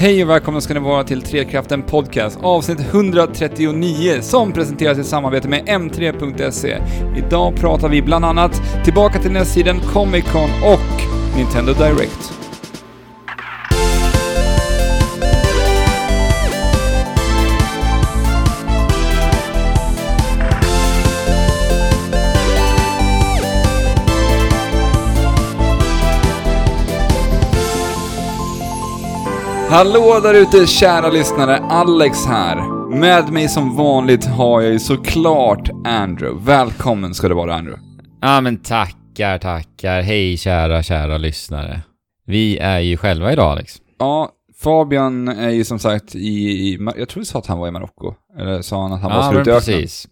Hej 0.00 0.22
och 0.22 0.30
välkomna 0.30 0.60
ska 0.60 0.74
ni 0.74 0.80
vara 0.80 1.04
till 1.04 1.22
Trekraften 1.22 1.82
Podcast, 1.82 2.38
avsnitt 2.42 2.80
139, 2.80 4.18
som 4.20 4.52
presenteras 4.52 4.98
i 4.98 5.04
samarbete 5.04 5.48
med 5.48 5.64
M3.se. 5.68 6.78
Idag 7.16 7.56
pratar 7.56 7.88
vi 7.88 8.02
bland 8.02 8.24
annat 8.24 8.84
tillbaka 8.84 9.18
till 9.18 9.32
nästsidan 9.32 9.80
Comic 9.80 10.24
Con 10.32 10.50
och 10.62 11.02
Nintendo 11.36 11.72
Direct. 11.72 12.37
Hallå 29.70 30.20
där 30.22 30.34
ute 30.34 30.66
kära 30.66 31.10
lyssnare, 31.10 31.56
Alex 31.58 32.26
här. 32.26 32.56
Med 32.98 33.32
mig 33.32 33.48
som 33.48 33.76
vanligt 33.76 34.24
har 34.24 34.60
jag 34.62 34.72
ju 34.72 34.78
såklart 34.78 35.70
Andrew. 35.84 36.44
Välkommen 36.52 37.14
ska 37.14 37.28
du 37.28 37.34
vara 37.34 37.54
Andrew. 37.54 37.82
Ja 38.20 38.40
men 38.40 38.56
tackar, 38.56 39.38
tackar. 39.38 40.02
Hej 40.02 40.36
kära, 40.36 40.82
kära 40.82 41.18
lyssnare. 41.18 41.80
Vi 42.26 42.58
är 42.58 42.78
ju 42.78 42.96
själva 42.96 43.32
idag 43.32 43.50
Alex. 43.52 43.76
Ja, 43.98 44.30
Fabian 44.62 45.28
är 45.28 45.50
ju 45.50 45.64
som 45.64 45.78
sagt 45.78 46.14
i, 46.14 46.18
i 46.28 46.78
jag 46.96 47.08
tror 47.08 47.20
du 47.20 47.24
sa 47.26 47.38
att 47.38 47.46
han 47.46 47.58
var 47.58 47.68
i 47.68 47.70
Marocko. 47.70 48.14
Eller 48.38 48.62
sa 48.62 48.82
han 48.82 48.92
att 48.92 49.00
han 49.02 49.10
var 49.10 49.18
Ja 49.18 49.30
slut 49.30 49.46
men 49.46 49.54
i 49.54 49.56
öknen? 49.56 49.76
precis. 49.76 50.08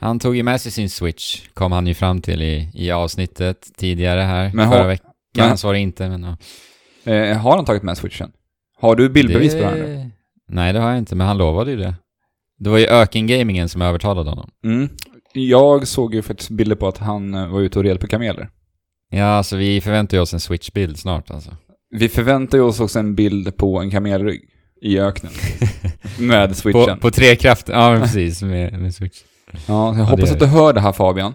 Han 0.00 0.18
tog 0.18 0.36
ju 0.36 0.42
med 0.42 0.60
sig 0.60 0.72
sin 0.72 0.90
switch, 0.90 1.42
kom 1.54 1.72
han 1.72 1.86
ju 1.86 1.94
fram 1.94 2.20
till 2.20 2.42
i, 2.42 2.70
i 2.74 2.90
avsnittet 2.90 3.68
tidigare 3.76 4.20
här, 4.20 4.50
Men 4.54 4.70
förra 4.70 4.86
veckan. 4.86 5.10
men- 5.36 5.58
så 5.58 5.66
var 5.66 5.74
det 5.74 5.80
inte, 5.80 6.08
men 6.08 6.22
ja. 6.22 6.36
Eh, 7.12 7.36
har 7.36 7.56
han 7.56 7.64
tagit 7.64 7.82
med 7.82 7.98
switchen? 7.98 8.30
Har 8.80 8.96
du 8.96 9.08
bildbevis 9.08 9.54
på 9.54 9.60
det 9.60 9.66
här 9.66 9.76
nu? 9.76 10.10
Nej 10.48 10.72
det 10.72 10.78
har 10.80 10.88
jag 10.88 10.98
inte, 10.98 11.14
men 11.16 11.26
han 11.26 11.38
lovade 11.38 11.70
ju 11.70 11.76
det. 11.76 11.94
Det 12.58 12.70
var 12.70 12.78
ju 12.78 12.86
ökengamingen 12.86 13.68
som 13.68 13.82
övertalade 13.82 14.30
honom. 14.30 14.50
Mm. 14.64 14.88
Jag 15.32 15.86
såg 15.88 16.14
ju 16.14 16.22
faktiskt 16.22 16.50
bilder 16.50 16.76
på 16.76 16.88
att 16.88 16.98
han 16.98 17.34
eh, 17.34 17.48
var 17.48 17.60
ute 17.60 17.78
och 17.78 17.84
red 17.84 18.00
på 18.00 18.06
kameler. 18.06 18.48
Ja, 19.10 19.24
alltså 19.24 19.56
vi 19.56 19.80
förväntar 19.80 20.16
ju 20.16 20.20
oss 20.20 20.32
en 20.32 20.38
switch-bild 20.40 20.96
snart 20.96 21.30
alltså. 21.30 21.50
Vi 21.90 22.08
förväntar 22.08 22.58
ju 22.58 22.64
oss 22.64 22.80
också 22.80 22.98
en 22.98 23.14
bild 23.14 23.56
på 23.56 23.78
en 23.80 23.90
kamelrygg 23.90 24.40
i 24.82 24.98
öknen. 24.98 25.32
med 26.18 26.48
På, 26.48 26.54
switchen. 26.54 26.98
på 26.98 27.10
tre 27.10 27.36
krafter, 27.36 27.72
ja 27.72 27.98
precis, 28.00 28.42
med, 28.42 28.72
med 28.80 28.94
switch. 28.94 29.18
Ja, 29.66 29.96
jag 29.96 30.04
hoppas 30.04 30.28
det- 30.28 30.34
att 30.34 30.40
du 30.40 30.46
hör 30.46 30.72
det 30.72 30.80
här 30.80 30.92
Fabian. 30.92 31.34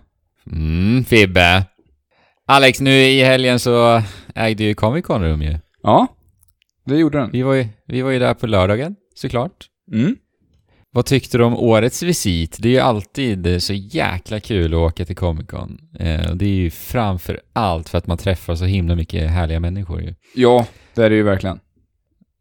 Mm, 0.52 1.04
Fibbe. 1.04 1.66
Alex, 2.48 2.80
nu 2.82 2.92
i 2.92 3.24
helgen 3.24 3.60
så 3.60 4.02
ägde 4.36 4.64
ju 4.64 4.74
Comic 4.74 5.06
Con 5.06 5.22
rum 5.24 5.42
ju. 5.42 5.58
Ja, 5.84 6.08
det 6.86 6.98
gjorde 6.98 7.18
den. 7.18 7.30
Vi 7.32 7.42
var 7.42 7.54
ju, 7.54 7.68
vi 7.88 8.02
var 8.02 8.12
ju 8.12 8.20
där 8.20 8.34
på 8.34 8.48
lördagen, 8.48 8.96
såklart. 9.16 9.68
Mm. 9.94 10.16
Vad 10.92 11.06
tyckte 11.06 11.38
du 11.38 11.44
om 11.44 11.58
årets 11.58 12.04
visit? 12.04 12.58
Det 12.60 12.68
är 12.68 12.74
ju 12.74 12.80
alltid 12.80 13.64
så 13.64 13.74
jäkla 13.74 14.40
kul 14.40 14.74
att 14.74 14.78
åka 14.78 15.06
till 15.06 15.16
Comic 15.16 15.48
Con. 15.48 15.78
Eh, 16.00 16.30
och 16.32 16.38
det 16.38 16.46
är 16.46 16.50
ju 16.56 16.70
framför 16.70 17.42
allt 17.54 17.90
för 17.90 17.98
att 17.98 18.08
man 18.08 18.18
träffar 18.18 18.56
så 18.56 18.66
himla 18.66 18.96
mycket 18.96 19.30
härliga 19.30 19.60
människor 19.60 20.02
ju. 20.02 20.16
Ja, 20.36 20.68
det 20.96 21.02
är 21.06 21.10
det 21.10 21.16
ju 21.16 21.24
verkligen. 21.24 21.56
Och 21.58 21.62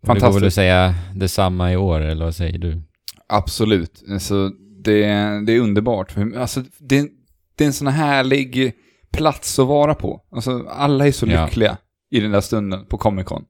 Det 0.00 0.06
går 0.06 0.14
väl 0.14 0.16
att 0.16 0.22
Fantastiskt. 0.32 0.54
säga 0.54 0.94
detsamma 1.14 1.72
i 1.72 1.76
år, 1.76 2.00
eller 2.00 2.24
vad 2.24 2.34
säger 2.34 2.58
du? 2.58 2.82
Absolut. 3.28 4.02
Alltså, 4.10 4.48
det, 4.84 5.00
det 5.46 5.52
är 5.52 5.60
underbart. 5.60 6.14
Alltså, 6.36 6.60
det, 6.78 7.08
det 7.56 7.64
är 7.64 7.66
en 7.66 7.72
sån 7.72 7.86
här 7.86 8.06
härlig 8.06 8.72
plats 9.12 9.58
att 9.58 9.66
vara 9.66 9.94
på. 9.94 10.20
Alltså, 10.30 10.66
alla 10.68 11.06
är 11.06 11.12
så 11.12 11.26
Ja. 11.26 11.44
lyckliga 11.44 11.76
i 12.10 12.20
den 12.20 12.30
där 12.30 12.40
stunden 12.40 12.86
på 12.86 12.98
Comic 12.98 13.26
Con. 13.26 13.44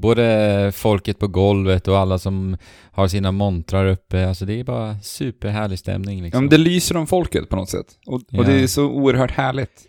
Både 0.00 0.72
folket 0.74 1.18
på 1.18 1.28
golvet 1.28 1.88
och 1.88 1.98
alla 1.98 2.18
som 2.18 2.56
har 2.92 3.08
sina 3.08 3.32
montrar 3.32 3.86
uppe, 3.86 4.28
alltså 4.28 4.44
det 4.44 4.60
är 4.60 4.64
bara 4.64 4.96
superhärlig 5.02 5.78
stämning 5.78 6.18
Ja, 6.18 6.24
liksom. 6.24 6.42
men 6.44 6.50
det 6.50 6.58
lyser 6.58 6.96
om 6.96 7.06
folket 7.06 7.48
på 7.48 7.56
något 7.56 7.70
sätt. 7.70 7.86
Och, 8.06 8.14
och 8.14 8.22
Ja. 8.30 8.42
det 8.42 8.52
är 8.52 8.66
så 8.66 8.84
oerhört 8.84 9.30
härligt. 9.30 9.86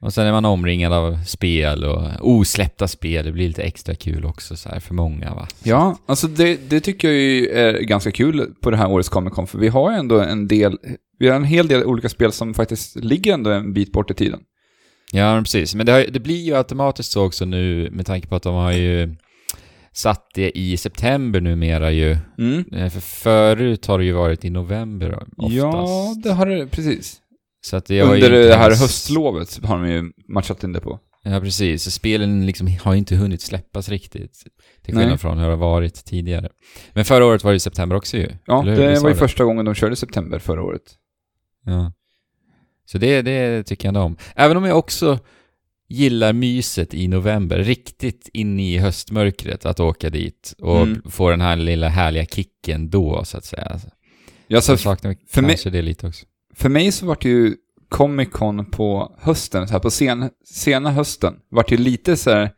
Och 0.00 0.12
sen 0.14 0.26
är 0.26 0.32
man 0.32 0.44
omringad 0.44 0.92
av 0.92 1.18
spel 1.26 1.84
och 1.84 2.02
osläppta 2.20 2.88
spel, 2.88 3.24
det 3.24 3.32
blir 3.32 3.46
lite 3.48 3.62
extra 3.62 3.94
kul 3.94 4.24
också 4.24 4.56
så 4.56 4.68
här 4.68 4.80
för 4.80 4.94
många 4.94 5.34
va? 5.34 5.48
Ja, 5.62 5.98
alltså 6.06 6.26
det, 6.28 6.70
det 6.70 6.80
tycker 6.80 7.08
jag 7.08 7.16
ju 7.16 7.48
är 7.48 7.80
ganska 7.80 8.10
kul 8.10 8.54
på 8.62 8.70
det 8.70 8.76
här 8.76 8.90
årets 8.90 9.08
Comic 9.08 9.34
Con, 9.34 9.46
för 9.46 9.58
vi 9.58 9.68
har 9.68 9.90
ju 9.92 9.96
ändå 9.98 10.20
en 10.20 10.48
del, 10.48 10.78
vi 11.18 11.28
har 11.28 11.36
en 11.36 11.44
hel 11.44 11.68
del 11.68 11.84
olika 11.84 12.08
spel 12.08 12.32
som 12.32 12.54
faktiskt 12.54 12.96
ligger 12.96 13.34
ändå 13.34 13.50
en 13.50 13.72
bit 13.72 13.92
bort 13.92 14.10
i 14.10 14.14
tiden. 14.14 14.40
Ja, 15.12 15.40
precis. 15.44 15.74
Men 15.74 15.86
det, 15.86 15.92
har, 15.92 16.04
det 16.10 16.20
blir 16.20 16.40
ju 16.44 16.56
automatiskt 16.56 17.12
så 17.12 17.26
också 17.26 17.44
nu 17.44 17.88
med 17.92 18.06
tanke 18.06 18.28
på 18.28 18.36
att 18.36 18.42
de 18.42 18.54
har 18.54 18.72
ju 18.72 19.14
satt 19.94 20.26
det 20.34 20.58
i 20.58 20.76
september 20.76 21.40
numera 21.40 21.90
ju. 21.90 22.16
Mm. 22.38 22.64
Eh, 22.72 22.90
För 22.90 23.00
förut 23.00 23.86
har 23.86 23.98
det 23.98 24.04
ju 24.04 24.12
varit 24.12 24.44
i 24.44 24.50
november 24.50 25.14
oftast. 25.36 25.54
Ja, 25.54 26.14
det 26.22 26.32
har 26.32 26.46
det, 26.46 26.66
precis. 26.66 27.20
Så 27.60 27.76
att 27.76 27.86
det 27.86 28.02
Under 28.02 28.30
det 28.30 28.54
här 28.56 28.64
ens- 28.64 28.80
höstlovet 28.80 29.60
har 29.64 29.78
de 29.78 29.90
ju 29.90 30.12
matchat 30.28 30.64
in 30.64 30.72
det 30.72 30.80
på. 30.80 31.00
Ja, 31.22 31.40
precis. 31.40 31.82
Så 31.82 31.90
spelen 31.90 32.46
liksom 32.46 32.68
har 32.82 32.94
inte 32.94 33.16
hunnit 33.16 33.40
släppas 33.40 33.88
riktigt. 33.88 34.32
Till 34.82 34.94
skillnad 34.94 35.08
Nej. 35.08 35.18
från 35.18 35.38
hur 35.38 35.44
det 35.44 35.50
har 35.52 35.56
varit 35.56 36.04
tidigare. 36.04 36.48
Men 36.92 37.04
förra 37.04 37.24
året 37.26 37.44
var 37.44 37.50
det 37.52 37.56
i 37.56 37.60
september 37.60 37.96
också 37.96 38.16
ju. 38.16 38.28
Ja, 38.46 38.62
det 38.62 39.00
var 39.02 39.08
ju 39.08 39.14
första 39.14 39.44
gången 39.44 39.64
de 39.64 39.74
körde 39.74 39.96
september 39.96 40.38
förra 40.38 40.62
året. 40.62 40.82
Ja. 41.64 41.92
Så 42.86 42.98
det, 42.98 43.22
det 43.22 43.62
tycker 43.62 43.86
jag 43.88 43.90
ändå 43.90 44.00
om. 44.00 44.16
Även 44.36 44.56
om 44.56 44.64
jag 44.64 44.78
också 44.78 45.18
gillar 45.88 46.32
myset 46.32 46.94
i 46.94 47.08
november, 47.08 47.58
riktigt 47.58 48.28
in 48.32 48.60
i 48.60 48.78
höstmörkret, 48.78 49.66
att 49.66 49.80
åka 49.80 50.10
dit 50.10 50.54
och 50.58 50.80
Mm. 50.82 51.02
få 51.10 51.30
den 51.30 51.40
här 51.40 51.56
lilla 51.56 51.88
härliga 51.88 52.24
kicken 52.26 52.90
då, 52.90 53.24
så 53.24 53.38
att 53.38 53.44
säga. 53.44 53.80
Ja, 54.46 54.60
så 54.60 54.72
jag 54.72 54.80
saknar 54.80 55.16
för 55.28 55.42
mig- 55.42 55.50
kanske 55.50 55.70
det 55.70 55.82
lite 55.82 56.06
också. 56.06 56.26
för 56.54 56.68
mig 56.68 56.92
så 56.92 57.06
vart 57.06 57.24
ju 57.24 57.54
Comic 57.88 58.28
Con 58.32 58.64
på 58.70 59.16
hösten, 59.20 59.68
så 59.68 59.72
här 59.72 59.80
på 59.80 59.90
sen, 59.90 60.30
sena 60.44 60.90
hösten, 60.90 61.34
vart 61.50 61.72
ju 61.72 61.76
lite 61.76 62.16
så 62.16 62.30
här 62.30 62.50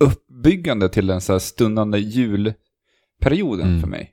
uppbyggande 0.00 0.88
till 0.88 1.06
den 1.06 1.20
så 1.20 1.32
här 1.32 1.38
stundande 1.38 1.98
julperioden 1.98 3.68
Mm. 3.68 3.80
för 3.80 3.88
mig. 3.88 4.10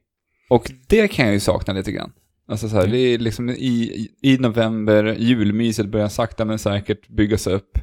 Och 0.49 0.71
det 0.87 1.07
kan 1.07 1.25
jag 1.25 1.33
ju 1.33 1.39
sakna 1.39 1.73
lite 1.73 1.91
grann. 1.91 2.11
Alltså 2.47 2.69
så 2.69 2.75
här, 2.75 2.83
Mm. 2.83 2.91
det 2.91 2.99
är 2.99 3.17
liksom 3.17 3.49
i, 3.49 3.53
i, 3.61 4.09
i 4.33 4.37
november, 4.37 5.15
julmyset 5.19 5.87
börjar 5.91 6.07
sakta 6.09 6.45
men 6.45 6.59
säkert 6.59 7.07
byggas 7.07 7.47
upp. 7.47 7.77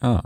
Ja. 0.00 0.22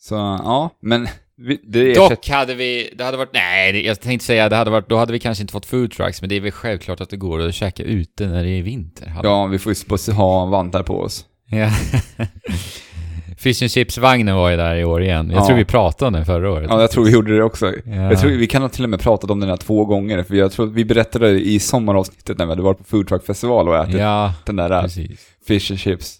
Så 0.00 0.14
ja, 0.14 0.70
men 0.80 1.08
vi, 1.36 1.94
Dock 1.94 2.28
hade 2.28 2.54
vi, 2.54 2.90
det 2.98 3.04
hade 3.04 3.16
varit, 3.16 3.32
nej, 3.34 3.86
jag 3.86 4.00
tänkte 4.00 4.26
säga 4.26 4.48
det 4.48 4.56
hade 4.56 4.70
varit, 4.70 4.88
då 4.88 4.96
hade 4.96 5.12
vi 5.12 5.18
kanske 5.18 5.42
inte 5.42 5.52
fått 5.52 5.66
food 5.66 5.90
trucks, 5.90 6.20
men 6.22 6.28
det 6.28 6.36
är 6.36 6.40
väl 6.40 6.50
självklart 6.50 7.00
att 7.00 7.10
det 7.10 7.16
går 7.16 7.40
att 7.46 7.54
käka 7.54 7.82
ute 7.82 8.26
när 8.26 8.44
det 8.44 8.50
är 8.50 8.62
vinter. 8.62 9.12
Ja, 9.22 9.46
vi 9.46 9.58
får 9.58 9.74
ju 10.08 10.12
ha 10.12 10.44
vantar 10.46 10.82
på 10.82 11.00
oss. 11.00 11.24
Ja. 11.50 11.70
Fish 13.38 13.62
and 13.62 13.70
chips-vagnen 13.70 14.36
var 14.36 14.50
ju 14.50 14.56
där 14.56 14.76
i 14.76 14.84
år 14.84 15.02
igen. 15.02 15.30
Jag 15.30 15.40
Ja. 15.42 15.46
tror 15.46 15.56
vi 15.56 15.64
pratade 15.64 16.06
om 16.06 16.12
den 16.12 16.24
förra 16.26 16.50
året. 16.50 16.66
Ja, 16.70 16.80
jag 16.80 16.90
tror 16.90 17.04
vi 17.04 17.10
gjorde 17.10 17.36
det 17.36 17.42
också. 17.42 17.72
Ja. 17.84 17.94
Jag 17.94 18.20
tror 18.20 18.30
vi 18.30 18.46
kan 18.46 18.62
ha 18.62 18.68
till 18.68 18.84
och 18.84 18.90
med 18.90 19.00
pratat 19.00 19.30
om 19.30 19.40
den 19.40 19.48
här 19.48 19.56
två 19.56 19.84
gånger, 19.84 20.22
för 20.22 20.34
jag 20.34 20.52
tror 20.52 20.66
vi 20.66 20.84
berättade 20.84 21.30
i 21.30 21.58
sommaravsnittet 21.60 22.38
när 22.38 22.46
vi 22.46 22.52
hade 22.52 22.62
varit 22.62 22.78
på 22.78 22.84
Food 22.84 23.08
Truck 23.08 23.26
Festival 23.26 23.68
och 23.68 23.76
ätit 23.76 23.94
Ja, 24.00 24.34
den 24.46 24.56
där 24.56 24.70
äh, 24.70 24.82
precis. 24.82 25.20
fish 25.46 25.70
and 25.72 25.78
chips. 25.80 26.16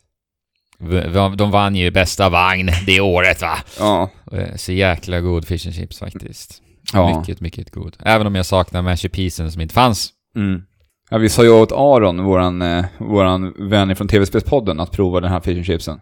De 1.37 1.50
vann 1.50 1.77
ju 1.77 1.91
bästa 1.91 2.28
vagn 2.28 2.71
det 2.87 3.00
året 3.00 3.43
va? 3.43 3.59
Ja. 3.78 4.11
Eh, 4.33 4.55
Så 4.56 4.72
jäkla 4.72 5.21
god 5.21 5.47
fish 5.47 5.66
and 5.66 5.75
chips 5.75 5.99
faktiskt. 5.99 6.62
Ja. 6.93 7.19
Mycket, 7.19 7.41
mycket 7.41 7.71
god. 7.75 7.97
Även 8.00 8.27
om 8.27 8.34
jag 8.34 8.47
saknar 8.47 8.83
mashed 8.83 9.12
peasen 9.12 9.53
som 9.53 9.61
inte 9.61 9.75
fanns. 9.75 10.11
Mm. 10.37 10.62
Ja, 11.11 11.19
vi 11.19 11.28
sa 11.28 11.43
ju 11.43 11.50
åt 11.50 11.72
Aron, 11.72 12.25
våran, 12.25 12.62
eh, 12.62 12.84
våran 12.99 13.55
vän 13.69 13.97
från 13.97 14.09
TV-spelspodden, 14.09 14.81
att 14.81 14.93
prova 14.93 15.21
den 15.21 15.31
här 15.31 15.41
fish 15.41 15.56
and 15.56 15.66
chipsen. 15.66 16.00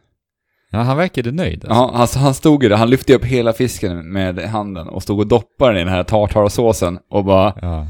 Ja, 0.71 0.79
han 0.79 0.97
verkade 0.97 1.33
nöjd. 1.33 1.65
Alltså. 1.65 1.75
Ja, 1.75 1.91
alltså, 1.95 2.19
han 2.19 2.35
stod 2.35 2.63
ju 2.63 2.69
där, 2.69 2.77
han 2.77 2.91
lyfte 2.91 3.15
upp 3.15 3.25
hela 3.25 3.53
fisken 3.53 4.13
med 4.13 4.39
handen 4.39 4.89
och 4.89 5.03
stod 5.03 5.19
och 5.19 5.27
doppade 5.27 5.73
den 5.73 5.81
i 5.81 5.85
den 5.85 5.93
här 5.95 6.03
tartarsåsen 6.03 6.99
och 7.11 7.25
bara 7.25 7.55
Ja. 7.63 7.87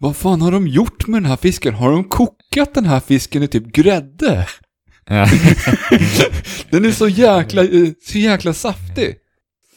Vad 0.00 0.16
fan 0.16 0.42
har 0.42 0.52
de 0.52 0.66
gjort 0.68 1.06
med 1.06 1.22
den 1.22 1.30
här 1.30 1.36
fisken? 1.36 1.74
Har 1.74 1.90
de 1.90 2.04
kokat 2.04 2.74
den 2.74 2.84
här 2.84 3.00
fisken 3.00 3.42
i 3.42 3.48
typ 3.48 3.66
grädde? 3.66 4.46
Den 6.70 6.84
är 6.84 6.90
så 6.90 7.08
jäkla, 7.08 7.62
eh, 7.64 7.88
så 8.02 8.18
jäkla 8.18 8.52
saftig. 8.52 9.14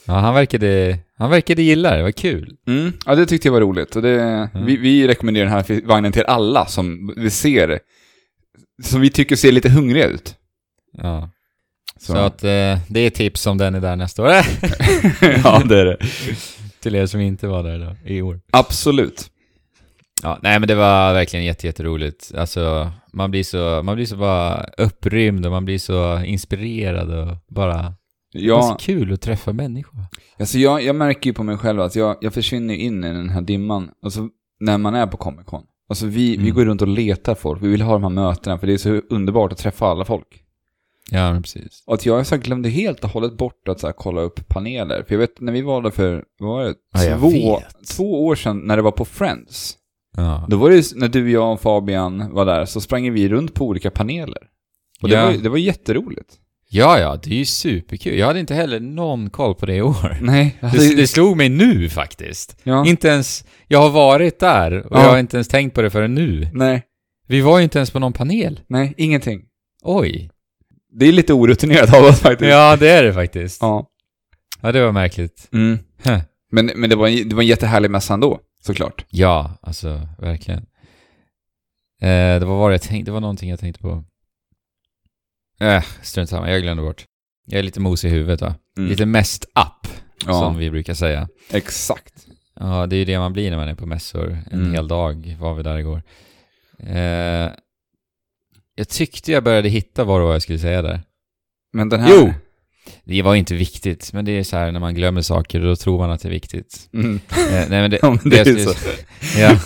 ja, 0.06 0.13
han 0.13 0.33
verkade, 0.33 0.98
han 1.18 1.30
verkade 1.30 1.62
gilla 1.62 1.92
det. 1.92 1.98
Det 1.98 2.04
var 2.04 2.12
kul. 2.12 2.56
Mm. 2.68 2.94
Ja, 3.06 3.16
det 3.16 3.25
tyckte 3.25 3.48
jag 3.48 3.54
var 3.54 3.62
roligt. 3.62 3.95
Och 3.95 4.01
det, 4.01 4.22
Mm. 4.22 4.66
vi, 4.66 4.78
vi 4.78 5.07
rekommenderar 5.07 5.45
den 5.45 5.54
här 5.54 5.88
vagnen 5.88 6.12
till 6.12 6.24
alla 6.25 6.66
som 6.66 7.13
vi 7.18 7.30
ser, 7.30 7.80
som 8.83 9.01
vi 9.01 9.10
tycker 9.10 9.36
ser 9.36 9.51
lite 9.51 9.69
hungriga 9.69 10.07
ut. 10.07 10.36
Ja. 10.98 11.30
Så, 12.00 12.13
Så, 12.13 12.18
att 12.18 12.44
eh, 12.44 12.80
det 12.89 13.00
är 13.00 13.10
tips 13.10 13.48
om 13.48 13.57
den 13.57 13.75
är 13.75 13.80
där 13.80 13.95
nästa 13.95 14.22
år. 14.24 14.30
ja, 15.44 15.62
det 15.66 15.80
är 15.80 15.86
det. 15.86 15.98
Till 16.80 16.95
er 16.95 17.06
som 17.06 17.19
inte 17.22 17.48
var 17.48 17.63
där 17.63 17.80
då, 17.80 18.10
i 18.13 18.22
år. 18.22 18.39
Absolut. 18.51 19.31
Ja, 20.23 20.39
nej 20.41 20.59
men 20.59 20.68
det 20.68 20.75
var 20.75 21.13
verkligen 21.13 21.45
jätte, 21.45 21.68
jätteroligt. 21.68 22.31
Alltså, 22.38 22.91
man 23.13 23.31
blir 23.31 23.44
så, 23.44 23.81
man 23.83 23.95
blir 23.95 24.06
så 24.06 24.15
bara 24.18 24.63
upprymd 24.77 25.45
och 25.45 25.51
man 25.51 25.65
blir 25.65 25.77
så 25.77 26.19
inspirerad 26.23 27.13
och 27.29 27.38
bara 27.47 27.94
Det 28.33 28.39
är 28.39 28.44
Ja, 28.44 28.62
så 28.62 28.75
kul 28.85 29.13
att 29.13 29.21
träffa 29.21 29.53
människor. 29.53 30.00
alltså 30.39 30.57
jag, 30.57 30.83
jag 30.83 30.95
märker 30.95 31.29
ju 31.29 31.33
på 31.33 31.44
mig 31.44 31.57
själv 31.57 31.81
att 31.81 31.95
jag, 31.95 32.18
jag 32.21 32.33
försvinner 32.33 32.73
in 32.73 33.03
i 33.03 33.07
den 33.07 33.29
här 33.29 33.41
dimman. 33.41 33.89
Alltså, 34.03 34.27
när 34.59 34.77
man 34.77 34.95
är 34.95 35.07
på 35.07 35.18
Comic 35.18 35.45
Con. 35.45 35.63
Alltså 35.89 36.06
vi, 36.06 36.29
vi 36.29 36.44
Mm. 36.44 36.56
går 36.56 36.65
runt 36.65 36.81
och 36.81 36.88
letar 36.88 37.35
folk. 37.35 37.63
Vi 37.63 37.67
vill 37.67 37.81
ha 37.81 37.94
de 37.94 38.03
här 38.03 38.09
mötena 38.09 38.57
för 38.57 38.67
det 38.67 38.74
är 38.74 38.77
så 38.77 39.01
underbart 39.09 39.51
att 39.51 39.57
träffa 39.57 39.85
alla 39.85 40.06
folk. 40.06 40.27
Ja, 41.13 41.39
precis. 41.44 41.83
Och 41.88 41.94
att 41.94 42.06
jag 42.06 42.27
så 42.27 42.38
glömde 42.38 42.69
helt 42.69 43.03
och 43.03 43.09
hållet 43.09 43.38
bort 43.38 43.67
att 43.67 43.79
så 43.79 43.88
här, 43.88 43.94
kolla 43.94 44.21
upp 44.21 44.47
paneler. 44.47 45.03
För 45.07 45.13
jag 45.13 45.19
vet, 45.19 45.39
när 45.41 45.51
vi 45.53 45.62
var 45.62 45.81
där 45.81 45.89
för, 45.89 46.24
vad 46.39 46.50
var 46.50 46.63
det? 46.63 46.74
Ja, 47.06 47.17
två, 47.19 47.59
två 47.95 48.25
år 48.25 48.35
sedan 48.35 48.57
när 48.59 48.75
det 48.77 48.81
var 48.83 48.91
på 48.91 49.06
Friends. 49.06 49.77
Ja. 50.18 50.46
Då 50.50 50.58
var 50.58 50.69
det 50.69 50.75
ju, 50.75 50.84
när 50.96 51.08
du, 51.10 51.31
jag 51.31 51.54
och 51.54 51.62
Fabian 51.62 52.34
var 52.34 52.46
där 52.46 52.66
så 52.66 52.81
sprang 52.81 53.13
vi 53.13 53.30
runt 53.30 53.54
på 53.54 53.66
olika 53.68 53.92
paneler. 53.92 54.38
Och 55.02 55.10
det, 55.10 55.16
Ja. 55.16 55.25
var, 55.25 55.34
det 55.34 55.50
var 55.50 55.58
jätteroligt. 55.58 56.34
ja, 56.69 57.00
ja, 57.00 57.19
det 57.24 57.30
är 57.31 57.38
ju 57.38 57.46
superkul. 57.46 58.18
Jag 58.18 58.28
hade 58.28 58.40
inte 58.40 58.54
heller 58.54 58.80
någon 58.80 59.30
koll 59.30 59.56
på 59.56 59.66
det 59.66 59.75
i 59.75 59.81
år. 59.81 60.18
Nej, 60.22 60.58
Det, 60.62 60.96
det 60.96 61.08
slog 61.08 61.38
mig 61.38 61.50
nu 61.50 61.90
faktiskt. 61.90 62.58
ja. 62.63 62.86
Inte 62.88 63.08
ens, 63.08 63.46
jag 63.68 63.80
har 63.80 63.90
varit 63.90 64.40
där 64.40 64.86
och 64.86 64.98
Ja. 64.98 65.04
jag 65.04 65.10
har 65.10 65.19
inte 65.19 65.38
ens 65.38 65.48
tänkt 65.48 65.75
på 65.75 65.81
det 65.81 65.90
förrän 65.90 66.13
nu. 66.16 66.50
Nej, 66.54 66.84
Vi 67.28 67.42
var 67.42 67.58
ju 67.58 67.63
inte 67.63 67.80
ens 67.80 67.92
på 67.92 68.00
någon 68.00 68.13
panel. 68.13 68.60
nej, 68.68 68.94
ingenting. 68.98 69.42
Oj. 69.84 70.30
Det 70.94 71.06
är 71.06 71.12
lite 71.12 71.34
orutinerat 71.34 71.94
av 71.94 72.04
oss 72.04 72.19
faktiskt. 72.19 72.52
Ja, 72.52 72.75
det 72.80 72.90
är 72.90 73.04
det 73.04 73.13
faktiskt. 73.13 73.62
Ja. 73.62 73.88
Ja, 74.62 74.72
det 74.72 74.86
var 74.86 74.92
märkligt. 74.92 75.50
Mm. 75.54 75.80
Huh. 76.04 76.18
Men, 76.52 76.72
men 76.75 76.90
det, 76.90 76.96
var, 76.96 77.08
en- 77.08 77.30
det 77.30 77.36
var 77.36 77.42
en 77.44 77.48
jättehärlig 77.48 77.92
mässa 77.92 78.13
ändå, 78.13 78.40
såklart. 78.62 79.06
Ja, 79.10 79.58
alltså 79.62 80.08
verkligen. 80.19 80.66
Eh, 82.02 82.40
det 82.40 82.46
var 82.46 82.58
vad 82.58 82.74
jag 82.74 82.81
tänkte, 82.81 83.10
det 83.12 83.13
var 83.13 83.22
någonting 83.22 83.50
jag 83.50 83.60
tänkte 83.60 83.81
på. 83.81 84.04
Äh, 85.60 85.84
strunt 86.02 86.30
samma, 86.30 86.50
jag 86.52 86.62
glömde 86.62 86.84
bort. 86.84 87.06
Jag 87.46 87.60
är 87.60 87.63
lite 87.63 87.80
mos 87.80 88.06
i 88.06 88.10
huvudet 88.10 88.42
va? 88.42 88.56
Mm. 88.78 88.90
Lite 88.90 89.06
mest 89.06 89.44
up, 89.46 89.92
Ja, 90.25 90.34
som 90.34 90.58
vi 90.58 90.69
brukar 90.69 90.94
säga. 90.94 91.30
exakt. 91.52 92.28
Ja, 92.56 92.86
det 92.88 92.96
är 92.96 92.98
ju 92.98 93.06
det 93.06 93.19
man 93.19 93.34
blir 93.34 93.50
när 93.50 93.58
man 93.58 93.68
är 93.68 93.75
på 93.75 93.86
mässor. 93.86 94.31
En 94.52 94.60
Mm. 94.60 94.74
hel 94.74 94.88
dag 94.88 95.38
var 95.40 95.54
vi 95.54 95.63
där 95.63 95.78
igår. 95.78 96.04
Eh, 96.80 97.52
jag 98.75 98.90
tyckte 98.90 99.31
jag 99.31 99.44
började 99.44 99.69
hitta 99.69 100.04
vad 100.04 100.22
det 100.22 100.25
var 100.25 100.34
jag 100.34 100.42
skulle 100.42 100.60
säga 100.60 100.81
där. 100.81 101.02
Men 101.74 101.90
den 101.90 102.00
här... 102.00 102.10
Jo! 102.12 102.34
Det 103.04 103.22
var 103.22 103.36
inte 103.36 103.56
viktigt, 103.56 104.13
men 104.13 104.25
det 104.25 104.31
är 104.31 104.44
så 104.44 104.57
här 104.57 104.72
när 104.72 104.80
man 104.80 104.95
glömmer 104.95 105.22
saker, 105.22 105.60
då 105.60 105.75
tror 105.75 105.98
man 105.98 106.12
att 106.12 106.22
det 106.22 106.28
är 106.28 106.31
viktigt. 106.31 106.89
Mm. 106.94 107.19
Eh, 107.30 107.51
nej 107.51 107.69
men 107.69 107.92
det, 107.92 108.00
Ja, 108.01 108.10
men 108.10 108.19
det, 108.24 108.30
det 108.30 108.38
jag 108.38 108.48
skulle, 108.48 108.63
så. 108.63 109.39
ja, 109.39 109.60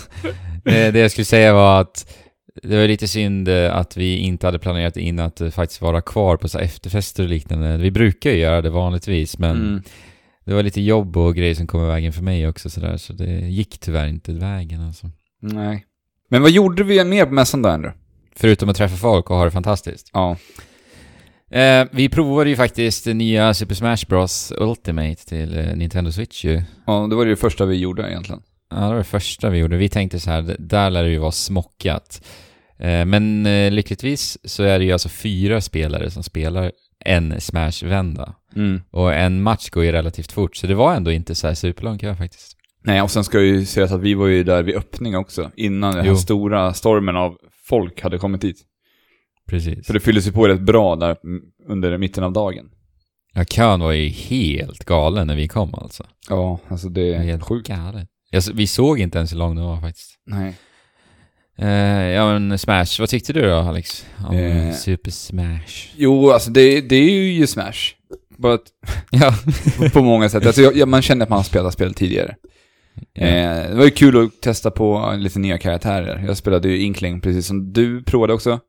det, 0.64 0.92
det 0.92 1.00
jag 1.00 1.12
skulle 1.12 1.26
säga 1.26 1.54
var 1.54 1.82
att 1.82 2.16
det 2.64 2.78
var 2.78 2.88
lite 2.88 3.08
synd 3.08 3.48
eh, 3.48 3.76
att 3.76 3.98
vi 3.98 4.18
inte 4.18 4.48
hade 4.48 4.60
planerat 4.60 4.98
in 4.98 5.20
att 5.20 5.42
eh, 5.42 5.50
faktiskt 5.50 5.82
vara 5.82 6.02
kvar 6.02 6.38
på 6.38 6.48
så 6.50 6.60
efterfester 6.60 7.24
och 7.24 7.30
liknande. 7.30 7.78
Vi 7.78 7.92
brukar 7.92 8.32
ju 8.32 8.38
göra 8.38 8.62
det 8.62 8.70
vanligtvis, 8.70 9.38
men 9.38 9.52
Mm. 9.62 9.84
det 10.46 10.54
var 10.54 10.64
lite 10.64 10.82
jobb 10.82 11.18
och 11.18 11.36
grejer 11.36 11.56
som 11.56 11.68
kom 11.68 11.84
i 11.84 11.88
vägen 11.88 12.14
för 12.14 12.24
mig 12.24 12.48
också 12.48 12.70
sådär, 12.70 12.98
så 12.98 13.14
det 13.14 13.32
gick 13.32 13.80
tyvärr 13.80 14.08
inte 14.08 14.32
vägen 14.34 14.82
alltså. 14.82 15.12
Nej. 15.42 15.86
Men 16.30 16.42
vad 16.42 16.52
gjorde 16.52 16.84
vi 16.84 17.04
mer 17.04 17.26
på 17.26 17.34
mässan 17.34 17.62
då, 17.62 17.70
Andrew? 17.70 18.00
Förutom 18.36 18.70
att 18.70 18.76
träffa 18.78 18.96
folk 18.96 19.30
och 19.30 19.38
ha 19.38 19.46
det 19.46 19.52
fantastiskt. 19.52 20.10
Ja. 20.14 20.38
Eh, 21.52 21.86
vi 21.92 22.10
provade 22.10 22.50
ju 22.50 22.56
faktiskt 22.56 23.06
nya 23.06 23.54
Super 23.54 23.76
Smash 23.76 23.98
Bros 24.08 24.54
Ultimate 24.58 25.16
till 25.26 25.58
eh, 25.58 25.76
Nintendo 25.76 26.12
Switch 26.12 26.46
ju. 26.46 26.62
Ja, 26.88 27.08
det 27.10 27.16
var 27.16 27.26
det 27.26 27.36
första 27.36 27.66
vi 27.66 27.76
gjorde 27.76 28.10
egentligen. 28.10 28.42
Ja, 28.70 28.76
det 28.82 28.88
var 28.88 28.96
det 28.96 29.04
första 29.04 29.50
vi 29.50 29.58
gjorde. 29.58 29.78
Vi 29.78 29.90
tänkte 29.90 30.20
så 30.20 30.30
här, 30.32 30.42
d- 30.42 30.56
där 30.60 30.90
lär 30.90 31.04
det 31.04 31.10
ju 31.10 31.18
vara 31.18 31.32
smockat. 31.32 32.26
Eh, 32.80 33.06
men 33.06 33.46
eh, 33.46 33.72
lyckligtvis 33.72 34.38
så 34.44 34.64
är 34.64 34.80
det 34.80 34.86
ju 34.86 34.92
alltså 34.92 35.10
fyra 35.10 35.62
spelare 35.62 36.12
som 36.12 36.24
spelar 36.24 36.72
en 37.06 37.42
Smash-vända. 37.42 38.36
Mm. 38.56 38.82
Och 38.92 39.14
en 39.14 39.42
match 39.42 39.70
går 39.70 39.84
ju 39.86 39.92
relativt 39.92 40.32
fort, 40.32 40.56
så 40.56 40.68
det 40.68 40.76
var 40.76 40.96
ändå 40.96 41.12
inte 41.12 41.36
så 41.36 41.48
här 41.48 41.54
superlång 41.54 41.98
kö 41.98 42.16
faktiskt. 42.16 42.52
Nej, 42.84 43.02
och 43.02 43.12
sen 43.12 43.24
ska 43.24 43.42
ju 43.42 43.66
säga 43.66 43.86
att 43.86 44.02
vi 44.02 44.14
var 44.14 44.28
ju 44.28 44.44
där 44.44 44.64
vid 44.64 44.76
öppning 44.76 45.18
också, 45.18 45.52
innan 45.56 45.92
den 45.96 46.02
här 46.06 46.12
Jo. 46.12 46.18
stora 46.18 46.74
stormen 46.74 47.16
av 47.16 47.38
folk 47.68 48.02
hade 48.02 48.18
kommit 48.18 48.42
dit. 48.42 48.58
Precis. 49.50 49.88
Så 49.88 49.94
det 49.94 50.00
fylldes 50.00 50.28
ju 50.28 50.32
på 50.32 50.48
rätt 50.48 50.62
bra 50.62 50.96
där 50.96 51.18
under 51.68 51.98
mitten 51.98 52.24
av 52.24 52.34
dagen. 52.34 52.70
Ja, 53.34 53.44
kön 53.46 53.80
var 53.80 53.92
ju 53.92 54.10
helt 54.10 54.86
galen 54.86 55.28
när 55.28 55.36
vi 55.36 55.48
kom 55.48 55.76
alltså. 55.76 56.04
Ja, 56.30 56.60
alltså 56.68 56.90
det 56.90 57.14
är 57.14 57.20
helt 57.20 57.44
sjukt. 57.44 57.68
galet. 57.68 58.08
Jag, 58.32 58.44
vi 58.54 58.68
såg 58.68 59.00
inte 59.00 59.18
ens 59.18 59.32
hur 59.34 59.38
lång 59.38 59.56
den 59.56 59.66
var 59.66 59.82
faktiskt. 59.82 60.12
Nej. 60.26 60.54
Eh, 61.58 61.70
ja 62.14 62.40
men 62.40 62.60
Smash, 62.60 62.86
vad 63.00 63.10
tyckte 63.10 63.34
du 63.34 63.42
då 63.42 63.56
Alex? 63.56 64.06
Om 64.30 64.36
Eh. 64.36 64.74
Super 64.74 65.12
Smash? 65.12 65.94
Jo, 65.96 66.32
alltså 66.32 66.52
det, 66.52 66.82
det 66.82 66.96
är 66.96 67.12
ju 67.32 67.48
Smash. 67.48 67.94
Att- 68.44 68.72
Ja. 69.12 69.34
på 69.94 70.02
många 70.02 70.30
sätt. 70.30 70.46
Alltså, 70.46 70.62
jag, 70.62 70.88
man 70.88 71.02
känner 71.02 71.24
att 71.24 71.30
man 71.30 71.38
har 71.40 71.44
spelat 71.44 71.74
spel 71.74 71.94
tidigare. 71.94 72.36
ja. 73.14 73.26
Eh, 73.26 73.70
det 73.70 73.76
var 73.76 73.86
ju 73.86 73.92
kul 73.92 74.26
att 74.26 74.42
testa 74.42 74.72
på 74.72 75.14
lite 75.18 75.40
nya 75.40 75.58
karaktärer. 75.58 76.24
Jag 76.28 76.38
spelade 76.38 76.70
ju 76.70 76.80
Inkling 76.82 77.22
precis 77.22 77.48
som 77.48 77.74
du 77.74 78.04
provade 78.04 78.34
också. 78.34 78.60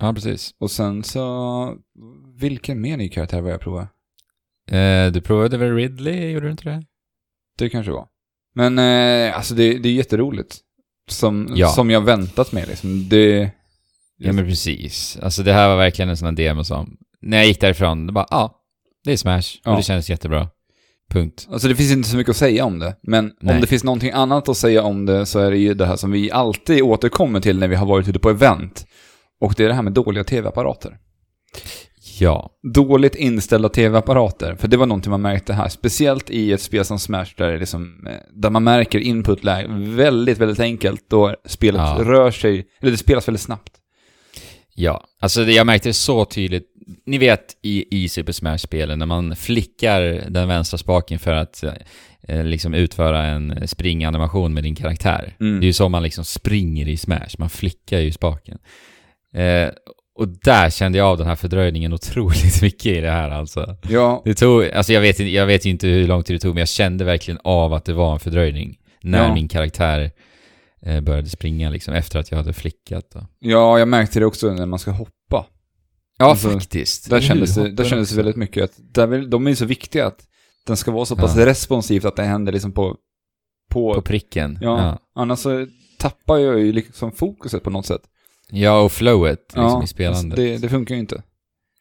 Ja, 0.00 0.12
precis. 0.12 0.54
Och 0.58 0.70
sen 0.70 1.04
så... 1.04 1.74
Vilken 2.38 2.80
mer 2.80 2.96
ny 2.96 3.08
karaktär 3.08 3.40
var 3.40 3.50
jag 3.50 3.60
prova? 3.60 3.88
Eh, 4.70 5.12
du 5.12 5.20
provade 5.20 5.56
väl 5.56 5.74
Ridley, 5.74 6.30
gjorde 6.30 6.46
du 6.46 6.50
inte 6.50 6.64
det? 6.64 6.82
Det 7.58 7.68
kanske 7.70 7.92
var. 7.92 8.06
Men 8.54 8.78
eh, 8.78 9.36
alltså 9.36 9.54
det, 9.54 9.78
det 9.78 9.88
är 9.88 9.92
jätteroligt. 9.92 10.58
Som, 11.10 11.52
Ja. 11.54 11.68
som 11.68 11.90
jag 11.90 12.00
väntat 12.00 12.52
mig 12.52 12.66
liksom. 12.68 13.08
Det... 13.08 13.50
Ja 14.16 14.32
men 14.32 14.44
precis. 14.46 15.18
Alltså 15.22 15.42
det 15.42 15.52
här 15.52 15.68
var 15.68 15.76
verkligen 15.76 16.08
en 16.08 16.16
sån 16.16 16.28
här 16.28 16.32
demo 16.32 16.64
som, 16.64 16.96
när 17.20 17.36
jag 17.36 17.46
gick 17.46 17.60
därifrån, 17.60 18.06
det 18.06 18.12
bara 18.12 18.26
ja, 18.30 18.56
det 19.04 19.12
är 19.12 19.16
Smash. 19.16 19.60
Ja. 19.64 19.70
Och 19.70 19.76
det 19.76 19.82
kändes 19.82 20.10
jättebra. 20.10 20.48
Punkt. 21.10 21.48
Alltså 21.50 21.68
det 21.68 21.74
finns 21.76 21.92
inte 21.92 22.08
så 22.08 22.16
mycket 22.16 22.30
att 22.30 22.36
säga 22.36 22.64
om 22.64 22.78
det. 22.78 22.96
Men 23.02 23.32
Nej. 23.40 23.54
om 23.54 23.60
det 23.60 23.66
finns 23.66 23.84
någonting 23.84 24.10
annat 24.10 24.48
att 24.48 24.56
säga 24.56 24.82
om 24.82 25.06
det 25.06 25.26
så 25.26 25.38
är 25.38 25.50
det 25.50 25.58
ju 25.58 25.74
det 25.74 25.86
här 25.86 25.96
som 25.96 26.10
vi 26.10 26.30
alltid 26.30 26.82
återkommer 26.82 27.40
till 27.40 27.58
när 27.58 27.68
vi 27.68 27.76
har 27.76 27.86
varit 27.86 28.08
ute 28.08 28.18
på 28.18 28.30
event. 28.30 28.86
Och 29.40 29.54
det 29.56 29.64
är 29.64 29.68
det 29.68 29.74
här 29.74 29.82
med 29.82 29.92
dåliga 29.92 30.24
tv-apparater. 30.24 30.98
Ja. 32.18 32.50
Dåligt 32.74 33.14
inställda 33.14 33.68
tv-apparater. 33.68 34.54
För 34.54 34.68
det 34.68 34.76
var 34.76 34.86
någonting 34.86 35.10
man 35.10 35.22
märkte 35.22 35.52
här. 35.52 35.68
Speciellt 35.68 36.30
i 36.30 36.52
ett 36.52 36.60
spel 36.60 36.84
som 36.84 36.98
Smash 36.98 37.26
där, 37.36 37.52
det 37.52 37.58
liksom, 37.58 38.06
eh, 38.06 38.12
där 38.32 38.50
man 38.50 38.64
märker 38.64 38.98
input-lag 38.98 39.64
väldigt, 39.96 40.38
väldigt 40.38 40.60
enkelt. 40.60 41.04
Då 41.10 41.36
spelet 41.44 41.80
Ja. 41.80 41.98
rör 42.04 42.30
sig, 42.30 42.66
eller 42.80 42.90
det 42.90 42.96
spelas 42.96 43.28
väldigt 43.28 43.42
snabbt. 43.42 43.72
Ja, 44.74 45.04
alltså 45.20 45.44
det, 45.44 45.52
jag 45.52 45.66
märkte 45.66 45.88
det 45.88 45.92
så 45.92 46.24
tydligt. 46.24 46.66
Ni 47.06 47.18
vet 47.18 47.56
i, 47.62 48.02
i 48.04 48.08
Super 48.08 48.32
Smash-spelen 48.32 48.98
när 48.98 49.06
man 49.06 49.36
flickar 49.36 50.00
den 50.30 50.48
vänstra 50.48 50.78
spaken 50.78 51.18
för 51.18 51.32
att 51.32 51.64
eh, 52.22 52.44
liksom 52.44 52.74
utföra 52.74 53.26
en 53.26 53.68
springanimation 53.68 54.54
med 54.54 54.62
din 54.62 54.74
karaktär. 54.74 55.36
Mm. 55.40 55.60
Det 55.60 55.64
är 55.64 55.66
ju 55.66 55.72
så 55.72 55.88
man 55.88 56.02
liksom 56.02 56.24
springer 56.24 56.88
i 56.88 56.96
Smash, 56.96 57.34
man 57.38 57.50
flickar 57.50 57.98
ju 57.98 58.12
spaken. 58.12 58.58
Eh, 59.34 59.70
och 60.14 60.28
där 60.28 60.70
kände 60.70 60.98
jag 60.98 61.06
av 61.06 61.18
den 61.18 61.26
här 61.26 61.34
fördröjningen 61.36 61.92
otroligt 61.92 62.62
mycket 62.62 62.86
i 62.86 63.00
det 63.00 63.10
här 63.10 63.30
alltså. 63.30 63.76
Ja, 63.88 64.22
Det 64.24 64.34
tog, 64.34 64.64
alltså 64.64 64.92
jag 64.92 65.00
vet, 65.00 65.18
jag 65.18 65.46
vet 65.46 65.64
inte 65.66 65.86
hur 65.86 66.06
lång 66.08 66.22
tid 66.22 66.36
det 66.36 66.40
tog, 66.40 66.54
men 66.54 66.60
jag 66.60 66.68
kände 66.68 67.04
verkligen 67.04 67.40
av 67.44 67.72
att 67.74 67.84
det 67.84 67.92
var 67.92 68.12
en 68.12 68.18
fördröjning. 68.20 68.76
När 69.02 69.28
Ja. 69.28 69.34
min 69.34 69.48
karaktär 69.48 70.10
eh, 70.82 71.00
började 71.00 71.28
springa 71.28 71.70
liksom, 71.70 71.94
efter 71.94 72.18
att 72.18 72.30
jag 72.30 72.38
hade 72.38 72.52
flickat. 72.52 73.10
Då. 73.14 73.26
ja, 73.38 73.78
jag 73.78 73.88
märkte 73.88 74.18
det 74.20 74.26
också 74.26 74.50
när 74.52 74.66
man 74.66 74.78
ska 74.78 74.90
hoppa. 74.90 75.46
Ja, 76.18 76.24
Alltså, 76.30 76.50
faktiskt. 76.50 77.10
Där 77.10 77.20
kändes, 77.20 77.54
det, 77.54 77.70
där 77.70 77.84
kändes 77.84 78.10
det 78.10 78.16
väldigt 78.16 78.36
mycket 78.36 78.64
att 78.64 78.72
där 78.94 79.06
vill, 79.06 79.30
de 79.30 79.46
är 79.46 79.54
så 79.54 79.64
viktiga 79.64 80.06
att 80.06 80.26
den 80.66 80.76
ska 80.76 80.90
vara 80.90 81.04
så 81.04 81.16
pass 81.16 81.36
Ja. 81.36 81.46
responsivt 81.46 82.04
att 82.04 82.16
det 82.16 82.22
händer 82.22 82.52
liksom 82.52 82.72
på... 82.72 82.96
På, 83.70 83.94
På 83.94 84.02
pricken. 84.02 84.58
ja, 84.62 84.78
Ja. 84.86 84.98
annars 85.14 85.38
så 85.38 85.66
tappar 85.98 86.38
jag 86.38 86.60
ju 86.60 86.72
liksom 86.72 87.12
fokuset 87.12 87.62
på 87.62 87.70
något 87.70 87.86
sätt. 87.86 88.02
Ja, 88.52 88.80
och 88.80 88.92
flowet 88.92 89.38
liksom, 89.48 89.62
ja, 89.62 89.82
i 89.84 89.86
spelandet. 89.86 90.36
det, 90.36 90.58
det 90.58 90.68
funkar 90.68 90.94
ju 90.94 91.00
inte. 91.00 91.22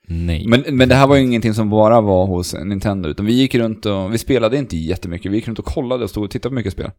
Nej. 0.07 0.47
Men, 0.47 0.63
men 0.67 0.89
det 0.89 0.95
här 0.95 1.07
var 1.07 1.15
ju 1.15 1.23
ingenting 1.23 1.53
som 1.53 1.69
bara 1.69 2.01
var 2.01 2.25
hos 2.25 2.55
Nintendo, 2.63 3.09
utan 3.09 3.25
vi 3.25 3.33
gick 3.33 3.55
runt 3.55 3.85
och, 3.85 4.13
vi 4.13 4.17
spelade 4.17 4.57
inte 4.57 4.77
jättemycket, 4.77 5.31
vi 5.31 5.35
gick 5.35 5.47
runt 5.47 5.59
och 5.59 5.65
kollade 5.65 6.03
och 6.03 6.09
stod 6.09 6.23
och 6.23 6.31
tittade 6.31 6.49
på 6.49 6.55
mycket 6.55 6.73
spel. 6.73 6.91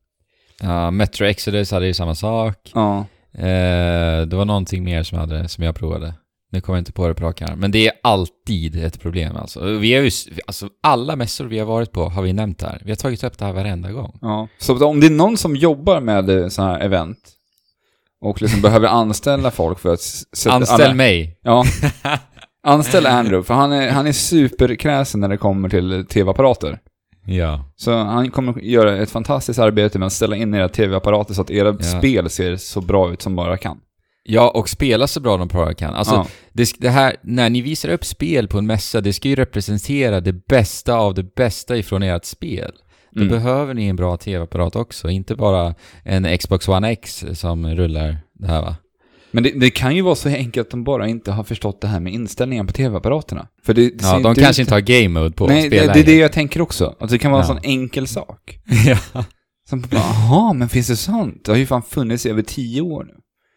Ja, 0.62 0.90
Metro 0.90 1.26
Exodus 1.26 1.70
hade 1.70 1.86
ju 1.86 1.94
samma 1.94 2.14
sak. 2.14 2.70
Ja. 2.74 2.98
Eh, 3.32 4.26
det 4.26 4.36
var 4.36 4.44
någonting 4.44 4.84
mer 4.84 5.02
som, 5.02 5.18
hade, 5.18 5.48
som 5.48 5.64
jag 5.64 5.74
provade. 5.74 6.14
Nu 6.52 6.60
kommer 6.60 6.76
jag 6.76 6.80
inte 6.80 6.92
på 6.92 7.08
det 7.08 7.14
på 7.14 7.24
rak 7.24 7.42
arm. 7.42 7.58
Men 7.60 7.70
det 7.70 7.86
är 7.86 7.92
alltid 8.02 8.84
ett 8.84 9.00
problem 9.00 9.36
alltså. 9.36 9.64
Vi 9.64 9.94
har 9.94 10.02
ju, 10.02 10.10
alltså 10.46 10.68
alla 10.82 11.16
mässor 11.16 11.44
vi 11.44 11.58
har 11.58 11.66
varit 11.66 11.92
på 11.92 12.08
har 12.08 12.22
vi 12.22 12.32
nämnt 12.32 12.62
här. 12.62 12.82
Vi 12.84 12.90
har 12.90 12.96
tagit 12.96 13.24
upp 13.24 13.38
det 13.38 13.44
här 13.44 13.52
varenda 13.52 13.92
gång. 13.92 14.18
ja. 14.20 14.48
Så 14.58 14.86
om 14.86 15.00
det 15.00 15.06
är 15.06 15.10
någon 15.10 15.36
som 15.36 15.56
jobbar 15.56 16.00
med 16.00 16.52
så 16.52 16.62
här 16.62 16.80
event 16.80 17.18
och 18.20 18.42
liksom 18.42 18.60
behöver 18.62 18.88
anställa 18.88 19.50
folk 19.50 19.78
för 19.78 19.92
att 19.92 20.00
sätta 20.00 20.56
Anställ 20.56 20.80
alla, 20.80 20.94
mig! 20.94 21.38
Ja. 21.42 21.64
Anställ 22.66 23.06
Andrew, 23.06 23.46
för 23.46 23.54
han 23.54 23.72
är, 23.72 23.90
han 23.90 24.06
är 24.06 24.12
superkräsen 24.12 25.20
när 25.20 25.28
det 25.28 25.36
kommer 25.36 25.68
till 25.68 26.06
tv-apparater. 26.06 26.78
Ja. 27.26 27.64
Så 27.76 27.96
han 27.96 28.30
kommer 28.30 28.60
göra 28.60 28.96
ett 28.96 29.10
fantastiskt 29.10 29.58
arbete 29.58 29.98
med 29.98 30.06
att 30.06 30.12
ställa 30.12 30.36
in 30.36 30.54
era 30.54 30.68
tv-apparater 30.68 31.34
så 31.34 31.42
att 31.42 31.50
era 31.50 31.76
Ja. 31.78 31.98
spel 31.98 32.30
ser 32.30 32.56
så 32.56 32.80
bra 32.80 33.12
ut 33.12 33.22
som 33.22 33.36
bara 33.36 33.56
kan. 33.56 33.78
Ja, 34.22 34.50
och 34.50 34.68
spela 34.68 35.06
så 35.06 35.20
bra 35.20 35.36
de 35.36 35.48
bara 35.48 35.74
kan. 35.74 35.94
Alltså, 35.94 36.14
ja. 36.14 36.26
det, 36.52 36.68
det 36.78 36.88
här, 36.88 37.16
när 37.22 37.50
ni 37.50 37.60
visar 37.60 37.88
upp 37.88 38.04
spel 38.04 38.48
på 38.48 38.58
en 38.58 38.66
mässa, 38.66 39.00
det 39.00 39.12
ska 39.12 39.28
ju 39.28 39.36
representera 39.36 40.20
det 40.20 40.46
bästa 40.46 40.94
av 40.94 41.14
det 41.14 41.34
bästa 41.34 41.76
ifrån 41.76 42.02
ert 42.02 42.24
spel. 42.24 42.72
Då 43.12 43.20
Mm. 43.22 43.32
behöver 43.34 43.74
ni 43.74 43.86
en 43.86 43.96
bra 43.96 44.16
tv-apparat 44.16 44.76
också, 44.76 45.08
inte 45.08 45.34
bara 45.36 45.74
en 46.04 46.38
Xbox 46.38 46.68
One 46.68 46.90
X 46.90 47.24
som 47.32 47.66
rullar 47.66 48.16
det 48.34 48.46
här 48.46 48.62
va? 48.62 48.76
Men 49.32 49.42
det, 49.42 49.50
det 49.60 49.70
kan 49.70 49.96
ju 49.96 50.02
vara 50.02 50.14
så 50.14 50.28
enkelt 50.28 50.66
att 50.66 50.70
de 50.70 50.84
bara 50.84 51.08
inte 51.08 51.32
har 51.32 51.44
förstått 51.44 51.80
det 51.80 51.88
här 51.88 52.00
med 52.00 52.12
inställningen 52.12 52.66
på 52.66 52.72
tv-apparaterna. 52.72 53.46
För 53.64 53.74
det, 53.74 53.82
det 53.82 54.04
Ja, 54.04 54.18
de 54.18 54.34
kanske 54.34 54.62
ut- 54.62 54.66
inte 54.66 54.74
har 54.74 54.80
game 54.80 55.08
mode 55.20 55.30
på 55.32 55.46
Nej, 55.46 55.68
det, 55.68 55.76
det 55.94 56.00
är 56.00 56.04
det 56.04 56.16
jag 56.16 56.32
tänker 56.32 56.60
också. 56.60 56.94
Att 57.00 57.10
det 57.10 57.18
kan 57.18 57.30
vara 57.30 57.42
en 57.42 57.48
Ja. 57.48 57.54
sån 57.54 57.64
enkel 57.70 58.06
sak. 58.06 58.58
ja. 59.14 59.24
Som 59.68 59.80
bara, 59.80 60.00
jaha, 60.00 60.52
men 60.52 60.68
finns 60.68 60.86
det 60.88 60.96
sånt? 60.96 61.44
Det 61.44 61.52
har 61.52 61.58
ju 61.58 61.66
fan 61.66 61.82
funnits 61.82 62.26
i 62.26 62.30
över 62.30 62.42
tio 62.42 62.80
år 62.80 63.04
nu. 63.04 63.12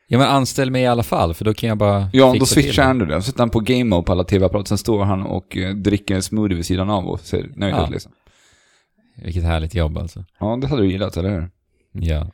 ja, 0.07 0.17
men 0.17 0.27
anställ 0.27 0.71
mig 0.71 0.81
i 0.81 0.85
alla 0.87 1.03
fall, 1.03 1.33
för 1.33 1.45
då 1.45 1.53
kan 1.53 1.69
jag 1.69 1.77
bara 1.77 2.09
Ja, 2.13 2.35
då 2.39 2.45
switchar 2.45 2.83
han 2.83 2.99
det. 2.99 3.05
Då 3.05 3.21
sätter 3.21 3.39
han 3.39 3.49
på 3.49 3.59
game 3.59 3.83
mode 3.83 4.03
på 4.05 4.11
alla 4.11 4.23
tv-apparater, 4.23 4.67
sen 4.67 4.77
står 4.77 5.03
han 5.03 5.21
och 5.23 5.57
eh, 5.57 5.75
dricker 5.75 6.15
en 6.15 6.23
smoothie 6.23 6.55
vid 6.55 6.65
sidan 6.65 6.89
av 6.89 7.05
och 7.07 7.19
ser 7.19 7.49
nöjd 7.55 7.73
Ja. 7.75 7.83
ut 7.85 7.89
liksom. 7.91 8.11
Vilket 9.15 9.43
härligt 9.43 9.75
jobb 9.75 9.97
alltså. 9.97 10.25
Ja, 10.39 10.57
det 10.61 10.67
hade 10.67 10.81
du 10.81 10.91
gillat, 10.91 11.17
eller 11.17 11.29
hur? 11.29 11.49
Ja. 11.91 12.31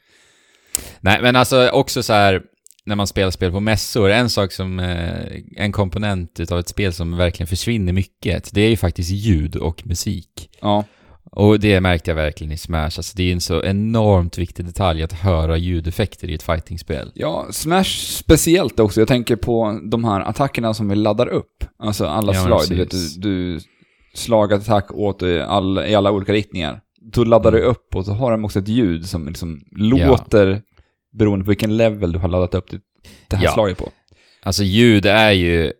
Nej, 1.01 1.21
men 1.21 1.35
alltså 1.35 1.69
också 1.69 2.03
så 2.03 2.13
här 2.13 2.41
när 2.85 2.95
man 2.95 3.07
spelar 3.07 3.31
spel 3.31 3.51
på 3.51 3.59
mässor, 3.59 4.09
en 4.09 4.29
sak 4.29 4.51
som, 4.51 4.79
eh, 4.79 5.41
en 5.55 5.71
komponent 5.71 6.39
utav 6.39 6.59
ett 6.59 6.69
spel 6.69 6.93
som 6.93 7.17
verkligen 7.17 7.47
försvinner 7.47 7.93
mycket, 7.93 8.53
det 8.53 8.61
är 8.61 8.69
ju 8.69 8.77
faktiskt 8.77 9.09
ljud 9.11 9.55
och 9.55 9.87
musik. 9.87 10.49
Ja. 10.61 10.83
Och 11.31 11.59
det 11.59 11.81
märkte 11.81 12.11
jag 12.11 12.15
verkligen 12.15 12.53
i 12.53 12.57
Smash, 12.57 12.83
alltså 12.83 13.13
det 13.15 13.23
är 13.23 13.33
en 13.33 13.41
så 13.41 13.63
enormt 13.63 14.37
viktig 14.37 14.65
detalj 14.65 15.03
att 15.03 15.13
höra 15.13 15.57
ljudeffekter 15.57 16.29
i 16.29 16.33
ett 16.33 16.43
fightingspel. 16.43 17.11
Ja, 17.15 17.47
Smash 17.51 17.83
speciellt 18.05 18.79
också. 18.79 19.01
Jag 19.01 19.07
tänker 19.07 19.35
på 19.35 19.79
de 19.83 20.03
här 20.03 20.21
attackerna 20.21 20.73
som 20.73 20.89
vi 20.89 20.95
laddar 20.95 21.27
upp. 21.27 21.63
Alltså 21.79 22.05
alla 22.05 22.33
Ja, 22.33 22.45
slag. 22.45 22.61
Du, 22.69 22.75
vet, 22.75 22.91
du, 22.91 23.19
du 23.19 23.59
slag, 24.19 24.53
attack 24.53 24.91
åt 24.93 25.21
eh, 25.21 25.49
all, 25.49 25.79
i 25.79 25.95
alla 25.95 26.11
olika 26.11 26.33
riktningar. 26.33 26.81
Då 27.13 27.23
laddar 27.23 27.49
Mm. 27.51 27.61
du 27.61 27.67
upp 27.67 27.95
och 27.95 28.05
så 28.05 28.11
har 28.13 28.31
de 28.31 28.45
också 28.45 28.59
ett 28.59 28.67
ljud 28.67 29.05
som 29.05 29.27
liksom 29.27 29.61
låter 29.71 30.61
beroende 31.17 31.45
på 31.45 31.49
vilken 31.51 31.77
level 31.77 32.11
du 32.11 32.19
har 32.19 32.27
laddat 32.27 32.53
upp 32.55 32.71
det, 32.71 32.79
det 33.27 33.35
här 33.35 33.43
Ja. 33.43 33.51
slaget 33.53 33.77
på. 33.77 33.89
Alltså 34.43 34.63
ljud 34.63 35.05
är 35.05 35.31
ju, 35.31 35.71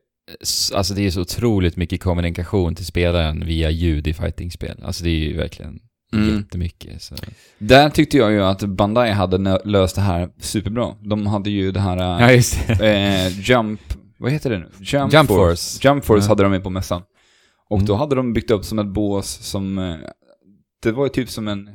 alltså 0.73 0.93
det 0.93 1.05
är 1.05 1.11
så 1.11 1.21
otroligt 1.21 1.75
mycket 1.77 2.01
kommunikation 2.01 2.75
till 2.75 2.85
spelaren 2.85 3.45
via 3.45 3.69
ljud 3.69 4.07
i 4.07 4.13
fightingspel. 4.13 4.83
Alltså 4.83 5.03
det 5.03 5.09
är 5.09 5.13
ju 5.29 5.37
verkligen 5.37 5.79
Mm. 6.13 6.37
jättemycket. 6.37 7.01
Så. 7.01 7.15
Där 7.57 7.89
tyckte 7.89 8.17
jag 8.17 8.31
ju 8.31 8.43
att 8.43 8.63
Bandai 8.63 9.11
hade 9.11 9.59
löst 9.65 9.95
det 9.95 10.01
här 10.01 10.29
superbra. 10.39 10.95
De 11.01 11.27
hade 11.27 11.49
ju 11.49 11.71
det 11.71 11.79
här 11.79 11.97
Ja, 12.21 12.31
just 12.31 12.67
det. 12.67 12.89
eh, 12.89 13.39
Jump... 13.49 13.79
Vad 14.17 14.31
heter 14.31 14.49
det 14.49 14.57
nu? 14.59 14.69
Jump, 14.79 15.13
Jump 15.13 15.27
Force. 15.29 15.79
Jump 15.87 16.05
Force 16.05 16.25
Ja. 16.25 16.29
hade 16.29 16.43
de 16.43 16.51
med 16.51 16.63
på 16.63 16.69
mässan. 16.69 17.01
Och 17.69 17.77
Mm. 17.77 17.85
då 17.87 17.95
hade 17.95 18.15
de 18.15 18.33
byggt 18.33 18.51
upp 18.51 18.65
som 18.65 18.79
ett 18.79 18.87
bås 18.87 19.27
som... 19.29 19.77
eh, 19.77 19.95
Det 20.83 20.91
var 20.91 21.03
ju 21.05 21.09
typ 21.09 21.29
som 21.29 21.47
en 21.47 21.69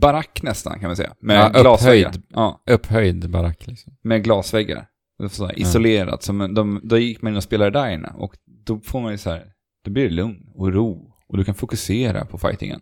barack 0.00 0.42
nästan 0.42 0.80
kan 0.80 0.88
man 0.88 0.96
säga. 0.96 1.14
Med 1.20 1.36
Ja, 1.54 1.60
glasväggar. 1.62 2.08
upphöjd. 2.08 2.22
Ja, 2.28 2.62
Upphöjd 2.70 3.30
barack 3.30 3.66
liksom. 3.66 3.92
med 4.02 4.24
glasväggar. 4.24 4.86
Så 5.30 5.46
här, 5.46 5.52
Ja. 5.56 5.62
isolerat. 5.62 6.22
Som 6.22 6.54
de, 6.54 6.80
då 6.84 6.98
gick 6.98 7.22
man 7.22 7.32
in 7.32 7.36
och 7.36 7.42
spelade 7.42 7.70
där 7.70 7.90
inne. 7.90 8.12
Och 8.16 8.34
då 8.66 8.80
får 8.80 9.00
man 9.00 9.12
ju 9.12 9.18
så 9.18 9.30
här... 9.30 9.44
Då 9.84 9.90
blir 9.90 10.04
det 10.04 10.14
lugn 10.14 10.50
och 10.54 10.72
ro. 10.72 11.14
Och 11.28 11.36
du 11.36 11.44
kan 11.44 11.54
fokusera 11.54 12.24
på 12.24 12.38
fightingen. 12.38 12.80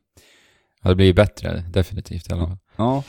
Ja, 0.83 0.89
det 0.89 0.95
blir 0.97 1.07
ju 1.07 1.13
bättre, 1.15 1.65
definitivt 1.73 2.31
i 2.31 2.33
alla 2.33 2.47
fall. 2.47 2.59
Ja. 2.77 3.03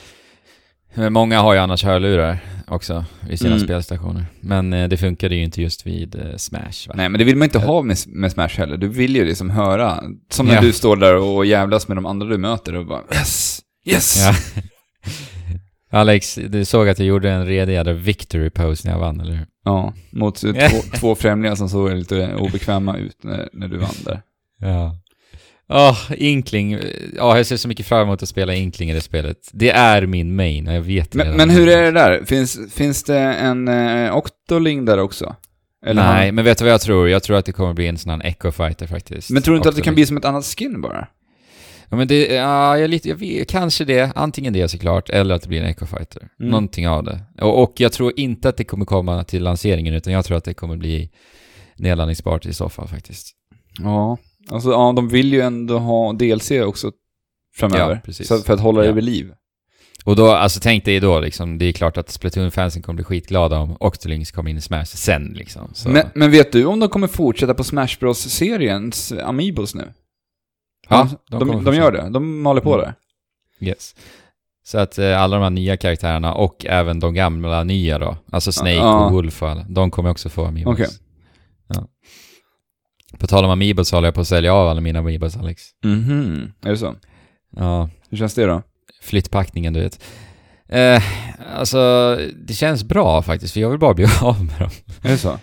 Men 0.94 1.12
många 1.12 1.40
har 1.40 1.54
ju 1.54 1.58
annars 1.60 1.84
hörlurar 1.84 2.38
också 2.66 3.04
vid 3.28 3.38
sina 3.38 3.54
Mm. 3.54 3.64
spelstationer. 3.64 4.26
Men 4.40 4.72
eh, 4.72 4.88
det 4.88 4.96
funkade 4.96 5.34
ju 5.34 5.42
inte 5.44 5.62
just 5.62 5.86
vid 5.86 6.14
eh, 6.14 6.36
Smash 6.36 6.88
va? 6.88 6.94
Nej, 6.96 7.08
men 7.08 7.18
det 7.18 7.24
vill 7.24 7.36
man 7.36 7.44
inte 7.46 7.58
ha 7.58 7.82
med, 7.82 7.96
med 8.06 8.32
Smash 8.32 8.48
heller. 8.48 8.76
Du 8.76 8.88
vill 8.88 9.16
ju 9.16 9.24
liksom 9.24 9.50
höra. 9.50 10.02
Som 10.30 10.46
när 10.46 10.54
Ja. 10.54 10.60
du 10.60 10.72
står 10.72 10.96
där 10.96 11.16
och 11.16 11.46
jävlas 11.46 11.88
med 11.88 11.96
de 11.96 12.06
andra 12.06 12.26
du 12.26 12.38
möter 12.38 12.74
och 12.76 12.86
bara 12.86 13.00
yes, 13.12 13.60
yes. 13.86 14.16
Ja. 14.26 14.62
Alex, 15.98 16.38
du 16.48 16.64
såg 16.64 16.88
att 16.88 16.98
jag 16.98 17.08
gjorde 17.08 17.30
en 17.30 17.46
redig 17.46 17.72
jädra 17.72 17.92
victory 17.92 18.50
pose 18.50 18.88
när 18.88 18.94
jag 18.94 19.00
vann, 19.00 19.20
eller 19.20 19.32
hur? 19.34 19.46
Ja, 19.64 19.94
mot 20.12 20.44
eh, 20.44 20.52
två, 20.70 20.76
två 20.98 21.14
främlingar 21.14 21.54
som 21.54 21.68
såg 21.68 21.90
lite 21.92 22.34
obekväma 22.34 22.96
ut 22.96 23.16
när, 23.24 23.48
när 23.52 23.68
du 23.68 23.78
vann 23.78 23.94
där. 24.04 24.22
Ja. 24.58 24.96
Åh, 25.72 25.98
Inkling. 26.16 26.78
Ja, 27.16 27.36
jag 27.36 27.46
ser 27.46 27.56
så 27.56 27.68
mycket 27.68 27.86
fram 27.86 28.02
emot 28.02 28.22
att 28.22 28.28
spela 28.28 28.54
Inkling 28.54 28.90
i 28.90 28.94
det 28.94 29.00
spelet. 29.00 29.36
Det 29.52 29.70
är 29.70 30.06
min 30.06 30.36
main, 30.36 30.66
jag 30.66 30.80
vet 30.82 31.14
Men, 31.14 31.36
men 31.36 31.50
hur 31.50 31.68
är 31.68 31.82
det 31.82 31.90
där? 31.90 32.24
Finns, 32.24 32.58
finns 32.74 33.04
det 33.04 33.18
en 33.18 33.68
eh, 33.68 34.16
Octoling 34.16 34.84
där 34.84 34.98
också? 34.98 35.36
Eller 35.86 36.02
Nej, 36.02 36.26
han- 36.26 36.34
men 36.34 36.44
vet 36.44 36.58
du 36.58 36.64
vad 36.64 36.72
jag 36.72 36.80
tror? 36.80 37.08
Jag 37.08 37.22
tror 37.22 37.36
att 37.36 37.44
det 37.46 37.52
kommer 37.52 37.72
bli 37.74 37.86
en 37.86 37.98
sån 37.98 38.10
här 38.10 38.26
Echo 38.26 38.50
Fighter 38.50 38.86
faktiskt. 38.86 39.30
men 39.30 39.42
tror 39.42 39.54
du 39.54 39.56
inte 39.56 39.68
att 39.68 39.74
det 39.76 39.82
kan 39.82 39.92
Octoling. 39.92 39.94
bli 39.94 40.06
som 40.06 40.16
ett 40.16 40.24
annat 40.24 40.44
skin 40.44 40.80
bara? 40.80 41.08
Ja, 41.88 41.96
men 41.96 42.08
det, 42.08 42.26
ja, 42.26 42.78
jag, 42.78 42.90
lite, 42.90 43.08
jag 43.08 43.16
vet, 43.16 43.48
kanske 43.50 43.84
det. 43.84 44.12
Antingen 44.14 44.52
det 44.52 44.68
såklart, 44.68 45.10
eller 45.10 45.34
att 45.34 45.42
det 45.42 45.48
blir 45.48 45.60
en 45.60 45.66
Echo 45.66 45.86
Fighter. 45.86 46.28
Mm. 46.40 46.50
Någonting 46.50 46.88
av 46.88 47.04
det. 47.04 47.20
Och, 47.40 47.62
och 47.62 47.72
jag 47.76 47.92
tror 47.92 48.12
inte 48.16 48.48
att 48.48 48.56
det 48.56 48.64
kommer 48.64 48.84
komma 48.84 49.24
till 49.24 49.42
lanseringen, 49.42 49.94
utan 49.94 50.12
jag 50.12 50.24
tror 50.24 50.36
att 50.36 50.44
det 50.44 50.54
kommer 50.54 50.76
bli 50.76 51.10
nedladdningsbart 51.76 52.46
i 52.46 52.52
så 52.54 52.68
fall 52.68 52.88
faktiskt. 52.88 53.30
Ja. 53.82 54.18
Alltså, 54.50 54.70
ja, 54.70 54.92
de 54.96 55.08
vill 55.08 55.32
ju 55.32 55.40
ändå 55.40 55.78
ha 55.78 56.12
DLC 56.12 56.50
också 56.50 56.92
framöver. 57.54 57.94
Ja, 57.94 58.00
precis. 58.04 58.28
Så 58.28 58.38
för 58.38 58.54
att 58.54 58.60
hålla 58.60 58.82
det 58.82 58.92
vid 58.92 59.04
liv. 59.04 59.32
Och 60.04 60.16
då, 60.16 60.30
alltså 60.30 60.60
tänk 60.62 60.84
dig 60.84 61.00
då 61.00 61.20
liksom, 61.20 61.58
det 61.58 61.64
är 61.64 61.72
klart 61.72 61.96
att 61.96 62.08
Splatoon-fansen 62.10 62.82
kommer 62.82 62.94
bli 62.96 63.04
skitglada 63.04 63.58
om 63.58 63.76
Octolings 63.80 64.30
kommer 64.30 64.50
in 64.50 64.56
i 64.56 64.60
Smash 64.60 64.84
sen 64.84 65.32
liksom. 65.36 65.70
Så. 65.74 65.88
Men, 65.88 66.06
men 66.14 66.30
vet 66.30 66.52
du 66.52 66.64
om 66.64 66.80
de 66.80 66.88
kommer 66.88 67.06
fortsätta 67.06 67.54
på 67.54 67.64
Smash 67.64 67.96
Bros-seriens 68.00 69.12
Amiibos 69.22 69.74
nu? 69.74 69.92
ja, 70.88 71.08
de, 71.30 71.38
kommer 71.40 71.54
de, 71.54 71.64
få 71.64 71.74
gör 71.74 71.92
det. 71.92 72.08
De 72.10 72.46
håller 72.46 72.60
på 72.60 72.74
Mm. 72.74 72.84
där. 72.84 72.94
Yes. 73.68 73.94
Så 74.64 74.78
att 74.78 74.98
eh, 74.98 75.22
alla 75.22 75.36
de 75.36 75.42
här 75.42 75.50
nya 75.50 75.76
karaktärerna 75.76 76.34
och 76.34 76.66
även 76.66 77.00
de 77.00 77.14
gamla 77.14 77.64
nya 77.64 77.98
då, 77.98 78.16
alltså 78.32 78.52
Snake 78.52 78.72
Ja. 78.74 79.04
och 79.06 79.12
Wolf 79.12 79.42
och 79.42 79.48
alla, 79.48 79.66
de 79.68 79.90
kommer 79.90 80.10
också 80.10 80.28
få 80.28 80.44
Amiibos. 80.44 80.72
Okej. 80.74 80.88
På 83.18 83.26
tal 83.26 83.44
om 83.44 83.50
Amiibos 83.50 83.92
håller 83.92 84.06
jag 84.08 84.14
på 84.14 84.20
att 84.20 84.28
sälja 84.28 84.54
av 84.54 84.68
alla 84.68 84.80
mina 84.80 84.98
Amiibos, 84.98 85.36
Alex. 85.36 85.62
Mhm. 85.84 86.52
Är 86.64 86.70
det 86.70 86.76
så? 86.76 86.94
Ja, 87.56 87.90
Hur 88.10 88.16
känns 88.18 88.34
det 88.34 88.46
då? 88.46 88.62
flyttpackningen 89.02 89.72
du 89.72 89.80
vet. 89.80 90.04
Eh, 90.68 91.02
alltså, 91.56 91.78
det 92.36 92.54
känns 92.54 92.84
bra 92.84 93.22
faktiskt, 93.22 93.52
för 93.52 93.60
jag 93.60 93.70
vill 93.70 93.78
bara 93.78 93.94
bli 93.94 94.06
av 94.22 94.44
med 94.44 94.58
dem. 94.58 94.70
Är 95.02 95.08
det 95.08 95.18
så? 95.18 95.38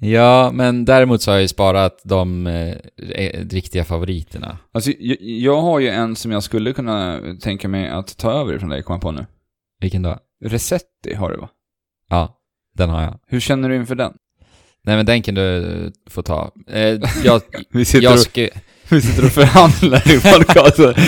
Ja, 0.00 0.50
men 0.54 0.84
däremot 0.84 1.22
så 1.22 1.30
har 1.30 1.36
jag 1.36 1.42
ju 1.42 1.48
sparat 1.48 2.00
de 2.04 2.46
eh, 2.46 2.74
eh, 3.14 3.46
riktiga 3.50 3.84
favoriterna. 3.84 4.58
Alltså, 4.72 4.90
jag, 4.98 5.16
jag 5.20 5.60
har 5.62 5.80
ju 5.80 5.88
en 5.88 6.16
som 6.16 6.32
jag 6.32 6.42
skulle 6.42 6.72
kunna 6.72 7.20
tänka 7.40 7.68
mig 7.68 7.88
att 7.88 8.16
ta 8.16 8.32
över 8.32 8.58
från 8.58 8.68
dig, 8.70 8.82
komma 8.82 8.98
på 8.98 9.10
nu. 9.10 9.26
Vilken 9.80 10.02
då? 10.02 10.18
Resetti 10.44 11.14
har 11.14 11.30
du 11.30 11.36
va? 11.36 11.48
Ja, 12.08 12.36
den 12.74 12.90
har 12.90 13.02
jag. 13.02 13.18
Hur 13.26 13.40
känner 13.40 13.68
du 13.68 13.76
inför 13.76 13.94
den? 13.94 14.12
Nej 14.84 14.96
men 14.96 15.06
den 15.06 15.22
kan 15.22 15.34
du 15.34 15.56
eh, 15.84 15.90
få 16.10 16.22
ta. 16.22 16.50
Eh, 16.70 16.98
jag, 17.24 17.42
Vi 17.70 17.84
sitter, 17.84 18.04
jag 18.04 18.12
och, 18.12 18.18
ska, 18.20 18.48
vi 18.88 19.00
sitter 19.00 19.24
och 19.24 19.32
förhandlar 19.32 20.10
i 20.10 20.20
podcasten. 20.20 20.94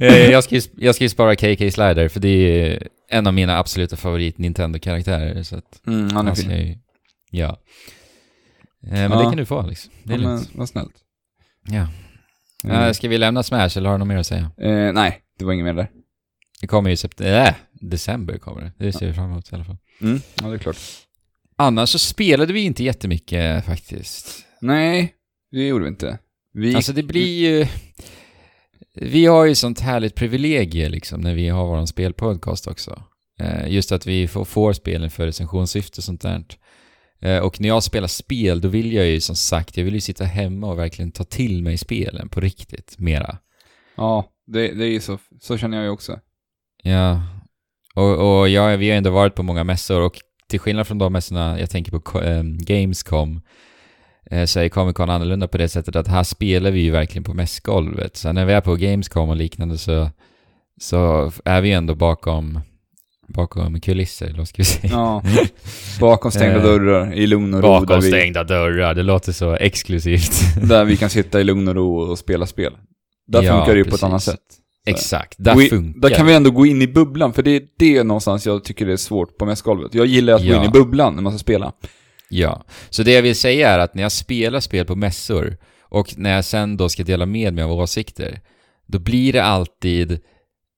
Eh, 0.00 0.30
jag, 0.30 0.44
ska 0.44 0.54
ju, 0.54 0.60
jag 0.76 0.94
ska 0.94 1.04
ju 1.04 1.08
spara 1.08 1.36
KK 1.36 1.70
Slider 1.70 2.08
för 2.08 2.20
det 2.20 2.28
är 2.28 2.88
en 3.10 3.26
av 3.26 3.34
mina 3.34 3.58
absoluta 3.58 3.96
favorit 3.96 4.38
Nintendo-karaktärer 4.38 5.42
så 5.42 5.56
att 5.56 5.86
Mm, 5.86 6.10
han 6.10 6.28
är 6.28 6.34
fin. 6.34 6.50
ju, 6.50 6.78
ja. 7.30 7.48
Eh, 8.86 8.92
men 8.92 9.10
Ja. 9.10 9.18
det 9.18 9.24
kan 9.24 9.36
du 9.36 9.44
få 9.44 9.58
Alex. 9.60 9.90
Det 10.04 10.14
är 10.14 10.18
Ja, 10.18 10.28
men, 10.28 10.44
vad 10.54 10.68
snällt. 10.68 10.92
Ja. 11.64 11.88
Mm. 12.64 12.94
Ska 12.94 13.08
vi 13.08 13.18
lämna 13.18 13.42
Smash 13.42 13.78
eller 13.78 13.88
har 13.88 13.94
du 13.94 13.98
något 13.98 14.08
mer 14.08 14.16
att 14.16 14.26
säga? 14.26 14.50
Eh, 14.60 14.92
nej, 14.92 15.20
det 15.38 15.44
var 15.44 15.52
inget 15.52 15.64
mer 15.64 15.72
där. 15.74 15.90
Det 16.60 16.66
kommer 16.66 16.90
ju 16.90 16.94
i 16.94 16.96
september, 16.96 17.46
äh, 17.48 17.54
december 17.72 18.38
kommer 18.38 18.60
det. 18.62 18.72
Det 18.84 18.92
ser 18.92 19.06
vi 19.06 19.12
fram 19.12 19.24
emot 19.30 19.52
i 19.52 19.54
alla 19.54 19.64
fall. 19.64 19.76
Mm, 20.00 20.20
ja, 20.42 20.46
det 20.48 20.54
är 20.54 20.58
klart. 20.58 20.76
Annars 21.60 21.88
så 21.88 21.98
spelade 21.98 22.52
vi 22.52 22.60
inte 22.60 22.84
jättemycket 22.84 23.64
faktiskt. 23.64 24.44
Nej, 24.60 25.14
det 25.50 25.66
gjorde 25.66 25.84
vi 25.84 25.90
inte. 25.90 26.18
Vi... 26.52 26.74
Alltså 26.74 26.92
det 26.92 27.02
blir 27.02 27.38
ju... 27.38 27.66
Vi 28.94 29.26
har 29.26 29.44
ju 29.44 29.54
sånt 29.54 29.80
härligt 29.80 30.14
privilegie 30.14 30.88
liksom 30.88 31.20
när 31.20 31.34
vi 31.34 31.48
har 31.48 31.66
vår 31.66 31.86
spelpodcast 31.86 32.66
också. 32.66 33.02
Eh, 33.40 33.68
just 33.68 33.92
att 33.92 34.06
vi 34.06 34.28
får, 34.28 34.44
får 34.44 34.72
spelen 34.72 35.10
för 35.10 35.26
recensionssyfte 35.26 36.00
och 36.00 36.04
sånt 36.04 36.20
där. 36.20 36.44
Eh, 37.20 37.38
och 37.38 37.60
när 37.60 37.68
jag 37.68 37.82
spelar 37.82 38.08
spel 38.08 38.60
då 38.60 38.68
vill 38.68 38.92
jag 38.92 39.06
ju 39.06 39.20
som 39.20 39.36
sagt, 39.36 39.76
jag 39.76 39.84
vill 39.84 39.94
ju 39.94 40.00
sitta 40.00 40.24
hemma 40.24 40.66
och 40.66 40.78
verkligen 40.78 41.12
ta 41.12 41.24
till 41.24 41.62
mig 41.62 41.78
spelen 41.78 42.28
på 42.28 42.40
riktigt, 42.40 42.98
mera. 42.98 43.38
Ja, 43.96 44.32
det, 44.46 44.72
det 44.72 44.84
är 44.84 44.90
ju 44.90 45.00
så. 45.00 45.18
Så 45.40 45.56
känner 45.56 45.76
jag 45.76 45.84
ju 45.84 45.90
också. 45.90 46.20
Ja. 46.82 47.22
Och, 47.94 48.40
och 48.40 48.48
jag, 48.48 48.78
vi 48.78 48.90
har 48.90 48.96
ändå 48.96 49.10
varit 49.10 49.34
på 49.34 49.42
många 49.42 49.64
mässor 49.64 50.00
och 50.00 50.20
till 50.48 50.60
skillnad 50.60 50.86
från 50.86 50.98
de 50.98 51.12
mässorna, 51.12 51.60
jag 51.60 51.70
tänker 51.70 51.98
på 51.98 52.20
ehm, 52.20 52.58
Gamescom, 52.58 53.40
eh, 54.30 54.44
så 54.44 54.60
är 54.60 54.68
Comic 54.68 54.96
Con 54.96 55.10
annorlunda 55.10 55.48
på 55.48 55.58
det 55.58 55.68
sättet 55.68 55.96
att 55.96 56.08
här 56.08 56.24
spelar 56.24 56.70
vi 56.70 56.80
ju 56.80 56.90
verkligen 56.90 57.24
på 57.24 57.34
mässgolvet. 57.34 58.16
Så 58.16 58.32
när 58.32 58.44
vi 58.44 58.52
är 58.52 58.60
på 58.60 58.76
Gamescom 58.76 59.28
och 59.28 59.36
liknande 59.36 59.78
så, 59.78 60.10
så 60.80 61.32
är 61.44 61.60
vi 61.60 61.72
ändå 61.72 61.94
bakom 61.94 62.60
bakom 63.28 63.80
kulisser, 63.80 64.34
vad 64.38 64.48
ska 64.48 64.56
vi 64.56 64.64
säga? 64.64 64.92
Ja. 64.92 65.22
Bakom 66.00 66.30
stängda 66.30 66.56
Eh, 66.56 66.62
dörrar, 66.62 67.14
i 67.14 67.26
lugn 67.26 67.54
och 67.54 67.62
ro. 67.62 67.68
Bakom 67.68 68.00
vi, 68.00 68.08
stängda 68.08 68.44
dörrar, 68.44 68.94
det 68.94 69.02
låter 69.02 69.32
så 69.32 69.54
exklusivt. 69.54 70.32
där 70.68 70.84
vi 70.84 70.96
kan 70.96 71.10
sitta 71.10 71.40
i 71.40 71.44
lugn 71.44 71.68
och 71.68 71.74
ro 71.74 71.98
och 71.98 72.18
spela 72.18 72.46
spel. 72.46 72.72
Där 73.26 73.42
Ja, 73.42 73.52
funkar 73.52 73.72
det 73.72 73.78
ju 73.78 73.84
på 73.84 73.94
ett 73.94 74.02
annat 74.02 74.22
sätt. 74.22 74.40
Exakt, 74.90 75.34
där 75.38 75.54
Gå 75.54 75.62
in- 75.62 75.68
funkar 75.68 76.00
Där 76.08 76.16
kan 76.16 76.26
vi 76.26 76.34
ändå 76.34 76.50
gå 76.50 76.66
in 76.66 76.82
i 76.82 76.86
bubblan, 76.86 77.32
för 77.32 77.42
det 77.42 77.50
är 77.50 77.62
det 77.78 78.04
någonstans 78.04 78.46
jag 78.46 78.64
tycker 78.64 78.86
är 78.86 78.96
svårt 78.96 79.38
på 79.38 79.46
mässgolvet. 79.46 79.94
Jag 79.94 80.06
gillar 80.06 80.32
att 80.34 80.42
gå 80.42 80.48
Ja. 80.48 80.62
in 80.64 80.68
i 80.68 80.72
bubblan 80.72 81.14
när 81.14 81.22
man 81.22 81.32
ska 81.32 81.38
spela. 81.38 81.72
Ja, 82.30 82.64
så 82.90 83.02
det 83.02 83.12
jag 83.12 83.22
vill 83.22 83.36
säga 83.36 83.70
är 83.70 83.78
att 83.78 83.94
när 83.94 84.02
jag 84.02 84.12
spelar 84.12 84.60
spel 84.60 84.84
på 84.86 84.96
mässor 84.96 85.56
och 85.82 86.14
när 86.18 86.34
jag 86.34 86.44
sen 86.44 86.76
då 86.76 86.88
ska 86.88 87.02
dela 87.04 87.26
med 87.26 87.54
mig 87.54 87.64
av 87.64 87.72
åsikter, 87.72 88.40
då 88.86 88.98
blir 88.98 89.32
det 89.32 89.44
alltid 89.44 90.20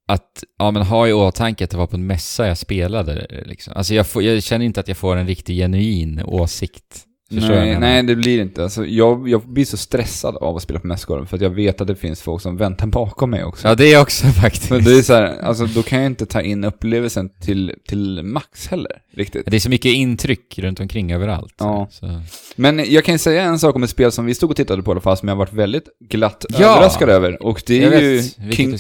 att, 0.09 0.45
ja 0.59 0.71
men 0.71 0.83
ha 0.83 1.09
i 1.09 1.13
åtanke 1.13 1.65
att 1.65 1.71
det 1.71 1.77
var 1.77 1.87
på 1.87 1.97
en 1.97 2.07
mässa 2.07 2.47
jag 2.49 2.59
spelade 2.59 3.43
liksom. 3.47 3.73
Alltså 3.77 3.95
jag, 3.95 4.07
får, 4.07 4.23
jag 4.23 4.43
känner 4.43 4.65
inte 4.65 4.81
att 4.81 4.89
jag 4.89 4.97
får 4.97 5.17
en 5.17 5.27
riktig 5.27 5.57
genuin 5.57 6.23
åsikt. 6.25 7.05
Förstår 7.35 7.55
Nej, 7.55 7.69
jag 7.69 7.81
nej, 7.81 8.03
det 8.03 8.17
blir 8.17 8.41
inte. 8.41 8.63
Alltså, 8.63 8.87
jag, 8.87 9.29
jag 9.29 9.49
blir 9.49 9.65
så 9.65 9.77
stressad 9.77 10.37
av 10.37 10.57
att 10.57 10.63
spela 10.63 10.81
på 10.81 10.87
mässgolven, 10.87 11.27
för 11.27 11.37
att 11.37 11.43
jag 11.43 11.51
vet 11.51 11.81
att 11.81 11.87
det 11.87 11.97
finns 11.97 12.23
folk 12.23 12.43
som 12.43 12.57
väntar 12.57 12.87
bakom 12.87 13.31
mig 13.31 13.45
också. 13.45 13.69
Ja, 13.69 13.75
det 13.75 13.93
är 13.93 14.01
också 14.03 14.27
faktiskt. 14.43 14.71
Men 14.71 14.85
det 14.85 14.99
är 14.99 15.03
så 15.03 15.15
här, 15.15 15.39
alltså 15.43 15.67
då 15.67 15.83
kan 15.83 15.99
jag 15.99 16.07
inte 16.07 16.27
ta 16.27 16.43
in 16.43 16.65
upplevelsen 16.65 17.29
till, 17.41 17.75
till 17.89 18.23
max 18.23 18.69
heller, 18.69 18.93
riktigt. 19.15 19.43
Det 19.47 19.57
är 19.57 19.61
så 19.61 19.71
mycket 19.71 19.93
intryck 19.93 20.59
runt 20.59 20.81
omkring 20.81 21.13
överallt. 21.13 21.55
Ja. 21.59 21.89
Så. 21.91 22.21
Men 22.57 22.93
jag 22.93 23.05
kan 23.05 23.19
säga 23.19 23.43
en 23.43 23.59
sak 23.59 23.77
om 23.77 23.83
ett 23.83 23.91
spel 23.91 24.13
som 24.13 24.27
vi 24.27 24.35
stod 24.35 24.51
och 24.51 24.57
tittade 24.57 24.83
på 24.83 24.91
i 24.91 24.93
alla 24.93 25.01
fall, 25.01 25.17
som 25.17 25.29
jag 25.29 25.35
har 25.35 25.39
varit 25.39 25.53
väldigt 25.53 25.89
glatt 26.09 26.47
Ja! 26.49 26.59
överraskad 26.59 27.09
över. 27.09 27.43
Och 27.43 27.63
det 27.67 27.77
Jag 27.77 27.95
är 27.95 28.01
ju 28.01 28.17
vet 28.17 28.55
King. 28.55 28.77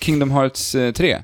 Kingdom 0.00 0.30
Hearts 0.30 0.74
eh, 0.74 0.92
3. 0.92 1.18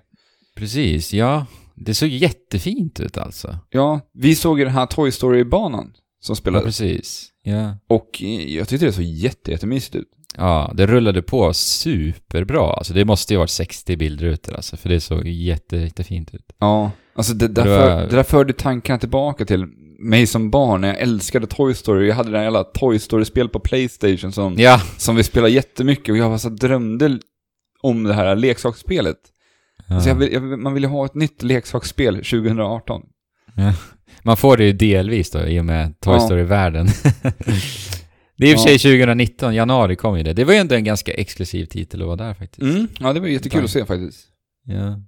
Precis, 0.56 1.12
ja. 1.12 1.46
Det 1.74 1.94
såg 1.94 2.08
jättefint 2.08 3.00
ut 3.00 3.18
alltså. 3.18 3.58
Ja, 3.70 4.00
vi 4.14 4.34
såg 4.34 4.58
ju 4.58 4.64
den 4.64 4.74
här 4.74 4.86
Toy 4.86 5.10
Story-banan 5.10 5.92
som 6.22 6.32
Ja, 6.32 6.36
spelades. 6.36 6.64
precis. 6.64 7.28
Ja. 7.42 7.76
och 7.88 8.22
jag 8.46 8.68
tyckte 8.68 8.86
det 8.86 8.92
såg 8.92 9.04
jätte, 9.04 9.50
jättemysigt 9.50 9.94
ut. 9.94 10.08
Ja, 10.36 10.72
det 10.74 10.86
rullade 10.86 11.22
på 11.22 11.52
superbra. 11.54 12.72
Alltså 12.72 12.94
det 12.94 13.04
måste 13.04 13.34
ju 13.34 13.38
varit 13.38 13.50
60 13.50 13.96
bildrutor 13.96 14.54
alltså, 14.54 14.76
för 14.76 14.88
det 14.88 15.00
såg 15.00 15.26
jätte, 15.28 15.76
jättefint 15.76 16.34
ut. 16.34 16.52
Ja, 16.58 16.90
alltså 17.14 17.34
det, 17.34 17.48
där 17.48 17.64
för, 17.64 18.00
det 18.10 18.16
där 18.16 18.22
förde 18.22 18.52
tankarna 18.52 18.98
tillbaka 18.98 19.44
till 19.44 19.66
mig 19.98 20.26
som 20.26 20.50
barn 20.50 20.80
när 20.80 20.88
jag 20.88 20.98
älskade 21.00 21.46
Toy 21.46 21.74
Story. 21.74 22.08
Jag 22.08 22.14
hade 22.14 22.30
där 22.30 22.42
jävla 22.42 22.64
Toy 22.64 22.98
Story-spel 22.98 23.48
på 23.48 23.60
Playstation 23.60 24.32
som, 24.32 24.54
Ja, 24.58 24.80
som 24.98 25.16
vi 25.16 25.22
spelade 25.22 25.52
jättemycket 25.52 26.08
och 26.12 26.16
jag 26.16 26.40
så 26.40 26.48
drömde 26.48 27.18
om 27.82 28.04
det 28.04 28.14
här 28.14 28.36
leksaksspelet. 28.36 29.18
ja. 29.88 30.00
Så 30.00 30.08
jag 30.08 30.14
vill, 30.14 30.32
jag, 30.32 30.42
man 30.42 30.74
vill 30.74 30.82
ju 30.82 30.88
ha 30.88 31.04
ett 31.06 31.14
nytt 31.14 31.42
leksaksspel 31.42 32.14
2018. 32.14 33.02
Man 34.22 34.36
får 34.36 34.56
det 34.56 34.64
ju 34.64 34.72
delvis 34.72 35.30
då 35.30 35.46
i 35.46 35.60
och 35.60 35.64
med 35.64 36.00
Toy 36.00 36.14
Ja. 36.14 36.20
Story-världen. 36.20 36.86
det 38.38 38.46
är 38.46 38.52
i 38.52 38.54
och 38.54 38.60
för 38.60 38.68
sig 38.68 38.78
2019, 38.78 39.54
januari 39.54 39.96
kom 39.96 40.16
ju 40.18 40.22
det. 40.22 40.32
Det 40.32 40.44
var 40.44 40.52
ju 40.52 40.58
ändå 40.58 40.74
en 40.74 40.84
ganska 40.84 41.12
exklusiv 41.12 41.64
titel 41.66 42.00
att 42.00 42.06
vara 42.06 42.16
där 42.16 42.34
faktiskt. 42.34 42.62
Mm, 42.62 42.88
ja 43.00 43.12
det 43.12 43.20
var 43.20 43.26
jättekul 43.28 43.64
att 43.64 43.70
se 43.70 43.84
faktiskt. 43.84 44.26
Ja. 44.66 45.00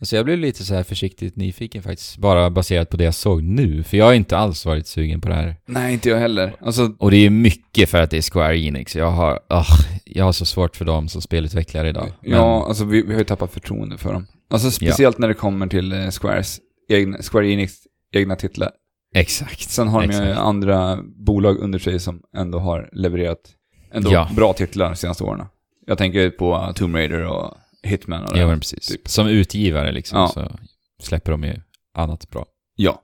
Alltså 0.00 0.16
jag 0.16 0.24
blev 0.24 0.38
lite 0.38 0.64
så 0.64 0.74
här 0.74 0.82
försiktigt 0.82 1.36
nyfiken 1.36 1.82
faktiskt, 1.82 2.16
bara 2.18 2.50
baserat 2.50 2.90
på 2.90 2.96
det 2.96 3.04
jag 3.04 3.14
såg 3.14 3.42
nu. 3.42 3.82
För 3.82 3.96
jag 3.96 4.04
har 4.04 4.14
inte 4.14 4.36
alls 4.36 4.66
varit 4.66 4.86
sugen 4.86 5.20
på 5.20 5.28
det 5.28 5.34
här. 5.34 5.56
Nej, 5.66 5.92
inte 5.92 6.08
jag 6.08 6.18
heller. 6.18 6.54
Alltså, 6.60 6.92
Och 6.98 7.10
det 7.10 7.16
är 7.16 7.20
ju 7.20 7.30
mycket 7.30 7.88
för 7.90 8.02
att 8.02 8.10
det 8.10 8.16
är 8.16 8.22
Square 8.32 8.58
Enix. 8.58 8.96
Jag 8.96 9.10
har, 9.10 9.40
ah, 9.48 9.64
jag 10.04 10.24
har 10.24 10.32
så 10.32 10.44
svårt 10.46 10.76
för 10.76 10.84
dem 10.84 11.08
som 11.08 11.22
spelutvecklare 11.22 11.88
idag. 11.88 12.12
Men- 12.22 12.30
ja, 12.32 12.66
alltså 12.68 12.84
vi, 12.84 13.02
vi 13.02 13.12
har 13.12 13.18
ju 13.18 13.24
tappat 13.24 13.52
förtroende 13.52 13.98
för 13.98 14.12
dem. 14.12 14.26
Alltså 14.50 14.70
speciellt 14.70 15.18
när 15.18 15.28
det 15.28 15.34
kommer 15.34 15.66
till 15.66 15.92
eh, 15.92 16.10
Squares 16.10 16.60
egna, 16.88 17.18
Square 17.22 17.50
Enix 17.52 17.72
egna 18.12 18.36
titlar. 18.36 18.70
Exakt. 19.14 19.60
Sen 19.70 19.88
har 19.88 20.06
de 20.06 20.12
ju 20.12 20.32
andra 20.32 20.98
bolag 21.02 21.58
under 21.58 21.78
sig 21.78 22.00
som 22.00 22.22
ändå 22.36 22.58
har 22.58 22.88
levererat 22.92 23.38
ändå 23.92 24.12
Ja. 24.12 24.28
bra 24.36 24.52
titlar 24.52 24.90
de 24.90 24.96
senaste 24.96 25.24
åren. 25.24 25.46
Jag 25.86 25.98
tänker 25.98 26.30
på 26.30 26.72
Tomb 26.74 26.94
Raider 26.94 27.24
och 27.24 27.54
Hitman 27.82 28.22
och 28.24 28.32
det. 28.34 28.40
Ja, 28.40 28.54
precis. 28.56 28.86
typ. 28.86 29.08
Som 29.08 29.26
utgivare 29.28 29.92
liksom, 29.92 30.18
Ja. 30.18 30.28
så 30.28 30.50
släpper 31.02 31.32
de 31.32 31.44
ju 31.44 31.54
annat 31.94 32.30
bra. 32.30 32.46
Ja. 32.76 33.02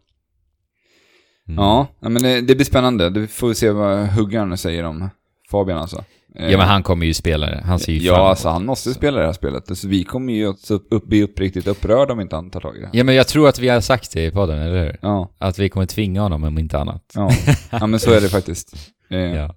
Mm. 1.48 1.64
Ja, 1.64 1.86
men 2.00 2.14
det, 2.22 2.40
det 2.40 2.54
blir 2.54 2.64
spännande. 2.64 3.10
Du 3.10 3.26
får 3.26 3.48
vi 3.48 3.54
se 3.54 3.70
vad 3.70 4.06
huggaren 4.08 4.58
säger 4.58 4.84
om 4.84 5.10
Fabian 5.50 5.78
alltså. 5.78 6.04
Eh, 6.38 6.50
Ja, 6.50 6.58
men 6.58 6.68
han 6.68 6.82
kommer 6.82 7.06
ju 7.06 7.14
spela 7.14 7.46
det. 7.46 7.62
Han 7.66 7.78
ser 7.78 7.92
ju 7.92 7.98
Ja, 7.98 8.28
alltså 8.28 8.48
han 8.48 8.66
måste 8.66 8.88
så. 8.88 8.94
spela 8.94 9.20
det 9.20 9.26
här 9.26 9.32
spelet. 9.32 9.78
Så 9.78 9.88
vi 9.88 10.04
kommer 10.04 10.32
ju 10.32 10.48
att 10.50 10.70
upp, 10.70 11.06
bli 11.06 11.22
uppriktigt 11.22 11.66
upprörda 11.66 12.12
om 12.12 12.20
inte 12.20 12.36
han 12.36 12.50
tar 12.50 12.60
tag 12.60 12.76
i 12.76 12.80
det. 12.80 12.90
Ja, 12.92 13.04
men 13.04 13.14
jag 13.14 13.28
tror 13.28 13.48
att 13.48 13.58
vi 13.58 13.68
har 13.68 13.80
sagt 13.80 14.12
det 14.12 14.24
i 14.24 14.30
podden, 14.30 14.58
eller 14.58 14.84
hur? 14.84 14.98
Ja, 15.02 15.30
Att 15.38 15.58
vi 15.58 15.68
kommer 15.68 15.86
tvinga 15.86 16.20
honom 16.22 16.44
om 16.44 16.58
inte 16.58 16.78
annat. 16.78 17.12
ja. 17.14 17.30
ja 17.70 17.86
men 17.86 18.00
så 18.00 18.10
är 18.12 18.20
det 18.20 18.28
faktiskt. 18.28 18.74
Eh, 19.10 19.18
ja. 19.18 19.54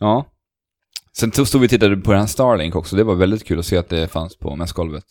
Ja. 0.00 0.26
Sen 1.16 1.32
stod 1.32 1.60
vi 1.60 1.66
och 1.66 1.70
tittade 1.70 1.96
på 1.96 2.10
den 2.12 2.20
här 2.20 2.26
Starlink 2.26 2.76
också. 2.76 2.96
Det 2.96 3.04
var 3.04 3.14
väldigt 3.14 3.44
kul 3.44 3.58
att 3.58 3.66
se 3.66 3.76
att 3.76 3.88
det 3.88 4.08
fanns 4.08 4.38
på 4.38 4.56
mässgolvet. 4.56 5.04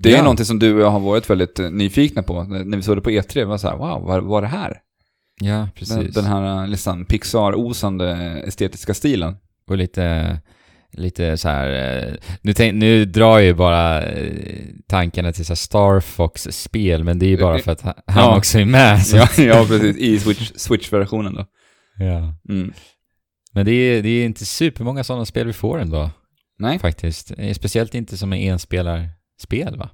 Det 0.00 0.08
är 0.12 0.16
Ja. 0.16 0.22
någonting 0.22 0.46
som 0.46 0.58
du 0.58 0.74
och 0.74 0.80
jag 0.80 0.90
har 0.90 1.00
varit 1.00 1.30
väldigt 1.30 1.58
eh, 1.58 1.70
nyfikna 1.70 2.22
på. 2.22 2.42
När 2.44 2.76
vi 2.76 2.82
såg 2.82 2.96
det 2.96 3.00
på 3.00 3.10
E3 3.10 3.34
det 3.34 3.44
var 3.44 3.58
så 3.58 3.68
här, 3.68 3.76
wow, 3.76 4.24
vad 4.26 4.38
är 4.38 4.42
det 4.42 4.48
här? 4.56 4.78
Ja, 5.40 5.54
Den, 5.54 5.68
precis. 5.74 6.14
den 6.14 6.24
här 6.24 6.62
eh, 6.62 6.68
liksom 6.68 7.04
Pixar-osande 7.04 8.12
estetiska 8.46 8.94
stilen. 8.94 9.36
Och 9.70 9.76
lite, 9.76 10.38
lite 10.92 11.36
så 11.36 11.48
här. 11.48 11.98
eh, 12.08 12.14
Nu, 12.42 12.52
tänk, 12.52 12.74
nu 12.74 13.04
drar 13.04 13.38
jag 13.38 13.44
ju 13.44 13.54
bara 13.54 14.02
eh, 14.02 14.32
tankarna 14.88 15.32
till 15.32 15.46
så 15.46 15.56
Star 15.56 16.00
Fox-spel, 16.00 17.04
men 17.04 17.18
det 17.18 17.26
är 17.26 17.30
ju 17.30 17.38
bara 17.38 17.58
för 17.58 17.72
att 17.72 17.82
han 17.82 17.94
Ja. 18.06 18.36
också 18.36 18.58
är 18.58 18.64
med. 18.64 19.06
Så. 19.06 19.16
ja, 19.16 19.28
ja, 19.38 19.64
precis. 19.68 19.96
I 19.96 20.18
Switch- 20.18 20.52
Switch-versionen 20.58 21.34
då. 21.34 21.46
Ja. 21.98 22.34
Mm. 22.48 22.72
Men 23.52 23.66
det 23.66 23.72
är, 23.72 24.02
det 24.02 24.08
är 24.08 24.24
inte 24.24 24.44
supermånga 24.44 25.04
sådana 25.04 25.24
spel 25.24 25.46
vi 25.46 25.52
får 25.52 25.78
ändå, 25.78 26.10
Nej. 26.58 26.78
faktiskt. 26.78 27.32
Eh, 27.38 27.52
Speciellt 27.54 27.94
inte 27.94 28.16
som 28.16 28.32
är 28.32 28.52
enspelarspel, 28.52 29.76
va? 29.76 29.90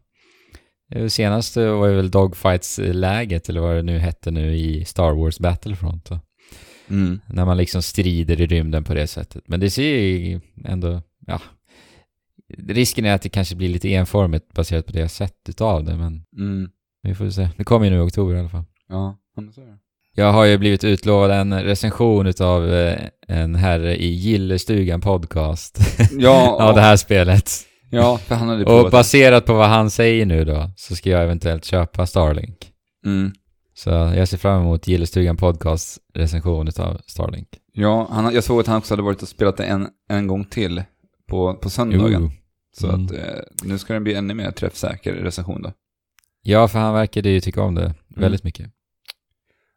Eh, 0.95 1.07
Senaste 1.07 1.67
var 1.71 1.87
ju 1.87 1.95
väl 1.97 2.11
Dogfights-läget, 2.11 3.49
eller 3.49 3.61
vad 3.61 3.77
det 3.77 3.83
nu 3.83 3.99
hette 3.99 4.31
nu, 4.31 4.55
i 4.57 4.85
Star 4.85 5.13
Wars 5.13 5.39
Battlefront. 5.39 6.11
Va? 6.11 6.21
Mm. 6.91 7.21
När 7.27 7.45
man 7.45 7.57
liksom 7.57 7.83
strider 7.83 8.41
i 8.41 8.47
rymden 8.47 8.85
på 8.85 8.95
det 8.95 9.07
sättet. 9.07 9.43
Men 9.47 9.61
det 9.61 9.71
ser 9.71 9.97
ju 9.99 10.41
ändå, 10.65 11.03
ja. 11.27 11.41
Risken 12.69 13.05
är 13.05 13.15
att 13.15 13.23
det 13.23 13.29
kanske 13.29 13.57
blir 13.57 13.69
lite 13.69 13.89
enformigt 13.95 14.55
baserat 14.55 14.87
på 14.87 14.93
det 14.93 15.01
jag 15.01 15.11
sett 15.11 15.49
utav 15.49 15.85
det, 15.85 15.97
men 15.97 16.23
Mm. 16.39 16.69
vi 17.03 17.15
får 17.15 17.31
se. 17.31 17.49
Det 17.57 17.65
kommer 17.65 17.87
ju 17.87 17.93
nu 17.93 17.97
i 17.99 18.01
oktober 18.01 18.35
i 18.35 18.39
alla 18.39 18.49
fall. 18.49 18.65
Ja, 18.89 19.17
men 19.37 19.53
så 19.53 19.61
är 19.61 19.67
det. 19.67 19.79
Jag 20.15 20.33
har 20.33 20.45
ju 20.45 20.59
blivit 20.59 20.85
utlovad 20.85 21.31
en 21.31 21.63
recension 21.63 22.27
utav 22.27 22.73
eh, 22.75 22.99
en 23.29 23.55
herre 23.55 23.97
i 24.03 24.07
Gillestugan 24.07 25.01
podcast 25.01 25.79
Ja, 26.19 26.57
av 26.61 26.75
det 26.75 26.81
här 26.81 26.97
spelet. 26.97 27.51
ja, 27.91 28.19
för 28.19 28.35
han 28.35 28.49
hade 28.49 28.65
Och 28.65 28.91
baserat 28.91 29.47
på 29.47 29.55
vad 29.55 29.69
han 29.69 29.91
säger 29.91 30.27
nu 30.27 30.45
då, 30.45 30.71
så 30.77 30.97
ska 30.97 31.11
jag 31.11 31.23
eventuellt 31.25 31.65
köpa 31.65 32.07
Starlink. 32.07 32.57
Mm. 33.07 33.33
Så 33.85 33.91
jag 33.91 34.29
ser 34.29 34.37
fram 34.39 34.61
emot 34.63 34.87
Gillestugan 34.87 35.37
podcast 35.37 35.99
recension 36.15 36.69
utav 36.69 37.01
Starlink. 37.07 37.49
Ja, 37.73 38.09
han, 38.11 38.35
jag 38.35 38.45
såg 38.45 38.61
att 38.61 38.67
han 38.67 38.77
också 38.79 38.93
hade 38.95 39.03
varit 39.03 39.23
och 39.23 39.29
spelat 39.29 39.57
det 39.57 39.65
en, 39.65 39.89
en 40.09 40.27
gång 40.27 40.45
till 40.45 40.83
på, 41.29 41.55
på 41.55 41.71
söndagen. 41.71 42.23
Ooh. 42.23 42.31
Så 42.73 42.89
Mm. 42.89 43.05
att 43.07 43.13
eh, 43.13 43.19
nu 43.65 43.79
ska 43.79 43.95
det 43.95 44.01
bli 44.01 44.15
ännu 44.15 44.35
mer 44.35 44.51
träffsäker 44.51 45.13
recension 45.15 45.63
då. 45.63 45.73
Ja, 46.43 46.69
för 46.69 46.79
han 46.79 46.95
verkade 46.95 47.29
ju 47.31 47.41
tycka 47.41 47.63
om 47.63 47.75
det 47.75 47.95
väldigt 48.09 48.45
mycket. 48.45 48.71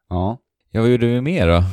Ja. 0.10 0.38
Ja, 0.72 0.82
vad 0.82 0.90
gjorde 0.92 1.06
vi 1.08 1.22
mer 1.22 1.48
då? 1.48 1.64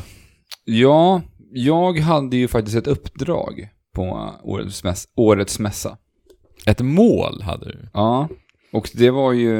Ja, 0.64 1.22
jag 1.52 1.98
hade 1.98 2.36
ju 2.36 2.48
faktiskt 2.48 2.76
ett 2.76 2.86
uppdrag 2.86 3.68
på 3.94 4.30
årets, 4.42 4.84
mäss, 4.84 5.08
årets 5.16 5.58
mässa. 5.58 5.96
Ett 6.66 6.80
mål 6.80 7.42
hade 7.42 7.66
du? 7.66 7.88
Ja, 7.92 8.28
och 8.72 8.90
det 8.94 9.10
var 9.10 9.32
ju, 9.32 9.52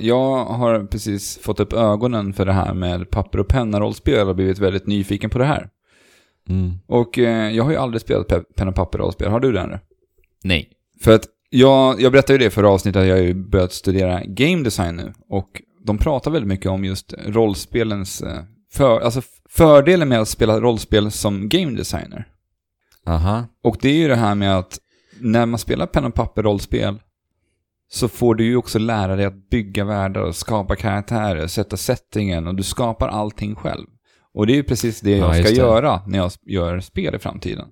jag 0.00 0.44
har 0.44 0.86
precis 0.86 1.38
fått 1.38 1.60
upp 1.60 1.72
ögonen 1.72 2.32
för 2.32 2.46
det 2.46 2.52
här 2.52 2.74
med 2.74 3.10
papper 3.10 3.38
och 3.38 3.48
penna-rollspel 3.48 4.28
och 4.28 4.36
blivit 4.36 4.58
väldigt 4.58 4.86
nyfiken 4.86 5.30
på 5.30 5.38
det 5.38 5.44
här. 5.44 5.68
Mm. 6.48 6.72
Och 6.86 7.18
eh, 7.18 7.50
jag 7.50 7.64
har 7.64 7.70
ju 7.70 7.76
aldrig 7.76 8.00
spelat 8.00 8.28
pe- 8.28 8.44
penna 8.56 8.70
och 8.70 8.76
papper-rollspel, 8.76 9.30
har 9.30 9.40
du 9.40 9.52
det 9.52 9.60
eller? 9.60 9.80
Nej. 10.44 10.70
För 11.00 11.14
att 11.14 11.24
jag, 11.50 12.00
jag 12.00 12.12
berättade 12.12 12.32
ju 12.32 12.44
det 12.44 12.50
förra 12.50 12.68
avsnittet 12.70 13.00
att 13.00 13.08
jag 13.08 13.16
har 13.16 13.22
ju 13.22 13.34
börjat 13.34 13.72
studera 13.72 14.22
game 14.24 14.64
design 14.64 14.96
nu. 14.96 15.12
Och 15.28 15.62
de 15.84 15.98
pratar 15.98 16.30
väldigt 16.30 16.48
mycket 16.48 16.70
om 16.70 16.84
just 16.84 17.14
rollspelens, 17.26 18.22
eh, 18.22 18.42
för, 18.72 19.00
alltså 19.00 19.22
fördelen 19.50 20.08
med 20.08 20.20
att 20.20 20.28
spela 20.28 20.60
rollspel 20.60 21.10
som 21.10 21.48
game 21.48 21.76
designer. 21.76 22.28
Aha. 23.06 23.44
Och 23.62 23.76
det 23.80 23.88
är 23.88 23.94
ju 23.96 24.08
det 24.08 24.16
här 24.16 24.34
med 24.34 24.58
att 24.58 24.78
när 25.20 25.46
man 25.46 25.58
spelar 25.58 25.86
penna 25.86 26.08
och 26.08 26.14
papper-rollspel 26.14 26.98
så 27.92 28.08
får 28.08 28.34
du 28.34 28.44
ju 28.44 28.56
också 28.56 28.78
lära 28.78 29.16
dig 29.16 29.24
att 29.26 29.50
bygga 29.50 29.84
världar 29.84 30.20
och 30.20 30.36
skapa 30.36 30.76
karaktärer, 30.76 31.46
sätta 31.46 31.76
settingen 31.76 32.46
och 32.46 32.54
du 32.54 32.62
skapar 32.62 33.08
allting 33.08 33.54
själv. 33.54 33.86
Och 34.34 34.46
det 34.46 34.52
är 34.52 34.56
ju 34.56 34.62
precis 34.64 35.00
det 35.00 35.10
Ja, 35.16 35.36
jag 35.36 35.44
ska 35.46 35.54
det. 35.54 35.60
göra 35.60 36.02
när 36.06 36.18
jag 36.18 36.30
gör 36.46 36.80
spel 36.80 37.14
i 37.14 37.18
framtiden. 37.18 37.68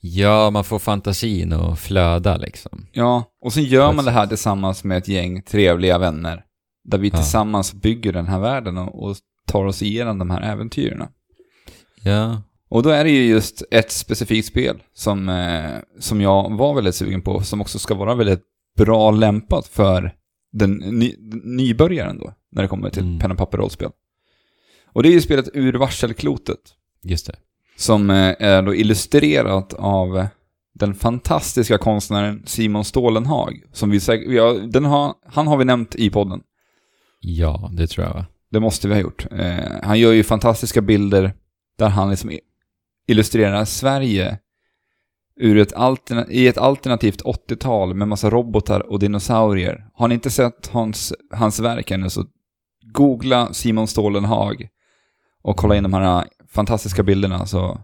Ja, 0.00 0.50
man 0.50 0.64
får 0.64 0.78
fantasin 0.78 1.52
att 1.52 1.78
flöda 1.80 2.36
liksom. 2.36 2.86
Ja, 2.92 3.24
och 3.44 3.52
sen 3.52 3.64
gör 3.64 3.92
man 3.92 4.04
det 4.04 4.10
här 4.10 4.26
tillsammans 4.26 4.84
med 4.84 4.98
ett 4.98 5.08
gäng 5.08 5.42
trevliga 5.42 5.98
vänner. 5.98 6.44
Där 6.84 6.98
vi 6.98 7.08
Ja. 7.08 7.16
tillsammans 7.16 7.74
bygger 7.74 8.12
den 8.12 8.26
här 8.26 8.38
världen 8.38 8.78
och, 8.78 9.02
och 9.08 9.16
tar 9.46 9.64
oss 9.64 9.82
igenom 9.82 10.18
de 10.18 10.30
här 10.30 10.42
äventyren. 10.42 11.08
Ja. 12.02 12.42
Och 12.68 12.82
då 12.82 12.90
är 12.90 13.04
det 13.04 13.10
ju 13.10 13.24
just 13.26 13.62
ett 13.70 13.92
specifikt 13.92 14.48
spel 14.48 14.82
som, 14.94 15.28
eh, 15.28 15.70
som 16.00 16.20
jag 16.20 16.56
var 16.56 16.74
väldigt 16.74 16.94
sugen 16.94 17.22
på, 17.22 17.40
som 17.42 17.60
också 17.60 17.78
ska 17.78 17.94
vara 17.94 18.14
väldigt 18.14 18.42
bra 18.76 19.10
lämpat 19.10 19.66
för 19.66 20.14
den 20.52 20.72
ny, 20.72 21.14
nybörjaren 21.44 22.18
då, 22.18 22.32
när 22.52 22.62
det 22.62 22.68
kommer 22.68 22.90
till 22.90 23.02
Mm. 23.02 23.18
penna 23.18 23.32
och 23.34 23.38
papper-rollspel. 23.38 23.90
Och 24.92 25.02
det 25.02 25.08
är 25.08 25.12
ju 25.12 25.20
spelet 25.20 25.48
Ur 25.54 25.72
varselklotet, 25.74 26.58
Just 27.02 27.26
det. 27.26 27.36
som 27.76 28.10
eh, 28.10 28.34
är 28.38 28.62
då 28.62 28.74
illustrerat 28.74 29.74
av 29.74 30.18
eh, 30.18 30.26
den 30.74 30.94
fantastiska 30.94 31.78
konstnären 31.78 32.42
Simon 32.46 32.84
Stålenhag, 32.84 33.62
som 33.72 33.90
vi 33.90 34.00
säkert, 34.00 34.40
har, 34.40 34.66
den 34.72 34.84
har, 34.84 35.14
han 35.26 35.46
har 35.46 35.56
vi 35.56 35.64
nämnt 35.64 35.94
i 35.94 36.10
podden. 36.10 36.40
Ja, 37.20 37.70
det 37.72 37.86
tror 37.86 38.06
jag 38.06 38.14
va? 38.14 38.26
Det 38.50 38.60
måste 38.60 38.88
vi 38.88 38.94
ha 38.94 39.00
gjort. 39.00 39.26
Eh, 39.32 39.56
han 39.82 39.98
gör 40.00 40.12
ju 40.12 40.22
fantastiska 40.24 40.80
bilder 40.82 41.32
där 41.78 41.88
han 41.88 42.10
liksom 42.10 42.30
illustrerar 43.08 43.64
Sverige 43.64 44.38
ur 45.40 45.58
ett 45.58 45.72
alterna- 45.72 46.26
i 46.30 46.48
ett 46.48 46.58
alternativt 46.58 47.22
80-tal 47.22 47.94
med 47.94 48.08
massa 48.08 48.30
robotar 48.30 48.80
och 48.80 48.98
dinosaurier. 48.98 49.86
Har 49.94 50.08
ni 50.08 50.14
inte 50.14 50.30
sett 50.30 50.66
hans, 50.66 51.12
hans 51.30 51.60
verk 51.60 51.90
ännu 51.90 52.10
så 52.10 52.24
googla 52.92 53.52
Simon 53.52 53.88
Stålenhag 53.88 54.68
och 55.42 55.56
kolla 55.56 55.76
in 55.76 55.82
de 55.82 55.94
här 55.94 56.24
fantastiska 56.48 57.02
bilderna 57.02 57.46
så 57.46 57.80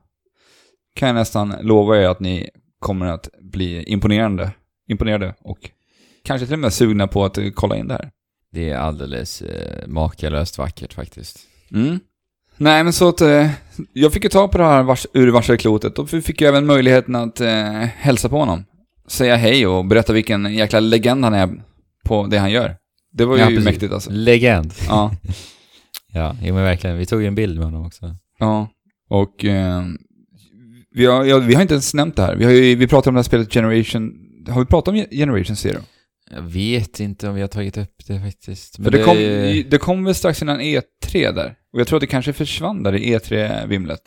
kan 0.94 1.08
jag 1.08 1.14
nästan 1.14 1.54
lova 1.60 1.96
er 1.96 2.08
att 2.08 2.20
ni 2.20 2.50
kommer 2.78 3.06
att 3.06 3.28
bli 3.40 3.82
imponerande, 3.82 4.50
imponerade 4.88 5.34
och 5.40 5.70
kanske 6.24 6.46
till 6.46 6.54
och 6.54 6.58
med 6.60 6.72
sugna 6.72 7.08
på 7.08 7.24
att 7.24 7.38
kolla 7.54 7.76
in 7.76 7.88
det 7.88 7.94
här. 7.94 8.10
Det 8.52 8.70
är 8.70 8.76
alldeles 8.76 9.42
eh, 9.42 9.88
makalöst 9.88 10.58
vackert 10.58 10.92
faktiskt. 10.92 11.38
Mm. 11.70 12.00
Nej, 12.60 12.84
men 12.84 12.92
så 12.92 13.08
att 13.08 13.20
eh, 13.20 13.50
jag 13.92 14.12
fick 14.12 14.24
ju 14.24 14.30
ta 14.30 14.48
på 14.48 14.58
det 14.58 14.64
här 14.64 14.82
vars, 14.82 15.06
ur 15.14 15.28
varselklotet 15.30 15.98
och 15.98 16.10
fick 16.10 16.40
ju 16.40 16.46
även 16.46 16.66
möjligheten 16.66 17.14
att 17.14 17.40
eh, 17.40 17.72
hälsa 17.96 18.28
på 18.28 18.38
honom. 18.38 18.64
Säga 19.08 19.36
hej 19.36 19.66
och 19.66 19.84
berätta 19.84 20.12
vilken 20.12 20.54
jäkla 20.54 20.80
legend 20.80 21.24
han 21.24 21.34
är 21.34 21.48
på 22.04 22.26
det 22.26 22.38
han 22.38 22.50
gör. 22.50 22.76
Det 23.12 23.24
var 23.24 23.36
ju 23.36 23.42
Ja, 23.54 23.60
mäktigt 23.60 23.92
alltså. 23.92 24.10
Legend. 24.10 24.72
Ja, 24.88 25.10
Ja, 26.12 26.36
jo, 26.42 26.54
men 26.54 26.64
verkligen. 26.64 26.96
Vi 26.98 27.06
tog 27.06 27.20
ju 27.22 27.26
en 27.28 27.34
bild 27.34 27.56
med 27.56 27.64
honom 27.64 27.86
också. 27.86 28.16
ja. 28.38 28.68
Och 29.10 29.44
eh, 29.44 29.82
vi, 30.94 31.06
har, 31.06 31.24
ja, 31.24 31.38
vi 31.38 31.54
har 31.54 31.62
inte 31.62 31.74
ens 31.74 31.94
nämnt 31.94 32.16
det 32.16 32.22
här. 32.22 32.36
Vi, 32.36 32.44
har 32.44 32.52
ju, 32.52 32.74
vi 32.74 32.86
pratade 32.86 33.08
om 33.08 33.14
det 33.14 33.18
här 33.18 33.22
spelet 33.22 33.52
Generation... 33.52 34.12
Har 34.48 34.60
vi 34.60 34.66
pratat 34.66 34.94
om 34.94 35.04
Generation 35.10 35.56
Zero? 35.56 35.78
Jag 36.30 36.42
vet 36.42 37.00
inte 37.00 37.28
om 37.28 37.34
vi 37.34 37.40
har 37.40 37.48
tagit 37.48 37.76
upp 37.76 38.06
det 38.06 38.20
faktiskt. 38.20 38.76
För 38.76 38.90
det 38.90 39.02
kom, 39.02 39.16
det 39.70 39.78
kom 39.78 40.04
väl 40.04 40.14
strax 40.14 40.42
innan 40.42 40.60
E3 40.60 41.32
där. 41.34 41.54
Och 41.72 41.80
jag 41.80 41.86
tror 41.86 41.96
att 41.96 42.00
det 42.00 42.06
kanske 42.06 42.32
försvann 42.32 42.82
där 42.82 42.94
i 42.94 43.16
E3-vimlet. 43.16 44.02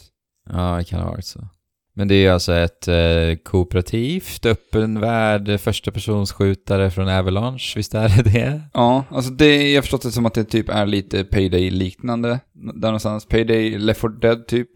Ja, 0.50 0.76
det 0.78 0.84
kan 0.84 1.02
ha 1.02 1.12
varit 1.12 1.26
så. 1.26 1.48
Men 1.96 2.08
det 2.08 2.16
är 2.16 2.32
alltså 2.32 2.54
ett 2.54 2.88
eh, 2.88 3.36
kooperativt, 3.44 4.46
öppen 4.46 5.00
värld, 5.00 5.60
första 5.60 5.92
persons 5.92 6.32
skjutare 6.32 6.92
från 6.92 7.10
Avalanche, 7.10 7.74
visst 7.76 7.94
är 7.94 8.10
det 8.10 8.24
det? 8.24 8.62
Ja, 8.74 9.06
alltså 9.10 9.32
det, 9.32 9.70
jag 9.70 9.78
har 9.78 9.82
förstått 9.82 10.02
det 10.02 10.12
som 10.12 10.26
att 10.26 10.34
det 10.34 10.44
typ 10.44 10.70
är 10.70 10.86
lite 10.86 11.24
Payday-liknande. 11.24 12.40
Där 12.54 12.88
någonstans. 12.88 13.26
Payday, 13.26 13.78
Left 13.78 14.02
4 14.02 14.12
Dead 14.12 14.48
typ. 14.48 14.70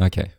Okej. 0.00 0.34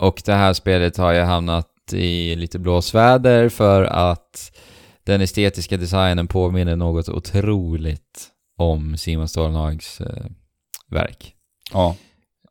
Och 0.00 0.22
det 0.24 0.32
här 0.32 0.52
spelet 0.52 0.96
har 0.96 1.12
ju 1.12 1.20
hamnat 1.20 1.70
i 1.92 2.36
lite 2.36 2.58
blåsväder 2.58 3.48
för 3.48 3.84
att 3.84 4.52
den 5.04 5.20
estetiska 5.20 5.76
designen 5.76 6.28
påminner 6.28 6.76
något 6.76 7.08
otroligt 7.08 8.30
om 8.56 8.96
Simon 8.96 9.28
Stålenhags 9.28 10.00
eh, 10.00 10.26
verk. 10.90 11.34
Ja. 11.72 11.96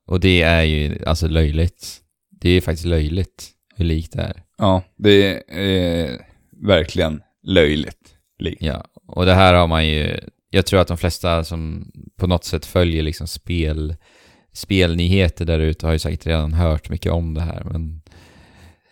Och 0.07 0.19
det 0.19 0.41
är 0.41 0.63
ju 0.63 1.05
alltså 1.05 1.27
löjligt. 1.27 2.01
Det 2.41 2.49
är 2.49 2.61
faktiskt 2.61 2.85
löjligt 2.85 3.51
hur 3.75 3.85
likt 3.85 4.13
det 4.13 4.21
är. 4.21 4.43
Ja, 4.57 4.83
det 4.97 5.43
är 5.47 6.21
verkligen 6.67 7.21
löjligt 7.43 8.15
likt. 8.39 8.61
Ja, 8.61 8.85
och 9.07 9.25
det 9.25 9.33
här 9.33 9.53
har 9.53 9.67
man 9.67 9.87
ju... 9.87 10.19
Jag 10.49 10.65
tror 10.65 10.79
att 10.79 10.87
de 10.87 10.97
flesta 10.97 11.43
som 11.43 11.91
på 12.17 12.27
något 12.27 12.43
sätt 12.43 12.65
följer 12.65 13.03
liksom 13.03 13.27
spel, 13.27 13.95
spelnyheter 14.53 15.45
där 15.45 15.59
ute 15.59 15.85
har 15.85 15.93
ju 15.93 15.99
säkert 15.99 16.27
redan 16.27 16.53
hört 16.53 16.89
mycket 16.89 17.11
om 17.11 17.33
det 17.33 17.41
här, 17.41 17.63
men 17.63 18.01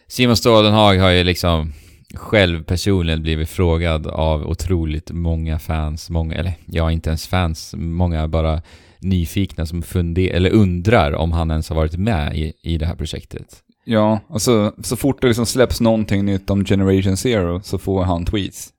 Simon 0.08 0.38
Stålenhag 0.38 0.98
har 0.98 1.10
ju 1.10 1.24
liksom 1.24 1.74
själv 2.16 2.64
personligen 2.64 3.22
blivit 3.22 3.50
frågad 3.50 4.08
av 4.08 4.50
otroligt 4.50 5.12
många 5.12 5.60
fans, 5.60 6.10
många, 6.10 6.36
eller 6.36 6.54
ja, 6.66 6.92
inte 6.92 7.10
ens 7.10 7.28
fans, 7.28 7.74
många 7.78 8.28
bara 8.28 8.62
nyfikna 9.00 9.66
som 9.66 9.82
funder, 9.82 10.30
eller 10.30 10.50
undrar 10.50 11.12
om 11.16 11.32
han 11.32 11.52
ens 11.52 11.70
har 11.70 11.76
varit 11.76 11.98
med 11.98 12.38
i, 12.38 12.54
i 12.64 12.78
det 12.78 12.86
här 12.86 12.96
projektet. 12.96 13.64
Ja, 13.86 14.20
alltså 14.30 14.74
så 14.84 14.96
fort 14.96 15.22
det 15.22 15.28
liksom 15.28 15.46
släpps 15.46 15.82
någonting 15.82 16.26
nytt 16.26 16.50
om 16.50 16.66
Generation 16.66 17.18
Zero 17.18 17.62
så 17.64 17.78
får 17.78 18.04
han 18.04 18.26
tweets. 18.26 18.70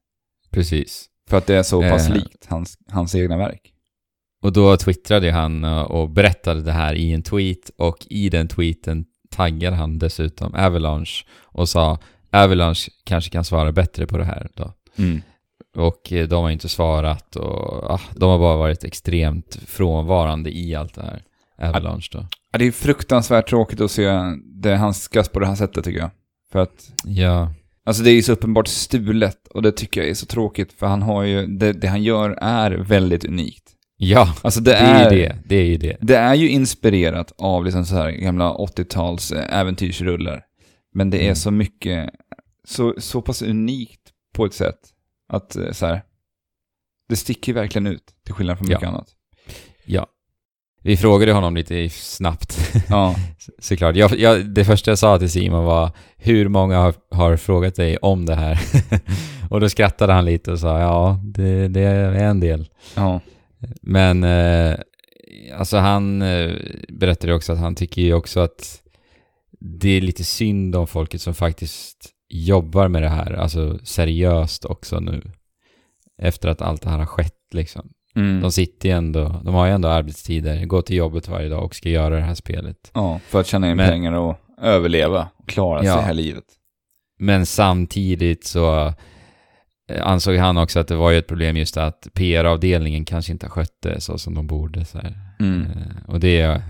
Precis. 0.51 1.07
För 1.31 1.39
att 1.39 1.47
det 1.47 1.55
är 1.57 1.63
så 1.63 1.83
pass 1.83 2.09
Eh. 2.09 2.15
likt 2.15 2.47
hans, 2.49 2.79
hans 2.91 3.15
egna 3.15 3.37
verk. 3.37 3.73
Och 4.43 4.53
då 4.53 4.77
twittrade 4.77 5.33
han 5.33 5.65
eh, 5.65 5.83
och 5.83 6.11
berättade 6.11 6.63
det 6.63 6.73
här 6.73 6.95
i 6.95 7.13
en 7.13 7.23
tweet 7.23 7.71
och 7.77 8.07
i 8.11 8.29
den 8.29 8.49
tweeten 8.49 9.05
taggade 9.31 9.77
han 9.77 9.99
dessutom 9.99 10.55
Avalanche 10.55 11.25
och 11.43 11.69
sa 11.69 11.99
Avalanche 12.33 12.91
kanske 13.05 13.31
kan 13.31 13.45
svara 13.45 13.73
bättre 13.73 14.07
på 14.07 14.19
det 14.19 14.25
här 14.25 14.49
då. 14.55 14.73
Mm. 14.99 15.21
Och 15.77 16.13
eh, 16.13 16.29
de 16.29 16.43
har 16.43 16.51
inte 16.51 16.69
svarat 16.69 17.37
och 17.37 17.91
ah, 17.91 18.01
de 18.17 18.31
har 18.31 18.39
bara 18.39 18.57
varit 18.57 18.85
extremt 18.85 19.59
frånvarande 19.67 20.51
i 20.59 20.75
allt 20.75 20.95
det 20.95 21.03
här. 21.03 21.23
Avalanche 21.69 22.09
då. 22.13 22.27
Ja, 22.53 22.59
det 22.59 22.65
är 22.65 22.73
fruktansvärt 22.73 23.49
tråkigt 23.49 23.81
att 23.81 23.91
se 23.91 24.09
det 24.63 24.77
handskas 24.77 25.29
på 25.29 25.39
det 25.41 25.47
här 25.47 25.55
sättet 25.55 25.85
tycker 25.85 26.01
jag. 26.01 26.11
För 26.53 26.59
att, 26.59 26.93
Ja, 27.05 27.53
alltså 27.87 28.03
det 28.03 28.11
är 28.11 28.15
ju 28.15 28.23
så 28.23 28.33
uppenbart 28.33 28.69
stulet 28.69 29.49
och 29.49 29.63
det 29.63 29.73
tycker 29.73 30.01
jag 30.01 30.11
är 30.11 30.15
så 30.15 30.27
tråkigt 30.27 30.73
för 30.73 30.87
han 30.87 31.03
har 31.03 31.23
ju, 31.23 31.47
det, 31.47 31.73
det 31.73 31.87
han 31.89 32.03
gör 32.03 32.31
är 32.41 32.71
väldigt 32.71 33.25
unikt. 33.25 33.63
ja, 33.97 34.35
Alltså 34.43 34.61
det, 34.61 34.71
det 34.71 34.77
är 34.77 35.07
är, 35.07 35.13
ju 35.13 35.19
det. 35.23 35.37
Det 35.45 35.57
är 35.57 35.65
ju 35.65 35.77
det. 35.77 35.97
Det 36.01 36.17
är 36.17 36.35
ju 36.35 36.49
inspirerat 36.49 37.33
av 37.39 37.65
liksom 37.65 37.85
så 37.85 37.95
här 37.95 38.11
gamla 38.11 38.53
80-tals 38.55 39.33
eh, 39.33 39.59
äventyrsrullar. 39.61 40.43
Men 40.95 41.11
det 41.11 41.19
är 41.19 41.23
Mm. 41.23 41.35
så 41.37 41.51
mycket, 41.51 42.11
så, 42.69 42.95
så 42.99 43.23
pass 43.23 43.43
unikt 43.43 44.01
på 44.35 44.45
ett 44.45 44.55
sätt 44.55 44.79
att 45.29 45.57
eh, 45.57 45.73
så 45.73 45.87
här, 45.87 46.03
det 47.09 47.17
sticker 47.17 47.53
verkligen 47.53 47.87
ut 47.87 48.05
till 48.25 48.35
skillnad 48.35 48.59
från 48.59 48.69
mycket 48.69 48.83
Ja. 48.83 48.89
annat. 48.89 49.09
Ja. 49.85 50.07
Vi 50.85 50.97
frågade 50.97 51.33
honom 51.33 51.57
lite 51.57 51.89
snabbt 51.91 52.59
Ja, 52.89 53.17
Såklart. 53.59 53.97
Jag, 53.97 54.19
jag, 54.19 54.47
det 54.51 54.65
första 54.65 54.91
jag 54.91 54.99
sa 54.99 55.19
till 55.19 55.31
Simon 55.31 55.65
var 55.65 55.91
hur 56.17 56.49
många 56.49 56.79
har, 56.79 56.95
har 57.11 57.37
frågat 57.37 57.75
dig 57.75 57.97
om 57.97 58.27
det 58.27 58.35
här? 58.35 58.61
och 59.51 59.61
då 59.61 59.69
skrattade 59.69 60.13
han 60.13 60.25
lite 60.25 60.53
och 60.53 60.59
sa 60.59 60.79
ja, 60.81 61.21
det, 61.25 61.69
det 61.69 61.81
är 61.81 62.13
en 62.13 62.41
del. 62.41 62.69
ja, 62.97 63.21
Men 63.83 64.25
eh, 64.25 64.77
alltså 65.59 65.77
han 65.77 66.23
eh, 66.23 66.53
berättade 66.89 67.35
också 67.35 67.53
att 67.53 67.59
han 67.59 67.75
tycker 67.75 68.03
ju 68.03 68.15
också 68.15 68.41
att 68.41 68.83
det 69.61 69.89
är 69.91 70.01
lite 70.01 70.25
synd 70.25 70.77
om 70.77 70.87
folket 70.87 71.23
som 71.23 71.35
faktiskt 71.35 72.12
jobbar 72.33 72.89
med 72.89 73.03
det 73.03 73.09
här, 73.09 73.33
alltså 73.33 73.79
seriöst 73.85 74.65
också 74.65 75.01
nu. 75.01 75.23
Efter 76.23 76.49
att 76.49 76.63
allt 76.63 76.83
det 76.83 76.91
här 76.91 76.99
har 76.99 77.07
skett 77.07 77.35
liksom. 77.53 77.91
mm. 78.17 78.41
De 78.41 78.53
sitter 78.53 78.89
ju 78.89 78.95
ändå, 78.95 79.41
de 79.45 79.55
har 79.55 79.67
ju 79.67 79.73
ändå 79.73 79.89
arbetstider, 79.89 80.65
går 80.65 80.83
till 80.83 80.97
jobbet 80.97 81.29
varje 81.29 81.49
dag 81.49 81.65
och 81.65 81.75
ska 81.75 81.89
göra 81.89 82.17
det 82.17 82.23
här 82.23 82.35
spelet. 82.35 82.91
ja, 82.95 83.21
för 83.29 83.41
att 83.41 83.47
tjäna 83.47 83.71
in 83.71 83.77
Men- 83.77 83.89
pengar 83.91 84.13
och 84.13 84.37
överleva 84.63 85.29
och 85.37 85.49
klara 85.49 85.85
Ja. 85.85 85.95
sig 85.95 86.03
här 86.03 86.15
livet. 86.15 86.45
Men 87.19 87.47
samtidigt 87.47 88.45
så 88.45 88.87
eh, 89.91 90.07
ansåg 90.07 90.37
han 90.37 90.57
också 90.57 90.81
att 90.81 90.89
det 90.89 90.95
var 90.97 91.11
ju 91.11 91.19
ett 91.19 91.27
problem 91.29 91.57
just 91.57 91.77
att 91.77 92.07
PR-avdelningen 92.15 93.05
kanske 93.05 93.33
inte 93.33 93.47
har 93.47 93.51
skött 93.51 93.77
det 93.83 94.01
så 94.01 94.19
som 94.19 94.35
de 94.35 94.47
borde. 94.47 94.85
Så. 94.85 94.99
Mm. 95.41 95.63
Eh, 95.63 96.05
Och 96.09 96.21
det 96.21 96.41
är 96.41 96.63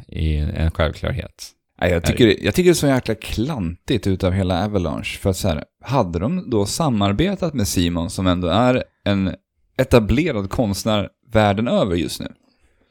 en 0.57 0.71
självklarhet. 0.71 1.49
Nej, 1.83 1.93
jag, 1.93 2.05
tycker, 2.05 2.45
jag 2.45 2.55
tycker 2.55 2.71
det 2.71 2.73
är 2.73 2.75
så 2.75 2.87
jäkla 2.87 3.15
klantigt 3.15 4.07
utav 4.07 4.33
hela 4.33 4.65
Avalanche. 4.65 5.19
För 5.21 5.31
att 5.31 5.37
så 5.37 5.49
här, 5.49 5.65
hade 5.85 6.19
de 6.19 6.51
då 6.51 6.67
samarbetat 6.67 7.55
med 7.55 7.69
Simon 7.69 8.11
som 8.11 8.27
ändå 8.27 8.49
är 8.49 8.85
en 9.05 9.35
etablerad 9.79 10.51
konstnär 10.51 11.09
världen 11.33 11.69
över 11.69 11.97
just 11.97 12.21
nu. 12.21 12.33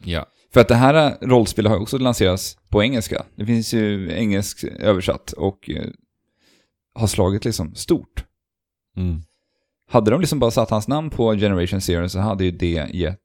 Ja. 0.03 0.25
För 0.53 0.61
att 0.61 0.67
det 0.67 0.75
här 0.75 1.17
rollspelet 1.21 1.71
har 1.71 1.79
också 1.79 1.97
lanserats 1.97 2.57
på 2.69 2.83
engelska. 2.83 3.25
Det 3.35 3.45
finns 3.45 3.73
ju 3.73 4.11
engelsk 4.11 4.63
översatt 4.63 5.31
och 5.31 5.69
eh, 5.69 5.87
har 6.95 7.07
slagit 7.07 7.45
liksom 7.45 7.75
stort. 7.75 8.25
Mm. 8.97 9.21
Hade 9.89 10.11
de 10.11 10.19
liksom 10.21 10.39
bara 10.39 10.51
satt 10.51 10.69
hans 10.69 10.87
namn 10.87 11.09
på 11.09 11.33
Generation 11.33 11.81
Zero 11.81 12.09
så 12.09 12.19
hade 12.19 12.43
ju 12.45 12.51
det 12.51 12.89
gett 12.93 13.19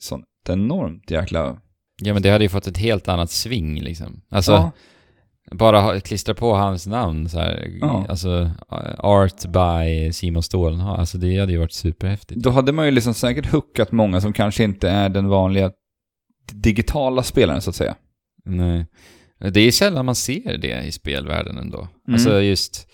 sånt 0.00 0.26
enormt 0.48 1.10
jäkla... 1.10 1.60
Ja 2.02 2.12
men 2.12 2.22
det 2.22 2.30
hade 2.30 2.44
ju 2.44 2.48
fått 2.48 2.66
ett 2.66 2.78
helt 2.78 3.08
annat 3.08 3.30
sving 3.30 3.80
liksom. 3.80 4.22
Alltså, 4.28 4.52
ja, 4.52 4.72
Bara 5.50 6.00
klistra 6.00 6.34
på 6.34 6.54
hans 6.54 6.86
namn 6.86 7.28
så 7.28 7.38
här. 7.38 7.68
Ja. 7.80 8.06
Alltså, 8.08 8.50
Art 8.98 9.44
by 9.46 10.12
Simon 10.12 10.42
Stålenhag. 10.42 10.98
Alltså 10.98 11.18
det 11.18 11.38
hade 11.38 11.52
ju 11.52 11.58
varit 11.58 11.72
superhäftigt. 11.72 12.40
Då 12.40 12.50
hade 12.50 12.72
man 12.72 12.84
ju 12.84 12.90
liksom 12.90 13.14
säkert 13.14 13.52
hookat 13.52 13.92
många 13.92 14.20
som 14.20 14.32
kanske 14.32 14.64
inte 14.64 14.88
är 14.88 15.08
den 15.08 15.28
vanliga 15.28 15.70
digitala 16.52 17.22
spelaren 17.22 17.60
så 17.60 17.70
att 17.70 17.76
säga. 17.76 17.94
Nej. 18.44 18.86
Det 19.38 19.60
är 19.60 19.72
sällan 19.72 20.06
man 20.06 20.14
ser 20.14 20.58
det 20.58 20.82
i 20.82 20.92
spelvärlden 20.92 21.58
ändå. 21.58 21.78
Mm. 21.78 22.14
Alltså 22.14 22.40
just, 22.40 22.88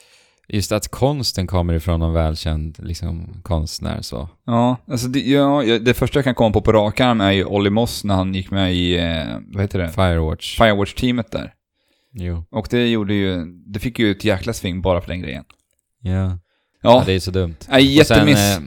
just 0.53 0.73
att 0.73 0.89
konsten 0.89 1.47
kommer 1.47 1.75
ifrån 1.75 2.01
någon 2.01 2.13
välkänd 2.13 2.77
liksom, 2.83 3.29
konstnär 3.43 4.03
så. 4.03 4.29
Ja, 4.47 4.77
alltså 4.91 5.09
det, 5.09 5.21
ja, 5.21 5.63
ja, 5.63 5.79
det 5.79 5.95
första 5.95 6.19
jag 6.19 6.25
kan 6.25 6.35
komma 6.35 6.51
på 6.53 6.61
på 6.61 6.73
rak 6.73 7.01
arm 7.01 7.21
är 7.21 7.31
ju 7.33 7.45
Olly 7.45 7.71
Moss 7.71 8.05
när 8.05 8.15
han 8.15 8.35
gick 8.35 8.51
med 8.51 8.75
i, 8.75 8.97
eh, 8.99 9.25
vad 9.53 9.63
heter 9.63 9.79
det? 9.79 9.89
Firewatch. 9.89 10.59
Firewatch-teamet 10.61 11.31
där. 11.33 11.53
Jo. 12.15 12.45
Och 12.51 12.67
det 12.71 12.89
gjorde 12.89 13.15
ju, 13.15 13.45
det 13.67 13.79
fick 13.79 13.99
ju 13.99 14.11
ett 14.11 14.25
jäkla 14.25 14.53
sving 14.53 14.83
bara 14.83 15.01
för 15.01 15.09
den 15.09 15.21
grejen. 15.21 15.45
Ja. 16.03 16.13
ja. 16.13 16.39
Ja, 16.83 17.03
det 17.07 17.13
är 17.13 17.21
så 17.21 17.31
dumt. 17.31 17.57
Nej, 17.69 18.01
Och 18.01 18.07
sen, 18.07 18.17
jättemiss. 18.17 18.57
eh, 18.57 18.63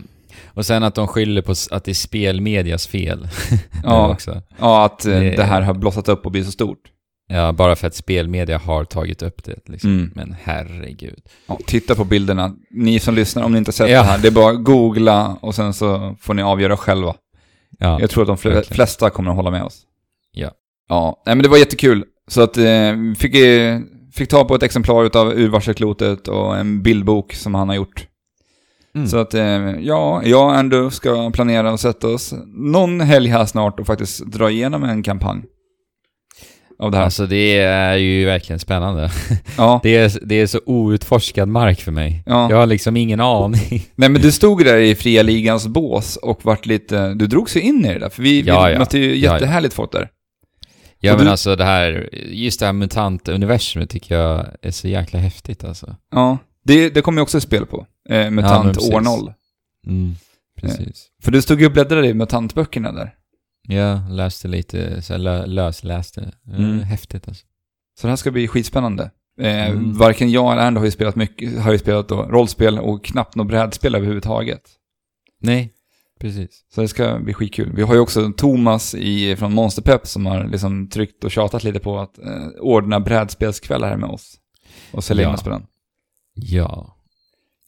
och 0.54 0.66
sen 0.66 0.84
att 0.84 0.96
de 0.96 1.08
skyller 1.08 1.42
på 1.42 1.52
att 1.72 1.84
det 1.84 1.92
är 1.92 1.94
spelmedias 1.94 2.88
fel. 2.88 3.28
Ja. 3.84 4.10
Också. 4.12 4.42
Ja, 4.60 4.86
att 4.86 5.06
eh, 5.06 5.12
Det- 5.20 5.36
det 5.36 5.44
här 5.44 5.62
har 5.62 5.74
blossat 5.74 6.10
upp 6.10 6.26
och 6.26 6.32
blivit 6.32 6.46
så 6.48 6.52
stort. 6.52 6.80
Ja, 7.28 7.52
bara 7.52 7.76
för 7.76 7.88
att 7.88 7.96
spelmedia 7.96 8.58
har 8.58 8.86
tagit 8.86 9.22
upp 9.22 9.44
det 9.44 9.56
liksom. 9.70 9.90
Mm. 9.90 10.12
Men 10.16 10.36
herregud. 10.44 11.20
Ja, 11.48 11.60
titta 11.68 11.96
på 11.96 12.04
bilderna. 12.04 12.56
Ni 12.72 13.00
som 13.00 13.16
lyssnar, 13.16 13.44
om 13.44 13.52
ni 13.52 13.58
inte 13.58 13.72
sett 13.72 13.90
Ja. 13.90 13.98
det 13.98 14.04
här, 14.08 14.18
det 14.18 14.28
är 14.28 14.32
bara 14.32 14.52
att 14.52 14.64
googla 14.64 15.38
och 15.42 15.56
sen 15.56 15.74
så 15.74 16.16
får 16.22 16.34
ni 16.34 16.42
avgöra 16.42 16.78
själva. 16.78 17.16
Ja, 17.80 18.00
Jag 18.02 18.10
tror 18.10 18.24
att 18.24 18.28
de 18.28 18.36
fl- 18.38 18.54
verkligen. 18.54 18.76
flesta 18.76 19.10
kommer 19.10 19.30
att 19.32 19.36
hålla 19.38 19.52
med 19.52 19.64
oss. 19.64 19.82
Ja. 20.32 20.52
Ja, 20.90 21.24
nej 21.26 21.36
men 21.36 21.44
det 21.44 21.50
var 21.50 21.58
jättekul. 21.58 22.04
Så 22.28 22.42
att 22.42 22.58
eh, 22.58 22.94
fick, 23.18 23.36
eh, 23.36 23.80
fick 24.14 24.30
ta 24.30 24.46
på 24.46 24.56
ett 24.56 24.64
exemplar 24.64 25.04
utav 25.06 25.32
Urvarselklotet 25.34 26.28
och 26.28 26.58
en 26.58 26.84
bildbok 26.84 27.34
som 27.34 27.56
han 27.56 27.70
har 27.70 27.76
gjort. 27.76 28.08
Mm. 28.96 29.08
Så 29.08 29.18
att 29.18 29.34
eh, 29.34 29.44
ja, 29.80 30.22
jag 30.24 30.46
och 30.46 30.56
Andrew 30.56 30.96
ska 30.96 31.32
planera 31.32 31.72
och 31.74 31.80
sätta 31.80 32.08
oss 32.08 32.34
någon 32.48 33.02
helg 33.02 33.30
här 33.30 33.46
snart 33.46 33.80
och 33.80 33.88
faktiskt 33.88 34.26
dra 34.26 34.52
igenom 34.52 34.84
en 34.84 35.04
kampanj. 35.04 35.42
Av 36.80 36.92
det 36.92 36.98
här. 36.98 37.04
Alltså 37.06 37.26
det 37.26 37.58
är 37.60 37.96
ju 37.98 38.26
verkligen 38.26 38.60
spännande. 38.60 39.12
ja. 39.58 39.80
Det 39.84 39.96
är, 39.98 40.20
det 40.22 40.36
är 40.36 40.48
så 40.48 40.60
outforskad 40.66 41.48
mark 41.48 41.82
för 41.82 41.92
mig. 41.92 42.24
ja. 42.26 42.50
Jag 42.50 42.58
har 42.58 42.66
liksom 42.66 42.98
ingen 42.98 43.20
aning. 43.20 43.84
Nej 43.96 44.10
men 44.10 44.22
du 44.22 44.32
stod 44.32 44.66
där 44.66 44.78
i 44.78 44.96
fria 44.96 45.24
ligans 45.24 45.68
bås 45.68 46.16
och 46.16 46.46
vart 46.46 46.66
lite, 46.66 47.14
du 47.14 47.28
drog 47.28 47.50
sig 47.50 47.62
in 47.62 47.86
i 47.86 47.94
det 47.94 48.00
där. 48.00 48.10
För 48.10 48.24
vi, 48.24 48.42
Ja, 48.42 48.66
vi 48.66 48.74
ja. 48.74 48.80
mötte 48.80 48.98
ju 49.00 49.16
Ja, 49.16 49.28
ja. 49.28 49.34
jättehärligt 49.34 49.74
folk 49.74 49.92
där. 49.92 50.10
Ja 51.00 51.12
Och 51.12 51.18
men 51.18 51.26
du- 51.26 51.32
alltså 51.32 51.56
det 51.56 51.64
här, 51.66 52.10
just 52.32 52.60
det 52.60 52.66
här 52.66 52.74
mutant-universumet 52.74 53.90
tycker 53.90 54.16
jag 54.16 54.46
är 54.62 54.72
så 54.72 54.88
jäkla 54.88 55.20
häftigt 55.20 55.64
alltså. 55.64 55.96
Ja. 56.12 56.38
Det, 56.66 56.90
det 56.90 57.02
kommer 57.02 57.20
ju 57.20 57.24
också 57.24 57.38
ett 57.38 57.44
spel 57.44 57.66
på. 57.66 57.86
Eh, 58.10 58.30
Mutant 58.32 58.78
år 58.94 59.02
0. 59.02 59.34
Mm, 59.88 60.16
precis. 60.62 61.08
För 61.24 61.32
du 61.32 61.42
stod 61.42 61.60
ju 61.60 61.66
och 61.66 61.72
bläddrade 61.72 62.08
i 62.08 62.14
mutantböckerna 62.14 62.92
där. 62.92 63.14
Jag 63.68 64.00
läste 64.10 64.48
lite, 64.48 65.02
så 65.02 65.18
lö, 65.18 65.46
lösläste. 65.46 66.32
Mm. 66.48 66.80
Häftigt 66.80 67.28
alltså. 67.28 67.46
Så 68.00 68.08
det 68.08 68.12
här 68.12 68.16
ska 68.18 68.32
bli 68.32 68.48
skitspännande. 68.48 69.12
Eh, 69.42 69.70
Mm. 69.70 69.94
Varken 69.98 70.32
jag 70.32 70.52
eller 70.52 70.62
Andrew 70.62 70.80
har 70.80 70.86
ju 70.86 70.92
spelat 70.92 71.16
mycket, 71.16 71.62
har 71.62 71.72
ju 71.72 71.78
spelat 71.78 72.10
då 72.10 72.24
rollspel 72.24 72.80
och 72.80 73.06
knappt 73.06 73.36
något 73.36 73.48
brädspel 73.48 73.96
överhuvudtaget. 73.96 74.62
Nej, 75.42 75.74
precis. 76.20 76.66
Så 76.76 76.82
det 76.82 76.88
ska 76.88 77.20
bli 77.20 77.34
skitkul. 77.34 77.72
Vi 77.76 77.82
har 77.82 77.94
ju 77.94 78.00
också 78.00 78.32
Thomas 78.38 78.96
i, 78.96 79.36
från 79.36 79.54
Monsterpepp 79.54 80.08
som 80.08 80.26
har 80.26 80.48
liksom 80.48 80.90
tryckt 80.90 81.24
och 81.24 81.32
tjatat 81.32 81.64
lite 81.64 81.80
på 81.80 82.00
att 82.00 82.20
eh, 82.20 82.48
ordna 82.60 83.00
brädspelskvällar 83.00 83.90
här 83.90 83.98
med 83.98 84.10
oss. 84.10 84.38
Och 84.92 85.04
sälja 85.04 85.24
in 85.24 85.30
Ja. 85.30 85.34
oss 85.36 85.44
på 85.44 85.50
den. 85.50 85.66
Ja. 86.34 86.98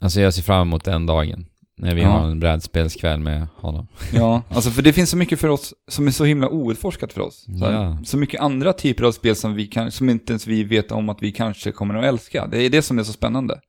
Alltså 0.01 0.21
jag 0.21 0.33
ser 0.33 0.41
fram 0.43 0.67
emot 0.67 0.83
den 0.83 1.05
dagen. 1.05 1.45
När 1.79 1.95
vi 1.95 2.01
Ja. 2.01 2.07
har 2.07 2.27
en 2.27 2.39
brädspelskväll 2.39 3.19
med 3.19 3.47
honom. 3.55 3.87
Ja, 4.13 4.41
alltså 4.49 4.69
för 4.71 4.81
det 4.81 4.93
finns 4.93 5.09
så 5.09 5.17
mycket 5.17 5.39
för 5.39 5.47
oss 5.47 5.73
som 5.87 6.07
är 6.07 6.11
så 6.11 6.25
himla 6.25 6.49
outforskat 6.49 7.13
för 7.13 7.21
oss. 7.21 7.45
Så, 7.59 7.65
Ja. 7.65 7.97
så 8.05 8.17
mycket 8.17 8.41
andra 8.41 8.73
typer 8.73 9.03
av 9.03 9.11
spel 9.11 9.35
som, 9.35 9.53
vi 9.55 9.67
kan, 9.67 9.91
som 9.91 10.09
inte 10.09 10.31
ens 10.33 10.47
vi 10.47 10.63
vet 10.63 10.91
om 10.91 11.09
att 11.09 11.17
vi 11.21 11.31
kanske 11.31 11.71
kommer 11.71 11.95
att 11.95 12.05
älska. 12.05 12.47
Det 12.47 12.63
är 12.63 12.69
det 12.69 12.81
som 12.81 12.99
är 12.99 13.03
så 13.03 13.13
spännande. 13.13 13.59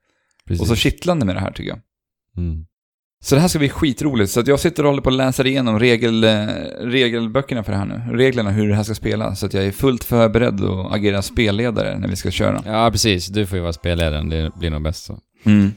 Precis. 0.47 0.61
Och 0.61 0.67
så 0.67 0.75
kittlande 0.77 1.27
med 1.27 1.37
det 1.37 1.41
här 1.41 1.51
tycker 1.53 1.71
jag. 1.71 1.81
Mm. 2.37 2.65
Så 3.21 3.35
det 3.35 3.41
här 3.41 3.49
ska 3.49 3.59
bli 3.59 3.69
skitroligt. 3.69 4.31
Så 4.31 4.41
att 4.41 4.47
jag 4.47 4.61
sitter 4.61 4.83
och 4.83 4.89
håller 4.89 5.03
på 5.03 5.11
och 5.11 5.17
läser 5.17 5.47
igenom 5.47 5.79
regel, 5.79 6.25
eh, 6.25 6.47
regelböckerna 6.81 7.65
för 7.65 7.73
det 7.73 7.79
här 7.79 7.85
nu. 7.87 8.17
Reglerna 8.17 8.51
hur 8.51 8.69
det 8.69 8.75
här 8.75 8.83
ska 8.83 8.95
spelas. 8.95 9.41
Så 9.41 9.47
att 9.47 9.55
jag 9.55 9.65
är 9.65 9.71
fullt 9.73 10.05
förberedd 10.05 10.61
att 10.65 10.93
agera 10.93 11.23
spelledare 11.23 11.99
när 11.99 12.09
vi 12.09 12.17
ska 12.17 12.31
köra. 12.31 12.63
Ja, 12.67 12.91
precis. 12.91 13.27
Du 13.27 13.47
får 13.47 13.57
ju 13.57 13.63
vara 13.63 13.73
spelledaren. 13.73 14.29
Det 14.29 14.51
blir 14.59 14.71
nog 14.71 14.83
bäst 14.83 15.05
så. 15.05 15.19
Mm. 15.45 15.73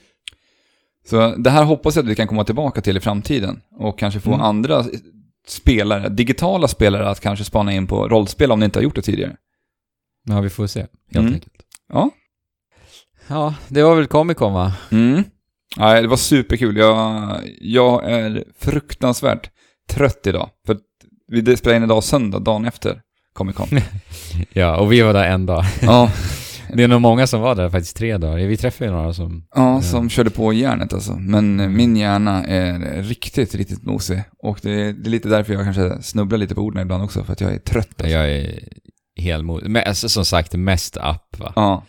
Så 1.10 1.36
det 1.36 1.50
här 1.50 1.64
hoppas 1.64 1.96
jag 1.96 2.04
att 2.04 2.10
vi 2.10 2.16
kan 2.16 2.28
komma 2.28 2.44
tillbaka 2.44 2.82
till 2.82 2.98
i 2.98 3.00
framtiden. 3.00 3.62
Och 3.80 4.00
kanske 4.00 4.20
få 4.20 4.30
Mm. 4.34 4.42
andra 4.42 4.86
spelare, 5.48 6.10
digitala 6.10 6.68
spelare, 6.68 7.10
att 7.10 7.20
kanske 7.20 7.46
spana 7.46 7.74
in 7.74 7.88
på 7.88 8.08
rollspel 8.08 8.52
om 8.52 8.60
ni 8.60 8.66
inte 8.66 8.80
har 8.80 8.84
gjort 8.84 8.96
det 8.96 9.02
tidigare. 9.02 9.36
Ja, 10.28 10.42
vi 10.42 10.50
får 10.50 10.68
se. 10.68 10.80
Helt 10.80 10.90
Mm. 11.16 11.34
enkelt. 11.34 11.54
Ja. 11.94 12.10
Ja, 13.28 13.54
det 13.68 13.84
var 13.84 13.96
väl 13.96 14.08
Comic 14.08 14.38
Con 14.38 14.54
va? 14.54 14.74
Mm. 14.92 15.24
Nej, 15.78 16.02
det 16.02 16.08
var 16.08 16.18
superkul. 16.18 16.78
Jag, 16.78 17.30
jag 17.62 18.12
är 18.12 18.44
fruktansvärt 18.60 19.50
trött 19.90 20.28
idag. 20.28 20.50
För 20.66 20.78
vi 21.28 21.58
spelade 21.58 21.78
in 21.78 21.84
idag 21.84 22.04
söndag, 22.04 22.40
dagen 22.40 22.66
efter 22.66 23.02
Comic 23.34 23.56
Con. 23.56 23.68
Ja, 24.54 24.78
och 24.78 24.92
vi 24.92 25.02
var 25.02 25.14
där 25.14 25.28
en 25.28 25.46
dag. 25.46 25.64
ja, 25.82 26.12
Det 26.74 26.84
är 26.84 26.88
nog 26.88 27.02
många 27.02 27.28
som 27.28 27.42
var 27.42 27.56
där 27.56 27.70
faktiskt 27.70 27.98
tre 27.98 28.18
dagar. 28.18 28.48
Vi 28.48 28.58
träffade 28.58 28.90
ju 28.90 28.96
några 28.96 29.14
som... 29.14 29.44
ja, 29.56 29.82
som 29.82 30.10
körde 30.10 30.30
på 30.30 30.54
järnet 30.54 30.94
alltså. 30.94 31.14
Men 31.14 31.60
eh, 31.60 31.68
min 31.70 31.96
hjärna 31.96 32.44
är 32.44 33.04
riktigt, 33.04 33.56
riktigt 33.56 33.84
mosig. 33.84 34.24
Och 34.44 34.60
det 34.62 34.70
är, 34.72 34.94
det 34.94 35.08
är 35.08 35.12
lite 35.12 35.30
därför 35.30 35.54
jag 35.54 35.64
kanske 35.64 36.02
snubblar 36.02 36.38
lite 36.38 36.56
på 36.56 36.62
orden 36.62 36.82
ibland 36.82 37.04
också, 37.04 37.24
för 37.24 37.34
att 37.34 37.42
jag 37.42 37.54
är 37.54 37.60
trött. 37.60 37.88
Alltså. 37.98 38.08
Jag 38.18 38.32
är 38.32 38.60
helmod. 39.16 39.64
Men 39.68 39.84
alltså, 39.88 40.10
som 40.10 40.26
sagt, 40.26 40.54
mest 40.54 40.98
app 40.98 41.40
va? 41.40 41.54
Ja. 41.56 41.84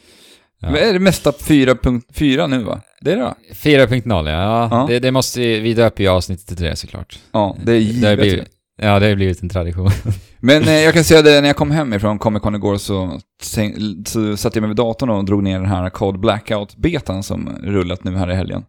Ja. 0.61 0.71
Men 0.71 0.77
är 0.89 0.93
det 0.93 0.99
mesta 0.99 1.31
4.4 1.31 2.49
nu 2.49 2.63
va? 2.63 2.81
Det 3.01 3.13
är 3.13 3.17
det 3.17 3.23
va? 3.23 3.35
4.0 3.53 4.31
ja. 4.31 4.69
ja. 4.71 4.87
Det, 4.89 4.99
det 4.99 5.11
måste 5.11 5.41
vi 5.41 5.75
döper 5.75 6.03
ju 6.05 6.09
avsnittet 6.11 6.47
till 6.47 6.67
det 6.67 6.77
såklart. 6.77 7.19
Ja, 7.33 7.57
det 7.65 7.73
är 7.73 7.77
Det 7.77 7.81
givet. 7.81 8.19
blivit, 8.19 8.49
ja, 8.77 8.99
det 8.99 9.09
har 9.09 9.15
blivit 9.15 9.43
en 9.43 9.49
tradition. 9.49 9.91
Men 10.41 10.63
eh, 10.63 10.73
jag 10.81 10.95
kan 10.95 11.05
säga 11.05 11.23
det, 11.23 11.41
när 11.41 11.49
jag 11.49 11.57
kom 11.57 11.71
hem 11.71 11.93
ifrån 11.93 12.19
Comic 12.19 12.43
Con 12.43 12.55
igår 12.55 12.77
så, 12.77 13.21
så 14.07 14.37
satte 14.37 14.57
jag 14.59 14.61
mig 14.63 14.69
vid 14.69 14.77
datorn 14.77 15.11
och 15.11 15.25
drog 15.25 15.43
ner 15.43 15.59
den 15.59 15.69
här 15.69 15.91
Code 15.91 16.19
Blackout-betan 16.19 17.23
som 17.23 17.49
rullat 17.63 18.05
nu 18.05 18.17
här 18.17 18.31
i 18.31 18.35
helgen. 18.35 18.65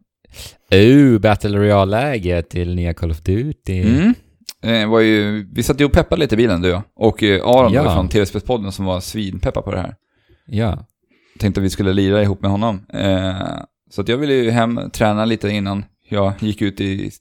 Oh, 0.71 1.19
Battle 1.19 1.57
Royale-läge 1.57 2.41
till 2.41 2.75
nya 2.75 2.93
Call 2.93 3.11
of 3.11 3.21
Duty. 3.21 3.81
Mm. 3.81 4.13
Eh, 4.63 4.89
var 4.89 4.99
ju, 4.99 5.47
vi 5.53 5.63
satt 5.63 5.81
ju 5.81 5.85
och 5.85 5.91
peppade 5.91 6.19
lite 6.21 6.35
i 6.35 6.37
bilen 6.37 6.61
du 6.61 6.69
och 6.69 6.75
jag. 6.75 6.83
Och 6.95 7.23
eh, 7.23 7.47
Aron 7.47 7.73
Ja. 7.73 7.95
från 7.95 8.09
TV-spelspodden 8.09 8.71
som 8.71 8.85
var 8.85 8.99
svinpeppad 8.99 9.63
på 9.63 9.71
det 9.71 9.79
här. 9.79 9.95
Ja. 10.47 10.85
Tänkte 11.39 11.61
att 11.61 11.65
vi 11.65 11.69
skulle 11.69 11.93
lira 11.93 12.23
ihop 12.23 12.41
med 12.41 12.51
honom. 12.51 12.85
Eh, 12.93 13.35
så 13.91 14.01
att 14.01 14.07
jag 14.07 14.17
ville 14.17 14.33
ju 14.33 14.49
hem, 14.51 14.79
träna 14.93 15.25
lite 15.25 15.49
innan 15.49 15.85
jag 16.09 16.33
gick 16.39 16.61
ut 16.61 16.81
i, 16.81 17.11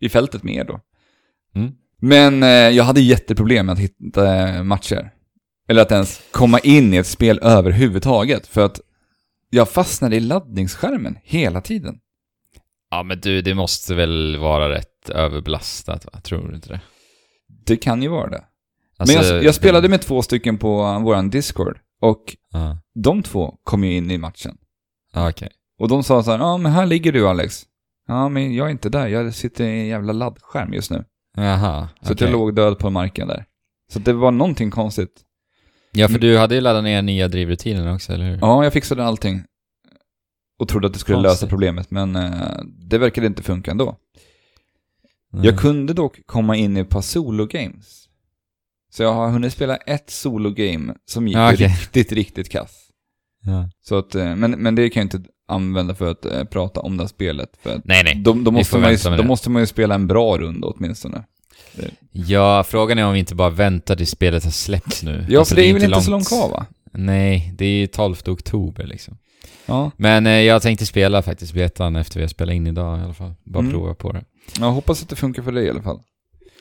i 0.00 0.08
fältet 0.08 0.42
med 0.42 0.54
er 0.54 0.64
då. 0.64 0.80
Mm. 1.54 1.72
Men 2.00 2.42
eh, 2.42 2.48
jag 2.48 2.84
hade 2.84 3.00
jätteproblem 3.00 3.66
med 3.66 3.72
att 3.72 3.78
hitta 3.78 4.36
eh, 4.48 4.62
matcher. 4.62 5.10
Eller 5.68 5.82
att 5.82 5.92
ens 5.92 6.20
komma 6.30 6.58
in 6.58 6.94
i 6.94 6.96
ett 6.96 7.06
spel 7.06 7.38
överhuvudtaget. 7.42 8.46
För 8.46 8.64
att 8.64 8.80
jag 9.50 9.68
fastnade 9.68 10.16
i 10.16 10.20
laddningsskärmen 10.20 11.18
hela 11.22 11.60
tiden. 11.60 11.98
Ja, 12.90 13.02
men 13.02 13.20
du, 13.20 13.42
det 13.42 13.54
måste 13.54 13.94
väl 13.94 14.38
vara 14.38 14.68
rätt 14.68 15.08
överbelastat 15.10 16.04
va? 16.04 16.20
Tror 16.20 16.48
du 16.48 16.54
inte 16.54 16.68
det? 16.68 16.80
Det 17.66 17.76
kan 17.76 18.02
ju 18.02 18.08
vara 18.08 18.30
det. 18.30 18.44
Alltså, 18.96 19.16
Men 19.18 19.26
jag, 19.26 19.44
jag 19.44 19.54
spelade 19.54 19.88
med 19.88 20.02
två 20.02 20.22
stycken 20.22 20.58
på 20.58 20.98
våran 20.98 21.30
Discord. 21.30 21.78
Och 22.00 22.36
Ja, 22.52 22.78
de 22.94 23.22
två 23.22 23.54
kom 23.64 23.84
ju 23.84 23.92
in 23.96 24.10
i 24.10 24.18
matchen. 24.18 24.56
okej. 25.14 25.48
Och 25.78 25.88
de 25.88 26.02
sa 26.02 26.22
så 26.22 26.30
här, 26.30 26.38
ja 26.38 26.56
men 26.56 26.72
här 26.72 26.86
ligger 26.86 27.12
du 27.12 27.28
Alex. 27.28 27.62
Ja 28.06 28.28
men 28.28 28.54
jag 28.54 28.66
är 28.66 28.70
inte 28.70 28.88
där, 28.88 29.06
jag 29.08 29.34
sitter 29.34 29.64
i 29.64 29.80
en 29.80 29.86
jävla 29.86 30.12
laddskärm 30.12 30.72
just 30.72 30.90
nu. 30.90 31.04
Jaha, 31.44 31.88
Så 32.02 32.06
att 32.06 32.10
okej. 32.12 32.26
jag 32.28 32.32
låg 32.32 32.54
död 32.54 32.78
på 32.78 32.90
marken 32.90 33.28
där. 33.28 33.44
Så 33.92 33.98
det 33.98 34.12
var 34.12 34.30
någonting 34.30 34.70
konstigt. 34.70 35.20
Ja, 35.92 36.08
för 36.08 36.18
du 36.18 36.38
hade 36.38 36.54
ju 36.54 36.60
laddat 36.60 36.84
ner 36.84 37.02
nya 37.02 37.28
drivrutiner 37.28 37.94
också, 37.94 38.12
eller 38.12 38.24
hur? 38.30 38.38
Ja, 38.40 38.64
jag 38.64 38.72
fixade 38.72 39.04
allting. 39.04 39.42
Och 40.58 40.68
trodde 40.68 40.86
att 40.86 40.92
det 40.92 40.98
skulle 40.98 41.16
Konstigt. 41.16 41.30
lösa 41.42 41.46
problemet, 41.50 41.90
men 41.90 42.16
eh, 42.16 42.60
det 42.88 42.98
verkade 42.98 43.26
inte 43.26 43.42
funka 43.42 43.70
ändå. 43.70 43.96
Nej. 45.32 45.46
Jag 45.46 45.58
kunde 45.58 45.92
dock 45.92 46.26
komma 46.26 46.56
in 46.56 46.76
i 46.76 46.80
ett 46.80 46.88
par 46.88 47.00
solo-games. 47.00 48.06
Så 48.92 49.02
jag 49.02 49.12
har 49.14 49.30
hunnit 49.30 49.52
spela 49.52 49.76
ett 49.76 50.10
solo-game 50.10 50.94
som 51.04 51.28
gick 51.28 51.36
Ja, 51.36 51.52
okej. 51.54 51.66
riktigt, 51.66 52.12
riktigt 52.12 52.48
kass. 52.50 52.86
Ja. 53.42 53.70
Så 53.80 53.98
att, 53.98 54.14
eh, 54.14 54.36
men, 54.36 54.50
men 54.50 54.74
det 54.74 54.90
kan 54.90 55.00
jag 55.00 55.04
inte 55.14 55.30
använda 55.50 55.94
för 55.94 56.10
att 56.10 56.24
eh, 56.24 56.44
prata 56.44 56.80
om 56.80 56.96
det 56.96 57.02
här 57.02 57.08
spelet. 57.08 57.48
För 57.62 57.80
Nej, 57.84 58.04
nej. 58.04 58.14
då, 58.14 58.32
Vi 58.32 58.50
måste 58.50 58.78
man 58.78 58.90
ju, 58.90 58.96
då 58.96 59.10
det. 59.10 59.22
måste 59.24 59.50
man 59.50 59.62
ju 59.62 59.66
spela 59.66 59.94
en 59.94 60.06
bra 60.06 60.38
runda 60.38 60.66
åtminstone. 60.68 61.24
Ja, 62.12 62.64
frågan 62.64 62.98
är 62.98 63.04
om 63.06 63.12
vi 63.12 63.18
inte 63.18 63.34
bara 63.34 63.50
väntar 63.50 63.96
tills 63.96 64.10
spelet 64.10 64.44
har 64.44 64.50
släppts 64.50 65.02
nu. 65.02 65.26
Ja, 65.28 65.38
Alltså, 65.38 65.54
för 65.54 65.62
det 65.62 65.68
är 65.68 65.72
väl 65.74 65.82
inte 65.82 65.90
långt- 65.94 66.04
så 66.04 66.10
långt 66.10 66.28
kvar 66.28 66.48
va? 66.48 66.66
Nej, 66.92 67.52
det 67.58 67.64
är 67.64 67.78
ju 67.80 67.86
12 67.86 68.16
oktober 68.26 68.86
liksom. 68.86 69.16
Ja. 69.66 69.90
Men 69.96 70.26
eh, 70.26 70.32
jag 70.32 70.62
tänkte 70.62 70.86
spela 70.86 71.22
faktiskt 71.22 71.54
betan 71.54 71.96
efter 71.96 72.14
vi 72.16 72.22
har 72.22 72.28
spelat 72.28 72.54
in 72.54 72.66
idag 72.66 72.98
i 72.98 73.02
alla 73.02 73.14
fall. 73.14 73.34
Bara 73.44 73.58
Mm. 73.60 73.72
prova 73.72 73.94
på 73.94 74.12
det. 74.12 74.24
Jag 74.60 74.70
hoppas 74.70 75.02
att 75.02 75.08
det 75.08 75.16
funkar 75.16 75.42
för 75.42 75.52
dig 75.52 75.66
i 75.66 75.70
alla 75.70 75.82
fall. 75.82 76.00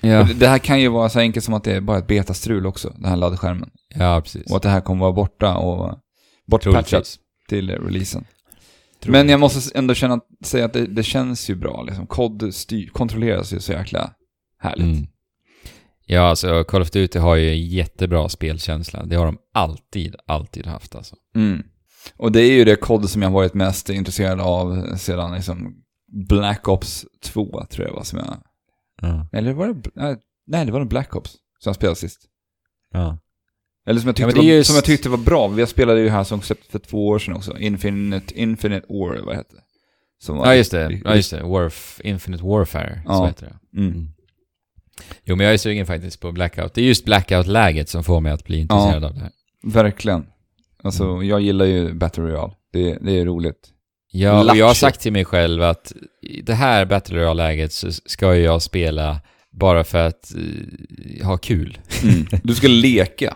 Ja, 0.01 0.23
Det 0.23 0.33
det 0.33 0.47
här 0.47 0.57
kan 0.57 0.81
ju 0.81 0.87
vara 0.87 1.09
så 1.09 1.19
enkelt 1.19 1.45
som 1.45 1.53
att 1.53 1.63
det 1.63 1.71
är 1.75 1.81
bara 1.81 1.97
ett 1.97 2.07
betastrul 2.07 2.65
också, 2.67 2.93
den 2.95 3.05
här 3.09 3.15
laddskärmen. 3.17 3.69
ja 3.95 4.21
precis. 4.21 4.51
Och 4.51 4.57
att 4.57 4.63
det 4.63 4.69
här 4.69 4.81
kommer 4.81 5.01
vara 5.01 5.11
borta 5.13 5.55
och 5.57 5.95
bortpatchat 6.47 7.15
till 7.49 7.69
releasen. 7.69 8.25
Troligtvis. 9.01 9.11
Men 9.11 9.29
jag 9.29 9.39
måste 9.39 9.77
ändå 9.77 9.93
känna, 9.93 10.19
säga 10.43 10.65
att 10.65 10.73
det, 10.73 10.85
det 10.85 11.03
känns 11.03 11.49
ju 11.49 11.55
bra 11.55 11.83
liksom. 11.83 12.07
Kod 12.07 12.53
styr, 12.53 12.87
kontrolleras 12.87 13.53
ju 13.53 13.59
så 13.59 13.71
jäkla 13.71 14.13
härligt. 14.59 14.97
Mm. 14.97 15.07
Ja, 16.05 16.21
alltså 16.21 16.63
Call 16.63 16.81
of 16.81 16.91
Duty 16.91 17.19
har 17.19 17.35
ju 17.35 17.55
jättebra 17.55 18.29
spelkänsla. 18.29 19.05
Det 19.05 19.15
har 19.15 19.25
de 19.25 19.37
alltid, 19.53 20.15
alltid 20.27 20.65
haft 20.65 20.95
alltså. 20.95 21.15
Mm. 21.35 21.63
Och 22.17 22.31
det 22.31 22.41
är 22.41 22.51
ju 22.51 22.65
det 22.65 22.75
kod 22.75 23.09
som 23.09 23.21
jag 23.21 23.31
varit 23.31 23.53
mest 23.53 23.89
intresserad 23.89 24.41
av 24.41 24.95
sedan 24.97 25.33
liksom 25.33 25.83
Black 26.27 26.67
Ops 26.67 27.05
2 27.23 27.65
tror 27.69 27.87
jag 27.87 27.95
var 27.95 28.03
som 28.03 28.19
jag... 28.19 28.37
Ja. 29.01 29.27
Eller 29.31 29.53
var 29.53 29.67
det... 29.67 29.89
Nej, 29.95 30.17
Nej, 30.47 30.65
det 30.65 30.71
var 30.71 30.79
nog 30.79 30.89
Black 30.89 31.15
Ops 31.15 31.31
som 31.31 31.69
jag 31.69 31.75
spelade 31.75 31.95
sist. 31.95 32.21
ja. 32.93 33.17
Eller 33.89 33.99
som 34.01 34.07
jag 34.07 34.19
Ja, 34.19 34.25
tyckte, 34.27 34.39
är 34.39 34.43
var, 34.43 34.43
ju 34.57 34.63
som 34.63 34.75
jag 34.75 34.83
tyckte 34.85 35.09
var 35.09 35.17
bra. 35.17 35.47
Vi 35.47 35.65
spelade 35.67 36.01
ju 36.01 36.09
här 36.09 36.23
som 36.23 36.39
koncept 36.39 36.71
för 36.71 36.79
två 36.79 37.07
år 37.07 37.19
sedan 37.19 37.33
också. 37.35 37.57
Infinite, 37.57 38.39
Infinite 38.39 38.85
War, 38.89 39.25
vad 39.25 39.35
heter 39.35 39.55
det? 39.55 39.61
Som 40.21 40.37
Ja, 40.37 40.55
just 40.55 40.71
det. 40.71 41.01
Ja, 41.05 41.15
just 41.15 41.31
det. 41.31 41.43
Warf, 41.43 42.01
Infinite 42.03 42.43
Warfare, 42.43 43.01
så 43.05 43.11
Ja. 43.11 43.25
heter 43.27 43.45
det. 43.45 43.79
Mm. 43.79 43.91
Mm. 43.93 44.07
Jo, 45.23 45.35
men 45.35 45.45
jag 45.45 45.53
är 45.53 45.57
sugen 45.57 45.85
faktiskt 45.85 46.19
på 46.19 46.31
Blackout. 46.31 46.73
Det 46.73 46.81
är 46.81 46.85
just 46.85 47.05
Blackout-läget 47.05 47.89
som 47.89 48.03
får 48.03 48.19
mig 48.21 48.31
att 48.31 48.43
bli 48.43 48.59
intresserad 48.59 49.03
av 49.05 49.13
det 49.13 49.19
här. 49.19 49.31
Verkligen. 49.63 50.25
Alltså, 50.83 51.03
Mm. 51.03 51.27
jag 51.27 51.41
gillar 51.41 51.65
ju 51.65 51.93
Battle 51.93 52.23
Royale. 52.23 52.53
Det, 52.73 52.97
det 53.01 53.19
är 53.19 53.25
roligt. 53.25 53.69
Ja, 54.11 54.51
och 54.51 54.57
jag 54.57 54.67
har 54.67 54.73
sagt 54.73 55.01
till 55.01 55.13
mig 55.13 55.25
själv 55.25 55.61
att 55.63 55.93
det 56.43 56.53
här 56.53 56.85
Battle 56.85 57.17
Royale-läget 57.17 57.73
så 57.73 57.91
ska 57.91 58.35
jag 58.35 58.61
spela 58.61 59.21
bara 59.51 59.83
för 59.83 60.07
att 60.07 60.31
eh, 60.35 61.25
ha 61.27 61.37
kul. 61.37 61.77
Mm. 62.03 62.25
Du 62.43 62.55
ska 62.55 62.67
leka. 62.67 63.35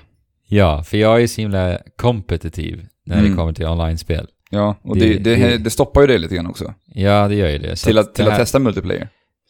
Ja, 0.55 0.83
för 0.83 0.97
jag 0.97 1.23
är 1.23 1.27
så 1.27 1.41
himla 1.41 1.77
kompetitiv 1.95 2.85
när 3.05 3.15
det 3.15 3.21
Mm. 3.25 3.37
kommer 3.37 3.53
till 3.53 3.65
online-spel. 3.67 4.27
Ja, 4.49 4.75
och 4.81 4.97
Det- 4.97 5.05
det, 5.13 5.17
det, 5.19 5.35
det- 5.35 5.57
det 5.57 5.69
stoppar 5.69 6.01
ju 6.01 6.07
det 6.07 6.17
lite 6.17 6.35
grann 6.35 6.47
också. 6.47 6.73
Ja, 6.85 7.27
det 7.27 7.35
gör 7.35 7.49
ju 7.49 7.57
det. 7.57 7.75
Så 7.75 7.85
till 7.87 7.97
att, 7.97 8.15
till 8.15 8.25
det 8.25 8.31
att 8.31 8.37
här, 8.37 8.43
testa 8.43 8.59
multiplayer. 8.59 9.09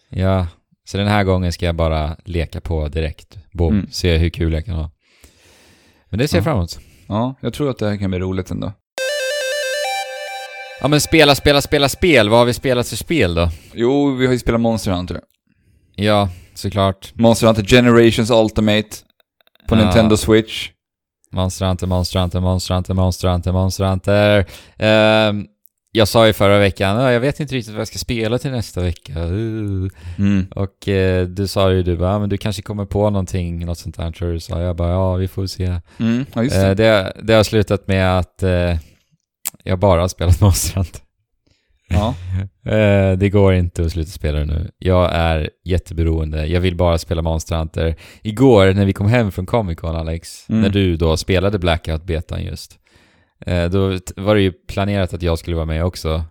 Ja, 0.10 0.48
så 0.86 0.98
den 0.98 1.08
här 1.08 1.24
gången 1.24 1.54
ska 1.54 1.66
jag 1.66 1.76
bara 1.76 2.18
leka 2.26 2.62
på 2.62 2.88
direkt. 2.88 3.38
Boom, 3.54 3.74
Mm. 3.74 3.88
se 3.92 4.18
hur 4.18 4.30
kul 4.30 4.54
jag 4.54 4.66
kan 4.66 4.76
ha. 4.76 4.92
Men 6.10 6.20
det 6.20 6.28
ser 6.28 6.38
jag 6.38 6.42
Ja. 6.42 6.44
fram 6.44 6.58
emot. 6.58 6.80
Ja, 7.08 7.36
jag 7.42 7.54
tror 7.54 7.70
att 7.70 7.78
det 7.78 7.90
här 7.90 7.98
kan 7.98 8.10
bli 8.10 8.20
roligt 8.20 8.52
ändå. 8.52 8.72
Ja 10.82 10.88
men 10.88 11.02
spela, 11.02 11.36
spela, 11.36 11.62
spela 11.62 11.90
spel. 11.90 12.30
Vad 12.30 12.40
har 12.40 12.46
vi 12.46 12.54
spelat 12.54 12.88
för 12.88 12.96
spel 12.96 13.36
då? 13.36 13.50
Jo, 13.74 14.12
vi 14.16 14.26
har 14.26 14.34
ju 14.34 14.40
spelat 14.40 14.62
Monster 14.62 14.92
Hunter. 14.92 15.20
Ja, 15.96 16.30
såklart. 16.54 17.12
Monster 17.16 17.48
Hunter 17.48 17.64
Generations 17.64 18.32
Ultimate 18.32 18.90
på 19.70 19.76
Ja. 19.76 19.84
Nintendo 19.84 20.18
Switch. 20.18 20.70
Monster 21.34 21.66
Hunter, 21.66 21.88
Monster 21.88 22.20
Hunter, 22.20 22.40
Monster 22.40 22.74
Hunter, 22.76 22.94
Monster 22.94 23.28
Hunter, 23.30 23.52
Monster 23.52 23.86
Hunter. 23.86 24.46
Ehm, 24.78 25.46
jag 25.92 26.08
sa 26.08 26.28
ju 26.28 26.34
förra 26.34 26.60
veckan, 26.60 26.98
"Ja, 27.02 27.12
jag 27.12 27.20
vet 27.20 27.40
inte 27.40 27.56
riktigt 27.56 27.74
vad 27.74 27.82
jag 27.82 27.88
ska 27.88 27.98
spela 28.00 28.38
till 28.38 28.52
nästa 28.52 28.82
vecka. 28.82 29.20
Uh. 29.20 29.90
Mm. 30.18 30.48
Och 30.56 30.88
eh, 30.88 31.28
du 31.28 31.48
sa 31.48 31.72
ju 31.72 31.84
du 31.84 31.98
bara, 31.98 32.12
"Ja, 32.12 32.20
men 32.20 32.30
du 32.30 32.38
kanske 32.38 32.62
kommer 32.62 32.86
på 32.86 33.10
någonting, 33.10 33.66
något 33.66 33.78
sånt 33.78 33.98
där 33.98 34.12
tror 34.12 34.32
du 34.32 34.40
sa. 34.40 34.62
Jag 34.62 34.76
bara, 34.76 34.90
ja 34.90 35.16
vi 35.16 35.28
får 35.28 35.46
se. 35.48 35.80
Mm. 36.00 36.26
Ja, 36.34 36.44
Eh, 36.44 36.50
det. 36.50 36.74
det, 36.74 37.14
det 37.24 37.34
har 37.34 37.44
slutat 37.44 37.88
med 37.88 38.20
att 38.20 38.44
eh, 38.44 38.78
jag 39.64 39.80
bara 39.80 40.02
har 40.02 40.08
spelat 40.08 40.42
Monster 40.42 40.76
Hunter. 40.76 41.02
Ja. 41.94 42.16
Eh, 42.66 43.18
det 43.18 43.30
går 43.30 43.54
inte 43.54 43.82
att 43.86 43.92
sluta 43.92 44.10
spela 44.12 44.40
det 44.40 44.46
nu. 44.46 44.72
Jag 44.78 45.10
är 45.14 45.50
jätteberoende. 45.66 46.46
Jag 46.46 46.62
vill 46.62 46.76
bara 46.76 46.98
spela 46.98 47.22
Monster 47.22 47.56
Hunter. 47.56 47.96
Igår 48.22 48.74
när 48.74 48.86
vi 48.86 48.94
kom 48.94 49.08
hem 49.08 49.32
från 49.32 49.46
Comic 49.46 49.78
Con, 49.80 49.96
Alex, 49.96 50.50
Mm. 50.50 50.62
när 50.62 50.70
du 50.70 50.96
då 50.98 51.18
spelade 51.18 51.58
Blackout-betan 51.60 52.44
just, 52.46 52.80
eh, 53.46 53.66
då 53.70 54.00
var 54.16 54.36
det 54.36 54.42
ju 54.42 54.52
planerat 54.52 55.14
att 55.14 55.22
jag 55.22 55.40
skulle 55.40 55.56
vara 55.56 55.66
med 55.66 55.86
också. 55.86 56.24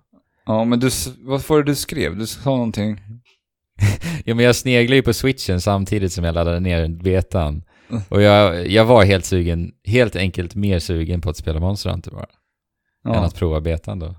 ja, 0.47 0.65
men 0.65 0.81
du, 0.81 0.91
vad 1.19 1.49
var 1.49 1.59
det 1.59 1.65
du 1.71 1.75
skrev? 1.75 2.17
Du 2.19 2.27
sa 2.27 2.51
någonting. 2.51 3.01
Ja, 4.25 4.35
men 4.35 4.45
jag 4.45 4.57
sneglade 4.57 4.97
ju 4.97 5.03
på 5.03 5.13
switchen 5.13 5.61
samtidigt 5.61 6.13
som 6.13 6.25
jag 6.25 6.35
laddade 6.35 6.61
ner 6.61 6.89
betan. 6.89 7.63
Och 8.09 8.23
jag, 8.23 8.69
jag 8.69 8.85
var 8.85 9.05
helt 9.05 9.25
sugen, 9.25 9.71
helt 9.85 10.17
enkelt 10.17 10.55
mer 10.55 10.79
sugen 10.79 11.21
på 11.21 11.31
att 11.31 11.37
spela 11.37 11.61
Monster 11.61 11.91
Hunter 11.91 12.11
bara, 12.11 12.27
än 13.07 13.13
Ja. 13.15 13.25
att 13.25 13.35
prova 13.35 13.61
betan 13.61 13.99
då. 13.99 14.15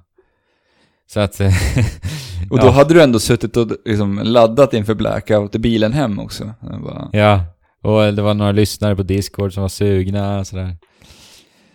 Så 1.11 1.19
att... 1.19 1.39
eh, 1.39 1.51
Och 2.49 2.59
då 2.59 2.65
ja. 2.67 2.71
hade 2.71 2.93
du 2.93 3.01
ändå 3.01 3.19
suttit 3.19 3.57
och 3.57 3.67
liksom 3.85 4.19
laddat 4.23 4.73
inför 4.73 4.93
Blackout 4.93 5.55
i 5.55 5.59
bilen 5.59 5.93
hem 5.93 6.19
också. 6.19 6.53
Bara, 6.83 7.09
Ja, 7.11 7.45
och 7.83 8.13
det 8.13 8.21
var 8.21 8.33
några 8.33 8.51
lyssnare 8.51 8.95
på 8.95 9.03
Discord 9.03 9.53
som 9.53 9.61
var 9.61 9.69
sugna 9.69 10.39
och 10.39 10.47
sådär. 10.47 10.77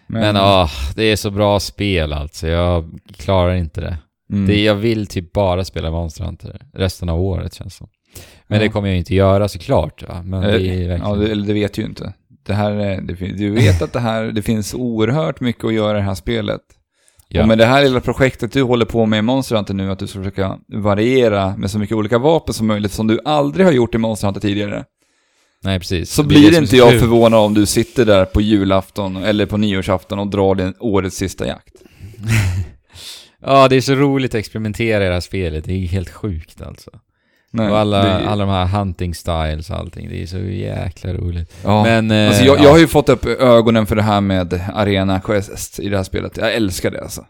Men, 0.06 0.20
men, 0.20 0.36
åh, 0.36 0.70
det 0.96 1.02
är 1.02 1.16
så 1.16 1.30
bra 1.30 1.60
spel 1.60 2.12
alltså. 2.12 2.48
Jag 2.48 2.98
klarar 3.16 3.54
inte 3.54 3.80
det. 3.80 3.98
mm. 4.32 4.46
det. 4.46 4.62
Jag 4.62 4.74
vill 4.74 5.06
typ 5.06 5.32
bara 5.32 5.64
spela 5.64 5.90
Monster 5.90 6.24
Hunter 6.24 6.60
resten 6.74 7.08
av 7.08 7.20
året 7.20 7.54
känns 7.54 7.74
som. 7.76 7.88
Men 8.46 8.58
Ja. 8.58 8.64
det 8.64 8.68
kommer 8.70 8.88
jag 8.88 8.92
ju 8.94 8.98
inte 8.98 9.14
göra 9.14 9.48
såklart. 9.48 10.02
Va? 10.08 10.22
Men 10.24 10.40
det 10.40 10.48
är 10.48 10.52
Eh, 10.52 10.60
verkligen... 10.88 11.00
Ja, 11.00 11.14
det, 11.14 11.30
eller 11.30 11.46
det 11.46 11.52
vet 11.52 11.78
ju 11.78 11.82
inte. 11.84 12.12
Det 12.46 12.54
här 12.54 12.70
är, 12.70 13.00
det, 13.00 13.14
du 13.14 13.50
vet 13.50 13.82
att 13.82 13.92
det 13.92 14.00
här, 14.00 14.24
det 14.24 14.42
finns 14.42 14.74
oerhört 14.74 15.40
mycket 15.40 15.64
att 15.64 15.74
göra 15.74 15.98
i 15.98 16.00
det 16.00 16.06
här 16.06 16.14
spelet. 16.14 16.60
Ja. 17.28 17.42
Och 17.42 17.48
med 17.48 17.58
det 17.58 17.66
här 17.66 17.82
lilla 17.84 18.00
projektet 18.00 18.52
du 18.52 18.62
håller 18.62 18.84
på 18.84 19.06
med 19.06 19.18
i 19.18 19.22
Monster 19.22 19.56
Hunter 19.56 19.74
nu, 19.74 19.90
att 19.90 19.98
du 19.98 20.06
ska 20.06 20.18
försöka 20.18 20.58
variera 20.68 21.56
med 21.56 21.70
så 21.70 21.78
mycket 21.78 21.96
olika 21.96 22.18
vapen 22.18 22.54
som 22.54 22.66
möjligt, 22.66 22.92
som 22.92 23.06
du 23.06 23.20
aldrig 23.24 23.66
har 23.66 23.72
gjort 23.72 23.94
i 23.94 23.98
Monster 23.98 24.26
Hunter 24.26 24.40
tidigare. 24.40 24.84
Nej, 25.64 25.78
precis. 25.78 26.10
Så 26.12 26.22
Det 26.22 26.28
blir 26.28 26.50
det 26.50 26.56
inte 26.58 26.76
jag 26.76 26.90
kul. 26.90 27.00
förvånad 27.00 27.40
om 27.40 27.54
du 27.54 27.66
sitter 27.66 28.04
där 28.04 28.24
på 28.24 28.40
julafton 28.40 29.16
eller 29.16 29.46
på 29.46 29.56
nyårsafton 29.56 30.18
och 30.18 30.26
drar 30.26 30.54
din 30.54 30.74
årets 30.80 31.16
sista 31.16 31.46
jakt. 31.46 31.74
Ja, 33.40 33.68
det 33.68 33.76
är 33.76 33.80
så 33.80 33.94
roligt 33.94 34.30
att 34.34 34.38
experimentera 34.38 35.04
i 35.04 35.06
det 35.08 35.12
här 35.14 35.20
spelet. 35.20 35.64
Det 35.64 35.72
är 35.72 35.86
helt 35.86 36.10
sjukt 36.10 36.62
alltså. 36.62 36.90
Nej, 37.50 37.70
och 37.70 37.78
alla, 37.78 38.02
det 38.02 38.28
alla 38.28 38.44
de 38.46 38.50
här 38.52 38.66
hunting 38.66 39.14
styles 39.14 39.70
och 39.70 39.76
allting. 39.76 40.08
Det 40.08 40.22
är 40.22 40.26
så 40.26 40.38
jäkla 40.38 41.12
roligt. 41.12 41.54
Ja. 41.64 41.82
Men... 41.82 42.10
eh, 42.10 42.28
Alltså 42.28 42.44
jag, 42.44 42.58
ja. 42.58 42.62
jag 42.62 42.70
har 42.70 42.78
ju 42.78 42.86
fått 42.86 43.08
upp 43.08 43.26
ögonen 43.26 43.86
för 43.86 43.96
det 43.96 44.02
här 44.02 44.20
med 44.20 44.60
Arena 44.74 45.20
Quest 45.20 45.80
i 45.80 45.88
det 45.88 45.96
här 45.96 46.04
spelet. 46.04 46.36
Jag 46.36 46.54
älskar 46.54 46.90
det 46.90 47.00
alltså. 47.00 47.24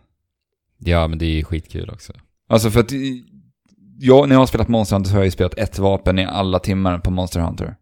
Ja, 0.78 1.06
men 1.08 1.18
det 1.18 1.26
är 1.26 1.30
ju 1.36 1.44
skitkul 1.44 1.90
också. 1.90 2.12
Alltså 2.48 2.70
för 2.70 2.80
att 2.80 2.92
jag, 4.00 4.28
när 4.28 4.34
jag 4.34 4.40
har 4.40 4.46
spelat 4.46 4.68
Monster 4.68 4.96
Hunter 4.96 5.08
så 5.10 5.14
har 5.16 5.20
jag 5.20 5.26
ju 5.26 5.30
spelat 5.30 5.54
ett 5.58 5.78
vapen 5.78 6.18
i 6.18 6.24
alla 6.24 6.58
timmar 6.58 6.98
på 6.98 7.10
Monster 7.10 7.40
Hunter. 7.40 7.76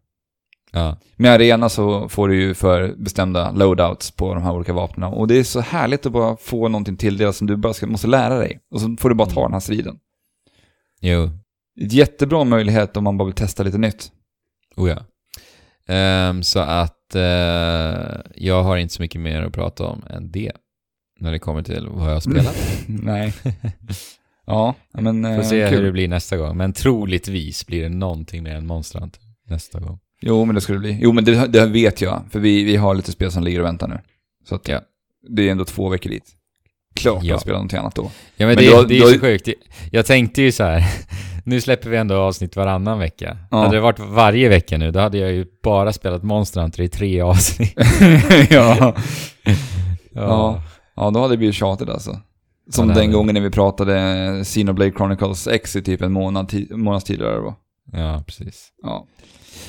Ja. 0.73 0.97
Med 1.17 1.33
Arena 1.33 1.69
så 1.69 2.09
får 2.09 2.29
du 2.29 2.41
ju 2.43 2.55
för 2.55 2.95
bestämda 2.97 3.51
loadouts 3.53 4.11
på 4.11 4.35
de 4.35 4.43
här 4.43 4.53
olika 4.53 4.73
vapnen. 4.73 5.13
Och 5.13 5.29
det 5.29 5.39
är 5.39 5.45
så 5.45 5.61
härligt 5.61 6.07
att 6.07 6.13
bara 6.13 6.37
få 6.37 6.69
någonting 6.69 6.97
tilldelat 6.97 7.37
som 7.37 7.47
du 7.47 7.57
bara 7.57 7.73
ska, 7.75 7.87
måste 7.87 8.07
lära 8.07 8.39
dig. 8.39 8.61
Och 8.71 8.81
så 8.81 8.97
får 9.01 9.09
du 9.09 9.15
bara 9.15 9.29
ta 9.29 9.43
den 9.43 9.53
här 9.53 9.61
striden. 9.61 9.97
Jo. 11.01 11.31
Ett 11.81 11.93
jättebra 11.93 12.45
möjlighet 12.45 12.97
om 12.97 13.05
man 13.05 13.19
bara 13.19 13.25
vill 13.25 13.35
testa 13.35 13.63
lite 13.63 13.79
nytt. 13.79 14.13
Oh 14.77 14.91
ja. 14.91 15.03
Ehm, 15.95 16.43
så 16.43 16.59
att 16.61 17.15
eh, 17.15 18.21
jag 18.35 18.63
har 18.63 18.77
inte 18.77 18.95
så 18.95 19.03
mycket 19.03 19.21
mer 19.21 19.43
att 19.43 19.53
prata 19.53 19.85
om 19.85 20.03
än 20.11 20.31
det. 20.31 20.53
När 21.21 21.33
det 21.33 21.39
kommer 21.39 21.63
till 21.63 21.89
vad 21.89 22.09
jag 22.09 22.13
har 22.15 22.21
spelat. 22.21 22.57
Nej. 22.87 23.33
ja, 24.47 24.75
men 24.93 25.23
Får 25.23 25.31
eh, 25.31 25.43
se 25.43 25.69
kul. 25.69 25.77
hur 25.79 25.85
det 25.85 25.93
blir 25.93 26.09
nästa 26.09 26.37
gång. 26.37 26.57
Men 26.57 26.73
troligtvis 26.73 27.67
blir 27.67 27.83
det 27.83 27.89
någonting 27.89 28.43
mer 28.43 28.55
än 28.55 28.67
Monster 28.67 29.01
Hunter 29.01 29.21
nästa 29.49 29.81
gång. 29.81 29.99
Jo, 30.21 30.45
men 30.45 30.55
det 30.55 30.61
skulle 30.61 30.79
det 30.79 30.83
bli. 30.83 30.99
Jo, 31.01 31.13
men 31.13 31.25
det, 31.25 31.47
det 31.47 31.67
vet 31.67 32.01
jag. 32.01 32.23
För 32.31 32.41
vi, 32.41 32.65
vi 32.65 32.77
har 32.77 32.95
lite 32.95 33.13
spel 33.13 33.33
som 33.33 33.45
ligger 33.45 33.61
och 33.61 33.67
väntar 33.67 33.89
nu. 33.89 33.99
Så 34.49 34.55
att 34.55 34.69
Ja. 34.69 34.81
det 35.29 35.49
är 35.49 35.53
ändå 35.53 35.65
två 35.65 35.89
veckor 35.89 36.11
dit. 36.11 36.33
Klart 36.95 37.25
Ja. 37.25 37.35
att 37.35 37.41
spela 37.41 37.57
någonting 37.57 37.79
annat 37.79 37.95
då. 37.95 38.03
Ja 38.37 38.47
men, 38.47 38.55
Men 38.55 38.57
det, 38.57 38.71
då- 38.71 38.83
det 38.83 38.97
är 38.99 39.01
då- 39.01 39.09
så 39.09 39.19
sjukt. 39.21 39.49
Jag 39.93 40.07
tänkte 40.07 40.43
ju 40.43 40.53
så 40.53 40.65
här. 40.65 40.85
nu 41.47 41.61
släpper 41.61 41.91
vi 41.91 41.97
ändå 41.97 42.15
avsnitt 42.17 42.57
varannan 42.57 42.99
vecka. 42.99 43.37
Ja. 43.51 43.57
Hade 43.57 43.77
det 43.77 43.81
varit 43.81 43.99
varje 43.99 44.49
vecka 44.49 44.79
nu, 44.79 44.91
då 44.91 45.01
hade 45.01 45.19
jag 45.19 45.33
ju 45.33 45.47
bara 45.63 45.93
spelat 45.93 46.23
Monster 46.23 46.61
Hunter 46.61 46.83
i 46.83 46.89
tre 46.89 47.21
avsnitt. 47.21 47.75
ja. 48.51 48.77
Ja. 48.79 48.95
Ja. 50.13 50.63
ja, 50.97 51.11
då 51.11 51.21
hade 51.21 51.33
det 51.35 51.39
blivit 51.39 51.55
tjatigt 51.57 51.89
alltså. 51.89 52.21
Som 52.71 52.89
Ja, 52.89 52.95
den 52.95 53.13
gången 53.13 53.35
när 53.35 53.41
vi 53.41 53.51
pratade 53.51 54.41
Xenoblade 54.45 54.91
Chronicles 54.93 55.47
X 55.47 55.77
i 55.77 55.83
typ 55.83 56.03
en 56.03 56.13
månad, 56.13 56.47
ti- 56.51 56.77
månads 56.77 57.05
tidigare 57.05 57.41
var. 57.41 57.55
ja, 57.93 58.23
precis. 58.27 58.69
Ja. 58.83 59.07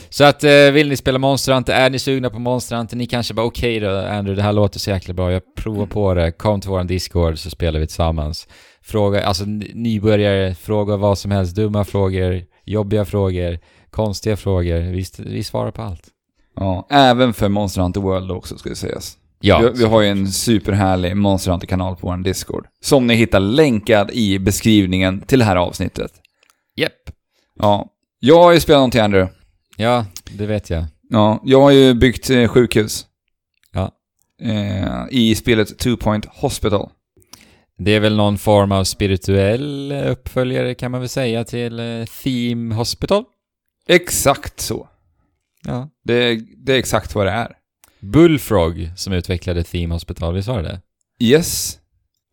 Så 0.09 0.23
att 0.23 0.43
eh, 0.43 0.71
vill 0.73 0.89
ni 0.89 0.97
spela 0.97 1.19
Monster 1.19 1.53
Hunter, 1.53 1.73
är 1.73 1.89
ni 1.89 1.99
sugna 1.99 2.29
på 2.29 2.39
Monster 2.39 2.75
Hunter, 2.75 2.97
ni 2.97 3.05
kanske 3.05 3.33
bara 3.33 3.45
okej 3.45 3.79
då 3.79 3.89
Andrew, 3.89 4.35
det 4.35 4.41
här 4.43 4.53
låter 4.53 4.79
så 4.79 4.89
jäkla 4.89 5.13
bra, 5.13 5.31
jag 5.31 5.41
provar 5.55 5.85
på 5.85 6.13
det, 6.13 6.31
kom 6.31 6.61
till 6.61 6.69
våran 6.69 6.87
Discord 6.87 7.37
så 7.39 7.49
spelar 7.49 7.79
vi 7.79 7.87
tillsammans. 7.87 8.47
Fråga, 8.81 9.25
alltså 9.25 9.43
nybörjare, 9.73 10.55
fråga 10.55 10.97
vad 10.97 11.17
som 11.17 11.31
helst, 11.31 11.55
dumma 11.55 11.85
frågor, 11.85 12.43
jobbiga 12.65 13.05
frågor, 13.05 13.59
konstiga 13.89 14.37
frågor, 14.37 14.79
vi, 14.79 15.05
vi 15.17 15.43
svarar 15.43 15.71
på 15.71 15.81
allt. 15.81 16.03
ja. 16.55 16.87
Även 16.89 17.33
för 17.33 17.49
Monster 17.49 17.81
Hunter 17.81 18.01
World 18.01 18.31
också 18.31 18.57
ska 18.57 18.69
det 18.69 18.75
sägas. 18.75 19.17
Ja, 19.39 19.59
vi, 19.59 19.69
vi 19.79 19.83
har 19.85 20.01
ju 20.01 20.07
en 20.07 20.27
superhärlig 20.27 21.17
Monster 21.17 21.51
Hunter-kanal 21.51 21.95
på 21.95 22.07
vår 22.07 22.17
Discord. 22.17 22.67
Som 22.81 23.07
ni 23.07 23.15
hittar 23.15 23.39
länkad 23.39 24.11
i 24.11 24.39
beskrivningen 24.39 25.21
till 25.21 25.39
det 25.39 25.45
här 25.45 25.55
avsnittet. 25.55 26.11
Japp. 26.75 26.91
Ja. 27.59 27.87
Jag 28.19 28.43
har 28.43 28.51
ju 28.51 28.59
spelat 28.59 28.77
någonting, 28.77 29.01
Andrew. 29.01 29.33
Ja, 29.79 30.05
det 30.31 30.45
vet 30.45 30.69
jag. 30.69 30.85
Ja, 31.09 31.41
jag 31.45 31.61
har 31.61 31.71
ju 31.71 31.93
byggt 31.93 32.29
eh, 32.29 32.47
sjukhus. 32.47 33.05
Ja. 33.71 33.91
Eh, 34.41 35.05
I 35.09 35.35
spelet 35.35 35.79
Two 35.79 35.95
Point 35.95 36.25
Hospital. 36.25 36.89
Det 37.77 37.91
är 37.91 37.99
väl 37.99 38.15
någon 38.15 38.37
form 38.37 38.71
av 38.71 38.83
spirituell 38.83 39.91
uppföljare 39.91 40.75
kan 40.75 40.91
man 40.91 40.99
väl 40.99 41.09
säga 41.09 41.43
till 41.43 41.79
eh, 41.79 42.05
Theme 42.23 42.75
Hospital? 42.75 43.23
Exakt 43.87 44.59
så. 44.59 44.89
Ja. 45.63 45.89
Det, 46.03 46.41
det 46.57 46.73
är 46.73 46.79
exakt 46.79 47.15
vad 47.15 47.25
det 47.25 47.31
är. 47.31 47.51
Bullfrog 47.99 48.91
som 48.95 49.13
utvecklade 49.13 49.63
Theme 49.63 49.93
Hospital, 49.93 50.33
visst 50.33 50.47
var 50.47 50.63
det 50.63 50.69
det? 50.69 50.81
Yes. 51.25 51.79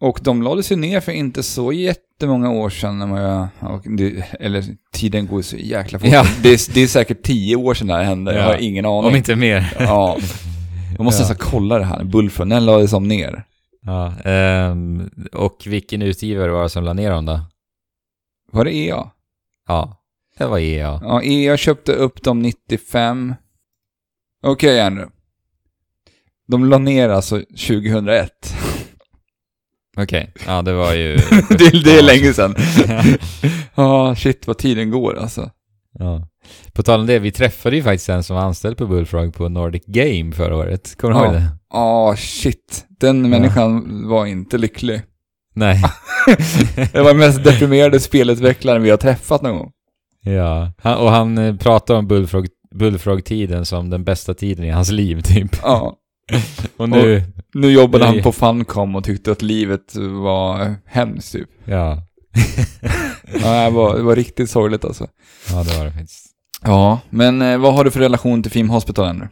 Och 0.05 0.19
de 0.23 0.43
lades 0.43 0.73
ju 0.73 0.77
ner 0.77 1.01
för 1.01 1.13
inte 1.13 1.43
så 1.43 1.73
jättemånga 1.73 2.51
år 2.51 2.71
sedan. 2.71 2.99
När 2.99 3.07
man, 3.07 3.49
det, 3.97 4.25
eller 4.41 4.65
tiden 4.93 5.27
går 5.27 5.43
så 5.43 5.57
jäkla 5.57 5.99
fort. 5.99 6.09
Ja. 6.13 6.25
Det, 6.43 6.49
är, 6.49 6.75
det 6.75 6.81
är 6.81 6.87
säkert 6.87 7.23
tio 7.23 7.57
år 7.57 7.75
sedan 7.75 7.87
det 7.87 7.95
här 7.95 8.03
hände. 8.03 8.33
Jag 8.35 8.41
Ja. 8.43 8.47
har 8.47 8.57
ingen 8.57 8.87
aning. 8.87 9.11
Om 9.11 9.17
inte 9.17 9.37
mer. 9.37 9.77
Ja. 9.79 10.17
Jag 10.97 11.05
måste 11.05 11.23
Ja. 11.23 11.29
nästan 11.29 11.51
kolla 11.51 11.79
det 11.79 11.85
här. 11.85 12.05
Bullfrog, 12.05 12.47
när 12.49 12.61
lades 12.61 12.91
de 12.91 13.09
ner? 13.09 13.45
Ja, 13.83 14.13
ehm, 14.25 15.11
och 15.33 15.63
vilken 15.67 16.03
utgivare 16.03 16.51
var 16.51 16.63
det 16.63 16.69
som 16.69 16.85
la 16.85 16.93
ner 16.93 17.11
dem 17.11 17.25
då? 17.27 17.41
Var 18.53 18.65
det 18.65 18.75
EA? 18.75 19.11
Ja, 19.69 19.97
det 20.39 20.47
var 20.47 20.59
EA. 20.59 21.01
Ja, 21.03 21.23
EA 21.23 21.57
köpte 21.57 21.93
upp 21.93 22.23
dem 22.23 22.43
95. 22.43 23.35
Okej, 24.43 24.81
Andrew. 24.81 25.13
De 26.49 26.65
la 26.65 26.79
ner 26.79 27.09
alltså 27.09 27.41
2001. 27.41 28.31
Okej, 29.97 30.33
ja 30.47 30.63
det 30.63 30.73
var 30.73 30.93
ju... 30.95 31.17
det, 31.49 31.71
det 31.85 31.99
är 31.99 32.03
länge 32.03 32.33
sedan. 32.33 32.55
Ja, 33.75 34.15
shit 34.15 34.47
vad 34.47 34.59
tiden 34.59 34.91
går 34.91 35.19
alltså. 35.19 35.51
ja. 35.99 36.29
På 36.73 36.83
tal 36.83 37.01
om 37.01 37.07
det, 37.07 37.19
vi 37.19 37.33
träffade 37.33 37.77
ju 37.77 37.83
faktiskt 37.83 38.09
en 38.09 38.23
som 38.23 38.37
var 38.37 38.43
anställd 38.43 38.77
på 38.79 38.87
Bullfrog 38.87 39.35
på 39.35 39.49
Nordic 39.49 39.83
Game 39.87 40.33
förra 40.33 40.57
året. 40.57 40.97
Kommer 40.99 41.15
du 41.15 41.21
Ja. 41.21 41.25
ihåg 41.27 41.35
det? 41.35 41.49
Ja, 41.73 42.15
shit. 42.19 42.85
Den 43.01 43.31
människan 43.31 44.03
var 44.09 44.27
inte 44.27 44.59
lycklig. 44.59 45.03
Nej. 45.55 45.83
Det 46.93 46.95
var 47.01 47.05
den 47.09 47.17
mest 47.17 47.45
deprimerade 47.45 48.01
spelutvecklaren 48.01 48.83
vi 48.83 48.91
har 48.91 48.97
träffat 48.97 49.43
någon 49.43 49.57
gång. 49.59 49.71
ja, 50.25 50.73
han, 50.83 50.99
och 50.99 51.11
han 51.11 51.39
eh, 51.39 51.57
pratade 51.57 51.99
om 51.99 52.07
Bullfrog, 52.09 52.47
Bullfrog-tiden 52.75 53.67
som 53.67 53.91
den 53.91 54.05
bästa 54.05 54.35
tiden 54.35 54.65
i 54.65 54.71
hans 54.71 54.91
liv 54.91 55.21
typ. 55.21 55.57
Ja. 55.63 55.97
Och 56.77 56.89
nu, 56.89 57.23
Nu 57.55 57.71
jobbade 57.73 58.05
Nej. 58.05 58.15
han 58.15 58.23
på 58.23 58.33
Funcom 58.33 58.97
och 58.97 59.05
tyckte 59.05 59.33
att 59.33 59.43
livet 59.43 59.95
var 59.97 60.75
hemskt 60.87 61.33
typ. 61.33 61.49
ja. 61.65 62.03
Ja, 63.43 63.65
det 63.65 63.71
var, 63.71 63.97
det 63.97 64.03
var 64.03 64.17
riktigt 64.17 64.51
sorgligt 64.51 64.85
alltså. 64.85 65.07
Ja, 65.51 65.63
det 65.63 65.79
var 65.79 65.85
det 65.85 65.93
faktiskt. 65.93 66.27
Ja, 66.63 67.01
men 67.11 67.43
eh, 67.43 67.59
vad 67.59 67.75
har 67.75 67.85
du 67.85 67.91
för 67.91 68.01
relation 68.01 68.43
till 68.43 68.53
Film 68.53 68.71
Hospital 68.71 69.09
ännu? 69.09 69.29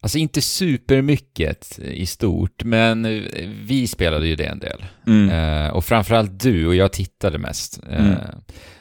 Alltså 0.00 0.18
inte 0.18 0.40
supermycket 0.42 1.78
i 1.78 2.06
stort, 2.06 2.64
men 2.64 3.04
eh, 3.04 3.22
vi 3.64 3.86
spelade 3.86 4.26
ju 4.26 4.36
det 4.36 4.44
en 4.46 4.58
del. 4.58 4.84
Mm. 5.06 5.30
Eh, 5.66 5.70
och 5.72 5.84
framförallt 5.84 6.40
du 6.40 6.66
och 6.66 6.74
jag 6.74 6.92
tittade 6.92 7.38
mest. 7.38 7.80
Eh, 7.90 8.06
Mm. 8.06 8.14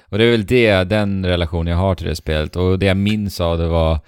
Och 0.09 0.17
det 0.17 0.23
är 0.23 0.31
väl 0.31 0.45
det, 0.45 0.83
den 0.83 1.25
relationen 1.25 1.67
jag 1.71 1.77
har 1.77 1.95
till 1.95 2.07
det 2.07 2.15
spelet. 2.15 2.55
Och 2.55 2.79
det 2.79 2.85
jag 2.85 2.97
minns 2.97 3.41
av 3.41 3.57
det 3.57 3.67
var 3.67 3.99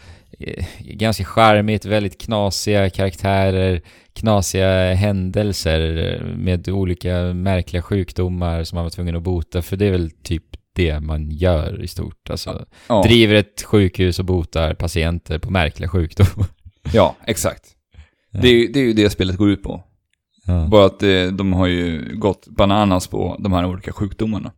ganska 0.79 1.23
charmigt, 1.25 1.85
väldigt 1.85 2.21
knasiga 2.21 2.89
karaktärer, 2.89 3.81
knasiga 4.13 4.93
händelser 4.93 5.97
eh, 6.21 6.25
med 6.37 6.69
olika 6.69 7.13
märkliga 7.33 7.81
sjukdomar 7.81 8.63
som 8.63 8.75
man 8.75 8.83
var 8.85 8.89
tvungen 8.89 9.15
att 9.15 9.23
bota. 9.23 9.61
För 9.61 9.77
det 9.77 9.85
är 9.85 9.91
väl 9.91 10.11
typ 10.11 10.43
det 10.75 10.99
man 10.99 11.31
gör 11.31 11.83
i 11.83 11.87
stort. 11.87 12.29
Alltså, 12.29 12.65
Ja. 12.89 13.03
driver 13.03 13.35
ett 13.35 13.61
sjukhus 13.61 14.19
och 14.19 14.25
botar 14.25 14.73
patienter 14.73 15.39
på 15.39 15.51
märkliga 15.51 15.89
sjukdomar. 15.89 16.47
ja, 16.93 17.15
exakt. 17.25 17.63
Ja. 18.31 18.39
Det, 18.41 18.47
är, 18.47 18.53
ju- 18.53 18.67
det 18.67 18.79
är 18.79 18.83
ju 18.83 18.93
det 18.93 19.09
spelet 19.09 19.37
går 19.37 19.49
ut 19.49 19.63
på. 19.63 19.83
Ja. 20.45 20.67
Bara 20.71 20.85
att 20.85 21.03
eh, 21.03 21.23
de 21.31 21.53
har 21.53 21.67
ju 21.67 22.15
gått 22.15 22.47
bananas 22.47 23.07
på 23.07 23.35
de 23.39 23.53
här 23.53 23.65
olika 23.65 23.91
sjukdomarna. 23.93 24.51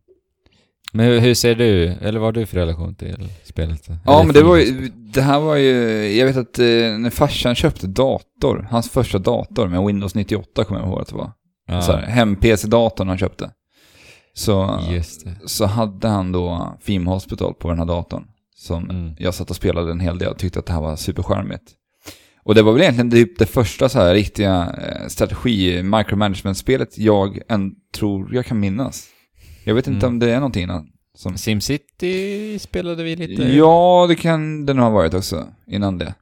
Men 0.94 1.06
hur, 1.06 1.20
hur 1.20 1.34
ser 1.34 1.54
du, 1.54 1.84
eller 1.84 2.20
vad 2.20 2.26
har 2.26 2.32
du 2.32 2.46
för 2.46 2.56
relation 2.56 2.94
till 2.94 3.28
spelet? 3.44 3.88
Ja, 4.04 4.14
Eller 4.14 4.24
men 4.24 4.34
det 4.34 4.42
var 4.42 4.56
ju, 4.56 4.88
det 4.94 5.20
här 5.22 5.40
var 5.40 5.56
ju, 5.56 5.72
jag 6.18 6.26
vet 6.26 6.36
att 6.36 6.58
eh, 6.58 6.64
när 6.98 7.10
farsan 7.10 7.54
köpte 7.54 7.86
dator, 7.86 8.66
hans 8.70 8.90
första 8.90 9.18
dator 9.18 9.68
med 9.68 9.84
Windows 9.86 10.14
98 10.14 10.64
kommer 10.64 10.80
jag 10.80 10.88
ihåg 10.88 11.00
att 11.00 11.08
det 11.08 11.14
var. 11.14 11.32
Ja, 11.66 11.96
hem-PC-datorn 11.96 13.08
han 13.08 13.18
köpte. 13.18 13.50
Så, 14.34 14.80
så 15.46 15.66
hade 15.66 16.08
han 16.08 16.32
då 16.32 16.76
Film 16.82 17.06
Hospital 17.06 17.54
på 17.54 17.68
den 17.68 17.78
här 17.78 17.86
datorn. 17.86 18.24
Som 18.56 18.90
Mm. 18.90 19.14
jag 19.18 19.34
satt 19.34 19.50
och 19.50 19.56
spelade 19.56 19.90
en 19.90 20.00
hel 20.00 20.18
del 20.18 20.28
och 20.28 20.38
tyckte 20.38 20.58
att 20.58 20.66
det 20.66 20.72
här 20.72 20.80
var 20.80 20.96
supercharmigt. 20.96 21.62
Och 22.44 22.54
det 22.54 22.62
var 22.62 22.72
väl 22.72 22.82
egentligen 22.82 23.10
typ 23.10 23.38
det 23.38 23.46
första 23.46 23.88
så 23.88 23.98
här 23.98 24.14
riktiga 24.14 24.74
eh, 24.82 25.08
strategi 25.08 25.82
micromanagement-spelet 25.82 26.98
jag 26.98 27.38
än 27.48 27.72
tror 27.98 28.34
jag 28.34 28.46
kan 28.46 28.60
minnas. 28.60 29.08
Jag 29.64 29.74
vet 29.74 29.86
inte 29.86 30.06
Mm. 30.06 30.14
om 30.14 30.18
det 30.18 30.30
är 30.30 30.36
någonting 30.36 30.62
innan. 30.62 30.88
Som... 31.14 31.36
Simcity 31.36 32.58
spelade 32.58 33.02
vi 33.02 33.16
lite. 33.16 33.42
Ja, 33.42 34.06
det 34.08 34.14
kan 34.14 34.66
det 34.66 34.74
nog 34.74 34.84
ha 34.84 34.90
varit 34.90 35.14
också 35.14 35.46
innan 35.66 35.98
det. 35.98 36.14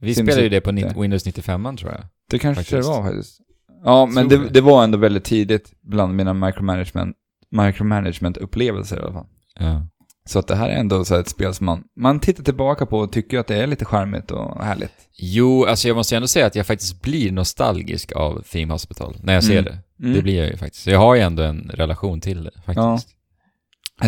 vi 0.00 0.14
Simcity. 0.14 0.32
spelade 0.32 0.42
ju 0.42 0.48
det 0.48 0.60
på 0.94 1.00
Windows 1.00 1.26
95 1.26 1.76
tror 1.76 1.92
jag. 1.92 2.00
Det 2.30 2.38
kanske 2.38 2.62
Faktiskt. 2.64 2.88
det 2.88 2.94
var 2.96 3.02
faktiskt. 3.02 3.40
Ja, 3.84 4.06
men 4.06 4.28
det. 4.28 4.48
det 4.48 4.60
var 4.60 4.84
ändå 4.84 4.98
väldigt 4.98 5.24
tidigt 5.24 5.72
bland 5.82 6.14
mina 6.16 6.34
micromanagement, 6.34 7.16
micromanagement-upplevelser 7.50 8.96
i 8.96 9.00
alla 9.00 9.12
fall. 9.12 9.26
Ja. 9.58 9.86
Så 10.26 10.38
att 10.38 10.46
det 10.46 10.56
här 10.56 10.68
är 10.68 10.76
ändå 10.76 11.04
så 11.04 11.14
ett 11.14 11.28
spel 11.28 11.54
som 11.54 11.66
man, 11.66 11.84
man 11.96 12.20
tittar 12.20 12.44
tillbaka 12.44 12.86
på 12.86 12.98
och 12.98 13.12
tycker 13.12 13.38
att 13.38 13.46
det 13.46 13.56
är 13.56 13.66
lite 13.66 13.84
charmigt 13.84 14.30
och 14.30 14.64
härligt. 14.64 14.92
Jo, 15.18 15.64
alltså 15.64 15.88
jag 15.88 15.96
måste 15.96 16.14
ju 16.14 16.16
ändå 16.16 16.28
säga 16.28 16.46
att 16.46 16.54
jag 16.54 16.66
faktiskt 16.66 17.02
blir 17.02 17.32
nostalgisk 17.32 18.12
av 18.12 18.42
Theme 18.52 18.72
Hospital 18.72 19.16
när 19.22 19.34
jag 19.34 19.44
ser 19.44 19.52
Mm. 19.58 19.64
det. 19.64 19.78
Mm. 20.04 20.14
Det 20.16 20.22
blir 20.22 20.38
jag 20.38 20.46
ju 20.50 20.56
faktiskt. 20.56 20.86
Jag 20.86 20.98
har 20.98 21.14
ju 21.14 21.20
ändå 21.20 21.42
en 21.42 21.70
relation 21.74 22.20
till 22.20 22.44
det 22.44 22.50
faktiskt. 22.66 23.08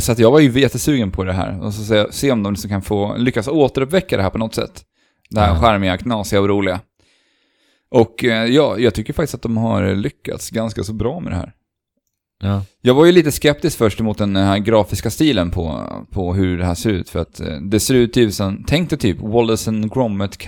Så 0.01 0.13
att 0.13 0.19
jag 0.19 0.31
var 0.31 0.41
ju 0.41 0.61
jättesugen 0.61 1.11
på 1.11 1.25
det 1.25 1.33
här 1.33 1.61
och 1.65 1.75
så 1.75 1.85
se, 1.85 2.13
se 2.13 2.33
om 2.33 2.43
de 2.43 2.53
liksom 2.53 2.71
kan 2.71 2.83
få 2.83 3.17
lyckas 3.17 3.49
återuppväcka 3.49 4.17
det 4.17 4.23
här 4.23 4.31
på 4.31 4.39
något 4.39 4.55
sätt. 4.55 4.85
Det 5.31 5.41
här 5.41 5.49
Ja. 5.55 5.61
charmiga, 5.61 5.99
knasiga 5.99 6.41
och 6.41 6.49
roliga. 6.49 6.81
Och 7.91 8.25
eh, 8.25 8.45
ja, 8.45 8.79
jag 8.79 8.95
tycker 8.95 9.13
faktiskt 9.13 9.35
att 9.35 9.43
de 9.43 9.57
har 9.57 9.95
lyckats 9.95 10.51
ganska 10.51 10.83
så 10.85 10.93
bra 10.93 11.21
med 11.21 11.33
det 11.33 11.37
här. 11.37 11.53
Ja. 12.43 12.63
Jag 12.81 12.95
var 12.95 13.05
ju 13.07 13.13
lite 13.13 13.33
skeptisk 13.33 13.79
först 13.79 14.01
emot 14.01 14.19
den 14.19 14.37
här 14.37 14.59
grafiska 14.59 15.11
stilen 15.11 15.51
på, 15.51 15.93
på 16.11 16.35
hur 16.35 16.59
det 16.59 16.65
här 16.65 16.75
ser 16.75 16.91
ut. 16.91 17.09
För 17.11 17.19
att 17.19 17.41
eh, 17.41 17.57
det 17.57 17.81
ser 17.81 17.95
ut 17.95 18.13
typ 18.13 18.33
som, 18.35 18.65
tänk 18.67 18.91
dig 18.91 18.99
typ 18.99 19.21
Wallace 19.21 19.71
and 19.71 19.93
Gromit, 19.95 20.39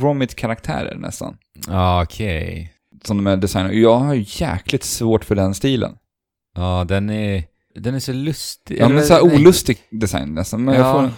Gromit 0.00 0.34
karaktärer 0.34 0.94
nästan. 0.96 1.36
Ja, 1.68 2.02
okej. 2.02 2.72
Som 3.04 3.16
de 3.16 3.26
är 3.26 3.36
designade. 3.36 3.74
Jag 3.74 3.98
har 3.98 4.14
ju 4.14 4.24
jäkligt 4.28 4.84
svårt 4.84 5.24
för 5.24 5.34
den 5.34 5.54
stilen. 5.54 5.92
Ja, 6.56 6.84
den 6.88 7.10
är, 7.10 7.44
den 7.74 7.94
är 7.94 8.00
så 8.00 8.12
lustig. 8.12 8.78
Ja 8.80 8.88
men 8.88 8.96
Eller- 8.96 9.06
såhär 9.06 9.24
nej. 9.24 9.36
olustig 9.36 9.78
design 9.90 10.34
nästan. 10.34 10.64
Men 10.64 10.74
jag 10.74 10.84
Ja. 10.86 10.92
får, 10.92 11.10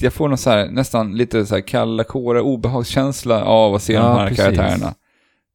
jag 0.00 0.12
får 0.12 0.28
någon 0.28 0.38
så 0.38 0.50
här, 0.50 0.70
nästan 0.70 1.16
lite 1.16 1.46
så 1.46 1.54
här 1.54 1.62
kalla 1.62 2.04
kårar, 2.04 2.40
obehagskänsla 2.40 3.44
av 3.44 3.74
att 3.74 3.82
se 3.82 3.92
Ja, 3.92 4.02
de 4.02 4.18
här 4.18 4.28
precis. 4.28 4.44
karaktärerna. 4.44 4.94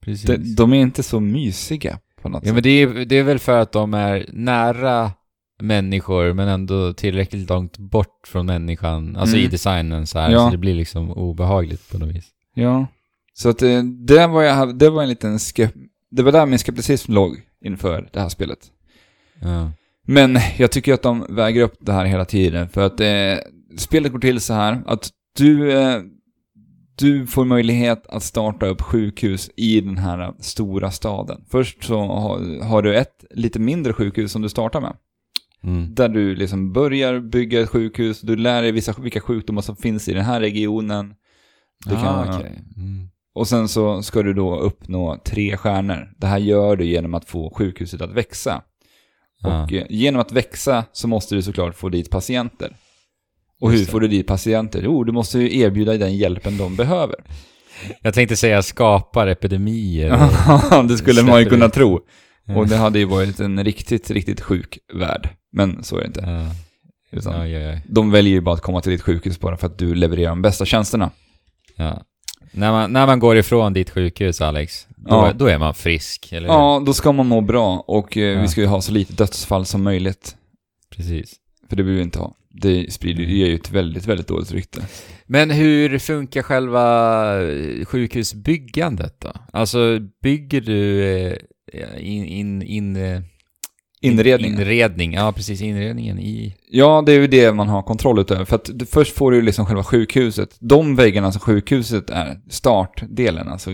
Precis. 0.06 0.26
De, 0.26 0.38
de 0.56 0.74
är 0.74 0.78
inte 0.78 1.04
så 1.04 1.20
mysiga 1.20 2.00
på 2.26 2.30
något 2.30 2.44
Ja 2.44 2.48
sätt. 2.48 2.54
men 2.54 2.64
det 2.64 2.70
är, 2.70 3.06
det 3.06 3.16
är 3.18 3.24
väl 3.24 3.40
för 3.40 3.60
att 3.60 3.72
de 3.72 3.94
är 3.94 4.26
nära 4.34 5.12
människor 5.62 6.34
men 6.34 6.48
ändå 6.48 6.94
tillräckligt 6.94 7.50
långt 7.50 7.78
bort 7.78 8.28
från 8.28 8.46
människan. 8.46 9.16
Alltså 9.16 9.36
Mm. 9.36 9.46
i 9.46 9.50
designen 9.52 10.08
så 10.08 10.20
här, 10.20 10.32
Ja. 10.32 10.40
så 10.46 10.50
det 10.52 10.58
blir 10.58 10.76
liksom 10.76 11.12
obehagligt 11.12 11.92
på 11.92 11.98
något 11.98 12.16
vis. 12.16 12.28
Ja. 12.54 12.88
Så 13.34 13.50
att 13.50 13.62
eh, 13.62 13.84
det 13.84 14.28
var, 14.28 14.44
jag, 14.44 14.78
det 14.78 14.90
var 14.90 15.04
en 15.04 15.10
liten 15.10 15.40
skep... 15.40 15.74
Det 16.12 16.24
var 16.24 16.32
där 16.32 16.46
min 16.46 16.60
skepticism 16.60 17.12
låg 17.14 17.42
inför 17.66 18.10
det 18.14 18.20
här 18.20 18.30
spelet. 18.30 18.60
Ja. 19.42 19.72
Men 20.08 20.38
jag 20.58 20.72
tycker 20.72 20.94
att 20.94 21.02
de 21.02 21.26
väger 21.30 21.62
upp 21.62 21.76
det 21.80 21.94
här 21.94 22.06
hela 22.06 22.26
tiden. 22.26 22.70
För 22.70 22.86
att 22.86 23.00
eh, 23.00 23.46
spelet 23.78 24.12
går 24.12 24.20
till 24.20 24.40
så 24.42 24.54
här 24.54 24.84
att 24.88 25.10
du, 25.38 25.72
eh, 25.72 26.02
du 26.98 27.28
får 27.28 27.46
möjlighet 27.46 28.08
att 28.08 28.24
starta 28.24 28.66
upp 28.66 28.82
sjukhus 28.82 29.50
i 29.56 29.82
den 29.82 29.98
här 29.98 30.34
stora 30.40 30.92
staden. 30.92 31.46
Först 31.50 31.84
så 31.84 32.06
har, 32.64 32.82
du 32.82 32.96
ett 32.96 33.26
lite 33.32 33.60
mindre 33.60 33.94
sjukhus 33.94 34.32
som 34.32 34.42
du 34.42 34.50
startar 34.50 34.82
med. 34.82 34.94
Mm. 35.64 35.96
Där 35.96 36.10
du 36.10 36.36
liksom 36.36 36.74
börjar 36.74 37.20
bygga 37.20 37.62
ett 37.62 37.70
sjukhus, 37.70 38.22
du 38.22 38.36
lär 38.36 38.62
dig 38.62 38.72
vissa, 38.72 38.94
vilka 38.98 39.22
sjukdomar 39.22 39.62
som 39.62 39.76
finns 39.76 40.10
i 40.10 40.14
den 40.14 40.26
här 40.26 40.40
regionen. 40.40 41.14
Det 41.86 41.96
kan 41.96 42.06
ah, 42.06 42.26
vara- 42.26 42.38
okej. 42.38 42.64
Mm. 42.78 43.10
Och 43.36 43.48
sen 43.48 43.68
så 43.68 44.04
ska 44.04 44.24
du 44.24 44.34
då 44.34 44.60
uppnå 44.60 45.22
tre 45.26 45.58
stjärnor. 45.58 46.14
Det 46.18 46.28
här 46.28 46.38
gör 46.38 46.76
du 46.76 46.86
genom 46.86 47.14
att 47.14 47.26
få 47.26 47.54
sjukhuset 47.58 48.02
att 48.02 48.14
växa. 48.14 48.62
Ja. 49.42 49.64
Och 49.64 49.74
eh, 49.74 49.86
genom 49.90 50.22
att 50.22 50.32
växa 50.32 50.86
så 50.92 51.08
måste 51.08 51.36
du 51.36 51.42
såklart 51.42 51.76
få 51.76 51.90
dit 51.90 52.10
patienter. 52.10 52.76
Och 53.62 53.72
hur 53.72 53.86
får 53.86 54.00
du 54.00 54.08
dit 54.08 54.28
patienter? 54.28 54.82
Jo, 54.84 55.04
du 55.04 55.12
måste 55.12 55.40
ju 55.40 55.60
erbjuda 55.60 55.98
den 55.98 56.18
hjälpen 56.18 56.58
de 56.58 56.76
behöver. 56.76 57.16
Jag 58.02 58.14
tänkte 58.14 58.36
säga 58.36 58.62
skapar 58.62 59.28
epidemier. 59.28 60.30
Det 60.88 60.98
skulle 60.98 61.24
man 61.24 61.40
ju 61.40 61.50
kunna 61.50 61.66
ut. 61.66 61.74
tro. 61.74 62.00
Och 62.56 62.68
det 62.68 62.76
hade 62.76 63.00
ju 63.00 63.06
varit 63.06 63.40
en 63.40 63.64
riktigt, 63.64 64.12
riktigt 64.12 64.42
sjuk 64.42 64.78
värld. 64.94 65.30
Men 65.52 65.84
så 65.84 65.96
är 65.98 66.02
det 66.02 66.08
inte. 66.08 66.22
Ja. 66.22 66.52
Utan. 67.18 67.36
De 67.88 68.12
väljer 68.12 68.34
ju 68.34 68.42
bara 68.42 68.56
att 68.56 68.62
komma 68.62 68.82
till 68.82 68.92
ditt 68.92 69.02
sjukhus 69.02 69.40
bara 69.40 69.58
för 69.58 69.68
att 69.68 69.78
du 69.78 69.96
levererar 69.96 70.30
de 70.30 70.42
bästa 70.42 70.66
tjänsterna. 70.66 71.12
Ja. 71.76 72.02
När, 72.52 72.72
man, 72.72 72.94
när 72.94 73.06
man 73.06 73.20
går 73.20 73.38
ifrån 73.38 73.74
ditt 73.74 73.90
sjukhus, 73.90 74.42
Alex, 74.42 74.88
då, 74.90 75.10
Ja. 75.10 75.34
då 75.36 75.46
är 75.48 75.58
man 75.58 75.74
frisk, 75.74 76.28
eller 76.32 76.48
hur? 76.48 76.56
Ja, 76.56 76.84
då 76.86 76.94
ska 76.94 77.12
man 77.12 77.28
må 77.28 77.42
bra 77.42 77.84
och 77.88 78.18
eh, 78.18 78.42
vi 78.42 78.48
ska 78.48 78.62
ju 78.62 78.68
ha 78.68 78.82
så 78.82 78.92
lite 78.92 79.14
dödsfall 79.14 79.66
som 79.66 79.84
möjligt. 79.84 80.36
Precis. 80.96 81.34
För 81.70 81.76
det 81.76 81.84
vill 81.84 81.96
vi 81.96 82.02
inte 82.02 82.20
ha. 82.20 82.34
Det 82.62 82.94
sprider 82.94 83.24
ju 83.24 83.56
ett 83.56 83.72
väldigt, 83.72 84.06
väldigt 84.08 84.28
dåligt 84.28 84.52
rykte. 84.52 84.82
Men 85.28 85.52
hur 85.52 86.00
funkar 86.00 86.42
själva 86.42 87.42
eh, 87.44 87.86
sjukhusbyggandet 87.86 89.20
då? 89.22 89.32
Alltså, 89.54 90.00
bygger 90.24 90.62
du 90.62 91.04
eh, 91.74 91.98
in, 92.00 92.26
in, 92.26 92.62
in, 92.62 92.96
eh, 92.96 93.22
Inredningen. 94.02 94.60
inredning? 94.60 95.14
Ja, 95.14 95.32
precis. 95.32 95.62
Inredningen 95.62 96.20
i... 96.20 96.56
Ja, 96.72 97.04
det 97.06 97.12
är 97.14 97.20
ju 97.20 97.28
det 97.28 97.54
man 97.54 97.68
har 97.70 97.82
kontroll 97.84 98.20
utöver. 98.20 98.46
För 98.46 98.56
att 98.56 98.70
du, 98.74 98.86
först 98.86 99.16
får 99.16 99.32
du 99.32 99.42
liksom 99.42 99.66
själva 99.66 99.84
sjukhuset. 99.84 100.58
De 100.60 100.96
väggarna 100.96 101.32
som 101.32 101.42
sjukhuset 101.42 102.10
är, 102.10 102.40
startdelen, 102.50 103.48
alltså 103.48 103.72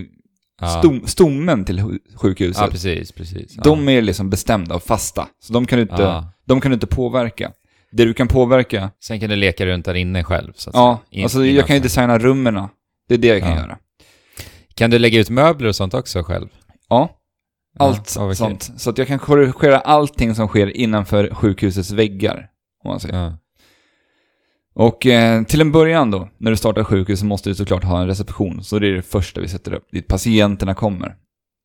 Ja, 0.60 0.68
stom, 0.68 1.06
stommen 1.06 1.64
till 1.64 1.78
hu- 1.80 1.98
sjukhuset. 2.16 2.62
ja 2.62 2.68
precis, 2.70 3.12
precis. 3.12 3.52
Ja. 3.56 3.62
De 3.64 3.88
är 3.88 4.02
liksom 4.02 4.30
bestämda 4.30 4.74
och 4.74 4.82
fasta. 4.82 5.28
Så 5.40 5.52
de 5.52 5.66
kan 5.66 5.76
du 5.76 5.82
inte, 5.82 6.02
Ja. 6.02 6.32
de 6.44 6.60
kan 6.60 6.70
du 6.70 6.74
inte 6.74 6.86
påverka. 6.86 7.52
Det 7.92 8.04
du 8.04 8.14
kan 8.14 8.28
påverka, 8.28 8.90
Sen 9.04 9.20
kan 9.20 9.30
du 9.30 9.36
leka 9.36 9.66
runt 9.66 9.84
där 9.84 9.94
inne 9.94 10.24
själv, 10.24 10.52
så 10.56 10.70
att 10.70 10.76
ja, 10.76 11.00
säga. 11.10 11.18
In- 11.18 11.24
alltså 11.24 11.44
jag 11.46 11.66
kan 11.66 11.76
ju 11.76 11.82
designa 11.82 12.18
rummen. 12.18 12.68
Det 13.08 13.14
är 13.14 13.18
det 13.18 13.26
jag 13.28 13.40
kan 13.40 13.50
Ja. 13.50 13.56
göra. 13.56 13.78
Kan 14.74 14.90
du 14.90 14.98
lägga 14.98 15.20
ut 15.20 15.30
möbler 15.30 15.68
och 15.68 15.76
sånt 15.76 15.94
också 15.94 16.22
själv? 16.22 16.48
Ja, 16.88 17.16
allt 17.78 18.14
ja, 18.18 18.34
sånt. 18.34 18.70
Så 18.76 18.90
att 18.90 18.98
jag 18.98 19.06
kan 19.06 19.18
korrigera 19.18 19.78
allting 19.78 20.34
som 20.34 20.48
sker 20.48 20.76
innanför 20.76 21.34
sjukhusets 21.34 21.90
väggar. 21.90 22.48
Om 22.84 22.88
man 22.90 23.00
säger. 23.00 23.14
Ja. 23.24 23.38
Och 24.74 25.06
eh, 25.06 25.42
till 25.44 25.60
en 25.60 25.72
början 25.72 26.10
då, 26.10 26.28
när 26.38 26.50
du 26.50 26.56
startar 26.56 26.84
sjukhus 26.84 27.20
så 27.20 27.26
måste 27.26 27.50
du 27.50 27.54
såklart 27.54 27.84
ha 27.84 28.00
en 28.00 28.06
reception. 28.06 28.64
Så 28.64 28.78
det 28.78 28.86
är 28.88 28.92
det 28.92 29.02
första 29.02 29.40
vi 29.40 29.48
sätter 29.48 29.72
upp, 29.74 29.86
dit 29.92 30.06
patienterna 30.06 30.74
kommer. 30.74 31.16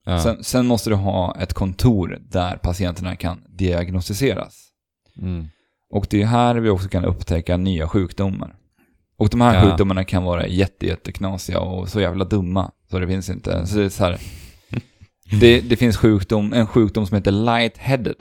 Ja. 0.05 0.19
Sen, 0.19 0.43
sen 0.43 0.65
måste 0.67 0.89
du 0.89 0.95
ha 0.95 1.37
ett 1.39 1.53
kontor 1.53 2.17
där 2.29 2.57
patienterna 2.57 3.15
kan 3.15 3.41
diagnostiseras. 3.57 4.63
Mm. 5.21 5.47
Och 5.89 6.07
det 6.09 6.21
är 6.21 6.25
här 6.25 6.55
vi 6.55 6.69
också 6.69 6.89
kan 6.89 7.05
upptäcka 7.05 7.57
nya 7.57 7.87
sjukdomar. 7.87 8.55
Och 9.17 9.29
de 9.29 9.41
här 9.41 9.55
Ja. 9.55 9.61
sjukdomarna 9.69 10.03
kan 10.03 10.23
vara 10.23 10.47
jätte, 10.47 10.85
jätteknasiga 10.87 11.59
och 11.59 11.89
så 11.89 12.01
jävla 12.01 12.25
dumma. 12.25 12.71
Så 12.89 12.99
det 12.99 13.07
finns 13.07 13.29
inte. 13.29 13.67
Så 13.67 13.77
det 13.77 13.83
är 13.85 13.89
så 13.89 14.03
här. 14.03 14.19
Det, 15.39 15.61
det 15.61 15.75
finns 15.77 15.97
sjukdom, 15.97 16.53
en 16.53 16.67
sjukdom 16.67 17.07
som 17.07 17.15
heter 17.15 17.31
light-headed. 17.31 18.15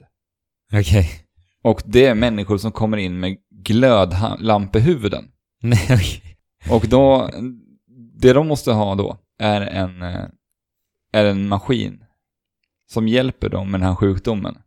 Okej. 0.73 1.11
Och 1.63 1.83
det 1.85 2.07
är 2.07 2.15
människor 2.15 2.59
som 2.59 2.73
kommer 2.73 2.97
in 2.97 3.21
med 3.21 3.37
glödlampehuvuden. 3.51 5.25
Nej, 5.63 5.85
okej. 5.91 6.23
Och 6.71 6.87
då, 6.89 7.31
det 8.21 8.33
de 8.33 8.47
måste 8.49 8.73
ha 8.73 8.95
då 8.95 9.19
är 9.39 9.61
en, 9.61 10.03
eh, 10.03 10.25
är 11.13 11.25
en 11.25 11.49
maskin 11.49 12.05
som 12.91 13.09
hjälper 13.09 13.49
dem 13.49 13.71
med 13.71 13.81
den 13.81 13.89
här 13.89 13.95
sjukdomen. 13.95 14.59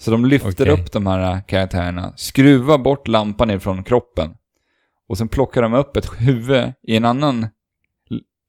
Så 0.00 0.10
de 0.10 0.24
lyfter 0.24 0.50
Okej. 0.64 0.70
upp 0.72 0.92
de 0.92 1.06
här 1.06 1.40
karaktärerna, 1.40 2.12
skruvar 2.16 2.78
bort 2.78 3.08
lampan 3.08 3.50
ifrån 3.50 3.84
kroppen 3.84 4.30
och 5.08 5.18
sen 5.18 5.28
plockar 5.28 5.62
de 5.62 5.74
upp 5.74 5.96
ett 5.96 6.10
huvud 6.18 6.72
i 6.82 6.96
en 6.96 7.04
annan, 7.04 7.46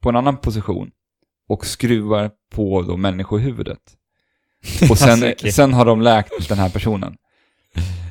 på 0.01 0.09
en 0.09 0.15
annan 0.15 0.37
position 0.37 0.91
och 1.49 1.65
skruvar 1.65 2.31
på 2.51 2.81
då 2.81 2.97
människohuvudet. 2.97 3.79
Och 4.89 4.97
sen, 4.97 5.23
Alltså, 5.23 5.51
sen 5.51 5.73
har 5.73 5.85
de 5.85 6.01
läkt 6.01 6.49
den 6.49 6.57
här 6.57 6.69
personen. 6.69 7.15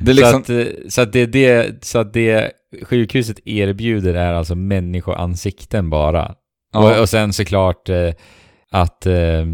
Är 0.01 0.05
så, 0.07 0.13
liksom, 0.13 0.41
att, 0.41 0.93
så, 0.93 1.01
att 1.03 1.13
det, 1.13 1.27
det, 1.27 1.85
så 1.85 1.99
att 1.99 2.13
det 2.13 2.53
sjukhuset 2.83 3.41
erbjuder 3.47 4.15
är 4.15 4.33
alltså 4.33 4.55
människoansikten 4.55 5.91
bara. 5.91 6.35
ja. 6.73 6.95
Och, 6.95 7.01
och 7.01 7.09
sen 7.09 7.33
såklart 7.33 7.89
eh, 7.89 8.11
att 8.71 9.07
eh, 9.07 9.45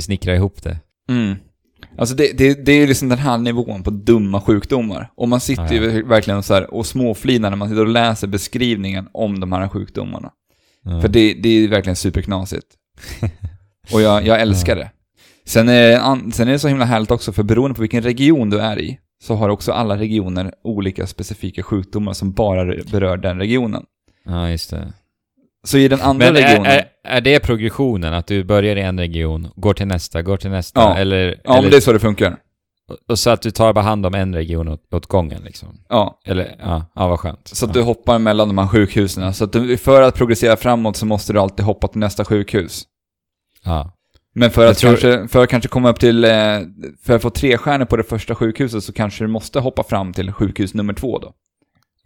snickra 0.00 0.34
ihop 0.34 0.62
det. 0.62 0.78
Mm. 1.08 1.36
Alltså 1.98 2.14
det, 2.14 2.38
det, 2.38 2.64
det 2.66 2.72
är 2.72 2.76
ju 2.76 2.86
liksom 2.86 3.08
den 3.08 3.18
här 3.18 3.38
nivån 3.38 3.82
på 3.82 3.90
dumma 3.90 4.40
sjukdomar. 4.40 5.10
Och 5.16 5.28
man 5.28 5.40
sitter 5.40 5.74
Ja, 5.74 5.82
ju 5.82 6.02
verkligen 6.02 6.42
så 6.42 6.54
här 6.54 6.74
och 6.74 6.86
småflinar 6.86 7.50
när 7.50 7.56
man 7.56 7.68
sitter 7.68 7.82
och 7.82 7.88
läser 7.88 8.26
beskrivningen 8.26 9.08
om 9.12 9.40
de 9.40 9.52
här 9.52 9.68
sjukdomarna. 9.68 10.30
Ja. 10.84 11.00
För 11.00 11.08
det, 11.08 11.34
det 11.34 11.48
är 11.48 11.68
verkligen 11.68 11.96
superknasigt. 11.96 12.66
och 13.92 14.00
jag, 14.02 14.26
jag 14.26 14.40
älskar 14.40 14.76
det. 14.76 14.90
Sen 15.46 15.68
är, 15.68 16.30
sen 16.32 16.48
är 16.48 16.52
det 16.52 16.58
så 16.58 16.68
himla 16.68 16.84
härligt 16.84 17.10
också, 17.10 17.32
för 17.32 17.42
beroende 17.42 17.74
på 17.74 17.80
vilken 17.80 18.02
region 18.02 18.50
du 18.50 18.58
är 18.58 18.80
i, 18.80 18.98
så 19.22 19.34
har 19.34 19.48
också 19.48 19.72
alla 19.72 19.96
regioner 19.98 20.54
olika 20.64 21.06
specifika 21.06 21.62
sjukdomar 21.62 22.12
som 22.12 22.32
bara 22.32 22.64
berör 22.90 23.16
den 23.16 23.38
regionen. 23.38 23.84
ja, 24.24 24.50
just 24.50 24.70
det. 24.70 24.92
Så 25.64 25.78
i 25.78 25.88
den 25.88 26.00
andra 26.00 26.26
Men 26.26 26.36
är, 26.36 26.48
regionen... 26.48 26.66
är, 26.72 26.84
är 27.04 27.20
det 27.20 27.40
progressionen? 27.40 28.14
Att 28.14 28.26
du 28.26 28.44
börjar 28.44 28.76
i 28.76 28.80
en 28.80 28.98
region, 28.98 29.48
går 29.56 29.74
till 29.74 29.86
nästa, 29.86 30.22
går 30.22 30.36
till 30.36 30.50
nästa? 30.50 30.80
Ja. 30.80 30.96
Eller, 30.96 31.40
ja, 31.44 31.52
eller, 31.52 31.62
men 31.62 31.70
det 31.70 31.76
är 31.76 31.80
så 31.80 31.92
det 31.92 31.98
funkar. 31.98 32.36
och 33.08 33.18
så 33.18 33.30
att 33.30 33.42
du 33.42 33.50
tar 33.50 33.72
bara 33.72 33.84
hand 33.84 34.06
om 34.06 34.14
en 34.14 34.34
region 34.34 34.68
åt, 34.68 34.94
åt 34.94 35.06
gången 35.06 35.42
liksom? 35.44 35.68
Ja, 35.88 36.20
Eller, 36.26 36.56
ja, 36.58 36.84
ja 36.94 37.08
vad 37.08 37.20
skönt. 37.20 37.48
Så 37.48 37.64
att 37.64 37.74
ja. 37.74 37.80
du 37.80 37.86
hoppar 37.86 38.18
mellan 38.18 38.48
de 38.48 38.58
här 38.58 38.66
sjukhusen. 38.66 39.34
Så 39.34 39.44
att 39.44 39.52
du, 39.52 39.76
för 39.76 40.02
att 40.02 40.14
progressera 40.14 40.56
framåt 40.56 40.96
så 40.96 41.06
måste 41.06 41.32
du 41.32 41.38
alltid 41.40 41.64
hoppa 41.64 41.88
till 41.88 42.00
nästa 42.00 42.24
sjukhus. 42.24 42.82
Ja. 43.64 43.96
Men 44.34 44.50
för 44.50 44.62
Jag 44.62 44.70
att, 44.70 44.78
tror- 44.78 44.90
kanske, 44.90 45.28
för 45.28 45.42
att 45.42 45.48
kanske 45.50 45.68
komma 45.68 45.90
upp 45.90 46.00
till, 46.00 46.24
eh, 46.24 46.30
för 47.06 47.16
att 47.16 47.22
få 47.22 47.30
tre 47.30 47.58
stjärnor 47.58 47.84
på 47.84 47.96
det 47.96 48.02
första 48.04 48.34
sjukhuset 48.34 48.84
så 48.84 48.92
kanske 48.92 49.24
du 49.24 49.28
måste 49.28 49.60
hoppa 49.60 49.82
fram 49.82 50.12
till 50.12 50.32
sjukhus 50.32 50.74
nummer 50.74 50.92
två 50.94 51.18
då. 51.18 51.32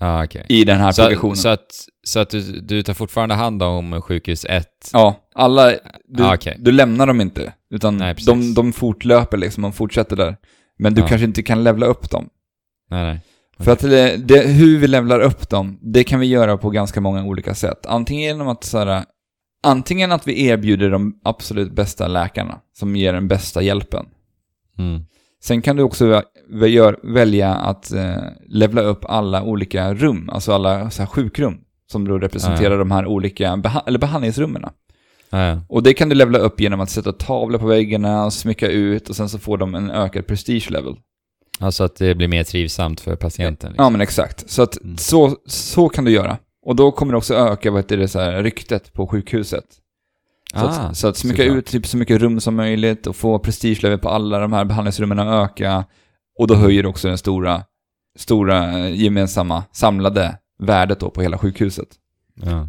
Ja, 0.01 0.25
okej. 0.25 0.47
I 0.49 0.65
den 0.65 0.79
här 0.81 0.93
Så, 0.93 1.03
progressionen. 1.03 1.37
så 1.37 1.49
att, 1.49 1.67
så 2.05 2.21
att 2.21 2.31
du, 2.31 2.41
du 2.61 2.83
tar 2.83 2.95
fortfarande 2.95 3.35
hand 3.35 3.63
om 3.63 4.03
sjukhus 4.03 4.47
1? 4.49 4.67
ja, 4.93 5.17
alla, 5.35 5.73
du, 6.09 6.23
Ah, 6.25 6.35
okej. 6.35 6.57
du 6.61 6.73
lämnar 6.73 7.07
dem 7.07 7.21
inte. 7.21 7.53
Utan 7.71 7.97
Nej, 7.97 8.15
de, 8.27 8.55
de 8.55 8.73
fortlöper 8.73 9.37
liksom, 9.37 9.65
och 9.65 9.75
fortsätter 9.75 10.17
där. 10.17 10.37
Men 10.79 10.95
du 10.95 11.01
Ja. 11.01 11.07
kanske 11.09 11.25
inte 11.25 11.43
kan 11.43 11.65
levla 11.65 11.87
upp 11.87 12.11
dem. 12.11 12.29
Nej, 12.91 13.05
nej. 13.05 13.21
För 13.59 13.73
att 13.73 13.79
det, 13.79 14.17
det, 14.17 14.39
hur 14.49 14.79
vi 14.79 14.87
levlar 14.87 15.21
upp 15.21 15.49
dem, 15.49 15.79
det 15.83 16.05
kan 16.05 16.21
vi 16.21 16.27
göra 16.27 16.57
på 16.59 16.71
ganska 16.71 17.01
många 17.01 17.25
olika 17.25 17.55
sätt. 17.55 17.87
Antingen 17.87 18.23
genom 18.23 18.49
att 18.49 18.65
så 18.65 18.79
här, 18.79 19.05
antingen 19.63 20.13
att 20.13 20.27
vi 20.29 20.47
erbjuder 20.47 20.91
de 20.91 21.21
absolut 21.25 21.73
bästa 21.73 22.07
läkarna 22.09 22.61
som 22.79 22.97
ger 22.97 23.13
den 23.13 23.29
bästa 23.29 23.63
hjälpen. 23.63 24.07
Mm. 24.79 25.03
Sen 25.43 25.63
kan 25.63 25.77
du 25.77 25.83
också 25.83 26.23
gör, 26.51 26.99
välja 27.03 27.55
att 27.55 27.93
eh, 27.93 28.15
levla 28.49 28.83
upp 28.83 29.05
alla 29.05 29.43
olika 29.43 29.95
rum, 29.95 30.31
alltså 30.33 30.53
alla 30.53 30.91
så 30.91 31.03
här, 31.03 31.07
sjukrum 31.07 31.59
som 31.93 32.09
då 32.09 32.19
representerar 32.19 32.71
Ja. 32.71 32.77
de 32.79 32.91
här 32.91 33.07
olika 33.07 33.57
beha- 33.57 33.83
eller 33.87 33.99
behandlingsrummen. 33.99 34.65
Ja. 35.31 35.61
Och 35.69 35.83
det 35.83 35.95
kan 35.95 36.09
du 36.09 36.15
levla 36.15 36.39
upp 36.39 36.61
genom 36.61 36.81
att 36.81 36.91
sätta 36.91 37.13
tavlor 37.13 37.59
på 37.59 37.67
väggarna, 37.67 38.31
smycka 38.31 38.69
ut 38.69 39.09
och 39.09 39.17
sen 39.17 39.29
så 39.29 39.39
får 39.39 39.59
de 39.59 39.75
en 39.75 39.91
ökad 39.91 40.27
prestige 40.27 40.71
level. 40.71 40.95
Alltså 41.61 41.85
att 41.85 41.97
det 41.97 42.15
blir 42.15 42.29
mer 42.29 42.45
trivsamt 42.45 43.01
för 43.01 43.17
patienten. 43.17 43.71
Liksom. 43.71 43.85
Ja, 43.85 43.91
men 43.91 44.01
exakt. 44.01 44.51
Så 44.51 44.63
att 44.63 44.83
Mm. 44.83 44.97
så, 44.97 45.37
så 45.47 45.89
kan 45.89 46.05
du 46.05 46.11
göra. 46.11 46.39
Och 46.67 46.77
då 46.77 46.93
kommer 46.93 47.13
det 47.13 47.17
också 47.19 47.35
öka 47.35 47.71
vad 47.71 47.79
heter 47.79 47.97
det, 47.97 48.09
så 48.09 48.21
här, 48.21 48.43
ryktet 48.43 48.93
på 48.93 49.07
sjukhuset. 49.07 49.65
Så, 50.55 50.59
Ah, 50.61 50.63
att, 50.69 50.97
så 50.97 51.09
att 51.09 51.17
smycka 51.17 51.37
såklart. 51.43 51.57
ut 51.59 51.67
typ 51.67 51.87
så 51.87 51.97
mycket 51.97 52.21
rum 52.21 52.41
som 52.41 52.57
möjligt 52.57 53.07
och 53.07 53.17
få 53.17 53.39
prestigelevel 53.39 53.99
på 53.99 54.09
alla 54.09 54.39
de 54.39 54.53
här 54.53 54.65
behandlingsrummen 54.65 55.19
att 55.19 55.51
öka. 55.51 55.85
Och 56.39 56.47
då 56.47 56.55
höjer 56.55 56.87
också 56.87 57.09
den 57.09 57.19
stora, 57.19 57.63
stora 58.19 58.79
eh, 58.79 59.03
gemensamma 59.03 59.65
samlade 59.73 60.39
värdet 60.59 61.01
då 61.01 61.11
på 61.11 61.23
hela 61.23 61.39
sjukhuset. 61.39 61.89
Ja. 62.35 62.69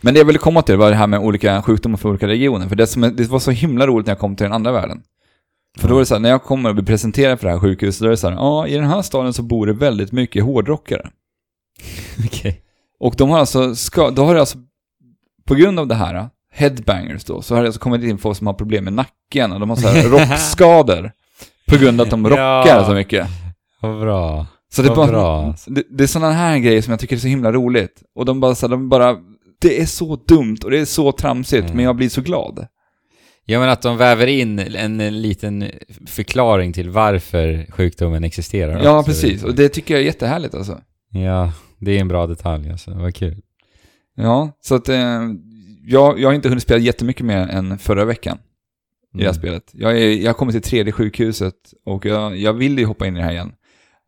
Men 0.00 0.14
det 0.14 0.20
jag 0.20 0.24
ville 0.24 0.38
komma 0.38 0.62
till 0.62 0.76
var 0.76 0.90
det 0.90 0.96
här 0.96 1.06
med 1.06 1.20
olika 1.20 1.62
sjukdomar 1.62 1.96
för 1.96 2.08
olika 2.08 2.26
regioner. 2.26 2.68
För 2.68 2.76
det, 2.76 2.86
som, 2.86 3.16
det 3.16 3.28
var 3.28 3.38
så 3.38 3.50
himla 3.50 3.86
roligt 3.86 4.06
när 4.06 4.10
jag 4.10 4.18
kom 4.18 4.36
till 4.36 4.44
den 4.44 4.52
andra 4.52 4.72
världen. 4.72 5.02
För 5.78 5.88
då 5.88 5.94
är 5.94 5.98
det 5.98 6.06
så 6.06 6.14
här, 6.14 6.20
när 6.20 6.28
jag 6.28 6.42
kommer 6.42 6.68
och 6.68 6.74
blir 6.74 6.84
presenterad 6.84 7.40
för 7.40 7.46
det 7.46 7.52
här 7.52 7.60
sjukhuset, 7.60 8.00
då 8.00 8.06
är 8.06 8.10
det 8.10 8.16
så 8.16 8.28
här, 8.28 8.36
ja, 8.36 8.66
i 8.66 8.74
den 8.74 8.84
här 8.84 9.02
staden 9.02 9.32
så 9.32 9.42
bor 9.42 9.66
det 9.66 9.72
väldigt 9.72 10.12
mycket 10.12 10.44
hårdrockare. 10.44 11.10
Okej. 12.26 12.62
Och 12.98 13.14
de 13.18 13.30
har 13.30 13.38
alltså, 13.38 13.74
ska, 13.74 14.10
då 14.10 14.24
har 14.24 14.34
det 14.34 14.40
alltså, 14.40 14.58
på 15.44 15.54
grund 15.54 15.78
av 15.80 15.86
det 15.86 15.94
här, 15.94 16.28
headbangers 16.52 17.24
då, 17.24 17.42
så 17.42 17.54
har 17.54 17.62
det 17.62 17.68
alltså 17.68 17.80
kommit 17.80 18.02
in 18.02 18.18
folk 18.18 18.36
som 18.36 18.46
har 18.46 18.54
problem 18.54 18.84
med 18.84 18.92
nacken 18.92 19.52
och 19.52 19.60
de 19.60 19.70
har 19.70 19.76
så 19.76 19.88
här 19.88 20.08
rockskador. 20.08 21.12
På 21.70 21.76
grund 21.76 22.00
av 22.00 22.04
att 22.04 22.10
de 22.10 22.28
rockar 22.28 22.66
Ja. 22.66 22.84
så 22.86 22.94
mycket. 22.94 23.26
Vad 23.80 24.00
bra. 24.00 24.46
Så 24.72 24.82
det, 24.82 24.88
är 24.88 24.94
bara, 24.94 25.06
bra. 25.06 25.54
det, 25.66 25.82
det 25.90 26.02
är 26.04 26.08
sådana 26.08 26.32
här 26.32 26.58
grejer 26.58 26.82
som 26.82 26.90
jag 26.90 27.00
tycker 27.00 27.16
är 27.16 27.20
så 27.20 27.28
himla 27.28 27.52
roligt. 27.52 28.02
Och 28.14 28.24
de 28.24 28.40
bara 28.40 28.54
så 28.54 28.66
här, 28.66 28.70
de 28.70 28.88
bara, 28.88 29.16
det 29.60 29.80
är 29.80 29.86
så 29.86 30.16
dumt 30.16 30.56
och 30.64 30.70
det 30.70 30.78
är 30.78 30.84
så 30.84 31.12
tramsigt, 31.12 31.64
Mm. 31.64 31.76
men 31.76 31.84
jag 31.84 31.96
blir 31.96 32.08
så 32.08 32.20
glad. 32.22 32.66
Ja, 33.44 33.60
men 33.60 33.68
att 33.68 33.82
de 33.82 33.96
väver 33.96 34.26
in 34.26 34.58
en, 34.58 35.00
en 35.00 35.22
liten 35.22 35.64
förklaring 36.06 36.72
till 36.72 36.90
varför 36.90 37.66
sjukdomen 37.72 38.24
existerar. 38.24 38.82
Ja, 38.84 38.98
också. 38.98 39.10
precis. 39.10 39.44
Och 39.44 39.54
det 39.54 39.68
tycker 39.68 39.94
jag 39.94 40.00
är 40.00 40.04
jättehärligt 40.06 40.54
alltså. 40.54 40.78
Ja, 41.10 41.52
det 41.78 41.90
är 41.96 42.00
en 42.00 42.08
bra 42.08 42.26
detalj 42.26 42.70
alltså. 42.70 42.90
Vad 42.94 43.14
kul. 43.14 43.36
Ja, 44.16 44.50
så 44.60 44.74
att 44.74 44.88
eh, 44.88 45.20
jag, 45.86 46.20
jag 46.20 46.28
har 46.28 46.32
inte 46.34 46.48
hunnit 46.48 46.62
spela 46.62 46.80
jättemycket 46.80 47.26
mer 47.26 47.38
än 47.48 47.78
förra 47.78 48.04
veckan 48.04 48.38
i 49.14 49.18
det 49.18 49.24
här 49.24 49.30
Mm. 49.30 49.34
spelet. 49.40 49.70
Jag, 49.72 50.00
är, 50.02 50.16
jag 50.16 50.28
har 50.28 50.34
kommit 50.34 50.52
till 50.52 50.62
tredje 50.62 50.92
sjukhuset 50.92 51.54
och 51.86 52.06
jag, 52.06 52.36
jag 52.36 52.52
vill 52.52 52.78
ju 52.78 52.84
hoppa 52.84 53.06
in 53.06 53.16
i 53.16 53.18
det 53.18 53.24
här 53.24 53.32
igen. 53.32 53.52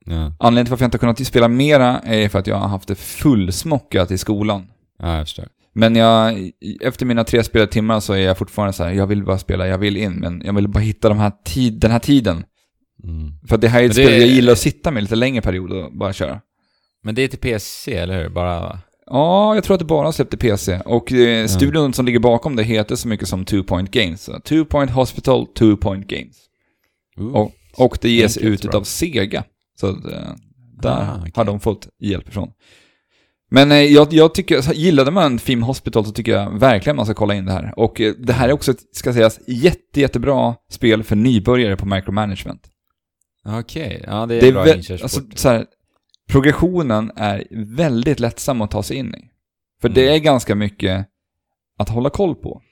Ja. 0.05 0.33
Anledningen 0.39 0.67
till 0.67 0.71
varför 0.71 0.83
jag 0.85 0.87
inte 0.87 0.97
har 0.97 1.15
kunnat 1.15 1.27
spela 1.27 1.49
mera 1.49 1.99
är 1.99 2.29
för 2.29 2.39
att 2.39 2.47
jag 2.47 2.57
har 2.57 2.69
haft 2.69 2.89
det 2.89 2.95
fullsmockat 2.95 4.11
i 4.11 4.19
skolan. 4.19 4.67
ja, 4.99 5.17
jag 5.17 5.27
förstår. 5.27 5.49
Men 5.75 5.97
jag, 5.97 6.51
efter 6.81 7.07
mina 7.07 7.25
tre 7.25 7.45
speltimmar 7.45 8.01
så 8.01 8.13
är 8.13 8.19
jag 8.19 8.39
fortfarande 8.39 8.73
så 8.73 8.85
här, 8.85 8.91
jag 8.93 9.07
vill 9.07 9.25
bara 9.25 9.39
spela, 9.39 9.67
jag 9.67 9.79
vill 9.79 9.97
in, 9.97 10.13
men 10.13 10.43
jag 10.45 10.53
vill 10.53 10.69
bara 10.69 10.81
hitta 10.81 11.09
de 11.09 11.19
här 11.19 11.33
tid, 11.45 11.81
den 11.81 11.91
här 11.91 11.99
tiden. 11.99 12.45
Mm. 13.05 13.33
För 13.49 13.59
det 13.59 13.69
här 13.69 13.81
är 13.83 13.85
ett 13.85 13.97
Men 13.97 14.05
det- 14.07 14.11
spel 14.11 14.21
jag 14.21 14.29
gillar 14.31 14.53
att 14.53 14.59
sitta 14.59 14.91
med 14.91 15.03
lite 15.03 15.17
längre 15.17 15.43
period 15.43 15.73
och 15.73 15.97
bara 15.99 16.13
köra. 16.13 16.41
Men 17.05 17.15
det 17.15 17.23
är 17.23 17.29
till 17.29 17.39
PC, 17.39 17.95
eller 17.97 18.23
hur? 18.23 18.29
Bara... 18.29 18.79
Ja, 19.13 19.55
jag 19.55 19.65
tror 19.65 19.75
att 19.75 19.79
det 19.79 19.85
bara 19.85 20.13
släppte 20.13 20.37
PC. 20.37 20.81
Och 20.85 21.13
eh, 21.13 21.47
studion 21.47 21.93
som 21.93 22.07
ligger 22.07 22.19
bakom 22.19 22.57
det 22.57 22.63
heter 22.63 22.97
så 22.97 23.09
mycket 23.09 23.29
som 23.29 23.45
Two 23.45 23.63
Point 23.63 23.91
Games. 23.91 24.23
Så 24.23 24.41
Two 24.41 24.65
Point 24.65 24.91
Hospital, 24.91 25.47
Two 25.47 25.77
Point 25.77 26.07
Games. 26.09 26.37
Uh. 27.21 27.27
Och, 27.27 27.53
och 27.77 27.99
det 28.01 28.11
ges 28.11 28.37
ut 28.37 28.63
bra. 28.63 28.77
av 28.81 28.83
Sega. 28.83 29.45
Så 29.81 29.89
eh, 29.89 29.95
där 30.83 30.91
Ah, 30.91 31.17
okej. 31.21 31.33
har 31.35 31.45
de 31.45 31.61
fått 31.61 31.89
hjälp 32.01 32.29
ifrån. 32.29 32.49
Men 33.51 33.73
eh, 33.73 33.79
jag, 33.79 34.13
jag 34.13 34.35
tycker, 34.35 34.73
gillade 34.73 35.11
man 35.11 35.39
Film 35.39 35.63
Hospital 35.63 36.05
så 36.05 36.13
tycker 36.13 36.33
jag 36.33 36.59
verkligen 36.59 36.97
man 36.97 37.05
ska 37.07 37.15
kolla 37.15 37.35
in 37.35 37.45
det 37.45 37.53
här. 37.53 37.73
Och 37.77 38.01
eh, 38.01 38.13
det 38.19 38.33
här 38.33 38.49
är 38.49 38.53
också, 38.53 38.75
ska 38.93 39.13
sägas, 39.13 39.41
jätte, 39.47 40.01
jättebra 40.01 40.55
spel 40.71 41.03
för 41.03 41.17
nybörjare 41.17 41.77
på 41.77 41.87
micromanagement. 41.87 42.61
Okej, 43.59 44.05
ja 44.07 44.27
det 44.27 44.35
är, 44.37 44.41
Det 44.41 44.49
är 44.49 44.53
bra 44.53 44.75
inkörsport. 44.75 45.03
alltså, 45.03 45.21
så 45.35 45.49
här, 45.49 45.67
progressionen 46.33 47.13
är 47.17 47.45
väldigt 47.51 48.21
lättsam 48.21 48.61
att 48.63 48.71
ta 48.71 48.83
sig 48.83 48.97
in 48.97 49.15
i. 49.15 49.29
För 49.83 49.89
det 49.89 50.03
Mm. 50.03 50.15
är 50.15 50.19
ganska 50.19 50.55
mycket 50.55 51.07
att 51.79 51.89
hålla 51.89 52.11
koll 52.11 52.35
på. 52.35 52.63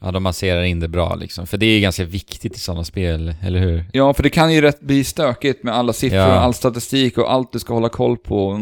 Ja, 0.00 0.10
de 0.10 0.22
masserar 0.22 0.62
in 0.62 0.80
det 0.80 0.88
bra 0.88 1.14
liksom. 1.14 1.46
För 1.46 1.58
det 1.58 1.66
är 1.66 1.74
ju 1.74 1.80
ganska 1.80 2.04
viktigt 2.04 2.56
i 2.56 2.58
sådana 2.60 2.84
spel, 2.84 3.34
eller 3.42 3.60
hur? 3.60 3.84
Ja, 3.92 4.14
för 4.14 4.22
det 4.22 4.30
kan 4.30 4.52
ju 4.54 4.60
rätt 4.60 4.80
bli 4.80 5.04
stökigt 5.04 5.62
med 5.64 5.74
alla 5.74 5.92
siffror 5.92 6.18
Ja. 6.18 6.24
all 6.26 6.54
statistik 6.54 7.18
och 7.18 7.32
allt 7.32 7.52
du 7.52 7.58
ska 7.58 7.74
hålla 7.74 7.88
koll 7.88 8.16
på. 8.16 8.58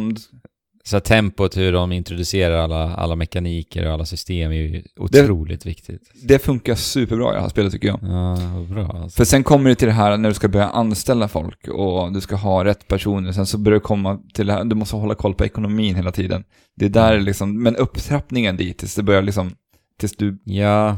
Så 0.90 1.00
tempot, 1.00 1.56
hur 1.56 1.72
de 1.72 1.92
introducerar 1.92 2.56
alla, 2.56 2.94
alla 2.94 3.16
mekaniker 3.16 3.86
och 3.86 3.92
alla 3.92 4.04
system 4.04 4.52
är 4.52 4.56
ju 4.56 4.82
otroligt 4.96 5.66
viktigt. 5.66 6.00
Det 6.22 6.38
funkar 6.38 6.74
superbra 6.74 7.32
i 7.32 7.34
det 7.34 7.40
här 7.40 7.48
spelet 7.48 7.72
tycker 7.72 7.88
jag. 7.88 8.00
Ja, 8.02 8.36
bra 8.74 9.00
alltså. 9.02 9.16
För 9.16 9.24
sen 9.24 9.44
kommer 9.44 9.70
det 9.70 9.76
till 9.76 9.88
det 9.88 9.94
här 9.94 10.16
när 10.16 10.28
du 10.28 10.34
ska 10.34 10.48
börja 10.48 10.68
anställa 10.68 11.28
folk 11.28 11.68
och 11.68 12.12
du 12.12 12.20
ska 12.20 12.36
ha 12.36 12.64
rätt 12.64 12.88
personer. 12.88 13.32
Sen 13.32 13.46
så 13.46 13.58
börjar 13.58 13.78
det 13.78 13.82
komma 13.82 14.20
till 14.34 14.46
det 14.46 14.52
här, 14.52 14.64
du 14.64 14.76
måste 14.76 14.96
hålla 14.96 15.14
koll 15.14 15.34
på 15.34 15.44
ekonomin 15.44 15.94
hela 15.94 16.12
tiden. 16.12 16.44
Det 16.76 16.84
är 16.84 16.88
där 16.88 17.20
liksom, 17.20 17.62
men 17.62 17.76
upptrappningen 17.76 18.56
dit 18.56 18.78
tills 18.78 18.94
det 18.94 19.02
börjar 19.02 19.22
liksom, 19.22 19.52
tills 20.00 20.16
du, 20.16 20.38
Ja, 20.44 20.96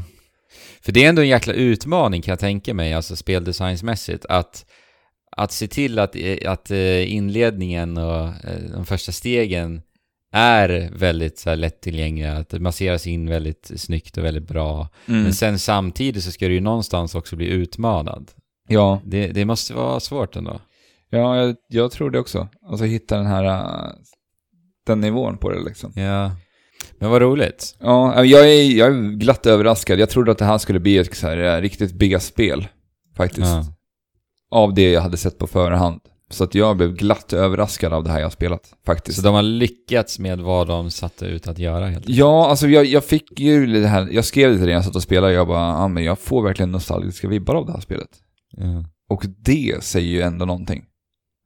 för 0.81 0.91
det 0.91 1.05
är 1.05 1.09
ändå 1.09 1.21
en 1.21 1.27
jäkla 1.27 1.53
utmaning 1.53 2.21
kan 2.21 2.31
jag 2.31 2.39
tänka 2.39 2.73
mig, 2.73 2.93
alltså 2.93 3.15
speldesignsmässigt, 3.15 4.25
att, 4.25 4.65
att 5.37 5.51
se 5.51 5.67
till 5.67 5.99
att, 5.99 6.15
att 6.45 6.71
eh, 6.71 7.13
inledningen 7.13 7.97
och 7.97 8.25
eh, 8.27 8.59
de 8.73 8.85
första 8.85 9.11
stegen 9.11 9.81
är 10.31 10.89
väldigt 10.95 11.39
så 11.39 11.49
här, 11.49 11.57
lättillgängliga, 11.57 12.33
att 12.33 12.49
det 12.49 12.59
masseras 12.59 13.07
in 13.07 13.29
väldigt 13.29 13.71
snyggt 13.75 14.17
och 14.17 14.23
väldigt 14.23 14.47
bra. 14.47 14.89
mm, 15.07 15.23
Men 15.23 15.33
sen 15.33 15.59
samtidigt 15.59 16.23
så 16.23 16.31
ska 16.31 16.47
du 16.47 16.53
ju 16.53 16.61
någonstans 16.61 17.15
också 17.15 17.35
bli 17.35 17.47
utmanad. 17.47 18.31
ja, 18.67 19.01
Det, 19.05 19.27
det 19.27 19.45
måste 19.45 19.73
vara 19.73 19.99
svårt 19.99 20.35
ändå. 20.35 20.59
ja 21.09 21.37
jag, 21.37 21.55
jag 21.69 21.91
tror 21.91 22.11
det 22.11 22.19
också. 22.19 22.47
Alltså 22.69 22.85
hitta 22.85 23.17
den 23.17 23.25
här, 23.25 23.43
äh, 23.43 23.91
den 24.85 24.99
nivån 25.01 25.37
på 25.37 25.49
det 25.49 25.63
liksom. 25.65 25.93
Ja. 25.95 26.31
Men 26.99 27.09
vad 27.09 27.21
roligt. 27.21 27.75
Ja, 27.79 28.23
jag 28.25 28.49
är, 28.53 28.77
jag 28.77 28.87
är 28.87 29.17
glatt 29.17 29.45
överraskad. 29.45 29.99
Jag 29.99 30.09
trodde 30.09 30.31
att 30.31 30.37
det 30.37 30.45
här 30.45 30.57
skulle 30.57 30.79
bli 30.79 30.97
ett 30.97 31.15
så 31.15 31.27
här, 31.27 31.37
äh, 31.37 31.61
riktigt 31.61 31.93
bigga 31.93 32.19
spel, 32.19 32.67
faktiskt. 33.17 33.47
Ja. 33.47 33.65
Av 34.53 34.73
det 34.73 34.91
jag 34.91 35.01
hade 35.01 35.17
sett 35.17 35.37
på 35.37 35.47
förhand. 35.47 36.01
Så 36.29 36.43
att 36.43 36.55
jag 36.55 36.77
blev 36.77 36.93
glatt 36.95 37.33
överraskad 37.33 37.93
av 37.93 38.03
det 38.03 38.09
här 38.11 38.19
jag 38.19 38.31
spelat, 38.31 38.73
faktiskt. 38.85 39.17
Så 39.17 39.23
de 39.23 39.35
har 39.35 39.41
lyckats 39.43 40.19
med 40.19 40.39
vad 40.39 40.67
de 40.67 40.91
satte 40.91 41.25
ut 41.25 41.47
att 41.47 41.59
göra 41.59 41.85
helt 41.85 41.97
enkelt. 41.97 42.17
Ja, 42.17 42.49
alltså 42.49 42.67
jag, 42.67 42.85
jag 42.85 43.03
fick 43.05 43.39
ju 43.39 43.65
det 43.81 43.87
här, 43.87 44.09
jag 44.11 44.25
skrev 44.25 44.49
det 44.49 44.55
till 44.55 44.65
dig 44.65 44.69
när 44.69 44.77
jag 44.77 44.85
satt 44.85 44.95
och 44.95 45.03
spelade 45.03 45.33
och 45.33 45.39
jag 45.39 45.47
bara, 45.47 45.67
ja 45.69 45.87
men 45.87 46.03
jag 46.03 46.19
får 46.19 46.43
verkligen 46.43 46.71
nostalgiska 46.71 47.27
vibbar 47.27 47.55
av 47.55 47.65
det 47.65 47.71
här 47.71 47.79
spelet. 47.79 48.09
Ja, 48.51 48.85
Och 49.09 49.25
det 49.39 49.83
säger 49.83 50.07
ju 50.07 50.21
ändå 50.21 50.45
någonting. 50.45 50.85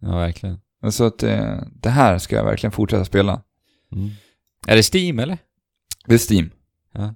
ja 0.02 0.16
verkligen. 0.18 0.60
Så 0.92 1.04
att 1.06 1.24
eh, 1.24 1.58
det 1.82 1.90
här 1.90 2.18
ska 2.18 2.36
jag 2.36 2.44
verkligen 2.46 2.72
fortsätta 2.72 3.06
spela. 3.06 3.42
Mm. 3.96 4.10
Är 4.68 4.76
det 4.76 4.94
Steam 4.96 5.20
eller? 5.20 5.38
Det 6.06 6.14
är 6.14 6.34
Steam. 6.34 6.50
Ja. 6.94 7.16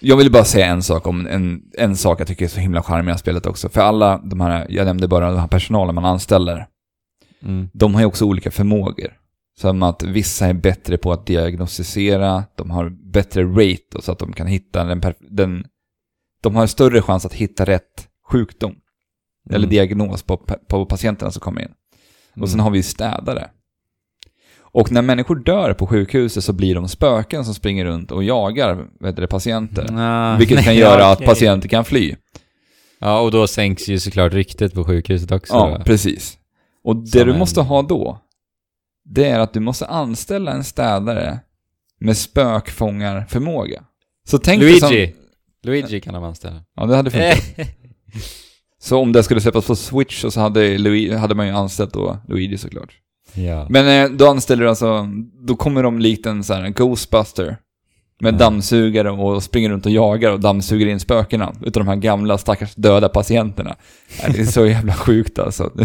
Jag 0.00 0.16
vill 0.16 0.32
bara 0.32 0.44
säga 0.44 0.66
en 0.66 0.82
sak 0.82 1.06
om 1.06 1.26
en, 1.26 1.62
en 1.78 1.96
sak 1.96 2.20
jag 2.20 2.26
tycker 2.26 2.44
är 2.44 2.48
så 2.48 2.60
himla 2.60 2.82
charmig 2.82 3.02
i 3.02 3.06
det 3.06 3.12
här 3.12 3.18
spelet 3.18 3.46
också. 3.46 3.68
För 3.68 3.80
alla 3.80 4.18
de 4.18 4.40
här, 4.40 4.66
jag 4.70 4.84
nämnde 4.84 5.08
bara 5.08 5.30
den 5.30 5.40
här 5.40 5.48
personalen 5.48 5.94
man 5.94 6.04
anställer, 6.04 6.66
Mm. 7.42 7.68
de 7.72 7.94
har 7.94 8.00
ju 8.00 8.06
också 8.06 8.24
olika 8.24 8.50
förmågor. 8.50 9.12
Som 9.60 9.82
att 9.82 10.02
vissa 10.02 10.46
är 10.46 10.52
bättre 10.54 10.98
på 10.98 11.12
att 11.12 11.26
diagnostisera, 11.26 12.44
de 12.56 12.70
har 12.70 12.88
bättre 13.12 13.44
rate 13.44 14.02
så 14.02 14.12
att 14.12 14.18
de 14.18 14.32
kan 14.32 14.46
hitta 14.46 14.84
den, 14.84 15.02
den 15.30 15.64
de 16.42 16.56
har 16.56 16.66
större 16.66 17.02
chans 17.02 17.26
att 17.26 17.32
hitta 17.34 17.64
rätt 17.64 18.08
sjukdom. 18.30 18.74
Eller 19.50 19.58
Mm. 19.58 19.70
diagnos 19.70 20.22
på, 20.22 20.36
på 20.68 20.86
patienterna 20.86 21.30
som 21.30 21.40
kommer 21.40 21.62
in. 21.62 21.68
Och 22.42 22.48
sen 22.48 22.54
Mm. 22.60 22.64
har 22.64 22.70
vi 22.70 22.82
städare. 22.82 23.50
Och 24.72 24.92
när 24.92 25.02
människor 25.02 25.36
dör 25.36 25.74
på 25.74 25.86
sjukhuset 25.86 26.44
så 26.44 26.52
blir 26.52 26.74
de 26.74 26.88
spöken 26.88 27.44
som 27.44 27.54
springer 27.54 27.84
runt 27.84 28.10
och 28.12 28.24
jagar 28.24 28.86
vet 29.00 29.16
du, 29.16 29.26
patienter. 29.26 29.86
Ah, 29.92 30.36
Vilket 30.38 30.56
kan 30.58 30.66
nej, 30.66 30.78
göra 30.78 31.12
okej. 31.12 31.24
att 31.24 31.24
patienter 31.24 31.68
kan 31.68 31.84
fly. 31.84 32.14
Ja, 33.00 33.20
och 33.20 33.30
då 33.30 33.46
sänks 33.46 33.88
ju 33.88 33.98
såklart 33.98 34.32
ryktet 34.32 34.74
på 34.74 34.84
sjukhuset 34.84 35.32
också. 35.32 35.54
Ja, 35.54 35.76
då. 35.78 35.84
precis. 35.84 36.38
Och 36.84 36.96
det 36.96 37.06
Som 37.18 37.26
du 37.26 37.32
en- 37.32 37.38
måste 37.38 37.60
ha 37.60 37.82
då, 37.82 38.18
det 39.04 39.24
är 39.28 39.38
att 39.38 39.52
du 39.52 39.60
måste 39.60 39.86
anställa 39.86 40.52
en 40.52 40.64
städare 40.64 41.38
med 42.00 42.16
spökfångarförmåga. 42.16 43.82
Så 44.28 44.38
tänk 44.38 44.60
Luigi! 44.62 44.80
Som, 44.80 44.92
Luigi 45.62 46.00
kan 46.00 46.14
de 46.14 46.24
anställa. 46.24 46.62
ja, 46.76 46.86
det 46.86 46.96
hade 46.96 47.10
funkat. 47.10 47.44
Så 48.80 48.98
om 48.98 49.12
det 49.12 49.22
skulle 49.22 49.40
släppas 49.40 49.66
på 49.66 49.76
Switch 49.76 50.24
så 50.28 50.40
hade, 50.40 50.78
Luigi, 50.78 51.14
hade 51.14 51.34
man 51.34 51.46
ju 51.46 51.52
anställt 51.52 51.92
då 51.92 52.18
Luigi 52.28 52.58
såklart. 52.58 52.94
Ja. 53.34 53.66
Men 53.70 54.04
eh, 54.12 54.16
då 54.16 54.26
anställer 54.26 54.62
du 54.62 54.68
alltså, 54.68 55.08
då 55.40 55.56
kommer 55.56 55.82
de 55.82 55.98
likt 55.98 56.26
en 56.26 56.44
sån 56.44 56.56
här 56.56 56.68
Ghostbuster. 56.68 57.56
Med 58.20 58.34
Ja. 58.34 58.38
dammsugare 58.38 59.10
och 59.10 59.42
springer 59.42 59.70
runt 59.70 59.86
och 59.86 59.92
jagar 59.92 60.30
och 60.32 60.40
dammsuger 60.40 60.86
in 60.86 61.00
spökena. 61.00 61.52
Utav 61.64 61.84
de 61.84 61.88
här 61.88 61.96
gamla 61.96 62.38
stackars 62.38 62.74
döda 62.74 63.08
patienterna. 63.08 63.76
Det 64.26 64.38
är 64.40 64.44
så 64.44 64.66
jävla 64.66 64.92
sjukt 64.94 65.38
alltså. 65.38 65.72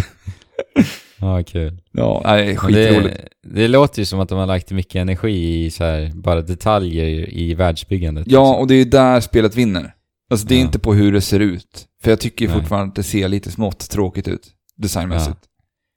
Ja, 1.19 1.43
kul. 1.43 1.77
Ja, 1.91 2.21
det 2.25 2.29
är 2.51 2.55
skitroligt. 2.55 3.17
Det, 3.43 3.61
det 3.61 3.67
låter 3.67 3.99
ju 3.99 4.05
som 4.05 4.19
att 4.19 4.29
de 4.29 4.37
har 4.37 4.45
lagt 4.45 4.71
mycket 4.71 4.95
energi 4.95 5.65
i 5.65 5.71
så 5.71 5.83
här, 5.83 6.11
bara 6.15 6.41
detaljer 6.41 7.29
i 7.33 7.53
världsbyggandet. 7.53 8.25
Ja, 8.27 8.39
liksom. 8.49 8.61
och 8.61 8.67
det 8.67 8.73
är 8.73 8.77
ju 8.77 8.85
där 8.85 9.19
spelet 9.19 9.55
vinner. 9.55 9.93
Alltså 10.29 10.47
det 10.47 10.55
är 10.55 10.59
Ja. 10.59 10.65
inte 10.65 10.79
på 10.79 10.93
hur 10.93 11.11
det 11.11 11.21
ser 11.21 11.39
ut. 11.39 11.85
För 12.03 12.11
jag 12.11 12.19
tycker 12.19 12.47
Nej. 12.47 12.55
fortfarande 12.57 12.89
att 12.89 12.95
det 12.95 13.03
ser 13.03 13.27
lite 13.29 13.51
smått 13.51 13.89
tråkigt 13.89 14.27
ut, 14.27 14.47
designmässigt. 14.77 15.37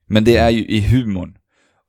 Men 0.07 0.23
det 0.23 0.37
är 0.37 0.49
ju 0.49 0.65
i 0.65 0.81
humorn. 0.81 1.36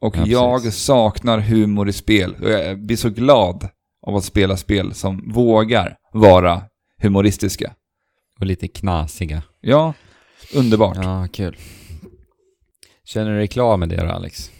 Och 0.00 0.16
Ja, 0.16 0.60
jag 0.64 0.72
saknar 0.72 1.38
humor 1.38 1.88
i 1.88 1.92
spel. 1.92 2.34
Och 2.42 2.50
jag 2.50 2.80
blir 2.86 2.96
så 2.96 3.10
glad 3.10 3.68
av 4.06 4.16
att 4.16 4.24
spela 4.24 4.56
spel 4.56 4.94
som 4.94 5.32
vågar 5.32 5.96
vara 6.12 6.62
humoristiska. 7.02 7.74
Och 8.40 8.46
lite 8.46 8.68
knasiga. 8.68 9.42
Ja, 9.60 9.94
underbart. 10.54 10.96
Ja, 10.96 11.20
Ja, 11.22 11.28
kul. 11.32 11.56
Känner 13.04 13.30
du 13.30 13.36
dig 13.38 13.48
klar 13.48 13.76
med 13.76 13.88
det 13.88 13.96
då, 13.96 14.12
Alex? 14.12 14.50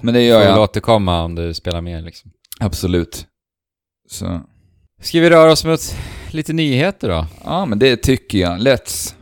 men 0.00 0.14
det 0.14 0.22
gör 0.22 0.38
Får 0.40 0.46
väl 0.46 0.54
jag. 0.56 0.62
återkomma 0.62 1.22
om 1.22 1.34
du 1.34 1.54
spelar 1.54 1.80
mer 1.80 2.02
liksom. 2.02 2.30
Absolut. 2.60 3.26
Så, 4.08 4.40
Ska 5.02 5.20
vi 5.20 5.30
röra 5.30 5.52
oss 5.52 5.64
mot 5.64 5.80
lite 6.30 6.52
nyheter 6.52 7.08
då? 7.08 7.26
ja 7.44 7.66
men 7.66 7.78
det 7.78 7.96
tycker 7.96 8.38
jag. 8.38 8.58
Let's. 8.60 9.14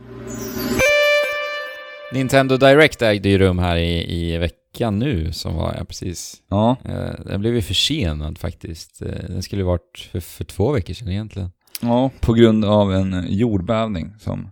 Nintendo 2.13 2.57
Direct 2.57 3.01
ägde 3.01 3.29
ju 3.29 3.37
rum 3.37 3.59
här 3.59 3.77
i, 3.77 4.15
i 4.15 4.37
veckan 4.73 4.99
nu, 4.99 5.31
som 5.33 5.55
var 5.55 5.73
jag 5.77 5.87
precis. 5.87 6.41
Ja, 6.49 6.75
Eh, 6.85 7.25
den 7.25 7.41
blev 7.41 7.55
ju 7.55 7.61
försenad 7.61 8.37
faktiskt. 8.37 9.01
Eh, 9.01 9.07
den 9.29 9.41
skulle 9.41 9.61
ju 9.61 9.65
varit 9.65 10.09
för, 10.11 10.19
för 10.19 10.43
två 10.43 10.71
veckor 10.71 10.93
sedan 10.93 11.09
egentligen. 11.09 11.51
ja, 11.81 12.09
på 12.21 12.33
grund 12.33 12.65
av 12.65 12.93
en 12.93 13.25
jordbävning 13.29 14.13
som 14.19 14.49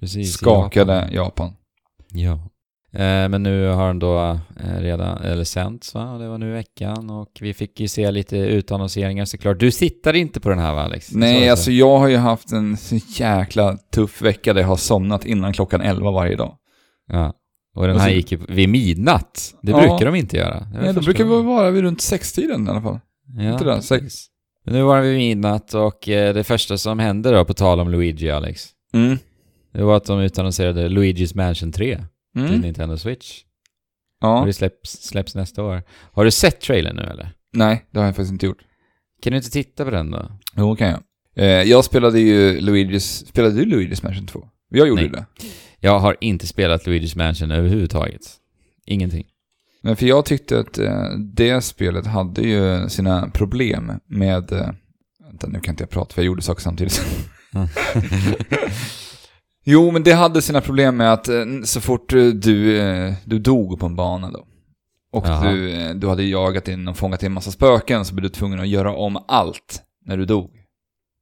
Precis. 0.00 0.32
skakade 0.32 0.92
Japan. 0.94 1.14
Japan. 1.14 1.52
Ja. 2.12 2.32
Eh, 2.94 3.28
men 3.28 3.42
nu 3.42 3.66
har 3.68 3.86
den 3.86 3.98
då 3.98 4.38
eh, 4.64 4.80
redan, 4.80 5.18
eller 5.22 5.44
sänts 5.44 5.94
va? 5.94 6.18
Det 6.18 6.28
var 6.28 6.38
nu 6.38 6.48
i 6.48 6.52
veckan 6.52 7.10
och 7.10 7.30
vi 7.40 7.54
fick 7.54 7.80
ju 7.80 7.88
se 7.88 8.10
lite 8.10 8.36
utannonseringar 8.36 9.24
såklart. 9.24 9.60
Du 9.60 9.70
sitter 9.70 10.14
inte 10.14 10.40
på 10.40 10.48
den 10.48 10.58
här 10.58 10.74
va 10.74 10.82
Alex? 10.82 11.12
Nej, 11.12 11.48
alltså 11.48 11.70
jag 11.70 11.98
har 11.98 12.08
ju 12.08 12.16
haft 12.16 12.52
en 12.52 12.76
så 12.76 12.96
jäkla 13.08 13.76
tuff 13.94 14.22
vecka 14.22 14.52
där 14.52 14.60
jag 14.60 14.68
har 14.68 14.76
somnat 14.76 15.24
innan 15.26 15.52
klockan 15.52 15.80
11 15.80 16.10
varje 16.10 16.36
dag. 16.36 16.56
Ja. 17.08 17.32
Och 17.74 17.86
den 17.86 17.96
här 18.00 18.10
gick 18.10 18.32
ju 18.32 18.38
vid 18.48 18.68
midnatt. 18.68 19.54
Det 19.62 19.70
Ja. 19.70 19.78
brukar 19.78 20.06
de 20.06 20.14
inte 20.14 20.36
göra. 20.36 20.66
Nej, 20.74 20.86
första 20.94 21.00
brukar 21.00 21.24
gången. 21.24 21.46
vara 21.46 21.70
vid 21.70 21.82
runt 21.82 22.00
sextiden 22.00 22.66
i 22.66 22.70
alla 22.70 22.82
fall. 22.82 23.00
Ja, 23.38 23.52
inte 23.52 23.64
det? 23.64 23.82
Sex. 23.82 24.14
Nu 24.64 24.82
var 24.82 24.96
det 24.96 25.02
vid 25.02 25.18
midnatt 25.18 25.74
och 25.74 26.08
eh, 26.08 26.34
det 26.34 26.44
första 26.44 26.78
som 26.78 26.98
hände 26.98 27.30
då, 27.30 27.44
på 27.44 27.54
tal 27.54 27.80
om 27.80 27.90
Luigi, 27.90 28.30
Alex, 28.30 28.68
Mm. 28.94 29.18
det 29.72 29.82
var 29.82 29.96
att 29.96 30.04
de 30.04 30.20
utannonserade 30.20 30.88
Luigi's 30.88 31.36
Mansion 31.36 31.72
3 31.72 32.04
till 32.34 32.44
Mm. 32.44 32.60
Nintendo 32.60 32.96
Switch. 32.96 33.40
Ja. 34.20 34.40
Och 34.40 34.46
det 34.46 34.52
släpps, 34.52 34.90
släpps 34.90 35.34
nästa 35.34 35.62
år. 35.62 35.82
Har 36.12 36.24
du 36.24 36.30
sett 36.30 36.60
trailern 36.60 36.96
nu 36.96 37.02
eller? 37.02 37.32
Nej, 37.52 37.84
det 37.90 37.98
har 37.98 38.06
jag 38.06 38.16
faktiskt 38.16 38.32
inte 38.32 38.46
gjort. 38.46 38.62
Kan 39.22 39.30
du 39.30 39.36
inte 39.36 39.50
titta 39.50 39.84
på 39.84 39.90
den 39.90 40.10
då? 40.10 40.30
Jo, 40.56 40.76
kan 40.76 40.88
jag. 40.88 41.00
Eh, 41.36 41.46
jag 41.46 41.84
spelade 41.84 42.20
ju 42.20 42.60
Luigi's... 42.60 43.26
Spelade 43.26 43.54
du 43.54 43.64
Luigi's 43.64 44.04
Mansion 44.04 44.26
2? 44.26 44.48
Jag 44.70 44.88
gjorde 44.88 45.02
Nej. 45.02 45.10
det. 45.10 45.26
Jag 45.84 45.98
har 45.98 46.16
inte 46.20 46.46
spelat 46.46 46.86
Luigi's 46.86 47.18
Mansion 47.18 47.50
överhuvudtaget. 47.50 48.20
Ingenting. 48.86 49.26
Men 49.82 49.96
för 49.96 50.06
jag 50.06 50.24
tyckte 50.24 50.58
att 50.58 50.78
eh, 50.78 51.10
det 51.34 51.60
spelet 51.60 52.06
hade 52.06 52.42
ju 52.42 52.88
sina 52.88 53.30
problem 53.30 53.92
med... 54.06 54.52
Eh, 54.52 54.70
vänta, 55.26 55.46
nu 55.46 55.60
kan 55.60 55.72
inte 55.72 55.82
jag 55.82 55.90
prata 55.90 56.14
för 56.14 56.22
jag 56.22 56.26
gjorde 56.26 56.42
saker 56.42 56.62
samtidigt. 56.62 57.02
jo, 59.64 59.90
men 59.90 60.02
det 60.02 60.12
hade 60.12 60.42
sina 60.42 60.60
problem 60.60 60.96
med 60.96 61.12
att 61.12 61.28
eh, 61.28 61.44
så 61.64 61.80
fort 61.80 62.08
du, 62.08 62.32
du 63.24 63.38
dog 63.38 63.80
på 63.80 63.86
en 63.86 63.96
bana 63.96 64.30
då, 64.30 64.46
och 65.12 65.26
Jaha. 65.26 65.50
du, 65.50 65.94
du 65.94 66.08
hade 66.08 66.22
jagat 66.22 66.68
in 66.68 66.88
och 66.88 66.96
fångat 66.96 67.22
in 67.22 67.26
en 67.26 67.32
massa 67.32 67.50
spöken, 67.50 68.04
så 68.04 68.14
blev 68.14 68.22
du 68.22 68.28
tvungen 68.28 68.60
att 68.60 68.68
göra 68.68 68.96
om 68.96 69.24
allt 69.28 69.82
när 70.06 70.16
du 70.16 70.24
dog. 70.24 70.50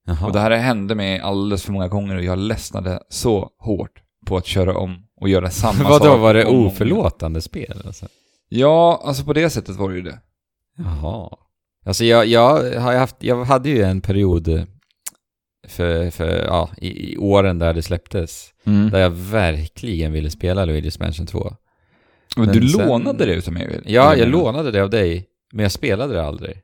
Jaha. 0.06 0.26
Och 0.26 0.32
det 0.32 0.40
här 0.40 0.50
hände 0.50 0.94
mig 0.94 1.20
alldeles 1.20 1.62
för 1.62 1.72
många 1.72 1.88
gånger 1.88 2.16
och 2.16 2.24
jag 2.24 2.38
ledsnade 2.38 3.02
så 3.08 3.50
hårt 3.58 4.02
på 4.26 4.36
att 4.36 4.46
köra 4.46 4.76
om 4.78 5.06
och 5.20 5.28
göra 5.28 5.50
samma 5.50 5.72
sak. 5.78 5.88
Vadå, 5.88 6.16
var 6.16 6.34
det 6.34 6.44
om 6.44 6.54
och 6.54 6.60
om. 6.60 6.66
oförlåtande 6.66 7.40
spel 7.40 7.82
alltså? 7.86 8.06
Ja, 8.48 9.02
alltså 9.04 9.24
på 9.24 9.32
det 9.32 9.50
sättet 9.50 9.76
var 9.76 9.90
det 9.90 9.96
ju 9.96 10.02
det. 10.02 10.18
Jaha. 10.78 11.30
Alltså 11.84 12.04
jag, 12.04 12.26
jag 12.26 12.78
har 12.80 12.94
haft, 12.96 13.16
jag 13.18 13.44
hade 13.44 13.68
ju 13.70 13.82
en 13.82 14.00
period 14.00 14.66
för, 15.68 16.10
för 16.10 16.44
ja, 16.44 16.70
i, 16.78 17.12
i 17.12 17.16
åren 17.16 17.58
där 17.58 17.74
det 17.74 17.82
släpptes, 17.82 18.50
där 18.92 19.00
jag 19.00 19.10
verkligen 19.10 20.12
ville 20.12 20.30
spela 20.30 20.66
Luigi's 20.66 21.02
Mansion 21.02 21.26
2. 21.26 21.54
Men 22.36 22.46
Men 22.46 22.54
du 22.60 22.68
sen- 22.68 22.88
lånade 22.88 23.24
det 23.26 23.34
utav 23.34 23.54
mig? 23.54 23.80
Ja, 23.86 24.16
jag 24.16 24.28
lånade 24.28 24.70
det 24.70 24.82
av 24.82 24.90
dig, 24.90 25.26
men 25.52 25.62
jag 25.62 25.72
spelade 25.72 26.14
det 26.14 26.24
aldrig. 26.26 26.56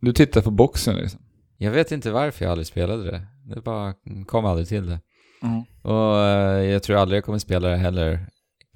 Du 0.00 0.12
tittade 0.12 0.44
på 0.44 0.50
boxen 0.50 0.96
liksom? 0.96 1.20
Jag 1.56 1.70
vet 1.70 1.92
inte 1.92 2.10
varför 2.10 2.44
jag 2.44 2.52
aldrig 2.52 2.66
spelade 2.66 3.04
det. 3.10 3.22
Det 3.54 3.60
bara 3.60 3.94
kom 4.26 4.44
aldrig 4.44 4.68
till 4.68 4.86
det. 4.86 5.00
Mm. 5.44 5.62
Och 5.82 6.16
eh, 6.18 6.64
jag 6.70 6.82
tror 6.82 6.96
aldrig 6.96 7.16
jag 7.16 7.24
kommer 7.24 7.38
spela 7.38 7.68
det 7.68 7.76
heller. 7.76 8.26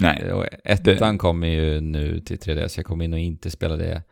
Nej. 0.00 0.32
Och 0.32 0.44
ettan 0.64 1.18
kommer 1.18 1.46
ju 1.46 1.80
nu 1.80 2.20
till 2.20 2.36
3DS, 2.38 2.72
jag 2.76 2.86
kommer 2.86 3.04
in 3.04 3.12
och 3.12 3.18
inte 3.18 3.50
spela 3.50 3.76
det. 3.76 4.02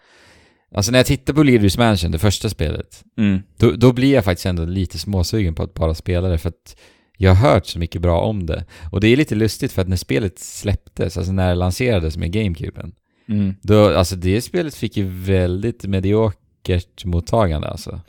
Alltså 0.75 0.93
när 0.93 0.99
jag 0.99 1.07
tittar 1.07 1.35
på 1.35 1.43
Luigi's 1.45 1.79
Mansion, 1.79 2.11
det 2.11 2.19
första 2.19 2.49
spelet, 2.49 3.05
Mm. 3.19 3.43
då, 3.57 3.71
då 3.71 3.93
blir 3.93 4.15
jag 4.15 4.25
faktiskt 4.25 4.47
ändå 4.47 4.65
lite 4.65 4.99
småsugen 4.99 5.55
på 5.55 5.63
att 5.63 5.75
bara 5.75 5.95
spela 5.95 6.29
det 6.29 6.39
för 6.39 6.49
att 6.49 6.77
jag 7.19 7.35
har 7.35 7.51
hört 7.51 7.67
så 7.67 7.79
mycket 7.79 8.03
bra 8.03 8.21
om 8.21 8.47
det. 8.47 8.65
Och 8.93 9.01
det 9.01 9.09
är 9.09 9.17
lite 9.17 9.35
lustigt 9.35 9.73
för 9.73 9.83
att 9.83 9.89
när 9.89 9.97
spelet 9.97 10.39
släpptes, 10.39 11.17
alltså 11.17 11.33
när 11.33 11.49
det 11.49 11.55
lanserades 11.55 12.17
med 12.17 12.33
GameCuben, 12.33 12.93
Mm. 13.29 13.55
då, 13.63 13.97
alltså 13.97 14.17
det 14.17 14.41
spelet 14.43 14.75
fick 14.75 14.97
ju 14.97 15.05
väldigt 15.09 15.85
mediokert 15.85 17.05
mottagande 17.05 17.69
alltså. 17.69 18.01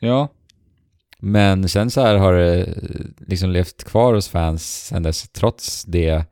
Ja. 0.00 0.28
Men 1.20 1.68
sen 1.68 1.90
så 1.90 2.00
här 2.00 2.16
har 2.16 2.32
det 2.32 2.64
eh, 2.64 2.74
liksom 3.26 3.50
levt 3.50 3.84
kvar 3.84 4.14
hos 4.14 4.28
fans 4.28 4.86
sen 4.86 5.02
dess, 5.02 5.28
trots 5.28 5.84
det. 5.84 6.24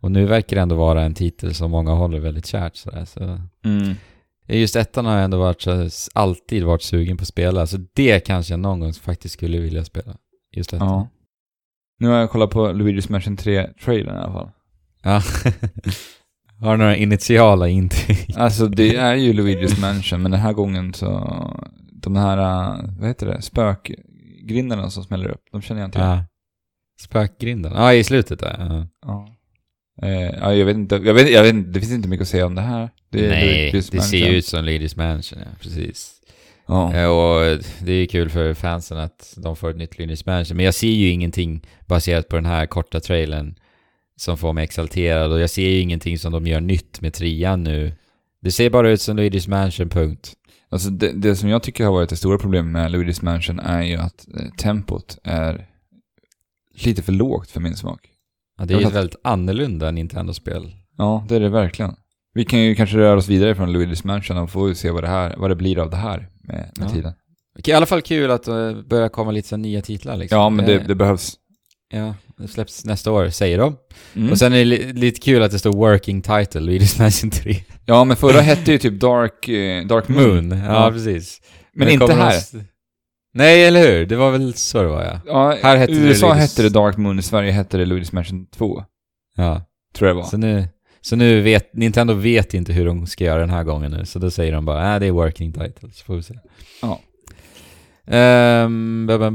Och 0.00 0.10
nu 0.12 0.26
verkar 0.26 0.56
det 0.56 0.62
ändå 0.62 0.76
vara 0.76 1.02
en 1.02 1.14
titel 1.14 1.54
som 1.54 1.70
många 1.70 1.92
håller 1.92 2.18
väldigt 2.20 2.46
kärt 2.46 2.76
sådär. 2.76 3.04
Så 3.04 3.40
Mm. 3.64 3.94
just 4.46 4.76
ettan 4.76 5.06
har 5.06 5.14
jag 5.14 5.24
ändå 5.24 5.38
varit 5.38 5.62
så, 5.62 5.88
alltid 6.12 6.64
varit 6.64 6.82
sugen 6.82 7.16
på 7.16 7.22
att 7.22 7.28
spela. 7.28 7.66
Så 7.66 7.78
det 7.94 8.20
kanske 8.20 8.52
jag 8.52 8.60
någon 8.60 8.80
gång 8.80 8.92
faktiskt 8.92 9.34
skulle 9.34 9.58
vilja 9.58 9.84
spela. 9.84 10.16
Just 10.56 10.72
ettan. 10.72 10.88
Ja. 10.88 11.08
Nu 11.98 12.08
har 12.08 12.16
jag 12.16 12.30
kollat 12.30 12.50
på 12.50 12.68
Luigi's 12.68 13.12
Mansion 13.12 13.36
3-trailern 13.36 14.16
i 14.16 14.18
alla 14.18 14.32
fall. 14.32 14.50
Ja. 15.02 15.22
har 16.66 16.76
några 16.76 16.96
initiala 16.96 17.68
intryck? 17.68 18.36
Alltså 18.36 18.66
det 18.66 18.96
är 18.96 19.14
ju 19.14 19.32
Luigi's 19.32 19.80
Mansion, 19.80 20.22
men 20.22 20.30
den 20.30 20.40
här 20.40 20.52
gången 20.52 20.94
så... 20.94 21.36
De 21.92 22.16
här, 22.16 22.38
äh, 22.38 22.84
vad 22.98 23.08
heter 23.08 23.26
det, 23.26 23.42
spökgrindarna 24.50 24.90
som 24.90 25.04
smäller 25.04 25.28
upp, 25.28 25.42
de 25.52 25.62
känner 25.62 25.80
jag 25.80 25.88
inte 25.88 25.98
igen. 25.98 26.10
Ja. 26.10 26.24
Spökgrinden? 27.00 27.72
Ja, 27.72 27.94
i 27.94 28.04
slutet 28.04 28.38
där. 28.40 28.56
Ja. 28.58 28.86
Ja. 29.06 29.36
Eh, 30.08 30.38
ja, 30.40 30.54
jag 30.54 30.66
vet 30.66 30.76
inte, 30.76 30.94
jag 30.96 31.14
vet, 31.14 31.30
jag 31.30 31.42
vet 31.42 31.54
inte, 31.54 31.70
det 31.70 31.80
finns 31.80 31.92
inte 31.92 32.08
mycket 32.08 32.22
att 32.22 32.28
säga 32.28 32.46
om 32.46 32.54
det 32.54 32.60
här. 32.62 32.90
Det 33.10 33.28
Nej, 33.28 33.70
det 33.72 33.82
ser 33.82 34.16
ju 34.30 34.36
ut 34.36 34.46
som 34.46 34.64
Ladies 34.64 34.96
Mansion, 34.96 35.38
ja. 35.38 35.46
Precis. 35.60 36.20
Ja. 36.66 36.94
Eh, 36.94 37.08
Och 37.08 37.58
det 37.82 37.92
är 37.92 37.96
ju 37.96 38.06
kul 38.06 38.28
för 38.30 38.54
fansen 38.54 38.98
att 38.98 39.34
de 39.36 39.56
får 39.56 39.70
ett 39.70 39.76
nytt 39.76 39.96
Luigi's 39.98 40.22
Mansion. 40.26 40.56
Men 40.56 40.64
jag 40.64 40.74
ser 40.74 40.88
ju 40.88 41.08
ingenting 41.08 41.62
baserat 41.86 42.28
på 42.28 42.36
den 42.36 42.46
här 42.46 42.66
korta 42.66 43.00
trailern 43.00 43.54
som 44.16 44.38
får 44.38 44.52
mig 44.52 44.64
exalterad. 44.64 45.32
Och 45.32 45.40
jag 45.40 45.50
ser 45.50 45.68
ju 45.68 45.80
ingenting 45.80 46.18
som 46.18 46.32
de 46.32 46.46
gör 46.46 46.60
nytt 46.60 47.00
med 47.00 47.14
trean 47.14 47.64
nu. 47.64 47.92
Det 48.42 48.50
ser 48.50 48.70
bara 48.70 48.90
ut 48.90 49.00
som 49.00 49.18
Luigi's 49.18 49.48
Mansion, 49.50 49.88
punkt. 49.88 50.32
Alltså 50.70 50.90
det, 50.90 51.12
det 51.12 51.36
som 51.36 51.48
jag 51.48 51.62
tycker 51.62 51.84
har 51.84 51.92
varit 51.92 52.10
det 52.10 52.16
stora 52.16 52.38
problemet 52.38 52.72
med 52.72 52.90
Luigi's 52.90 53.24
Mansion 53.24 53.60
är 53.60 53.82
ju 53.82 53.96
att 53.96 54.26
eh, 54.40 54.50
tempot 54.58 55.18
är 55.24 55.66
lite 56.84 57.02
för 57.02 57.12
lågt 57.12 57.50
för 57.50 57.60
min 57.60 57.76
smak. 57.76 58.00
Ja, 58.58 58.64
det 58.64 58.74
är 58.74 58.80
ju 58.80 58.86
ett 58.86 58.94
väldigt 58.94 59.16
annorlunda 59.24 59.90
Nintendo-spel. 59.90 60.74
Ja, 60.96 61.24
det 61.28 61.36
är 61.36 61.40
det 61.40 61.48
verkligen. 61.48 61.94
Vi 62.34 62.44
kan 62.44 62.60
ju 62.60 62.74
kanske 62.74 62.96
röra 62.96 63.18
oss 63.18 63.28
vidare 63.28 63.54
från 63.54 63.76
Luigi's 63.76 64.06
Mansion 64.06 64.36
och 64.36 64.50
få 64.50 64.74
se 64.74 64.90
vad 64.90 65.04
det, 65.04 65.08
här, 65.08 65.34
vad 65.38 65.50
det 65.50 65.56
blir 65.56 65.78
av 65.78 65.90
det 65.90 65.96
här 65.96 66.28
med, 66.42 66.72
med 66.78 66.88
Ja. 66.88 66.94
tiden. 66.94 67.12
I 67.64 67.72
alla 67.72 67.86
fall 67.86 68.02
kul 68.02 68.30
att 68.30 68.42
det 68.42 68.84
börjar 68.88 69.08
komma 69.08 69.30
lite 69.30 69.48
så 69.48 69.56
nya 69.56 69.82
titlar 69.82 70.16
liksom. 70.16 70.38
Ja, 70.38 70.50
men 70.50 70.66
det, 70.66 70.74
Eh, 70.74 70.86
det 70.86 70.94
behövs. 70.94 71.34
Ja, 71.92 72.14
det 72.42 72.48
släpps 72.48 72.84
nästa 72.84 73.12
år, 73.12 73.28
säger 73.28 73.58
de. 73.58 73.76
Mm. 74.16 74.30
Och 74.30 74.38
sen 74.38 74.52
är 74.52 74.56
det 74.58 74.64
li- 74.64 74.92
lite 74.92 75.20
kul 75.20 75.42
att 75.42 75.50
det 75.50 75.58
står 75.58 75.72
Working 75.72 76.22
Title, 76.22 76.60
Luigi's 76.60 77.02
Mansion 77.02 77.30
3. 77.30 77.56
Ja, 77.86 78.04
men 78.04 78.16
förra 78.16 78.40
hette 78.40 78.72
ju 78.72 78.78
typ 78.78 79.00
Dark, 79.00 79.48
eh, 79.48 79.86
Dark 79.86 80.08
Moon. 80.08 80.48
Moon, 80.48 80.58
ja, 80.58 80.84
Ja. 80.84 80.90
precis. 80.92 81.40
Men 81.74 81.86
Det 81.86 81.92
inte 81.92 82.12
här. 82.14 82.40
någon- 82.54 82.64
Nej, 83.34 83.64
eller 83.64 83.80
hur? 83.88 84.06
Det 84.06 84.16
var 84.16 84.30
väl 84.30 84.54
så 84.54 84.82
det 84.82 84.88
var 84.88 85.04
ja. 85.04 85.20
Ja, 85.26 85.56
Här 85.62 85.76
hette 85.76 85.92
I 85.92 85.98
det 85.98 86.00
USA 86.06 86.26
Luigi's- 86.32 86.34
hette 86.34 86.62
det 86.62 86.68
Dark 86.68 86.96
Moon, 86.96 87.18
i 87.18 87.22
Sverige 87.22 87.52
hette 87.52 87.76
det 87.78 87.84
Luigi's 87.84 88.14
Mansion 88.14 88.46
2. 88.46 88.84
Ja. 89.36 89.62
Tror 89.94 90.08
jag 90.08 90.16
det 90.16 90.20
var. 90.20 90.28
Så 90.28 90.36
nu, 90.36 90.68
så 91.00 91.16
nu 91.16 91.40
vet, 91.40 91.74
Nintendo 91.74 92.14
vet 92.14 92.54
inte 92.54 92.72
hur 92.72 92.86
de 92.86 93.06
ska 93.06 93.24
göra 93.24 93.40
den 93.40 93.50
här 93.50 93.64
gången 93.64 93.90
nu, 93.90 94.04
så 94.06 94.18
då 94.18 94.30
säger 94.30 94.52
de 94.52 94.64
bara 94.64 94.94
äh, 94.94 95.00
det 95.00 95.06
är 95.06 95.10
working 95.10 95.52
title, 95.52 95.90
så 95.92 96.04
får 96.04 96.16
vi 96.16 96.22
se. 96.22 96.34
Ja. 96.82 97.00
Ehm, 98.10 99.06
bum, 99.06 99.32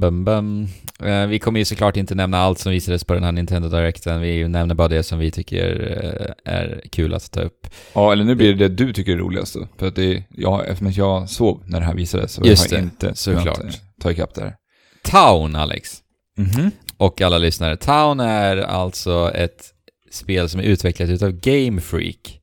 bum, 0.00 0.24
bum. 0.24 0.68
Eh, 1.02 1.26
vi 1.26 1.38
kommer 1.38 1.58
ju 1.58 1.64
såklart 1.64 1.96
inte 1.96 2.14
nämna 2.14 2.38
allt 2.38 2.58
som 2.58 2.72
visades 2.72 3.04
på 3.04 3.14
den 3.14 3.24
här 3.24 3.32
Nintendo 3.32 3.68
Directen, 3.68 4.20
vi 4.20 4.48
nämner 4.48 4.74
bara 4.74 4.88
det 4.88 5.02
som 5.02 5.18
vi 5.18 5.30
tycker 5.30 5.96
eh, 6.44 6.54
är 6.54 6.82
kul 6.92 7.14
att 7.14 7.30
ta 7.32 7.40
upp. 7.40 7.66
Ja, 7.92 8.12
eller 8.12 8.24
nu 8.24 8.34
blir 8.34 8.54
det 8.54 8.68
det 8.68 8.84
du 8.84 8.92
tycker 8.92 9.12
är 9.12 9.16
roligast. 9.16 9.56
För 9.78 9.86
att 9.86 9.96
det, 9.96 10.24
jag, 10.30 10.68
eftersom 10.68 10.92
jag 10.92 11.28
sov 11.30 11.62
när 11.66 11.80
det 11.80 11.86
här 11.86 11.94
visades 11.94 12.32
så 12.32 12.42
Just 12.44 12.70
har 12.70 12.76
jag 12.78 12.82
det, 12.82 12.84
inte 12.84 13.14
såklart. 13.14 13.58
eh, 13.64 13.70
ta 14.00 14.10
ikapp 14.12 14.34
det 14.34 14.40
här. 14.42 14.54
Town, 15.02 15.56
Alex. 15.56 15.98
Mhm. 16.38 16.70
Och 16.96 17.20
alla 17.20 17.38
lyssnare. 17.38 17.76
Town 17.76 18.20
är 18.20 18.56
alltså 18.56 19.30
ett 19.34 19.64
spel 20.10 20.48
som 20.48 20.60
är 20.60 20.64
utvecklat 20.64 21.08
utav 21.08 21.32
Game 21.32 21.80
Freak. 21.80 22.39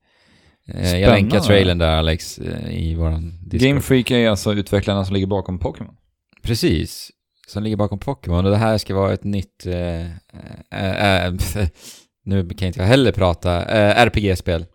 Eh, 0.68 0.80
Jag 0.80 0.88
Spännande. 0.88 1.10
länkar 1.10 1.40
trailern 1.40 1.78
där 1.78 1.96
Alex 1.96 2.38
eh, 2.38 2.70
i 2.78 2.94
våran 2.94 3.38
Discord. 3.42 3.68
Game 3.68 3.80
Freak 3.80 4.10
är 4.10 4.28
alltså 4.30 4.54
utvecklarna 4.54 5.04
som 5.04 5.14
ligger 5.14 5.26
bakom 5.26 5.58
Pokémon. 5.58 5.94
Precis. 6.42 7.10
Som 7.48 7.62
ligger 7.62 7.76
bakom 7.76 7.98
Pokémon. 7.98 8.44
Och 8.44 8.50
det 8.50 8.56
här 8.56 8.78
ska 8.78 8.94
vara 8.94 9.12
ett 9.12 9.24
nytt... 9.24 9.66
Eh, 9.66 10.06
eh, 10.80 11.26
eh, 11.26 11.34
nu 12.24 12.48
kan 12.48 12.66
inte 12.68 12.80
jag 12.80 12.86
heller 12.86 13.12
prata. 13.12 13.64
Eh, 13.64 14.06
RPG-spel. 14.06 14.66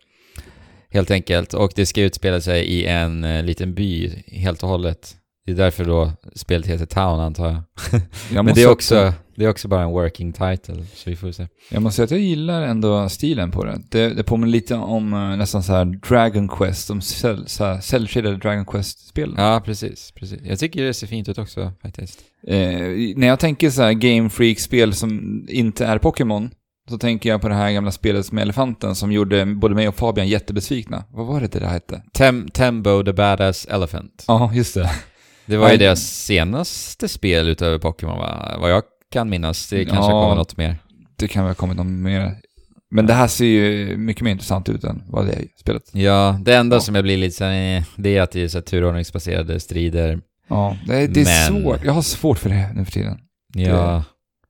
Helt 0.89 1.11
enkelt. 1.11 1.53
Och 1.53 1.71
det 1.75 1.85
ska 1.85 2.01
utspela 2.01 2.41
sig 2.41 2.65
i 2.65 2.85
en 2.85 3.45
liten 3.45 3.73
by 3.73 4.23
helt 4.27 4.63
och 4.63 4.69
hållet. 4.69 5.15
Det 5.45 5.51
är 5.51 5.55
därför 5.55 5.85
då 5.85 6.11
spelet 6.35 6.67
heter 6.67 6.85
Town 6.85 7.19
antar 7.19 7.45
jag. 7.45 7.61
Jag 8.33 8.45
Men 8.45 8.55
det 8.55 8.61
är, 8.63 8.69
också, 8.71 9.13
det 9.35 9.45
är 9.45 9.49
också 9.49 9.67
bara 9.67 9.81
en 9.81 9.89
working 9.89 10.33
title. 10.33 10.85
Så 10.93 11.09
vi 11.09 11.15
får 11.15 11.31
se. 11.31 11.47
Jag 11.69 11.81
måste 11.81 11.95
säga 11.95 12.03
att 12.03 12.11
jag 12.11 12.19
gillar 12.19 12.61
ändå 12.61 13.09
stilen 13.09 13.51
på 13.51 13.65
det. 13.65 13.81
Det, 13.89 14.09
det 14.09 14.23
påminner 14.23 14.51
lite 14.51 14.75
om 14.75 15.13
eh, 15.13 15.19
nästan 15.19 15.63
så 15.63 15.73
här 15.73 15.85
Dragon 15.85 16.47
Quest, 16.47 16.87
de 16.87 17.01
cell, 17.01 17.47
så 17.47 17.65
här 17.65 17.77
cell-shaded 17.77 18.39
Dragon 18.39 18.65
Quest-spelen. 18.65 19.35
Ja, 19.37 19.61
precis, 19.65 20.11
precis. 20.11 20.39
Jag 20.43 20.59
tycker 20.59 20.83
det 20.83 20.93
ser 20.93 21.07
fint 21.07 21.29
ut 21.29 21.37
också 21.37 21.71
faktiskt. 21.81 22.19
Eh, 22.47 22.57
när 23.15 23.27
jag 23.27 23.39
tänker 23.39 23.69
så 23.69 23.81
här 23.81 23.93
Game 23.93 24.29
Freak-spel 24.29 24.93
som 24.93 25.43
inte 25.49 25.85
är 25.85 25.97
Pokémon, 25.97 26.49
så 26.89 26.97
tänker 26.97 27.29
jag 27.29 27.41
på 27.41 27.49
det 27.49 27.55
här 27.55 27.71
gamla 27.71 27.91
spelet 27.91 28.31
med 28.31 28.41
elefanten 28.41 28.95
som 28.95 29.11
gjorde 29.11 29.45
både 29.45 29.75
mig 29.75 29.87
och 29.87 29.95
Fabian 29.95 30.27
jättebesvikna. 30.27 31.03
Vad 31.09 31.25
var 31.25 31.41
det 31.41 31.47
det 31.47 31.59
där 31.59 31.67
hette? 31.67 32.03
Tem 32.13 32.49
Tembo 32.49 33.03
the 33.03 33.13
Badass 33.13 33.65
Elephant. 33.65 34.25
Ja, 34.27 34.51
just 34.53 34.73
det. 34.73 34.89
Det 35.45 35.57
var 35.57 35.71
ju 35.71 35.77
deras 35.77 35.99
senaste 35.99 37.07
spel 37.07 37.47
utöver 37.47 37.77
Pokémon 37.77 38.17
va? 38.17 38.57
Vad 38.59 38.71
jag 38.71 38.83
kan 39.13 39.29
minnas. 39.29 39.69
Det 39.69 39.85
kanske 39.85 40.11
Ja. 40.11 40.21
kommer 40.21 40.35
något 40.35 40.57
mer. 40.57 40.77
Det 41.15 41.27
kan 41.27 41.43
väl 41.43 41.49
ha 41.49 41.55
kommit 41.55 41.77
något 41.77 41.85
mer. 41.85 42.35
Men 42.91 43.05
det 43.07 43.13
här 43.13 43.27
ser 43.27 43.45
ju 43.45 43.97
mycket 43.97 44.23
mer 44.23 44.31
intressant 44.31 44.69
ut 44.69 44.83
än 44.83 45.03
vad 45.07 45.25
det 45.25 45.33
är 45.33 45.45
spelet. 45.59 45.83
Ja, 45.93 46.39
det 46.45 46.55
enda 46.55 46.75
Ja. 46.75 46.79
som 46.79 46.95
jag 46.95 47.03
blir 47.03 47.17
lite 47.17 47.35
så 47.35 47.43
här, 47.43 47.77
eh, 47.77 47.83
det 47.97 48.17
är 48.17 48.21
att 48.21 48.31
det 48.31 48.41
är 48.43 48.47
så 48.47 48.57
här 48.57 48.63
turordningsbaserade 48.63 49.59
strider. 49.59 50.21
Ja, 50.47 50.77
det 50.87 50.95
är, 50.95 51.07
det 51.07 51.21
är 51.21 51.51
Men- 51.51 51.63
svårt. 51.63 51.83
Jag 51.85 51.93
har 51.93 52.01
svårt 52.01 52.39
för 52.39 52.49
det 52.49 52.71
nu 52.75 52.85
för 52.85 52.91
tiden. 52.91 53.19
Ja, 53.53 54.03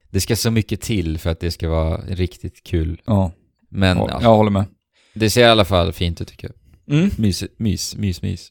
det 0.09 0.21
ska 0.21 0.35
så 0.35 0.51
mycket 0.51 0.81
till 0.81 1.17
för 1.19 1.29
att 1.29 1.39
det 1.39 1.51
ska 1.51 1.69
vara 1.69 1.97
riktigt 2.07 2.63
kul. 2.63 3.01
Ja, 3.05 3.31
Men 3.69 3.97
ja. 3.97 4.07
ja, 4.11 4.19
jag 4.21 4.35
håller 4.35 4.51
med. 4.51 4.65
det 5.13 5.29
ser 5.29 5.41
i 5.41 5.45
alla 5.49 5.65
fall 5.65 5.93
fint 5.93 6.21
ut 6.21 6.27
tycker 6.27 6.51
jag. 6.87 6.97
Mm. 6.97 7.09
Mys, 7.17 7.43
mys, 7.57 7.95
mys, 7.95 8.21
mys. 8.21 8.49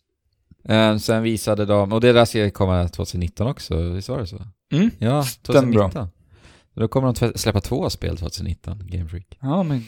Eh, 0.69 0.97
sen 0.97 1.23
visade 1.23 1.67
de, 1.67 1.93
och 1.93 2.01
det 2.01 2.13
där 2.13 2.25
ska 2.25 2.51
komma 2.51 2.89
2019 2.89 3.47
också, 3.47 3.77
visst 3.83 4.09
var 4.09 4.19
det 4.19 4.27
så? 4.27 4.43
Mm. 4.73 4.91
Ja, 4.99 5.23
Stämmer 5.25 5.73
bra. 5.73 5.89
2019. 5.91 6.09
Då 6.75 6.89
kommer 6.89 7.13
de 7.15 7.39
släppa 7.39 7.61
två 7.61 7.91
spel 7.91 8.17
2019, 8.19 8.79
Game 8.87 9.09
Freak. 9.09 9.39
Ja, 9.41 9.63
men... 9.63 9.85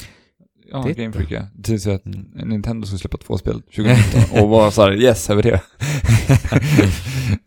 Ja, 0.70 0.82
Titta. 0.82 1.02
Game 1.02 1.12
Freak 1.12 1.30
ja. 1.30 1.42
Det 1.54 1.78
så 1.78 1.90
att 1.90 2.06
Mm. 2.06 2.48
Nintendo 2.48 2.86
skulle 2.86 2.98
släppa 2.98 3.16
två 3.16 3.38
spel 3.38 3.62
2019 3.76 4.40
och 4.42 4.48
var 4.48 4.70
så 4.70 4.82
här 4.82 4.92
yes 4.92 5.30
över 5.30 5.42
det. 5.42 5.60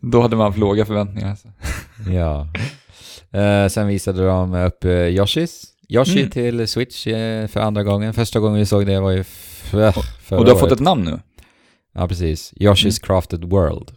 Då 0.00 0.22
hade 0.22 0.36
man 0.36 0.46
haft 0.46 0.58
låga 0.58 0.84
förväntningar. 0.86 1.30
Alltså. 1.30 1.48
ja. 2.10 2.48
Eh, 3.40 3.68
sen 3.68 3.86
visade 3.86 4.26
de 4.26 4.54
upp 4.54 4.84
uh, 4.84 4.90
Yoshis. 4.92 5.64
Yoshi 5.88 6.18
Mm. 6.18 6.30
till 6.30 6.68
Switch 6.68 7.06
eh, 7.06 7.46
för 7.46 7.60
andra 7.60 7.82
gången. 7.84 8.14
Första 8.14 8.40
gången 8.40 8.58
vi 8.58 8.66
såg 8.66 8.86
det 8.86 9.00
var 9.00 9.10
ju 9.10 9.18
eh, 9.18 9.24
förra 9.24 9.88
Och 9.88 10.04
du 10.28 10.34
har 10.36 10.40
året. 10.44 10.58
fått 10.60 10.72
ett 10.72 10.80
namn 10.80 11.04
nu? 11.04 11.20
Ja, 11.94 12.08
precis. 12.08 12.52
Yoshi's 12.56 13.02
Crafted 13.06 13.44
World. 13.44 13.90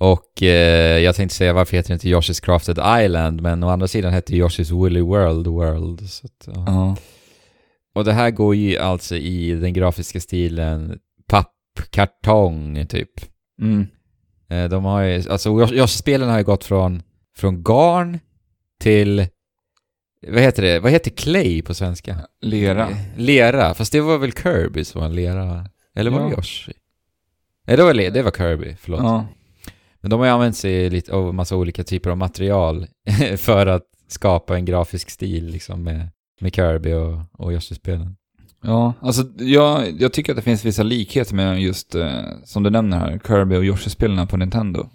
Och 0.00 0.42
eh, 0.42 0.98
jag 0.98 1.14
tänkte 1.14 1.36
säga 1.36 1.52
varför 1.52 1.76
heter 1.76 1.88
det 1.88 1.94
inte 1.94 2.08
Yoshi's 2.08 2.44
Crafted 2.44 2.78
Island, 3.04 3.40
men 3.42 3.64
å 3.64 3.68
andra 3.68 3.88
sidan 3.88 4.12
hette 4.12 4.32
Yoshi's 4.32 4.72
Woolly 4.72 5.00
World 5.00 5.46
World. 5.46 6.10
Så 6.10 6.26
att, 6.26 6.46
ja. 6.46 6.64
Ja. 6.66 6.96
Och 7.94 8.04
det 8.04 8.12
här 8.12 8.30
går 8.30 8.54
ju 8.54 8.76
alltså 8.78 9.16
i 9.16 9.54
den 9.54 9.72
grafiska 9.72 10.20
stilen 10.20 10.98
pappkartong, 11.26 12.86
typ. 12.86 13.10
Mm. 13.62 13.86
Eh, 14.50 14.68
de 14.68 14.84
har 14.84 15.02
ju, 15.02 15.30
alltså 15.30 15.48
Yoshi-spelen 15.50 16.28
har 16.28 16.38
ju 16.38 16.44
gått 16.44 16.64
från, 16.64 17.02
från 17.36 17.62
garn 17.62 18.18
till, 18.80 19.26
vad 20.28 20.42
heter 20.42 20.62
det, 20.62 20.80
vad 20.80 20.92
heter 20.92 21.10
clay 21.10 21.62
på 21.62 21.74
svenska? 21.74 22.16
Lera. 22.40 22.88
Lera, 23.16 23.74
fast 23.74 23.92
det 23.92 24.00
var 24.00 24.18
väl 24.18 24.32
Kirby 24.32 24.84
som 24.84 25.00
var 25.00 25.08
lera? 25.08 25.66
Eller 25.94 26.10
var 26.10 26.20
det 26.20 26.26
Ja. 26.26 26.32
Yoshi? 26.36 26.72
Nej, 27.66 27.76
det 27.76 27.82
var, 27.82 27.94
det 27.94 28.22
var 28.22 28.30
Kirby, 28.30 28.76
förlåt. 28.80 29.00
Ja. 29.02 29.26
Men 30.08 30.10
de 30.10 30.20
har 30.20 30.26
ju 30.26 30.32
använt 30.32 30.56
sig 30.56 30.90
lite 30.90 31.12
av 31.12 31.34
massa 31.34 31.56
olika 31.56 31.84
typer 31.84 32.10
av 32.10 32.16
material 32.16 32.86
för 33.36 33.66
att 33.66 33.82
skapa 34.08 34.56
en 34.56 34.64
grafisk 34.64 35.10
stil 35.10 35.46
liksom 35.46 35.82
med, 35.82 36.08
med 36.40 36.54
Kirby 36.54 36.92
och, 36.92 37.18
och 37.38 37.52
Yoshi-spelen. 37.52 38.16
Ja, 38.62 38.92
alltså 39.00 39.22
jag, 39.38 40.00
jag 40.00 40.12
tycker 40.12 40.32
att 40.32 40.36
det 40.36 40.42
finns 40.42 40.64
vissa 40.64 40.82
likheter 40.82 41.34
med 41.34 41.60
just, 41.62 41.94
eh, 41.94 42.10
som 42.44 42.62
du 42.62 42.70
nämner 42.70 42.98
här, 42.98 43.20
Kirby 43.26 43.56
och 43.56 43.64
Yoshi-spelen 43.64 44.26
på 44.26 44.36
Nintendo. 44.36 44.86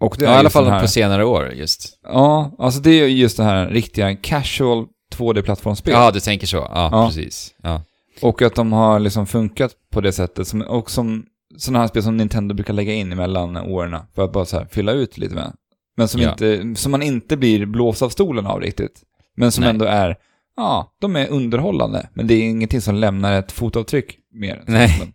Och 0.00 0.16
det 0.18 0.24
Ja, 0.24 0.30
är 0.30 0.34
i 0.34 0.38
alla 0.38 0.50
fall 0.50 0.66
här, 0.66 0.80
på 0.80 0.88
senare 0.88 1.24
år 1.24 1.52
just. 1.52 1.98
Ja, 2.04 2.56
alltså 2.58 2.80
det 2.80 2.90
är 2.90 3.06
just 3.06 3.36
det 3.36 3.44
här 3.44 3.66
riktiga 3.68 4.16
casual 4.16 4.86
2D-plattformsspel. 5.14 5.90
Ja, 5.92 6.10
du 6.10 6.20
tänker 6.20 6.46
så. 6.46 6.56
Ja, 6.56 6.88
Ja. 6.92 7.06
precis. 7.06 7.54
Ja. 7.62 7.82
Och 8.22 8.42
att 8.42 8.54
de 8.54 8.72
har 8.72 8.98
liksom 8.98 9.26
funkat 9.26 9.70
på 9.92 10.00
det 10.00 10.12
sättet, 10.12 10.48
som, 10.48 10.62
och 10.62 10.90
som 10.90 11.26
sådana 11.56 11.78
här 11.80 11.86
spel 11.88 12.02
som 12.02 12.16
Nintendo 12.16 12.54
brukar 12.54 12.74
lägga 12.74 12.92
in 12.92 13.12
emellan 13.12 13.56
åren 13.56 13.96
för 14.14 14.24
att 14.24 14.32
bara 14.32 14.44
så 14.44 14.58
här 14.58 14.66
fylla 14.70 14.92
ut 14.92 15.18
lite 15.18 15.34
med. 15.34 15.52
Men 15.96 16.08
som, 16.08 16.20
Ja. 16.20 16.30
inte, 16.30 16.74
som 16.80 16.92
man 16.92 17.02
inte 17.02 17.36
blir 17.36 17.66
blåst 17.66 18.02
av 18.02 18.08
stolen 18.08 18.46
av 18.46 18.60
riktigt. 18.60 19.02
Men 19.36 19.52
som 19.52 19.62
Nej. 19.62 19.70
ändå 19.70 19.84
är, 19.84 20.16
ja, 20.56 20.94
de 21.00 21.16
är 21.16 21.28
underhållande. 21.28 22.08
Men 22.14 22.26
det 22.26 22.34
är 22.34 22.42
ingenting 22.42 22.80
som 22.80 22.94
lämnar 22.94 23.38
ett 23.38 23.52
fotavtryck 23.52 24.18
mer. 24.32 24.62
Nej. 24.66 24.96
Men, 25.00 25.12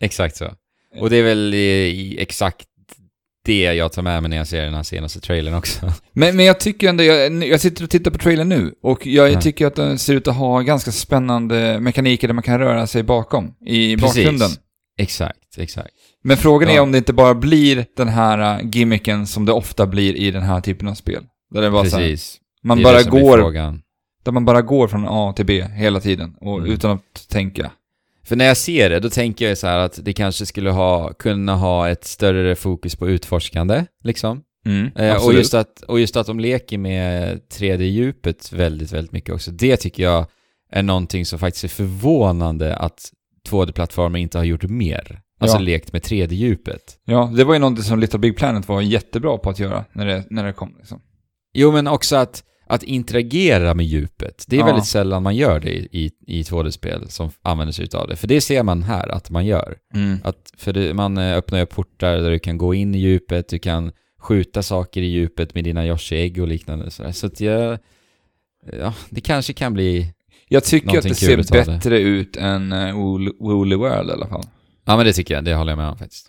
Exakt 0.00 0.36
så. 0.36 0.50
Och 1.00 1.10
det 1.10 1.16
är 1.16 1.22
väl 1.22 1.54
i, 1.54 2.16
exakt 2.18 2.66
det 3.44 3.62
jag 3.62 3.92
tar 3.92 4.02
med 4.02 4.22
mig 4.22 4.28
när 4.30 4.36
jag 4.36 4.46
ser 4.46 4.64
den 4.64 4.74
här 4.74 4.82
senaste 4.82 5.20
trailern 5.20 5.54
också. 5.54 5.92
men, 6.12 6.36
men 6.36 6.44
jag 6.44 6.60
tycker 6.60 6.88
ändå, 6.88 7.02
jag, 7.04 7.44
jag 7.44 7.60
sitter 7.60 7.84
och 7.84 7.90
tittar 7.90 8.10
på 8.10 8.18
trailern 8.18 8.48
nu 8.48 8.74
och 8.82 9.06
jag 9.06 9.32
Ja. 9.32 9.40
tycker 9.40 9.66
att 9.66 9.74
den 9.74 9.98
ser 9.98 10.14
ut 10.14 10.28
att 10.28 10.36
ha 10.36 10.60
ganska 10.60 10.92
spännande 10.92 11.80
mekaniker 11.80 12.28
där 12.28 12.34
man 12.34 12.42
kan 12.42 12.58
röra 12.58 12.86
sig 12.86 13.02
bakom, 13.02 13.54
i 13.66 13.96
Precis. 13.96 14.16
bakgrunden. 14.16 14.50
Exakt, 14.98 15.58
exakt. 15.58 15.94
Men 16.22 16.36
frågan 16.36 16.68
är 16.70 16.74
Ja. 16.74 16.82
om 16.82 16.92
det 16.92 16.98
inte 16.98 17.12
bara 17.12 17.34
blir 17.34 17.86
den 17.96 18.08
här 18.08 18.58
äh, 18.60 18.68
gimmicken 18.70 19.26
som 19.26 19.44
det 19.44 19.52
ofta 19.52 19.86
blir 19.86 20.14
i 20.16 20.30
den 20.30 20.42
här 20.42 20.60
typen 20.60 20.88
av 20.88 20.94
spel. 20.94 21.24
Där 21.50 21.62
det 21.62 21.70
bara 21.70 21.84
så 21.84 21.96
här, 21.96 22.02
Precis. 22.08 22.40
man 22.62 22.78
Det 22.78 22.82
är 22.82 22.84
bara 22.84 23.00
är 23.00 23.10
går, 23.10 23.38
där 24.24 24.32
man 24.32 24.44
bara 24.44 24.62
går 24.62 24.88
från 24.88 25.04
A 25.08 25.32
till 25.36 25.46
B 25.46 25.64
hela 25.74 26.00
tiden 26.00 26.34
och 26.40 26.58
Mm. 26.58 26.70
utan 26.70 26.90
att 26.90 27.28
tänka. 27.28 27.70
För 28.26 28.36
när 28.36 28.44
jag 28.44 28.56
ser 28.56 28.90
det, 28.90 29.00
då 29.00 29.10
tänker 29.10 29.48
jag 29.48 29.58
så 29.58 29.66
att 29.66 29.98
det 30.04 30.12
kanske 30.12 30.46
skulle 30.46 30.70
ha, 30.70 31.12
kunna 31.12 31.54
ha 31.56 31.88
ett 31.88 32.04
större 32.04 32.56
fokus 32.56 32.96
på 32.96 33.08
utforskande, 33.08 33.84
liksom. 34.04 34.42
Mm, 34.66 34.90
Eh, 34.96 35.26
och, 35.26 35.34
just 35.34 35.54
att, 35.54 35.82
och 35.82 36.00
just 36.00 36.16
att 36.16 36.26
de 36.26 36.40
leker 36.40 36.78
med 36.78 37.40
3D-djupet 37.58 38.52
väldigt, 38.52 38.92
väldigt 38.92 39.12
mycket 39.12 39.34
också. 39.34 39.50
Det 39.50 39.76
tycker 39.76 40.02
jag 40.02 40.26
är 40.70 40.82
någonting 40.82 41.26
som 41.26 41.38
faktiskt 41.38 41.64
är 41.64 41.68
förvånande 41.68 42.76
att 42.76 43.10
2D-plattformar 43.48 44.18
inte 44.18 44.38
har 44.38 44.44
gjort 44.44 44.62
mer. 44.62 45.20
Alltså 45.40 45.56
Ja. 45.56 45.60
lekt 45.60 45.92
med 45.92 46.02
3D-djupet. 46.02 46.98
Ja, 47.04 47.32
det 47.36 47.44
var 47.44 47.54
ju 47.54 47.60
någonting 47.60 47.84
som 47.84 47.98
Little 47.98 48.18
Big 48.18 48.36
Planet 48.36 48.68
var 48.68 48.80
jättebra 48.80 49.38
på 49.38 49.50
att 49.50 49.58
göra 49.58 49.84
när 49.92 50.06
det, 50.06 50.24
när 50.30 50.44
det 50.44 50.52
kom. 50.52 50.74
Liksom. 50.78 51.00
Jo, 51.54 51.72
men 51.72 51.86
också 51.86 52.16
att, 52.16 52.44
att 52.66 52.82
interagera 52.82 53.74
med 53.74 53.86
djupet. 53.86 54.44
Det 54.48 54.56
är 54.56 54.60
Ja. 54.60 54.66
väldigt 54.66 54.86
sällan 54.86 55.22
man 55.22 55.36
gör 55.36 55.60
det 55.60 55.70
i, 55.74 55.88
i, 55.92 56.10
i 56.38 56.42
2D-spel 56.42 57.08
som 57.10 57.30
använder 57.42 57.72
sig 57.72 57.88
av 57.94 58.08
det. 58.08 58.16
För 58.16 58.26
det 58.28 58.40
ser 58.40 58.62
man 58.62 58.82
här 58.82 59.08
att 59.08 59.30
man 59.30 59.46
gör. 59.46 59.76
Mm. 59.94 60.18
Att, 60.24 60.52
för 60.56 60.72
det, 60.72 60.94
man 60.94 61.18
eh, 61.18 61.36
öppnar 61.36 61.60
upp 61.60 61.70
portar 61.70 62.16
där 62.16 62.30
du 62.30 62.38
kan 62.38 62.58
gå 62.58 62.74
in 62.74 62.94
i 62.94 62.98
djupet, 62.98 63.48
du 63.48 63.58
kan 63.58 63.92
skjuta 64.20 64.62
saker 64.62 65.02
i 65.02 65.06
djupet 65.06 65.54
med 65.54 65.64
dina 65.64 65.86
Yoshi-ägg 65.86 66.40
och 66.42 66.48
liknande. 66.48 66.90
Så, 66.90 67.12
så 67.12 67.26
att 67.26 67.40
jag... 67.40 67.78
Ja, 68.80 68.94
det 69.10 69.20
kanske 69.20 69.52
kan 69.52 69.72
bli... 69.74 70.12
Jag 70.54 70.64
tycker 70.64 70.98
att 70.98 71.04
det 71.04 71.14
ser 71.14 71.52
bättre 71.52 72.00
ut 72.00 72.36
än 72.36 72.72
uh, 72.72 72.94
Woolly 73.40 73.76
World 73.76 74.10
i 74.10 74.12
alla 74.12 74.26
fall. 74.26 74.44
Ja, 74.86 74.96
men 74.96 75.06
det 75.06 75.12
tycker 75.12 75.34
jag. 75.34 75.44
Det 75.44 75.54
håller 75.54 75.72
jag 75.72 75.76
med 75.76 75.88
om 75.88 75.98
faktiskt. 75.98 76.26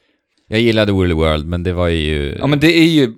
Jag 0.48 0.60
gillade 0.62 0.92
Woolly 0.92 1.14
World, 1.14 1.46
men 1.48 1.64
det 1.64 1.74
var 1.74 1.88
ju... 1.88 2.36
Ja, 2.40 2.48
men 2.48 2.60
det 2.60 2.78
är 2.78 2.88
ju, 2.88 3.14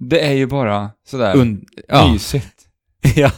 det 0.00 0.20
är 0.20 0.32
ju 0.32 0.46
bara 0.46 0.90
sådär 1.08 1.36
Und, 1.36 1.64
ja. 1.88 2.12
mysigt. 2.12 2.54
ja. 3.16 3.30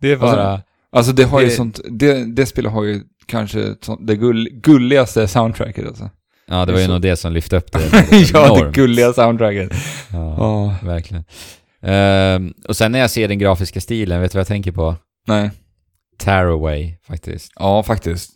det 0.00 0.12
är 0.12 0.16
bara... 0.16 0.62
Alltså 0.92 1.12
det 1.12 1.24
har 1.24 1.40
ju 1.40 1.46
Det- 1.46 1.52
sånt, 1.52 1.80
det, 1.90 2.24
det 2.34 2.46
spelet 2.46 2.72
har 2.72 2.84
ju 2.84 3.00
kanske 3.26 3.74
sånt, 3.80 4.06
det 4.06 4.16
gull, 4.16 4.48
gulligaste 4.52 5.28
soundtracket 5.28 5.86
alltså. 5.86 6.10
ja, 6.48 6.64
det 6.66 6.72
var 6.72 6.78
ju 6.80 6.86
så- 6.86 6.92
nog 6.92 7.02
det 7.02 7.16
som 7.16 7.32
lyfte 7.32 7.56
upp 7.56 7.72
det. 7.72 7.80
ja, 8.32 8.64
det 8.64 8.70
gulliga 8.72 9.12
soundtracket. 9.12 9.72
Ja, 10.12 10.36
Ja, 10.38 10.74
verkligen. 10.88 11.24
Ehm, 11.82 12.54
och 12.68 12.76
sen 12.76 12.92
när 12.92 12.98
jag 12.98 13.10
ser 13.10 13.28
den 13.28 13.38
grafiska 13.38 13.80
stilen, 13.80 14.20
vet 14.20 14.32
du 14.32 14.36
vad 14.36 14.40
jag 14.40 14.46
tänker 14.48 14.72
på? 14.72 14.94
Nej. 15.26 15.50
Tearaway, 16.18 16.96
faktiskt. 17.02 17.52
Ja, 17.56 17.82
faktiskt. 17.82 18.32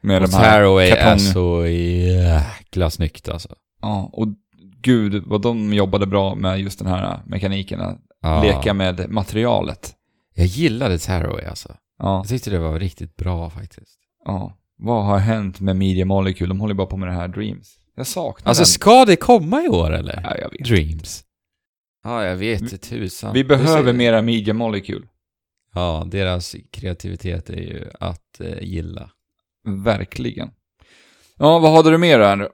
Med 0.00 0.22
Och 0.22 0.28
de 0.28 0.36
här, 0.36 0.42
Tearaway 0.50 0.90
är 0.90 1.16
så 1.16 1.66
jäkla 1.66 2.90
snyggt 2.90 3.28
alltså. 3.28 3.48
ja, 3.82 4.10
och 4.12 4.28
gud 4.82 5.22
vad 5.26 5.42
de 5.42 5.72
jobbade 5.72 6.06
bra 6.06 6.34
med 6.34 6.60
just 6.60 6.78
den 6.78 6.88
här 6.88 7.20
mekaniken, 7.26 7.80
att 7.80 7.98
Ja. 8.22 8.42
leka 8.42 8.74
med 8.74 9.10
materialet. 9.10 9.94
Jag 10.34 10.46
gillade 10.46 10.98
Tearaway 10.98 11.44
alltså. 11.44 11.74
Ja, 11.98 12.16
Jag 12.18 12.28
tyckte 12.28 12.50
det 12.50 12.58
var 12.58 12.78
riktigt 12.78 13.16
bra 13.16 13.50
faktiskt. 13.50 13.98
ja. 14.24 14.56
Vad 14.78 15.04
har 15.04 15.18
hänt 15.18 15.60
med 15.60 15.76
Media 15.76 16.04
Molecule? 16.04 16.48
De 16.48 16.60
håller 16.60 16.74
bara 16.74 16.86
på 16.86 16.96
med 16.96 17.08
det 17.08 17.12
här 17.14 17.28
Dreams. 17.28 17.74
Jag 17.96 18.06
saknar 18.06 18.48
Alltså 18.48 18.60
den. 18.60 18.66
ska 18.66 19.04
det 19.04 19.16
komma 19.16 19.62
i 19.62 19.68
år 19.68 19.92
eller? 19.92 20.20
Ja, 20.24 20.36
jag 20.38 20.50
vet. 20.50 20.64
Dreams. 20.68 21.24
Ja, 22.04 22.24
jag 22.24 22.36
vet 22.36 22.60
inte 22.60 22.78
tusan. 22.78 23.32
Vi 23.34 23.44
behöver 23.44 23.92
mera 23.92 24.22
Media 24.22 24.54
Molecule. 24.54 25.06
Ja, 25.74 26.04
deras 26.06 26.56
kreativitet 26.70 27.50
är 27.50 27.56
ju 27.56 27.84
att 28.00 28.40
eh, 28.40 28.62
gilla. 28.62 29.10
Verkligen. 29.64 30.50
Ja, 31.36 31.58
vad 31.58 31.72
hade 31.72 31.90
du 31.90 31.98
mer 31.98 32.18
där? 32.18 32.48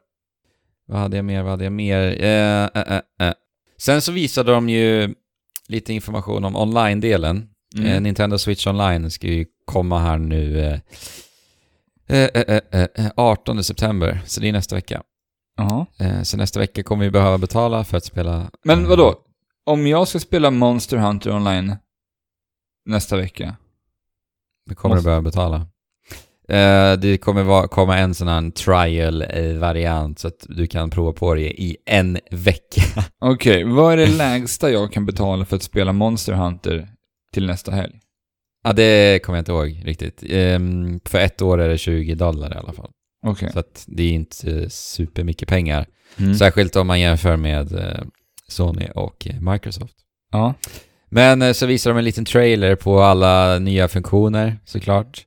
Vad 0.87 0.99
hade 0.99 1.17
jag 1.17 1.25
mer? 1.25 1.43
Vad 1.43 1.51
hade 1.51 1.65
jag 1.65 1.73
mer? 1.73 2.25
Eh, 2.25 2.65
eh, 2.65 2.93
eh, 2.97 3.29
eh. 3.29 3.35
Sen 3.79 4.03
så 4.03 4.13
visade 4.13 4.53
de 4.53 4.69
ju 4.69 5.15
lite 5.69 5.93
information 5.93 6.45
om 6.45 6.57
online-delen. 6.57 7.49
Mm. 7.77 7.87
Eh, 7.87 8.01
Nintendo 8.01 8.39
Switch 8.39 8.67
Online 8.67 9.11
ska 9.11 9.27
ju 9.27 9.47
komma 9.65 9.99
här 9.99 10.19
nu 10.19 10.61
eh, 10.61 10.81
eh, 12.17 12.29
eh, 12.35 12.61
eh, 12.71 12.87
eh, 12.95 13.11
18 13.17 13.65
september, 13.65 14.21
så 14.27 14.41
det 14.41 14.49
är 14.49 14.53
nästa 14.53 14.75
vecka. 14.75 15.03
Ja. 15.57 15.87
Eh, 15.99 16.23
så 16.23 16.37
nästa 16.37 16.61
vecka 16.61 16.83
kommer 16.83 17.05
vi 17.05 17.11
behöva 17.11 17.39
betala 17.39 17.85
för 17.85 17.97
att 17.97 18.05
spela... 18.05 18.51
Men 18.65 18.89
vadå? 18.89 19.15
Om 19.67 19.87
jag 19.87 20.09
ska 20.09 20.21
spela 20.21 20.51
Monster 20.51 20.97
Hunter 20.97 21.31
online 21.31 21.77
nästa 22.87 23.17
vecka. 23.17 23.57
Det 24.69 24.75
kommer 24.75 24.95
du 24.95 24.99
Måste- 24.99 25.07
behöva 25.07 25.23
betala. 25.23 25.67
Eh, 26.49 26.93
det 27.01 27.19
kommer 27.19 27.43
vara, 27.43 27.69
komma 27.69 27.99
en 27.99 28.15
sån 28.15 28.29
här 28.29 28.51
trial-variant 28.51 30.19
så 30.19 30.29
att 30.29 30.47
du 30.49 30.67
kan 30.67 30.91
prova 30.91 31.13
på 31.13 31.35
det 31.35 31.63
i 31.63 31.77
en 31.87 32.19
vecka. 32.31 32.83
Okej, 33.19 33.65
vad 33.65 33.93
är 33.93 33.97
det 33.97 34.07
lägsta 34.07 34.71
jag 34.71 34.93
kan 34.93 35.07
betala 35.07 35.45
för 35.45 35.57
att 35.57 35.63
spela 35.63 35.93
Monster 35.93 36.33
Hunter 36.33 36.89
till 37.33 37.47
nästa 37.47 37.73
helg? 37.73 38.01
ja, 38.65 38.73
det 38.73 39.23
kommer 39.25 39.37
jag 39.39 39.41
inte 39.41 39.53
ihåg 39.53 39.83
riktigt. 39.85 40.23
Ehm, 40.29 41.01
för 41.05 41.19
ett 41.19 41.43
år 41.43 41.61
är 41.61 41.69
det 41.69 41.79
20 41.79 42.15
dollar 42.15 42.55
i 42.55 42.59
alla 42.59 42.73
fall. 42.73 42.91
Okej. 43.27 43.53
Så 43.53 43.59
att 43.59 43.85
det 43.89 44.03
är 44.03 44.13
inte 44.13 44.71
supermycket 44.71 45.49
pengar. 45.49 45.87
Mm. 46.19 46.35
Särskilt 46.35 46.77
om 46.77 46.87
man 46.87 47.01
jämför 47.01 47.37
med 47.37 47.73
eh, 47.73 48.03
Sony 48.49 48.89
och 48.95 49.27
eh, 49.31 49.41
Microsoft. 49.53 49.95
Ja. 50.33 50.55
Men 51.11 51.43
eh, 51.43 51.53
så 51.53 51.67
visar 51.67 51.91
de 51.91 51.99
en 51.99 52.05
liten 52.05 52.25
trailer 52.25 52.75
på 52.75 53.03
alla 53.03 53.59
nya 53.59 53.89
funktioner 53.89 54.57
såklart. 54.65 55.27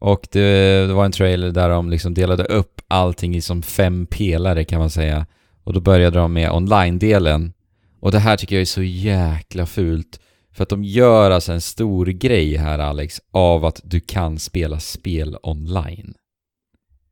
Och 0.00 0.28
det, 0.32 0.86
det 0.86 0.92
var 0.92 1.04
en 1.04 1.12
trailer 1.12 1.50
där 1.50 1.68
de 1.68 1.90
liksom 1.90 2.14
delade 2.14 2.44
upp 2.44 2.80
allting 2.88 3.36
i 3.36 3.40
som 3.40 3.62
fem 3.62 4.06
pelare 4.06 4.64
kan 4.64 4.78
man 4.78 4.90
säga. 4.90 5.26
Och 5.64 5.72
då 5.72 5.80
började 5.80 6.18
de 6.18 6.32
med 6.32 6.50
online-delen. 6.50 7.52
Och 8.00 8.12
det 8.12 8.18
här 8.18 8.36
tycker 8.36 8.56
jag 8.56 8.60
är 8.60 8.66
så 8.66 8.82
jäkla 8.82 9.66
fult. 9.66 10.20
För 10.52 10.62
att 10.62 10.68
de 10.68 10.84
gör 10.84 11.30
alltså 11.30 11.52
en 11.52 11.60
stor 11.60 12.06
grej 12.06 12.56
här 12.56 12.78
Alex, 12.78 13.20
av 13.30 13.64
att 13.64 13.80
du 13.84 14.00
kan 14.00 14.38
spela 14.38 14.80
spel 14.80 15.36
online. 15.42 16.14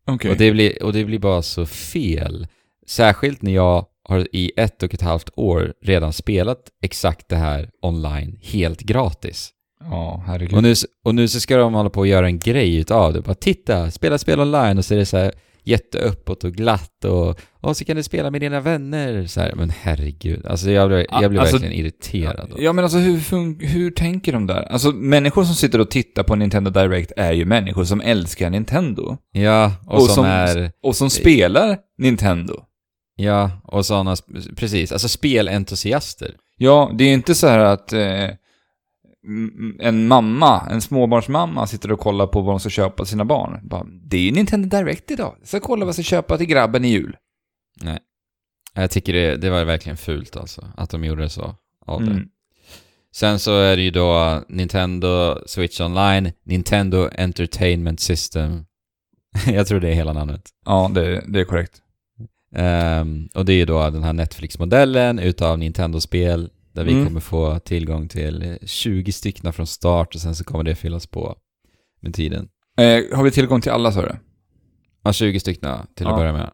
Okej. 0.06 0.30
Och, 0.30 0.36
det 0.36 0.52
blir, 0.52 0.82
och 0.82 0.92
det 0.92 1.04
blir 1.04 1.18
bara 1.18 1.42
så 1.42 1.66
fel. 1.66 2.46
Särskilt 2.86 3.42
när 3.42 3.52
jag 3.52 3.86
har 4.10 4.26
i 4.32 4.52
ett 4.56 4.82
och 4.82 4.94
ett 4.94 5.02
halvt 5.02 5.30
år 5.36 5.72
redan 5.82 6.12
spelat 6.12 6.60
exakt 6.82 7.28
det 7.28 7.36
här 7.36 7.70
online 7.82 8.38
helt 8.42 8.80
gratis. 8.80 9.50
Ja, 9.84 10.22
herregud. 10.26 10.54
Och 10.56 10.62
nu, 10.62 10.74
och 11.04 11.14
nu 11.14 11.28
så 11.28 11.40
ska 11.40 11.56
de 11.56 11.74
hålla 11.74 11.90
på 11.90 12.00
och 12.00 12.06
göra 12.06 12.26
en 12.26 12.38
grej 12.38 12.76
utav 12.76 13.12
det. 13.12 13.20
Bara 13.20 13.34
titta, 13.34 13.90
spela 13.90 14.18
spel 14.18 14.40
online 14.40 14.78
och 14.78 14.84
så 14.84 14.94
är 14.94 14.98
det 14.98 15.06
så 15.06 15.16
här 15.16 15.32
jätteöppet 15.64 16.44
och 16.44 16.52
glatt 16.52 17.04
och, 17.04 17.40
och 17.60 17.76
så 17.76 17.84
kan 17.84 17.96
du 17.96 18.02
spela 18.02 18.30
med 18.30 18.40
dina 18.40 18.60
vänner. 18.60 19.26
Så 19.26 19.40
här, 19.40 19.54
men 19.54 19.70
herregud, 19.80 20.46
alltså 20.46 20.70
jag 20.70 20.88
blir, 20.88 21.06
jag 21.10 21.30
blir 21.30 21.40
Alltså- 21.40 21.56
verkligen 21.56 21.84
irriterad. 21.84 22.52
Ja 22.58 22.72
men 22.72 22.84
alltså 22.84 22.98
hur, 22.98 23.66
hur 23.66 23.90
tänker 23.90 24.32
de 24.32 24.46
där? 24.46 24.62
Alltså 24.62 24.90
människor 24.92 25.44
som 25.44 25.54
sitter 25.54 25.80
och 25.80 25.90
tittar 25.90 26.22
på 26.22 26.34
Nintendo 26.36 26.70
Direct 26.70 27.12
är 27.16 27.32
ju 27.32 27.44
människor 27.44 27.84
som 27.84 28.00
älskar 28.00 28.50
Nintendo. 28.50 29.16
Ja, 29.32 29.72
och, 29.86 29.94
Och 29.94 30.02
som, 30.02 30.14
som- 30.14 30.24
är... 30.24 30.72
Och 30.82 30.96
som 30.96 31.10
spelar 31.10 31.78
Nintendo. 31.98 32.54
Ja, 33.20 33.50
och 33.64 33.86
sådana, 33.86 34.16
precis, 34.56 34.92
alltså 34.92 35.08
spelentusiaster. 35.08 36.36
Ja, 36.56 36.90
det 36.98 37.04
är 37.04 37.12
inte 37.12 37.34
så 37.34 37.46
här 37.46 37.58
att 37.58 37.92
eh, 37.92 38.30
en 39.78 40.08
mamma, 40.08 40.66
en 40.70 40.80
småbarnsmamma 40.80 41.66
sitter 41.66 41.92
och 41.92 42.00
kollar 42.00 42.26
på 42.26 42.40
vad 42.40 42.52
de 42.52 42.60
ska 42.60 42.70
köpa 42.70 43.04
till 43.04 43.10
sina 43.10 43.24
barn. 43.24 43.68
Bara, 43.68 43.86
det 44.02 44.16
är 44.16 44.20
ju 44.20 44.30
Nintendo 44.32 44.68
Direct 44.68 45.10
idag. 45.10 45.36
Jag 45.38 45.48
ska 45.48 45.60
kolla 45.60 45.84
vad 45.84 45.88
jag 45.88 45.94
ska 45.94 46.02
köpa 46.02 46.38
till 46.38 46.46
grabben 46.46 46.84
i 46.84 46.88
jul. 46.88 47.16
Nej. 47.82 47.98
Jag 48.74 48.90
tycker 48.90 49.12
det, 49.12 49.36
det 49.36 49.50
var 49.50 49.64
verkligen 49.64 49.96
fult 49.96 50.36
alltså, 50.36 50.72
att 50.76 50.90
de 50.90 51.04
gjorde 51.04 51.28
så 51.28 51.54
av 51.86 52.04
det. 52.04 52.10
Mm. 52.10 52.28
Sen 53.12 53.38
så 53.38 53.58
är 53.58 53.76
det 53.76 53.82
ju 53.82 53.90
då 53.90 54.42
Nintendo 54.48 55.38
Switch 55.46 55.80
Online, 55.80 56.32
Nintendo 56.44 57.08
Entertainment 57.18 58.00
System. 58.00 58.64
jag 59.46 59.66
tror 59.66 59.80
det 59.80 59.88
är 59.88 59.94
hela 59.94 60.12
namnet. 60.12 60.42
Ja, 60.64 60.90
det, 60.94 61.24
det 61.28 61.40
är 61.40 61.44
korrekt. 61.44 61.82
Ehm, 62.56 63.28
och 63.34 63.44
det 63.44 63.52
är 63.52 63.56
ju 63.56 63.64
då 63.64 63.90
den 63.90 64.02
här 64.02 64.12
Netflix-modellen 64.12 65.18
utav 65.18 65.58
Nintendo-spel 65.58 66.50
där 66.72 66.84
vi 66.84 66.92
Mm. 66.92 67.06
kommer 67.06 67.20
få 67.20 67.58
tillgång 67.58 68.08
till 68.08 68.58
20 68.62 69.12
stycken 69.12 69.52
från 69.52 69.66
start 69.66 70.14
och 70.14 70.20
sen 70.20 70.34
så 70.34 70.44
kommer 70.44 70.64
det 70.64 70.74
fyllas 70.74 71.06
på 71.06 71.36
med 72.00 72.14
tiden. 72.14 72.48
Eh, 72.78 73.16
har 73.16 73.22
vi 73.22 73.30
tillgång 73.30 73.60
till 73.60 73.70
alla, 73.72 73.92
sa 73.92 74.02
du? 74.02 74.12
Ja, 75.02 75.12
20 75.12 75.40
stycken 75.40 75.76
till 75.94 76.06
att 76.06 76.12
Ja. 76.12 76.16
börja 76.16 76.32
med. 76.32 76.50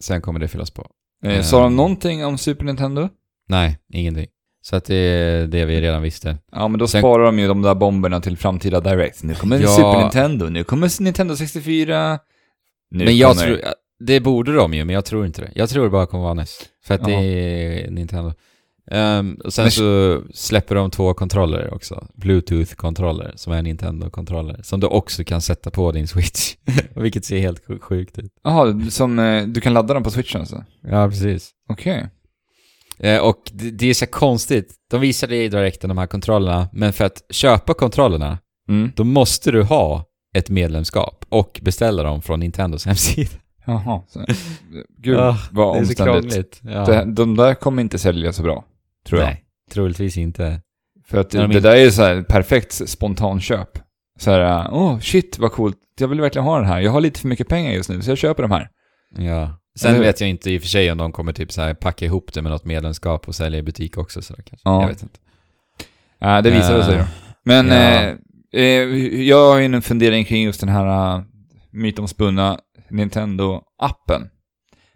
Sen 0.00 0.22
kommer 0.22 0.40
det 0.40 0.48
fyllas 0.48 0.70
på. 0.70 0.86
Eh, 1.24 1.42
sa 1.42 1.58
de 1.60 1.66
Ehm. 1.66 1.76
någonting 1.76 2.24
om 2.24 2.38
Super 2.38 2.64
Nintendo? 2.64 3.08
Nej, 3.48 3.78
ingenting. 3.92 4.26
Så 4.62 4.76
att 4.76 4.84
det 4.84 4.94
är 4.94 5.46
det 5.46 5.64
vi 5.64 5.80
redan 5.80 6.02
visste. 6.02 6.36
Ja, 6.52 6.68
men 6.68 6.78
då 6.78 6.86
Sen- 6.88 7.00
sparar 7.00 7.24
de 7.24 7.38
ju 7.38 7.48
de 7.48 7.62
där 7.62 7.74
bomberna 7.74 8.20
till 8.20 8.36
framtida 8.36 8.80
Direct. 8.80 9.22
Nu 9.22 9.34
kommer 9.34 9.58
Ja. 9.60 9.68
Super 9.68 10.00
Nintendo, 10.02 10.46
nu 10.48 10.64
kommer 10.64 11.02
Nintendo 11.02 11.36
64. 11.36 12.18
Nu 12.90 13.04
men 13.04 13.16
jag 13.16 13.30
kommer... 13.36 13.46
tror, 13.46 13.60
det 14.00 14.20
borde 14.20 14.54
de 14.54 14.74
ju, 14.74 14.84
men 14.84 14.94
jag 14.94 15.04
tror 15.04 15.26
inte 15.26 15.40
det. 15.42 15.52
Jag 15.54 15.68
tror 15.68 15.84
det 15.84 15.90
bara 15.90 16.06
kommer 16.06 16.24
vara 16.24 16.34
NES. 16.34 16.58
För 16.84 16.94
att 16.94 17.04
det 17.04 17.10
Jaha. 17.12 17.22
är 17.22 17.90
Nintendo. 17.90 18.32
Ehm, 18.90 19.34
och 19.44 19.52
sen 19.52 19.64
Men- 19.64 19.70
så 19.72 20.22
släpper 20.34 20.74
de 20.74 20.90
två 20.90 21.14
kontroller 21.14 21.74
också. 21.74 22.06
Bluetooth-kontroller, 22.14 23.32
som 23.36 23.52
är 23.52 23.62
Nintendo-kontroller. 23.62 24.60
Som 24.62 24.80
du 24.80 24.86
också 24.86 25.24
kan 25.24 25.40
sätta 25.42 25.70
på 25.70 25.92
din 25.92 26.08
Switch. 26.08 26.54
Vilket 26.96 27.24
ser 27.24 27.38
helt 27.38 27.66
sj- 27.68 27.80
sjukt 27.80 28.18
ut. 28.18 28.32
Jaha, 28.44 28.80
som 28.90 29.18
eh, 29.18 29.46
du 29.46 29.60
kan 29.60 29.74
ladda 29.74 29.94
dem 29.94 30.02
på 30.02 30.10
Switchen 30.10 30.40
alltså? 30.40 30.64
Ja, 30.82 31.08
precis. 31.08 31.50
Okej. 31.68 32.08
Eh, 32.98 33.18
och 33.20 33.42
det, 33.52 33.70
det 33.70 33.86
är 33.86 33.94
så 33.94 34.06
konstigt. 34.06 34.74
De 34.90 35.00
visade 35.00 35.36
i 35.36 35.48
direkten 35.48 35.88
de 35.88 35.98
här 35.98 36.06
kontrollerna, 36.06 36.68
men 36.72 36.92
för 36.92 37.04
att 37.04 37.22
köpa 37.30 37.74
kontrollerna, 37.74 38.38
Mm. 38.68 38.92
då 38.96 39.04
måste 39.04 39.50
du 39.50 39.62
ha 39.62 40.04
ett 40.36 40.50
medlemskap 40.50 41.24
och 41.28 41.60
beställa 41.62 42.02
dem 42.02 42.22
från 42.22 42.40
Nintendos 42.40 42.86
hemsida. 42.86 43.30
Jaha. 43.70 44.02
Så, 44.08 44.24
gud, 44.98 45.16
Ja, 45.18 45.38
vad 45.50 45.74
det 45.76 45.80
är 45.80 45.84
så 45.84 46.10
omständigt. 46.12 46.60
Ja. 46.64 46.84
Det, 46.84 47.04
de 47.04 47.36
där 47.36 47.54
kommer 47.54 47.82
inte 47.82 47.98
sälja 47.98 48.32
så 48.32 48.42
bra, 48.42 48.64
tror 49.06 49.20
jag. 49.20 49.26
Nej, 49.26 49.44
troligtvis 49.70 50.16
inte. 50.16 50.60
För 51.06 51.18
att 51.18 51.30
de 51.30 51.38
det 51.38 51.44
inte- 51.44 51.60
där 51.60 51.76
är 51.76 51.90
så 51.90 52.02
här 52.02 52.22
perfekt 52.22 52.88
spontanköp. 52.88 53.78
Så 54.18 54.30
här, 54.30 54.68
åh 54.72 54.94
oh, 54.94 54.98
shit 54.98 55.38
vad 55.38 55.52
coolt, 55.52 55.76
jag 55.98 56.08
vill 56.08 56.20
verkligen 56.20 56.44
ha 56.44 56.56
den 56.58 56.66
här. 56.66 56.80
Jag 56.80 56.90
har 56.92 57.00
lite 57.00 57.20
för 57.20 57.28
mycket 57.28 57.48
pengar 57.48 57.72
just 57.72 57.90
nu, 57.90 58.02
så 58.02 58.10
jag 58.10 58.18
köper 58.18 58.42
de 58.42 58.50
här. 58.50 58.68
Ja. 59.16 59.56
Sen 59.78 59.90
Eller- 59.94 60.04
vet 60.04 60.20
jag 60.20 60.30
inte 60.30 60.50
i 60.50 60.58
och 60.58 60.62
för 60.62 60.68
sig 60.68 60.92
om 60.92 60.98
de 60.98 61.12
kommer 61.12 61.32
typ 61.32 61.52
så 61.52 61.60
här 61.60 61.74
packa 61.74 62.04
ihop 62.04 62.32
det 62.32 62.42
med 62.42 62.52
något 62.52 62.64
medlemskap 62.64 63.28
och 63.28 63.34
sälja 63.34 63.58
i 63.58 63.62
butik 63.62 63.98
också 63.98 64.22
så 64.22 64.34
kanske. 64.34 64.56
Ja. 64.64 64.80
Jag 64.80 64.88
vet 64.88 65.02
inte. 65.02 65.18
Ja, 66.18 66.40
det 66.42 66.50
visade 66.50 66.84
sig 66.84 66.94
Eh, 66.94 67.00
då. 67.00 67.06
Men 67.44 67.66
ja. 67.68 67.74
eh, 67.74 68.16
eh, 68.62 69.22
jag 69.22 69.50
har 69.52 69.58
ju 69.58 69.64
en 69.64 69.82
fundering 69.82 70.24
kring 70.24 70.42
just 70.42 70.60
den 70.60 70.68
här 70.68 71.16
uh, 71.16 71.22
mytomspunna 71.70 72.58
Nintendo-appen. 72.90 74.28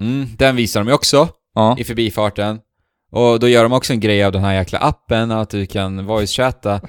Mm, 0.01 0.27
den 0.39 0.57
visar 0.57 0.81
de 0.81 0.89
ju 0.89 0.95
också 0.95 1.29
Ja. 1.55 1.77
i 1.79 1.85
förbifarten. 1.85 2.59
Och 3.13 3.41
då 3.41 3.49
gör 3.49 3.63
de 3.63 3.73
också 3.73 3.93
en 3.93 4.01
grej 4.01 4.25
av 4.25 4.33
den 4.33 4.45
här 4.45 4.55
jäkla 4.55 4.79
appen, 4.79 5.31
att 5.31 5.51
du 5.51 5.67
kan 5.67 6.01
voice-chatta 6.07 6.81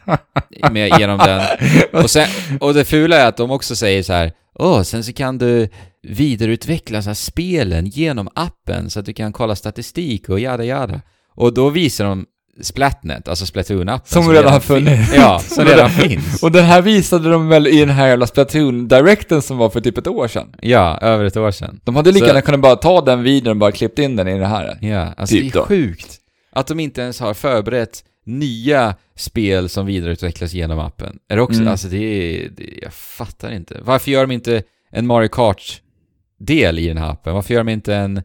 med, 0.70 0.98
genom 0.98 1.18
den. 1.18 1.46
Och, 1.92 2.10
sen, 2.10 2.28
och 2.60 2.74
det 2.74 2.84
fula 2.84 3.16
är 3.16 3.26
att 3.28 3.36
de 3.36 3.50
också 3.50 3.76
säger 3.76 4.02
så 4.02 4.12
här, 4.12 4.32
åh, 4.54 4.82
sen 4.82 5.04
så 5.04 5.12
kan 5.12 5.38
du 5.38 5.68
vidareutveckla 6.02 7.02
så 7.02 7.08
här 7.08 7.14
spelen 7.14 7.86
genom 7.86 8.28
appen 8.34 8.90
så 8.90 9.00
att 9.00 9.06
du 9.06 9.12
kan 9.12 9.32
kolla 9.32 9.56
statistik 9.56 10.28
och 10.28 10.40
jada 10.40 10.64
jada. 10.64 11.00
Och 11.34 11.54
då 11.54 11.70
visar 11.70 12.04
de 12.04 12.26
Splatnet, 12.60 13.28
alltså 13.28 13.44
Splatoon-appen. 13.44 14.00
Som 14.04 14.30
redan 14.32 14.52
har 14.52 14.60
funnits. 14.60 15.14
Ja, 15.14 15.38
som 15.44 15.64
redan 15.64 15.90
finns. 15.90 16.42
Och 16.42 16.52
den 16.52 16.64
här 16.64 16.82
visade 16.82 17.30
de 17.30 17.48
väl 17.48 17.66
i 17.66 17.80
den 17.80 17.90
här 17.90 18.08
jävla 18.08 18.26
Splatoon-directen 18.26 19.42
som 19.42 19.56
var 19.58 19.70
för 19.70 19.80
typ 19.80 19.98
ett 19.98 20.06
år 20.06 20.28
sedan. 20.28 20.54
Ja, 20.62 20.98
över 20.98 21.24
ett 21.24 21.36
år 21.36 21.50
sedan. 21.50 21.80
De 21.84 21.96
hade 21.96 22.12
lika 22.12 22.26
gärna 22.26 22.42
kunnat 22.42 22.60
bara 22.60 22.76
ta 22.76 23.00
den 23.00 23.22
videon 23.22 23.50
och 23.50 23.56
bara 23.56 23.72
klippt 23.72 23.98
in 23.98 24.16
den 24.16 24.28
i 24.28 24.38
det 24.38 24.46
här. 24.46 24.78
Ja, 24.80 25.14
alltså 25.16 25.34
Typ 25.36 25.52
det 25.52 25.58
är 25.58 25.60
då. 25.60 25.66
sjukt. 25.66 26.16
Att 26.52 26.66
de 26.66 26.80
inte 26.80 27.00
ens 27.02 27.20
har 27.20 27.34
förberett 27.34 28.04
nya 28.26 28.94
spel 29.16 29.68
som 29.68 29.86
vidareutvecklas 29.86 30.52
genom 30.52 30.78
appen. 30.78 31.18
Är 31.28 31.36
det 31.36 31.42
också, 31.42 31.60
Mm. 31.60 31.70
alltså 31.72 31.88
det 31.88 31.96
är, 32.44 32.48
det, 32.56 32.78
jag 32.82 32.92
fattar 32.92 33.52
inte. 33.52 33.80
Varför 33.82 34.10
gör 34.10 34.26
de 34.26 34.30
inte 34.34 34.62
en 34.92 35.06
Mario 35.06 35.28
Kart-del 35.28 36.78
i 36.78 36.88
den 36.88 36.98
här 36.98 37.10
appen? 37.10 37.34
Varför 37.34 37.54
gör 37.54 37.60
de 37.64 37.72
inte 37.72 37.94
en, 37.94 38.22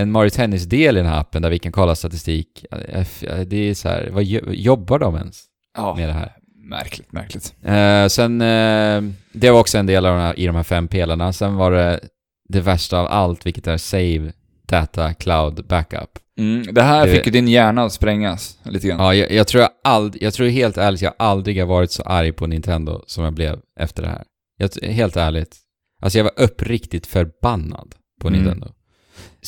en 0.00 0.10
Mario 0.12 0.30
Tennis-del 0.30 0.96
i 0.96 1.00
den 1.00 1.08
här 1.08 1.20
appen 1.20 1.42
där 1.42 1.50
vi 1.50 1.58
kan 1.58 1.72
kolla 1.72 1.94
statistik? 1.94 2.64
Jag- 2.70 3.46
Det 3.48 3.56
är 3.56 3.74
så 3.74 3.88
här, 3.88 4.08
vad 4.12 4.24
jo- 4.24 4.52
jobbar 4.52 4.98
de 4.98 5.16
ens 5.16 5.44
Ja, 5.76 5.94
med 5.96 6.08
det 6.08 6.12
här? 6.12 6.32
märkligt, 6.70 7.12
märkligt. 7.12 7.54
Eh, 7.62 8.06
sen, 8.06 8.40
eh, 8.40 9.02
det 9.32 9.50
var 9.50 9.60
också 9.60 9.78
en 9.78 9.86
del 9.86 10.06
av 10.06 10.18
här, 10.18 10.38
i 10.38 10.46
de 10.46 10.56
här 10.56 10.62
fem 10.62 10.88
pelarna. 10.88 11.32
Sen 11.32 11.54
var 11.56 11.70
det 11.70 12.00
det 12.48 12.60
värsta 12.60 12.98
av 13.00 13.06
allt, 13.06 13.46
vilket 13.46 13.66
är 13.66 13.76
Save 13.76 14.32
Data 14.68 15.14
Cloud 15.14 15.66
Backup. 15.66 16.10
Mm, 16.38 16.74
det 16.74 16.82
här 16.82 17.06
Det- 17.06 17.12
fick 17.12 17.26
ju 17.26 17.32
din 17.32 17.48
hjärna 17.48 17.82
att 17.84 17.92
sprängas 17.92 18.58
lite 18.64 18.88
grann. 18.88 18.98
Ja, 19.00 19.14
jag, 19.14 19.30
jag 19.32 19.46
tror 19.46 19.60
jag 19.62 19.70
aldrig, 19.84 20.22
jag 20.22 20.34
tror 20.34 20.46
helt 20.48 20.78
ärligt 20.78 21.02
jag 21.02 21.14
aldrig 21.18 21.58
har 21.60 21.66
varit 21.66 21.90
så 21.90 22.02
arg 22.02 22.32
på 22.32 22.46
Nintendo 22.46 23.02
som 23.06 23.24
jag 23.24 23.32
blev 23.34 23.58
efter 23.80 24.02
det 24.02 24.08
här. 24.08 24.24
Jag, 24.56 24.70
helt 24.90 25.16
ärligt. 25.16 25.56
Alltså 26.02 26.18
jag 26.18 26.24
var 26.24 26.32
uppriktigt 26.36 27.06
förbannad 27.06 27.94
på 28.20 28.28
Mm. 28.28 28.40
Nintendo. 28.40 28.66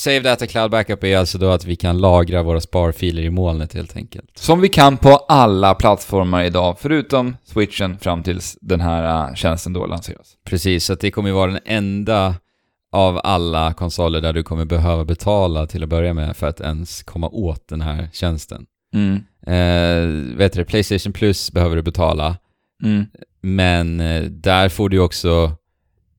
Save 0.00 0.20
Data 0.20 0.46
Cloud 0.46 0.70
Backup 0.70 1.04
är 1.04 1.16
alltså 1.16 1.38
då 1.38 1.50
att 1.50 1.64
vi 1.64 1.76
kan 1.76 1.98
lagra 1.98 2.42
våra 2.42 2.60
sparfiler 2.60 3.22
i 3.22 3.30
molnet 3.30 3.74
helt 3.74 3.96
enkelt. 3.96 4.38
Som 4.38 4.60
vi 4.60 4.68
kan 4.68 4.96
på 4.96 5.16
alla 5.16 5.74
plattformar 5.74 6.44
idag, 6.44 6.76
förutom 6.80 7.36
switchen 7.44 7.98
fram 7.98 8.22
tills 8.22 8.58
den 8.60 8.80
här 8.80 9.28
äh, 9.28 9.34
tjänsten 9.34 9.72
då 9.72 9.86
lanseras. 9.86 10.36
Precis, 10.44 10.84
så 10.84 10.94
det 10.94 11.10
kommer 11.10 11.28
ju 11.28 11.34
vara 11.34 11.50
den 11.50 11.60
enda 11.64 12.34
av 12.92 13.20
alla 13.24 13.72
konsoler 13.72 14.20
där 14.20 14.32
du 14.32 14.42
kommer 14.42 14.64
behöva 14.64 15.04
betala 15.04 15.66
till 15.66 15.82
att 15.82 15.88
börja 15.88 16.14
med 16.14 16.36
för 16.36 16.46
att 16.46 16.60
ens 16.60 17.02
komma 17.02 17.28
åt 17.28 17.68
den 17.68 17.80
här 17.80 18.08
tjänsten. 18.12 18.66
Mm. 18.94 19.14
Eh, 19.46 20.36
vet 20.36 20.52
du, 20.52 20.64
Playstation 20.64 21.12
Plus 21.12 21.52
behöver 21.52 21.76
du 21.76 21.82
betala. 21.82 22.36
Mm. 22.82 23.06
Men 23.40 24.00
eh, 24.00 24.22
där 24.22 24.68
får 24.68 24.88
du 24.88 24.98
också 24.98 25.52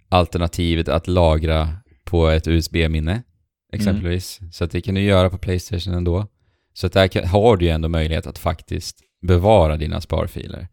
alternativet 0.09 0.89
att 0.89 1.07
lagra 1.07 1.69
på 2.03 2.27
ett 2.27 2.47
USB-minne, 2.47 3.23
exempelvis. 3.71 4.39
Så 4.51 4.63
att 4.63 4.71
det 4.71 4.81
kan 4.81 4.95
du 4.95 5.01
göra 5.01 5.29
på 5.29 5.37
Playstation 5.37 5.93
ändå. 5.93 6.27
Så 6.73 6.87
att 6.87 6.93
där 6.93 7.07
kan, 7.07 7.27
har 7.27 7.57
du 7.57 7.65
ju 7.65 7.71
ändå 7.71 7.89
möjlighet 7.89 8.27
att 8.27 8.37
faktiskt 8.37 8.97
bevara 9.21 9.77
dina 9.77 10.01
sparfiler. 10.01 10.67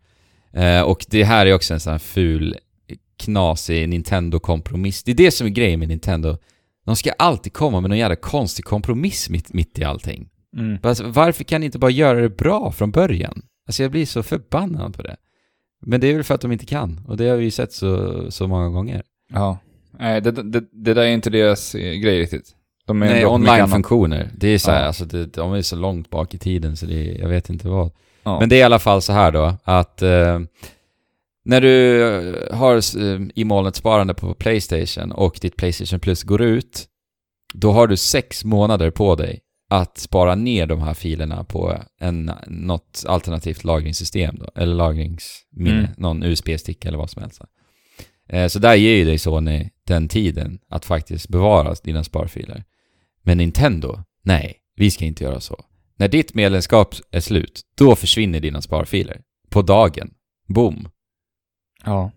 Eh, 0.53 0.83
och 0.83 1.07
det 1.09 1.25
här 1.25 1.47
är 1.47 1.55
också 1.55 1.75
en 1.75 1.81
sån 1.81 1.91
här 1.91 1.99
ful, 1.99 2.57
knasig 3.17 3.89
Nintendo-kompromiss. 3.89 5.03
Det 5.03 5.11
är 5.11 5.17
det 5.17 5.31
som 5.31 5.47
är 5.47 5.51
grejen 5.51 5.79
med 5.79 5.89
Nintendo. 5.89 6.37
De 6.85 6.97
ska 6.97 7.13
alltid 7.13 7.53
komma 7.53 7.81
med 7.81 7.91
någon 7.91 7.99
jävla 7.99 8.17
konstig 8.17 8.65
kompromiss 8.65 9.31
mitt, 9.31 9.53
mitt 9.53 9.79
i 9.79 9.85
allting. 9.85 10.29
Mm. 10.57 10.79
Alltså, 10.83 11.09
varför 11.09 11.45
kan 11.45 11.61
ni 11.61 11.67
inte 11.67 11.79
bara 11.79 11.91
göra 11.91 12.21
det 12.21 12.29
bra 12.29 12.73
från 12.73 12.91
början? 12.91 13.43
Alltså 13.67 13.83
jag 13.83 13.91
blir 13.91 14.07
så 14.07 14.23
förbannad 14.23 14.97
på 14.97 15.03
det. 15.03 15.17
Men 15.81 16.01
det 16.01 16.07
är 16.07 16.15
väl 16.15 16.25
för 16.25 16.35
att 16.35 16.41
de 16.41 16.53
inte 16.53 16.67
kan, 16.67 17.01
och 17.07 17.17
det 17.17 17.29
har 17.29 17.37
vi 17.37 17.45
ju 17.45 17.51
sett 17.51 17.73
så, 17.73 18.31
så 18.31 18.47
många 18.47 18.69
gånger. 18.69 19.03
Ja. 19.33 19.59
Nej, 19.99 20.21
det, 20.21 20.31
det, 20.31 20.65
det 20.73 20.95
där 20.95 21.03
är 21.03 21.07
inte 21.07 21.31
deras 21.31 21.75
eh, 21.75 21.95
grej 21.95 22.21
riktigt. 22.21 22.55
De 22.89 23.03
är 23.03 23.07
Nej, 23.07 23.27
online-funktioner. 23.27 24.31
Det 24.37 24.49
är 24.49 24.59
så 24.59 24.71
här, 24.71 24.81
Ja. 24.81 24.87
alltså 24.87 25.05
det, 25.05 25.27
de 25.27 25.53
är 25.53 25.63
så 25.63 25.77
långt 25.77 26.11
bak 26.11 26.35
i 26.35 26.39
tiden 26.39 26.77
så 26.77 26.87
det, 26.87 27.05
jag 27.05 27.29
vet 27.29 27.51
inte 27.51 27.69
vad. 27.69 27.91
Ja. 28.23 28.41
Men 28.41 28.49
det 28.49 28.57
är 28.57 28.61
i 28.61 28.63
alla 28.63 28.79
fall 28.79 29.03
så 29.03 29.13
här 29.13 29.33
då, 29.33 29.55
att 29.65 30.03
eh, 30.03 30.41
när 31.45 31.61
du 31.61 32.49
har 32.53 32.75
eh, 32.77 33.21
i 33.35 33.45
molnet 33.45 33.77
sparande 33.77 34.15
på 34.15 34.35
Playstation 34.35 35.13
och 35.13 35.39
ditt 35.41 35.57
Playstation 35.57 36.01
Plus 36.01 36.23
går 36.23 36.43
ut, 36.43 36.87
då 37.55 37.73
har 37.73 37.87
du 37.87 37.97
sex 37.97 38.45
månader 38.45 38.91
på 38.91 39.15
dig 39.15 39.41
att 39.71 39.99
spara 39.99 40.35
ner 40.35 40.67
de 40.67 40.81
här 40.83 40.95
filerna 40.95 41.45
på 41.45 41.79
en, 42.01 42.31
något 42.47 43.05
alternativt 43.09 43.65
lagringssystem 43.65 44.37
då, 44.41 44.51
eller 44.55 44.75
lagringsminne, 44.75 45.79
Mm. 45.79 45.91
någon 45.97 46.23
USB-stick 46.23 46.85
eller 46.85 46.99
vad 46.99 47.11
som 47.11 47.23
helst. 47.23 47.41
Eh, 48.29 48.47
så 48.49 48.59
där 48.59 48.75
ger 48.75 48.97
ju 48.97 49.05
dig 49.05 49.19
Sony 49.19 49.71
den 49.87 50.09
tiden 50.09 50.59
att 50.71 50.85
faktiskt 50.85 51.29
bevara 51.29 51.75
dina 51.83 52.05
sparfiler. 52.05 52.65
Men 53.29 53.39
Nintendo, 53.39 53.99
nej, 54.23 54.57
vi 54.77 54.91
ska 54.91 55.05
inte 55.05 55.25
göra 55.25 55.41
så. 55.41 55.65
När 55.99 56.09
ditt 56.09 56.35
medlemskap 56.35 56.95
är 57.11 57.21
slut, 57.21 57.61
då 57.77 57.97
försvinner 57.97 58.41
dina 58.41 58.63
sparfiler. 58.63 59.21
På 59.51 59.63
dagen. 59.63 60.11
Boom. 60.49 60.89
ja. 61.85 62.11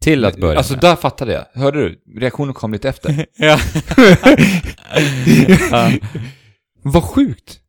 Till 0.00 0.24
att 0.24 0.36
börja 0.36 0.58
Alltså 0.58 0.72
med. 0.72 0.80
där 0.82 0.96
fattade 0.96 1.32
jag. 1.32 1.60
Hörde 1.60 1.78
du? 1.82 2.02
Reaktionen 2.20 2.54
kom 2.54 2.72
lite 2.72 2.88
efter. 2.88 3.26
ja. 3.36 3.58
ja. 5.70 5.92
Vad 6.82 7.04
sjukt! 7.04 7.60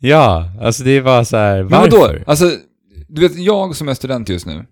ja, 0.00 0.52
alltså 0.60 0.84
det 0.84 0.90
är 0.90 1.02
bara 1.02 1.24
så 1.24 1.36
här, 1.36 1.62
Men 1.62 1.68
varför? 1.70 1.90
vadå? 1.98 2.18
Alltså, 2.26 2.50
du 3.08 3.28
vet, 3.28 3.38
jag 3.38 3.76
som 3.76 3.88
är 3.88 3.94
student 3.94 4.28
just 4.28 4.46
nu, 4.46 4.66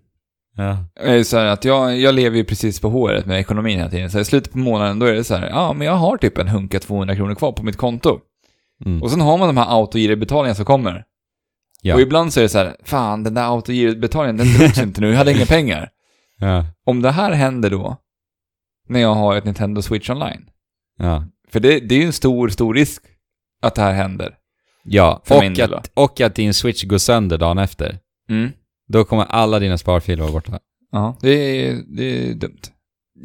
Ja. 0.57 0.77
är 0.95 1.23
så 1.23 1.37
att 1.37 1.65
jag, 1.65 1.99
jag 1.99 2.15
lever 2.15 2.37
ju 2.37 2.43
precis 2.43 2.79
på 2.79 2.89
håret 2.89 3.25
med 3.25 3.39
ekonomin 3.39 3.77
hela 3.77 3.89
tiden. 3.89 4.11
Så 4.11 4.19
i 4.19 4.25
slutet 4.25 4.51
på 4.51 4.57
månaden, 4.57 4.99
då 4.99 5.05
är 5.05 5.13
det 5.13 5.23
så 5.23 5.35
här, 5.35 5.49
ja 5.49 5.73
men 5.73 5.87
jag 5.87 5.93
har 5.95 6.17
typ 6.17 6.37
en 6.37 6.47
hunka 6.47 6.79
200 6.79 7.15
kronor 7.15 7.35
kvar 7.35 7.51
på 7.51 7.63
mitt 7.63 7.77
konto. 7.77 8.19
Mm. 8.85 9.03
Och 9.03 9.11
sen 9.11 9.21
har 9.21 9.37
man 9.37 9.47
de 9.47 9.57
här 9.57 9.79
autogirobetalningarna 9.79 10.55
som 10.55 10.65
kommer. 10.65 11.03
Ja. 11.81 11.95
Och 11.95 12.01
ibland 12.01 12.33
så 12.33 12.39
är 12.39 12.41
det 12.41 12.49
så 12.49 12.57
här, 12.57 12.75
fan 12.83 13.23
den 13.23 13.33
där 13.33 13.43
autogirobetalningen, 13.43 14.37
den 14.37 14.57
drogs 14.57 14.77
inte 14.77 15.01
nu, 15.01 15.09
jag 15.09 15.17
hade 15.17 15.31
inga 15.31 15.45
pengar. 15.45 15.89
ja. 16.39 16.65
Om 16.85 17.01
det 17.01 17.11
här 17.11 17.31
händer 17.31 17.69
då, 17.69 17.97
när 18.89 18.99
jag 18.99 19.15
har 19.15 19.35
ett 19.35 19.45
Nintendo 19.45 19.81
Switch 19.81 20.09
online, 20.09 20.49
Ja. 20.99 21.23
för 21.49 21.59
det, 21.59 21.79
det 21.79 21.95
är 21.95 21.99
ju 21.99 22.05
en 22.05 22.13
stor, 22.13 22.49
stor 22.49 22.73
risk 22.73 23.03
att 23.61 23.75
det 23.75 23.81
här 23.81 23.93
händer. 23.93 24.35
Ja, 24.83 25.21
och 25.29 25.59
att, 25.59 25.91
och 25.93 26.21
att 26.21 26.35
din 26.35 26.53
switch 26.53 26.83
går 26.83 26.97
sönder 26.97 27.37
dagen 27.37 27.57
efter. 27.57 27.99
Mm. 28.29 28.51
Då 28.87 29.03
kommer 29.05 29.23
alla 29.25 29.59
dina 29.59 29.77
sparfiler 29.77 30.21
vara 30.23 30.31
borta. 30.33 30.59
Ja, 30.91 31.17
det 31.21 31.29
är, 31.67 31.83
det 31.87 32.03
är 32.29 32.33
dumt. 32.33 32.61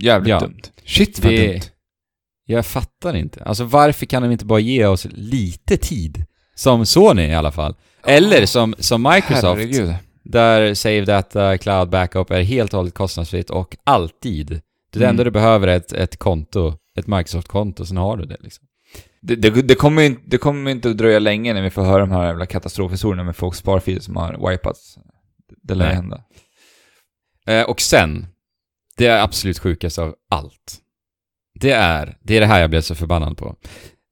Jävligt 0.01 0.31
Ja. 0.31 0.41
dumt. 0.41 0.61
Shit 0.85 1.25
vad 1.25 1.33
Det- 1.33 1.53
dumt. 1.53 1.61
Jag 2.47 2.67
fattar 2.67 3.17
inte. 3.17 3.45
Alltså 3.45 3.65
varför 3.65 4.07
kan 4.07 4.23
de 4.23 4.31
inte 4.33 4.45
bara 4.45 4.59
ge 4.61 4.87
oss 4.87 5.07
lite 5.11 5.77
tid? 5.77 6.25
Som 6.55 6.87
Sony 6.87 7.23
i 7.23 7.35
alla 7.35 7.53
fall. 7.53 7.75
Eller 8.07 8.47
som, 8.47 8.75
som 8.79 9.03
Microsoft, 9.03 9.45
Herregud. 9.61 9.95
där 10.25 10.75
Save 10.75 11.05
Data 11.05 11.59
Cloud 11.59 11.89
Backup 11.91 12.31
är 12.31 12.43
helt 12.43 12.73
och 12.73 12.79
hållet 12.79 12.95
kostnadsfritt 12.95 13.51
och 13.51 13.77
alltid. 13.85 14.49
Det 14.93 14.99
Mm. 14.99 15.09
enda 15.11 15.25
du 15.25 15.31
behöver 15.31 15.69
är 15.69 15.77
ett, 15.77 15.93
ett 15.93 16.17
konto, 16.17 16.75
ett 16.99 17.07
Microsoft-konto, 17.07 17.85
sen 17.87 17.97
har 17.97 18.17
du 18.17 18.25
det 18.25 18.37
liksom. 18.41 18.65
Det, 19.23 19.37
det, 19.37 19.51
det, 19.63 19.75
kommer 19.75 20.03
inte, 20.03 20.23
det 20.27 20.39
kommer 20.39 20.71
inte 20.71 20.91
att 20.91 20.99
dröja 20.99 21.19
länge 21.19 21.55
när 21.55 21.63
vi 21.63 21.71
får 21.71 21.83
höra 21.83 21.99
de 22.01 22.11
här 22.11 22.27
jävla 22.27 22.47
katastrofhistorierna 22.47 23.25
med 23.25 23.37
folks 23.37 23.59
sparfiler 23.59 24.01
som 24.01 24.17
har 24.17 24.51
wipats. 24.51 24.99
Det 25.63 25.75
lär 25.75 25.87
Nej. 25.87 25.95
hända. 25.95 26.25
Eh, 27.47 27.63
och 27.63 27.81
sen, 27.81 28.27
det 28.97 29.07
är 29.07 29.23
absolut 29.23 29.59
sjukast 29.59 29.99
av 29.99 30.15
allt. 30.31 30.79
Det 31.61 31.71
är, 31.73 32.19
det 32.23 32.37
är 32.37 32.41
det 32.41 32.47
här 32.47 32.61
jag 32.61 32.71
blev 32.71 32.81
så 32.81 32.95
förbannad 32.95 33.37
på. 33.37 33.57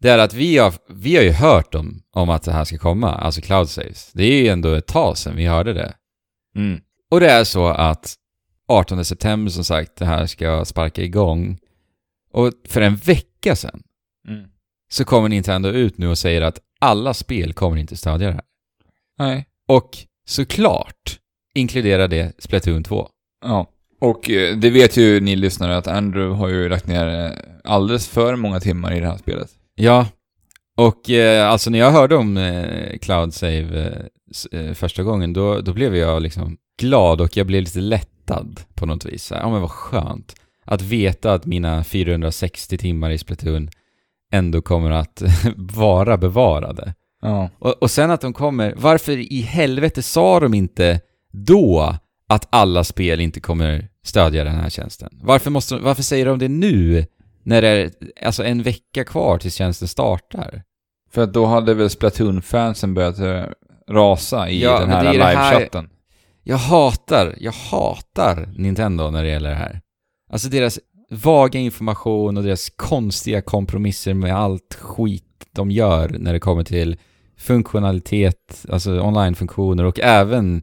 Det 0.00 0.08
är 0.08 0.18
att 0.18 0.34
vi 0.34 0.58
har, 0.58 0.74
vi 0.88 1.16
har 1.16 1.22
ju 1.22 1.32
hört 1.32 1.74
om, 1.74 2.02
om 2.12 2.30
att 2.30 2.42
det 2.42 2.52
här 2.52 2.64
ska 2.64 2.78
komma, 2.78 3.14
alltså 3.14 3.40
cloud 3.40 3.68
saves. 3.68 4.12
Det 4.12 4.24
är 4.24 4.42
ju 4.42 4.48
ändå 4.48 4.74
ett 4.74 4.86
tag 4.86 5.18
sedan 5.18 5.36
vi 5.36 5.46
hörde 5.46 5.72
det. 5.72 5.94
Mm. 6.56 6.80
Och 7.10 7.20
det 7.20 7.30
är 7.30 7.44
så 7.44 7.66
att 7.68 8.14
18 8.68 9.04
september 9.04 9.50
som 9.50 9.64
sagt, 9.64 9.96
det 9.96 10.04
här 10.04 10.26
ska 10.26 10.64
sparka 10.64 11.02
igång. 11.02 11.58
Och 12.32 12.52
för 12.68 12.80
en 12.80 12.96
vecka 12.96 13.56
sedan 13.56 13.82
Mm. 14.28 14.48
så 14.88 15.04
kommer 15.04 15.28
Nintendo 15.28 15.68
ut 15.68 15.98
nu 15.98 16.08
och 16.08 16.18
säger 16.18 16.42
att 16.42 16.60
alla 16.80 17.14
spel 17.14 17.52
kommer 17.52 17.76
inte 17.76 17.96
stödja 17.96 18.28
det 18.28 18.34
här. 18.34 18.44
Nej. 19.18 19.46
Och 19.68 19.90
såklart 20.26 21.19
inkluderar 21.60 22.08
det 22.08 22.32
Splatoon 22.38 22.84
2. 22.84 23.08
Ja. 23.44 23.66
Och 24.00 24.30
eh, 24.30 24.56
det 24.56 24.70
vet 24.70 24.96
ju 24.96 25.20
ni 25.20 25.36
lyssnare 25.36 25.76
att 25.76 25.86
Andrew 25.86 26.38
har 26.38 26.48
ju 26.48 26.68
lagt 26.68 26.86
ner 26.86 27.24
eh, 27.24 27.30
alldeles 27.64 28.08
för 28.08 28.36
många 28.36 28.60
timmar 28.60 28.92
i 28.96 29.00
det 29.00 29.06
här 29.06 29.18
spelet. 29.18 29.48
Ja, 29.74 30.06
och 30.76 31.10
eh, 31.10 31.50
alltså 31.50 31.70
när 31.70 31.78
jag 31.78 31.90
hörde 31.90 32.16
om 32.16 32.36
eh, 32.36 32.98
Cloud 32.98 33.34
Save 33.34 34.08
eh, 34.52 34.60
eh, 34.60 34.74
första 34.74 35.02
gången, 35.02 35.32
då, 35.32 35.60
då 35.60 35.72
blev 35.72 35.96
jag 35.96 36.22
liksom 36.22 36.56
glad 36.80 37.20
och 37.20 37.36
jag 37.36 37.46
blev 37.46 37.62
lite 37.62 37.80
lättad 37.80 38.60
på 38.74 38.86
något 38.86 39.04
vis. 39.04 39.24
Så 39.24 39.34
här, 39.34 39.42
Ja 39.42 39.50
men 39.50 39.60
vad 39.60 39.70
skönt. 39.70 40.34
Att 40.64 40.82
veta 40.82 41.32
att 41.32 41.46
mina 41.46 41.84
460 41.84 42.78
timmar 42.78 43.10
i 43.10 43.18
Splatoon 43.18 43.70
ändå 44.32 44.62
kommer 44.62 44.90
att 44.90 45.22
vara 45.56 46.16
bevarade. 46.16 46.94
Ja. 47.22 47.50
Och, 47.58 47.82
och 47.82 47.90
sen 47.90 48.10
att 48.10 48.20
de 48.20 48.32
kommer, 48.32 48.74
varför 48.76 49.32
i 49.32 49.40
helvete 49.40 50.02
sa 50.02 50.40
de 50.40 50.54
inte 50.54 51.00
då 51.30 51.96
att 52.28 52.48
alla 52.50 52.84
spel 52.84 53.20
inte 53.20 53.40
kommer 53.40 53.88
stödja 54.04 54.44
den 54.44 54.54
här 54.54 54.70
tjänsten? 54.70 55.08
Varför, 55.22 55.50
måste, 55.50 55.76
varför 55.76 56.02
säger 56.02 56.26
de 56.26 56.38
det 56.38 56.48
nu, 56.48 57.06
när 57.42 57.62
det 57.62 57.68
är 57.68 57.90
alltså 58.24 58.44
en 58.44 58.62
vecka 58.62 59.04
kvar 59.04 59.38
tills 59.38 59.54
tjänsten 59.54 59.88
startar? 59.88 60.62
För 61.10 61.22
att 61.22 61.32
då 61.34 61.46
hade 61.46 61.74
väl 61.74 61.90
Splatoon-fansen 61.90 62.94
börjat 62.94 63.18
eh, 63.18 63.44
rasa 63.88 64.48
i 64.48 64.62
Ja, 64.62 64.80
den 64.80 64.90
här- 64.90 65.12
livechatten. 65.12 65.88
Jag 66.42 66.56
hatar, 66.56 67.34
jag 67.40 67.52
hatar 67.52 68.48
Nintendo 68.56 69.10
när 69.10 69.22
det 69.22 69.28
gäller 69.30 69.50
det 69.50 69.56
här. 69.56 69.80
Alltså 70.32 70.48
deras 70.48 70.78
vaga 71.10 71.60
information 71.60 72.36
och 72.36 72.42
deras 72.42 72.70
konstiga 72.70 73.42
kompromisser 73.42 74.14
med 74.14 74.36
allt 74.36 74.74
skit 74.80 75.24
de 75.52 75.70
gör 75.70 76.08
när 76.18 76.32
det 76.32 76.38
kommer 76.40 76.64
till 76.64 76.96
funktionalitet, 77.38 78.66
alltså 78.68 79.00
online-funktioner 79.00 79.84
och 79.84 80.00
även 80.00 80.62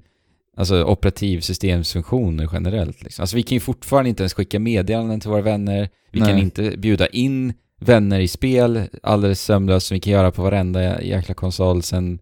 alltså 0.57 0.83
operativsystemsfunktioner 0.83 2.49
generellt. 2.53 3.03
Liksom. 3.03 3.23
Alltså 3.23 3.35
vi 3.35 3.43
kan 3.43 3.55
ju 3.55 3.59
fortfarande 3.59 4.09
inte 4.09 4.23
ens 4.23 4.33
skicka 4.33 4.59
meddelanden 4.59 5.19
till 5.19 5.29
våra 5.29 5.41
vänner, 5.41 5.89
vi 6.11 6.19
kan 6.19 6.31
Nej. 6.31 6.41
inte 6.41 6.77
bjuda 6.77 7.07
in 7.07 7.53
vänner 7.79 8.19
i 8.19 8.27
spel 8.27 8.89
alldeles 9.03 9.41
sömlöst 9.41 9.87
som 9.87 9.95
vi 9.95 10.01
kan 10.01 10.13
göra 10.13 10.31
på 10.31 10.43
varenda 10.43 11.01
jäkla 11.01 11.35
konsol 11.35 11.83
sen, 11.83 12.19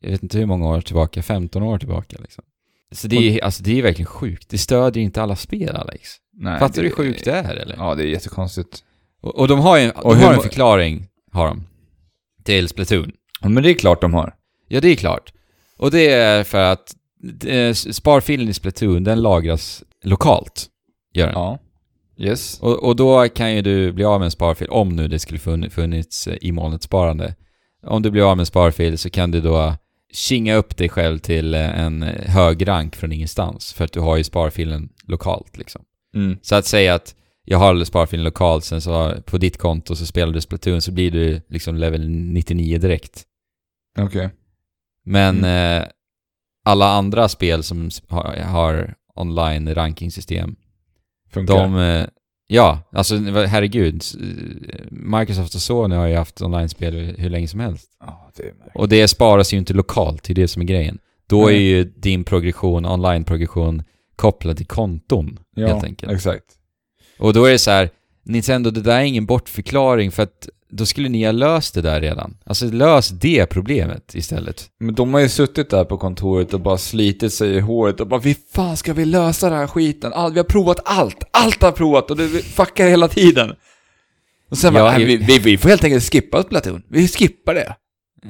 jag 0.00 0.10
vet 0.10 0.22
inte 0.22 0.38
hur 0.38 0.46
många 0.46 0.68
år 0.68 0.80
tillbaka, 0.80 1.22
15 1.22 1.62
år 1.62 1.78
tillbaka 1.78 2.16
liksom. 2.20 2.44
Så 2.92 3.08
det 3.08 3.16
är, 3.16 3.44
alltså 3.44 3.62
det 3.62 3.78
är 3.78 3.82
verkligen 3.82 4.06
sjukt. 4.06 4.48
Det 4.48 4.58
stödjer 4.58 5.04
inte 5.04 5.22
alla 5.22 5.36
spel 5.36 5.76
Alex. 5.76 6.10
Nej, 6.32 6.58
Fattar 6.58 6.82
du 6.82 6.88
hur 6.88 6.94
sjukt 6.94 7.24
det 7.24 7.32
är 7.32 7.54
eller? 7.54 7.76
Ja, 7.78 7.94
det 7.94 8.02
är 8.02 8.06
jättekonstigt. 8.06 8.84
Och, 9.20 9.38
och 9.38 9.48
de 9.48 9.60
har 9.60 9.76
ju 9.76 9.84
en, 9.84 9.90
Och 9.90 10.14
de 10.14 10.20
hur 10.20 10.26
har 10.26 10.34
en 10.34 10.40
förklaring, 10.40 11.06
har 11.32 11.46
de. 11.46 11.66
Till 12.44 12.68
Splatoon. 12.68 13.12
Ja, 13.40 13.48
men 13.48 13.62
det 13.62 13.70
är 13.70 13.74
klart 13.74 14.00
de 14.00 14.14
har. 14.14 14.34
Ja, 14.68 14.80
det 14.80 14.88
är 14.88 14.96
klart. 14.96 15.32
Och 15.76 15.90
det 15.90 16.12
är 16.12 16.44
för 16.44 16.72
att 16.72 16.94
sparfilen 17.74 18.48
i 18.48 18.52
Splatoon, 18.54 19.04
den 19.04 19.22
lagras 19.22 19.84
lokalt. 20.04 20.66
Gör 21.14 21.26
den. 21.26 21.34
Ja. 21.34 21.58
Yes. 22.18 22.60
Och, 22.60 22.84
och 22.84 22.96
då 22.96 23.28
kan 23.28 23.54
ju 23.54 23.62
du 23.62 23.92
bli 23.92 24.04
av 24.04 24.20
med 24.20 24.24
en 24.24 24.30
sparfil, 24.30 24.68
om 24.70 24.88
nu 24.96 25.08
det 25.08 25.18
skulle 25.18 25.38
funn- 25.40 25.70
funnits 25.70 26.26
eh, 26.26 26.36
i 26.40 26.52
molnet 26.52 26.82
sparande. 26.82 27.34
Om 27.86 28.02
du 28.02 28.10
blir 28.10 28.30
av 28.30 28.36
med 28.36 28.42
en 28.42 28.46
sparfil 28.46 28.98
så 28.98 29.10
kan 29.10 29.30
du 29.30 29.40
då 29.40 29.74
kinga 30.12 30.54
upp 30.54 30.76
dig 30.76 30.88
själv 30.88 31.18
till 31.18 31.54
eh, 31.54 31.80
en 31.80 32.02
eh, 32.02 32.30
hög 32.30 32.68
rank 32.68 32.96
från 32.96 33.12
ingenstans, 33.12 33.72
för 33.72 33.84
att 33.84 33.92
du 33.92 34.00
har 34.00 34.16
ju 34.16 34.24
sparfilen 34.24 34.88
lokalt 35.06 35.56
liksom. 35.58 35.82
Mm. 36.14 36.38
Så 36.42 36.54
att 36.54 36.66
säga 36.66 36.94
att 36.94 37.14
jag 37.44 37.58
har 37.58 37.84
sparfilen 37.84 38.24
lokalt, 38.24 38.64
sen 38.64 38.80
så 38.80 39.14
på 39.26 39.38
ditt 39.38 39.56
konto 39.58 39.96
så 39.96 40.06
spelar 40.06 40.32
du 40.32 40.40
Splatoon 40.40 40.82
så 40.82 40.92
blir 40.92 41.10
du 41.10 41.40
liksom 41.48 41.76
level 41.76 42.08
99 42.10 42.78
direkt. 42.78 43.22
Okej. 43.98 44.30
Men 45.04 45.38
Mm. 45.38 45.82
eh, 45.82 45.88
alla 46.66 46.86
andra 46.92 47.28
spel 47.28 47.62
som 47.62 47.90
har, 48.08 48.36
har 48.36 48.94
online 49.14 49.74
rankingsystem, 49.74 50.56
Funkar. 51.30 51.54
de... 51.54 51.76
Eh, 51.78 52.06
ja, 52.46 52.80
alltså 52.92 53.16
herregud. 53.46 54.02
eh, 54.20 54.80
Microsoft 54.90 55.54
och 55.54 55.60
Sony 55.60 55.94
har 55.96 56.06
ju 56.06 56.14
haft 56.16 56.42
online-spel 56.42 56.94
hur, 57.18 57.30
länge 57.30 57.48
som 57.48 57.60
helst. 57.60 57.88
Ja, 58.00 58.30
det 58.36 58.42
är. 58.42 58.52
Och 58.74 58.88
det 58.88 59.08
sparas 59.08 59.54
ju 59.54 59.58
inte 59.58 59.74
lokalt, 59.74 60.22
det 60.22 60.32
är 60.32 60.34
det 60.34 60.48
som 60.48 60.62
är 60.62 60.66
grejen. 60.66 60.98
Då 61.26 61.42
är 61.48 61.52
Nej. 61.52 61.62
ju 61.62 61.84
din 61.84 62.24
progression, 62.24 62.86
online-progression, 62.86 63.82
kopplad 64.16 64.56
till 64.56 64.66
konton, 64.66 65.38
Ja, 65.56 65.66
helt 65.66 65.84
enkelt. 65.84 66.12
exakt. 66.12 66.44
Och 67.18 67.32
då 67.32 67.44
är 67.44 67.52
det 67.52 67.58
så 67.58 67.70
här, 67.70 67.90
Nintendo, 68.24 68.70
det 68.70 68.80
där 68.80 69.00
är 69.00 69.04
ingen 69.04 69.26
bortförklaring 69.26 70.10
för 70.10 70.22
att 70.22 70.48
då 70.70 70.86
skulle 70.86 71.08
ni 71.08 71.24
ha 71.24 71.32
löst 71.32 71.74
det 71.74 71.80
där 71.82 72.00
redan. 72.00 72.36
Alltså 72.44 72.66
lös 72.66 73.08
det 73.08 73.46
problemet 73.46 74.14
istället. 74.14 74.64
Men 74.80 74.94
de 74.94 75.14
har 75.14 75.20
ju 75.20 75.28
suttit 75.28 75.70
där 75.70 75.84
på 75.84 75.98
kontoret 75.98 76.54
och 76.54 76.60
bara 76.60 76.78
slitit 76.78 77.32
sig 77.32 77.54
i 77.56 77.60
håret 77.60 78.00
och 78.00 78.06
bara 78.06 78.20
Hur 78.20 78.36
fan 78.54 78.76
ska 78.76 78.92
vi 78.92 79.04
lösa 79.04 79.50
den 79.50 79.58
här 79.58 79.66
skiten? 79.66 80.12
All, 80.12 80.32
vi 80.32 80.38
har 80.38 80.44
provat 80.44 80.80
allt! 80.84 81.16
Allt 81.30 81.62
har 81.62 81.72
provat 81.72 82.10
och 82.10 82.16
det 82.16 82.28
fuckar 82.28 82.88
hela 82.88 83.08
tiden! 83.08 83.52
Och 84.50 84.58
sen 84.58 84.74
Ja, 84.74 84.80
bara, 84.82 84.92
"Nej, 84.92 85.04
vi, 85.04 85.16
vi, 85.16 85.38
vi 85.38 85.58
får 85.58 85.68
helt 85.68 85.84
enkelt 85.84 86.04
skippa 86.12 86.42
Splatoon. 86.42 86.82
Vi 86.90 87.08
skippar 87.08 87.54
det. 87.54 87.74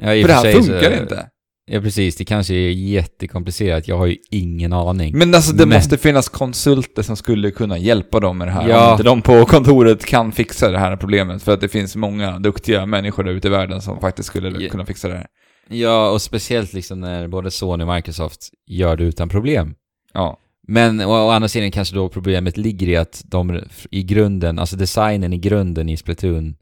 Ja, 0.02 0.14
i 0.14 0.22
För 0.22 0.28
det 0.28 0.34
här 0.34 0.52
funkar 0.52 0.96
så- 0.96 1.02
inte. 1.02 1.26
Ja, 1.70 1.80
precis. 1.80 2.16
Det 2.16 2.24
kanske 2.24 2.54
är 2.54 2.70
jättekomplicerat. 2.70 3.88
Jag 3.88 3.98
har 3.98 4.06
ju 4.06 4.16
ingen 4.30 4.72
aning. 4.72 5.18
Men 5.18 5.34
alltså 5.34 5.52
det 5.52 5.66
Men- 5.66 5.76
måste 5.78 5.98
finnas 5.98 6.28
konsulter 6.28 7.02
som 7.02 7.16
skulle 7.16 7.50
kunna 7.50 7.78
hjälpa 7.78 8.20
dem 8.20 8.38
med 8.38 8.48
det 8.48 8.52
här. 8.52 8.68
Ja. 8.68 8.86
Om 8.86 8.92
inte 8.92 9.02
de 9.02 9.22
på 9.22 9.44
kontoret 9.46 10.04
kan 10.04 10.32
fixa 10.32 10.70
det 10.70 10.78
här 10.78 10.96
problemet. 10.96 11.42
För 11.42 11.54
att 11.54 11.60
det 11.60 11.68
finns 11.68 11.96
många 11.96 12.38
duktiga 12.38 12.86
människor 12.86 13.24
där 13.24 13.32
ute 13.32 13.48
i 13.48 13.50
världen 13.50 13.80
som 13.82 14.00
faktiskt 14.00 14.26
skulle 14.28 14.62
Ja. 14.64 14.70
kunna 14.70 14.84
fixa 14.86 15.08
det 15.08 15.14
här. 15.14 15.26
Ja, 15.68 16.10
och 16.10 16.22
speciellt 16.22 16.72
liksom 16.72 17.00
när 17.00 17.28
både 17.28 17.50
Sony 17.50 17.84
och 17.84 17.94
Microsoft 17.94 18.48
gör 18.66 18.96
det 18.96 19.04
utan 19.04 19.28
problem. 19.28 19.74
Ja. 20.14 20.38
Men 20.68 21.00
å, 21.00 21.10
å 21.26 21.30
andra 21.30 21.48
sidan 21.48 21.70
kanske 21.70 21.94
då 21.94 22.08
problemet 22.08 22.56
ligger 22.56 22.88
i 22.88 22.96
att 22.96 23.22
de 23.26 23.60
i 23.90 24.02
grunden, 24.02 24.58
alltså 24.58 24.76
designen 24.76 25.32
i 25.32 25.38
grunden 25.38 25.88
i 25.88 25.96
Splatoon 25.96 26.54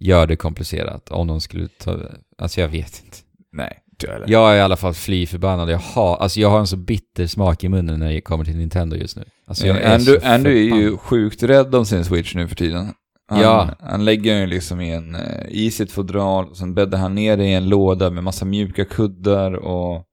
gör 0.00 0.26
det 0.26 0.36
komplicerat. 0.36 1.10
Om 1.10 1.26
de 1.26 1.40
skulle 1.40 1.68
ta, 1.68 1.98
alltså 2.38 2.60
jag 2.60 2.68
vet 2.68 3.02
inte. 3.04 3.16
Nej, 3.52 3.78
jag 4.06 4.12
heller. 4.12 4.28
Jag 4.30 4.52
är 4.52 4.56
i 4.56 4.60
alla 4.60 4.76
fall 4.76 4.94
fly 4.94 5.26
förbannad. 5.26 5.70
Jag 5.70 5.78
har, 5.78 6.16
alltså 6.16 6.40
jag 6.40 6.50
har 6.50 6.58
en 6.58 6.66
så 6.66 6.76
bitter 6.76 7.26
smak 7.26 7.64
i 7.64 7.68
munnen 7.68 8.00
när 8.00 8.12
det 8.12 8.20
kommer 8.20 8.44
till 8.44 8.56
Nintendo 8.56 8.96
just 8.96 9.16
nu. 9.16 9.24
Alltså 9.46 9.66
jag 9.66 9.76
är 9.76 9.94
Andrew, 9.94 10.28
Andrew 10.34 10.60
är 10.76 10.80
ju 10.80 10.96
sjukt 10.96 11.42
rädd 11.42 11.74
om 11.74 11.86
sin 11.86 12.04
Switch 12.04 12.34
nu 12.34 12.48
för 12.48 12.56
tiden. 12.56 12.94
Han, 13.28 13.40
Ja. 13.40 13.68
han 13.80 14.04
lägger 14.04 14.40
den 14.40 14.48
liksom 14.50 14.80
i, 14.80 14.90
en, 14.90 15.14
eh, 15.14 15.46
i 15.48 15.70
sitt 15.70 15.92
fodral, 15.92 16.48
och 16.48 16.56
sen 16.56 16.74
bäddar 16.74 16.98
han 16.98 17.14
ner 17.14 17.36
det 17.36 17.44
i 17.44 17.54
en 17.54 17.68
låda 17.68 18.10
med 18.10 18.24
massa 18.24 18.44
mjuka 18.44 18.84
kuddar 18.84 19.52
och... 19.52 20.04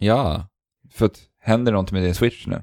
Ja. 0.00 0.46
För 0.94 1.06
att, 1.06 1.18
händer 1.42 1.72
något 1.72 1.92
med 1.92 2.02
din 2.02 2.14
Switch 2.14 2.46
nu? 2.46 2.62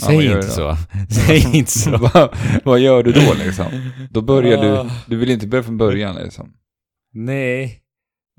Ja, 0.00 0.06
Säg 0.06 0.16
gör 0.24 0.36
inte 0.36 0.48
så. 0.50 0.76
Säg 1.26 1.50
inte 1.56 1.70
så. 1.70 1.90
vad, 1.96 2.36
vad 2.64 2.80
gör 2.80 3.02
du 3.02 3.12
då 3.12 3.34
liksom? 3.44 3.66
Då 4.10 4.20
börjar 4.22 4.58
Ah. 4.58 4.82
du, 4.82 4.90
du 5.06 5.16
vill 5.16 5.30
inte 5.30 5.46
börja 5.46 5.62
från 5.64 5.78
början 5.78 6.16
liksom. 6.16 6.52
Nej. 7.12 7.80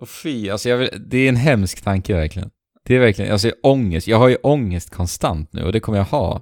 Och 0.01 0.09
fy, 0.09 0.49
alltså 0.49 0.69
jag 0.69 0.77
vill, 0.77 0.89
det 1.07 1.17
är 1.17 1.29
en 1.29 1.35
hemsk 1.35 1.81
tanke 1.81 2.13
verkligen. 2.13 2.49
Det 2.85 2.95
är 2.95 2.99
verkligen, 2.99 3.31
alltså 3.31 3.51
ångest. 3.63 4.07
Jag 4.07 4.17
har 4.17 4.27
ju 4.27 4.35
ångest 4.35 4.89
konstant 4.89 5.53
nu 5.53 5.63
och 5.63 5.71
det 5.71 5.79
kommer 5.79 5.97
jag 5.97 6.05
ha. 6.05 6.41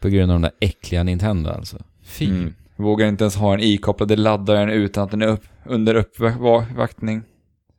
På 0.00 0.08
grund 0.08 0.32
av 0.32 0.40
de 0.40 0.42
där 0.42 0.52
äckliga 0.60 1.02
Nintendo 1.02 1.50
alltså. 1.50 1.78
Fy. 2.04 2.26
Mm. 2.26 2.54
Vågar 2.76 3.08
inte 3.08 3.24
ens 3.24 3.36
ha 3.36 3.50
den 3.50 3.60
ikopplade 3.60 4.16
laddaren 4.16 4.70
utan 4.70 5.04
att 5.04 5.10
den 5.10 5.22
är 5.22 5.26
upp, 5.26 5.44
under 5.66 5.94
uppvaktning. 5.94 7.22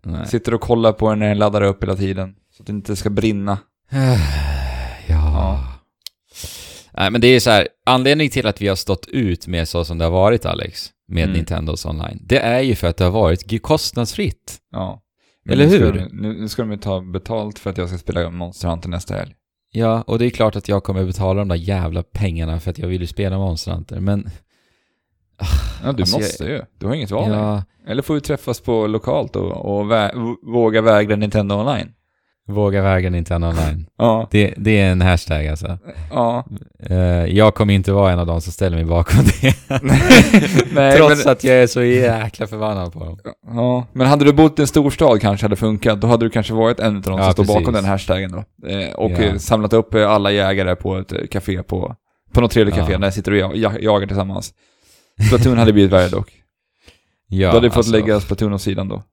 Nej. 0.04 0.28
Sitter 0.28 0.54
och 0.54 0.62
kollar 0.62 0.92
på 0.92 1.10
den 1.10 1.20
när 1.20 1.28
den 1.28 1.38
laddar 1.38 1.62
upp 1.62 1.84
hela 1.84 1.96
tiden. 1.96 2.36
Så 2.58 2.64
att 2.64 2.68
det 2.68 2.74
inte 2.74 2.96
ska 2.96 3.10
brinna. 3.10 3.58
ja. 5.08 5.64
Nej 6.94 7.12
men 7.12 7.22
det 7.22 7.28
är 7.28 7.40
så 7.40 7.50
här, 7.50 7.68
anledningen 7.86 8.32
till 8.32 8.48
att 8.48 8.62
vi 8.62 8.68
har 8.68 8.76
stått 8.76 9.08
ut 9.08 9.48
med 9.48 9.68
så 9.68 9.86
som 9.86 9.98
det 9.98 10.04
har 10.04 10.12
varit 10.12 10.46
Alex, 10.46 10.90
med 11.08 11.24
Mm. 11.24 11.38
Nintendos 11.38 11.86
online, 11.86 12.20
det 12.24 12.40
är 12.40 12.60
ju 12.62 12.76
för 12.76 12.88
att 12.88 12.98
det 12.98 13.04
har 13.04 13.12
varit 13.12 13.62
kostnadsfritt. 13.62 14.58
Ja. 14.72 15.02
Eller 15.50 15.66
nu 15.66 15.72
ska 15.72 15.86
hur? 15.86 15.94
De, 15.94 16.06
nu, 16.12 16.50
ska 16.50 16.62
de 16.62 16.72
ju 16.72 16.78
ta 16.78 17.02
betalt 17.02 17.60
för 17.60 17.70
att 17.70 17.78
jag 17.78 17.90
ska 17.90 17.98
spela 17.98 18.30
Monster 18.30 18.68
Hunter 18.68 18.90
nästa 18.90 19.14
helg. 19.14 19.36
Ja, 19.72 20.02
och 20.02 20.20
det 20.20 20.26
är 20.26 20.30
klart 20.30 20.56
att 20.56 20.68
jag 20.68 20.84
kommer 20.84 21.06
betala 21.06 21.40
de 21.40 21.48
där 21.48 21.56
jävla 21.56 22.04
pengarna 22.04 22.60
för 22.60 22.72
att 22.72 22.78
jag 22.78 22.88
vill 22.88 23.02
ju 23.02 23.08
spela 23.08 23.38
Monster 23.38 23.72
Hunter, 23.72 24.00
men... 24.00 24.30
Ja, 25.84 25.92
du 25.92 26.02
Alltså, 26.02 26.18
måste 26.18 26.44
ju. 26.44 26.62
Du 26.78 26.88
har 26.88 26.94
inget 26.96 27.12
val. 27.12 27.32
Ja, 27.32 27.64
Eller 27.88 28.02
får 28.02 28.14
vi 28.14 28.22
träffas 28.22 28.60
på 28.60 28.88
lokalt 28.88 29.36
och, 29.36 29.80
och 29.80 29.92
vä 29.92 30.12
våga 30.42 30.82
vägra 30.82 31.16
Nintendo 31.16 31.56
online. 31.56 31.94
Våga 32.50 32.82
väga 32.82 33.10
Nintendo 33.10 33.48
online. 33.48 33.86
Ja. 33.98 34.28
Det, 34.32 34.54
det 34.58 34.80
är 34.80 34.92
en 34.92 35.02
hashtag 35.02 35.48
alltså. 35.48 35.78
Ja. 36.12 36.46
Eh, 36.84 36.98
jag 37.26 37.56
kommer 37.56 37.74
inte 37.74 37.92
vara 37.92 38.12
en 38.12 38.20
av 38.20 38.26
dem 38.28 38.42
som 38.42 38.54
ställer 38.54 38.78
mig 38.78 38.86
bakom 38.86 39.20
det. 39.42 39.56
Nej, 40.74 40.94
Trots 40.98 41.26
men, 41.26 41.32
att 41.32 41.44
jag 41.44 41.56
är 41.56 41.68
så 41.68 41.84
jäkla 41.84 42.48
förbannad 42.48 42.94
på 42.94 43.00
dem. 43.00 43.20
ja. 43.48 43.88
men 43.94 44.08
hade 44.08 44.26
du 44.26 44.34
bott 44.34 44.60
i 44.60 44.62
en 44.62 44.68
storstad 44.68 45.22
kanske 45.22 45.46
hade 45.46 45.56
funkat. 45.56 46.02
Då 46.02 46.08
hade 46.08 46.26
du 46.26 46.30
kanske 46.30 46.54
varit 46.54 46.80
en 46.80 46.96
av 46.96 47.02
de 47.02 47.18
Ja, 47.20 47.34
som 47.34 47.46
står 47.46 47.56
bakom 47.60 47.74
den 47.74 47.86
hashtaggen 47.86 48.32
då. 48.32 48.70
Eh, 48.70 48.90
och 48.90 49.12
Ja. 49.12 49.40
samlat 49.40 49.74
upp 49.74 49.94
eh, 49.94 50.10
alla 50.12 50.32
jägare 50.32 50.76
på 50.76 50.98
ett 50.98 51.14
café 51.32 51.64
på, 51.64 51.96
på 52.34 52.42
något 52.42 52.52
trevligt 52.52 52.76
café 52.76 52.92
Ja. 52.92 52.98
där 52.98 53.12
sitter 53.12 53.32
och 53.32 53.38
jag, 53.38 53.56
jag, 53.56 53.84
jagar 53.84 54.08
tillsammans. 54.08 54.54
Splatoon 55.28 55.58
hade 55.58 55.74
blivit 55.74 55.92
värre 55.92 56.10
dock. 56.10 56.32
Ja, 57.32 57.50
du 57.50 57.56
hade 57.56 57.70
fått 57.70 57.78
alltså. 57.78 57.92
lägga 57.92 58.20
Splatoon 58.20 58.54
åt 58.54 58.62
sidan 58.62 58.88
då. 58.88 59.04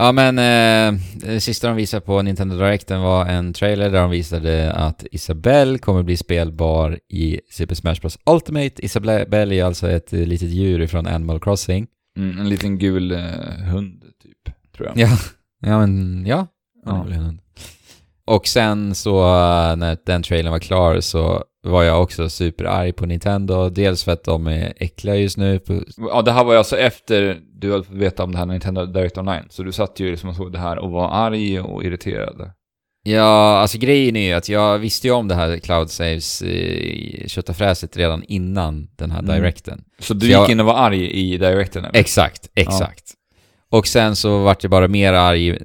Ja 0.00 0.12
men, 0.12 0.38
eh, 0.38 1.00
det 1.14 1.40
sista 1.40 1.68
de 1.68 1.76
visade 1.76 2.00
på 2.00 2.22
Nintendo 2.22 2.56
Directen 2.56 3.00
var 3.00 3.26
en 3.26 3.52
trailer 3.52 3.90
där 3.90 4.00
de 4.00 4.10
visade 4.10 4.72
att 4.72 5.06
Isabelle 5.12 5.78
kommer 5.78 6.02
bli 6.02 6.16
spelbar 6.16 6.98
i 7.08 7.40
Super 7.50 7.74
Smash 7.74 8.00
Bros 8.00 8.18
Ultimate. 8.26 8.84
Isabelle 8.84 9.54
är 9.54 9.64
alltså 9.64 9.90
ett 9.90 10.12
litet 10.12 10.48
djur 10.48 10.86
från 10.86 11.06
Animal 11.06 11.40
Crossing. 11.40 11.86
Mm, 12.16 12.38
en 12.38 12.48
liten 12.48 12.78
gul 12.78 13.12
eh, 13.12 13.18
hund 13.72 14.04
typ, 14.22 14.54
tror 14.76 14.88
jag. 14.88 14.98
Ja, 14.98 15.18
ja 15.60 15.78
men 15.78 16.24
ja. 16.26 16.46
Ja. 16.86 17.06
ja. 17.10 17.34
Och 18.24 18.46
sen 18.46 18.94
så 18.94 19.18
eh, 19.18 19.76
när 19.76 19.98
den 20.06 20.22
trailern 20.22 20.52
var 20.52 20.58
klar 20.58 21.00
så 21.00 21.44
var 21.62 21.82
jag 21.82 22.02
också 22.02 22.28
superarg 22.28 22.92
på 22.92 23.06
Nintendo. 23.06 23.68
Dels 23.70 24.04
för 24.04 24.12
att 24.12 24.24
de 24.24 24.46
är 24.46 24.72
äckliga 24.76 25.16
just 25.16 25.36
nu. 25.36 25.58
På, 25.58 25.82
Ja, 25.96 26.22
det 26.22 26.32
här 26.32 26.44
var 26.44 26.52
ju 26.52 26.58
alltså 26.58 26.76
efter 26.78 27.40
du 27.54 27.72
hade 27.72 27.84
fått 27.84 27.96
veta 27.96 28.24
om 28.24 28.32
det 28.32 28.38
här 28.38 28.46
Nintendo 28.46 28.86
Direct 28.86 29.18
Online. 29.18 29.44
Så 29.50 29.62
du 29.62 29.72
satt 29.72 30.00
ju 30.00 30.10
liksom 30.10 30.30
och 30.30 30.36
såg 30.36 30.52
det 30.52 30.58
här 30.58 30.78
och 30.78 30.90
var 30.90 31.08
arg 31.10 31.60
och 31.60 31.84
irriterad. 31.84 32.50
ja, 33.02 33.58
alltså 33.58 33.78
grejen 33.78 34.16
är 34.16 34.26
ju 34.28 34.32
att 34.32 34.48
jag 34.48 34.78
visste 34.78 35.06
ju 35.06 35.12
om 35.14 35.28
det 35.28 35.34
här 35.34 35.58
Cloud 35.58 35.90
Saves 35.90 36.42
eh, 36.42 37.26
köttafräset 37.26 37.96
redan 37.96 38.24
innan 38.24 38.88
den 38.96 39.10
här 39.10 39.18
Mm. 39.22 39.36
directen. 39.36 39.84
Så 39.98 40.14
du 40.14 40.20
Så 40.20 40.26
gick 40.26 40.34
jag- 40.34 40.50
in 40.50 40.60
och 40.60 40.66
var 40.66 40.74
arg 40.74 41.10
i 41.10 41.38
Directen 41.38 41.84
eller? 41.84 42.00
Exakt, 42.00 42.48
exakt. 42.54 43.04
Och 43.72 43.86
sen 43.86 44.16
så 44.16 44.38
vart 44.38 44.62
jag 44.64 44.70
bara 44.70 44.88
mer 44.88 45.12
arg 45.12 45.58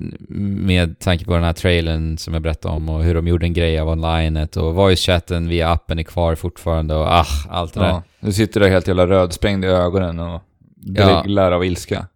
med 0.67 0.99
tanke 0.99 1.25
på 1.25 1.33
den 1.33 1.43
här 1.43 1.53
trailern 1.53 2.17
som 2.17 2.33
jag 2.33 2.43
berättade 2.43 2.75
om 2.75 2.89
och 2.89 3.03
hur 3.03 3.15
de 3.15 3.27
gjorde 3.27 3.45
en 3.45 3.53
grej 3.53 3.79
av 3.79 3.89
onlinet 3.89 4.57
och 4.57 4.75
voice-chatten 4.75 5.47
via 5.49 5.69
appen 5.69 5.99
är 5.99 6.03
kvar 6.03 6.35
fortfarande 6.35 6.95
och 6.95 7.05
ah, 7.07 7.25
allt 7.49 7.73
det 7.73 7.79
där. 7.79 7.87
Ja. 7.87 8.03
Du 8.19 8.33
sitter 8.33 8.59
där 8.59 8.69
helt 8.69 8.87
jävla 8.87 9.07
rödsprängd 9.07 9.65
i 9.65 9.67
ögonen 9.67 10.19
och 10.19 10.41
Ja. 10.87 11.05
dreglar 11.21 11.51
av 11.51 11.65
ilska. 11.65 12.07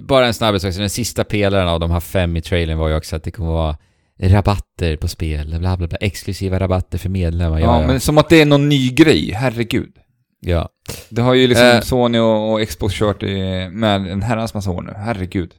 Bara 0.00 0.26
en 0.26 0.34
snabbis 0.34 0.64
också, 0.64 0.80
den 0.80 0.90
sista 0.90 1.24
pelaren 1.24 1.68
av 1.68 1.80
de 1.80 1.90
här 1.90 2.00
fem 2.00 2.36
i 2.36 2.42
trailern 2.42 2.78
var 2.78 2.88
ju 2.88 2.96
också 2.96 3.16
att 3.16 3.24
det 3.24 3.30
kommer 3.30 3.50
vara 3.50 3.76
rabatter 4.22 4.96
på 4.96 5.08
spel, 5.08 5.56
bla 5.58 5.76
bla 5.76 5.86
bla, 5.88 5.98
exklusiva 6.00 6.58
rabatter 6.60 6.98
för 6.98 7.08
medlemmar. 7.08 7.58
Ja, 7.58 7.66
Ja, 7.66 7.80
ja. 7.80 7.86
men 7.86 8.00
som 8.00 8.18
att 8.18 8.28
det 8.28 8.40
är 8.40 8.46
någon 8.46 8.68
ny 8.68 8.90
grej, 8.90 9.32
herregud. 9.34 9.92
Ja. 10.40 10.68
Det 11.08 11.22
har 11.22 11.34
ju 11.34 11.46
liksom 11.46 11.66
Eh. 11.66 11.80
Sony 11.80 12.18
och, 12.18 12.52
och 12.52 12.68
Xbox 12.68 12.94
kört 12.94 13.22
i, 13.22 13.68
med 13.72 14.06
en 14.06 14.22
herrans 14.22 14.54
massa 14.54 14.70
år 14.70 14.82
nu, 14.82 14.92
herregud. 14.96 15.52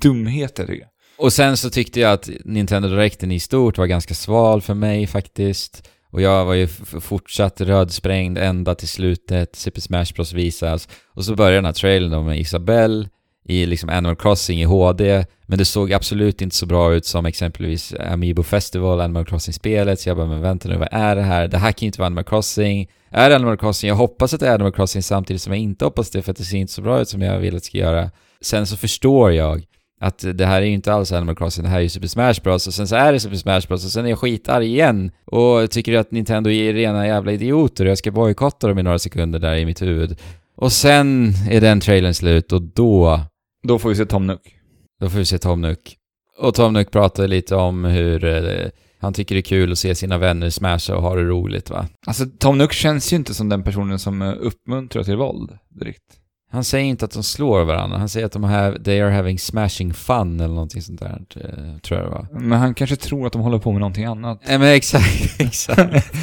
Dumheter 0.00 0.66
tycker 0.66 0.80
jag. 0.80 0.90
Och 1.18 1.32
sen 1.32 1.56
så 1.56 1.70
tyckte 1.70 2.00
jag 2.00 2.12
att 2.12 2.30
Nintendo 2.44 2.88
Directen 2.88 3.32
i 3.32 3.40
stort 3.40 3.78
var 3.78 3.86
ganska 3.86 4.14
sval 4.14 4.62
för 4.62 4.74
mig 4.74 5.06
faktiskt. 5.06 5.88
Och 6.10 6.22
jag 6.22 6.44
var 6.44 6.54
ju 6.54 6.66
fortsatt 7.00 7.60
rödsprängd 7.60 8.38
ända 8.38 8.74
till 8.74 8.88
slutet, 8.88 9.56
Super 9.56 9.80
Smash 9.80 10.06
Bros 10.14 10.32
visas. 10.32 10.88
Och 11.14 11.24
så 11.24 11.34
började 11.34 11.56
den 11.56 11.64
här 11.64 11.72
trailern 11.72 12.10
då 12.10 12.22
med 12.22 12.38
Isabelle 12.40 13.08
i 13.48 13.66
liksom 13.66 13.88
Animal 13.88 14.16
Crossing 14.16 14.60
i 14.60 14.64
HD. 14.64 15.24
Men 15.46 15.58
det 15.58 15.64
såg 15.64 15.92
absolut 15.92 16.42
inte 16.42 16.56
så 16.56 16.66
bra 16.66 16.94
ut 16.94 17.06
som 17.06 17.26
exempelvis 17.26 17.94
Amiibo 18.00 18.42
Festival, 18.42 19.00
Animal 19.00 19.24
Crossing-spelet. 19.24 20.00
Så 20.00 20.08
jag 20.08 20.16
bara, 20.16 20.26
men 20.26 20.40
vänta 20.40 20.68
nu, 20.68 20.76
vad 20.76 20.88
är 20.92 21.16
det 21.16 21.22
här? 21.22 21.48
Det 21.48 21.58
här 21.58 21.72
kan 21.72 21.80
ju 21.80 21.86
inte 21.86 21.98
vara 22.00 22.06
Animal 22.06 22.24
Crossing. 22.24 22.88
Är 23.16 23.30
Animal 23.30 23.56
Crossing? 23.56 23.88
Jag 23.88 23.96
hoppas 23.96 24.34
att 24.34 24.40
det 24.40 24.48
är 24.48 24.54
Animal 24.54 24.72
Crossing 24.72 25.02
samtidigt 25.02 25.42
som 25.42 25.52
jag 25.52 25.60
inte 25.60 25.84
hoppas 25.84 26.10
det 26.10 26.22
för 26.22 26.30
att 26.30 26.36
det 26.36 26.44
ser 26.44 26.58
inte 26.58 26.72
så 26.72 26.82
bra 26.82 27.00
ut 27.00 27.08
som 27.08 27.22
jag 27.22 27.38
vill 27.38 27.56
att 27.56 27.62
det 27.62 27.66
ska 27.66 27.78
göra. 27.78 28.10
Sen 28.40 28.66
så 28.66 28.76
förstår 28.76 29.32
jag 29.32 29.64
att 30.00 30.24
det 30.34 30.46
här 30.46 30.62
är 30.62 30.66
ju 30.66 30.72
inte 30.72 30.92
alls 30.92 31.12
Animal 31.12 31.36
Crossing, 31.36 31.64
det 31.64 31.70
här 31.70 31.78
är 31.78 31.82
ju 31.82 31.88
Super 31.88 32.06
Smash 32.06 32.34
Bros. 32.42 32.66
Och 32.66 32.74
sen 32.74 32.88
så 32.88 32.96
är 32.96 33.12
det 33.12 33.20
Super 33.20 33.36
Smash 33.36 33.60
Bros. 33.68 33.84
Och 33.84 33.90
sen 33.90 34.04
är 34.04 34.10
jag 34.10 34.18
skitarg 34.18 34.66
igen. 34.66 35.10
Och 35.24 35.70
tycker 35.70 35.98
att 35.98 36.10
Nintendo 36.10 36.50
är 36.50 36.72
rena 36.72 37.06
jävla 37.06 37.32
idioter 37.32 37.84
och 37.84 37.90
jag 37.90 37.98
ska 37.98 38.10
bojkotta 38.10 38.68
dem 38.68 38.78
i 38.78 38.82
några 38.82 38.98
sekunder 38.98 39.38
där 39.38 39.54
i 39.54 39.66
mitt 39.66 39.82
huvud. 39.82 40.20
Och 40.56 40.72
sen 40.72 41.32
är 41.50 41.60
den 41.60 41.80
trailern 41.80 42.14
slut 42.14 42.52
och 42.52 42.62
då, 42.62 43.20
Då 43.68 43.78
får 43.78 43.88
vi 43.88 43.94
se 43.94 44.06
Tom 44.06 44.26
Nook. 44.26 44.54
då 45.00 45.08
får 45.10 45.18
vi 45.18 45.24
se 45.24 45.38
Tom 45.38 45.60
Nook. 45.60 45.96
Och 46.38 46.54
Tom 46.54 46.72
Nook 46.72 46.90
pratar 46.90 47.28
lite 47.28 47.54
om 47.54 47.84
hur 47.84 48.24
eh, 48.24 48.68
han 49.04 49.12
tycker 49.12 49.34
det 49.34 49.40
är 49.40 49.42
kul 49.42 49.72
att 49.72 49.78
se 49.78 49.94
sina 49.94 50.18
vänner 50.18 50.50
smasha 50.50 50.96
och 50.96 51.02
ha 51.02 51.14
det 51.14 51.22
roligt 51.22 51.70
va. 51.70 51.86
Alltså 52.06 52.26
Tom 52.38 52.58
Nook 52.58 52.72
känns 52.72 53.12
ju 53.12 53.16
inte 53.16 53.34
som 53.34 53.48
den 53.48 53.62
personen 53.62 53.98
som 53.98 54.22
eh, 54.22 54.34
uppmuntrar 54.40 55.02
till 55.02 55.16
våld 55.16 55.58
direkt. 55.68 56.02
Han 56.50 56.64
säger 56.64 56.84
inte 56.84 57.04
att 57.04 57.10
de 57.10 57.22
slår 57.22 57.64
varandra, 57.64 57.98
han 57.98 58.08
säger 58.08 58.26
att 58.26 58.32
de 58.32 58.44
har, 58.44 58.78
they 58.84 59.00
are 59.00 59.10
having 59.10 59.38
smashing 59.38 59.94
fun 59.94 60.40
eller 60.40 60.54
någonting 60.54 60.82
sånt 60.82 61.00
där, 61.00 61.22
eh, 61.36 61.80
tror 61.80 62.00
jag 62.00 62.08
det 62.08 62.10
var. 62.10 62.28
Men 62.40 62.58
han 62.58 62.74
kanske 62.74 62.96
tror 62.96 63.26
att 63.26 63.32
de 63.32 63.42
håller 63.42 63.58
på 63.58 63.72
med 63.72 63.80
någonting 63.80 64.04
annat. 64.04 64.40
Nej 64.46 64.58
men 64.58 64.68
exakt, 64.68 65.34
exakt. 65.40 66.14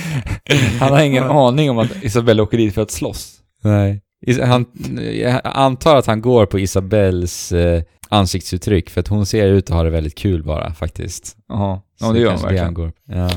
Han 0.80 0.92
har 0.92 1.02
ingen 1.02 1.24
aning 1.24 1.70
om 1.70 1.78
att 1.78 2.04
Isabella 2.04 2.44
åker 2.44 2.58
dit 2.58 2.74
för 2.74 2.82
att 2.82 2.92
slåss. 2.92 3.38
Nej. 3.64 4.02
Han, 4.42 4.66
jag 5.14 5.42
antar 5.44 5.96
att 5.96 6.06
han 6.06 6.22
går 6.22 6.46
på 6.46 6.60
Isabells 6.60 7.52
eh, 7.52 7.84
ansiktsuttryck 8.10 8.90
för 8.90 9.02
att 9.02 9.08
hon 9.08 9.26
ser 9.26 9.48
ut 9.48 9.70
att 9.70 9.76
ha 9.76 9.84
det 9.84 9.90
väldigt 9.90 10.18
kul 10.18 10.44
bara 10.44 10.74
faktiskt. 10.74 11.38
Jaha, 11.50 11.82
ja 12.02 12.14
det 12.14 12.20
gör 12.20 12.32
han 12.32 12.42
verkligen. 12.42 12.74
går. 12.74 12.92
Ja. 13.06 13.30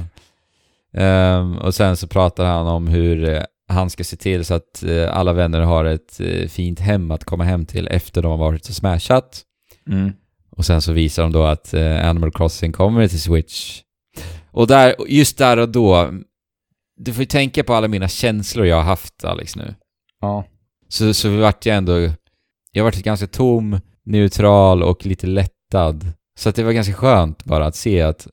Ehm, 0.94 1.58
och 1.58 1.74
sen 1.74 1.96
så 1.96 2.06
pratar 2.06 2.44
han 2.44 2.66
om 2.66 2.88
hur 2.88 3.28
eh, 3.28 3.42
han 3.68 3.90
ska 3.90 4.04
se 4.04 4.16
till 4.16 4.44
så 4.44 4.54
att 4.54 4.82
eh, 4.82 5.16
alla 5.16 5.32
vänner 5.32 5.60
har 5.60 5.84
ett 5.84 6.20
eh, 6.20 6.48
fint 6.48 6.80
hem 6.80 7.10
att 7.10 7.24
komma 7.24 7.44
hem 7.44 7.66
till 7.66 7.88
efter 7.88 8.22
de 8.22 8.30
har 8.30 8.38
varit 8.38 8.68
och 8.68 8.74
smashat. 8.74 9.42
Mm. 9.90 10.12
Och 10.50 10.64
sen 10.64 10.82
så 10.82 10.92
visar 10.92 11.22
de 11.22 11.32
då 11.32 11.42
att 11.44 11.74
Animal 11.74 12.32
Crossing 12.32 12.72
kommer 12.72 13.08
till 13.08 13.20
Switch. 13.20 13.80
Och 14.50 14.66
där, 14.66 14.94
just 15.08 15.38
där 15.38 15.56
och 15.56 15.68
då, 15.68 16.10
du 16.96 17.12
får 17.12 17.22
ju 17.22 17.26
tänka 17.26 17.64
på 17.64 17.74
alla 17.74 17.88
mina 17.88 18.08
känslor 18.08 18.66
jag 18.66 18.76
har 18.76 18.82
haft 18.82 19.24
Alex 19.24 19.56
nu. 19.56 19.74
Ja. 20.20 20.44
Så, 20.88 21.14
så 21.14 21.36
vart 21.36 21.66
jag 21.66 21.76
ändå, 21.76 22.08
jag 22.72 22.84
vart 22.84 22.94
ganska 22.94 23.26
tom, 23.26 23.80
neutral 24.04 24.82
och 24.82 25.06
lite 25.06 25.26
lättad. 25.26 26.12
Så 26.38 26.48
att 26.48 26.54
det 26.54 26.62
var 26.62 26.72
ganska 26.72 26.94
skönt 26.94 27.44
bara 27.44 27.66
att 27.66 27.76
se 27.76 28.02
att, 28.02 28.28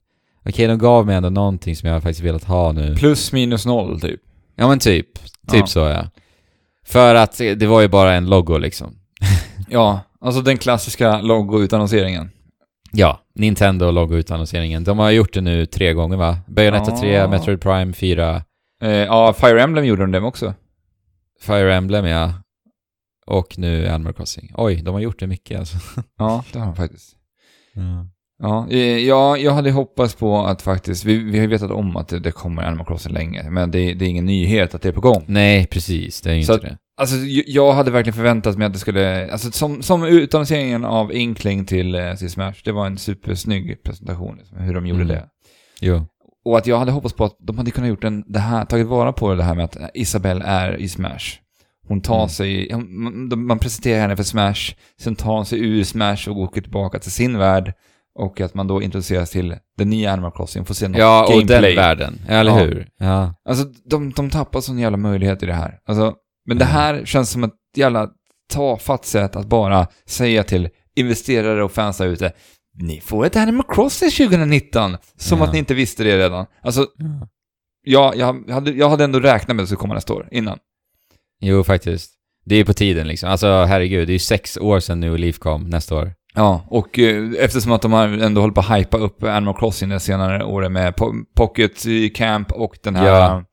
okej 0.46 0.68
de 0.68 0.78
gav 0.78 1.06
mig 1.06 1.16
ändå 1.16 1.30
någonting 1.30 1.76
som 1.76 1.90
jag 1.90 2.04
faktiskt 2.04 2.22
velat 2.26 2.44
ha 2.44 2.72
nu. 2.72 2.96
Plus 2.96 3.32
minus 3.32 3.66
noll 3.66 4.02
typ. 4.02 4.22
Ja 4.56 4.68
men 4.68 4.80
typ, 4.80 5.14
typ 5.48 5.60
Ja. 5.60 5.68
så 5.68 5.80
ja. 5.80 6.08
För 6.86 7.16
att 7.16 7.38
det 7.38 7.66
var 7.68 7.82
ju 7.82 7.88
bara 7.88 8.14
en 8.14 8.30
logo 8.30 8.58
liksom. 8.58 8.96
Ja, 9.70 10.00
alltså 10.22 10.42
den 10.42 10.58
klassiska 10.58 11.22
logo-utannonseringen. 11.22 12.30
Ja, 12.92 13.20
Nintendo 13.36 13.92
logo-utannonseringen. 13.92 14.84
De 14.84 15.00
har 15.00 15.12
gjort 15.12 15.34
det 15.34 15.42
nu 15.42 15.66
tre 15.66 15.94
gånger 15.94 16.18
va? 16.18 16.38
Bayonetta 16.48 16.92
Ja. 16.92 16.98
3, 17.00 17.28
Metroid 17.28 17.62
Prime 17.62 17.94
4, 17.94 18.44
Eh, 18.84 18.90
ja, 18.92 19.34
Fire 19.34 19.62
Emblem 19.62 19.86
gjorde 19.86 20.02
de 20.04 20.12
dem 20.12 20.24
också. 20.26 20.54
Fire 21.42 21.76
Emblem 21.76 22.06
ja. 22.06 22.34
Och 23.26 23.58
nu 23.58 23.88
Animal 23.88 24.14
Crossing. 24.14 24.52
Oj, 24.58 24.76
de 24.82 24.94
har 24.94 25.02
gjort 25.02 25.20
det 25.20 25.28
mycket 25.28 25.60
alltså. 25.60 25.78
Ja, 26.18 26.44
det 26.54 26.60
har 26.60 26.66
de 26.66 26.76
faktiskt. 26.76 27.16
Ja. 28.42 28.68
Ja, 28.70 28.76
eh, 28.78 28.98
ja, 28.98 29.38
jag 29.38 29.52
hade 29.52 29.72
hoppats 29.72 30.16
på 30.16 30.38
att 30.46 30.62
faktiskt, 30.62 31.06
vi, 31.06 31.18
vi 31.18 31.40
har 31.40 31.48
vetat 31.48 31.72
om 31.72 31.98
att 31.98 32.08
det, 32.08 32.20
det 32.20 32.32
kommer 32.32 32.64
Animal 32.64 32.86
Crossing 32.86 33.14
länge, 33.14 33.50
men 33.50 33.72
det, 33.72 33.94
det 33.94 34.06
är 34.06 34.10
ingen 34.10 34.26
nyhet 34.26 34.76
att 34.76 34.82
det 34.82 34.90
är 34.90 34.94
på 34.94 35.02
gång. 35.02 35.24
Nej, 35.28 35.68
precis. 35.68 36.22
Det 36.22 36.32
är 36.32 36.36
inte 36.36 36.54
att- 36.54 36.62
det. 36.62 36.78
Alltså, 36.98 37.16
jag 37.48 37.74
hade 37.74 37.92
verkligen 37.92 38.16
förväntat 38.16 38.58
mig 38.58 38.68
att 38.68 38.74
det 38.74 38.80
skulle, 38.80 39.32
alltså 39.32 39.52
som, 39.52 39.82
som 39.82 40.04
utannonseringen 40.04 40.86
av 40.86 41.14
Inkling 41.14 41.66
till, 41.66 41.96
eh, 41.96 42.14
till 42.14 42.30
Smash, 42.32 42.54
det 42.64 42.72
var 42.72 42.86
en 42.86 42.98
supersnygg 42.98 43.84
presentation, 43.84 44.36
liksom, 44.38 44.58
hur 44.58 44.74
de 44.74 44.88
gjorde 44.88 45.02
Mm. 45.04 45.16
det. 45.16 45.24
Jo. 45.82 46.06
Och 46.46 46.58
att 46.58 46.68
jag 46.68 46.80
hade 46.80 46.92
hoppats 46.92 47.16
på 47.16 47.26
att 47.26 47.36
de 47.40 47.58
hade 47.58 47.72
kunnat 47.72 47.90
gjort 47.90 48.04
en, 48.04 48.24
det 48.28 48.40
här, 48.40 48.66
tagit 48.66 48.88
vara 48.88 49.14
på 49.14 49.34
det 49.36 49.44
här 49.44 49.56
med 49.56 49.66
att 49.66 49.78
Isabelle 49.94 50.44
är 50.46 50.78
i 50.82 50.88
Smash. 50.90 51.38
Hon 51.88 52.02
tar 52.02 52.16
Mm. 52.18 52.30
sig, 52.30 52.72
man, 52.88 53.46
man 53.46 53.60
presenterar 53.60 54.02
henne 54.02 54.16
för 54.16 54.24
Smash, 54.24 54.76
sen 55.02 55.16
tar 55.16 55.34
hon 55.36 55.46
sig 55.46 55.60
ur 55.60 55.84
Smash 55.84 56.30
och 56.30 56.38
åker 56.38 56.62
tillbaka 56.62 57.00
till 57.00 57.12
sin 57.12 57.38
värld. 57.38 57.74
Och 58.20 58.42
att 58.42 58.54
man 58.54 58.68
då 58.68 58.82
introduceras 58.82 59.30
till 59.32 59.56
den 59.78 59.90
nya 59.90 60.12
Animal 60.14 60.32
Crossing, 60.32 60.66
får 60.66 60.74
se 60.74 60.88
något 60.88 60.98
Ja, 60.98 61.24
och 61.26 61.32
gameplay. 61.34 61.62
den 61.62 61.76
världen. 61.76 62.22
Eller 62.28 62.52
Ja. 62.52 62.58
hur? 62.58 62.88
Ja. 62.98 63.34
Alltså, 63.50 63.66
de, 63.86 64.12
de 64.12 64.30
tappar 64.30 64.62
sån 64.62 64.80
jävla 64.80 64.98
möjlighet 64.98 65.44
i 65.44 65.46
det 65.46 65.54
här. 65.54 65.80
Alltså, 65.86 66.14
men 66.46 66.58
det 66.58 66.66
Mm. 66.66 66.76
här 66.76 67.06
känns 67.06 67.30
som 67.30 67.44
ett 67.44 67.54
jävla 67.78 68.10
tafatt 68.54 69.06
sätt 69.06 69.36
att 69.36 69.46
bara 69.48 69.88
säga 70.06 70.44
till 70.44 70.70
investerare 70.96 71.64
och 71.64 71.72
fans 71.72 71.98
där 71.98 72.08
ute, 72.08 72.32
ni 72.82 73.02
får 73.02 73.26
ett 73.26 73.36
Animal 73.36 73.66
Crossing 73.70 74.10
2019, 74.12 74.98
som 75.18 75.40
Ja. 75.40 75.46
att 75.46 75.54
ni 75.54 75.60
inte 75.60 75.74
visste 75.74 76.04
det 76.04 76.18
redan. 76.18 76.46
Alltså, 76.62 76.86
ja, 77.84 78.14
jag 78.16 78.50
hade, 78.52 78.72
jag 78.72 78.90
hade 78.90 79.04
ändå 79.04 79.20
räknat 79.20 79.56
med 79.56 79.64
att 79.64 79.64
det 79.64 79.68
skulle 79.68 79.78
komma 79.82 79.94
nästa 79.94 80.14
år, 80.14 80.28
innan. 80.32 80.58
Jo, 81.42 81.64
faktiskt. 81.64 82.12
Det 82.46 82.56
är 82.56 82.66
på 82.66 82.74
tiden 82.74 83.08
liksom. 83.08 83.30
Alltså 83.30 83.48
herregud, 83.64 84.08
det 84.08 84.12
är 84.12 84.14
ju 84.14 84.20
sex 84.20 84.58
år 84.58 84.80
sedan 84.80 85.00
nu 85.00 85.18
Leaf 85.18 85.40
kom 85.40 85.70
nästa 85.70 85.96
år. 85.96 86.14
Ja, 86.36 86.66
och 86.70 87.00
eh, 87.00 87.30
eftersom 87.40 87.72
att 87.72 87.82
de 87.82 87.94
har 87.94 88.08
ändå 88.08 88.42
hållit 88.42 88.56
på 88.56 88.62
att 88.62 88.78
hypa 88.80 88.98
upp 88.98 89.24
Animal 89.24 89.56
Crossing 89.60 89.90
det 89.90 90.00
senare 90.00 90.44
året 90.44 90.72
med 90.72 90.94
po- 90.94 91.24
Pocket 91.36 91.86
Camp 92.16 92.52
och 92.52 92.78
den 92.84 92.96
här, 92.96 93.08
Ja. 93.08 93.44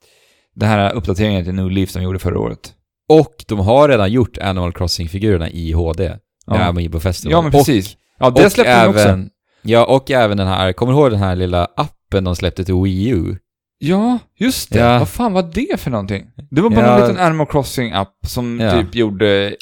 den 0.55 0.69
här 0.69 0.93
uppdateringen 0.93 1.43
till 1.43 1.53
New 1.53 1.71
Leaf 1.71 1.89
som 1.89 1.99
de 2.01 2.03
gjorde 2.05 2.19
förra 2.19 2.39
året. 2.39 2.73
Och 3.09 3.35
de 3.47 3.59
har 3.59 3.89
redan 3.89 4.11
gjort 4.11 4.37
Animal 4.37 4.71
Crossing-figurerna 4.73 5.49
i 5.49 5.71
HD. 5.71 6.03
Ja. 6.03 6.17
Ja. 6.45 6.63
Amiibo 6.65 6.99
Festival. 6.99 7.31
Ja, 7.31 7.41
men 7.41 7.47
Och- 7.47 7.51
precis. 7.65 7.97
Ja, 8.19 8.29
det 8.29 8.45
och 8.45 8.51
släppte 8.51 8.83
de 8.83 8.89
också. 8.89 9.19
Ja, 9.61 9.85
och 9.85 10.11
även 10.11 10.37
den 10.37 10.47
här, 10.47 10.73
kommer 10.73 10.93
du 10.93 10.99
ihåg 10.99 11.11
den 11.11 11.19
här 11.19 11.35
lilla 11.35 11.67
appen 11.75 12.23
de 12.23 12.35
släppte 12.35 12.65
till 12.65 12.75
Wii 12.83 13.09
U? 13.09 13.35
Ja, 13.77 14.19
just 14.39 14.71
det. 14.73 14.79
Ja. 14.79 14.99
Vad 14.99 15.09
fan 15.09 15.33
var 15.33 15.51
det 15.53 15.79
för 15.79 15.91
någonting? 15.91 16.23
Det 16.51 16.61
var 16.61 16.69
bara 16.69 16.85
Ja. 16.85 16.95
en 16.95 17.01
liten 17.01 17.25
Animal 17.25 17.47
Crossing-app 17.47 18.13
som 18.27 18.59
Ja. 18.59 18.71
typ 18.71 18.95
gjorde 18.95 19.55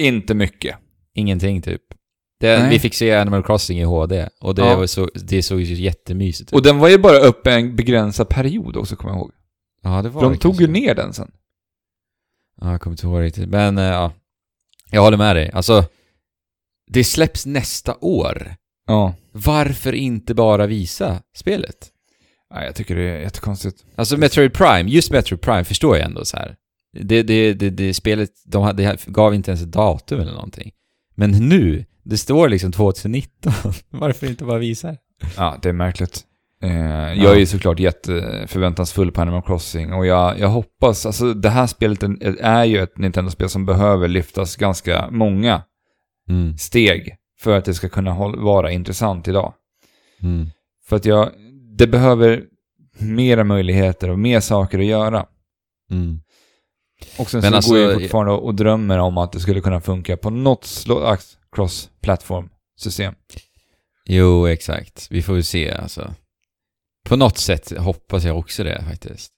inte 0.00 0.34
mycket. 0.34 0.76
Ingenting 1.14 1.62
typ. 1.62 1.82
Det, 2.40 2.68
vi 2.70 2.78
fick 2.78 2.94
se 2.94 3.14
Animal 3.14 3.42
Crossing 3.42 3.78
i 3.80 3.82
HD 3.84 4.28
och 4.40 4.54
det, 4.54 4.62
Ja. 4.62 4.76
var 4.76 4.86
så, 4.86 5.10
det 5.14 5.42
såg 5.42 5.60
ju 5.60 5.74
jättemysigt 5.74 6.50
ut. 6.50 6.54
Och 6.54 6.62
den 6.62 6.78
var 6.78 6.88
ju 6.88 6.98
bara 6.98 7.18
uppe 7.18 7.52
en 7.52 7.76
begränsad 7.76 8.28
period 8.28 8.76
också, 8.76 8.96
kommer 8.96 9.14
jag 9.14 9.18
ihåg. 9.18 9.32
ja, 9.82 10.02
det 10.02 10.08
var 10.08 10.20
För 10.22 10.30
de 10.30 10.38
tog 10.38 10.60
ju 10.60 10.66
ner 10.66 10.94
den 10.94 11.12
sen. 11.12 11.30
Ja, 12.60 12.70
jag 12.70 12.80
kommer 12.80 12.94
inte 12.94 13.06
ihåg 13.06 13.20
riktigt. 13.22 13.48
Men 13.48 13.78
eh, 13.78 13.84
ja, 13.84 14.12
jag 14.90 15.02
håller 15.02 15.16
med 15.16 15.36
dig. 15.36 15.50
Alltså, 15.50 15.84
det 16.86 17.04
släpps 17.04 17.46
nästa 17.46 17.96
år. 18.00 18.54
Ja. 18.86 19.14
Varför 19.32 19.92
inte 19.92 20.34
bara 20.34 20.66
visa 20.66 21.22
spelet? 21.36 21.88
Nej, 22.54 22.66
jag 22.66 22.74
tycker 22.74 22.96
det 22.96 23.02
är 23.02 23.18
jättekonstigt. 23.20 23.84
Alltså 23.96 24.16
Metroid 24.16 24.52
Prime, 24.52 24.90
just 24.90 25.10
Metroid 25.10 25.40
Prime 25.40 25.64
förstår 25.64 25.96
jag 25.96 26.06
ändå 26.06 26.24
så 26.24 26.36
här. 26.36 26.56
Det, 27.00 27.22
det, 27.22 27.54
det, 27.54 27.70
det 27.70 27.94
spelet, 27.94 28.30
de 28.44 28.62
hade, 28.62 28.96
gav 29.06 29.34
inte 29.34 29.50
ens 29.50 29.62
ett 29.62 29.72
datum 29.72 30.20
eller 30.20 30.32
någonting. 30.32 30.72
Men 31.14 31.30
nu, 31.30 31.84
det 32.02 32.18
står 32.18 32.48
liksom 32.48 32.72
2019. 32.72 33.52
Varför 33.90 34.26
inte 34.26 34.44
bara 34.44 34.58
visa 34.58 34.88
det? 34.88 34.98
Ja, 35.36 35.58
det 35.62 35.68
är 35.68 35.72
märkligt. 35.72 36.20
Eh, 36.62 37.12
jag 37.22 37.32
är 37.34 37.38
ju 37.38 37.46
såklart 37.46 37.78
jätteförväntansfull 37.78 39.12
på 39.12 39.20
Animal 39.20 39.42
Crossing 39.42 39.92
och 39.92 40.06
jag, 40.06 40.38
jag 40.38 40.48
hoppas, 40.48 41.06
alltså 41.06 41.34
det 41.34 41.48
här 41.50 41.66
spelet 41.66 42.02
är- 42.40 42.64
ju 42.64 42.78
ett 42.82 42.98
Nintendo-spel 42.98 43.48
som 43.48 43.66
behöver 43.66 44.08
lyftas 44.08 44.56
ganska 44.56 45.08
många 45.10 45.62
Mm. 46.28 46.56
steg 46.58 47.16
för 47.40 47.56
att 47.58 47.64
det 47.64 47.74
ska 47.74 47.88
kunna 47.88 48.14
vara 48.28 48.70
intressant 48.72 49.28
idag. 49.28 49.54
Mm. 50.22 50.46
För 50.88 50.96
att 50.96 51.04
jag, 51.04 51.30
det 51.78 51.86
behöver 51.86 52.42
mera 52.98 53.44
möjligheter 53.44 54.10
och 54.10 54.18
mer 54.18 54.40
saker 54.40 54.78
att 54.78 54.84
göra. 54.84 55.26
Mm. 55.90 56.20
Och 57.18 57.30
sen 57.30 57.40
Men 57.40 57.50
så 57.50 57.56
alltså- 57.56 57.70
går 57.72 57.80
jag 57.80 57.92
fortfarande 58.00 58.32
och 58.32 58.54
drömmer 58.54 58.98
om 58.98 59.18
att 59.18 59.32
det 59.32 59.40
skulle 59.40 59.60
kunna 59.60 59.80
funka 59.80 60.16
på 60.16 60.30
något 60.30 60.64
slags 60.64 61.36
cross-platform-system. 61.56 63.14
Jo, 64.06 64.46
exakt. 64.46 65.06
Vi 65.10 65.22
får 65.22 65.32
väl 65.34 65.44
se 65.44 65.70
alltså. 65.72 66.14
På 67.08 67.16
något 67.16 67.38
sätt 67.38 67.78
hoppas 67.78 68.24
jag 68.24 68.38
också 68.38 68.64
det 68.64 68.84
faktiskt. 68.88 69.32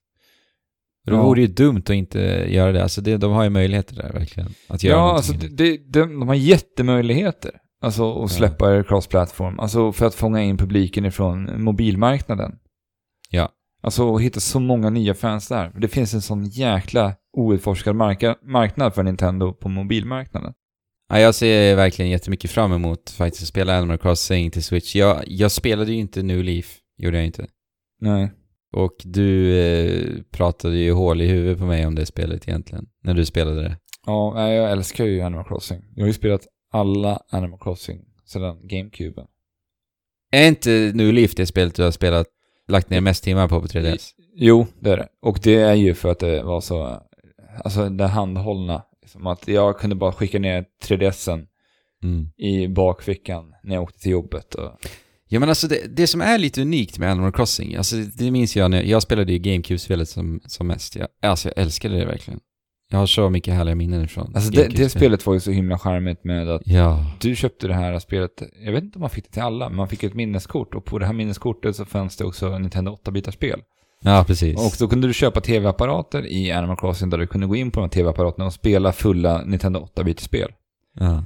Det 1.05 1.11
Ja. 1.11 1.23
vore 1.23 1.41
ju 1.41 1.47
dumt 1.47 1.77
att 1.85 1.89
inte 1.89 2.19
göra 2.49 2.71
det. 2.71 2.83
Alltså 2.83 3.01
det, 3.01 3.17
de 3.17 3.31
har 3.31 3.43
ju 3.43 3.49
möjligheter 3.49 3.95
där 3.95 4.13
verkligen. 4.13 4.49
Att 4.67 4.83
göra 4.83 4.97
Ja, 4.97 5.13
alltså 5.15 5.33
det, 5.33 5.47
det, 5.47 5.77
de, 5.77 6.19
de 6.19 6.27
har 6.27 6.35
jättemöjligheter. 6.35 7.51
Alltså 7.81 8.23
att 8.23 8.31
släppa 8.31 8.69
det 8.69 8.83
cross-platform. 8.83 9.59
Alltså 9.59 9.91
för 9.91 10.05
att 10.05 10.15
fånga 10.15 10.41
in 10.41 10.57
publiken 10.57 11.05
ifrån 11.05 11.63
mobilmarknaden. 11.63 12.55
Ja. 13.29 13.49
Alltså 13.81 14.15
att 14.15 14.21
hitta 14.21 14.39
så 14.39 14.59
många 14.59 14.89
nya 14.89 15.13
fans 15.13 15.47
där. 15.47 15.71
Det 15.77 15.87
finns 15.87 16.13
en 16.13 16.21
sån 16.21 16.45
jäkla 16.45 17.15
outforskad 17.37 17.95
marka, 17.95 18.35
marknad 18.43 18.93
för 18.95 19.03
Nintendo 19.03 19.53
på 19.53 19.69
mobilmarknaden. 19.69 20.53
Ja, 21.13 21.19
jag 21.19 21.35
ser 21.35 21.75
verkligen 21.75 22.11
jättemycket 22.11 22.51
fram 22.51 22.73
emot 22.73 23.09
faktiskt 23.09 23.43
att 23.43 23.49
spela 23.49 23.77
Animal 23.77 23.97
Crossing 23.97 24.51
till 24.51 24.63
Switch. 24.63 24.95
Jag, 24.95 25.23
jag 25.27 25.51
spelade 25.51 25.91
ju 25.91 25.97
inte 25.99 26.23
New 26.23 26.43
Leaf, 26.43 26.77
gjorde 26.97 27.17
jag 27.17 27.25
inte. 27.25 27.47
Nej. 28.01 28.31
Och 28.75 28.95
du 29.03 29.57
eh, 29.59 30.21
pratade 30.31 30.77
ju 30.77 30.91
hål 30.91 31.21
i 31.21 31.27
huvudet 31.27 31.59
på 31.59 31.65
mig 31.65 31.85
om 31.85 31.95
det 31.95 32.05
spelet 32.05 32.47
egentligen, 32.47 32.85
när 33.03 33.13
du 33.13 33.25
spelade 33.25 33.61
det. 33.61 33.77
Ja, 34.05 34.51
jag 34.51 34.71
älskar 34.71 35.05
ju 35.05 35.21
Animal 35.21 35.45
Crossing. 35.47 35.81
Jag 35.95 36.03
har 36.03 36.07
ju 36.07 36.13
spelat 36.13 36.47
alla 36.71 37.19
Animal 37.29 37.59
Crossing 37.59 37.99
sedan 38.25 38.67
GameCube. 38.67 39.25
Är 40.31 40.47
inte 40.47 40.91
New 40.93 41.13
Leaf 41.13 41.35
det 41.35 41.45
spelet 41.45 41.75
du 41.75 41.83
har 41.83 41.91
spelat, 41.91 42.27
lagt 42.67 42.89
ner 42.89 43.01
mest 43.01 43.23
timmar 43.23 43.47
på 43.47 43.61
på 43.61 43.67
3DS? 43.67 44.09
Jo, 44.35 44.65
det 44.79 44.91
är 44.91 44.97
det. 44.97 45.07
Och 45.21 45.39
det 45.43 45.55
är 45.55 45.73
ju 45.73 45.93
för 45.93 46.11
att 46.11 46.19
det 46.19 46.43
var 46.43 46.61
så, 46.61 47.01
alltså 47.63 47.89
det 47.89 48.07
handhållna. 48.07 48.83
Som 49.13 49.27
att 49.27 49.47
jag 49.47 49.79
kunde 49.79 49.95
bara 49.95 50.11
skicka 50.11 50.39
ner 50.39 50.65
3DSen 50.87 51.45
Mm. 52.03 52.27
i 52.37 52.67
bakfickan 52.67 53.53
när 53.63 53.75
jag 53.75 53.83
åkte 53.83 53.99
till 53.99 54.11
jobbet. 54.11 54.55
Och, 54.55 54.71
Ja 55.27 55.39
men 55.39 55.49
alltså 55.49 55.67
det, 55.67 55.95
det 55.97 56.07
som 56.07 56.21
är 56.21 56.37
lite 56.37 56.61
unikt 56.61 56.99
med 56.99 57.11
Animal 57.11 57.31
Crossing, 57.31 57.75
alltså 57.75 57.95
det, 57.95 58.31
minns 58.31 58.55
jag 58.55 58.71
när 58.71 58.83
jag 58.83 59.01
spelade 59.01 59.33
ju 59.33 59.39
GameCube-spelet 59.39 60.09
som, 60.09 60.39
som 60.45 60.67
mest. 60.67 60.95
Jag, 60.95 61.07
alltså 61.21 61.49
jag 61.49 61.57
älskade 61.57 61.97
det 61.99 62.05
verkligen. 62.05 62.39
Jag 62.89 62.97
har 62.97 63.05
så 63.05 63.29
mycket 63.29 63.53
härliga 63.53 63.75
minnen 63.75 64.07
från 64.07 64.35
alltså 64.35 64.51
det, 64.51 64.67
det 64.67 64.89
spelet 64.89 65.25
var 65.25 65.33
ju 65.33 65.39
så 65.39 65.51
himla 65.51 65.79
charmigt 65.79 66.23
med 66.23 66.49
att 66.49 66.61
Ja. 66.65 67.05
du 67.21 67.35
köpte 67.35 67.67
det 67.67 67.73
här 67.73 67.99
spelet, 67.99 68.43
jag 68.65 68.71
vet 68.71 68.83
inte 68.83 68.97
om 68.97 69.01
man 69.01 69.09
fick 69.09 69.23
det 69.25 69.31
till 69.31 69.41
alla, 69.41 69.69
men 69.69 69.75
man 69.75 69.87
fick 69.87 70.03
ett 70.03 70.13
minneskort 70.13 70.75
och 70.75 70.85
på 70.85 70.99
det 70.99 71.05
här 71.05 71.13
minneskortet 71.13 71.75
så 71.75 71.85
fanns 71.85 72.17
det 72.17 72.25
också 72.25 72.57
Nintendo 72.57 72.99
8-bitars 73.05 73.31
spel. 73.31 73.61
Ja, 74.03 74.23
precis. 74.27 74.57
Och 74.57 74.73
då 74.79 74.87
kunde 74.87 75.07
du 75.07 75.13
köpa 75.13 75.41
tv-apparater 75.41 76.25
i 76.25 76.51
Animal 76.51 76.77
Crossing 76.77 77.09
där 77.09 77.17
du 77.17 77.27
kunde 77.27 77.47
gå 77.47 77.55
in 77.55 77.71
på 77.71 77.79
de 77.79 77.83
här 77.83 77.89
tv-apparaterna 77.89 78.45
och 78.45 78.53
spela 78.53 78.91
fulla 78.91 79.41
Nintendo 79.45 79.87
8-bitspel. 79.95 80.51
ja. 80.99 81.23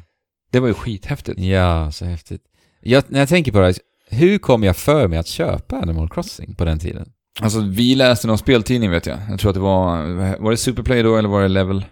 Det 0.52 0.60
var 0.60 0.68
ju 0.68 0.74
skithäftigt. 0.74 1.40
ja, 1.40 1.92
så 1.92 2.06
häftigt. 2.06 2.42
Jag, 2.82 3.04
när 3.08 3.20
jag 3.20 3.30
tänker 3.30 3.52
på 3.52 3.60
det, 3.60 3.66
här, 3.66 3.76
hur 4.10 4.38
kom 4.38 4.64
jag 4.64 4.76
för 4.78 5.08
mig 5.08 5.20
att 5.20 5.28
köpa 5.28 5.78
Animal 5.78 6.10
Crossing 6.10 6.56
på 6.56 6.66
den 6.66 6.80
tiden? 6.80 7.10
Alltså, 7.42 7.60
vi 7.60 7.96
läste 7.96 8.28
någon 8.28 8.38
speltidning 8.38 8.92
vet 8.92 9.06
jag. 9.06 9.18
Jag 9.30 9.40
tror 9.40 9.50
att 9.50 9.56
det 9.56 9.60
var, 9.62 10.38
var 10.40 10.52
det 10.52 10.58
Superplay 10.58 11.04
då 11.04 11.16
eller 11.18 11.30
var 11.30 11.42
det 11.42 11.48
Level? 11.48 11.86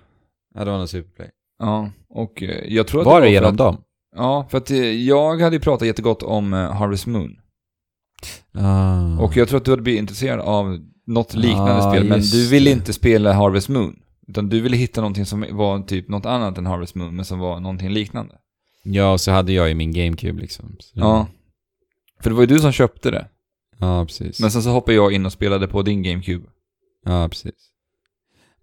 Ja, 0.55 0.65
det 0.65 0.71
var 0.71 0.77
någon 0.77 0.87
Superplay. 0.87 1.29
Ja, 1.59 1.89
och 2.09 2.43
eh, 2.43 2.73
jag 2.73 2.87
tror 2.87 3.01
att 3.01 3.05
Var 3.05 3.21
det 3.21 3.27
för 3.27 3.31
genom 3.33 3.51
att, 3.51 3.57
dem? 3.57 3.77
Ja, 4.15 4.47
för 4.49 4.57
att 4.57 4.71
eh, 4.71 4.77
jag 4.91 5.41
hade 5.41 5.55
ju 5.55 5.59
pratat 5.59 5.87
jättegott 5.87 6.23
om 6.23 6.53
eh, 6.53 6.71
Harvest 6.71 7.05
Moon. 7.07 7.35
Ah. 8.53 9.17
Och 9.19 9.37
jag 9.37 9.47
tror 9.47 9.57
att 9.57 9.65
du 9.65 9.71
hade 9.71 9.81
blivit 9.83 9.99
intresserad 9.99 10.39
av 10.39 10.79
något 11.07 11.33
liknande 11.33 11.73
Ah, 11.73 11.91
spel, 11.91 12.03
men 12.03 12.21
du 12.21 12.47
ville 12.49 12.71
inte 12.71 12.93
spela 12.93 13.33
Harvest 13.33 13.69
Moon. 13.69 13.99
Utan 14.27 14.49
du 14.49 14.61
ville 14.61 14.77
hitta 14.77 15.01
någonting 15.01 15.25
som 15.25 15.45
var 15.51 15.79
typ 15.79 16.09
något 16.09 16.25
annat 16.25 16.57
än 16.57 16.65
Harvest 16.65 16.95
Moon, 16.95 17.15
men 17.15 17.25
som 17.25 17.39
var 17.39 17.59
någonting 17.59 17.89
liknande. 17.89 18.35
Ja, 18.83 19.11
och 19.11 19.21
så 19.21 19.31
hade 19.31 19.53
jag 19.53 19.69
ju 19.69 19.75
min 19.75 19.93
GameCube 19.93 20.41
liksom. 20.41 20.75
Så- 20.79 20.91
Ja. 20.99 21.27
För 22.21 22.29
det 22.29 22.35
var 22.35 22.41
ju 22.43 22.47
du 22.47 22.59
som 22.59 22.71
köpte 22.71 23.11
det. 23.11 23.27
Ja, 23.79 24.05
precis. 24.05 24.39
Men 24.39 24.51
sen 24.51 24.63
så 24.63 24.69
hoppade 24.69 24.95
jag 24.95 25.11
in 25.13 25.25
och 25.25 25.31
spelade 25.31 25.67
på 25.67 25.81
din 25.81 26.03
GameCube. 26.03 26.45
Ja, 27.05 27.29
precis. 27.29 27.53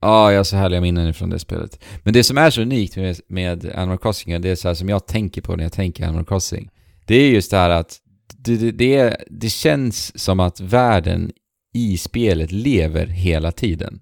Ja, 0.01 0.31
jag 0.33 0.39
har 0.39 0.45
så 0.45 0.57
härliga 0.57 0.81
minnen 0.81 1.15
från 1.15 1.31
det 1.31 1.39
spelet. 1.39 1.85
Men 2.03 2.15
det 2.15 2.25
som 2.25 2.39
är 2.39 2.51
så 2.51 2.63
unikt 2.63 2.97
med, 2.97 3.21
med 3.29 3.73
Animal 3.75 3.99
Crossing, 3.99 4.41
det 4.41 4.49
är 4.49 4.55
så 4.57 4.75
som 4.75 4.89
jag 4.89 5.07
tänker 5.07 5.43
på 5.43 5.57
när 5.57 5.65
jag 5.65 5.73
tänker 5.73 6.05
Animal 6.07 6.25
Crossing. 6.25 6.71
Det 7.07 7.15
är 7.15 7.31
just 7.31 7.51
det 7.51 7.57
här 7.57 7.71
att 7.71 7.99
det, 8.39 8.71
det, 8.71 9.17
det, 9.31 9.49
känns 9.51 10.19
som 10.19 10.41
att 10.41 10.61
världen 10.61 11.33
i 11.75 11.97
spelet 11.99 12.53
lever 12.53 13.07
hela 13.07 13.53
tiden. 13.53 14.01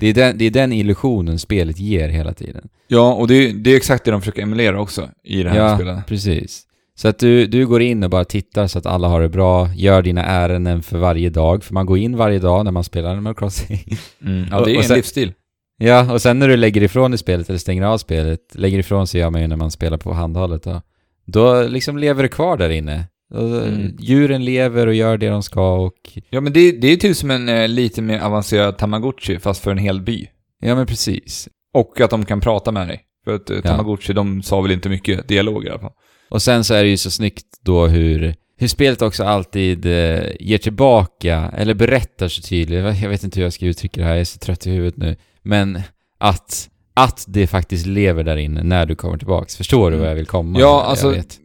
Det 0.00 0.06
är, 0.06 0.14
den, 0.14 0.38
det 0.38 0.44
är 0.44 0.50
den 0.50 0.72
illusionen 0.72 1.38
spelet 1.38 1.78
ger 1.78 2.08
hela 2.08 2.34
tiden. 2.34 2.68
Ja, 2.88 3.12
och 3.14 3.28
det 3.28 3.34
är, 3.34 3.52
det 3.52 3.72
är 3.72 3.76
exakt 3.76 4.04
det 4.04 4.10
de 4.10 4.20
försöker 4.20 4.42
emulera 4.42 4.80
också 4.80 5.08
i 5.24 5.42
det 5.42 5.50
här 5.50 5.58
ja, 5.58 5.76
spelet. 5.76 6.06
precis. 6.06 6.62
Så 6.94 7.08
att 7.08 7.18
du, 7.18 7.46
du 7.46 7.66
går 7.66 7.82
in 7.82 8.02
och 8.04 8.10
bara 8.10 8.24
tittar 8.24 8.66
så 8.66 8.78
att 8.78 8.86
alla 8.86 9.08
har 9.08 9.20
det 9.22 9.28
bra, 9.28 9.68
gör 9.74 10.02
dina 10.02 10.24
ärenden 10.24 10.82
för 10.82 10.98
varje 10.98 11.30
dag, 11.30 11.64
för 11.64 11.74
man 11.74 11.86
går 11.86 11.98
in 11.98 12.16
varje 12.16 12.38
dag 12.38 12.64
när 12.64 12.72
man 12.72 12.84
spelar 12.84 13.10
Animal 13.10 13.34
Crossing. 13.34 13.84
Mm. 14.26 14.46
Ja, 14.50 14.60
Och- 14.60 14.66
det 14.66 14.72
är 14.72 14.76
och 14.76 14.82
en 14.82 14.88
sen- 14.88 14.96
livsstil. 14.96 15.32
Ja, 15.78 16.12
och 16.12 16.22
sen 16.22 16.38
när 16.38 16.48
du 16.48 16.56
lägger 16.56 16.82
ifrån 16.82 17.10
dig 17.10 17.18
spelet 17.18 17.48
eller 17.48 17.58
stänger 17.58 17.82
av 17.82 17.98
spelet, 17.98 18.40
lägger 18.52 18.78
ifrån 18.78 19.06
sig 19.06 19.20
gör 19.20 19.30
man 19.30 19.40
ju 19.40 19.46
när 19.46 19.56
man 19.56 19.70
spelar 19.70 19.98
på 19.98 20.12
handhållet 20.12 20.62
då. 20.62 20.82
Då 21.26 21.62
liksom 21.62 21.98
lever 21.98 22.22
det 22.22 22.28
kvar 22.28 22.56
där 22.56 22.70
inne. 22.70 23.04
Och 23.30 23.40
Mm. 23.66 23.96
Djuren 23.98 24.44
lever 24.44 24.86
och 24.86 24.94
gör 24.94 25.18
det 25.18 25.28
de 25.28 25.42
ska 25.42 25.72
och... 25.74 26.18
Ja, 26.30 26.40
men 26.40 26.52
det, 26.52 26.72
det 26.72 26.88
är 26.88 26.96
typ 26.96 27.16
som 27.16 27.30
en 27.30 27.48
eh, 27.48 27.68
lite 27.68 28.02
mer 28.02 28.20
avancerad 28.20 28.78
Tamagotchi, 28.78 29.38
fast 29.38 29.62
för 29.62 29.70
en 29.70 29.78
hel 29.78 30.00
by. 30.00 30.26
Ja 30.60 30.74
men 30.74 30.86
precis. 30.86 31.48
Och 31.74 32.00
att 32.00 32.10
de 32.10 32.24
kan 32.24 32.40
prata 32.40 32.72
med 32.72 32.88
dig. 32.88 33.00
För 33.24 33.34
att 33.34 33.50
eh, 33.50 33.60
Tamagotchi, 33.60 34.12
de 34.12 34.42
sa 34.42 34.60
väl 34.60 34.70
inte 34.70 34.88
mycket 34.88 35.28
dialog 35.28 35.64
i 35.64 35.68
alla 35.70 35.78
fall. 35.78 35.92
Och 36.30 36.42
sen 36.42 36.64
så 36.64 36.74
är 36.74 36.82
det 36.82 36.88
ju 36.88 36.96
så 36.96 37.10
snyggt 37.10 37.46
då 37.64 37.86
hur, 37.86 38.34
hur 38.58 38.68
spelet 38.68 39.02
också 39.02 39.24
alltid 39.24 39.86
eh, 39.86 40.22
ger 40.40 40.58
tillbaka, 40.58 41.52
eller 41.56 41.74
berättar 41.74 42.28
så 42.28 42.42
tydligt, 42.42 42.84
jag 43.02 43.08
vet 43.08 43.24
inte 43.24 43.40
hur 43.40 43.44
jag 43.44 43.52
ska 43.52 43.66
uttrycka 43.66 44.00
det 44.00 44.06
här, 44.06 44.12
jag 44.14 44.20
är 44.20 44.24
så 44.24 44.38
trött 44.38 44.66
i 44.66 44.70
huvudet 44.70 44.96
nu, 44.96 45.16
men 45.42 45.80
att, 46.18 46.68
att 46.94 47.24
det 47.28 47.46
faktiskt 47.46 47.86
lever 47.86 48.24
där 48.24 48.36
inne 48.36 48.62
när 48.62 48.86
du 48.86 48.94
kommer 48.94 49.18
tillbaks. 49.18 49.56
Förstår 49.56 49.90
du 49.90 49.96
vad 49.96 50.08
jag 50.08 50.14
vill 50.14 50.26
komma? 50.26 50.60
Ja, 50.60 50.66
Jag 50.66 50.84
alltså, 50.84 51.10
vet. 51.10 51.39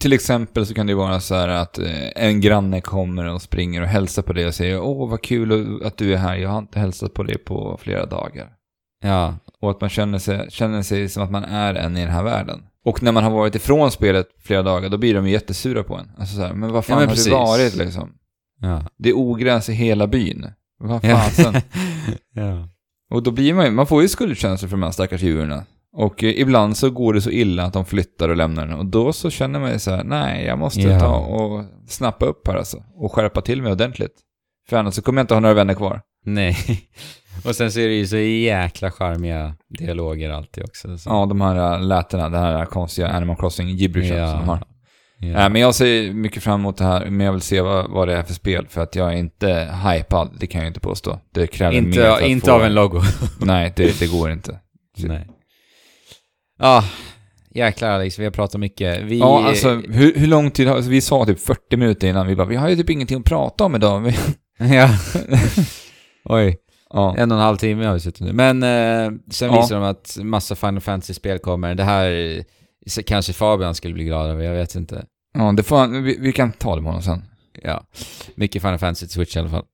Till 0.00 0.12
exempel 0.12 0.66
så 0.66 0.74
kan 0.74 0.86
det 0.86 0.94
vara 0.94 1.20
så 1.20 1.34
här 1.34 1.48
att 1.48 1.78
eh, 1.78 2.08
en 2.16 2.40
granne 2.40 2.80
kommer 2.80 3.24
och 3.24 3.42
springer 3.42 3.82
och 3.82 3.88
hälsar 3.88 4.22
på 4.22 4.32
dig 4.32 4.46
och 4.46 4.54
säger 4.54 4.80
Åh, 4.80 5.10
vad 5.10 5.22
kul 5.22 5.82
att 5.84 5.96
du 5.96 6.12
är 6.12 6.16
här, 6.16 6.36
jag 6.36 6.48
har 6.48 6.58
inte 6.58 6.78
hälsat 6.78 7.14
på 7.14 7.22
dig 7.22 7.38
på 7.38 7.78
flera 7.82 8.06
dagar. 8.06 8.48
Ja, 9.02 9.34
Och 9.60 9.70
att 9.70 9.80
man 9.80 9.90
känner 9.90 10.18
sig, 10.18 10.46
känner 10.50 10.82
sig 10.82 11.08
som 11.08 11.22
att 11.22 11.30
man 11.30 11.44
är 11.44 11.74
en 11.74 11.96
i 11.96 12.00
den 12.00 12.10
här 12.10 12.22
världen. 12.22 12.62
Och 12.84 13.02
när 13.02 13.12
man 13.12 13.24
har 13.24 13.30
varit 13.30 13.54
ifrån 13.54 13.90
spelet 13.90 14.28
flera 14.42 14.62
dagar, 14.62 14.88
då 14.88 14.98
blir 14.98 15.14
de 15.14 15.26
ju 15.26 15.32
jättesura 15.32 15.82
på 15.82 15.94
en. 15.96 16.10
Alltså 16.18 16.36
så 16.36 16.42
här, 16.42 16.52
men 16.52 16.72
vad 16.72 16.84
fan 16.84 16.94
Ja, 16.94 17.00
men 17.00 17.08
har 17.08 17.14
precis. 17.14 17.26
du 17.26 17.30
varit 17.30 17.76
liksom? 17.76 18.12
ja. 18.60 18.82
Det 18.98 19.08
är 19.08 19.16
ogräs 19.18 19.68
i 19.68 19.72
hela 19.72 20.06
byn. 20.06 20.46
Vad 20.80 21.02
fasen? 21.02 21.54
ja. 22.34 22.68
Och 23.10 23.22
då 23.22 23.30
blir 23.30 23.54
man 23.54 23.64
ju, 23.64 23.70
man 23.70 23.86
får 23.86 24.02
ju 24.02 24.08
skuldkänslor 24.08 24.68
för 24.68 24.76
de 24.76 24.82
här 24.82 24.90
stackars 24.90 25.22
djuren. 25.22 25.62
Och 25.96 26.24
eh, 26.24 26.40
ibland 26.40 26.76
så 26.76 26.90
går 26.90 27.14
det 27.14 27.20
så 27.20 27.30
illa 27.30 27.64
att 27.64 27.72
de 27.72 27.84
flyttar 27.84 28.28
och 28.28 28.36
lämnar 28.36 28.66
den. 28.66 28.78
Och 28.78 28.86
då 28.86 29.12
så 29.12 29.30
känner 29.30 29.60
man 29.60 29.72
ju 29.72 29.78
så 29.78 29.90
här, 29.90 30.04
nej, 30.04 30.44
jag 30.44 30.58
måste 30.58 30.80
Ja. 30.80 31.00
ta 31.00 31.16
och 31.16 31.64
snappa 31.88 32.26
upp 32.26 32.46
här 32.48 32.54
alltså. 32.56 32.82
Och 32.96 33.12
skärpa 33.12 33.40
till 33.40 33.62
mig 33.62 33.72
ordentligt. 33.72 34.14
För 34.68 34.76
annars 34.76 34.94
så 34.94 35.02
kommer 35.02 35.18
jag 35.20 35.24
inte 35.24 35.34
ha 35.34 35.40
några 35.40 35.54
vänner 35.54 35.74
kvar. 35.74 36.00
Nej. 36.24 36.56
Och 37.44 37.54
sen 37.56 37.72
så 37.72 37.80
är 37.80 37.88
det 37.88 37.94
ju 37.94 38.06
så 38.06 38.16
jäkla 38.16 38.90
charmiga 38.90 39.54
dialoger 39.78 40.30
alltid 40.30 40.64
också. 40.64 40.98
Så. 40.98 41.10
Ja, 41.10 41.26
de 41.26 41.40
här 41.40 41.74
äh, 41.74 41.82
lätena, 41.82 42.28
det 42.28 42.38
här 42.38 42.64
konstiga 42.64 43.08
Animal 43.08 43.36
Crossing 43.36 43.68
gibbrishen 43.68 44.16
Ja. 44.16 44.30
som 44.30 44.38
de 44.40 44.48
har. 44.48 44.62
Ja. 45.20 45.28
Nej, 45.32 45.50
men 45.50 45.60
jag 45.62 45.74
ser 45.74 46.12
mycket 46.12 46.42
fram 46.42 46.60
emot 46.60 46.76
det 46.76 46.84
här, 46.84 47.06
men 47.10 47.26
jag 47.26 47.32
vill 47.32 47.40
se 47.40 47.60
vad, 47.60 47.90
vad 47.90 48.08
det 48.08 48.14
är 48.14 48.22
för 48.22 48.34
spel. 48.34 48.66
För 48.68 48.80
att 48.82 48.94
jag 48.94 49.12
är 49.12 49.16
inte 49.16 49.68
hypad, 49.84 50.30
det 50.40 50.46
kan 50.46 50.60
jag 50.60 50.68
inte 50.70 50.80
påstå. 50.80 51.18
Det 51.34 51.46
kräver 51.46 51.72
mer 51.72 51.80
för 51.80 51.86
inte 51.88 52.12
att 52.14 52.20
inte 52.22 52.46
få... 52.46 52.52
av 52.52 52.62
en 52.64 52.74
logo. 52.74 53.00
Nej, 53.40 53.72
det, 53.76 54.00
det 54.00 54.06
går 54.12 54.30
inte. 54.32 54.58
Nej. 54.98 55.26
Ja, 56.58 56.84
jäklar 57.54 57.90
Alex, 57.90 58.18
vi 58.18 58.24
har 58.24 58.30
pratat 58.30 58.60
mycket. 58.60 59.02
Vi... 59.02 59.18
Ja, 59.18 59.46
alltså 59.48 59.74
hur, 59.74 60.14
hur 60.14 60.26
lång 60.26 60.50
tid 60.50 60.68
har... 60.68 60.74
Alltså, 60.76 60.90
vi 60.90 61.00
sa 61.00 61.24
typ 61.26 61.40
40 61.40 61.76
minuter 61.76 62.08
innan, 62.08 62.26
vi 62.26 62.36
bara, 62.36 62.46
vi 62.46 62.56
har 62.56 62.68
ju 62.68 62.76
typ 62.76 62.90
ingenting 62.90 63.18
att 63.18 63.24
prata 63.24 63.64
om 63.64 63.74
idag. 63.74 64.12
Ja. 64.60 64.88
Oj, 66.24 66.56
Ja. 66.90 67.14
en 67.18 67.30
och 67.32 67.36
en 67.38 67.42
halv 67.44 67.56
timme 67.56 67.86
har 67.86 67.94
vi 67.94 68.00
suttit 68.00 68.20
nu. 68.20 68.32
Men 68.32 68.62
eh, 68.62 69.18
sen 69.30 69.52
Ja. 69.52 69.60
visar 69.60 69.74
de 69.80 69.84
att 69.84 70.16
massa 70.22 70.54
Final 70.56 70.80
Fantasy-spel 70.80 71.38
kommer. 71.38 71.74
Det 71.74 71.84
här 71.84 72.44
kanske 73.06 73.32
Fabian 73.32 73.74
skulle 73.74 73.94
bli 73.94 74.04
glad 74.04 74.30
över, 74.30 74.44
jag 74.44 74.52
vet 74.54 74.74
inte. 74.74 75.04
ja, 75.34 75.52
det 75.56 75.62
får 75.62 76.00
vi, 76.02 76.16
vi 76.20 76.32
kan 76.32 76.52
ta 76.52 76.74
det 76.76 76.82
med 76.82 76.88
honom 76.90 77.02
sen. 77.02 77.22
Ja, 77.62 77.84
mycket 78.34 78.62
Final 78.62 78.78
Fantasy 78.78 79.08
Switch 79.08 79.36
i 79.36 79.38
alla 79.38 79.48
fall. 79.48 79.64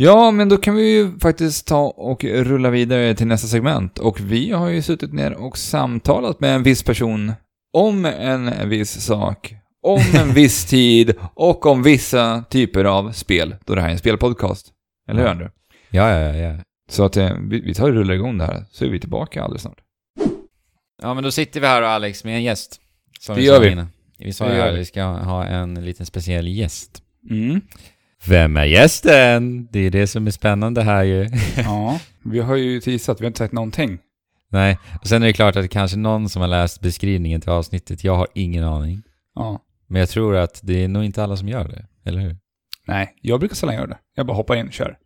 Ja, 0.00 0.30
men 0.30 0.48
då 0.48 0.56
kan 0.56 0.74
vi 0.74 0.90
ju 0.90 1.18
faktiskt 1.18 1.66
ta 1.66 1.86
och 1.86 2.24
rulla 2.24 2.70
vidare 2.70 3.14
till 3.14 3.26
nästa 3.26 3.48
segment. 3.48 3.98
Och 3.98 4.20
vi 4.20 4.50
har 4.50 4.68
ju 4.68 4.82
suttit 4.82 5.12
ner 5.12 5.32
och 5.32 5.58
samtalat 5.58 6.40
med 6.40 6.54
en 6.54 6.62
viss 6.62 6.82
person 6.82 7.32
om 7.72 8.04
en 8.04 8.68
viss 8.68 9.00
sak, 9.00 9.54
om 9.82 10.00
en 10.14 10.34
viss 10.34 10.64
tid 10.64 11.14
och 11.34 11.66
om 11.66 11.82
vissa 11.82 12.44
typer 12.50 12.84
av 12.84 13.12
spel, 13.12 13.56
då 13.64 13.74
det 13.74 13.80
här 13.80 13.88
är 13.88 13.92
en 13.92 13.98
spelpodcast. 13.98 14.72
Eller 15.10 15.20
hur, 15.20 15.28
Andrew? 15.28 15.54
Ja, 15.90 16.10
ja, 16.10 16.18
ja. 16.18 16.34
ja. 16.36 16.54
Så 16.90 17.04
att 17.04 17.16
eh, 17.16 17.36
vi, 17.48 17.60
vi 17.60 17.74
tar 17.74 17.88
och 17.88 17.94
rullar 17.94 18.14
igång 18.14 18.38
det 18.38 18.44
här, 18.46 18.64
så 18.70 18.84
är 18.84 18.88
vi 18.88 19.00
tillbaka 19.00 19.42
alldeles 19.42 19.62
snart. 19.62 19.80
Ja, 21.02 21.14
men 21.14 21.24
då 21.24 21.30
sitter 21.30 21.60
vi 21.60 21.66
här 21.66 21.82
och 21.82 21.88
Alex 21.88 22.24
med 22.24 22.36
en 22.36 22.42
gäst. 22.42 22.80
Som 23.20 23.34
Det 23.34 23.40
vi 23.40 23.46
gör 23.46 23.60
vi. 23.60 23.70
innan. 23.70 23.88
Vi 24.18 24.32
sa 24.32 24.54
ju 24.54 24.60
att 24.60 24.78
vi 24.78 24.84
ska 24.84 25.02
ha 25.04 25.44
en 25.44 25.84
liten 25.84 26.06
speciell 26.06 26.48
gäst. 26.48 27.02
Mm. 27.30 27.60
Vem 28.26 28.56
är 28.56 28.64
gästen? 28.64 29.68
Det 29.72 29.78
är 29.80 29.90
det 29.90 30.06
som 30.06 30.26
är 30.26 30.30
spännande 30.30 30.82
här 30.82 31.02
ju. 31.04 31.28
Ja, 31.56 32.00
vi 32.24 32.40
har 32.40 32.56
ju 32.56 32.80
teasat, 32.80 33.20
vi 33.20 33.24
har 33.24 33.26
inte 33.28 33.38
sagt 33.38 33.52
någonting. 33.52 33.98
Nej, 34.50 34.78
och 35.00 35.06
sen 35.06 35.22
är 35.22 35.26
det 35.26 35.32
klart 35.32 35.56
att 35.56 35.62
det 35.64 35.68
kanske 35.68 35.96
är 35.96 35.98
någon 35.98 36.28
som 36.28 36.40
har 36.42 36.48
läst 36.48 36.80
beskrivningen 36.80 37.40
till 37.40 37.50
avsnittet. 37.50 38.04
Jag 38.04 38.14
har 38.14 38.26
ingen 38.34 38.64
aning. 38.64 39.02
Ja. 39.34 39.60
Men 39.88 40.00
jag 40.00 40.08
tror 40.08 40.36
att 40.36 40.60
det 40.62 40.84
är 40.84 40.88
nog 40.88 41.04
inte 41.04 41.22
alla 41.24 41.36
som 41.36 41.48
gör 41.48 41.68
det, 41.68 41.86
eller 42.10 42.20
hur? 42.20 42.36
Nej, 42.86 43.14
jag 43.22 43.40
brukar 43.40 43.56
sällan 43.56 43.74
göra 43.74 43.86
det. 43.86 43.98
Jag 44.14 44.26
bara 44.26 44.36
hoppar 44.36 44.56
in 44.56 44.66
och 44.66 44.72
kör. 44.72 44.96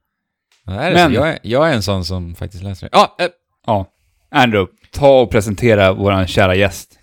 Ja, 0.65 0.73
är 0.73 0.91
det 0.91 0.97
Men- 0.97 1.11
så? 1.11 1.15
Jag, 1.15 1.29
är, 1.29 1.39
jag 1.43 1.69
är 1.71 1.75
en 1.75 1.83
sån 1.83 2.05
som 2.05 2.35
faktiskt 2.35 2.63
läser 2.63 2.87
det. 2.87 2.91
Ja, 2.93 3.17
eh, 3.21 3.27
Ja. 3.67 3.87
Andrew, 4.31 4.73
ta 4.93 5.21
och 5.21 5.31
presentera 5.31 5.93
våran 5.93 6.27
kära 6.27 6.55
gäst. 6.55 6.99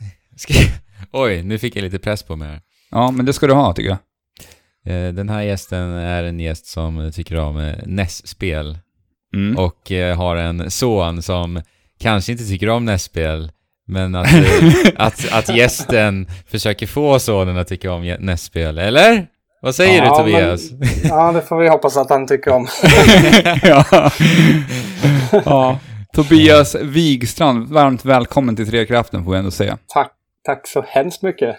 oj, 1.12 1.44
nu 1.44 1.58
fick 1.58 1.76
jag 1.76 1.82
lite 1.84 2.00
press 2.00 2.24
på 2.24 2.36
mig 2.36 2.48
här. 2.50 2.62
Ja, 2.92 3.12
men 3.12 3.26
det 3.26 3.34
ska 3.34 3.48
du 3.48 3.54
ha 3.54 3.74
tycker 3.74 3.90
jag. 3.90 3.98
Eh, 4.86 5.14
Den 5.14 5.30
här 5.30 5.42
gästen 5.42 5.90
är 5.94 6.24
en 6.24 6.40
gäst 6.40 6.66
som 6.66 7.12
tycker 7.14 7.38
om 7.40 7.58
eh, 7.60 7.76
NES-spel 7.86 8.78
Mm. 9.36 9.58
och 9.58 9.92
eh, 9.92 10.18
har 10.18 10.36
en 10.36 10.72
son 10.72 11.22
som 11.22 11.62
kanske 12.02 12.32
inte 12.32 12.44
tycker 12.44 12.70
om 12.70 12.86
NES-spel, 12.86 13.52
men 13.88 14.16
att, 14.16 14.28
att, 14.96 15.32
att 15.32 15.56
gästen 15.58 16.28
försöker 16.48 16.88
få 16.88 17.20
sonen 17.20 17.58
att 17.58 17.68
tycka 17.68 17.92
om 17.94 18.16
NES-spel, 18.20 18.78
eller? 18.78 19.28
Vad 19.62 19.76
säger 19.76 20.04
Ja, 20.06 20.10
du 20.10 20.18
Tobias? 20.18 20.72
men- 20.72 20.88
Ja, 21.04 21.32
det 21.32 21.42
får 21.42 21.58
vi 21.60 21.70
hoppas 21.70 21.98
att 21.98 22.10
han 22.10 22.28
tycker 22.28 22.52
om. 22.52 22.68
ja. 23.64 24.12
ja. 25.46 25.80
Tobias 26.14 26.76
Wigstrand, 26.76 27.70
varmt 27.70 28.06
välkommen 28.06 28.56
till 28.56 28.70
Trekraften 28.70 29.24
får 29.26 29.34
jag 29.36 29.40
ändå 29.40 29.52
säga. 29.52 29.78
Tack, 29.88 30.12
tack 30.46 30.68
så 30.68 30.84
hemskt 30.88 31.22
mycket. 31.24 31.56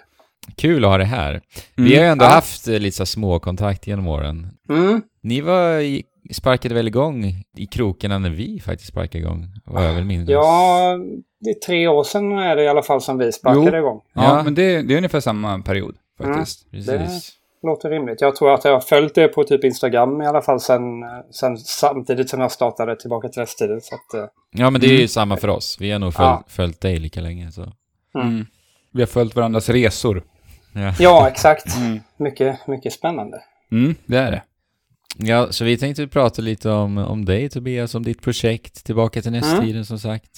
Kul 0.55 0.85
att 0.85 0.91
ha 0.91 0.97
det 0.97 1.05
här. 1.05 1.41
Vi 1.75 1.81
Mm. 1.83 1.97
har 1.97 2.05
ju 2.05 2.11
ändå 2.11 2.25
Ja. 2.25 2.29
haft 2.29 2.67
eh, 2.67 2.79
lite 2.79 2.97
så 2.97 3.05
små 3.05 3.39
kontakt 3.39 3.87
genom 3.87 4.07
åren. 4.07 4.47
Mm. 4.69 5.01
Ni 5.23 5.41
var 5.41 5.79
i, 5.79 6.03
sparkade 6.33 6.75
väl 6.75 6.87
igång 6.87 7.25
i 7.57 7.65
krokarna 7.65 8.17
när 8.19 8.29
vi 8.29 8.59
faktiskt 8.65 8.89
sparkade 8.89 9.17
igång? 9.17 9.47
Vad 9.65 9.85
jag 9.85 9.93
väl 9.93 10.05
minnas. 10.05 10.29
Ja, 10.29 10.97
det 11.39 11.49
är 11.49 11.53
tre 11.65 11.87
år 11.87 12.03
sedan 12.03 12.31
är 12.31 12.55
det 12.55 12.63
i 12.63 12.67
alla 12.67 12.83
fall 12.83 13.01
som 13.01 13.17
vi 13.17 13.31
sparkade 13.31 13.65
Jo. 13.71 13.77
igång. 13.77 14.01
Ja, 14.13 14.23
Ja. 14.37 14.43
men 14.43 14.55
det, 14.55 14.81
det 14.81 14.93
är 14.93 14.97
ungefär 14.97 15.19
samma 15.19 15.59
period 15.61 15.95
faktiskt. 16.17 16.71
Precis. 16.71 17.31
låter 17.63 17.89
rimligt. 17.89 18.21
Jag 18.21 18.35
tror 18.35 18.53
att 18.53 18.65
jag 18.65 18.73
har 18.73 18.79
följt 18.79 19.15
det 19.15 19.27
på 19.27 19.43
typ 19.43 19.63
Instagram 19.63 20.21
i 20.21 20.25
alla 20.25 20.41
fall 20.41 20.59
sen, 20.59 20.81
sen 21.31 21.57
samtidigt 21.57 22.29
som 22.29 22.39
jag 22.41 22.51
startade 22.51 22.95
tillbaka 22.95 23.29
till 23.29 23.39
Västtiden. 23.39 23.81
Så 23.81 23.95
att, 23.95 24.13
eh, 24.13 24.25
Ja, 24.51 24.69
men 24.69 24.81
det 24.81 24.87
är 24.87 24.91
ju 24.91 24.95
Mm. 24.95 25.07
samma 25.07 25.37
för 25.37 25.47
oss. 25.47 25.77
Vi 25.79 25.91
har 25.91 25.99
nog 25.99 26.13
följt, 26.13 26.27
Ja. 26.27 26.43
följt 26.47 26.81
dig 26.81 26.99
lika 26.99 27.21
länge, 27.21 27.51
så... 27.51 27.61
Mm. 28.93 28.97
Vi 28.97 29.01
har 29.01 29.07
följt 29.07 29.35
varandras 29.35 29.69
resor. 29.69 30.23
Ja. 30.73 30.93
ja, 30.99 31.27
exakt. 31.29 31.77
Mm. 31.77 31.99
Mycket, 32.17 32.67
mycket 32.67 32.93
spännande. 32.93 33.41
Mm, 33.71 33.95
det 34.05 34.17
är 34.17 34.31
det. 34.31 34.43
ja, 35.17 35.47
så 35.51 35.65
vi 35.65 35.77
tänkte 35.77 36.07
prata 36.07 36.41
lite 36.41 36.69
om, 36.69 36.97
om 36.97 37.25
dig 37.25 37.49
Tobias, 37.49 37.95
om 37.95 38.03
ditt 38.03 38.21
projekt, 38.21 38.85
Tillbaka 38.85 39.21
till 39.21 39.31
nästtiden 39.31 39.85
som 39.85 39.99
sagt. 39.99 40.29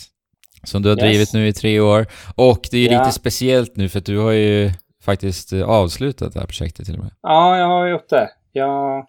Som 0.64 0.82
du 0.82 0.90
har 0.90 0.96
Mm. 0.98 1.06
Yes. 1.06 1.16
drivit 1.16 1.34
nu 1.34 1.48
i 1.48 1.54
tre 1.54 1.80
år. 1.80 2.06
Och 2.36 2.68
det 2.72 2.78
är 2.78 2.82
ju 2.82 2.88
Ja. 2.92 3.00
lite 3.00 3.12
speciellt 3.12 3.76
nu 3.76 3.90
för 3.90 4.00
att 4.00 4.06
du 4.06 4.18
har 4.18 4.32
ju 4.32 4.72
faktiskt 5.04 5.54
eh, 5.54 5.64
avslutat 5.70 6.34
det 6.34 6.40
här 6.40 6.48
projektet 6.48 6.86
till 6.86 6.96
och 6.98 7.04
med. 7.04 7.12
Ja, 7.22 7.58
jag 7.58 7.68
har 7.68 7.88
gjort 7.88 8.10
det. 8.10 8.30
Jag 8.52 9.06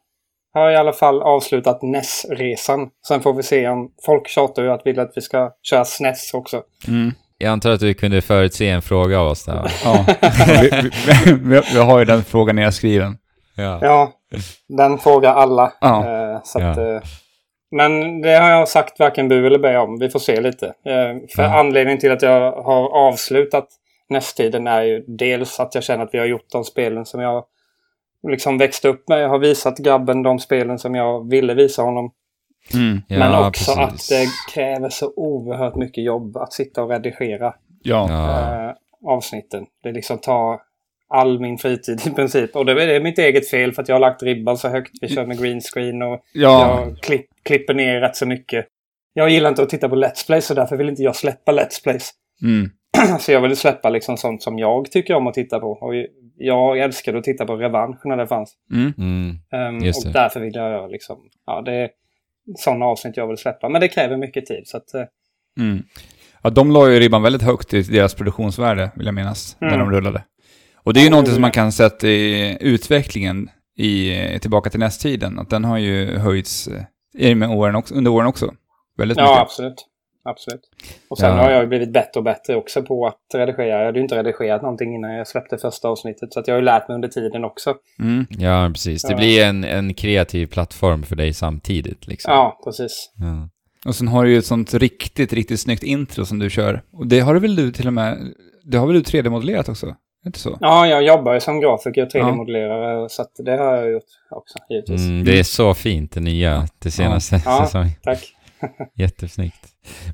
har 0.55 0.71
i 0.71 0.77
alla 0.77 0.93
fall 0.93 1.23
avslutat 1.23 1.83
NES-resan. 1.83 2.91
Sen 3.09 3.21
får 3.21 3.35
vi 3.35 3.43
se 3.43 3.69
om 3.69 3.91
folk 4.07 4.29
tjatar 4.29 4.63
ju 4.63 4.71
att 4.73 4.87
vill 4.87 4.99
att 5.01 5.13
vi 5.15 5.21
ska 5.21 5.51
köra 5.63 5.85
SNES 5.85 6.35
också. 6.35 6.63
Mm. 6.89 7.13
Jag 7.45 7.53
antar 7.53 7.71
att 7.71 7.81
du 7.81 7.95
kunde 7.95 8.21
förutse 8.23 8.69
en 8.69 8.83
fråga 8.83 9.21
av 9.21 9.27
oss 9.27 9.45
där? 9.45 9.73
Ja. 9.85 10.07
vi, 10.63 10.71
vi, 10.71 11.33
vi, 11.33 11.61
vi 11.75 11.79
har 11.79 11.99
ju 11.99 12.05
den 12.05 12.25
frågan 12.25 12.57
nedskriven. 12.57 13.17
Ja. 13.57 13.79
Ja, 13.83 14.13
den 14.69 14.99
frågar 14.99 15.35
alla. 15.35 15.73
Ja. 15.81 16.05
Eh, 16.33 16.41
så 16.45 16.59
att, 16.59 16.77
Ja. 16.77 16.95
eh, 16.97 17.03
men 17.71 18.21
det 18.23 18.37
har 18.37 18.51
jag 18.51 18.69
sagt 18.69 18.99
varken 19.01 19.29
bu 19.29 19.47
eller 19.47 19.59
bä 19.59 19.79
om. 19.79 19.99
Vi 19.99 20.11
får 20.11 20.19
se 20.19 20.41
lite. 20.41 20.67
Eh, 20.67 21.27
för 21.37 21.43
Ja. 21.43 21.59
anledningen 21.59 22.01
till 22.01 22.13
att 22.13 22.23
jag 22.23 22.53
har 22.53 22.89
avslutat 23.09 23.69
nästtiden 24.09 24.67
är 24.67 24.83
ju 24.83 25.05
dels 25.09 25.61
att 25.61 25.75
jag 25.75 25.85
känner 25.85 26.05
att 26.05 26.11
vi 26.15 26.19
har 26.19 26.27
gjort 26.27 26.51
de 26.53 26.65
spelen 26.65 27.05
som 27.07 27.21
jag 27.21 27.45
liksom 28.29 28.59
växte 28.59 28.89
upp 28.89 29.09
med. 29.09 29.23
Jag 29.23 29.29
har 29.29 29.39
visat 29.39 29.79
grabben 29.79 30.23
de 30.23 30.39
spelen 30.39 30.79
som 30.79 30.95
jag 30.95 31.31
ville 31.31 31.55
visa 31.55 31.83
honom. 31.83 32.11
Mm. 32.75 33.01
Ja, 33.09 33.19
men 33.19 33.45
också 33.47 33.75
precis. 33.75 34.13
att 34.13 34.19
det 34.19 34.27
kräver 34.55 34.89
så 34.89 35.13
oerhört 35.17 35.75
mycket 35.75 36.05
jobb 36.05 36.37
att 36.37 36.53
sitta 36.53 36.83
och 36.83 36.91
redigera 36.91 37.55
Ja. 37.83 38.07
Ja. 38.11 38.69
eh, 38.69 38.75
avsnitten. 39.07 39.67
Det 39.83 39.93
liksom 39.93 40.19
tar 40.19 40.61
all 41.09 41.41
min 41.41 41.59
fritid 41.59 42.01
i 42.07 42.11
princip. 42.11 42.57
Och 42.57 42.67
det 42.67 42.95
är 42.97 43.01
mitt 43.01 43.19
eget 43.19 43.49
fel 43.51 43.73
för 43.73 43.83
att 43.83 43.89
jag 43.89 43.95
har 43.95 44.01
lagt 44.01 44.23
ribban 44.23 44.59
så 44.59 44.69
högt. 44.69 44.93
Vi 45.01 45.09
kör 45.09 45.27
med 45.27 45.39
green 45.41 45.61
screen 45.61 46.03
och 46.03 46.21
Ja. 46.33 46.81
jag 46.87 46.99
klipp, 46.99 47.27
klipper 47.43 47.75
ner 47.75 48.01
rätt 48.01 48.17
så 48.17 48.27
mycket. 48.27 48.67
Jag 49.13 49.31
gillar 49.31 49.49
inte 49.49 49.63
att 49.63 49.69
titta 49.69 49.89
på 49.89 49.97
Let's 49.97 50.27
Plays 50.27 50.47
så 50.47 50.55
därför 50.55 50.77
vill 50.77 50.89
inte 50.89 51.03
jag 51.03 51.17
släppa 51.17 51.53
Let's 51.53 51.83
Plays. 51.83 52.11
Mm. 52.43 52.71
så 53.21 53.33
jag 53.33 53.41
vill 53.41 53.57
släppa 53.57 53.89
liksom 53.91 54.17
sånt 54.17 54.43
som 54.43 54.59
jag 54.59 54.91
tycker 54.91 55.15
om 55.15 55.27
att 55.27 55.35
titta 55.35 55.59
på. 55.61 55.71
Och 55.71 55.93
jag 56.37 56.79
älskade 56.79 57.19
att 57.19 57.25
titta 57.25 57.47
på 57.47 57.57
Revansch 57.57 58.07
när 58.07 58.17
det 58.17 58.27
fanns. 58.27 58.55
Mm. 58.73 58.93
Mm. 59.53 59.85
Just 59.85 60.07
och 60.07 60.13
det. 60.13 60.19
därför 60.19 60.41
vill 60.41 60.55
jag 60.55 60.71
göra 60.71 60.87
liksom, 60.87 61.19
ja 61.47 61.63
det 61.63 61.73
är 61.73 61.89
sådana 62.59 62.85
avsnitt 62.85 63.17
jag 63.17 63.27
vill 63.29 63.37
släppa. 63.37 63.69
Men 63.69 63.81
det 63.81 63.89
kräver 63.89 64.17
mycket 64.17 64.47
tid. 64.47 64.63
Så 64.67 64.77
att, 64.77 64.95
eh, 64.95 65.03
Mm. 65.61 65.83
Ja, 66.43 66.51
de 66.51 66.71
la 66.71 66.91
ju 66.91 67.01
ribban 67.01 67.23
väldigt 67.23 67.43
högt 67.43 67.75
i 67.75 67.83
deras 67.83 68.15
produktionsvärde, 68.15 68.91
vill 68.97 69.07
jag 69.07 69.15
minnas, 69.15 69.57
när 69.61 69.69
Mm. 69.69 69.81
de 69.81 69.91
rullade. 69.97 70.25
Och 70.77 70.95
det 70.95 71.01
är 71.01 71.03
ju 71.03 71.07
Ja, 71.07 71.11
någonting 71.11 71.35
som 71.35 71.41
man 71.43 71.51
kan 71.51 71.73
sätta 71.73 72.07
i 72.09 72.57
utvecklingen 72.61 73.51
i 73.77 74.13
Tillbaka 74.41 74.71
till 74.71 74.81
nästtiden, 74.81 75.39
att 75.39 75.51
den 75.51 75.65
har 75.65 75.79
ju 75.79 76.19
höjts 76.19 76.69
eh, 77.19 77.35
med 77.37 77.51
åren 77.51 77.75
också, 77.75 77.95
under 77.95 78.11
åren 78.11 78.27
också. 78.27 78.55
Väldigt 78.99 79.19
ja, 79.19 79.25
mycket. 79.25 79.39
absolut. 79.41 79.87
Absolut. 80.25 80.61
Och 81.09 81.19
sen 81.19 81.31
Ja. 81.37 81.43
har 81.43 81.51
jag 81.51 81.61
ju 81.63 81.67
blivit 81.69 81.93
bättre 81.93 82.19
och 82.21 82.25
bättre 82.25 82.57
också 82.57 82.83
på 82.83 83.07
att 83.07 83.19
redigera. 83.35 83.67
Jag 83.79 83.87
hade 83.87 83.99
ju 83.99 84.03
inte 84.03 84.17
redigerat 84.19 84.63
någonting 84.63 84.95
innan 84.95 85.15
jag 85.15 85.27
släppte 85.29 85.59
första 85.59 85.89
avsnittet. 85.89 86.33
Så 86.33 86.41
att 86.41 86.49
jag 86.49 86.55
har 86.55 86.59
ju 86.61 86.65
lärt 86.65 86.89
mig 86.89 86.95
under 86.95 87.09
tiden 87.09 87.45
också. 87.45 87.75
Mm. 88.01 88.27
Ja, 88.31 88.71
precis. 88.75 89.03
Det 89.03 89.11
Ja. 89.13 89.17
blir 89.17 89.45
en, 89.45 89.65
en 89.65 89.95
kreativ 89.95 90.47
plattform 90.47 91.03
för 91.03 91.17
dig 91.17 91.33
samtidigt 91.33 92.07
liksom. 92.07 92.33
Ja, 92.33 92.61
precis. 92.65 93.11
Ja. 93.21 93.49
Och 93.89 93.95
sen 93.95 94.09
har 94.09 94.25
du 94.25 94.31
ju 94.33 94.39
ett 94.39 94.47
sånt 94.47 94.75
riktigt, 94.75 95.33
riktigt 95.33 95.61
snyggt 95.61 95.83
intro 95.83 96.25
som 96.25 96.39
du 96.39 96.51
kör. 96.51 96.83
Och 96.93 97.07
det 97.07 97.21
har 97.21 97.35
du 97.35 97.41
väl 97.41 97.57
du 97.57 97.73
till 97.73 97.87
och 97.87 97.93
med, 97.93 98.19
det 98.65 98.77
har 98.79 98.87
väl 98.87 98.97
du 98.97 99.03
3D-modellerat 99.03 99.69
också? 99.71 99.95
Inte 100.27 100.39
så? 100.39 100.59
Ja, 100.61 100.87
jag 100.87 101.03
jobbar 101.05 101.35
ju 101.35 101.41
som 101.41 101.61
grafiker 101.61 102.03
och 102.03 102.09
3D-modellerare. 102.09 103.09
Så 103.09 103.23
att 103.23 103.31
det 103.45 103.57
har 103.57 103.77
jag 103.77 103.91
gjort 103.93 104.03
också, 104.31 104.59
givetvis. 104.71 105.01
Mm, 105.01 105.25
det 105.25 105.39
är 105.39 105.43
så 105.43 105.75
fint, 105.75 106.13
det 106.13 106.21
nya, 106.21 106.69
det 106.79 106.91
senaste 106.91 107.41
Ja. 107.45 107.63
säsongen. 107.65 107.91
Tack. 108.03 108.34
Jättesnyggt. 108.95 109.67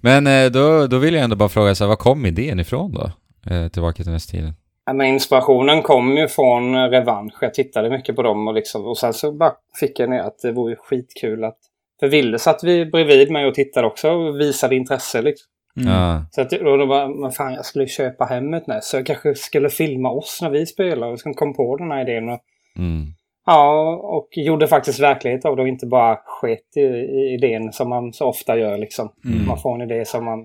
Men 0.02 0.26
eh, 0.26 0.50
då, 0.50 0.86
då 0.86 0.98
vill 0.98 1.14
jag 1.14 1.24
ändå 1.24 1.36
bara 1.36 1.48
fråga, 1.48 1.74
så 1.74 1.84
här, 1.84 1.88
var 1.88 1.96
kom 1.96 2.26
idén 2.26 2.60
ifrån 2.60 2.92
då? 2.92 3.10
Eh, 3.54 3.68
tillbaka 3.68 4.02
till 4.02 4.12
nästtiden. 4.12 4.52
Ja, 4.86 4.92
Men 4.92 5.06
inspirationen 5.06 5.82
kom 5.82 6.16
ju 6.16 6.28
från 6.28 6.74
eh, 6.74 6.88
Revansch. 6.88 7.34
Jag 7.40 7.54
tittade 7.54 7.90
mycket 7.90 8.16
på 8.16 8.22
dem 8.22 8.48
och, 8.48 8.54
liksom, 8.54 8.84
och 8.84 8.98
sen 8.98 9.12
så 9.12 9.32
bara 9.32 9.52
fick 9.80 9.98
jag 9.98 10.10
ner 10.10 10.20
att 10.20 10.38
det 10.38 10.52
vore 10.52 10.76
skitkul 10.76 11.44
att... 11.44 11.58
För 12.00 12.08
Ville 12.08 12.38
satt 12.38 12.64
vi 12.64 12.86
bredvid 12.86 13.30
mig 13.30 13.46
och 13.46 13.54
tittade 13.54 13.86
också 13.86 14.10
och 14.10 14.40
visade 14.40 14.76
intresse 14.76 15.22
liksom. 15.22 15.46
Mm. 15.76 15.92
Ja. 15.92 16.24
Så 16.30 16.40
att, 16.40 16.50
då, 16.50 16.76
då 16.76 16.86
bara, 16.86 17.08
men 17.08 17.32
fan 17.32 17.54
jag 17.54 17.64
skulle 17.64 17.86
köpa 17.86 18.24
hem 18.24 18.54
ett 18.54 18.66
NES. 18.66 18.88
Så 18.88 18.96
jag 18.96 19.06
kanske 19.06 19.34
skulle 19.34 19.70
filma 19.70 20.10
oss 20.10 20.38
när 20.42 20.50
vi 20.50 20.66
spelar. 20.66 21.06
Och 21.06 21.20
sen 21.20 21.34
kom 21.34 21.54
på 21.54 21.76
den 21.76 21.90
här 21.90 22.10
idén. 22.10 22.28
Och, 22.28 22.40
Mm. 22.76 23.06
Ja, 23.52 23.96
och 24.02 24.28
gjorde 24.32 24.66
faktiskt 24.66 25.00
verklighet 25.00 25.44
av 25.44 25.56
det 25.56 25.62
och 25.62 25.68
inte 25.68 25.86
bara 25.86 26.16
sket 26.26 26.76
i, 26.76 26.80
i 26.80 27.34
idén 27.34 27.72
som 27.72 27.88
man 27.88 28.12
så 28.12 28.26
ofta 28.26 28.58
gör 28.58 28.78
liksom. 28.78 29.12
Mm. 29.24 29.46
Man 29.46 29.58
får 29.58 29.74
en 29.82 29.90
idé 29.90 30.04
som 30.04 30.24
man... 30.24 30.38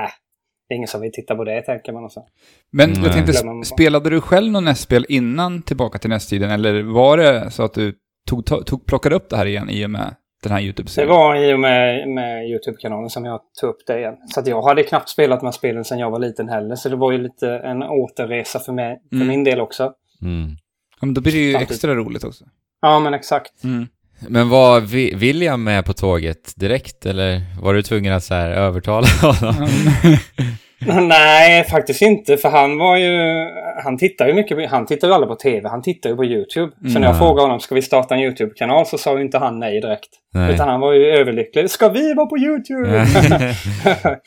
Äh, 0.00 0.10
det 0.68 0.74
är 0.74 0.76
ingen 0.76 0.88
som 0.88 1.00
vill 1.00 1.12
titta 1.12 1.34
på 1.36 1.44
det 1.44 1.62
tänker 1.62 1.92
man 1.92 2.04
och 2.04 2.12
så. 2.12 2.26
Men 2.72 2.90
Nej. 2.90 2.98
jag 3.04 3.12
tänkte, 3.12 3.32
spelade 3.64 4.10
du 4.10 4.20
själv 4.20 4.52
någon 4.52 4.64
nästspel 4.64 5.06
innan 5.08 5.62
Tillbaka 5.62 5.98
till 5.98 6.10
nästtiden? 6.10 6.50
Eller 6.50 6.82
var 6.82 7.16
det 7.16 7.50
så 7.50 7.62
att 7.62 7.74
du 7.74 7.94
tog, 8.28 8.46
tog, 8.66 8.86
plockade 8.86 9.14
upp 9.14 9.30
det 9.30 9.36
här 9.36 9.46
igen 9.46 9.70
i 9.70 9.86
och 9.86 9.90
med 9.90 10.14
den 10.42 10.52
här 10.52 10.58
Det 10.58 10.64
YouTube-serien? 10.64 11.10
var 11.10 11.36
i 11.36 11.54
och 11.54 11.60
med, 11.60 12.08
med 12.08 12.48
YouTube-kanalen 12.50 13.10
som 13.10 13.24
jag 13.24 13.40
tog 13.60 13.70
upp 13.70 13.86
det 13.86 13.98
igen. 13.98 14.14
Så 14.26 14.40
att 14.40 14.46
jag 14.46 14.62
hade 14.62 14.82
knappt 14.82 15.08
spelat 15.08 15.40
de 15.40 15.46
här 15.46 15.52
spelen 15.52 15.84
sedan 15.84 15.98
jag 15.98 16.10
var 16.10 16.18
liten 16.18 16.48
heller. 16.48 16.74
Så 16.74 16.88
det 16.88 16.96
var 16.96 17.12
ju 17.12 17.18
lite 17.18 17.48
en 17.50 17.82
återresa 17.82 18.58
för, 18.58 18.72
mig, 18.72 19.00
för 19.10 19.16
Mm. 19.16 19.28
min 19.28 19.44
del 19.44 19.60
också. 19.60 19.92
Mm. 20.22 20.50
Ja, 21.02 21.06
men 21.06 21.14
då 21.14 21.20
blir 21.20 21.32
det 21.32 21.38
ju 21.38 21.52
Samtidigt. 21.52 21.70
extra 21.72 21.94
roligt 21.94 22.24
också. 22.24 22.44
Ja, 22.82 23.00
men 23.00 23.14
exakt. 23.14 23.64
Mm. 23.64 23.86
Men 24.28 24.48
var 24.48 24.80
William 25.16 25.64
med 25.64 25.84
på 25.86 25.92
tåget 25.92 26.52
direkt, 26.56 27.06
eller 27.06 27.40
var 27.62 27.74
du 27.74 27.82
tvungen 27.82 28.12
att 28.12 28.24
så 28.24 28.34
här 28.34 28.50
övertala 28.50 29.06
honom? 29.22 29.68
Nej, 31.08 31.64
faktiskt 31.64 32.02
inte. 32.02 32.36
För 32.36 32.48
han 32.48 32.78
var 32.78 32.96
ju... 32.96 33.46
Han 33.84 33.98
tittar 33.98 34.26
ju 34.28 34.34
mycket... 34.34 34.70
Han 34.70 34.86
tittar 34.86 35.08
ju 35.08 35.14
aldrig 35.14 35.28
på 35.28 35.34
TV. 35.34 35.68
Han 35.68 35.82
tittar 35.82 36.10
ju 36.10 36.16
på 36.16 36.24
YouTube. 36.24 36.72
Så 36.76 36.98
när 36.98 37.00
jag 37.00 37.04
Mm. 37.04 37.18
frågade 37.18 37.40
honom, 37.42 37.60
ska 37.60 37.74
vi 37.74 37.82
starta 37.82 38.14
en 38.14 38.20
YouTube-kanal? 38.20 38.86
Så 38.86 38.98
sa 38.98 39.16
ju 39.16 39.22
inte 39.24 39.38
han 39.38 39.58
nej 39.58 39.80
direkt. 39.80 40.08
Nej. 40.34 40.54
Utan 40.54 40.68
han 40.68 40.80
var 40.80 40.92
ju 40.92 41.04
överlycklig. 41.06 41.70
Ska 41.70 41.88
vi 41.88 42.14
vara 42.14 42.26
på 42.26 42.38
YouTube? 42.38 43.06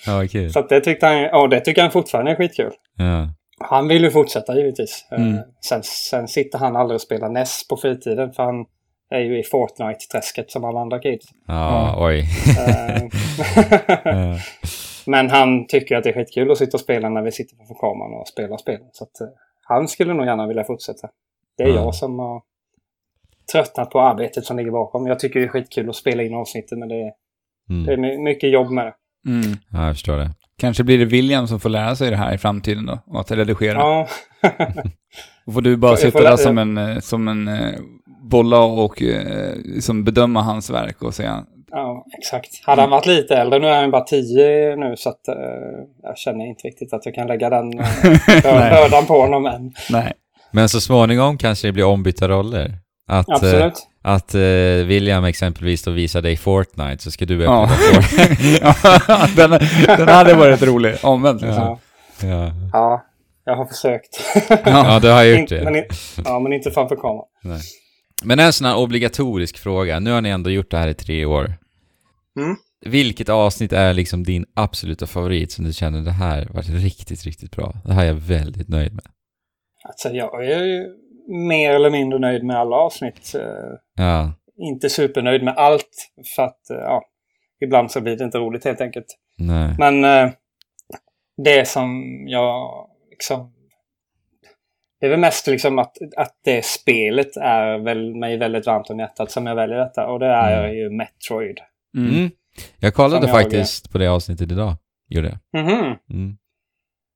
ja, 0.05 0.27
kul. 0.31 0.51
så 0.53 0.61
det 0.61 0.79
tyckte 0.81 1.05
han... 1.05 1.17
Ja, 1.21 1.47
det 1.47 1.59
tycker 1.59 1.81
han 1.81 1.91
fortfarande 1.91 2.31
är 2.31 2.35
skitkul. 2.35 2.71
Ja. 2.97 3.29
Han 3.59 3.87
vill 3.87 4.03
ju 4.03 4.11
fortsätta 4.11 4.55
givetvis. 4.55 5.05
Eh, 5.11 5.21
Mm. 5.21 5.37
Sen, 5.69 5.83
sen 5.83 6.27
sitter 6.27 6.59
han 6.59 6.75
aldrig 6.75 6.95
och 6.95 7.01
spelar 7.01 7.29
NES 7.29 7.67
på 7.67 7.77
fritiden. 7.77 8.33
För 8.33 8.43
han 8.43 8.65
är 9.09 9.19
ju 9.19 9.39
i 9.39 9.43
Fortnite-träsket 9.43 10.51
som 10.51 10.63
alla 10.65 10.79
andra 10.79 10.99
kids. 10.99 11.25
Ja, 11.47 11.95
oj. 12.07 12.23
Eh. 12.67 13.03
Men 15.07 15.29
han 15.29 15.67
tycker 15.67 15.95
att 15.95 16.03
det 16.03 16.09
är 16.09 16.13
skitkul 16.13 16.51
att 16.51 16.57
sitta 16.57 16.77
och 16.77 16.81
spela 16.81 17.09
när 17.09 17.21
vi 17.21 17.31
sitter 17.31 17.55
framför 17.55 17.73
kameran 17.75 18.13
och 18.21 18.27
spelar 18.27 18.57
spelen. 18.57 18.87
Så 18.91 19.03
att, 19.03 19.21
eh, 19.21 19.27
han 19.61 19.87
skulle 19.87 20.13
nog 20.13 20.25
gärna 20.25 20.47
vilja 20.47 20.63
fortsätta. 20.63 21.07
Det 21.57 21.63
är 21.63 21.67
Ja. 21.67 21.75
jag 21.75 21.95
som 21.95 22.19
har 22.19 22.41
tröttnat 23.51 23.89
på 23.89 23.99
arbetet 24.01 24.45
som 24.45 24.57
ligger 24.57 24.71
bakom. 24.71 25.07
Jag 25.07 25.19
tycker 25.19 25.39
det 25.39 25.45
är 25.45 25.49
skitkul 25.49 25.89
att 25.89 25.95
spela 25.95 26.23
in 26.23 26.33
avsnittet 26.35 26.77
men 26.77 26.89
det 26.89 26.95
är, 26.95 27.11
det 27.85 27.91
är 27.91 27.97
Mm. 27.97 28.01
my- 28.01 28.17
mycket 28.17 28.49
jobb 28.51 28.71
med 28.71 28.85
det. 28.85 28.93
Mm. 29.31 29.57
ja, 29.71 29.85
jag 29.85 29.95
förstår 29.95 30.17
det. 30.17 30.29
Kanske 30.59 30.83
blir 30.83 30.97
det 30.97 31.05
William 31.05 31.47
som 31.47 31.59
får 31.59 31.69
lära 31.69 31.95
sig 31.95 32.09
det 32.09 32.17
här 32.17 32.33
i 32.33 32.37
framtiden 32.37 32.85
då, 32.85 32.99
och 33.05 33.19
att 33.19 33.31
redigera. 33.31 33.77
Ja, 33.77 34.07
Då 35.45 35.51
får 35.51 35.61
du 35.61 35.77
bara 35.77 35.97
sitta 35.97 36.21
där 36.21 36.37
som 36.37 36.57
en, 36.57 36.77
eh, 36.77 36.99
som 36.99 37.27
en 37.27 37.47
eh, 37.47 37.79
bolla 38.31 38.59
och 38.59 39.01
eh, 39.01 39.55
liksom 39.63 40.03
bedöma 40.03 40.41
hans 40.41 40.69
verk 40.69 41.01
och 41.01 41.13
säga 41.13 41.45
ja 41.71 42.05
exakt. 42.17 42.49
Hade 42.63 42.81
han 42.81 42.89
varit 42.89 43.05
lite 43.05 43.35
äldre, 43.35 43.59
nu 43.59 43.67
är 43.67 43.81
han 43.81 43.91
bara 43.91 44.03
10 44.03 44.75
nu 44.75 44.95
så 44.97 45.09
att 45.09 45.27
eh, 45.27 45.35
jag 46.03 46.17
känner 46.17 46.45
inte 46.45 46.67
riktigt 46.67 46.93
att 46.93 47.05
jag 47.05 47.15
kan 47.15 47.27
lägga 47.27 47.49
den 47.49 47.79
uh, 47.79 47.83
bördan 48.43 49.05
på 49.05 49.21
honom 49.21 49.45
än. 49.45 49.73
nej. 49.89 50.13
Men 50.51 50.69
så 50.69 50.81
småningom 50.81 51.37
kanske 51.37 51.67
det 51.67 51.71
blir 51.71 51.85
ombytta 51.85 52.27
roller. 52.27 52.77
Att, 53.07 53.29
Absolut. 53.29 53.87
Att 54.05 54.35
eh, 54.35 54.41
William 54.85 55.23
exempelvis 55.25 55.83
då 55.83 55.91
visar 55.91 56.21
dig 56.21 56.37
Fortnite 56.37 57.03
så 57.03 57.11
ska 57.11 57.25
du 57.25 57.41
öppna 57.43 57.53
Ja. 57.53 57.67
Fortnite. 57.77 59.35
den, 59.35 59.51
den 59.97 60.07
hade 60.07 60.33
varit 60.33 60.61
rolig, 60.63 60.95
omvänt 61.03 61.41
liksom. 61.41 61.61
Ja. 61.63 61.79
Ja. 62.21 62.51
ja, 62.73 63.05
jag 63.45 63.55
har 63.55 63.65
försökt. 63.65 64.19
ja, 64.65 64.99
du 64.99 65.09
har 65.09 65.23
gjort 65.23 65.39
Inte- 65.39 65.55
det. 65.57 65.71
men, 65.71 65.83
ja, 66.25 66.39
men 66.39 66.53
inte 66.53 66.71
framför 66.71 66.95
kameran. 66.95 67.25
Nej. 67.43 67.61
Men 68.23 68.39
en 68.39 68.53
sån 68.53 68.67
här 68.67 68.77
obligatorisk 68.77 69.57
fråga. 69.57 69.99
Nu 69.99 70.11
har 70.11 70.21
ni 70.21 70.29
ändå 70.29 70.49
gjort 70.49 70.71
det 70.71 70.77
här 70.77 70.87
i 70.87 70.93
tre 70.93 71.25
år. 71.25 71.53
Mm. 72.39 72.55
Vilket 72.85 73.29
avsnitt 73.29 73.73
är 73.73 73.93
liksom 73.93 74.23
din 74.23 74.45
absoluta 74.53 75.07
favorit 75.07 75.51
som 75.51 75.65
du 75.65 75.73
känner 75.73 76.01
det 76.01 76.11
här 76.11 76.47
var 76.49 76.61
riktigt, 76.61 77.23
riktigt 77.23 77.51
bra? 77.55 77.73
Det 77.85 77.93
här 77.93 78.03
är 78.03 78.07
jag 78.07 78.13
väldigt 78.15 78.67
nöjd 78.67 78.93
med. 78.93 79.05
Alltså 79.83 80.09
jag 80.09 80.45
är 80.45 80.63
ju 80.63 80.85
mer 81.27 81.71
eller 81.75 81.89
mindre 81.89 82.19
nöjd 82.19 82.43
med 82.43 82.55
alla 82.57 82.75
avsnitt. 82.75 83.35
Eh, 83.35 83.41
Ja. 83.95 84.33
inte 84.57 84.89
supernöjd 84.89 85.43
med 85.43 85.53
allt. 85.57 86.11
För 86.35 86.43
att, 86.43 86.69
eh, 86.69 86.77
ja, 86.77 87.03
ibland 87.61 87.91
så 87.91 88.01
blir 88.01 88.17
det 88.17 88.23
inte 88.23 88.37
roligt 88.37 88.65
helt 88.65 88.81
enkelt. 88.81 89.05
Nej. 89.37 89.75
Men 89.79 90.03
eh, 90.03 90.31
det 91.43 91.67
som 91.67 92.03
jag 92.27 92.87
liksom... 93.09 93.51
Det 94.99 95.05
är 95.05 95.09
väl 95.09 95.19
mest 95.19 95.47
liksom 95.47 95.79
att, 95.79 95.97
att 96.17 96.33
det 96.45 96.65
spelet 96.65 97.37
är 97.37 97.77
väl 97.77 98.15
mig 98.15 98.37
väldigt 98.37 98.65
varmt 98.65 98.89
om 98.89 98.99
hjärtat 98.99 99.31
som 99.31 99.45
jag 99.47 99.55
väljer 99.55 99.77
detta. 99.77 100.07
Och 100.07 100.19
det 100.19 100.25
är 100.27 100.63
Mm. 100.63 100.77
ju 100.77 100.89
Metroid. 100.89 101.57
Mm. 101.97 102.09
Mm. 102.15 102.29
Jag 102.79 102.93
kollade 102.93 103.21
Som 103.21 103.29
jag- 103.29 103.41
faktiskt 103.43 103.91
på 103.91 103.97
det 103.97 104.07
avsnittet 104.07 104.51
idag. 104.51 104.73
Gjorde 105.09 105.27
jag. 105.51 105.63
Mhm. 105.63 105.95
Mm. 106.09 106.37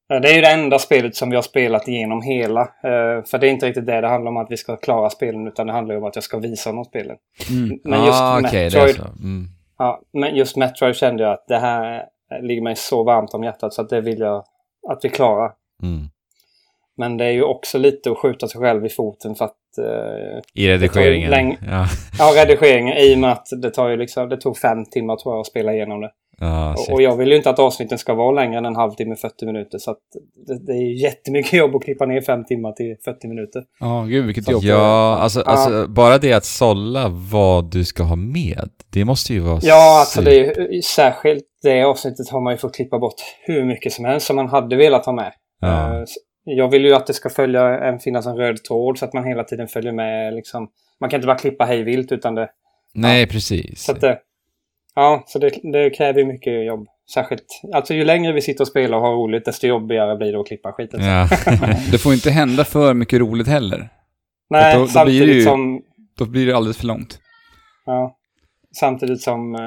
Det 0.10 0.30
är 0.30 0.36
ju 0.36 0.42
det 0.42 0.52
enda 0.52 0.80
spelet 0.80 1.16
som 1.16 1.30
vi 1.30 1.36
har 1.36 1.44
spelat 1.44 1.88
igenom 1.88 2.22
hela. 2.22 2.62
Eh, 2.62 3.24
för 3.26 3.38
det 3.38 3.48
är 3.48 3.52
inte 3.52 3.66
riktigt 3.66 3.86
det 3.86 4.02
det 4.02 4.08
handlar 4.08 4.30
om 4.32 4.38
att 4.38 4.52
vi 4.52 4.58
ska 4.58 4.76
klara 4.78 5.10
spelen 5.10 5.48
utan 5.48 5.68
det 5.68 5.74
handlar 5.74 5.98
om 5.98 6.04
att 6.04 6.16
jag 6.16 6.24
ska 6.24 6.38
visa 6.38 6.70
honom 6.70 6.86
spelen. 6.86 7.18
Mm. 7.50 7.80
Men 7.84 8.06
just 8.06 8.22
ah, 8.22 8.40
Metroid, 8.42 8.96
så. 8.96 9.02
Mm. 9.02 9.48
ja, 9.78 10.02
men 10.14 10.36
just 10.36 10.58
Metroid 10.58 10.96
kände 10.96 11.24
jag 11.24 11.34
att 11.34 11.46
det 11.48 11.58
här 11.58 12.04
ligger 12.42 12.62
mig 12.62 12.76
så 12.76 13.04
varmt 13.04 13.34
om 13.34 13.44
hjärtat 13.44 13.74
så 13.74 13.82
att 13.82 13.90
det 13.90 14.02
vill 14.02 14.20
jag 14.20 14.44
att 14.90 15.00
vi 15.06 15.10
klarar. 15.10 15.52
Mm. 15.84 16.08
Men 16.98 17.18
det 17.18 17.26
är 17.26 17.32
ju 17.32 17.44
också 17.44 17.78
lite 17.78 18.12
att 18.12 18.18
skjuta 18.18 18.48
sig 18.48 18.62
själv 18.62 18.86
i 18.86 18.90
foten 18.90 19.36
för 19.36 19.46
att... 19.46 19.78
Eh, 19.78 20.40
I 20.54 20.68
redigeringen. 20.70 21.32
läng- 21.32 21.58
Ja. 21.72 21.86
ja, 22.20 22.44
redigeringen 22.44 22.98
i 22.98 23.16
och 23.16 23.20
med 23.20 23.32
att 23.32 23.48
det 23.62 23.72
tar 23.72 23.90
ju 23.90 23.98
liksom... 23.98 24.30
Det 24.30 24.38
tog 24.38 24.58
fem 24.58 24.86
timmar 24.86 25.16
tror 25.16 25.34
jag 25.36 25.40
att 25.40 25.48
spela 25.48 25.74
igenom 25.74 26.02
det. 26.02 26.12
Ja, 26.40 26.76
Och, 26.92 27.02
jag 27.02 27.16
vill 27.18 27.30
ju 27.30 27.36
inte 27.36 27.50
att 27.50 27.60
avsnitten 27.60 27.98
ska 27.98 28.14
vara 28.14 28.32
längre 28.32 28.58
än 28.58 28.66
en 28.66 28.76
halvtimme, 28.76 29.16
40 29.16 29.46
minuter. 29.46 29.78
Så 29.78 29.92
att 29.92 29.98
det, 30.48 30.66
det 30.66 30.72
är 30.72 30.82
ju 30.90 30.98
jättemycket 31.02 31.54
jobb 31.54 31.76
att 31.76 31.84
klippa 31.84 32.06
ner 32.06 32.22
fem 32.22 32.46
timmar 32.46 32.72
till 32.72 32.96
40 33.06 33.28
minuter. 33.28 33.64
Ja, 33.80 34.06
gud 34.10 34.26
vilket 34.26 34.50
jobb. 34.50 34.64
Ja, 34.64 35.18
alltså, 35.18 35.44
Ja. 35.46 35.52
alltså 35.52 35.88
bara 35.88 36.18
det 36.18 36.34
att 36.34 36.46
sålla 36.46 37.08
vad 37.32 37.72
du 37.72 37.86
ska 37.86 38.04
ha 38.04 38.16
med, 38.16 38.70
det 38.94 39.06
måste 39.06 39.34
ju 39.34 39.40
vara 39.40 39.60
Ja, 39.64 40.00
alltså 40.00 40.22
det 40.22 40.32
är 40.40 40.72
ju, 40.74 40.82
särskilt 40.82 41.44
det 41.64 41.84
avsnittet 41.84 42.30
har 42.30 42.42
man 42.42 42.54
ju 42.54 42.58
fått 42.58 42.76
klippa 42.76 43.00
bort 43.00 43.16
hur 43.46 43.66
mycket 43.66 43.94
som 43.94 44.06
helst 44.06 44.28
som 44.28 44.36
man 44.36 44.48
hade 44.48 44.76
velat 44.76 45.06
ha 45.06 45.14
med. 45.14 45.32
Ja. 45.62 45.96
Eh, 45.96 46.02
s- 46.02 46.16
Jag 46.44 46.70
vill 46.72 46.86
ju 46.86 46.94
att 46.94 47.08
det 47.08 47.14
ska 47.14 47.30
följa, 47.30 47.80
en, 47.80 48.00
finnas 48.00 48.26
en 48.26 48.36
röd 48.36 48.64
tråd 48.64 48.98
så 48.98 49.06
att 49.06 49.14
man 49.14 49.24
hela 49.24 49.44
tiden 49.44 49.68
följer 49.68 49.92
med. 49.92 50.34
Liksom. 50.34 50.68
Man 51.00 51.10
kan 51.10 51.18
inte 51.18 51.28
bara 51.28 51.38
klippa 51.38 51.66
hej 51.66 51.84
vilt 51.84 52.12
utan 52.12 52.36
det... 52.36 52.50
Nej, 52.94 53.28
precis. 53.28 53.84
Så 53.84 53.92
att 53.92 54.02
det 54.02 54.18
ja, 54.96 55.24
så 55.28 55.40
det, 55.40 55.52
det 55.74 55.90
kräver 55.90 56.20
ju 56.20 56.26
mycket 56.26 56.66
jobb. 56.66 56.88
Särskilt, 57.14 57.44
alltså 57.74 57.94
ju 57.94 58.06
längre 58.06 58.32
vi 58.34 58.42
sitter 58.42 58.62
och 58.64 58.68
spelar 58.68 58.98
och 58.98 59.04
har 59.04 59.12
roligt 59.16 59.46
desto 59.46 59.68
jobbigare 59.68 60.18
blir 60.18 60.32
det 60.32 60.40
att 60.40 60.48
klippa 60.48 60.72
skiten. 60.72 61.04
Ja. 61.06 61.28
Det 61.92 61.98
får 61.98 62.14
inte 62.14 62.32
hända 62.32 62.66
för 62.66 62.94
mycket 62.94 63.20
roligt 63.20 63.48
heller. 63.48 63.90
Nej, 64.50 64.74
då- 64.74 64.80
då 64.80 64.84
blir 64.86 64.94
samtidigt 64.94 65.28
det 65.28 65.34
ju- 65.34 65.42
som... 65.44 65.82
Då 66.18 66.26
blir 66.26 66.46
det 66.48 66.56
alldeles 66.56 66.78
för 66.78 66.88
långt. 66.88 67.20
Ja, 67.86 68.16
samtidigt 68.80 69.22
som 69.22 69.56
eh, 69.56 69.62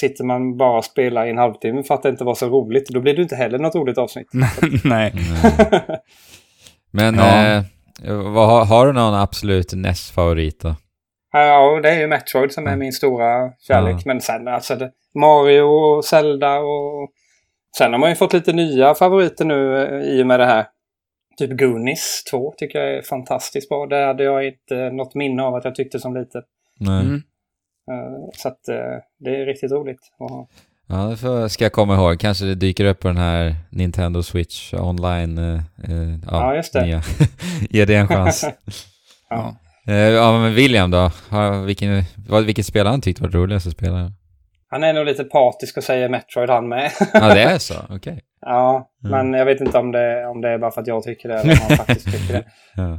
sitter 0.00 0.24
man 0.24 0.56
bara 0.56 0.78
och 0.78 0.84
spelar 0.84 1.26
i 1.26 1.30
en 1.30 1.38
halvtimme 1.38 1.82
för 1.82 1.94
att 1.94 2.02
det 2.02 2.08
inte 2.08 2.24
var 2.24 2.34
så 2.34 2.48
roligt. 2.48 2.88
Då 2.88 3.00
blir 3.00 3.16
det 3.16 3.22
inte 3.22 3.36
heller 3.36 3.58
något 3.58 3.74
roligt 3.74 3.98
avsnitt. 3.98 4.26
Nej. 4.84 5.12
Men 6.90 7.14
Ja. 7.14 7.46
eh, 7.56 7.62
vad, 8.32 8.48
har, 8.48 8.64
har 8.64 8.86
du 8.86 8.92
någon 8.92 9.14
absolut 9.14 9.72
NES-favorit 9.74 10.60
då? 10.60 10.74
Ja, 11.32 11.80
det 11.82 11.90
är 11.90 11.98
ju 12.00 12.06
Metroid 12.06 12.52
som 12.52 12.66
är 12.66 12.76
min 12.76 12.92
stora 12.92 13.52
kärlek. 13.58 13.96
Ja. 13.96 14.02
Men 14.04 14.20
sen 14.20 14.48
alltså 14.48 14.90
Mario 15.14 15.62
och 15.62 16.04
Zelda 16.04 16.58
och... 16.58 17.08
Sen 17.78 17.92
har 17.92 17.98
man 17.98 18.08
ju 18.10 18.16
fått 18.16 18.32
lite 18.32 18.52
nya 18.52 18.94
favoriter 18.94 19.44
nu 19.44 19.82
eh, 19.82 20.00
i 20.02 20.22
och 20.22 20.26
med 20.26 20.40
det 20.40 20.46
här. 20.46 20.66
Typ 21.38 21.58
Goonies 21.58 22.24
2 22.30 22.54
tycker 22.56 22.78
jag 22.78 22.94
är 22.98 23.02
fantastiskt 23.02 23.68
bra. 23.68 23.86
Det 23.86 24.06
hade 24.06 24.24
jag 24.24 24.46
inte 24.46 24.90
något 24.90 25.14
minne 25.14 25.42
av 25.42 25.54
att 25.54 25.64
jag 25.64 25.74
tyckte 25.74 25.98
som 26.00 26.16
lite. 26.16 26.42
Nej. 26.78 27.00
Mm. 27.00 27.14
Eh, 27.90 28.28
Så 28.34 28.48
att 28.48 28.68
eh, 28.68 28.76
det 29.18 29.30
är 29.36 29.46
riktigt 29.46 29.72
roligt. 29.72 30.00
Och, 30.18 30.50
Ja, 30.92 30.96
det 30.96 31.16
får, 31.16 31.48
ska 31.48 31.64
jag 31.64 31.72
komma 31.72 31.94
ihåg. 31.94 32.20
Kanske 32.20 32.44
det 32.44 32.54
dyker 32.54 32.84
upp 32.84 33.00
på 33.00 33.08
den 33.08 33.16
här 33.16 33.54
Nintendo 33.70 34.22
Switch 34.22 34.74
online. 34.74 35.38
Eh, 35.38 35.54
eh, 35.84 36.18
Ja, 36.30 36.54
just 36.54 36.72
det. 36.72 36.86
Nya. 36.86 37.02
Ge 37.70 37.84
det 37.84 37.94
en 37.96 38.08
chans. 38.08 38.44
Ja. 39.30 39.56
Eh, 39.86 39.94
ja, 39.94 40.38
men 40.38 40.54
William 40.54 40.90
då? 40.90 41.10
Vilken, 41.66 42.02
vilket 42.46 42.66
spel 42.66 42.86
han 42.86 43.00
tyckt 43.00 43.20
var 43.20 43.28
roligast 43.28 43.66
att 43.66 43.72
spela? 43.72 44.12
han 44.72 44.84
är 44.84 44.92
nog 44.92 45.04
lite 45.06 45.24
partisk 45.24 45.76
och 45.76 45.84
säger 45.84 46.08
Metroid 46.08 46.50
han 46.50 46.68
med. 46.68 46.90
Ja, 47.12 47.34
det 47.34 47.42
är 47.42 47.58
så? 47.68 47.74
Okej. 47.90 48.20
Ja, 48.40 48.86
Mm. 49.04 49.10
men 49.30 49.38
jag 49.38 49.46
vet 49.46 49.60
inte 49.60 49.78
om 49.78 49.92
det, 49.92 50.26
om 50.26 50.40
det 50.40 50.48
är 50.48 50.58
bara 50.58 50.70
för 50.70 50.80
att 50.80 50.86
jag 50.86 51.02
tycker 51.02 51.28
det 51.28 51.34
eller 51.40 51.52
om 51.52 51.58
han 51.68 51.76
faktiskt 51.76 52.12
tycker 52.12 52.32
det. 52.34 52.44
Ja. 52.76 52.92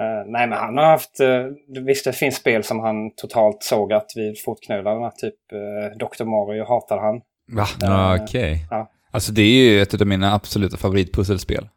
Eh, 0.00 0.24
nej, 0.26 0.46
men 0.48 0.58
han 0.58 0.76
har 0.78 0.84
haft... 0.84 1.20
Uh, 1.20 1.82
visst, 1.84 2.04
det 2.04 2.12
finns 2.12 2.36
spel 2.36 2.64
som 2.64 2.80
han 2.80 3.14
totalt 3.16 3.62
sågat 3.62 4.06
vid 4.16 4.34
fotknölarna. 4.44 5.10
Typ 5.10 5.34
uh, 5.52 5.96
Dr. 5.98 6.24
Mario 6.24 6.64
hatar 6.68 6.98
han. 6.98 7.20
Va? 7.52 7.66
Ja, 7.80 8.16
Eh, 8.16 8.22
okej. 8.22 8.66
Alltså 9.10 9.32
det 9.32 9.42
är 9.42 9.64
ju 9.70 9.82
ett 9.82 10.00
av 10.00 10.06
mina 10.06 10.34
absoluta 10.34 10.76
favoritpusselspel. 10.76 11.68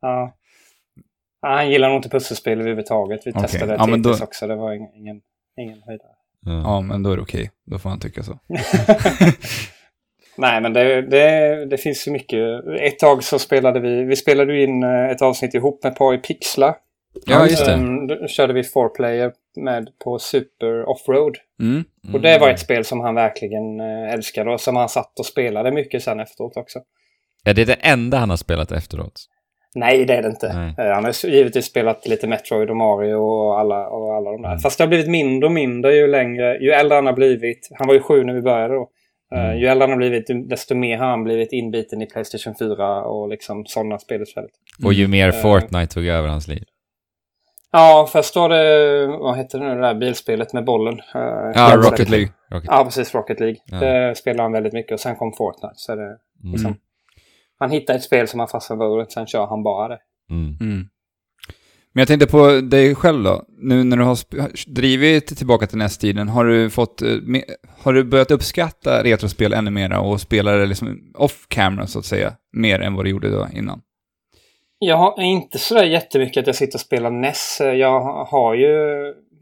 Ja. 0.00 0.34
Ja, 1.42 1.48
han 1.48 1.70
gillar 1.70 1.88
nog 1.88 1.98
inte 1.98 2.08
pusselspel 2.08 2.60
överhuvudtaget. 2.60 3.20
Vi 3.26 3.30
Okej. 3.30 3.42
testade 3.42 3.72
Ja, 3.78 3.86
men 3.86 4.02
Tetris 4.02 4.18
då- 4.18 4.24
också. 4.24 4.46
Det 4.46 4.56
var 4.56 4.72
ingen, 4.72 4.94
ingen, 4.94 5.20
ingen 5.60 5.82
höjdare. 5.86 6.08
Ja. 6.44 6.52
Ja, 6.52 6.80
men 6.80 7.02
då 7.02 7.12
är 7.12 7.16
det 7.16 7.22
okej. 7.22 7.50
Då 7.66 7.78
får 7.78 7.90
han 7.90 8.00
tycka 8.00 8.22
så. 8.22 8.38
Nej, 10.36 10.60
men 10.60 10.72
det, 10.72 11.02
det, 11.02 11.66
det 11.66 11.78
finns 11.78 12.08
ju 12.08 12.12
mycket. 12.12 12.38
Ett 12.80 12.98
tag 12.98 13.24
så 13.24 13.38
spelade 13.38 13.80
vi... 13.80 14.04
Vi 14.04 14.16
spelade 14.16 14.62
in 14.62 14.82
eh, 14.82 15.10
ett 15.10 15.22
avsnitt 15.22 15.54
ihop 15.54 15.84
med 15.84 15.96
Poi 15.96 16.18
Pixla. 16.18 16.76
Ja, 17.26 17.46
just 17.46 17.66
det. 17.66 17.74
Um, 17.74 18.06
då 18.06 18.28
körde 18.28 18.52
vi 18.52 18.62
four 18.64 18.88
player 18.88 19.32
med 19.56 19.88
på 20.04 20.18
Super 20.18 20.88
Offroad. 20.88 21.36
Mm. 21.60 21.84
Och 22.14 22.20
det 22.20 22.38
var 22.38 22.50
ett 22.50 22.60
spel 22.60 22.84
som 22.84 23.00
han 23.00 23.14
verkligen 23.14 23.80
eh, 23.80 24.12
älskade 24.14 24.50
och 24.50 24.60
som 24.60 24.76
han 24.76 24.88
satt 24.88 25.18
och 25.18 25.26
spelade 25.26 25.72
mycket 25.72 26.02
sen 26.02 26.20
efteråt 26.20 26.56
också. 26.56 26.78
Är 27.44 27.54
det 27.54 27.64
det 27.64 27.74
enda 27.74 28.18
han 28.18 28.30
har 28.30 28.36
spelat 28.36 28.72
efteråt? 28.72 29.26
Nej, 29.74 30.04
det 30.04 30.14
är 30.14 30.22
det 30.22 30.28
inte. 30.28 30.52
Nej. 30.54 30.86
Eh, 30.86 30.94
Han 30.94 31.04
har 31.04 31.26
givetvis 31.26 31.66
spelat 31.66 32.06
lite 32.08 32.26
Metroid 32.26 32.70
och 32.70 32.76
Mario 32.76 33.14
och 33.14 33.58
alla, 33.60 33.88
och 33.88 34.14
alla 34.14 34.30
de 34.30 34.42
där. 34.42 34.48
Mm. 34.48 34.58
Fast 34.60 34.78
det 34.78 34.84
har 34.84 34.88
blivit 34.88 35.08
mindre 35.10 35.46
och 35.46 35.52
mindre 35.52 35.94
ju 35.94 36.06
längre, 36.06 36.58
ju 36.58 36.70
äldre 36.70 36.94
han 36.94 37.06
har 37.06 37.12
blivit. 37.12 37.68
Han 37.78 37.86
var 37.86 37.94
ju 37.94 38.00
sju 38.00 38.24
när 38.24 38.34
vi 38.34 38.42
började 38.42 38.74
då. 38.74 38.88
Eh, 39.34 39.44
Mm. 39.44 39.58
Ju 39.58 39.66
äldre 39.66 39.82
han 39.82 39.90
har 39.90 39.96
blivit, 39.96 40.48
desto 40.48 40.74
mer 40.74 40.98
har 40.98 41.06
han 41.06 41.24
blivit 41.24 41.52
inbiten 41.52 42.02
i 42.02 42.06
Playstation 42.06 42.54
4 42.58 43.02
och 43.04 43.28
liksom 43.28 43.66
sådana 43.66 43.98
spel 43.98 44.22
istället. 44.22 44.50
Och 44.84 44.92
ju 44.92 45.08
mer 45.08 45.28
Eh. 45.28 45.34
Fortnite 45.42 45.94
tog 45.94 46.06
över 46.06 46.28
hans 46.28 46.48
liv. 46.48 46.62
Ja, 47.72 48.08
först 48.12 48.36
var 48.36 48.48
det, 48.48 49.06
vad 49.06 49.34
hette 49.36 49.58
det 49.58 49.64
nu, 49.64 49.74
det 49.74 49.80
där 49.80 49.94
bilspelet 49.94 50.52
med 50.52 50.64
bollen? 50.64 51.00
Ja, 51.14 51.72
Rocket 51.76 52.08
League. 52.10 52.28
Rocket. 52.50 52.68
Ja, 52.72 52.84
precis. 52.84 53.14
Rocket 53.14 53.40
League. 53.40 53.56
Ja. 53.64 53.78
Det 53.80 54.14
spelade 54.14 54.42
han 54.42 54.52
väldigt 54.52 54.72
mycket 54.72 54.92
och 54.92 55.00
sen 55.00 55.16
kom 55.16 55.32
Fortnite. 55.32 55.74
Så 55.76 55.94
det, 55.94 56.16
Mm. 56.44 56.74
Han 57.60 57.70
hittar 57.70 57.94
ett 57.94 58.02
spel 58.02 58.28
som 58.28 58.40
han 58.40 58.48
fastnar 58.48 58.76
för 58.76 59.06
sen 59.10 59.26
kör 59.26 59.46
han 59.46 59.62
bara 59.62 59.88
det. 59.88 59.98
Mm. 60.30 60.56
Mm. 60.60 60.88
Men 61.92 62.00
jag 62.00 62.08
tänkte 62.08 62.26
på 62.26 62.60
dig 62.60 62.94
själv 62.94 63.22
då. 63.22 63.44
Nu 63.48 63.84
när 63.84 63.96
du 63.96 64.02
har 64.04 64.18
drivit 64.74 65.26
tillbaka 65.38 65.66
till 65.66 65.78
NES-tiden, 65.78 66.28
har 66.28 66.44
du 66.44 66.70
fått... 66.70 67.02
eh, 67.02 67.08
Har 67.82 67.92
du 67.92 68.04
börjat 68.04 68.30
uppskatta 68.30 69.02
retrospel 69.04 69.52
ännu 69.52 69.70
mera 69.70 70.00
och 70.00 70.20
spela 70.20 70.52
det 70.52 70.66
liksom 70.66 70.98
off-camera 71.14 71.86
så 71.86 71.98
att 71.98 72.04
säga, 72.04 72.32
mer 72.52 72.80
än 72.80 72.94
vad 72.94 73.04
du 73.04 73.10
gjorde 73.10 73.30
då 73.30 73.46
innan? 73.54 73.80
Jag 74.78 74.96
har 74.96 75.20
inte 75.22 75.58
sådär 75.58 75.84
jättemycket 75.84 76.40
att 76.40 76.46
jag 76.46 76.56
sitter 76.56 76.76
och 76.76 76.80
spelar 76.80 77.10
NES. 77.10 77.56
Jag 77.60 78.24
har 78.24 78.54
ju... 78.54 78.68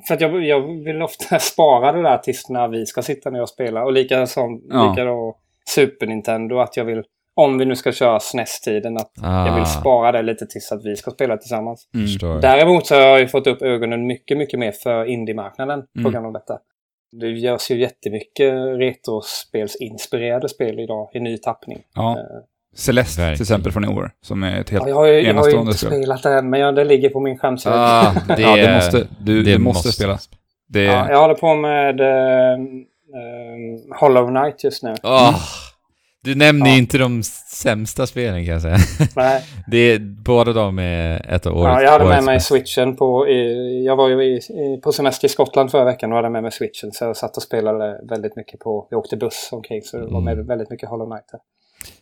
För 0.08 0.14
att 0.14 0.20
jag, 0.20 0.44
jag 0.44 0.84
vill 0.84 1.02
ofta 1.02 1.38
spara 1.40 1.92
det 1.92 2.02
där 2.02 2.18
tills 2.18 2.48
när 2.48 2.68
vi 2.68 2.86
ska 2.86 3.02
sitta 3.02 3.30
ner 3.30 3.42
och 3.42 3.48
spela. 3.48 3.84
Och 3.84 3.92
lika 3.92 4.26
som 4.26 4.62
Ja. 4.70 4.90
lika 4.90 5.04
då 5.04 5.36
Super 5.68 6.06
Nintendo, 6.06 6.58
att 6.58 6.76
jag 6.76 6.84
vill... 6.84 7.02
Om 7.40 7.58
vi 7.58 7.64
nu 7.64 7.76
ska 7.76 7.92
köra 7.92 8.20
SNES-tiden, 8.20 8.96
att 8.96 9.12
Ah, 9.22 9.46
jag 9.46 9.54
vill 9.54 9.66
spara 9.66 10.12
det 10.12 10.22
lite 10.22 10.46
tills 10.46 10.72
att 10.72 10.84
vi 10.84 10.96
ska 10.96 11.10
spela 11.10 11.36
tillsammans. 11.36 11.88
Mm. 11.94 12.40
Däremot 12.40 12.86
så 12.86 12.94
har 12.94 13.00
jag 13.02 13.20
ju 13.20 13.28
fått 13.28 13.46
upp 13.46 13.62
ögonen 13.62 14.06
mycket, 14.06 14.38
mycket 14.38 14.58
mer 14.60 14.72
för 14.72 15.04
indie-marknaden 15.04 15.80
på 15.80 15.98
Mm. 16.00 16.12
grund 16.12 16.26
av 16.26 16.32
detta. 16.32 16.58
Det 17.20 17.26
görs 17.28 17.70
ju 17.70 17.80
jättemycket 17.80 18.52
retrospelsinspirerade 18.78 20.48
spel 20.48 20.78
idag 20.80 21.08
i 21.14 21.20
ny 21.20 21.38
tappning. 21.38 21.78
Ja. 21.94 22.10
Eh, 22.18 22.24
Celeste 22.76 23.20
Verkligen. 23.20 23.36
till 23.36 23.42
exempel 23.44 23.72
från 23.72 23.84
i 23.84 23.88
år, 23.88 24.10
som 24.20 24.42
är 24.42 24.60
ett 24.60 24.70
helt 24.70 24.82
Ja, 24.84 24.88
jag 24.88 24.96
har 24.96 25.06
ju, 25.06 25.20
jag 25.20 25.34
har 25.34 25.48
ju 25.50 25.56
inte 25.58 25.78
spel. 25.78 25.90
spelat 25.90 26.22
det 26.22 26.34
än, 26.38 26.50
men 26.50 26.60
jag, 26.60 26.74
det 26.76 26.84
ligger 26.84 27.08
på 27.10 27.20
min 27.20 27.38
skärmsida. 27.38 27.74
Ah, 27.78 28.14
det, 28.36 28.42
Ja, 28.42 28.56
det 28.56 28.74
måste, 28.74 29.06
du, 29.20 29.42
det 29.42 29.52
du 29.52 29.58
måste, 29.58 29.92
spela. 29.92 30.18
Det 30.68 30.80
är, 30.86 30.92
Ja, 30.92 31.10
jag 31.10 31.20
håller 31.20 31.34
på 31.34 31.54
med 31.54 32.00
eh, 32.00 32.52
eh, 32.52 33.98
Hollow 34.00 34.28
Knight 34.28 34.64
just 34.64 34.82
nu. 34.82 34.94
Åh, 35.02 35.34
du 36.28 36.34
nämner 36.34 36.66
Ja. 36.70 36.76
inte 36.76 36.98
de 36.98 37.22
sämsta 37.62 38.06
spelen 38.06 38.44
kan 38.44 38.52
jag 38.52 38.62
säga. 38.62 38.76
Nej, 39.16 39.42
Det 39.70 39.78
är, 39.78 39.98
båda 40.24 40.52
de 40.52 40.78
är 40.78 41.34
ett 41.34 41.46
av 41.46 41.56
årets 41.56 41.66
ja, 41.74 41.82
jag 41.82 41.90
hade 41.92 42.04
med 42.08 42.24
mig 42.24 42.40
switchen 42.40 42.96
på... 42.96 43.28
I, 43.28 43.84
jag 43.86 43.96
var 43.96 44.08
ju 44.08 44.22
i, 44.24 44.36
i, 44.36 44.80
på 44.84 44.92
semester 44.92 45.26
i 45.26 45.28
Skottland 45.28 45.70
förra 45.70 45.84
veckan 45.84 46.10
och 46.12 46.16
hade 46.16 46.30
med 46.30 46.42
mig 46.42 46.52
switchen. 46.52 46.92
Så 46.92 47.04
jag 47.04 47.16
satt 47.16 47.36
och 47.36 47.42
spelade 47.42 48.00
väldigt 48.10 48.36
mycket 48.36 48.60
på... 48.60 48.86
Vi 48.90 48.96
åkte 48.96 49.16
buss 49.16 49.48
omkring 49.52 49.82
så 49.82 49.96
det 49.98 50.06
var 50.06 50.20
med 50.20 50.34
Mm. 50.34 50.46
väldigt 50.46 50.70
mycket 50.70 50.88
Hollow 50.88 51.06
Knight. 51.10 51.24
Där. 51.32 51.40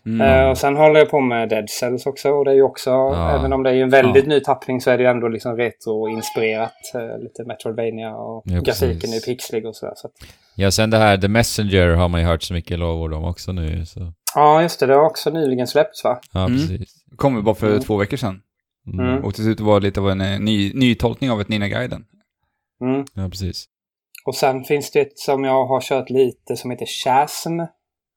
Mm. 0.07 0.21
Eh, 0.21 0.51
och 0.51 0.59
sen 0.59 0.77
håller 0.77 1.01
jag 1.01 1.11
på 1.11 1.21
med 1.21 1.49
Dead 1.49 1.71
Cells 1.71 2.07
också. 2.07 2.31
Och 2.31 2.45
det 2.45 2.51
är 2.51 2.55
ju 2.55 2.63
också, 2.63 2.91
även 3.35 3.53
om 3.53 3.63
det 3.63 3.71
är 3.71 3.75
en 3.75 3.91
väldigt 3.91 4.25
Ja. 4.25 4.29
ny 4.29 4.41
tappning 4.41 4.81
så 4.81 4.91
är 4.91 4.97
det 4.99 5.03
ju 5.05 5.11
ändå 5.11 5.29
liksom 5.29 5.57
retro-inspirerat. 5.57 6.73
Eh, 6.95 7.19
lite 7.23 7.45
Metroidvania 7.45 8.15
och 8.17 8.43
Ja, 8.47 8.61
grafiken 8.61 9.01
precis. 9.01 9.23
är 9.29 9.33
pixlig 9.33 9.67
och 9.67 9.77
sådär. 9.77 9.93
Så 9.97 10.09
Ja, 10.55 10.71
sen 10.71 10.91
det 10.91 10.99
här 10.99 11.17
The 11.19 11.29
Messenger 11.29 11.89
har 11.89 12.09
man 12.09 12.21
ju 12.21 12.27
hört 12.27 12.43
så 12.43 12.55
mycket 12.55 12.79
lovord 12.79 13.13
om 13.13 13.25
också 13.25 13.53
nu. 13.53 13.87
Så. 13.87 14.13
ja, 14.35 14.63
just 14.63 14.81
det. 14.81 14.87
Det 14.87 14.95
har 14.95 15.05
också 15.07 15.31
nyligen 15.31 15.67
släppts 15.67 16.05
va? 16.05 16.21
Ja, 16.33 16.41
Mm. 16.47 16.53
precis. 16.59 16.95
Kom 17.17 17.35
väl 17.35 17.45
bara 17.45 17.55
för 17.55 17.67
Mm. 17.71 17.81
två 17.81 17.97
veckor 17.97 18.17
sedan. 18.17 18.41
Mm. 18.93 19.07
Mm. 19.09 19.25
Och 19.25 19.35
till 19.35 19.45
slut 19.45 19.61
var 19.61 19.81
det 19.81 19.87
lite 19.87 20.01
av 20.01 20.11
en 20.11 20.21
eh, 20.21 20.41
ny, 20.41 20.73
ny 20.75 20.95
tolkning 20.95 21.31
av 21.31 21.41
ett 21.41 21.49
Nina-guiden. 21.49 22.05
Mm. 22.81 23.05
Ja, 23.15 23.29
precis. 23.29 23.65
Och 24.27 24.35
sen 24.35 24.65
finns 24.65 24.91
det 24.91 25.01
ett 25.01 25.19
som 25.19 25.45
jag 25.45 25.67
har 25.67 25.81
kört 25.81 26.11
lite 26.11 26.57
som 26.57 26.71
heter 26.71 26.87
Chasm. 26.87 27.61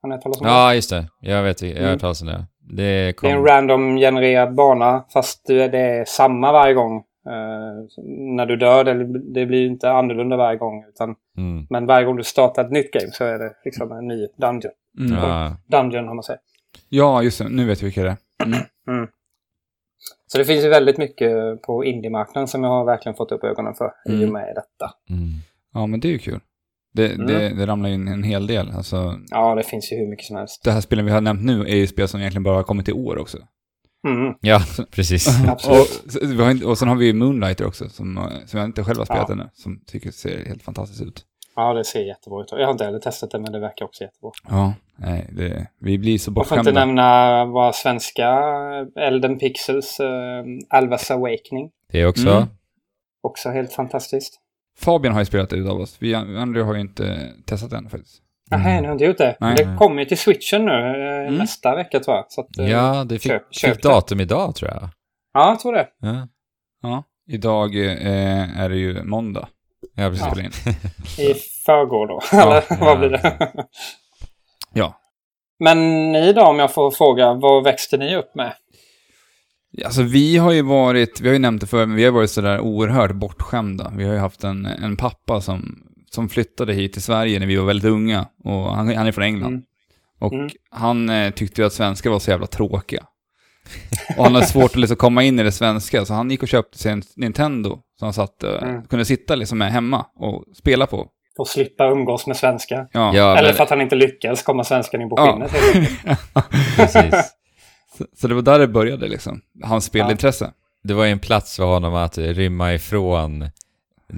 Har 0.02 0.10
ni 0.10 0.16
hört 0.16 0.22
talas 0.24 0.40
om 0.42 0.46
det? 0.48 0.52
Ja, 0.54 0.74
just 0.76 0.90
det. 0.90 1.06
Jag 1.22 1.44
vet, 1.44 1.62
jag 1.62 1.70
har 1.70 1.78
Mm. 1.78 1.90
hört 1.92 2.00
talas 2.02 2.22
om 2.22 2.28
det. 2.28 2.46
Det 2.60 3.06
Det 3.06 3.14
kom... 3.14 3.30
är 3.30 3.34
en 3.36 3.44
random 3.46 3.98
genererad 3.98 4.56
bana 4.56 5.06
fast 5.14 5.48
det 5.48 5.68
det 5.68 5.80
är 5.80 6.06
samma 6.06 6.52
varje 6.52 6.74
gång. 6.74 6.98
Eh, 7.28 8.06
när 8.36 8.46
du 8.46 8.56
dör, 8.56 8.84
det, 8.84 8.94
det 9.34 9.46
blir 9.46 9.66
inte 9.68 9.92
annorlunda 9.92 10.38
varje 10.38 10.58
gång. 10.58 10.84
Utan, 10.90 11.16
Mm. 11.38 11.68
men 11.70 11.86
varje 11.86 12.06
gång 12.06 12.18
du 12.18 12.24
startar 12.24 12.66
ett 12.66 12.72
nytt 12.72 12.92
game 12.92 13.12
så 13.12 13.24
är 13.24 13.40
det 13.40 13.52
liksom 13.66 13.92
en 13.92 14.08
ny 14.08 14.28
dungeon. 14.38 14.72
Mm. 15.00 15.14
Ja. 15.18 15.28
Ja. 15.68 15.78
Dungeon, 15.82 16.10
om 16.10 16.16
man 16.16 16.24
säger. 16.24 16.42
just 17.24 17.38
det. 17.40 17.50
Nu 17.50 17.66
vet 17.66 17.82
jag 17.82 17.86
vilka 17.86 18.04
det 18.04 18.10
är. 18.10 18.18
Mm. 18.88 19.08
Så 20.28 20.38
det 20.38 20.46
finns 20.46 20.66
ju 20.66 20.70
väldigt 20.70 20.98
mycket 20.98 21.62
på 21.62 21.86
indie-marknaden 21.86 22.48
som 22.48 22.64
jag 22.64 22.70
har 22.72 22.86
verkligen 22.86 23.16
fått 23.16 23.32
upp 23.32 23.44
ögonen 23.44 23.74
för 23.74 23.92
i 24.10 24.14
Mm. 24.14 24.28
och 24.28 24.34
med 24.34 24.48
detta. 24.56 24.94
Mm. 25.10 25.30
Ja, 25.74 25.86
men 25.86 26.00
det 26.00 26.08
är 26.08 26.12
ju 26.12 26.20
kul. 26.20 26.40
Det, 26.94 27.08
Mm. 27.14 27.28
det, 27.28 27.50
det 27.50 27.66
ramlar 27.68 27.90
in 27.90 28.08
en 28.08 28.24
hel 28.24 28.48
del. 28.48 28.72
Alltså, 28.72 29.20
Ja, 29.30 29.56
det 29.56 29.64
finns 29.64 29.92
ju 29.92 29.96
hur 29.98 30.08
mycket 30.10 30.26
som 30.26 30.36
helst. 30.36 30.64
det 30.64 30.72
här 30.72 30.82
spelen 30.82 31.06
vi 31.06 31.12
har 31.12 31.22
nämnt 31.22 31.44
nu 31.44 31.62
är 31.62 31.76
ju 31.76 31.88
spel 31.88 32.08
som 32.08 32.20
egentligen 32.20 32.44
bara 32.44 32.56
har 32.56 32.64
kommit 32.64 32.90
i 32.90 32.94
år 32.94 33.18
också. 33.18 33.38
Mm. 34.08 34.34
Ja, 34.42 34.62
precis. 34.92 35.28
Absolut. 35.48 36.64
och, 36.64 36.70
och 36.70 36.78
sen 36.78 36.88
har 36.88 36.96
vi 36.96 37.14
Moonlighter 37.14 37.66
också, 37.68 37.90
som, 37.90 38.18
eh, 38.18 38.24
som 38.46 38.60
jag 38.60 38.68
inte 38.68 38.84
själv 38.84 38.98
har 38.98 39.06
spelat 39.06 39.26
Ja. 39.30 39.34
ännu, 39.34 39.50
som 39.54 39.80
tycker 39.88 40.12
ser 40.12 40.46
helt 40.46 40.64
fantastiskt 40.64 41.02
ut. 41.02 41.26
Ja, 41.56 41.74
det 41.74 41.84
ser 41.84 42.00
jättebra 42.02 42.42
ut. 42.42 42.48
Jag 42.52 42.66
har 42.66 42.72
inte 42.72 42.86
heller 42.86 43.00
testat 43.00 43.32
det, 43.32 43.40
men 43.40 43.52
det 43.52 43.60
verkar 43.60 43.86
också 43.86 44.04
jättebra. 44.04 44.32
Ja, 44.50 44.74
nej, 44.98 45.30
det, 45.32 45.68
vi 45.80 45.98
blir 45.98 46.18
så 46.18 46.32
Jag 46.36 46.48
får 46.48 46.58
inte 46.58 46.72
bortskämda. 46.72 46.86
nämna 46.86 47.46
våra 47.46 47.74
svenska 47.74 48.30
Elden 49.00 49.38
Pixels, 49.40 50.00
uh, 50.00 50.08
Alvas 50.70 51.12
Awakening. 51.12 51.70
Det 51.92 52.06
också. 52.06 52.30
Mm. 52.30 52.44
Också 53.22 53.50
helt 53.50 53.74
fantastiskt. 53.74 54.40
Fabian 54.80 55.14
har 55.14 55.22
ju 55.22 55.26
spelat 55.26 55.54
ut 55.54 55.70
av 55.70 55.80
oss. 55.82 55.98
Vi 56.00 56.16
andra 56.16 56.64
har 56.64 56.74
ju 56.74 56.82
inte 56.82 57.34
testat 57.46 57.70
det 57.70 57.78
än 57.78 57.90
faktiskt. 57.90 58.22
Nej, 58.52 58.60
Mm. 58.72 58.82
ni 58.82 58.88
har 58.88 58.94
inte 58.94 59.06
gjort 59.06 59.18
det? 59.18 59.38
Nej. 59.40 59.56
det 59.56 59.76
kommer 59.78 60.00
ju 60.02 60.06
till 60.06 60.18
switchen 60.18 60.66
nu 60.66 60.72
eh, 60.72 61.22
Mm. 61.28 61.36
nästa 61.36 61.76
vecka 61.76 62.00
tror 62.00 62.16
jag. 62.18 62.26
Så 62.30 62.42
att, 62.42 62.58
eh, 62.60 62.70
Ja, 62.72 63.04
det 63.04 63.20
fick, 63.20 63.32
köp- 63.32 63.42
köp 63.52 63.74
fick 63.74 63.84
det. 63.84 63.90
datum 63.90 64.20
idag 64.20 64.56
tror 64.56 64.72
jag. 64.72 64.90
Ja, 65.34 65.50
jag 65.50 65.60
tror 65.60 65.74
det. 65.74 65.88
Ja, 66.02 66.28
Ja, 66.82 67.04
idag 67.28 67.76
eh, 67.76 68.60
är 68.60 68.70
det 68.70 68.76
ju 68.76 69.04
måndag. 69.04 69.48
ja 69.96 70.10
vi 70.10 70.18
precis. 70.20 70.26
spelar 70.34 70.44
in. 70.44 70.52
I 71.30 71.34
förrgår 71.66 72.08
då. 72.08 72.20
Ja, 72.32 72.42
Eller 72.42 72.64
ja. 72.70 72.78
vad 72.80 73.00
blir 73.00 73.10
det? 73.10 73.48
Ja. 74.74 74.94
Men 75.60 76.12
ni 76.12 76.34
då, 76.34 76.42
om 76.42 76.60
jag 76.60 76.74
får 76.74 76.92
fråga, 76.92 77.34
vad 77.34 77.64
växte 77.64 77.98
ni 77.98 78.16
upp 78.16 78.36
med? 78.36 78.54
Alltså 79.86 80.04
vi 80.04 80.38
har 80.38 80.52
ju 80.52 80.62
varit, 80.62 81.22
vi 81.22 81.28
har 81.28 81.34
ju 81.34 81.40
nämnt 81.40 81.62
det 81.62 81.68
förr, 81.68 81.86
men 81.86 81.96
vi 81.96 82.06
har 82.06 82.12
varit 82.12 82.32
sådär 82.32 82.60
oerhört 82.60 83.12
bortskämda. 83.12 83.92
Vi 83.96 84.04
har 84.06 84.14
ju 84.14 84.20
haft 84.20 84.44
en, 84.44 84.66
en 84.66 84.98
pappa 84.98 85.42
som, 85.42 85.84
som 86.12 86.30
flyttade 86.30 86.74
hit 86.74 86.94
till 86.94 87.02
Sverige 87.02 87.40
när 87.40 87.46
vi 87.48 87.56
var 87.56 87.66
väldigt 87.66 87.92
unga. 87.92 88.26
Och 88.44 88.76
han, 88.76 88.96
han 88.96 89.08
är 89.08 89.12
från 89.12 89.24
England. 89.24 89.54
Mm. 89.54 89.64
Och 90.22 90.34
Mm. 90.34 90.50
han 90.72 91.10
eh, 91.10 91.32
tyckte 91.32 91.62
ju 91.62 91.68
att 91.68 91.74
svenskar 91.74 92.10
var 92.10 92.20
så 92.20 92.32
jävla 92.32 92.48
tråkiga. 92.48 93.04
Och 94.18 94.24
han 94.24 94.34
hade 94.36 94.46
svårt 94.46 94.72
att 94.72 94.76
liksom 94.76 94.98
komma 94.98 95.24
in 95.24 95.40
i 95.40 95.44
det 95.44 95.52
svenska, 95.52 96.06
så 96.06 96.14
han 96.14 96.32
gick 96.32 96.44
och 96.44 96.50
köpte 96.50 96.78
sig 96.78 96.92
en 96.92 97.04
Nintendo. 97.16 97.80
Så 98.00 98.06
han 98.06 98.14
satt, 98.14 98.44
eh, 98.44 98.64
Mm. 98.64 98.84
kunde 98.88 99.06
sitta 99.06 99.36
liksom 99.36 99.58
med 99.58 99.72
hemma 99.72 100.06
och 100.16 100.44
spela 100.56 100.88
på. 100.88 101.08
För 101.36 101.44
att 101.44 101.48
slippa 101.50 101.88
umgås 101.88 102.28
med 102.28 102.38
svenskar? 102.38 102.88
Ja, 102.92 103.12
Ja, 103.16 103.38
Eller 103.38 103.54
för 103.54 103.64
att 103.64 103.70
han 103.70 103.82
inte 103.82 103.96
lyckades 103.96 104.44
komma 104.44 104.64
svenskan 104.64 105.02
in 105.02 105.10
på 105.10 105.16
Ja. 105.18 105.32
skinnet? 105.34 105.52
enkelt. 105.76 106.76
precis. 106.76 107.32
Så, 108.00 108.06
så 108.18 108.28
det 108.28 108.36
var 108.36 108.42
där 108.42 108.60
det 108.60 108.68
började 108.68 109.08
liksom. 109.08 109.42
Hans 109.64 109.86
spelintresse. 109.86 110.52
Det 110.84 110.94
var 110.94 111.06
ju 111.06 111.12
en 111.12 111.20
plats 111.20 111.56
för 111.56 111.64
honom 111.66 111.94
att 111.96 112.18
rymma 112.18 112.74
ifrån 112.74 113.50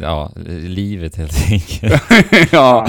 ja, 0.02 0.32
livet 0.48 1.16
helt 1.16 1.52
enkelt. 1.52 2.02
ja. 2.52 2.88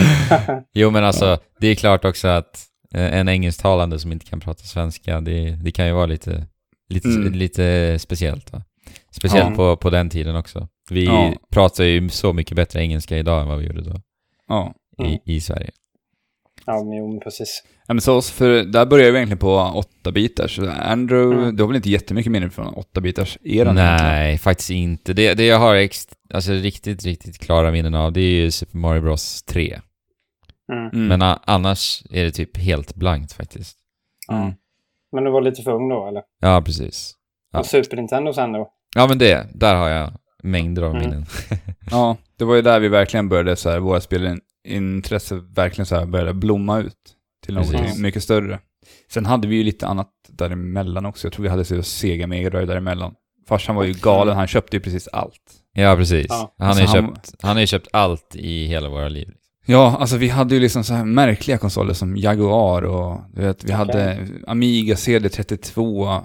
Jo 0.74 0.90
men 0.90 1.04
alltså, 1.04 1.38
det 1.60 1.66
är 1.66 1.74
klart 1.74 2.04
också 2.04 2.28
att 2.28 2.60
eh, 2.94 3.14
en 3.18 3.28
engelsktalande 3.28 3.98
som 3.98 4.12
inte 4.12 4.26
kan 4.26 4.40
prata 4.40 4.64
svenska, 4.64 5.20
det, 5.20 5.50
det 5.50 5.70
kan 5.72 5.86
ju 5.86 5.92
vara 5.92 6.06
lite, 6.06 6.46
lite, 6.88 7.08
Mm. 7.08 7.32
lite 7.32 7.98
speciellt 7.98 8.52
va? 8.52 8.62
Speciellt 9.10 9.50
Ja. 9.50 9.56
på, 9.56 9.76
på 9.76 9.90
den 9.90 10.10
tiden 10.10 10.36
också. 10.36 10.68
Vi 10.90 11.04
Ja. 11.04 11.32
pratar 11.52 11.84
ju 11.84 12.08
så 12.08 12.32
mycket 12.32 12.56
bättre 12.56 12.80
engelska 12.80 13.18
idag 13.18 13.42
än 13.42 13.48
vad 13.48 13.58
vi 13.58 13.66
gjorde 13.66 13.80
då 13.82 14.00
ja. 14.48 14.74
I, 15.04 15.36
i 15.36 15.40
Sverige. 15.40 15.70
Ja, 16.66 16.84
men 16.84 16.92
jo, 16.98 17.08
men 17.08 17.20
precis. 17.20 17.62
Ja, 17.86 17.94
men 17.94 18.00
så 18.00 18.22
för 18.22 18.64
där 18.64 18.86
började 18.86 19.10
vi 19.12 19.18
egentligen 19.18 19.38
på 19.38 19.84
8-bitars. 20.04 20.56
Så 20.56 20.70
Andrew, 20.70 21.42
Mm. 21.42 21.56
du 21.56 21.62
har 21.62 21.68
väl 21.68 21.76
inte 21.76 21.90
jättemycket 21.90 22.32
minne 22.32 22.50
från 22.50 22.74
8-bitars 22.74 23.38
eran 23.42 23.78
egentligen? 23.78 23.96
Nej, 24.04 24.38
faktiskt 24.38 24.70
inte. 24.70 25.12
Det, 25.12 25.34
det 25.34 25.46
jag 25.46 25.58
har 25.58 25.74
ex, 25.74 26.06
alltså, 26.34 26.52
riktigt, 26.52 27.04
riktigt 27.04 27.38
klara 27.38 27.70
minnen 27.70 27.94
av, 27.94 28.12
det 28.12 28.20
är 28.20 28.30
ju 28.42 28.50
Super 28.50 28.78
Mario 28.78 29.00
Bros 29.02 29.42
3. 29.42 29.80
Mm. 30.72 30.88
Mm. 30.88 31.06
Men 31.08 31.22
a, 31.22 31.40
annars 31.46 32.02
är 32.10 32.24
det 32.24 32.30
typ 32.30 32.56
helt 32.56 32.94
blankt 32.94 33.32
faktiskt. 33.32 33.78
Mm. 34.32 34.52
Men 35.12 35.24
du 35.24 35.30
var 35.30 35.40
lite 35.42 35.62
för 35.62 35.72
ung 35.72 35.88
då, 35.88 36.08
eller? 36.08 36.22
Ja, 36.40 36.62
presis. 36.62 37.14
Ja. 37.52 37.58
Och 37.58 37.66
Super 37.66 37.96
Nintendo 37.96 38.32
sen 38.32 38.52
då? 38.52 38.68
Ja, 38.94 39.06
men 39.08 39.18
det, 39.18 39.46
där 39.54 39.74
har 39.74 39.88
jag 39.88 40.12
mängder 40.42 40.82
av 40.82 40.90
Mm. 40.90 41.02
minnen. 41.02 41.26
Ja, 41.90 42.16
det 42.38 42.44
var 42.44 42.54
ju 42.54 42.62
där 42.62 42.80
vi 42.80 42.88
verkligen 42.88 43.28
började 43.28 43.56
så 43.56 43.70
här, 43.70 43.78
våra 43.78 44.00
spelintresse 44.66 45.34
verkligen 45.54 45.86
så 45.86 45.96
här 45.96 46.06
började 46.06 46.34
blomma 46.34 46.78
ut 46.80 46.94
till 47.44 47.54
något 47.54 47.70
Precis. 47.70 47.98
mycket 47.98 48.22
större. 48.22 48.58
Sen 49.10 49.26
hade 49.26 49.48
vi 49.48 49.56
ju 49.56 49.62
lite 49.64 49.86
annat 49.86 50.08
däremellan 50.28 51.06
också. 51.06 51.26
Jag 51.26 51.32
tror 51.32 51.42
vi 51.42 51.48
hade 51.48 51.64
så 51.64 51.82
Sega 51.82 52.26
Mega 52.26 52.50
Drive 52.50 52.66
däremellan. 52.66 53.14
Farsan 53.48 53.76
var 53.76 53.84
ju 53.84 53.92
galen, 53.92 54.36
han 54.36 54.46
köpte 54.46 54.76
ju 54.76 54.80
precis 54.80 55.08
allt. 55.08 55.40
Ja, 55.72 55.96
precis. 55.96 56.26
Ja. 56.28 56.54
Han, 56.58 56.66
har 56.68 56.80
Alltså, 56.80 56.96
han- 56.96 57.06
köpt, 57.14 57.34
han 57.42 57.56
har 57.56 57.60
ju 57.60 57.66
köpt 57.66 57.88
allt 57.92 58.36
i 58.36 58.66
hela 58.66 58.88
våra 58.88 59.08
liv. 59.08 59.28
Ja, 59.66 59.96
alltså 60.00 60.16
vi 60.16 60.28
hade 60.28 60.54
ju 60.54 60.60
liksom 60.60 60.84
så 60.84 60.94
här 60.94 61.04
märkliga 61.04 61.58
konsoler 61.58 61.94
som 61.94 62.16
Jaguar 62.16 62.82
och 62.82 63.20
du 63.34 63.40
vet, 63.42 63.64
vi 63.64 63.72
hade 63.72 64.28
Amiga 64.46 64.94
CD32, 64.94 66.20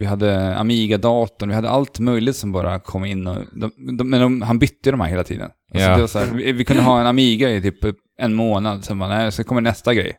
vi 0.00 0.06
hade 0.06 0.56
Amiga-datorn, 0.56 1.48
vi 1.48 1.54
hade 1.54 1.70
allt 1.70 1.98
möjligt 1.98 2.36
som 2.36 2.52
bara 2.52 2.80
kom 2.80 3.04
in 3.04 3.26
och... 3.26 3.36
De, 3.52 3.96
de, 3.96 4.10
men 4.10 4.20
de, 4.20 4.42
han 4.42 4.58
bytte 4.58 4.90
de 4.90 5.00
här 5.00 5.08
hela 5.08 5.24
tiden. 5.24 5.50
Alltså 5.74 5.88
Ja. 5.88 5.94
det 5.94 6.00
var 6.00 6.08
så 6.08 6.18
här, 6.18 6.26
vi, 6.26 6.52
vi 6.52 6.64
kunde 6.64 6.82
ha 6.82 7.00
en 7.00 7.06
Amiga 7.06 7.50
i 7.50 7.62
typ 7.62 7.76
en 8.18 8.34
månad, 8.34 8.84
sen 8.84 8.98
bara, 8.98 9.08
nej, 9.08 9.32
så 9.32 9.44
kommer 9.44 9.60
nästa 9.60 9.94
grej. 9.94 10.16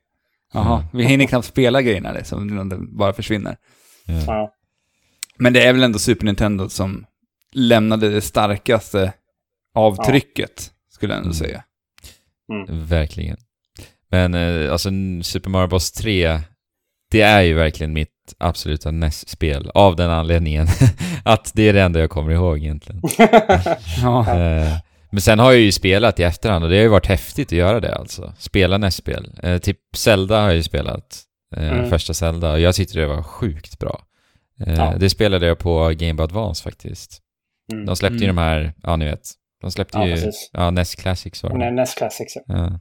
Jaha, 0.53 0.77
Mm. 0.79 0.87
vi 0.93 1.03
hinner 1.03 1.25
knappt 1.25 1.45
spela 1.47 1.81
grejerna 1.81 2.11
liksom, 2.11 2.49
innan 2.49 2.69
det 2.69 2.77
bara 2.77 3.13
försvinner. 3.13 3.57
Ja. 4.05 4.23
Ja. 4.27 4.53
Men 5.37 5.53
det 5.53 5.63
är 5.65 5.73
väl 5.73 5.83
ändå 5.83 5.99
Super 5.99 6.25
Nintendo 6.25 6.69
som 6.69 7.05
lämnade 7.53 8.09
det 8.09 8.21
starkaste 8.21 9.13
avtrycket, 9.75 10.71
skulle 10.89 11.13
jag 11.13 11.17
ändå 11.17 11.27
Mm. 11.27 11.33
säga. 11.33 11.63
Verkligen. 12.69 13.37
Men 14.11 14.33
eh, 14.33 14.71
alltså 14.71 14.89
Super 15.23 15.49
Mario 15.49 15.67
Bros 15.67 15.91
3, 15.91 16.39
det 17.11 17.21
är 17.21 17.41
ju 17.41 17.53
verkligen 17.53 17.93
mitt 17.93 18.09
absoluta 18.37 18.91
NES-spel. 18.91 19.71
Av 19.73 19.95
den 19.95 20.09
anledningen 20.09 20.67
att 21.23 21.51
det 21.55 21.63
är 21.69 21.73
det 21.73 21.81
enda 21.81 21.99
jag 21.99 22.09
kommer 22.09 22.31
ihåg 22.31 22.57
egentligen. 22.57 23.01
Ja. 24.01 24.35
Eh, 24.37 24.77
Men 25.11 25.21
sen 25.21 25.39
har 25.39 25.51
jag 25.51 25.61
ju 25.61 25.71
spelat 25.71 26.19
i 26.19 26.23
efterhand 26.23 26.63
och 26.63 26.69
det 26.69 26.75
har 26.75 26.83
ju 26.83 26.87
varit 26.89 27.05
häftigt 27.07 27.47
att 27.47 27.51
göra 27.51 27.79
det 27.79 27.95
alltså. 27.95 28.33
Spela 28.37 28.77
NES-spel. 28.77 29.29
Eh, 29.43 29.57
typ 29.57 29.77
Zelda 29.95 30.39
har 30.39 30.47
jag 30.47 30.55
ju 30.55 30.63
spelat. 30.63 31.19
Eh, 31.55 31.71
Mm. 31.71 31.89
Första 31.89 32.13
Zelda 32.13 32.51
och 32.51 32.59
jag 32.59 32.75
tyckte 32.75 32.99
det 32.99 33.07
var 33.07 33.23
sjukt 33.23 33.79
bra. 33.79 34.01
Eh, 34.65 34.73
Ja. 34.73 34.93
Det 34.99 35.09
spelade 35.09 35.45
jag 35.45 35.59
på 35.59 35.89
Game 35.97 36.13
Boy 36.13 36.23
Advance 36.23 36.63
faktiskt. 36.63 37.19
Mm. 37.73 37.85
De 37.85 37.95
släppte 37.95 38.17
ju 38.17 38.23
Mm. 38.23 38.35
de 38.35 38.41
här, 38.41 38.73
ja 38.83 38.95
ni 38.95 39.05
vet. 39.05 39.21
De 39.61 39.71
släppte 39.71 39.97
Ja, 39.97 40.07
ju, 40.07 40.13
precis. 40.13 40.49
ja 40.53 40.69
NES 40.71 40.95
Classics 40.95 41.43
var 41.43 41.57
det. 41.57 41.71
NES 41.71 41.93
Classics. 41.95 42.33
ja. 42.35 42.43
Ja. 42.47 42.79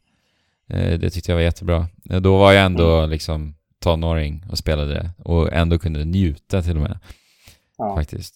Det 0.77 1.11
tyckte 1.11 1.31
jag 1.31 1.37
var 1.37 1.43
jättebra. 1.43 1.87
Då 2.21 2.39
var 2.39 2.53
jag 2.53 2.65
ändå 2.65 2.99
Mm. 2.99 3.11
liksom 3.11 3.55
tonåring 3.81 4.45
och 4.51 4.59
spelade 4.59 4.95
det. 4.95 5.11
Och 5.25 5.53
ändå 5.53 5.79
kunde 5.79 6.05
njuta 6.05 6.63
till 6.63 6.77
och 6.77 6.83
med, 6.83 6.99
Ja. 7.79 7.97
faktiskt. 7.97 8.35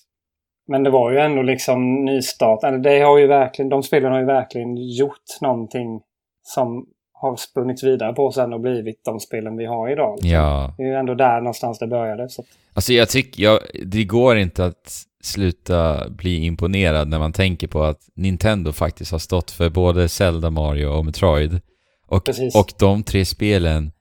Men 0.69 0.83
det 0.83 0.91
var 0.91 1.11
ju 1.11 1.19
ändå 1.19 1.43
liksom 1.43 2.05
nystart. 2.05 2.65
Eller 2.65 2.79
det 2.79 3.01
har 3.01 3.19
ju 3.19 3.27
verkligen, 3.27 3.69
de 3.69 3.83
spelen 3.83 4.13
har 4.13 4.19
ju 4.21 4.27
verkligen 4.27 4.77
gjort 4.77 5.41
någonting 5.41 6.01
som 6.43 6.87
har 7.13 7.37
spunnits 7.37 7.83
vidare 7.85 8.13
på 8.13 8.33
sen 8.33 8.53
och 8.53 8.61
blivit 8.61 9.05
de 9.05 9.21
spelen 9.21 9.57
vi 9.57 9.65
har 9.67 9.89
idag. 9.93 10.17
liksom. 10.17 10.31
Ja. 10.31 10.75
Det 10.77 10.83
är 10.83 10.87
ju 10.87 10.95
ändå 10.95 11.15
där 11.15 11.39
någonstans 11.41 11.79
det 11.79 11.87
började. 11.87 12.29
Så. 12.29 12.45
Alltså 12.75 12.93
jag 12.93 13.09
tycker, 13.09 13.43
jag, 13.43 13.61
det 13.85 14.05
går 14.05 14.37
inte 14.37 14.65
att 14.65 14.93
sluta 15.23 16.09
bli 16.11 16.45
imponerad 16.45 17.09
när 17.09 17.19
man 17.19 17.33
tänker 17.33 17.67
på 17.69 17.83
att 17.83 18.01
Nintendo 18.15 18.73
faktiskt 18.73 19.13
har 19.13 19.19
stått 19.19 19.51
för 19.51 19.71
både 19.71 20.09
Zelda, 20.09 20.51
Mario 20.51 20.87
och 20.87 21.05
Metroid. 21.05 21.61
Och, 22.07 22.25
Precis. 22.25 22.57
och 22.57 22.73
de 22.79 23.03
tre 23.03 23.25
spelen 23.25 23.93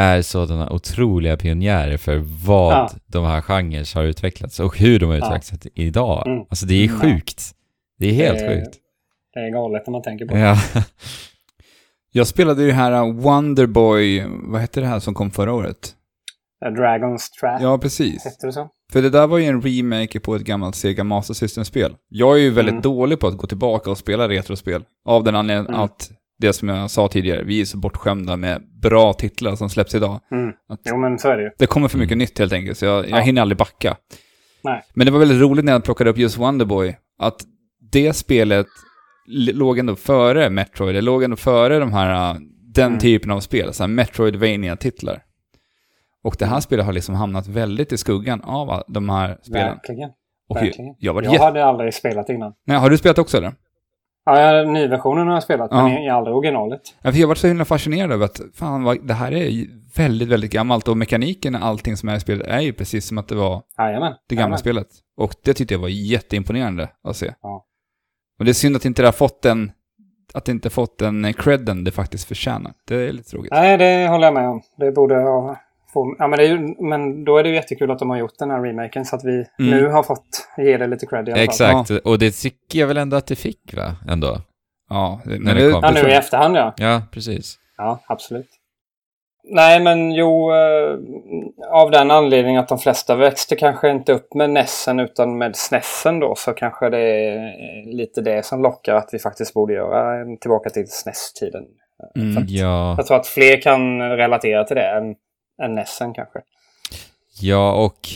är 0.00 0.22
sådana 0.22 0.70
otroliga 0.72 1.36
pionjärer 1.36 1.96
för 1.96 2.16
vad 2.46 2.72
Ja. 2.72 2.90
de 3.06 3.24
här 3.24 3.40
genrer 3.40 3.94
har 3.94 4.04
utvecklats 4.04 4.60
och 4.60 4.78
hur 4.78 4.98
de 5.00 5.06
har 5.06 5.16
Ja. 5.16 5.26
utvecklats 5.26 5.66
idag. 5.74 6.26
Mm. 6.26 6.38
Alltså 6.50 6.66
det 6.66 6.74
är 6.74 6.88
Mm. 6.88 7.00
sjukt. 7.00 7.50
Det 7.98 8.06
är 8.08 8.12
helt 8.12 8.38
Det 8.38 8.44
är- 8.46 8.60
sjukt. 8.64 8.76
Det 9.34 9.40
är 9.40 9.50
galet 9.52 9.86
när 9.86 9.92
man 9.92 10.02
tänker 10.02 10.26
på 10.26 10.34
det. 10.34 10.40
Ja. 10.40 10.56
Jag 12.12 12.26
spelade 12.26 12.60
ju 12.62 12.66
det 12.68 12.74
här 12.74 12.92
uh, 13.06 13.14
Wonderboy, 13.14 14.24
vad 14.26 14.60
hette 14.60 14.80
det 14.80 14.86
här 14.86 14.98
som 15.00 15.14
kom 15.14 15.30
förra 15.30 15.52
året? 15.52 15.94
Dragon's 16.64 17.30
Trap, 17.40 17.62
Ja, 17.62 17.78
precis. 17.78 18.24
hette 18.24 18.46
det 18.46 18.52
så? 18.52 18.68
För 18.92 19.02
det 19.02 19.10
där 19.10 19.26
var 19.26 19.38
ju 19.38 19.44
en 19.44 19.62
remake 19.62 20.20
på 20.20 20.34
ett 20.34 20.42
gammalt 20.42 20.74
Sega 20.76 21.04
Master 21.04 21.34
System-spel. 21.34 21.94
Jag 22.08 22.36
är 22.38 22.40
ju 22.42 22.50
väldigt 22.50 22.72
Mm. 22.72 22.82
dålig 22.82 23.20
på 23.20 23.26
att 23.26 23.36
gå 23.36 23.46
tillbaka 23.46 23.90
och 23.90 23.98
spela 23.98 24.28
retrospel. 24.28 24.82
Av 25.04 25.24
den 25.24 25.34
anledningen 25.36 25.66
Mm. 25.74 25.80
att, 25.80 26.10
det 26.40 26.52
som 26.52 26.68
jag 26.68 26.90
sa 26.90 27.08
tidigare, 27.08 27.42
vi 27.42 27.60
är 27.60 27.64
så 27.64 27.76
bortskämda 27.78 28.36
med 28.36 28.62
bra 28.82 29.12
titlar 29.12 29.56
som 29.56 29.70
släpps 29.70 29.94
idag. 29.94 30.20
Mm. 30.32 30.52
Jo, 30.84 30.96
men 30.96 31.18
så 31.18 31.28
är 31.28 31.36
det 31.36 31.42
ju. 31.42 31.50
det 31.58 31.66
kommer 31.66 31.88
för 31.88 31.98
mycket 31.98 32.18
nytt 32.18 32.38
helt 32.38 32.52
enkelt, 32.52 32.78
så 32.78 32.84
jag, 32.84 33.08
jag 33.08 33.18
Ja. 33.18 33.22
hinner 33.22 33.42
aldrig 33.42 33.58
backa. 33.58 33.96
Nej. 34.64 34.82
Men 34.94 35.06
det 35.06 35.10
var 35.12 35.18
väldigt 35.18 35.40
roligt 35.40 35.64
när 35.64 35.72
jag 35.72 35.84
plockade 35.84 36.10
upp 36.10 36.18
just 36.18 36.38
Wonderboy, 36.38 36.96
att 37.18 37.42
det 37.92 38.12
spelet 38.12 38.66
låg 39.52 39.78
ändå 39.78 39.96
före 39.96 40.50
Metroid, 40.50 40.94
det 40.94 41.00
låg 41.00 41.22
ändå 41.22 41.36
före 41.36 41.78
de 41.78 41.92
här, 41.92 42.34
uh, 42.34 42.40
den 42.74 42.86
Mm. 42.86 42.98
typen 42.98 43.30
av 43.30 43.40
spel, 43.40 43.72
så 43.74 43.82
här 43.82 43.88
Metroidvania-titlar. 43.88 45.22
Och 46.24 46.36
det 46.38 46.46
här 46.46 46.60
spelet 46.60 46.86
har 46.86 46.92
liksom 46.92 47.14
hamnat 47.14 47.46
väldigt 47.48 47.92
i 47.92 47.98
skuggan 47.98 48.40
av 48.40 48.82
de 48.88 49.08
här 49.08 49.38
spelen. 49.42 49.66
Verkligen. 49.68 50.10
Och 50.48 50.56
verkligen. 50.56 50.94
jag 50.98 51.16
Jag 51.24 51.32
jätte... 51.32 51.44
hade 51.44 51.64
aldrig 51.64 51.94
spelat 51.94 52.28
innan. 52.28 52.52
Nej, 52.66 52.76
har 52.76 52.90
du 52.90 52.98
spelat 52.98 53.18
också 53.18 53.36
eller? 53.36 53.52
Ja, 54.36 54.62
nyversionen 54.64 55.26
har 55.26 55.34
jag 55.34 55.42
spelat, 55.42 55.68
Ja. 55.72 55.88
men 55.88 56.04
jag 56.04 56.16
aldrig 56.16 56.36
originalet. 56.36 56.80
Ja, 57.02 57.12
för 57.12 57.18
jag 57.18 57.28
var 57.28 57.34
så 57.34 57.46
himla 57.46 57.64
fascinerad 57.64 58.12
över 58.12 58.24
att 58.24 58.40
fan, 58.54 58.82
vad, 58.82 59.06
det 59.06 59.14
här 59.14 59.32
är 59.32 59.66
väldigt, 59.96 60.28
väldigt 60.28 60.52
gammalt 60.52 60.88
och 60.88 60.96
mekaniken 60.96 61.54
och 61.54 61.64
allting 61.64 61.96
som 61.96 62.08
är 62.08 62.16
i 62.16 62.20
spelet 62.20 62.46
är 62.46 62.60
ju 62.60 62.72
precis 62.72 63.06
som 63.06 63.18
att 63.18 63.28
det 63.28 63.34
var 63.34 63.62
Jajamän. 63.78 64.12
det 64.28 64.34
gamla 64.34 64.42
Jajamän. 64.42 64.58
spelet. 64.58 64.86
Och 65.16 65.34
det 65.44 65.54
tyckte 65.54 65.74
jag 65.74 65.78
var 65.80 65.88
jätteimponerande 65.88 66.88
att 67.04 67.16
se. 67.16 67.34
Ja. 67.42 67.64
Och 68.38 68.44
det 68.44 68.50
är 68.50 68.52
synd 68.52 68.76
att 68.76 68.84
inte 68.84 69.02
det 69.02 69.08
har 69.08 69.12
fått 69.12 69.42
den, 69.42 69.72
att 70.34 70.44
det 70.44 70.52
inte 70.52 70.70
fått 70.70 70.98
den 70.98 71.32
credden 71.32 71.84
det 71.84 71.90
faktiskt 71.90 72.28
förtjänar. 72.28 72.72
Det 72.86 72.94
är 72.94 73.12
lite 73.12 73.30
tråkigt. 73.30 73.52
Nej, 73.52 73.78
det 73.78 74.08
håller 74.08 74.24
jag 74.26 74.34
med 74.34 74.48
om. 74.48 74.62
Det 74.78 74.92
borde 74.92 75.14
ha... 75.14 75.56
Få, 75.92 76.16
ja, 76.18 76.28
men, 76.28 76.38
det 76.38 76.44
är 76.44 76.48
ju, 76.48 76.74
men 76.78 77.24
då 77.24 77.38
är 77.38 77.42
det 77.42 77.48
ju 77.48 77.54
jättekul 77.54 77.90
att 77.90 77.98
de 77.98 78.10
har 78.10 78.16
gjort 78.16 78.38
den 78.38 78.50
här 78.50 78.62
remaken 78.62 79.04
så 79.04 79.16
att 79.16 79.24
vi 79.24 79.46
nu 79.58 79.86
har 79.88 80.02
fått 80.02 80.48
ge 80.56 80.76
det 80.76 80.86
lite 80.86 81.06
cred 81.06 81.28
i 81.28 81.32
alla 81.32 81.36
fall. 81.36 81.44
Exakt, 81.44 81.90
och 81.90 82.18
det 82.18 82.30
tycker 82.30 82.78
jag 82.78 82.86
väl 82.86 82.96
ändå 82.96 83.16
att 83.16 83.26
det 83.26 83.36
fick 83.36 83.74
va? 83.76 83.96
Ändå. 84.08 84.38
Ja, 84.88 85.20
det, 85.24 85.38
När 85.38 85.54
det 85.54 85.66
det, 85.66 85.72
kom. 85.72 85.80
Ja, 85.82 85.90
nu 85.90 86.08
i 86.08 86.12
efterhand 86.12 86.56
ja. 86.56 86.74
Ja, 86.76 87.02
precis. 87.12 87.58
Ja, 87.76 88.00
absolut. 88.06 88.48
Nej, 89.44 89.80
men 89.80 90.12
jo, 90.12 90.52
eh, 90.52 90.98
av 91.70 91.90
den 91.90 92.10
anledningen 92.10 92.60
att 92.60 92.68
de 92.68 92.78
flesta 92.78 93.16
växte 93.16 93.56
kanske 93.56 93.90
inte 93.90 94.12
upp 94.12 94.34
med 94.34 94.50
Nessen 94.50 95.00
utan 95.00 95.38
med 95.38 95.56
Snessen 95.56 96.20
då, 96.20 96.34
så 96.34 96.52
kanske 96.52 96.90
det 96.90 96.98
är 96.98 97.96
lite 97.96 98.20
det 98.20 98.46
som 98.46 98.62
lockar 98.62 98.94
att 98.94 99.08
vi 99.12 99.18
faktiskt 99.18 99.54
borde 99.54 99.72
göra 99.72 100.24
tillbaka 100.36 100.70
till 100.70 100.86
SNES-tiden. 100.88 101.64
Mm. 102.16 102.38
Att 102.38 102.50
Ja, 102.50 102.94
Jag 102.96 103.06
tror 103.06 103.16
att 103.16 103.26
fler 103.26 103.60
kan 103.60 104.02
relatera 104.02 104.64
till 104.64 104.76
det 104.76 104.88
än, 104.88 105.14
än 105.62 105.74
Nessen 105.74 106.14
kanske. 106.14 106.38
ja 107.40 107.72
och 107.72 108.08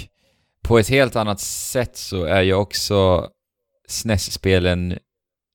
på 0.62 0.78
ett 0.78 0.88
helt 0.88 1.16
annat 1.16 1.40
sätt 1.40 1.96
så 1.96 2.24
är 2.24 2.42
ju 2.42 2.54
också 2.54 3.28
SNES-spelen 3.88 4.98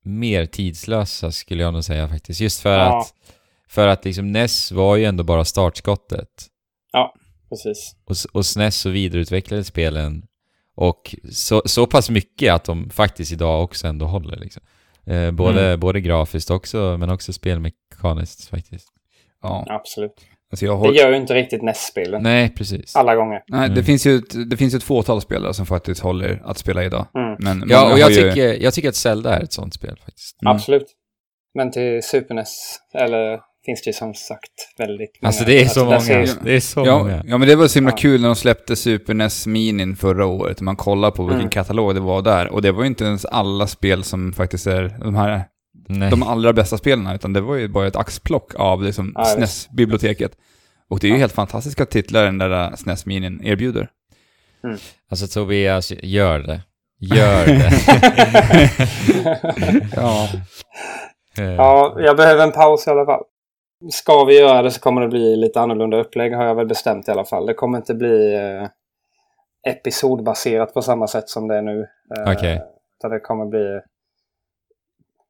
mer 0.04 0.46
tidslösa 0.46 1.32
skulle 1.32 1.64
jag 1.64 1.74
nog 1.74 1.84
säga 1.84 2.08
faktiskt. 2.08 2.40
Just 2.42 2.62
för 2.62 2.78
Ja. 2.78 3.00
att, 3.00 3.14
för 3.68 3.88
att 3.88 4.06
liksom 4.06 4.32
NES 4.32 4.72
var 4.72 4.96
ju 4.96 5.06
ändå 5.06 5.24
bara 5.24 5.46
startskottet. 5.46 6.48
Precis. 7.50 7.96
Och, 8.06 8.16
och 8.34 8.46
SNES 8.46 8.76
så 8.76 8.90
vidareutvecklade 8.90 9.64
spelen 9.64 10.26
och 10.76 11.16
så, 11.32 11.62
så 11.66 11.88
pass 11.88 12.10
mycket 12.10 12.54
att 12.54 12.64
de 12.64 12.90
faktiskt 12.90 13.32
idag 13.32 13.64
också 13.64 13.88
ändå 13.88 14.06
håller 14.06 14.38
liksom. 14.38 14.64
Eh, 15.06 15.32
både, 15.32 15.78
både 15.78 16.02
grafiskt 16.02 16.52
också, 16.52 16.98
men 17.00 17.10
också 17.10 17.34
spelmekaniskt 17.34 18.48
faktiskt. 18.50 18.88
ja, 19.42 19.66
Absolut. 19.70 20.26
Alltså 20.52 20.66
jag 20.66 20.84
Det 20.94 20.98
gör 21.00 21.10
ju 21.12 21.18
inte 21.18 21.34
riktigt 21.34 21.62
NES-spelen. 21.62 22.24
Nej, 22.24 22.50
precis. 22.50 22.96
Alla 22.96 23.16
gånger. 23.16 23.42
nej, 23.48 23.68
det 23.68 23.74
Mm. 23.74 23.84
finns 23.84 24.06
ju 24.08 24.16
ett, 24.16 24.50
det 24.50 24.58
finns 24.58 24.74
ju 24.74 24.78
ett 24.78 24.84
fåtal 24.84 25.22
spelare 25.22 25.54
som 25.54 25.66
faktiskt 25.66 26.02
håller 26.02 26.42
att 26.46 26.58
spela 26.58 26.84
idag. 26.84 27.06
Mm. 27.16 27.36
Men 27.60 27.70
Ja, 27.70 27.94
och 27.94 28.00
jag 28.00 28.12
ju, 28.12 28.16
tycker, 28.30 28.64
jag 28.64 28.74
tycker 28.74 28.90
att 28.90 28.96
Zelda 28.96 29.36
är 29.38 29.44
ett 29.44 29.54
sånt 29.54 29.74
spel 29.74 29.96
faktiskt. 30.06 30.42
Mm. 30.42 30.56
Absolut. 30.56 30.86
Men 31.56 31.72
till 31.72 32.04
Super 32.04 32.36
NES, 32.36 32.76
eller 32.94 33.40
finns 33.66 33.82
det 33.84 33.90
ju 33.90 33.94
som 33.94 34.14
sagt 34.14 34.52
väldigt 34.78 35.22
många. 35.22 35.28
Alltså 35.30 35.44
det 35.46 35.62
är 35.62 35.66
så 35.66 35.80
där 35.80 35.86
många. 35.86 36.00
ser- 36.00 36.30
Det 36.44 36.56
är 36.56 36.60
så 36.60 36.84
Ja, 36.86 36.98
många. 37.00 37.24
ja, 37.28 37.38
men 37.38 37.48
det 37.48 37.56
var 37.56 37.68
så 37.68 37.80
himla 37.80 37.92
Ja. 37.92 37.98
kul 37.98 38.22
när 38.22 38.28
de 38.28 38.36
släppte 38.36 38.76
Super 38.76 39.14
NES 39.14 39.48
Minin 39.48 39.96
förra 39.96 40.26
året. 40.26 40.62
Man 40.62 40.76
kollar 40.76 41.12
på 41.12 41.24
vilken 41.24 41.40
Mm. 41.40 41.50
katalog 41.50 41.94
det 41.96 42.00
var 42.02 42.22
där. 42.22 42.48
Och 42.54 42.62
det 42.62 42.72
var 42.72 42.82
ju 42.84 42.88
inte 42.88 43.04
ens 43.04 43.26
alla 43.26 43.68
spel 43.68 44.04
som 44.04 44.34
faktiskt 44.34 44.68
är 44.68 44.98
de 45.00 45.16
här, 45.16 45.44
Nej. 45.90 46.10
de 46.10 46.24
allra 46.24 46.54
bästa 46.54 46.78
spelen, 46.78 47.08
utan 47.16 47.34
det 47.34 47.42
var 47.42 47.56
ju 47.56 47.68
bara 47.68 47.88
ett 47.88 47.96
axplock 47.96 48.56
av 48.56 48.84
liksom 48.84 49.12
Ja. 49.16 49.24
SNES-biblioteket. 49.26 50.32
Och 50.90 51.00
det 51.00 51.08
är 51.08 51.10
ju 51.10 51.16
Ja. 51.16 51.20
helt 51.20 51.34
fantastiska 51.34 51.86
titlar 51.86 52.26
den 52.26 52.38
där 52.38 52.76
SNES 52.76 53.06
Minin 53.06 53.42
erbjuder. 53.46 53.90
Alltså 55.12 55.28
Tobias, 55.28 55.92
gör 55.92 56.40
det. 56.40 56.62
Gör 57.00 57.46
det. 57.46 57.72
Ja. 59.96 60.28
Eh, 61.38 61.54
Ja, 61.54 61.96
jag 62.00 62.18
behöver 62.18 62.44
en 62.44 62.52
paus 62.52 62.88
i 62.88 62.90
alla 62.90 63.06
fall. 63.06 63.24
Ska 63.92 64.24
vi 64.24 64.40
göra 64.40 64.62
det 64.62 64.72
så 64.72 64.80
kommer 64.82 65.02
det 65.02 65.08
bli 65.08 65.36
lite 65.36 65.62
annorlunda 65.62 65.98
upplägg 65.98 66.34
har 66.36 66.46
jag 66.46 66.56
väl 66.56 66.68
bestämt 66.68 67.08
i 67.08 67.12
alla 67.12 67.26
fall. 67.26 67.46
Det 67.46 67.54
kommer 67.54 67.78
inte 67.78 67.94
bli 67.94 68.36
eh, 68.36 68.68
episodbaserat 69.72 70.74
på 70.74 70.82
samma 70.82 71.08
sätt 71.08 71.30
som 71.30 71.48
det 71.48 71.56
är 71.58 71.62
nu. 71.62 71.88
Eh, 72.18 72.32
Okej. 72.32 72.62
utan 73.00 73.12
det 73.12 73.20
kommer 73.20 73.46
bli 73.46 73.80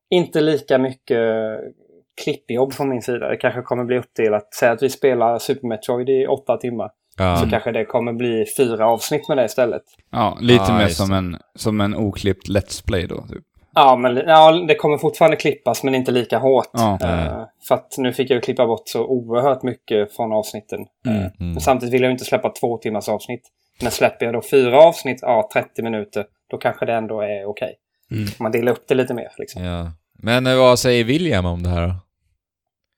inte 0.09 0.41
lika 0.41 0.77
mycket 0.77 1.19
klippjobb 2.23 2.73
från 2.73 2.89
min 2.89 3.01
sida. 3.01 3.27
Det 3.27 3.37
kanske 3.37 3.61
kommer 3.61 3.83
bli 3.83 3.97
uppdelat. 3.97 4.53
Säg 4.53 4.69
att 4.69 4.83
vi 4.83 4.89
spelar 4.89 5.39
Super 5.39 5.67
Metroid 5.67 6.09
i 6.09 6.27
åtta 6.27 6.57
timmar. 6.57 6.91
ja. 7.17 7.35
Så 7.37 7.49
kanske 7.49 7.71
det 7.71 7.85
kommer 7.85 8.13
bli 8.13 8.45
fyra 8.57 8.87
avsnitt 8.87 9.27
med 9.27 9.37
det 9.37 9.45
istället. 9.45 9.83
ja, 10.11 10.37
lite 10.41 10.63
Ja, 10.67 10.77
mer 10.77 10.87
som 10.87 11.11
en, 11.13 11.37
som 11.55 11.81
en 11.81 11.95
oklippt 11.95 12.47
Let's 12.49 12.85
Play 12.85 13.07
då. 13.07 13.15
Typ. 13.15 13.43
Ja, 13.75 13.95
men 13.95 14.15
ja, 14.17 14.51
det 14.67 14.75
kommer 14.75 14.97
fortfarande 14.97 15.37
klippas 15.37 15.83
men 15.83 15.95
inte 15.95 16.11
lika 16.11 16.37
hårt. 16.37 16.69
Ja. 16.73 16.97
Eh, 17.01 17.43
för 17.67 17.75
att 17.75 17.95
nu 17.97 18.13
fick 18.13 18.29
jag 18.29 18.35
ju 18.35 18.41
klippa 18.41 18.65
bort 18.67 18.83
så 18.85 19.05
oerhört 19.05 19.63
mycket 19.63 20.15
från 20.15 20.33
avsnitten. 20.33 20.79
Mm. 21.05 21.17
Eh, 21.17 21.23
Mm. 21.39 21.51
Men 21.51 21.61
samtidigt 21.61 21.93
vill 21.93 22.01
jag 22.01 22.09
ju 22.09 22.11
inte 22.11 22.25
släppa 22.25 22.49
två 22.49 22.77
timmars 22.77 23.09
avsnitt. 23.09 23.41
Men 23.81 23.91
släpper 23.91 24.25
jag 24.25 24.33
då 24.35 24.41
fyra 24.41 24.77
avsnitt, 24.81 25.19
ja 25.21 25.49
30 25.53 25.81
minuter, 25.81 26.25
då 26.51 26.57
kanske 26.57 26.85
det 26.85 26.93
ändå 26.93 27.21
är 27.21 27.45
okej. 27.45 27.75
Mm. 28.11 28.27
Man 28.39 28.51
delar 28.51 28.71
upp 28.71 28.87
det 28.87 28.95
lite 28.95 29.13
mer 29.13 29.27
liksom. 29.37 29.63
ja. 29.63 29.91
Men 30.23 30.47
eh, 30.47 30.57
vad 30.57 30.79
säger 30.79 31.03
William 31.03 31.45
om 31.45 31.63
det 31.63 31.69
här 31.69 31.87
då? 31.87 31.95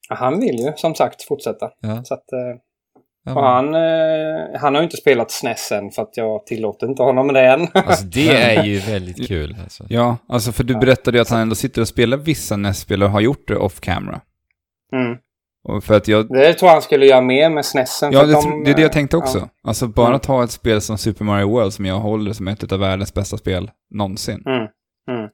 Ja, 0.10 0.16
Han 0.16 0.40
vill 0.40 0.56
ju 0.60 0.74
som 0.76 0.96
sagt 0.96 1.24
fortsätta. 1.24 1.70
Ja. 1.82 2.04
Så 2.04 2.14
att, 2.14 2.32
eh, 2.34 3.36
och 3.36 3.44
han, 3.44 3.76
eh, 3.76 4.60
han 4.60 4.76
har 4.76 4.82
ju 4.82 4.84
inte 4.84 4.98
spelat 4.98 5.32
SNES 5.32 5.72
än 5.72 5.92
för 5.92 6.02
att 6.02 6.18
jag 6.18 6.46
tillåter 6.46 6.88
inte 6.88 7.04
honom 7.04 7.28
med 7.28 7.36
det 7.36 7.48
än. 7.48 7.68
Alltså 7.74 8.06
det 8.06 8.30
är 8.30 8.64
ju 8.64 8.80
väldigt 8.80 9.28
kul 9.28 9.56
alltså. 9.64 9.86
Ja, 9.90 10.18
alltså 10.28 10.52
för 10.52 10.64
du 10.64 10.76
berättade 10.76 11.18
ju 11.18 11.22
att 11.22 11.30
han 11.30 11.40
ändå 11.40 11.56
sitter 11.56 11.82
och 11.82 11.88
spelar 11.88 12.18
vissa 12.18 12.58
NES-spel 12.58 13.04
och 13.04 13.10
har 13.10 13.22
gjort 13.22 13.48
det 13.48 13.56
off 13.58 13.80
camera. 13.80 14.22
Mm. 14.94 15.18
Och 15.64 15.84
för 15.84 15.94
att 15.98 16.08
jag... 16.08 16.28
Det 16.30 16.54
tror 16.54 16.68
jag 16.68 16.74
han 16.74 16.82
skulle 16.82 17.06
göra 17.06 17.22
mer 17.22 17.50
med 17.50 17.66
SNESen. 17.66 18.12
Ja, 18.12 18.20
för 18.20 18.28
det, 18.28 18.34
de, 18.34 18.64
det 18.64 18.72
är 18.72 18.76
det 18.76 18.82
jag 18.82 18.92
tänkte 18.92 19.18
också. 19.18 19.38
Ja. 19.38 19.50
Alltså 19.64 19.88
bara 19.88 20.08
Mm. 20.08 20.20
ta 20.20 20.44
ett 20.44 20.52
spel 20.52 20.82
som 20.82 20.98
Super 20.98 21.26
Mario 21.26 21.50
World 21.50 21.74
som 21.74 21.86
jag 21.86 22.00
håller 22.00 22.34
som 22.34 22.48
ett 22.48 22.72
av 22.72 22.80
världens 22.80 23.14
bästa 23.14 23.38
spel 23.38 23.72
någonsin. 23.90 24.44
Mm. 24.46 24.68
Mm. 25.10 25.30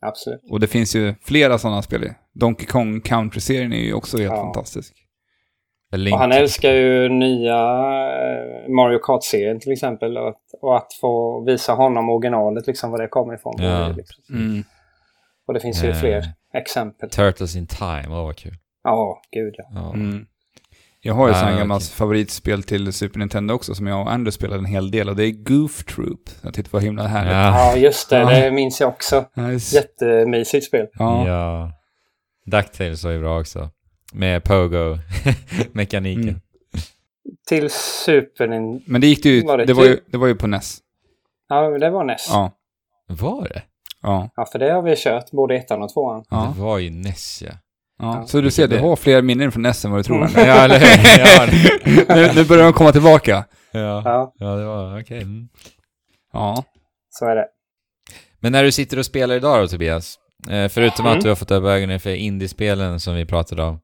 Absolut. 0.00 0.40
Och 0.50 0.60
det 0.60 0.66
finns 0.66 0.96
ju 0.96 1.14
flera 1.22 1.58
sådana 1.58 1.82
spel. 1.82 2.14
Donkey 2.32 2.66
Kong 2.66 3.00
Country-serien 3.00 3.72
är 3.72 3.76
ju 3.84 3.94
också 3.94 4.18
helt 4.18 4.30
Ja. 4.32 4.36
fantastisk. 4.44 4.94
Link. 5.96 6.14
Och 6.14 6.20
han 6.20 6.32
älskar 6.32 6.70
ju 6.72 7.08
nya 7.08 7.54
eh, 7.54 8.68
Mario 8.68 8.98
Kart-serien 8.98 9.60
till 9.60 9.72
exempel. 9.72 10.18
Och 10.18 10.28
att, 10.28 10.40
och 10.62 10.76
att 10.76 10.92
få 11.00 11.44
visa 11.44 11.72
honom 11.72 12.08
originalet, 12.10 12.66
liksom 12.66 12.90
var 12.90 12.98
det 12.98 13.08
kommer 13.08 13.34
ifrån. 13.34 13.54
Ja. 13.58 13.88
Liksom. 13.88 14.24
Mm. 14.30 14.64
Och 15.46 15.54
det 15.54 15.60
finns 15.60 15.84
ju 15.84 15.88
Eh. 15.88 15.94
fler 16.00 16.24
exempel. 16.54 17.10
Turtles 17.10 17.56
in 17.56 17.66
Time, 17.66 18.06
åh 18.08 18.24
vad 18.24 18.36
kul. 18.36 18.52
Ja, 18.84 19.22
gud 19.32 19.54
ja. 19.58 19.64
Ja. 19.74 19.92
Mm. 19.94 20.26
Jag 21.04 21.14
har 21.14 21.28
ju 21.28 21.34
Ah, 21.34 21.36
här 21.36 21.58
gammalt 21.58 21.82
okej. 21.84 21.94
favoritspel 21.96 22.62
till 22.62 22.92
Super 22.92 23.18
Nintendo 23.18 23.54
också 23.54 23.74
som 23.74 23.86
jag 23.86 24.00
och 24.00 24.12
Andrew 24.12 24.32
spelade 24.32 24.58
en 24.58 24.64
hel 24.64 24.90
del 24.90 25.08
och 25.08 25.16
det 25.16 25.24
är 25.24 25.30
Goof 25.30 25.84
Troop. 25.84 26.20
Jag 26.42 26.54
tyckte 26.54 26.70
det 26.70 26.72
var 26.72 26.80
himla 26.80 27.06
härligt. 27.06 27.32
Ja. 27.32 27.70
Ja, 27.72 27.76
just 27.76 28.10
det. 28.10 28.18
Ja. 28.18 28.30
Det 28.30 28.50
minns 28.50 28.80
jag 28.80 28.88
också. 28.88 29.24
Nice. 29.34 29.76
Jättemysigt 29.76 30.66
spel. 30.66 30.86
Ja. 30.92 31.28
ja. 31.28 31.72
DuckTales 32.46 33.04
var 33.04 33.10
ju 33.10 33.20
bra 33.20 33.40
också. 33.40 33.70
Med 34.12 34.42
Pogo-mekaniken. 34.44 36.40
Mm. 37.24 37.36
Till 37.48 37.70
Super 37.70 38.46
Nintendo. 38.48 38.80
Men 38.86 39.00
det 39.00 39.06
gick 39.06 39.22
det 39.22 39.28
ju, 39.28 39.46
Var 39.46 39.58
det 39.58 39.64
det, 39.64 39.72
var 39.72 39.84
ju, 39.84 40.00
det 40.06 40.16
var 40.18 40.26
ju 40.26 40.34
på 40.34 40.46
NES. 40.46 40.78
Ja, 41.48 41.78
det 41.78 41.90
var 41.90 42.04
NES. 42.04 42.26
Ja. 42.30 42.52
Ja, 43.08 43.14
Var 43.14 43.48
det? 43.48 43.62
ja, 44.02 44.46
för 44.52 44.58
det 44.58 44.72
har 44.72 44.82
vi 44.82 44.94
kört. 44.96 45.30
Både 45.30 45.56
ettan 45.56 45.82
och 45.82 45.92
tvåan. 45.92 46.24
ja. 46.30 46.52
Det 46.56 46.62
var 46.62 46.78
ju 46.78 46.90
NES 46.90 47.42
ja. 47.46 47.52
Ja, 47.98 48.24
så 48.26 48.40
du 48.40 48.50
ser, 48.50 48.68
du 48.68 48.78
har 48.78 48.96
fler 48.96 49.22
minnen 49.22 49.52
från 49.52 49.62
NES 49.62 49.84
än 49.84 49.90
vad 49.90 50.00
du 50.00 50.04
tror. 50.04 50.16
Mm. 50.16 50.30
Ja, 50.48 50.64
eller 50.64 50.78
hur? 50.78 52.14
Nu, 52.16 52.32
nu 52.34 52.44
börjar 52.44 52.64
de 52.64 52.72
komma 52.72 52.92
tillbaka. 52.92 53.44
ja. 53.72 54.02
Ja, 54.04 54.32
ja 54.38 54.46
det 54.56 54.64
var 54.64 55.00
okej. 55.00 55.22
Mm. 55.22 55.48
Ja. 56.32 56.64
så 57.10 57.26
är 57.26 57.36
det. 57.36 57.46
Men 58.40 58.52
när 58.52 58.64
du 58.64 58.72
sitter 58.72 58.98
och 58.98 59.06
spelar 59.06 59.34
idag 59.34 59.62
då 59.62 59.68
Tobias, 59.68 60.16
eh, 60.50 60.68
förutom 60.68 61.06
Mm. 61.06 61.18
att 61.18 61.24
du 61.24 61.28
har 61.28 61.36
fått 61.36 61.50
upp 61.50 61.64
ögonen 61.64 62.00
för 62.00 62.10
indiespelen 62.14 63.00
som 63.00 63.14
vi 63.14 63.26
pratade 63.26 63.62
om, 63.62 63.80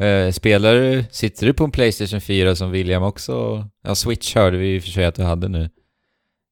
eh, 0.00 0.30
spelar 0.30 0.74
du, 0.74 1.04
sitter 1.10 1.46
du 1.46 1.54
på 1.54 1.64
en 1.64 1.70
Playstation 1.70 2.20
4 2.20 2.54
som 2.54 2.70
William 2.70 3.02
också? 3.02 3.64
Ja, 3.82 3.94
Switch 3.94 4.34
hörde 4.34 4.56
vi 4.56 4.74
i 4.74 4.78
och 4.78 4.82
för 4.82 4.90
sig 4.90 5.04
att 5.04 5.14
du 5.14 5.22
hade 5.22 5.48
nu. 5.48 5.70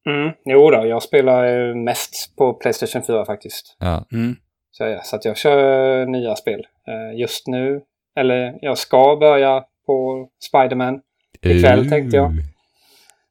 Mm. 0.09 0.31
Jo 0.45 0.71
då, 0.71 0.85
jag 0.87 1.03
spelar 1.03 1.73
mest 1.85 2.35
på 2.37 2.53
Playstation 2.53 3.03
4 3.07 3.25
faktiskt. 3.25 3.77
Ja, 3.79 4.05
Mm. 4.11 4.35
Så, 4.71 4.83
ja, 4.83 5.01
så 5.03 5.15
att 5.15 5.25
jag 5.25 5.37
kör 5.37 6.05
nya 6.05 6.35
spel. 6.35 6.61
Eh, 6.87 7.19
just 7.19 7.47
nu, 7.47 7.81
eller 8.15 8.57
jag 8.61 8.77
ska 8.77 9.15
börja 9.15 9.63
på 9.85 10.27
Spider-Man. 10.51 11.01
Ikväll 11.41 11.89
tänkte 11.89 12.17
jag. 12.17 12.31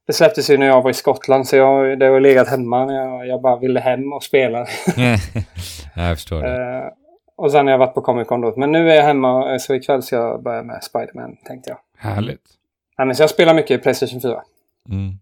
Det 0.07 0.13
släpptes 0.13 0.49
ju 0.49 0.57
när 0.57 0.65
jag 0.65 0.81
var 0.81 0.91
i 0.91 0.93
Skottland 0.93 1.47
så 1.47 1.55
jag, 1.55 1.99
det 1.99 2.05
har 2.05 2.19
legat 2.19 2.47
hemma 2.47 2.85
när 2.85 2.93
jag, 2.93 3.27
jag 3.27 3.41
bara 3.41 3.59
ville 3.59 3.79
hem 3.79 4.13
och 4.13 4.23
spela. 4.23 4.59
ja, 5.95 6.07
jag 6.07 6.17
förstår 6.17 6.41
det. 6.41 6.77
Eh, 6.77 6.91
och 7.37 7.51
sen 7.51 7.65
har 7.65 7.71
jag 7.71 7.77
varit 7.77 7.93
på 7.93 8.01
Comic 8.01 8.27
Con 8.27 8.41
då. 8.41 8.53
Men 8.57 8.71
nu 8.71 8.91
är 8.91 8.95
jag 8.95 9.03
hemma 9.03 9.51
eh, 9.51 9.57
så 9.57 9.75
ikväll 9.75 10.03
ska 10.03 10.15
jag 10.15 10.43
börja 10.43 10.63
med 10.63 10.83
Spider-Man 10.83 11.37
tänkte 11.45 11.69
jag. 11.69 11.79
Härligt. 11.97 12.41
Nej, 12.97 13.07
men 13.07 13.15
så 13.15 13.23
jag 13.23 13.29
spelar 13.29 13.53
mycket 13.53 13.79
i 13.79 13.83
Playstation 13.83 14.21
4. 14.21 14.43
Mm. 14.89 15.19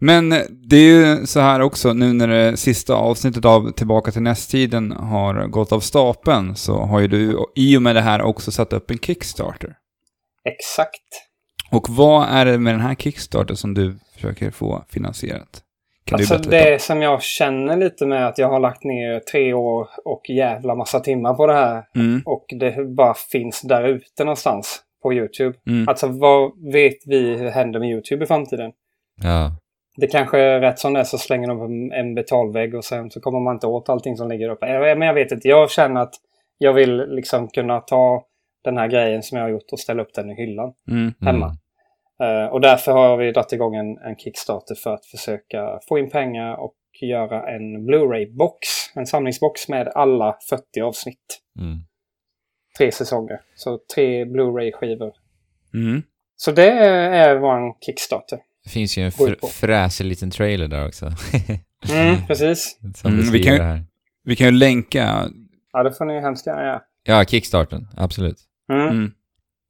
Men 0.00 0.28
det 0.68 0.76
är 0.76 1.16
ju 1.18 1.26
så 1.26 1.40
här 1.40 1.60
också, 1.60 1.92
nu 1.92 2.12
när 2.12 2.28
det 2.28 2.56
sista 2.56 2.94
avsnittet 2.94 3.44
av 3.44 3.72
Tillbaka 3.72 4.10
till 4.10 4.22
nästtiden 4.22 4.92
har 4.92 5.46
gått 5.46 5.72
av 5.72 5.80
stapeln 5.80 6.56
så 6.56 6.78
har 6.78 7.00
ju 7.00 7.08
du 7.08 7.38
i 7.56 7.76
och 7.76 7.82
med 7.82 7.96
det 7.96 8.00
här 8.00 8.22
också 8.22 8.50
satt 8.50 8.72
upp 8.72 8.90
en 8.90 8.98
Kickstarter. 8.98 9.76
Exakt. 10.44 11.02
Och 11.70 11.86
vad 11.90 12.28
är 12.28 12.44
det 12.44 12.58
med 12.58 12.74
den 12.74 12.80
här 12.80 12.94
Kickstarter 12.94 13.54
som 13.54 13.74
du 13.74 13.98
försöker 14.14 14.50
få 14.50 14.84
finansierat? 14.88 15.62
Kan 16.04 16.18
Alltså 16.18 16.38
det 16.38 16.82
som 16.82 17.02
jag 17.02 17.22
känner 17.22 17.76
lite 17.76 18.06
med 18.06 18.26
att 18.26 18.38
jag 18.38 18.48
har 18.48 18.60
lagt 18.60 18.84
ner 18.84 19.20
tre 19.20 19.52
år 19.52 19.88
och 20.04 20.22
jävla 20.28 20.74
massa 20.74 21.00
timmar 21.00 21.34
på 21.34 21.46
det 21.46 21.54
här. 21.54 21.84
Mm, 21.94 22.22
Och 22.26 22.44
det 22.60 22.96
bara 22.96 23.14
finns 23.14 23.60
där 23.60 23.84
ute 23.88 24.24
någonstans 24.24 24.80
på 25.02 25.14
YouTube. 25.14 25.56
mm, 25.66 25.88
Alltså 25.88 26.06
vad 26.06 26.52
vet 26.72 26.96
vi 27.06 27.50
händer 27.50 27.80
med 27.80 27.90
YouTube 27.90 28.24
i 28.24 28.26
framtiden? 28.26 28.72
Ja, 29.22 29.52
Det 29.96 30.06
kanske 30.06 30.38
är 30.38 30.60
rätt 30.60 30.78
som 30.78 30.92
det 30.92 31.00
är 31.00 31.04
så 31.04 31.18
slänger 31.18 31.48
de 31.48 31.92
en 31.92 32.14
betalvägg 32.14 32.74
och 32.74 32.84
sen 32.84 33.10
så 33.10 33.20
kommer 33.20 33.40
man 33.40 33.56
inte 33.56 33.66
åt 33.66 33.88
allting 33.88 34.16
som 34.16 34.28
ligger 34.28 34.48
uppe. 34.48 34.66
Jag- 34.66 34.98
Men 34.98 35.06
jag 35.08 35.14
vet 35.14 35.32
inte. 35.32 35.48
Jag 35.48 35.70
känner 35.70 36.00
att 36.00 36.14
jag 36.58 36.72
vill 36.72 36.96
liksom 37.08 37.48
kunna 37.48 37.80
ta 37.80 38.24
den 38.64 38.76
här 38.78 38.88
grejen 38.88 39.22
som 39.22 39.38
jag 39.38 39.44
har 39.44 39.50
gjort 39.50 39.72
och 39.72 39.80
ställa 39.80 40.02
upp 40.02 40.14
den 40.14 40.30
i 40.30 40.34
hyllan 40.34 40.72
mm, 40.90 41.14
hemma. 41.20 41.46
Mm. 42.20 42.44
Eh, 42.44 42.52
och 42.52 42.60
därför 42.60 42.92
har 42.92 43.16
vi 43.16 43.32
dragit 43.32 43.52
igång 43.52 43.74
en, 43.74 43.98
en 43.98 44.16
Kickstarter 44.16 44.74
för 44.74 44.94
att 44.94 45.06
försöka 45.06 45.78
få 45.88 45.98
in 45.98 46.10
pengar 46.10 46.56
och 46.56 46.74
göra 47.00 47.50
en 47.54 47.86
Blu-ray-box. 47.86 48.58
En 48.94 49.06
samlingsbox 49.06 49.68
med 49.68 49.88
alla 49.88 50.36
40 50.50 50.80
avsnitt. 50.80 51.40
Mm. 51.58 51.78
Tre 52.78 52.92
säsonger. 52.92 53.40
Så 53.54 53.78
tre 53.94 54.24
Blu-ray-skivor. 54.24 55.12
mm. 55.74 56.02
Så 56.36 56.50
det 56.52 56.70
är 56.70 57.36
vår 57.36 57.84
Kickstarter. 57.86 58.38
Det 58.66 58.70
finns 58.70 58.98
ju 58.98 59.02
en 59.04 59.10
fr- 59.10 59.46
fräsig 59.52 60.04
liten 60.04 60.30
trailer 60.30 60.68
där 60.68 60.86
också. 60.86 61.12
Mm, 61.90 62.26
precis. 62.26 62.78
Mm, 63.04 63.30
vi 63.32 63.42
kan 63.44 63.54
ju-. 63.54 63.84
Vi 64.24 64.36
kan 64.36 64.46
ju 64.46 64.50
länka... 64.52 65.28
Ja, 65.72 65.82
det 65.82 65.92
får 65.92 66.04
ni 66.04 66.20
hemskt 66.20 66.46
gärna 66.46 66.62
göra. 66.62 66.80
Ja, 67.04 67.24
Kickstarten, 67.24 67.88
absolut. 67.96 68.36
Mm. 68.72 68.88
Mm, 68.88 69.10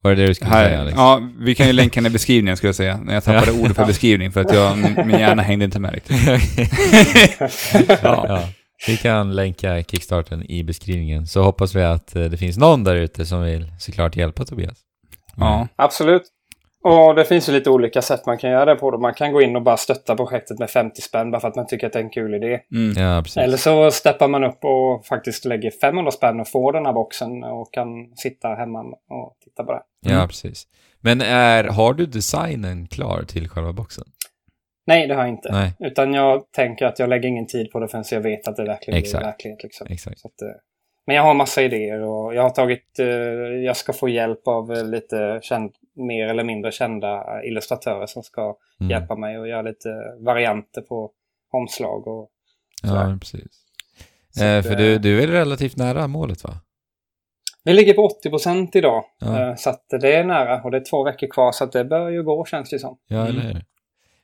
Var 0.01 0.11
det 0.11 0.21
det 0.21 0.27
du 0.27 0.33
skulle 0.33 0.51
säga 0.51 0.69
här, 0.69 0.77
Alex? 0.81 0.97
ja, 0.97 1.21
vi 1.39 1.55
kan 1.55 1.67
ju 1.67 1.73
länka 1.73 1.99
den 2.01 2.05
i 2.11 2.13
beskrivningen 2.13 2.57
skulle 2.57 2.67
jag 2.67 2.75
säga. 2.75 2.97
När 3.03 3.13
jag 3.13 3.23
tappade 3.23 3.51
Ja. 3.51 3.61
ordet 3.63 3.75
för 3.75 3.85
beskrivning 3.85 4.31
för 4.31 4.41
att 4.41 4.53
jag, 4.53 4.77
min, 4.77 5.07
min 5.07 5.19
hjärna 5.19 5.41
hängde 5.41 5.65
inte 5.65 5.79
med 5.79 5.93
riktigt. 5.93 6.17
ja. 8.03 8.25
ja. 8.27 8.49
Vi 8.87 8.97
kan 8.97 9.35
länka 9.35 9.83
Kickstarten 9.83 10.51
i 10.51 10.63
beskrivningen, 10.63 11.27
så 11.27 11.43
hoppas 11.43 11.75
vi 11.75 11.83
att 11.83 12.15
eh, 12.15 12.23
det 12.25 12.37
finns 12.37 12.57
någon 12.57 12.83
där 12.83 12.95
ute 12.95 13.25
som 13.25 13.41
vill 13.43 13.71
såklart 13.79 14.15
hjälpa 14.15 14.45
Tobias. 14.45 14.77
Ja. 15.35 15.67
Absolut. 15.75 16.23
Och 16.87 17.15
det 17.15 17.25
finns 17.25 17.49
ju 17.49 17.53
lite 17.53 17.69
olika 17.69 18.01
sätt 18.01 18.25
man 18.25 18.37
kan 18.37 18.49
göra 18.51 18.65
det 18.65 18.75
på. 18.75 18.91
Då. 18.91 18.97
Man 18.97 19.13
kan 19.13 19.31
gå 19.31 19.41
in 19.41 19.55
och 19.55 19.61
bara 19.61 19.77
stötta 19.77 20.15
projektet 20.15 20.59
med 20.59 20.69
50 20.69 21.01
spänn 21.01 21.31
bara 21.31 21.39
för 21.41 21.47
att 21.47 21.55
man 21.55 21.67
tycker 21.67 21.87
att 21.87 21.93
det 21.93 21.99
är 21.99 22.03
en 22.03 22.09
kul 22.09 22.33
idé. 22.33 22.59
Mm. 22.75 23.03
Ja, 23.03 23.21
precis. 23.23 23.37
Eller 23.37 23.57
så 23.57 23.91
steppar 23.91 24.27
man 24.27 24.43
upp 24.43 24.65
och 24.65 25.05
faktiskt 25.05 25.45
lägger 25.45 25.71
500 25.71 26.11
spänn 26.11 26.39
och 26.39 26.47
får 26.47 26.73
den 26.73 26.85
här 26.85 26.93
boxen 26.93 27.43
och 27.43 27.73
kan 27.73 27.87
sitta 28.15 28.47
hemma 28.47 28.79
och 29.09 29.37
titta 29.43 29.63
på 29.63 29.71
det. 29.71 29.81
Ja, 30.05 30.13
Mm. 30.15 30.27
precis. 30.27 30.67
Men 31.01 31.21
är, 31.21 31.63
har 31.63 31.93
du 31.93 32.05
designen 32.05 32.87
klar 32.87 33.23
till 33.27 33.49
själva 33.49 33.73
boxen? 33.73 34.03
Nej, 34.87 35.07
det 35.07 35.13
har 35.13 35.21
jag 35.21 35.29
inte. 35.29 35.51
Nej, 35.51 35.73
Utan 35.79 36.13
jag 36.13 36.51
tänker 36.51 36.85
att 36.85 36.99
jag 36.99 37.09
lägger 37.09 37.29
ingen 37.29 37.47
tid 37.47 37.71
på 37.71 37.79
det 37.79 37.87
förrän 37.87 38.03
jag 38.11 38.21
vet 38.21 38.47
att 38.47 38.55
det 38.55 38.63
verkligen 38.65 38.99
Exakt. 38.99 39.17
blir 39.21 39.25
verklighet. 39.31 39.63
Liksom. 39.63 39.87
exakt. 39.89 40.19
Så 40.19 40.27
att, 40.27 40.41
eh, 40.41 40.47
men 41.07 41.15
jag 41.15 41.23
har 41.23 41.33
massa 41.33 41.63
idéer 41.63 42.01
och 42.01 42.35
jag 42.35 42.41
har 42.43 42.49
tagit... 42.49 42.99
Eh, 42.99 43.05
jag 43.65 43.77
ska 43.77 43.93
få 43.93 44.09
hjälp 44.09 44.47
av 44.47 44.73
eh, 44.73 44.85
lite 44.85 45.39
känd, 45.43 45.71
mer 45.95 46.27
eller 46.27 46.43
mindre 46.43 46.71
kända 46.71 47.43
illustratörer 47.43 48.05
som 48.05 48.23
ska 48.23 48.57
Mm. 48.79 48.89
hjälpa 48.91 49.15
mig 49.15 49.39
och 49.39 49.47
göra 49.47 49.61
lite 49.61 49.89
varianter 50.19 50.81
på 50.81 51.11
omslag. 51.51 52.07
Och, 52.07 52.29
Ja, 52.83 53.17
precis. 53.19 53.63
Så 54.29 54.43
Eh, 54.43 54.61
för 54.63 54.71
eh, 54.71 54.77
du, 54.77 54.97
du 54.97 55.23
är 55.23 55.27
relativt 55.27 55.77
nära 55.77 56.07
målet 56.07 56.43
va? 56.43 56.53
Vi 57.63 57.73
ligger 57.73 57.93
på 57.93 58.05
80 58.05 58.29
procent 58.29 58.75
idag. 58.75 59.03
Ja. 59.19 59.41
Eh, 59.49 59.55
Så 59.55 59.69
att 59.69 59.85
det 60.01 60.15
är 60.15 60.23
nära 60.23 60.61
och 60.63 60.71
det 60.71 60.77
är 60.77 60.83
två 60.89 61.03
veckor 61.03 61.27
kvar 61.27 61.51
så 61.51 61.63
att 61.63 61.71
det 61.71 61.83
bör 61.85 62.09
ju 62.09 62.23
gå 62.23 62.45
känns 62.45 62.69
det 62.69 62.79
som. 62.79 62.97
Ja, 63.07 63.17
Mm. 63.17 63.27
eller 63.29 63.41
hur? 63.53 63.63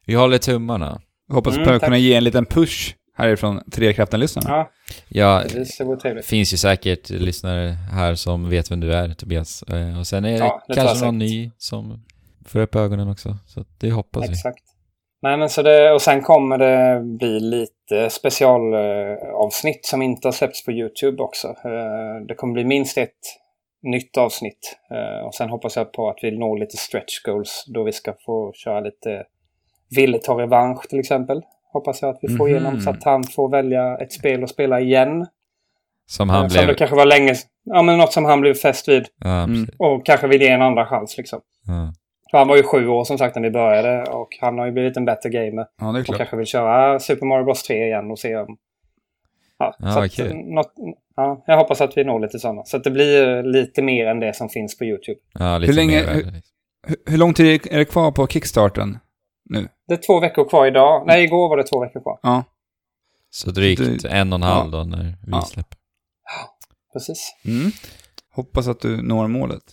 Vi 0.05 0.13
håller 0.13 0.37
tummarna. 0.37 1.01
Hoppas 1.31 1.55
Mm, 1.55 1.67
på 1.67 1.73
att 1.73 1.79
tack. 1.79 1.87
kunna 1.87 1.97
ge 1.97 2.13
en 2.15 2.23
liten 2.23 2.45
push 2.45 2.95
härifrån 3.15 3.61
Trekraften-lyssnarna. 3.71 4.49
Ja, 4.49 4.69
Ja, 5.09 5.41
precis. 5.43 5.77
Det 5.77 5.83
vore 5.83 5.95
det 5.95 6.01
trevligt. 6.01 6.25
finns 6.25 6.53
ju 6.53 6.57
säkert 6.57 7.09
lyssnare 7.09 7.67
här 7.91 8.15
som 8.15 8.49
vet 8.49 8.71
vem 8.71 8.79
du 8.79 8.93
är, 8.93 9.13
Tobias. 9.13 9.63
Eh, 9.63 9.99
Och 9.99 10.07
sen 10.07 10.25
är 10.25 10.31
det 10.31 10.37
Ja, 10.37 10.63
det 10.67 10.73
kanske 10.75 11.05
någon 11.05 11.17
ny 11.17 11.51
som 11.57 12.03
får 12.45 12.59
upp 12.59 12.75
ögonen 12.75 13.09
också. 13.09 13.37
Så 13.47 13.65
det 13.79 13.91
hoppas 13.91 14.29
vi. 14.29 14.33
Exakt. 14.33 14.63
Nej, 15.21 15.37
men 15.37 15.49
så 15.49 15.61
det, 15.61 15.91
och 15.93 16.01
sen 16.01 16.21
kommer 16.21 16.57
det 16.57 17.01
bli 17.03 17.39
lite 17.39 18.09
specialavsnitt 18.09 19.85
som 19.85 20.01
inte 20.01 20.27
har 20.27 20.33
släppts 20.33 20.65
på 20.65 20.71
YouTube 20.71 21.23
också. 21.23 21.47
Eh, 21.47 22.25
Det 22.27 22.35
kommer 22.35 22.53
bli 22.53 22.63
minst 22.65 22.97
ett 22.97 23.09
nytt 23.83 24.17
avsnitt. 24.17 24.77
Eh, 24.91 25.25
Och 25.25 25.35
sen 25.35 25.49
hoppas 25.49 25.75
jag 25.75 25.91
på 25.93 26.09
att 26.09 26.17
vi 26.21 26.31
når 26.39 26.57
lite 26.57 26.77
stretch 26.77 27.21
goals 27.25 27.63
då 27.67 27.83
vi 27.83 27.91
ska 27.91 28.13
få 28.25 28.51
köra 28.55 28.79
lite 28.79 29.23
Ville 29.95 30.17
ta 30.19 30.39
revansch 30.41 30.87
till 30.89 30.99
exempel. 30.99 31.41
Hoppas 31.73 32.01
jag 32.01 32.09
att 32.09 32.19
vi 32.21 32.27
får 32.37 32.47
Mhm. 32.47 32.55
igenom 32.55 32.81
så 32.81 32.89
att 32.89 33.03
han 33.03 33.23
får 33.23 33.49
välja 33.49 33.97
ett 33.97 34.13
spel 34.13 34.43
och 34.43 34.49
spela 34.49 34.79
igen. 34.79 35.25
Som 36.05 36.29
han 36.29 36.43
Eh, 36.43 36.49
Som 36.49 36.59
det 36.59 36.65
blev... 36.65 36.75
kanske 36.75 36.95
var 36.95 37.05
länge... 37.05 37.33
Ja, 37.63 37.81
men 37.81 37.97
något 37.97 38.13
som 38.13 38.25
han 38.25 38.41
blev 38.41 38.53
fäst 38.53 38.87
vid. 38.87 39.05
Ja, 39.19 39.43
Mm. 39.43 39.67
Och 39.77 40.05
kanske 40.05 40.27
vill 40.27 40.41
ge 40.41 40.47
en 40.47 40.61
andra 40.61 40.85
chans 40.85 41.17
liksom. 41.17 41.41
Ja. 41.67 41.93
För 42.31 42.37
han 42.37 42.47
var 42.47 42.57
ju 42.57 42.63
sju 42.63 42.87
år 42.87 43.03
som 43.03 43.17
sagt 43.17 43.35
när 43.35 43.41
vi 43.43 43.51
började 43.51 44.03
och 44.03 44.27
han 44.41 44.57
har 44.57 44.65
ju 44.65 44.71
blivit 44.71 44.97
en 44.97 45.05
bättre 45.05 45.29
gamer. 45.29 45.65
Ja, 45.81 45.91
det 45.91 45.97
är 45.97 45.99
Och 45.99 46.05
klart. 46.05 46.17
kanske 46.17 46.37
vill 46.37 46.45
köra 46.45 46.99
Super 46.99 47.25
Mario 47.25 47.43
Bros 47.45 47.63
3 47.63 47.85
igen 47.85 48.11
och 48.11 48.19
se 48.19 48.35
om... 48.35 48.57
Ja, 49.59 49.75
Ja, 49.79 49.91
så 50.09 50.09
kul. 50.23 50.35
något, 50.35 50.73
ja, 51.15 51.43
jag 51.47 51.57
hoppas 51.57 51.81
att 51.81 51.97
vi 51.97 52.03
når 52.03 52.19
lite 52.19 52.39
sådana. 52.39 52.63
Så 52.65 52.77
att 52.77 52.83
det 52.83 52.91
blir 52.91 53.43
lite 53.43 53.81
mer 53.81 54.05
än 54.07 54.19
det 54.19 54.35
som 54.35 54.49
finns 54.49 54.77
på 54.77 54.85
YouTube. 54.85 55.19
Ja, 55.39 55.57
lite 55.57 55.71
Hur 55.71 55.75
länge- 55.77 56.03
mer. 56.05 56.13
Hur, 56.87 57.01
hur 57.11 57.17
lång 57.17 57.33
tid 57.33 57.67
är 57.71 57.77
det 57.77 57.85
kvar 57.85 58.11
på 58.11 58.27
Kickstarten 58.27 58.97
nu? 59.45 59.67
Det 59.87 59.93
är 59.93 59.97
två 59.97 60.19
veckor 60.19 60.49
kvar 60.49 60.65
idag. 60.67 61.03
Nej, 61.07 61.23
igår 61.23 61.49
var 61.49 61.57
det 61.57 61.63
två 61.63 61.79
veckor 61.81 62.01
kvar. 62.01 62.19
Ja, 62.23 62.43
Så 63.29 63.51
drygt 63.51 64.01
Det- 64.01 64.09
en 64.09 64.33
och 64.33 64.37
en 64.39 64.43
halv 64.43 64.71
då 64.71 64.83
när 64.83 65.03
vi 65.03 65.31
Ja. 65.31 65.41
släpper. 65.41 65.77
Precis. 66.93 67.35
mm. 67.45 67.71
Hoppas 68.35 68.67
att 68.67 68.79
du 68.81 69.01
når 69.01 69.27
målet. 69.27 69.63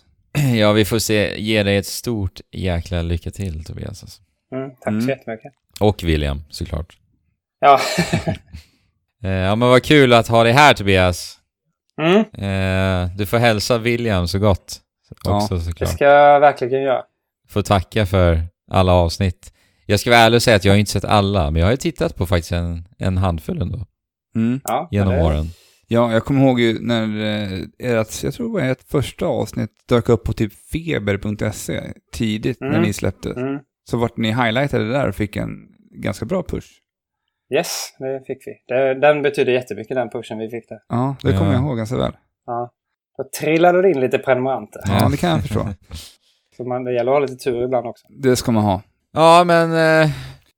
Ja, 0.56 0.72
vi 0.72 0.84
får 0.84 0.98
se. 0.98 1.40
Ge 1.40 1.62
dig 1.62 1.76
ett 1.76 1.86
stort 1.86 2.40
jäkla 2.52 3.02
lycka 3.02 3.30
till 3.30 3.64
Tobias. 3.64 4.02
Alltså. 4.02 4.22
Mm, 4.54 4.70
tack 4.70 4.88
Mm. 4.88 5.02
så 5.02 5.08
jättemycket. 5.08 5.52
Och 5.80 6.02
William, 6.04 6.42
såklart. 6.50 6.98
Ja. 7.60 7.80
Eh, 9.24 9.30
ja, 9.30 9.56
men 9.56 9.68
vad 9.68 9.82
kul 9.82 10.12
att 10.12 10.28
ha 10.28 10.42
dig 10.44 10.52
här 10.52 10.74
Tobias. 10.74 11.38
mm, 12.02 12.18
Eh, 12.18 13.16
du 13.16 13.26
får 13.26 13.38
hälsa 13.38 13.78
William 13.78 14.28
så 14.28 14.38
gott. 14.38 14.80
Ja, 15.24 15.36
Också 15.36 15.54
det 15.54 15.60
såklart. 15.60 15.90
ska 15.90 16.04
jag 16.04 16.40
verkligen 16.40 16.82
göra. 16.82 17.02
Får 17.48 17.62
tacka 17.62 18.06
för 18.06 18.42
alla 18.70 18.92
avsnitt. 18.92 19.52
Jag 19.90 20.00
ska 20.00 20.10
vara 20.10 20.20
ärlig 20.20 20.36
och 20.36 20.42
säga 20.42 20.56
att 20.56 20.64
jag 20.64 20.72
har 20.72 20.78
inte 20.78 20.90
sett 20.90 21.04
alla, 21.04 21.50
men 21.50 21.60
jag 21.60 21.66
har 21.66 21.70
ju 21.70 21.76
tittat 21.76 22.16
på 22.16 22.26
faktiskt 22.26 22.52
en, 22.52 22.84
en 22.98 23.16
handfull 23.18 23.62
ändå. 23.62 23.86
Mm. 24.36 24.60
Ja, 24.64 24.88
Genom 24.90 25.14
det, 25.14 25.22
åren. 25.22 25.46
Ja, 25.88 26.12
jag 26.12 26.24
kommer 26.24 26.46
ihåg 26.46 26.60
ju 26.60 26.78
när 26.80 27.02
eh, 27.02 27.60
ert, 27.78 28.22
jag 28.24 28.34
tror 28.34 28.46
det 28.48 28.52
var 28.64 28.70
ert 28.70 28.82
första 28.90 29.26
avsnitt 29.26 29.70
dök 29.88 30.08
upp 30.08 30.24
på 30.24 30.32
typ 30.32 30.52
feber.se 30.72 31.80
tidigt 32.12 32.60
när 32.60 32.68
Mm. 32.68 32.82
ni 32.82 32.92
släpptes. 32.92 33.36
Mm, 33.36 33.58
Så 33.90 33.96
vart 33.96 34.16
ni 34.16 34.28
highlightade 34.28 34.88
där 34.92 35.08
och 35.08 35.14
fick 35.14 35.36
en 35.36 35.50
ganska 36.02 36.24
bra 36.26 36.42
push. 36.42 36.66
yes, 37.54 37.92
det 37.98 38.22
fick 38.26 38.38
vi. 38.46 38.52
Det, 38.74 38.94
den 39.00 39.22
betyder 39.22 39.52
jättemycket 39.52 39.94
den 39.96 40.10
pushen 40.10 40.38
vi 40.38 40.48
fick 40.50 40.68
där. 40.68 40.78
Ja, 40.88 41.16
det 41.22 41.30
Ja. 41.30 41.38
kommer 41.38 41.52
jag 41.52 41.62
ihåg 41.62 41.76
ganska 41.76 41.96
väl. 41.96 42.12
Ja. 42.46 42.72
Då 43.18 43.24
trillade 43.40 43.82
det 43.82 43.90
in 43.90 44.00
lite 44.00 44.18
prenumeranter. 44.18 44.80
Ja, 44.86 45.08
det 45.10 45.16
kan 45.16 45.30
jag 45.30 45.40
förstå. 45.42 45.68
Så 46.56 46.64
man, 46.64 46.84
det 46.84 46.92
gäller 46.92 47.12
att 47.12 47.16
ha 47.16 47.20
lite 47.26 47.36
tur 47.44 47.64
ibland 47.64 47.86
också. 47.86 48.06
Det 48.10 48.36
ska 48.36 48.52
man 48.52 48.64
ha. 48.64 48.82
Ja, 49.12 49.44
men 49.44 49.72
eh, 50.02 50.10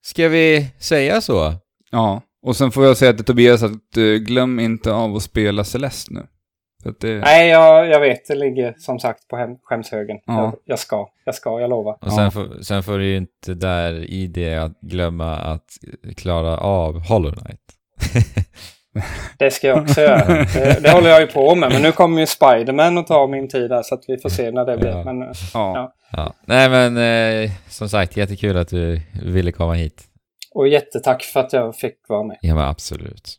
ska 0.03 0.29
vi 0.29 0.71
säga 0.79 1.21
så? 1.21 1.53
Ja, 1.91 2.21
och 2.47 2.57
sen 2.57 2.71
får 2.71 2.85
jag 2.85 2.97
säga 2.97 3.13
till 3.13 3.25
Tobias 3.25 3.63
att 3.63 3.97
eh, 3.97 4.03
glöm 4.05 4.61
inte 4.61 4.93
av 4.93 5.17
att 5.17 5.23
spela 5.23 5.65
Celeste 5.65 6.15
nu. 6.15 6.27
För 6.83 6.91
att 6.91 7.01
det... 7.01 7.19
Nej, 7.19 7.49
jag, 7.49 7.87
jag 7.89 8.01
vet. 8.01 8.27
Det 8.29 8.35
ligger 8.35 8.75
som 8.79 8.99
sagt 8.99 9.29
på 9.29 9.37
hem, 9.37 9.51
skämshögen. 9.63 10.17
Ja. 10.27 10.43
Jag, 10.43 10.53
jag 10.65 10.79
ska. 10.79 11.09
Jag 11.25 11.35
ska, 11.35 11.61
jag 11.61 11.71
lovar. 11.71 11.99
Och 12.01 12.13
sen, 12.13 12.25
Ja. 12.25 12.31
får, 12.31 12.63
sen 12.63 12.83
får 12.83 12.99
du 12.99 13.07
ju 13.07 13.17
inte 13.17 13.55
där 13.55 13.93
i 14.11 14.27
det 14.27 14.55
att 14.55 14.81
glömma 14.81 15.37
att 15.37 15.67
klara 16.17 16.57
av 16.59 17.01
Hollow 17.09 17.33
Knight. 17.33 17.61
Det 19.39 19.51
ska 19.51 19.67
jag 19.69 19.79
också 19.83 20.01
göra. 20.01 20.25
Det, 20.55 20.83
det 20.83 20.91
håller 20.91 21.11
jag 21.11 21.21
ju 21.21 21.27
på 21.27 21.55
med. 21.55 21.73
Men 21.73 21.83
nu 21.83 21.93
kommer 21.93 22.21
ju 22.21 22.27
Spiderman 22.27 22.99
att 22.99 23.07
ta 23.07 23.27
min 23.27 23.49
tid 23.49 23.71
där. 23.71 23.83
Så 23.83 23.95
att 23.95 24.05
vi 24.09 24.19
får 24.19 24.29
se 24.29 24.51
när 24.51 24.65
det 24.65 24.77
blir. 24.77 24.91
Ja. 24.91 25.05
Men, 25.05 25.33
Ja. 25.55 25.95
Ja. 26.13 26.35
Nej 26.45 26.71
men 26.71 26.97
eh, 26.97 27.51
som 27.69 27.89
sagt, 27.89 28.17
jättekul 28.17 28.57
att 28.57 28.69
du 28.69 29.01
ville 29.23 29.53
komma 29.53 29.75
hit. 29.75 30.05
och 30.55 30.69
jättetack 30.69 31.23
för 31.23 31.41
att 31.41 31.53
jag 31.53 31.77
fick 31.77 32.09
vara 32.09 32.23
med. 32.23 32.39
Ja 32.41 32.55
men 32.55 32.65
absolut. 32.65 33.39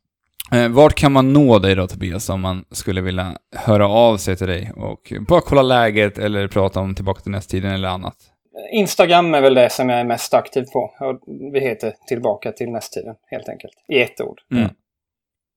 Eh, 0.51 0.69
vart 0.69 0.95
kan 0.95 1.11
man 1.11 1.33
nå 1.33 1.59
dig 1.59 1.75
då 1.75 1.87
Tobias 1.87 2.29
om 2.29 2.41
man 2.41 2.65
skulle 2.71 3.01
vilja 3.01 3.37
höra 3.55 3.87
av 3.87 4.17
sig 4.17 4.35
till 4.35 4.47
dig 4.47 4.71
och 4.75 5.13
bara 5.27 5.41
kolla 5.41 5.61
läget 5.61 6.17
eller 6.17 6.47
prata 6.47 6.79
om 6.79 6.95
tillbaka 6.95 7.21
till 7.21 7.31
nästtiden 7.31 7.71
eller 7.71 7.87
annat? 7.87 8.15
Instagram 8.71 9.33
är 9.33 9.41
väl 9.41 9.53
det 9.53 9.69
som 9.69 9.89
jag 9.89 9.99
är 9.99 10.03
mest 10.03 10.33
aktiv 10.33 10.65
på. 10.73 10.91
Vi 11.53 11.59
heter 11.59 11.93
Tillbaka 12.07 12.51
till 12.51 12.69
nästtiden, 12.69 13.15
helt 13.31 13.49
enkelt. 13.49 13.73
I 13.87 14.01
ett 14.01 14.21
ord. 14.21 14.41
Mm. 14.51 14.69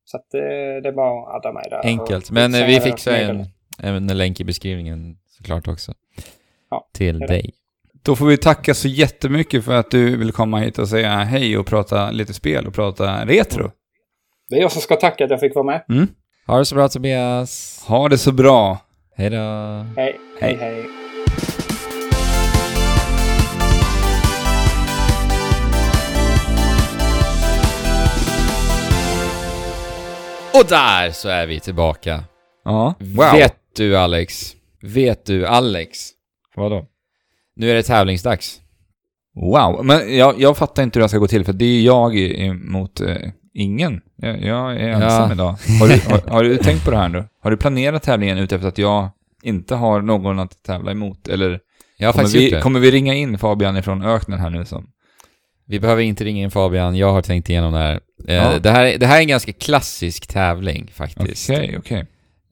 Så 0.04 0.16
att 0.16 0.30
det, 0.30 0.80
det 0.80 0.88
är 0.88 0.92
bara 0.92 1.20
att 1.20 1.34
adda 1.34 1.52
mig 1.52 1.64
där. 1.70 1.86
Enkelt. 1.86 2.30
Men 2.30 2.54
eh, 2.54 2.66
vi 2.66 2.80
fixar 2.80 3.12
en, 3.12 3.46
en 3.78 4.06
länk 4.06 4.40
i 4.40 4.44
beskrivningen 4.44 5.18
såklart 5.36 5.68
också. 5.68 5.94
Till 6.96 7.18
dig. 7.18 7.50
Då 8.02 8.16
får 8.16 8.26
vi 8.26 8.36
tacka 8.36 8.74
så 8.74 8.88
jättemycket 8.88 9.64
för 9.64 9.72
att 9.72 9.90
du 9.90 10.16
vill 10.16 10.32
komma 10.32 10.58
hit 10.58 10.78
och 10.78 10.88
säga 10.88 11.16
hej 11.16 11.58
och 11.58 11.66
prata 11.66 12.10
lite 12.10 12.34
spel 12.34 12.66
och 12.66 12.74
prata 12.74 13.24
retro. 13.24 13.70
Det 14.48 14.56
är 14.56 14.60
jag 14.60 14.72
som 14.72 14.82
ska 14.82 14.96
tacka 14.96 15.24
att 15.24 15.30
jag 15.30 15.40
fick 15.40 15.54
vara 15.54 15.64
med. 15.66 15.84
Mm. 15.88 16.08
Ha 16.46 16.58
det 16.58 16.64
så 16.64 16.74
bra 16.74 16.88
Tobias. 16.88 17.84
Ha 17.86 18.08
det 18.08 18.18
så 18.18 18.32
bra. 18.32 18.78
Hej 19.16 19.30
då. 19.30 19.36
Hej, 19.96 20.18
Hej. 20.40 20.56
hej. 20.60 20.84
Och 30.54 30.66
där 30.68 31.10
så 31.10 31.28
är 31.28 31.46
vi 31.46 31.60
tillbaka. 31.60 32.24
Ja. 32.64 32.94
Vet 33.32 33.56
du 33.76 33.96
Alex? 33.96 34.52
Vet 34.82 35.26
du 35.26 35.46
Alex? 35.46 36.15
Vadå? 36.56 36.86
Nu 37.56 37.70
är 37.70 37.74
det 37.74 37.82
tävlingsdags. 37.82 38.60
Wow, 39.34 39.84
men 39.84 40.16
jag, 40.16 40.40
jag 40.40 40.56
fattar 40.56 40.82
inte 40.82 40.98
hur 40.98 41.02
det 41.02 41.08
ska 41.08 41.18
gå 41.18 41.28
till 41.28 41.44
för 41.44 41.52
det 41.52 41.64
är 41.64 41.82
jag 41.82 42.16
emot 42.16 43.00
eh, 43.00 43.16
ingen. 43.54 44.00
Jag, 44.16 44.42
jag 44.42 44.72
är 44.76 44.88
ensam 44.88 45.28
Ja. 45.28 45.32
idag. 45.32 45.56
Har 45.80 45.88
du, 45.88 46.00
har, 46.10 46.30
har 46.30 46.42
du 46.44 46.56
tänkt 46.56 46.84
på 46.84 46.90
det 46.90 46.96
här 46.96 47.08
nu? 47.08 47.24
Har 47.42 47.50
du 47.50 47.56
planerat 47.56 48.02
tävlingen 48.02 48.38
utefter 48.38 48.68
att 48.68 48.78
jag 48.78 49.08
inte 49.42 49.74
har 49.74 50.00
någon 50.02 50.38
att 50.38 50.62
tävla 50.62 50.90
emot? 50.90 51.28
Eller 51.28 51.60
Jag 51.98 52.08
har 52.08 52.12
kommer 52.12 52.24
faktiskt 52.24 52.42
gjort 52.42 52.52
vi, 52.52 52.56
det. 52.56 52.62
kommer 52.62 52.80
vi 52.80 52.90
ringa 52.90 53.14
in 53.14 53.38
Fabian 53.38 53.76
ifrån 53.76 54.02
öknen 54.04 54.38
här 54.40 54.50
nu 54.50 54.64
som... 54.64 54.86
Vi 55.68 55.80
behöver 55.80 56.02
inte 56.02 56.24
ringa 56.24 56.42
in 56.42 56.50
Fabian, 56.50 56.96
jag 56.96 57.12
har 57.12 57.22
tänkt 57.22 57.48
igenom 57.50 57.72
det 57.72 57.78
här. 57.78 58.00
Eh, 58.28 58.34
Ja. 58.34 58.58
det, 58.58 58.70
här 58.70 58.98
det 58.98 59.06
här 59.06 59.16
är 59.16 59.20
en 59.20 59.28
ganska 59.28 59.52
klassisk 59.52 60.26
tävling 60.26 60.90
faktiskt. 60.94 61.50
Okej, 61.50 61.74
okej. 61.78 61.98
Eh, 62.00 62.04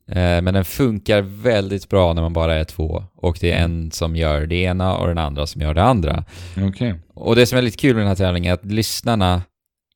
men 0.07 0.45
den 0.55 0.65
funkar 0.65 1.21
väldigt 1.23 1.89
bra 1.89 2.13
när 2.13 2.23
man 2.23 2.33
bara 2.33 2.55
är 2.55 2.65
två. 2.65 3.05
Och 3.17 3.39
det 3.41 3.53
är 3.53 3.65
en 3.65 3.91
som 3.91 4.17
gör 4.17 4.47
det 4.47 4.57
ena 4.57 4.97
och 4.97 5.07
den 5.09 5.19
andra 5.19 5.47
som 5.47 5.61
gör 5.63 5.75
det 5.75 5.83
andra. 5.83 6.25
Okej. 6.69 6.95
Och 7.15 7.37
det 7.37 7.47
som 7.47 7.59
är 7.59 7.63
lite 7.63 7.77
kul 7.77 7.95
med 7.95 8.01
den 8.03 8.09
här 8.09 8.15
tävlingen 8.17 8.51
är 8.51 8.55
att 8.55 8.65
lyssnarna 8.65 9.43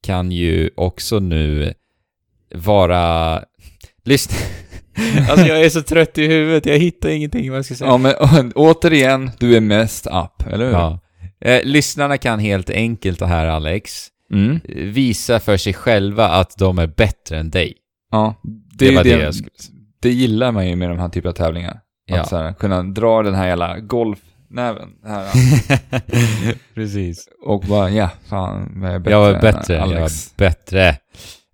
kan 0.03 0.33
ju 0.33 0.71
också 0.77 1.19
nu 1.19 1.75
vara... 2.55 3.43
Lyssna... 4.05 4.37
alltså 5.31 5.47
jag 5.47 5.61
är 5.65 5.69
så 5.71 5.83
trött 5.83 6.19
i 6.19 6.27
huvudet, 6.27 6.67
jag 6.67 6.79
hittar 6.79 7.09
ingenting 7.09 7.51
vad 7.51 7.59
jag 7.59 7.65
ska 7.65 7.75
säga. 7.75 7.91
Ja, 7.91 7.99
men 7.99 8.53
återigen, 8.55 9.31
du 9.39 9.57
är 9.57 9.61
mest 9.61 10.07
up, 10.07 10.47
eller 10.53 10.65
hur? 10.67 10.73
Ja. 10.73 11.01
Eh, 11.41 11.61
lyssnarna 11.65 12.19
kan 12.19 12.39
helt 12.39 12.71
enkelt 12.71 13.19
det 13.19 13.27
här 13.27 13.47
Alex, 13.47 14.07
Mm. 14.33 14.61
eh, 14.69 14.75
visa 14.85 15.41
för 15.41 15.57
sig 15.57 15.75
själva 15.75 16.29
att 16.29 16.59
de 16.59 16.79
är 16.79 16.87
bättre 16.87 17.39
än 17.39 17.51
dig. 17.51 17.75
Ja. 18.11 18.35
Det, 18.73 18.87
ju 18.87 18.95
var 18.97 19.05
det, 19.05 19.11
jag 19.11 19.35
skulle 19.35 19.51
säga. 19.61 19.78
Det 20.03 20.11
gillar 20.11 20.53
man 20.53 20.69
ju 20.69 20.77
med 20.77 20.89
de 20.89 20.99
här 20.99 21.09
typen 21.09 21.29
av 21.29 21.33
tävlingar. 21.35 21.81
Ja. 22.07 22.21
Att 22.21 22.29
så 22.29 22.37
här, 22.37 22.53
kunna 22.53 22.83
dra 22.83 23.23
den 23.23 23.35
här 23.35 23.47
jävla 23.49 23.79
golfnäven. 23.79 24.89
Här, 25.07 25.25
Precis. 26.75 27.29
och 27.47 27.61
bara, 27.61 27.91
ja, 27.91 28.11
fan, 28.29 28.73
vad 28.81 28.91
är 28.91 28.93
jag 28.93 29.03
bättre 29.03 29.13
Jag 29.13 29.21
var 29.21 29.35
än 29.35 29.41
bättre, 29.41 29.75
jag 29.75 29.83
Alex. 29.83 30.33
var 30.37 30.47
bättre. 30.47 30.97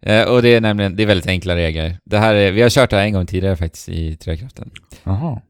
Eh, 0.02 0.22
och 0.28 0.42
det 0.42 0.48
är 0.54 0.60
nämligen, 0.60 0.96
det 0.96 1.02
är 1.02 1.06
väldigt 1.06 1.26
enkla 1.26 1.56
regler. 1.56 1.98
Det 2.04 2.18
här 2.18 2.34
är, 2.34 2.52
vi 2.52 2.62
har 2.62 2.70
kört 2.70 2.90
det 2.90 2.96
här 2.96 3.04
en 3.04 3.12
gång 3.12 3.26
tidigare 3.26 3.56
faktiskt 3.56 3.88
i 3.88 4.16
Trekraften. 4.16 4.70
Jaha. 5.04 5.40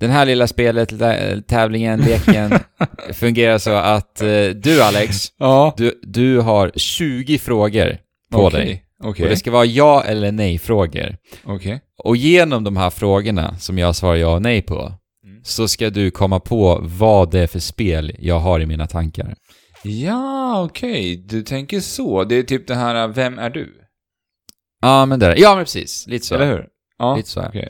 Den 0.00 0.10
här 0.10 0.26
lilla 0.26 0.46
spelet, 0.46 0.92
lä- 0.92 1.42
tävlingen, 1.42 2.00
leken 2.00 2.58
fungerar 3.12 3.58
så 3.58 3.70
att 3.74 4.20
eh, 4.22 4.28
du 4.54 4.82
Alex, 4.82 5.26
Ja. 5.38 5.74
du, 5.76 6.00
du 6.02 6.40
har 6.40 6.70
20 6.76 7.38
frågor 7.38 7.98
på 8.32 8.46
Okej, 8.46 8.60
dig. 8.64 8.82
Okej. 9.04 9.22
Och 9.24 9.30
det 9.30 9.36
ska 9.36 9.50
vara 9.50 9.64
ja 9.64 10.02
eller 10.04 10.32
nej-frågor. 10.32 11.16
Okej. 11.44 11.80
Och 12.04 12.16
genom 12.16 12.64
de 12.64 12.76
här 12.76 12.90
frågorna 12.90 13.58
som 13.58 13.78
jag 13.78 13.96
svarar 13.96 14.16
ja 14.16 14.34
och 14.34 14.42
nej 14.42 14.62
på, 14.62 14.92
Mm. 15.26 15.40
så 15.44 15.68
ska 15.68 15.90
du 15.90 16.10
komma 16.10 16.40
på 16.40 16.78
vad 16.82 17.30
det 17.30 17.40
är 17.40 17.46
för 17.46 17.58
spel 17.58 18.16
jag 18.18 18.38
har 18.38 18.60
i 18.60 18.66
mina 18.66 18.86
tankar. 18.86 19.34
Ja, 19.82 20.62
okej. 20.64 21.16
Du 21.16 21.42
tänker 21.42 21.80
så. 21.80 22.24
Det 22.24 22.34
är 22.34 22.42
typ 22.42 22.66
det 22.66 22.74
här, 22.74 23.08
vem 23.08 23.38
är 23.38 23.50
du? 23.50 23.72
Ja, 24.82 25.06
men 25.06 25.20
det 25.20 25.34
Ja, 25.38 25.54
men 25.54 25.64
precis. 25.64 26.06
Lite 26.06 26.26
så. 26.26 26.34
Eller 26.34 26.46
hur? 26.46 26.66
Ja. 26.98 27.16
Lite 27.16 27.28
så. 27.28 27.42
Okej. 27.46 27.68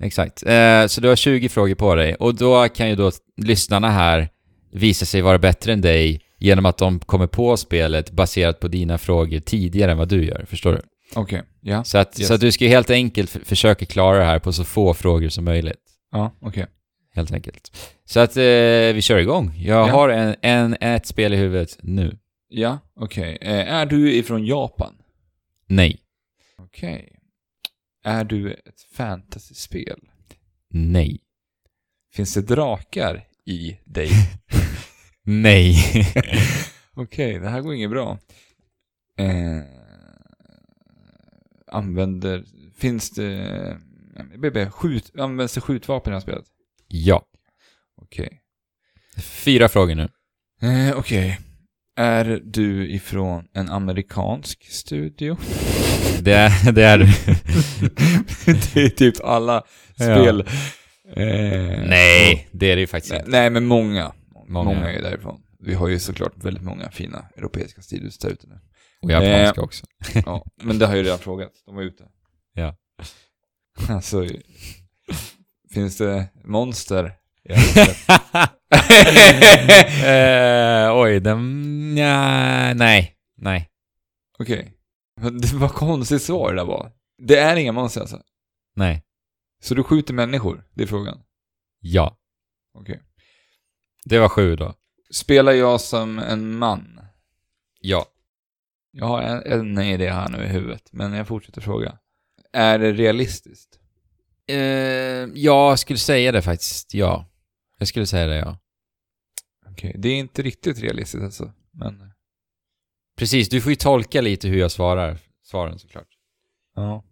Exakt. 0.00 0.42
Eh, 0.46 0.86
så 0.86 1.00
du 1.00 1.08
har 1.08 1.16
20 1.16 1.48
frågor 1.48 1.74
på 1.74 1.94
dig 1.94 2.14
och 2.14 2.34
då 2.34 2.68
kan 2.68 2.88
ju 2.88 2.96
då 2.96 3.10
lyssnarna 3.36 3.90
här 3.90 4.28
visa 4.72 5.06
sig 5.06 5.20
vara 5.22 5.38
bättre 5.38 5.72
än 5.72 5.80
dig 5.80 6.20
genom 6.38 6.66
att 6.66 6.78
de 6.78 6.98
kommer 7.00 7.26
på 7.26 7.56
spelet 7.56 8.10
baserat 8.10 8.60
på 8.60 8.68
dina 8.68 8.98
frågor 8.98 9.40
tidigare 9.40 9.92
än 9.92 9.98
vad 9.98 10.08
du 10.08 10.24
gör. 10.24 10.44
Förstår 10.48 10.72
du? 10.72 10.80
Okej. 11.14 11.42
Ja. 11.60 11.84
Så 11.84 11.98
att, 11.98 12.18
Yes. 12.20 12.28
så 12.28 12.34
att 12.34 12.40
du 12.40 12.52
ska 12.52 12.66
helt 12.66 12.90
enkelt 12.90 13.30
försöka 13.30 13.86
klara 13.86 14.18
det 14.18 14.24
här 14.24 14.38
på 14.38 14.52
så 14.52 14.64
få 14.64 14.94
frågor 14.94 15.28
som 15.28 15.44
möjligt. 15.44 15.80
Ja, 16.12 16.32
okej. 16.40 16.66
Helt 17.14 17.32
enkelt. 17.32 17.76
Så 18.04 18.20
att 18.20 18.36
eh, 18.36 18.42
vi 18.94 18.98
kör 19.02 19.18
igång. 19.18 19.52
Jag 19.58 19.88
Ja. 19.88 19.92
har 19.92 20.08
en, 20.08 20.36
en, 20.42 20.76
ett 20.80 21.06
spel 21.06 21.32
i 21.34 21.36
huvudet 21.36 21.78
nu. 21.82 22.18
Ja, 22.48 22.78
okej. 23.00 23.38
Eh, 23.40 23.72
är 23.74 23.86
du 23.86 24.12
ifrån 24.14 24.46
Japan? 24.46 24.94
Nej. 25.66 26.00
Okej. 26.58 27.12
Är 28.04 28.24
du 28.24 28.52
ett 28.52 28.80
fantasyspel? 28.96 29.98
Nej. 30.70 31.20
Finns 32.14 32.34
det 32.34 32.42
drakar 32.42 33.24
i 33.46 33.76
dig? 33.84 34.08
Nej. 35.26 35.76
Okej, 36.94 37.38
det 37.38 37.48
här 37.48 37.60
går 37.60 37.74
inget 37.74 37.90
bra. 37.90 38.18
Eh, 39.18 39.62
använder... 41.72 42.44
Finns 42.78 43.10
det... 43.10 43.78
BB, 44.38 44.70
skjut, 44.70 45.12
används 45.18 45.54
det 45.54 45.60
skjutvapen 45.60 46.10
i 46.10 46.12
det 46.12 46.16
här 46.16 46.20
spelet? 46.20 46.44
ja. 46.88 47.22
Okej. 48.02 48.40
Fyra 49.22 49.68
frågor 49.68 49.94
nu. 49.94 50.08
Eh, 50.62 50.98
Okej. 50.98 51.38
Är 51.96 52.40
du 52.44 52.90
ifrån 52.90 53.44
en 53.54 53.68
amerikansk 53.68 54.64
studio? 54.70 55.36
Det 56.20 56.32
är, 56.32 56.72
det 56.72 56.82
är 56.82 56.98
du. 56.98 57.04
det 58.74 58.80
är 58.84 58.88
typ 58.88 59.24
alla 59.24 59.62
spel. 59.94 60.40
Eh, 61.16 61.88
Nej, 61.88 62.48
det 62.52 62.66
är 62.66 62.76
det 62.76 62.80
ju 62.80 62.86
faktiskt 62.86 63.12
Nej, 63.12 63.20
inte. 63.20 63.30
nej, 63.30 63.50
men 63.50 63.66
många. 63.66 64.12
Många. 64.48 64.64
många. 64.64 64.92
är 64.92 65.02
därifrån. 65.02 65.42
Vi 65.58 65.74
har 65.74 65.88
ju 65.88 65.98
såklart 65.98 66.32
väldigt 66.36 66.62
många 66.62 66.90
fina 66.90 67.28
europeiska 67.36 67.82
studios 67.82 68.18
där 68.18 68.30
ute 68.30 68.46
nu. 68.46 68.60
Och 69.00 69.10
japanska 69.10 69.62
också. 69.62 69.86
Ja, 70.26 70.44
men 70.62 70.78
det 70.78 70.86
har 70.86 70.96
ju 70.96 71.02
redan 71.02 71.18
frågat. 71.18 71.52
De 71.66 71.74
var 71.74 71.82
ute. 71.82 72.08
Ja. 72.52 72.76
Alltså, 73.88 74.26
finns 75.74 75.96
det 75.98 76.28
monster? 76.44 77.04
eh, 80.04 80.96
oj, 80.96 81.20
den... 81.20 81.96
Ja, 81.96 82.74
nej. 82.74 83.16
Nej. 83.36 83.70
Okej. 84.38 84.72
Men 85.20 85.40
Det 85.40 85.52
var 85.52 85.68
konstigt 85.68 86.22
svar 86.22 86.52
det 86.52 86.60
där 86.60 86.64
var. 86.66 86.92
Det 87.18 87.38
är 87.38 87.56
inga 87.56 87.72
monster 87.72 88.00
alltså? 88.00 88.22
Nej. 88.76 89.02
Så 89.62 89.74
du 89.74 89.82
skjuter 89.82 90.14
människor? 90.14 90.64
Det 90.74 90.82
är 90.82 90.86
frågan. 90.86 91.22
Ja. 91.80 92.16
Okej. 92.74 93.02
Det 94.08 94.18
var 94.18 94.28
sju 94.28 94.56
då. 94.56 94.74
Spelar 95.10 95.52
jag 95.52 95.80
som 95.80 96.18
en 96.18 96.58
man? 96.58 97.00
Ja. 97.80 98.06
Jag 98.90 99.06
har 99.06 99.22
en, 99.22 99.42
en 99.76 99.78
idé 99.78 100.10
här 100.10 100.28
nu 100.28 100.44
i 100.44 100.48
huvudet, 100.48 100.88
men 100.92 101.12
jag 101.12 101.28
fortsätter 101.28 101.60
fråga. 101.60 101.98
Är 102.52 102.78
det 102.78 102.92
realistiskt? 102.92 103.78
Eh, 104.48 104.56
jag 105.34 105.78
skulle 105.78 105.98
säga 105.98 106.32
det 106.32 106.42
faktiskt, 106.42 106.94
ja. 106.94 107.26
Jag 107.78 107.88
skulle 107.88 108.06
säga 108.06 108.26
det, 108.26 108.36
ja. 108.36 108.58
Okej, 109.70 109.94
det 109.98 110.08
är 110.08 110.14
inte 110.16 110.42
riktigt 110.42 110.78
realistiskt 110.78 111.24
alltså. 111.24 111.52
Men, 111.70 112.12
Precis, 113.16 113.48
du 113.48 113.60
får 113.60 113.72
ju 113.72 113.76
tolka 113.76 114.20
lite 114.20 114.48
hur 114.48 114.58
jag 114.58 114.70
svarar 114.70 115.18
svaren 115.42 115.78
såklart. 115.78 116.08
ja. 116.74 117.04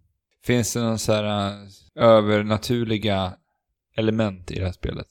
Finns 0.44 0.72
det 0.72 0.80
någon 0.80 0.98
så 0.98 1.12
här 1.12 1.24
äh, 1.24 1.68
övernaturliga 1.94 3.36
element 3.96 4.50
i 4.50 4.58
det 4.58 4.64
här 4.64 4.72
spelet? 4.72 5.06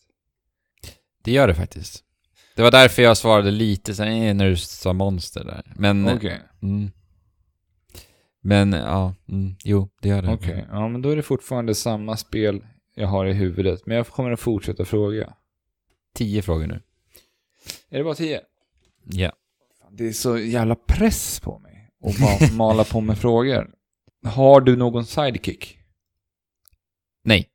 Det 1.23 1.31
gör 1.31 1.47
det 1.47 1.55
faktiskt. 1.55 2.03
Det 2.55 2.61
var 2.61 2.71
därför 2.71 3.01
jag 3.01 3.17
svarade 3.17 3.51
lite 3.51 3.91
eh, 4.05 4.33
när 4.35 4.49
du 4.49 4.57
sa 4.57 4.93
monster 4.93 5.43
där. 5.43 5.73
Men... 5.75 6.07
Okej, 6.07 6.41
Mm. 6.61 6.91
Men, 8.45 8.73
ja, 8.73 9.15
mm, 9.29 9.55
jo, 9.63 9.89
det 10.01 10.09
gör 10.09 10.21
det. 10.21 10.33
okej. 10.33 10.65
Ja, 10.71 10.87
men 10.87 11.01
då 11.01 11.09
är 11.09 11.15
det 11.15 11.21
fortfarande 11.23 11.75
samma 11.75 12.17
spel 12.17 12.65
jag 12.95 13.07
har 13.07 13.25
i 13.25 13.33
huvudet. 13.33 13.85
Men 13.85 13.97
jag 13.97 14.07
kommer 14.07 14.31
att 14.31 14.39
fortsätta 14.39 14.85
fråga. 14.85 15.33
Tio 16.15 16.41
frågor 16.41 16.67
nu. 16.67 16.81
Är 17.89 17.97
det 17.97 18.03
bara 18.03 18.15
tio? 18.15 18.41
Ja. 19.03 19.31
Det 19.91 20.07
är 20.07 20.11
så 20.11 20.37
jävla 20.37 20.75
press 20.75 21.39
på 21.39 21.59
mig 21.59 21.89
att 22.05 22.19
bara 22.19 22.51
mala 22.57 22.83
på 22.83 23.01
med 23.01 23.17
frågor. 23.17 23.71
Har 24.25 24.61
du 24.61 24.75
någon 24.75 25.05
sidekick? 25.05 25.77
Nej. 27.23 27.49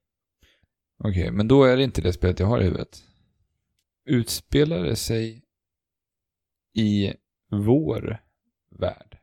Okej, 1.05 1.31
men 1.31 1.49
då 1.49 1.65
är 1.65 1.77
det 1.77 1.85
inte 1.85 2.01
det 2.03 2.12
spelet 2.12 2.40
jag 2.40 2.47
har 2.47 2.61
i 2.61 2.65
huvudet. 2.65 3.03
Utspelar 4.09 4.85
det 4.85 4.97
sig 4.97 5.44
i 6.74 7.14
vår 7.51 8.22
värld? 8.70 9.18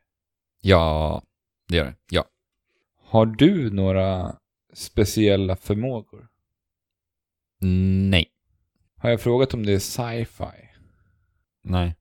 Ja, 0.60 1.22
det 1.68 1.76
gör 1.76 1.84
det. 1.84 1.96
Ja. 2.10 2.24
Har 2.96 3.26
du 3.26 3.70
några 3.70 4.38
speciella 4.72 5.56
förmågor? 5.56 6.28
Nej. 8.10 8.32
Har 8.96 9.10
jag 9.10 9.20
frågat 9.20 9.54
om 9.54 9.66
det 9.66 9.72
är 9.72 9.78
sci-fi? 9.78 10.68
Nej. 11.62 11.96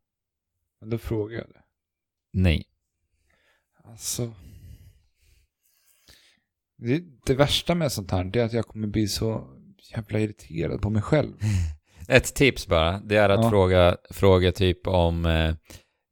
Då 0.86 0.98
frågar 0.98 1.38
jag 1.38 1.48
det. 1.48 1.64
Nej. 2.32 2.66
Alltså... 3.84 4.34
Det, 6.78 7.03
det 7.26 7.36
värsta 7.36 7.76
med 7.76 7.91
sånt 7.91 8.12
här 8.12 8.38
är 8.38 8.45
att 8.45 8.53
jag 8.53 8.68
kommer 8.68 8.88
bli 8.88 9.07
så 9.07 9.57
jävla 9.91 10.20
irriterad 10.20 10.82
på 10.82 10.90
mig 10.90 11.02
själv. 11.02 11.38
Ett 12.07 12.36
tips 12.36 12.68
bara, 12.68 12.99
det 12.99 13.15
är 13.18 13.30
att 13.30 13.44
Ja. 13.44 13.49
fråga, 13.49 13.98
fråga 14.10 14.52
typ 14.52 14.88
om 14.88 15.26
eh, 15.26 15.56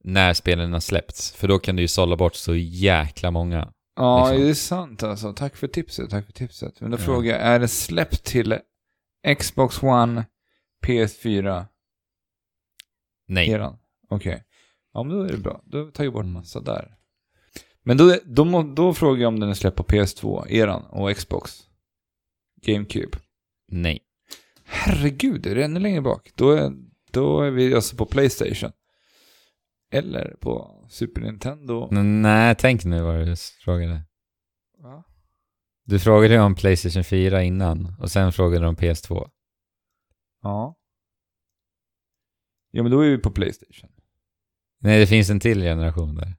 när 0.03 0.33
spelen 0.33 0.73
har 0.73 0.79
släppts. 0.79 1.31
För 1.31 1.47
då 1.47 1.59
kan 1.59 1.75
du 1.75 1.81
ju 1.81 1.87
sålla 1.87 2.15
bort 2.15 2.35
så 2.35 2.55
jäkla 2.55 3.31
många. 3.31 3.73
Ja, 3.95 4.25
Liksom. 4.29 4.43
det 4.43 4.49
är 4.49 4.53
sant 4.53 5.03
alltså. 5.03 5.33
Tack 5.33 5.55
för 5.55 5.67
tipset, 5.67 6.09
tack 6.09 6.25
för 6.25 6.33
tipset. 6.33 6.81
Men 6.81 6.91
då 6.91 6.97
Ja. 6.97 7.01
frågar 7.01 7.31
jag, 7.33 7.41
är 7.41 7.59
det 7.59 7.67
släppt 7.67 8.23
till 8.23 8.59
Xbox 9.39 9.83
One, 9.83 10.25
PS4, 10.85 11.65
Nej. 13.27 13.69
Okej. 14.09 14.43
Ja, 14.93 15.03
men 15.03 15.15
då 15.17 15.23
är 15.23 15.31
det 15.31 15.37
bra. 15.37 15.61
Då 15.65 15.91
tar 15.91 16.03
jag 16.03 16.13
bort 16.13 16.21
Mm. 16.23 16.33
massa 16.33 16.59
där. 16.59 16.95
Men 17.83 17.97
då, 17.97 18.17
då, 18.25 18.63
då 18.63 18.93
frågar 18.93 19.21
jag 19.21 19.27
om 19.27 19.39
den 19.39 19.49
är 19.49 19.53
släppt 19.53 19.77
på 19.77 19.83
PS2, 19.83 20.47
eran, 20.49 20.83
och 20.83 21.15
Xbox. 21.15 21.59
GameCube. 22.61 23.17
Nej. 23.71 23.99
Herregud, 24.75 25.47
är 25.47 25.55
det 25.55 25.63
ännu 25.63 25.79
längre 25.79 26.01
bak? 26.01 26.31
Då 26.35 26.51
är, 26.51 26.71
då 27.11 27.41
är 27.41 27.51
vi 27.51 27.73
alltså 27.75 27.95
på 27.95 28.05
Playstation. 28.05 28.71
Eller 29.91 30.35
på 30.41 30.85
Super 30.89 31.21
Nintendo. 31.21 31.89
N- 31.91 32.21
Nej, 32.21 32.55
tänk 32.59 32.83
nu 32.85 33.01
vad 33.01 33.27
du 33.27 33.35
frågade. 33.63 34.01
Va? 34.77 35.03
Du 35.85 35.99
frågade 35.99 36.39
om 36.39 36.55
Playstation 36.55 37.03
4 37.03 37.43
innan 37.43 37.95
och 37.99 38.11
sen 38.11 38.31
frågade 38.33 38.65
du 38.65 38.67
om 38.69 38.75
PS2. 38.75 39.29
Ja. 40.41 40.79
Ja, 42.71 42.83
men 42.83 42.91
då 42.91 43.01
är 43.01 43.09
vi 43.09 43.17
på 43.17 43.31
Playstation. 43.31 43.89
Nej, 44.79 44.99
det 44.99 45.07
finns 45.07 45.29
en 45.29 45.39
till 45.39 45.61
generation 45.61 46.15
där. 46.15 46.35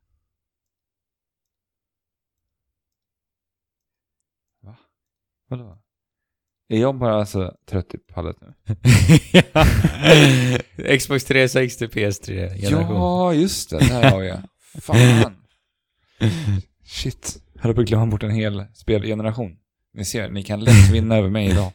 Vadå? 5.49 5.79
Är 6.75 6.81
jag 6.81 6.95
bara 6.99 7.15
alltså 7.15 7.55
trött 7.71 7.95
i 7.95 7.99
pallet 7.99 8.37
nu? 8.41 8.55
Xbox 10.99 11.25
360, 11.25 11.87
PS3 11.87 12.57
generation. 12.61 12.97
Ja, 12.97 13.35
just 13.35 13.71
det. 13.71 13.79
Där 13.79 14.11
har 14.11 14.23
jag. 14.23 14.39
Fan. 14.83 15.37
Shit. 16.87 17.37
Jag 17.55 17.63
höll 17.63 17.75
på 17.75 17.81
att 17.81 17.87
glömma 17.87 18.07
bort 18.07 18.23
en 18.23 18.31
hel 18.31 18.65
spelgeneration. 18.75 19.57
Ni 19.95 20.05
ser, 20.05 20.31
ni 20.31 20.43
kan 20.43 20.61
lätt 20.61 20.91
vinna 20.93 21.17
över 21.17 21.29
mig 21.31 21.47
idag. 21.51 21.73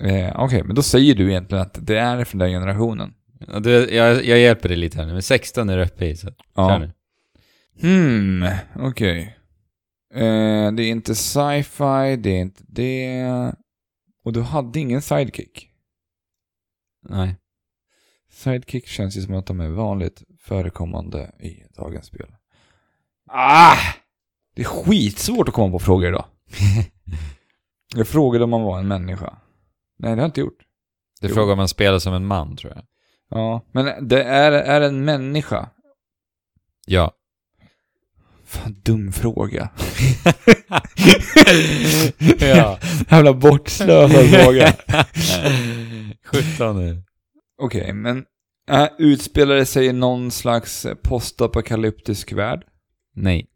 Eh, 0.00 0.40
Okej, 0.40 0.62
men 0.62 0.74
då 0.76 0.82
säger 0.82 1.14
du 1.14 1.30
egentligen 1.30 1.62
att 1.62 1.78
det 1.86 1.98
är 1.98 2.24
från 2.24 2.38
den 2.38 2.50
generationen. 2.50 3.14
Ja, 3.52 3.60
Du, 3.60 3.70
jag, 3.94 4.24
jag 4.24 4.38
hjälper 4.38 4.68
dig 4.68 4.78
lite 4.78 4.98
här 4.98 5.06
nu, 5.06 5.12
men 5.12 5.22
16 5.22 5.68
är 5.68 5.76
du 5.76 5.84
uppe 5.84 6.06
i 6.06 6.16
så 6.16 6.28
Ja. 6.56 6.78
nu. 6.78 6.92
Hmm, 7.80 8.44
okej. 8.76 9.36
Eh, 10.14 10.72
det 10.72 10.82
är 10.82 10.90
inte 10.90 11.14
sci-fi, 11.14 12.16
det 12.16 12.30
är 12.30 12.40
inte 12.40 12.62
det. 12.68 13.22
Och 14.24 14.32
du 14.32 14.42
hade 14.42 14.80
ingen 14.80 15.02
sidekick. 15.02 15.70
Nej. 17.08 17.36
Sidekick 18.30 18.86
känns 18.86 19.16
ju 19.16 19.22
som 19.22 19.34
att 19.34 19.46
de 19.46 19.60
är 19.60 19.68
vanligt 19.68 20.22
förekommande 20.38 21.32
i 21.40 21.62
dagens 21.76 22.06
spel. 22.06 22.34
Ah! 23.26 23.76
Det 24.54 24.62
är 24.62 24.66
skitsvårt 24.66 25.48
att 25.48 25.54
komma 25.54 25.70
på 25.70 25.78
frågor 25.78 26.08
idag. 26.08 26.24
Jag 27.96 28.08
frågade 28.08 28.44
om 28.44 28.50
man 28.50 28.62
var 28.62 28.78
en 28.78 28.88
människa. 28.88 29.36
Nej, 29.98 30.10
det 30.10 30.16
har 30.16 30.16
jag 30.16 30.28
inte 30.28 30.40
gjort. 30.40 30.64
Jo. 31.20 31.28
frågar 31.28 31.52
om 31.52 31.58
man 31.58 31.68
spelar 31.68 31.98
som 31.98 32.14
en 32.14 32.26
man, 32.26 32.56
tror 32.56 32.72
jag. 32.76 32.84
Ja, 33.28 33.62
men 33.72 34.08
det 34.08 34.22
är, 34.22 34.52
är 34.52 34.80
en 34.80 35.04
människa. 35.04 35.70
Ja. 36.86 37.12
Fan, 38.54 38.80
dum 38.82 39.12
fråga. 39.12 39.70
ja. 42.40 42.78
Jävla 43.10 43.32
bortslösad 43.32 44.26
fråga. 44.30 44.76
17 46.26 46.76
nu. 46.86 47.02
Okej, 47.62 47.92
men 47.92 48.24
äh, 48.70 48.88
utspelar 48.98 49.54
det 49.54 49.66
sig 49.66 49.86
i 49.86 49.92
någon 49.92 50.30
slags 50.30 50.86
postapokalyptisk 51.02 52.32
värld? 52.32 52.64
Nej. 53.14 53.46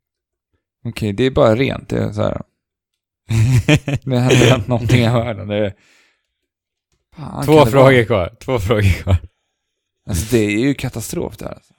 Okej, 0.85 1.13
det 1.13 1.25
är 1.25 1.31
bara 1.31 1.57
rent. 1.57 1.89
Det 1.89 1.99
är 1.99 2.13
så 2.13 2.23
här. 2.23 2.43
Det 4.05 4.19
har 4.19 4.51
hänt 4.51 4.69
någonting 4.69 5.01
i 5.01 5.09
världen. 5.09 5.49
Det 5.49 5.57
är... 5.67 5.75
Fan, 7.17 7.45
Två 7.45 7.67
frågor 7.67 7.93
vara? 7.93 8.05
kvar. 8.05 8.37
Två 8.41 8.59
frågor 8.59 9.03
kvar. 9.03 9.17
Alltså 10.09 10.37
det 10.37 10.45
är 10.45 10.59
ju 10.59 10.75
katastrof 10.75 11.37
det 11.37 11.45
här. 11.45 11.55
Alltså. 11.55 11.75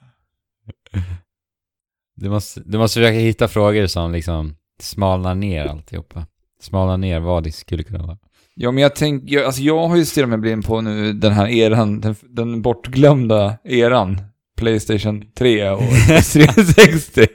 Du 2.20 2.30
måste, 2.30 2.60
du 2.60 2.78
måste 2.78 3.00
försöka 3.00 3.18
hitta 3.18 3.48
frågor 3.48 3.86
som 3.86 4.12
liksom 4.12 4.54
smalnar 4.80 5.34
ner 5.34 5.66
alltihopa. 5.66 6.26
Smalnar 6.62 6.96
ner 6.96 7.20
vad 7.20 7.44
det 7.44 7.52
skulle 7.52 7.82
kunna 7.82 8.06
vara. 8.06 8.18
Ja, 8.54 8.70
men 8.70 8.82
jag 8.82 8.94
tänker, 8.94 9.34
jag, 9.34 9.44
alltså 9.44 9.62
jag 9.62 9.88
har 9.88 9.96
ju 9.96 10.04
stirrat 10.04 10.28
mig 10.28 10.38
blind 10.38 10.66
på 10.66 10.80
nu 10.80 11.12
den 11.12 11.32
här 11.32 11.48
eran, 11.48 12.00
den, 12.00 12.14
den 12.22 12.62
bortglömda 12.62 13.58
eran. 13.64 14.20
Playstation 14.56 15.24
3 15.38 15.70
och 15.70 15.80
360. 16.32 17.26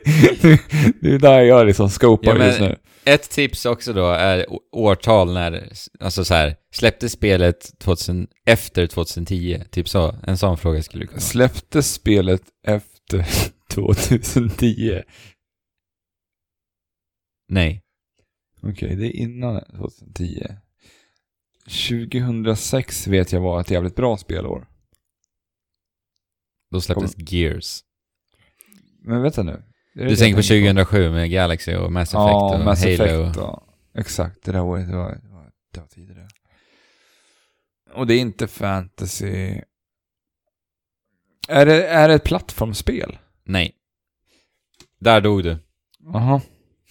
det 1.02 1.14
är 1.14 1.20
där 1.20 1.42
jag 1.42 1.66
liksom 1.68 1.90
scopar 1.90 2.36
Ja, 2.36 2.46
just 2.46 2.60
nu. 2.60 2.76
Ett 3.06 3.30
tips 3.30 3.66
också 3.66 3.94
då 3.94 4.10
är 4.10 4.46
årtal 4.72 5.34
när, 5.34 5.70
alltså 6.00 6.26
så 6.26 6.34
här, 6.34 6.56
släppte 6.74 7.10
spelet 7.10 7.80
2000, 7.80 8.28
efter 8.46 8.88
2010? 8.88 9.64
Typ 9.72 9.90
så. 9.90 10.16
En 10.28 10.38
sån 10.38 10.58
fråga 10.58 10.84
skulle 10.84 11.04
du 11.04 11.08
kunna 11.08 11.16
vara. 11.16 11.22
Släpptes 11.22 11.94
spelet 11.94 12.42
efter 12.68 13.26
2010? 13.76 15.04
Nej. 17.48 17.82
Okej, 18.62 18.96
det 18.96 19.06
är 19.06 19.12
innan 19.12 19.66
2010. 19.66 20.48
2006 21.90 23.08
vet 23.08 23.32
jag 23.32 23.42
var 23.42 23.62
ett 23.62 23.72
jävligt 23.72 23.96
bra 23.96 24.18
spelår. 24.18 24.68
Då 26.72 26.82
släpptes 26.82 27.16
Gears. 27.18 27.84
Men 29.00 29.22
vänta 29.22 29.44
nu. 29.44 29.64
Du 29.94 30.16
tänker 30.16 30.42
på 30.42 30.54
jag 30.54 30.76
2007 30.76 31.10
med 31.10 31.32
Galaxy 31.32 31.76
och 31.76 31.92
Mass 31.92 32.10
Effect 32.10 32.16
Ja, 32.16 32.58
och 32.58 32.66
Mass 32.66 32.84
Halo. 32.84 32.94
Effect. 32.94 33.38
Ja. 33.38 33.68
Exakt, 33.94 34.44
det 34.44 34.52
där 34.52 34.62
året 34.62 34.88
det 34.88 34.96
var, 34.96 35.20
det 35.24 35.30
var, 35.30 35.52
det 35.72 35.80
var 35.80 35.88
tidigare. 35.88 36.28
Och 37.94 38.08
det 38.08 38.14
är 38.14 38.20
inte 38.20 38.48
fantasy. 38.48 39.62
Är 41.48 41.66
det, 41.66 41.88
är 41.88 42.08
det 42.08 42.14
ett 42.14 42.24
plattformsspel? 42.24 43.18
Nej. 43.46 43.72
Där 45.00 45.22
dog 45.22 45.44
du. 45.44 45.58
Jaha. 46.14 46.42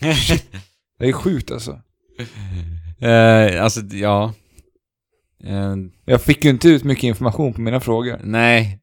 Det 0.98 1.09
är 1.09 1.12
sjukt 1.12 1.51
alltså. 1.51 1.81
Eh, 3.01 3.62
alltså, 3.64 3.81
ja. 3.81 4.32
Eh, 5.44 5.74
Jag 6.05 6.22
fick 6.22 6.44
ju 6.44 6.51
inte 6.51 6.68
ut 6.68 6.85
mycket 6.85 7.05
information 7.05 7.52
på 7.55 7.60
mina 7.60 7.81
frågor. 7.81 8.20
nej. 8.24 8.81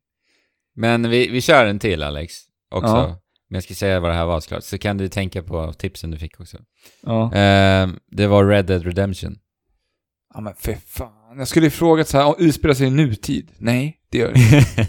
Men 0.75 1.09
vi, 1.09 1.27
vi 1.27 1.41
kör 1.41 1.65
en 1.65 1.79
till 1.79 2.03
Alex. 2.03 2.33
Också. 2.71 2.87
Ja. 2.87 3.07
Men 3.49 3.55
jag 3.55 3.63
ska 3.63 3.73
säga 3.73 3.99
vad 3.99 4.09
det 4.11 4.15
här 4.15 4.25
var 4.25 4.39
såklart. 4.39 4.63
Så 4.63 4.77
kan 4.77 4.97
du 4.97 5.07
tänka 5.09 5.43
på 5.43 5.73
tipsen 5.73 6.11
du 6.11 6.17
fick 6.17 6.39
också. 6.39 6.57
Ja. 7.03 7.23
Eh, 7.35 7.89
det 8.11 8.27
var 8.27 8.45
Red 8.47 8.65
Dead 8.65 8.83
Redemption. 8.83 9.37
Ja 10.33 10.41
men 10.41 10.53
för 10.55 10.73
fan. 10.73 11.37
Jag 11.37 11.47
skulle 11.47 11.65
ju 11.65 11.69
frågat 11.69 12.07
så 12.07 12.17
här, 12.17 12.23
ja, 12.25 12.35
utspelar 12.39 12.73
sig 12.73 12.87
i 12.87 12.89
nutid? 12.89 13.51
Nej, 13.57 13.99
det 14.09 14.17
gör 14.17 14.33
det 14.33 14.39
inte. 14.39 14.87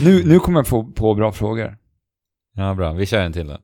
nu, 0.04 0.24
nu 0.24 0.38
kommer 0.38 0.58
jag 0.58 0.66
få 0.66 0.84
på 0.92 1.14
bra 1.14 1.32
frågor. 1.32 1.76
Ja, 2.58 2.74
bra. 2.74 2.92
Vi 2.92 3.06
kör 3.06 3.20
en 3.20 3.32
till 3.32 3.46
då. 3.46 3.58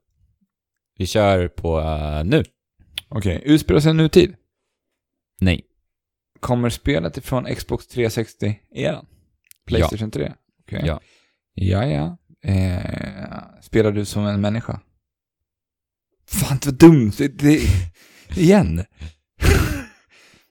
Vi 0.99 1.07
kör 1.07 1.49
på 1.49 1.81
eh, 1.81 2.25
nu. 2.25 2.45
Okej, 3.09 3.43
utspelar 3.45 3.81
sig 3.81 3.95
nutid? 3.95 4.37
Nej. 5.41 5.63
Kommer 6.41 6.69
spelet 6.71 7.17
ifrån 7.17 7.55
Xbox 7.55 7.89
360-eran? 7.89 9.07
Playstation 9.67 10.11
3? 10.11 10.33
Okej. 10.63 10.83
Ja. 10.87 11.01
Ja, 11.55 11.87
ja. 11.87 12.19
Eh, 12.51 13.61
spelar 13.63 13.93
du 13.93 14.05
som 14.05 14.27
en 14.27 14.41
människa? 14.41 14.81
Fan, 16.29 16.59
det 16.63 16.67
var 16.67 16.73
dumt. 16.73 17.13
Det, 17.19 17.29
det, 17.29 17.61
igen. 18.37 18.85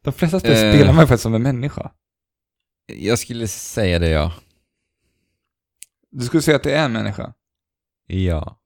De 0.04 0.14
flesta 0.14 0.40
spel 0.40 0.52
Eh. 0.52 0.74
spelar 0.74 0.94
man 0.94 1.08
faktiskt 1.08 1.24
som 1.24 1.34
en 1.34 1.44
människa. 1.44 1.92
Jag 2.86 3.20
skulle 3.20 3.48
säga 3.48 4.00
det, 4.00 4.10
ja. 4.10 4.34
Du 6.12 6.26
skulle 6.26 6.42
säga 6.44 6.58
att 6.58 6.64
det 6.64 6.74
är 6.74 6.86
en 6.86 6.92
människa? 6.94 7.34
Ja. 8.08 8.60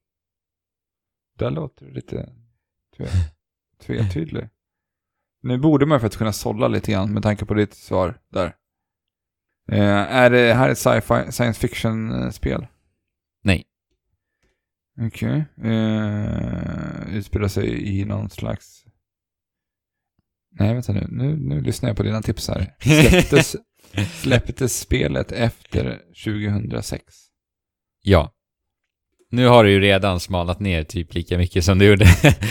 Där 1.38 1.52
låter 1.52 1.86
du 1.86 1.92
lite 1.92 2.30
tve, 2.98 3.08
tvetydlig. 3.80 4.50
Nu 5.42 5.58
borde 5.58 5.86
man 5.86 6.00
faktiskt 6.00 6.18
kunna 6.18 6.34
sålla 6.34 6.68
lite 6.68 6.92
grann 6.92 7.14
med 7.14 7.24
tanke 7.24 7.46
på 7.46 7.54
ditt 7.54 7.74
svar 7.74 8.22
där. 8.30 8.56
Eh, 9.72 10.16
är 10.16 10.30
det 10.30 10.54
här 10.54 10.70
ett 10.70 10.78
sci-fi, 10.78 11.32
science 11.32 11.60
fiction-spel? 11.60 12.68
Nej. 13.44 13.66
Okej. 15.02 15.46
Eh, 15.64 17.16
utspelar 17.16 17.48
sig 17.48 18.00
i 18.00 18.06
någon 18.06 18.30
slags... 18.30 18.86
Nej, 20.52 20.74
vänta 20.74 20.94
nu. 20.94 21.08
Nu, 21.10 21.36
nu 21.36 21.62
lyssnar 21.62 21.90
jag 21.90 21.98
på 21.98 22.04
dina 22.04 22.22
tips 22.22 22.48
här. 22.48 22.76
Släpptes, 22.80 23.56
släpptes 24.22 24.80
spelet 24.80 25.32
efter 25.32 26.02
2006? 26.26 27.04
Ja. 28.02 28.34
Nu 29.30 29.48
har 29.48 29.64
du 29.64 29.72
ju 29.72 29.80
redan 29.80 30.20
smalat 30.20 30.60
ner 30.60 30.84
typ 30.84 31.14
lika 31.14 31.38
mycket 31.38 31.64
som 31.64 31.80
du 31.80 31.86
gjorde. 31.86 32.06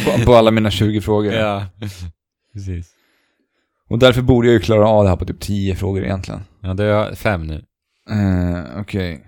På, 0.05 0.25
på 0.25 0.35
alla 0.35 0.51
mina 0.51 0.71
20 0.71 1.01
frågor. 1.01 1.33
ja. 1.33 1.67
Precis. 2.53 2.93
Och 3.89 3.99
därför 3.99 4.23
borde 4.23 4.49
jag 4.49 4.55
ju 4.55 4.61
klara 4.61 4.89
av 4.89 5.05
det 5.05 5.11
här 5.11 5.17
på 5.17 5.25
typ 5.25 5.41
10 5.41 5.75
frågor 5.75 6.05
egentligen. 6.05 6.41
Ja, 6.61 6.75
du 6.75 6.91
har 6.91 7.15
fem 7.15 7.47
nu. 7.47 7.65
Uh, 8.11 8.81
Okej. 8.81 9.25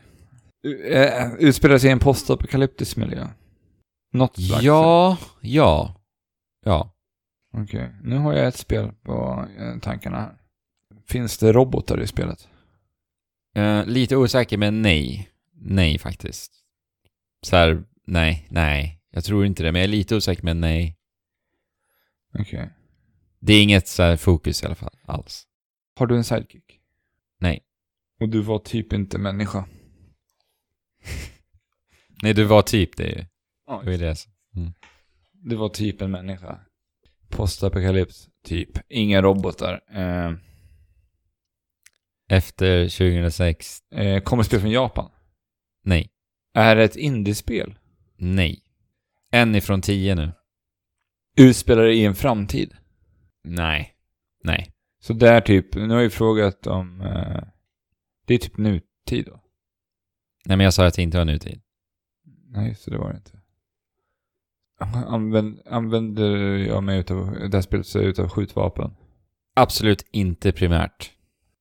Uh, 0.67 1.35
utspelar 1.39 1.79
sig 1.79 1.89
i 1.89 1.93
en 1.93 1.99
postapokalyptisk 1.99 2.97
miljö? 2.97 3.29
Något 4.13 4.37
slags? 4.37 4.63
Ja, 4.63 5.17
ja. 5.41 5.95
Ja. 6.65 6.95
Okej, 7.57 7.95
nu 8.03 8.17
har 8.17 8.33
jag 8.33 8.49
ett 8.49 8.57
spel 8.57 8.93
på 9.03 9.47
eh, 9.59 9.79
tankarna 9.81 10.17
här. 10.17 10.33
Finns 11.09 11.39
det 11.39 11.53
robotar 11.53 12.01
i 12.01 12.07
spelet? 12.07 12.49
Eh, 13.57 13.87
lite 13.87 14.17
osäker, 14.17 14.59
men 14.59 14.83
nej. 14.83 15.29
Nej, 15.55 15.99
faktiskt. 15.99 16.53
Så 17.43 17.57
här, 17.57 17.85
nej, 18.07 18.47
nej. 18.51 19.01
Jag 19.11 19.25
tror 19.25 19.47
inte 19.47 19.63
det, 19.63 19.73
men 19.73 19.81
jag 19.81 19.85
är 19.89 19.93
lite 19.93 20.17
osäker, 20.17 20.43
men 20.43 20.61
nej. 20.61 20.97
Okej. 22.39 22.71
Det 23.41 23.53
är 23.53 23.63
inget 23.63 23.89
så 23.89 24.03
här 24.03 24.17
fokus 24.17 24.63
i 24.63 24.67
alla 24.67 24.75
fall, 24.75 24.99
alls. 25.05 25.47
Har 25.95 26.07
du 26.07 26.17
en 26.17 26.25
sidekick? 26.25 26.81
Nej. 27.41 27.65
Och 28.21 28.29
du 28.29 28.41
var 28.41 28.59
typ 28.59 28.93
inte 28.93 29.19
människa? 29.19 29.65
Nej, 32.23 32.35
du 32.35 32.45
var 32.45 32.63
typ 32.63 32.97
det 32.97 33.07
ju. 33.09 33.25
Ja, 33.67 33.83
Det 33.85 33.91
ju 33.93 33.97
det. 33.99 34.17
Du 35.33 35.57
var 35.57 35.69
typ 35.69 36.01
en 36.03 36.11
människa. 36.11 36.61
Postapokalyps, 37.29 38.29
typ. 38.45 38.71
Inga 38.89 39.23
robotar. 39.23 39.81
Eh, 39.95 40.33
Efter 42.31 42.85
2006, 42.89 43.81
eh, 43.93 44.23
kommer 44.23 44.43
spel 44.43 44.61
från 44.61 44.71
Japan? 44.71 45.11
nej. 45.85 46.11
Är 46.59 46.77
det 46.77 46.85
ett 46.85 46.97
indiespel? 46.97 47.79
Nej. 48.17 48.63
En 49.31 49.55
ifrån 49.55 49.83
tio 49.83 50.15
nu. 50.15 50.33
Utspelar 51.37 51.83
det 51.83 51.95
i 51.95 52.05
en 52.05 52.15
framtid? 52.15 52.75
Nej. 53.45 53.95
Nej. 54.45 54.73
Så 55.01 55.13
där 55.13 55.41
typ, 55.41 55.75
nu 55.75 55.89
har 55.89 55.95
jag 55.95 56.03
ju 56.03 56.11
frågat 56.11 56.67
om... 56.67 57.01
Eh, 57.01 57.43
det 58.27 58.35
är 58.35 58.39
typ 58.39 58.57
nutid 58.57 59.25
då? 59.27 59.41
Nej, 60.45 60.57
men 60.57 60.65
jag 60.65 60.75
sa 60.75 60.87
att 60.87 60.95
det 60.95 61.03
inte 61.03 61.19
var 61.19 61.25
nutid. 61.25 61.61
Nej, 62.49 62.75
så 62.75 62.91
det 62.91 62.99
var 62.99 63.13
det 63.13 63.17
inte. 63.17 63.41
Använd, 65.07 65.61
använder 65.67 66.57
jag 66.57 66.85
mig 66.85 66.99
utav, 66.99 67.31
det 67.51 67.57
här 67.57 67.63
spelet 67.63 67.97
utav 67.97 68.29
skjutvapen? 68.29 68.91
Absolut 69.55 70.07
inte 70.11 70.53
primärt. 70.53 71.13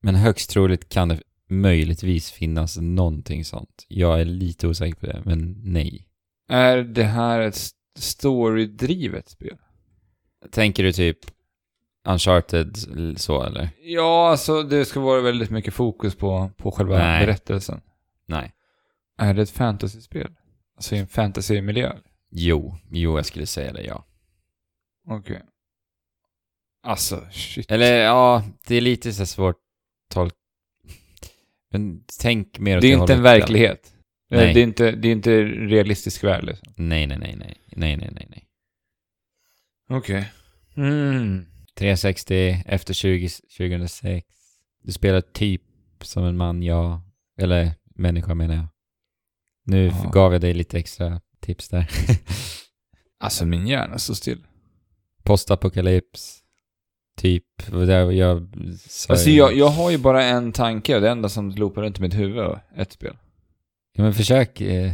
Men 0.02 0.16
högst 0.16 0.50
troligt 0.50 0.90
kan 0.90 1.08
det 1.08 1.22
möjligtvis 1.48 2.32
finnas 2.32 2.78
någonting 2.78 3.46
sånt. 3.46 3.86
Jag 3.88 4.22
är 4.22 4.26
lite 4.26 4.68
osäker 4.68 4.96
på 5.00 5.06
det, 5.06 5.22
men 5.26 5.56
nej. 5.64 6.08
Är 6.50 6.78
det 6.78 7.04
här 7.04 7.40
ett 7.40 7.56
st- 7.56 7.78
storydrivet 7.98 9.30
spel? 9.30 9.58
Tänker 10.52 10.84
du 10.84 10.92
typ 10.94 11.18
Uncharted 12.08 12.78
så 13.18 13.44
eller? 13.44 13.70
Ja, 13.82 14.30
alltså 14.30 14.64
det 14.64 14.86
ska 14.86 15.00
vara 15.00 15.22
väldigt 15.22 15.50
mycket 15.50 15.74
fokus 15.74 16.16
på, 16.16 16.52
på 16.58 16.72
själva 16.72 16.98
Nej. 16.98 17.26
berättelsen. 17.26 17.82
Nej. 18.26 18.54
Är 19.18 19.34
det 19.34 19.42
ett 19.42 19.50
fantasyspel? 19.50 20.32
Alltså 20.76 20.96
i 20.96 21.00
en 21.00 21.08
fantasymiljö? 21.08 21.94
Jo, 22.32 22.76
jo 22.92 23.16
jag 23.18 23.26
skulle 23.26 23.46
säga 23.46 23.74
det 23.74 23.84
ja. 23.84 24.06
Okej. 25.10 25.42
Alltså, 26.84 27.28
shit. 27.32 27.72
Eller 27.72 27.94
ja, 28.04 28.44
det 28.68 28.76
är 28.76 28.82
lite 28.82 29.14
så 29.14 29.26
svårt 29.26 29.56
tolk... 30.10 30.34
Men 31.72 32.04
tänk 32.22 32.60
mer 32.60 32.78
åt 32.78 32.82
det 32.82 32.88
är 32.92 32.98
inte 33.02 33.14
en 33.14 33.24
verklighet. 33.24 33.94
Nej. 34.30 34.54
Det 34.54 34.60
är 34.60 34.64
inte, 34.64 34.92
det 34.92 35.08
är 35.08 35.12
inte 35.12 35.44
realistisk 35.44 36.24
värld 36.24 36.44
liksom. 36.44 36.74
Nej, 36.76 37.08
nej, 37.08 37.18
nej, 37.18 37.36
nej. 37.36 37.62
Nej, 37.68 37.98
nej, 37.98 38.10
nej, 38.12 38.28
nej. 38.30 38.48
Okej. 39.90 40.32
Mm. 40.76 41.46
360 41.76 42.64
efter 42.66 42.94
20, 42.94 43.30
2006. 43.58 44.28
Du 44.84 44.92
spelar 44.92 45.22
typ 45.22 45.62
som 46.02 46.24
en 46.24 46.38
man, 46.38 46.64
ja. 46.64 47.04
Eller 47.40 47.72
människa 47.96 48.36
menar 48.36 48.56
jag. 48.56 48.68
Nu 49.66 49.86
Ja. 49.88 50.10
gav 50.14 50.32
jag 50.34 50.42
dig 50.42 50.54
lite 50.54 50.78
extra 50.78 51.22
tips 51.42 51.70
där. 51.70 51.90
Alltså 53.20 53.46
min 53.46 53.68
hjärna 53.68 53.98
står 53.98 54.14
still. 54.14 54.44
Postapokalyps. 55.24 56.44
Typ. 57.18 57.44
det 57.72 58.14
Jag, 58.14 58.48
Alltså 59.10 59.30
jag, 59.30 59.58
jag 59.58 59.68
har 59.68 59.92
ju 59.92 59.98
bara 59.98 60.24
en 60.24 60.52
tanke 60.52 60.96
och 60.96 61.02
det 61.02 61.10
enda 61.10 61.30
som 61.30 61.50
loopar 61.50 61.82
runt 61.82 62.00
i 62.00 62.02
mitt 62.02 62.14
huvud 62.14 62.38
är 62.38 62.62
ett 62.76 62.92
spel. 62.92 63.18
Ja, 63.94 64.04
men 64.04 64.14
försök 64.14 64.62
eh, 64.62 64.94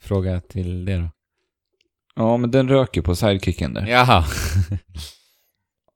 fråga 0.00 0.40
till 0.40 0.84
det 0.84 0.96
då. 0.96 1.10
Ja, 2.14 2.36
men 2.36 2.50
den 2.50 2.68
röker 2.68 3.02
på 3.02 3.16
sidekicken 3.16 3.74
där. 3.74 3.86
Jaha. 3.86 4.24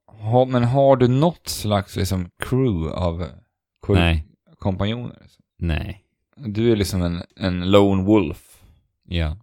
Ha, 0.07 0.45
men 0.45 0.63
har 0.63 0.95
du 0.95 1.07
något 1.07 1.47
slags 1.47 1.95
liksom 1.95 2.29
crew 2.39 2.95
av 2.95 3.27
Nej. 3.87 4.27
kompanjoner? 4.59 5.27
Nej. 5.59 6.03
Du 6.35 6.71
är 6.71 6.75
liksom 6.75 7.01
en, 7.01 7.23
en 7.35 7.71
lone 7.71 8.03
wolf. 8.03 8.63
Ja. 9.03 9.37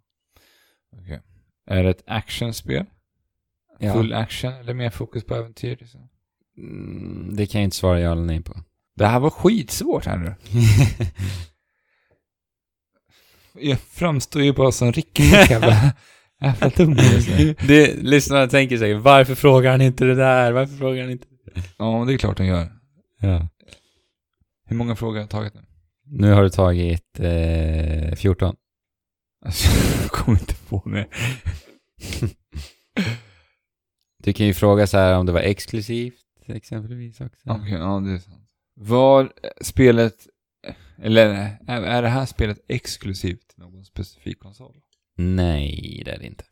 Är 1.66 1.82
det 1.82 1.91
ett 1.91 2.03
actionspel? 2.07 2.86
Ja. 3.79 3.93
Full 3.93 4.13
action 4.13 4.53
eller 4.53 4.75
mer 4.75 4.91
fokus 4.91 5.25
på 5.25 5.35
äventyr? 5.35 5.77
Liksom? 5.81 6.09
Mm, 6.59 7.37
det 7.37 7.47
kan 7.47 7.61
jag 7.61 7.67
inte 7.67 7.77
svara 7.77 8.01
ja 8.01 8.13
eller 8.13 8.23
nej 8.23 8.43
på. 8.43 8.57
Det 8.97 9.07
här 9.07 9.21
var 9.21 9.31
skitsvårt 9.31 10.07
här 10.07 10.17
nu. 10.19 10.35
Jag 13.61 13.81
framstår 13.81 14.43
ju 14.43 14.53
bara 14.53 14.73
som 14.73 14.93
riktigt 14.93 15.51
jävla 15.51 15.93
jävla 16.41 16.69
dum. 16.69 16.97
det, 17.67 17.97
lyssnarna 18.03 18.47
tänker 18.47 18.79
sig, 18.79 18.95
varför 18.95 19.35
frågar 19.35 19.71
han 19.71 19.81
inte 19.81 20.05
det 20.05 20.15
där? 20.15 20.53
Varför 20.53 20.77
frågar 20.77 21.03
han 21.03 21.11
inte 21.11 21.27
Ja, 21.77 21.99
men 21.99 22.07
det 22.07 22.15
är 22.15 22.19
klart 22.19 22.37
de 22.37 22.47
gör. 22.47 22.73
Ja. 23.21 23.49
Hur 24.67 24.77
många 24.77 24.97
frågor 24.97 25.15
har 25.15 25.21
jag 25.21 25.31
tagit 25.31 25.55
nu? 25.55 25.61
Nu 26.07 26.33
har 26.33 26.43
du 26.43 26.51
tagit 26.51 27.21
eh, 27.21 28.15
14. 28.15 28.57
Alltså, 29.45 29.69
jag 30.03 30.11
kommer 30.11 30.39
inte 30.39 30.55
på 30.55 30.83
mer. 30.85 31.09
Du 34.25 34.33
kan 34.33 34.47
ju 34.47 34.55
fråga 34.55 34.87
så 34.87 34.99
här 34.99 35.19
om 35.19 35.27
det 35.27 35.33
var 35.33 35.41
exklusivt 35.41 36.25
exempelvis 36.47 37.21
också. 37.21 37.51
Okej, 37.51 37.73
ja 37.73 38.01
det 38.01 38.13
är 38.13 38.19
sant. 38.19 38.51
Var 38.75 39.33
spelet, 39.61 40.27
eller 40.99 41.27
är, 41.67 41.83
är 41.83 42.03
det 42.03 42.09
här 42.09 42.27
spelet 42.27 42.61
exklusivt 42.69 43.49
till 43.49 43.59
någon 43.59 43.85
specifik 43.85 44.39
konsol? 44.39 44.77
Nej, 45.17 46.03
det 46.05 46.11
är 46.11 46.19
det 46.19 46.27
inte. 46.27 46.45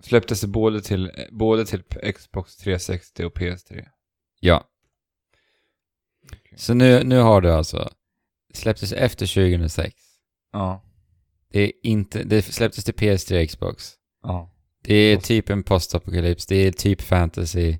Släpptes 0.00 0.40
det 0.40 0.46
både 0.46 0.82
till, 0.82 1.12
både 1.30 1.66
till 1.66 1.82
Xbox 2.14 2.56
360 2.56 3.24
och 3.24 3.38
PS3? 3.38 3.86
Ja. 4.40 4.64
Så 6.56 6.74
nu, 6.74 7.04
nu 7.04 7.18
har 7.18 7.40
du 7.40 7.52
alltså, 7.52 7.90
släpptes 8.54 8.92
efter 8.92 9.26
2006. 9.26 9.94
Ja. 10.52 10.82
Det 11.48 11.60
är 11.60 11.72
inte, 11.82 12.24
det 12.24 12.42
släpptes 12.42 12.84
till 12.84 12.94
PS3 12.94 13.46
Xbox. 13.46 13.92
Ja. 14.22 14.55
Det 14.86 14.94
är 14.94 15.16
typ 15.16 15.50
en 15.50 15.62
postapokalyps, 15.62 16.46
det 16.46 16.56
är 16.56 16.72
typ 16.72 17.02
fantasy. 17.02 17.78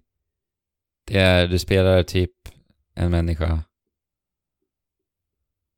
Det 1.07 1.19
är, 1.19 1.47
du 1.47 1.59
spelar 1.59 2.03
typ 2.03 2.31
en 2.95 3.11
människa. 3.11 3.63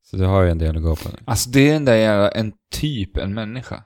Så 0.03 0.17
du 0.17 0.25
har 0.25 0.43
ju 0.43 0.51
en 0.51 0.57
del 0.57 0.77
att 0.77 0.83
gå 0.83 0.95
på 0.95 1.09
nu. 1.09 1.17
Alltså 1.25 1.49
det 1.49 1.69
är 1.69 1.73
den 1.73 1.85
där 1.85 1.95
jävla, 1.95 2.31
en 2.31 2.53
typ 2.71 3.17
en 3.17 3.33
människa. 3.33 3.83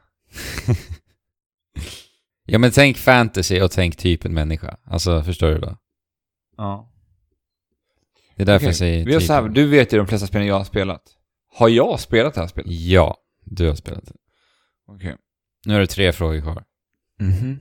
Ja 2.45 2.60
men 2.60 2.72
tänk 2.72 2.98
fantasy 2.98 3.61
och 3.61 3.72
tänk 3.72 3.98
typ 3.98 4.26
en 4.26 4.34
människa. 4.34 4.78
Alltså 4.86 5.24
förstår 5.24 5.49
du 5.49 5.60
då? 5.60 5.78
Ja. 6.57 6.91
Det 8.36 8.44
är 8.44 8.45
därför 8.45 8.65
Okej, 8.65 8.68
jag 8.68 8.76
säger 8.76 9.06
typ. 9.20 9.28
så 9.28 9.34
här, 9.34 9.49
du 9.49 9.68
vet 9.68 9.94
ju 9.94 9.98
de 9.98 10.07
flesta 10.07 10.28
spelen 10.28 10.48
jag 10.48 10.57
har 10.57 10.64
spelat. 10.64 11.02
Har 11.53 11.70
jag 11.70 11.99
spelat 11.99 12.34
det 12.34 12.41
här 12.41 12.48
spelet? 12.48 12.72
Ja, 12.72 13.18
du 13.45 13.68
har 13.68 13.76
spelat 13.76 14.06
det. 14.06 14.15
Okej. 14.88 15.15
Nu 15.65 15.74
har 15.74 15.80
du 15.80 15.88
tre 15.88 16.11
frågor 16.11 16.41
kvar. 16.41 16.64
Mhm. 17.24 17.60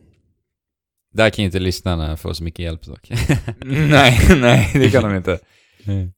Där 1.15 1.31
kan 1.31 1.43
ju 1.43 1.47
inte 1.47 1.59
lyssnarna 1.59 2.17
få 2.17 2.35
så 2.35 2.45
mycket 2.45 2.59
hjälp 2.59 2.83
dock. 2.83 3.11
nej, 3.65 4.19
nej, 4.41 4.71
det 4.75 4.91
kan 4.91 5.03
de 5.03 5.17
inte. 5.17 5.39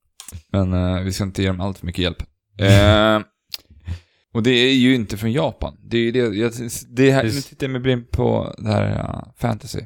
Men 0.49 0.73
eh, 0.73 1.01
vi 1.03 1.13
ska 1.13 1.25
inte 1.25 1.43
ge 1.43 1.49
dem 1.49 1.61
allt 1.61 1.79
för 1.79 1.87
mycket 1.87 2.03
hjälp. 2.03 2.23
Eh, 2.59 3.21
och 4.33 4.43
det 4.43 4.51
är 4.51 4.75
ju 4.75 4.95
inte 4.95 5.17
från 5.17 5.33
Japan. 5.33 5.77
Det 5.83 5.97
är 5.97 6.01
ju 6.01 6.13
det, 6.13 6.19
jag, 6.19 6.53
det 6.89 7.11
här, 7.11 7.25
nu 7.25 7.31
tittar 7.31 7.67
jag 7.67 7.73
med 7.73 7.83
blind 7.83 8.11
på 8.11 8.55
det 8.59 8.69
här 8.69 8.97
ja, 8.97 9.35
fantasy. 9.37 9.81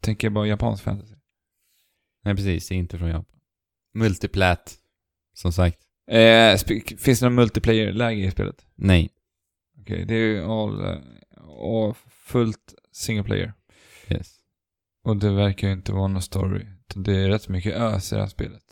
Tänker 0.00 0.26
jag 0.26 0.32
bara 0.32 0.46
japansk 0.46 0.82
fantasy. 0.84 1.14
Nej 2.24 2.34
precis, 2.34 2.68
det 2.68 2.74
är 2.74 2.76
inte 2.76 2.98
från 2.98 3.08
Japan. 3.08 3.38
Multiplat, 3.94 4.74
som 5.34 5.52
sagt. 5.52 5.78
Sp- 6.10 6.96
finns 6.98 7.20
det 7.20 7.26
någon 7.26 7.34
multiplayer-läge 7.34 8.22
i 8.26 8.30
spelet? 8.30 8.66
Nej. 8.74 9.10
Okej, 9.80 10.04
det 10.04 10.14
är 10.14 10.18
ju 10.18 10.44
all, 10.44 10.84
all 10.84 11.94
fullt 12.24 12.74
single 12.92 13.24
player. 13.24 13.52
Yes. 14.08 14.34
Och 15.04 15.16
det 15.16 15.30
verkar 15.30 15.68
ju 15.68 15.72
inte 15.72 15.92
vara 15.92 16.08
någon 16.08 16.22
story. 16.22 16.66
Det 16.94 17.16
är 17.16 17.28
rätt 17.28 17.48
mycket 17.48 17.74
ös 17.74 18.12
i 18.12 18.14
det 18.14 18.20
här 18.20 18.28
spelet. 18.28 18.62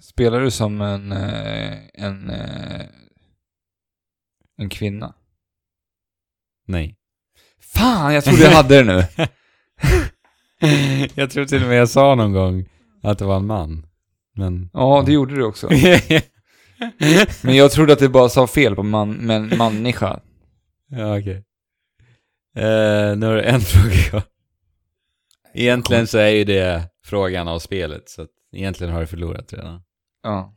Spelar 0.00 0.40
du 0.40 0.50
som 0.50 0.80
en, 0.80 1.12
eh, 1.12 1.78
en, 1.94 2.30
eh, 2.30 2.86
en 4.58 4.68
kvinna? 4.68 5.14
Nej. 6.66 6.96
Fan, 7.60 8.14
jag 8.14 8.24
trodde 8.24 8.42
jag 8.42 8.50
hade 8.50 8.82
det 8.82 8.84
nu. 8.84 9.26
jag 11.14 11.30
tror 11.30 11.44
till 11.44 11.62
och 11.62 11.68
med 11.68 11.78
jag 11.78 11.88
sa 11.88 12.14
någon 12.14 12.32
gång 12.32 12.68
att 13.02 13.18
det 13.18 13.24
var 13.24 13.36
en 13.36 13.46
man. 13.46 13.86
Men... 14.34 14.70
Ja, 14.72 15.02
det 15.06 15.12
gjorde 15.12 15.34
du 15.34 15.44
också. 15.44 15.70
Men 17.42 17.56
jag 17.56 17.72
trodde 17.72 17.92
att 17.92 17.98
det 17.98 18.08
bara 18.08 18.28
sa 18.28 18.46
fel 18.46 18.76
på 18.76 18.82
man, 18.82 19.12
men 19.12 19.48
människa. 19.48 20.20
ja, 20.88 21.18
okej. 21.18 21.45
Eh, 22.56 23.16
nu 23.16 23.26
har 23.26 23.34
du 23.34 23.42
en 23.42 23.60
fråga 23.72 23.94
kvar. 23.94 24.22
Egentligen 25.54 26.06
så 26.06 26.18
är 26.18 26.28
ju 26.28 26.44
det 26.44 26.90
frågan 27.04 27.48
av 27.48 27.58
spelet, 27.58 28.08
så 28.08 28.26
egentligen 28.52 28.92
har 28.92 29.00
du 29.00 29.06
förlorat 29.06 29.52
redan. 29.52 29.82
Ja, 30.22 30.54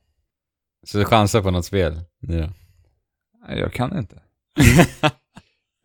Så 0.87 0.97
du 0.97 1.05
chansar 1.05 1.41
på 1.41 1.51
något 1.51 1.65
spel 1.65 2.01
nu 2.19 2.41
då? 2.41 2.49
Jag 3.55 3.73
kan 3.73 3.97
inte. 3.97 4.21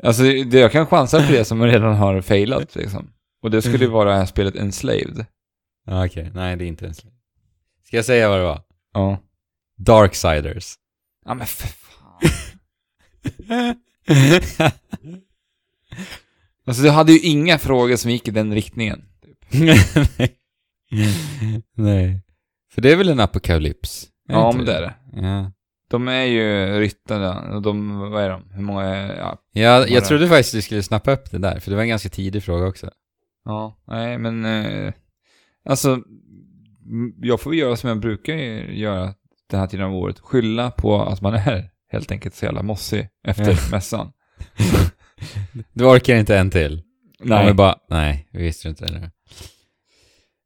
Alltså, 0.02 0.22
det, 0.22 0.58
jag 0.58 0.72
kan 0.72 0.86
chansa 0.86 1.26
på 1.26 1.32
det 1.32 1.44
som 1.44 1.62
redan 1.62 1.94
har 1.94 2.20
failat 2.20 2.74
liksom. 2.74 3.12
Och 3.42 3.50
det 3.50 3.62
skulle 3.62 3.86
vara 3.86 4.10
det 4.10 4.16
här 4.16 4.26
spelet 4.26 4.56
Enslaved. 4.56 5.26
Ja, 5.86 6.06
okej. 6.06 6.30
Nej, 6.34 6.56
det 6.56 6.64
är 6.64 6.66
inte 6.66 6.84
ens 6.84 6.98
Ska 7.84 7.96
jag 7.96 8.04
säga 8.04 8.28
vad 8.28 8.38
det 8.38 8.44
var? 8.44 8.62
Ja. 8.92 9.18
Darksiders. 9.76 10.74
Ja 11.24 11.34
men 11.34 11.46
för 11.46 11.68
fan. 11.68 12.20
Alltså 16.66 16.82
du 16.82 16.90
hade 16.90 17.12
ju 17.12 17.18
inga 17.18 17.58
frågor 17.58 17.96
som 17.96 18.10
gick 18.10 18.28
i 18.28 18.30
den 18.30 18.54
riktningen. 18.54 19.04
Nej. 19.52 19.78
Nej. 21.76 22.22
För 22.74 22.82
det 22.82 22.92
är 22.92 22.96
väl 22.96 23.08
en 23.08 23.20
apokalyps? 23.20 24.08
Är 24.28 24.34
Ja, 24.34 24.52
men 24.56 24.66
det 24.66 24.72
är 24.74 24.80
det. 24.82 24.94
Ja. 25.12 25.52
De 25.90 26.08
är 26.08 26.24
ju 26.24 26.78
ryttare 26.80 27.54
och 27.54 27.62
de, 27.62 27.98
vad 27.98 28.22
är 28.22 28.30
de? 28.30 28.50
Hur 28.50 28.62
många 28.62 28.84
är, 28.84 29.16
ja. 29.16 29.38
Ja, 29.52 29.86
jag 29.86 30.04
trodde 30.04 30.28
faktiskt 30.28 30.52
du 30.52 30.62
skulle 30.62 30.82
snappa 30.82 31.12
upp 31.12 31.30
det 31.30 31.38
där, 31.38 31.60
för 31.60 31.70
det 31.70 31.76
var 31.76 31.82
en 31.82 31.88
ganska 31.88 32.08
tidig 32.08 32.42
fråga 32.42 32.66
också. 32.66 32.90
Ja, 33.44 33.82
nej 33.86 34.18
men, 34.18 34.44
eh, 34.44 34.92
alltså, 35.64 35.98
jag 37.22 37.40
får 37.40 37.54
göra 37.54 37.76
som 37.76 37.88
jag 37.88 38.00
brukar 38.00 38.34
göra 38.34 39.14
den 39.50 39.60
här 39.60 39.66
tiden 39.66 39.86
av 39.86 39.94
året. 39.94 40.20
Skylla 40.20 40.70
på 40.70 41.02
att 41.02 41.20
man 41.20 41.34
är 41.34 41.70
helt 41.92 42.10
enkelt 42.12 42.34
så 42.34 42.44
jävla 42.44 42.62
mossig 42.62 43.08
efter 43.26 43.70
mässan. 43.70 44.12
Du 45.72 45.84
orkar 45.84 46.14
inte 46.16 46.38
en 46.38 46.50
till? 46.50 46.82
Nej. 47.20 47.46
Ja, 47.46 47.52
bara, 47.54 47.76
nej, 47.90 48.28
vi 48.30 48.42
visste 48.42 48.68
inte 48.68 48.84
det. 48.86 49.10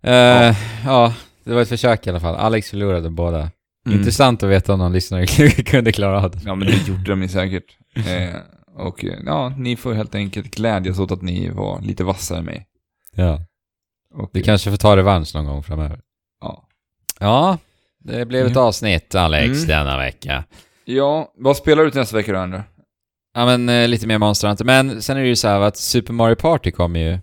Uh, 0.06 0.56
ja. 0.84 1.14
det 1.44 1.54
var 1.54 1.62
ett 1.62 1.68
försök 1.68 2.06
i 2.06 2.10
alla 2.10 2.20
fall. 2.20 2.34
Alex 2.36 2.70
förlorade 2.70 3.10
båda. 3.10 3.50
Mm. 3.86 3.98
Intressant 3.98 4.42
att 4.42 4.48
veta 4.50 4.72
om 4.72 4.78
någon 4.78 4.92
lyssnare 4.92 5.26
kunde 5.50 5.92
klara 5.92 6.22
av 6.22 6.30
det. 6.30 6.38
Ja, 6.44 6.54
men 6.54 6.68
det 6.68 6.88
gjorde 6.88 7.04
de 7.10 7.22
ju 7.22 7.28
säkert. 7.28 7.64
Eh, 7.96 8.36
och 8.76 9.04
eh, 9.04 9.14
ja, 9.26 9.48
ni 9.56 9.76
får 9.76 9.92
helt 9.94 10.14
enkelt 10.14 10.54
glädjas 10.56 10.98
åt 10.98 11.10
att 11.12 11.22
ni 11.22 11.48
var 11.50 11.80
lite 11.80 12.04
vassare 12.04 12.38
än 12.38 12.44
mig. 12.44 12.66
Ja. 13.14 13.40
Och, 14.14 14.30
Du 14.32 14.42
kanske 14.42 14.70
får 14.70 14.76
ta 14.76 14.96
revansch 14.96 15.34
någon 15.34 15.44
gång 15.46 15.62
framöver. 15.62 16.00
ja. 16.40 16.64
Ja, 17.20 17.58
det 18.04 18.24
blev 18.26 18.46
ett 18.46 18.54
Ja. 18.54 18.60
avsnitt 18.60 19.14
Alex 19.14 19.56
Mm. 19.56 19.66
denna 19.68 19.98
vecka. 19.98 20.44
ja, 20.84 21.32
vad 21.38 21.56
spelar 21.56 21.84
du 21.84 21.90
till 21.90 22.00
nästa 22.00 22.16
vecka 22.16 22.32
då, 22.32 22.38
Andrew? 22.38 22.68
Ja 23.34 23.46
men 23.46 23.68
eh, 23.68 23.88
lite 23.88 24.06
mer 24.06 24.18
Monster 24.18 24.48
Hunter. 24.48 24.64
Men 24.64 25.02
sen 25.02 25.16
är 25.16 25.20
det 25.22 25.28
ju 25.28 25.36
så 25.36 25.48
här 25.48 25.60
att 25.60 25.76
Super 25.76 26.12
Mario 26.12 26.34
Party 26.34 26.70
kommer 26.70 27.00
ju 27.00 27.18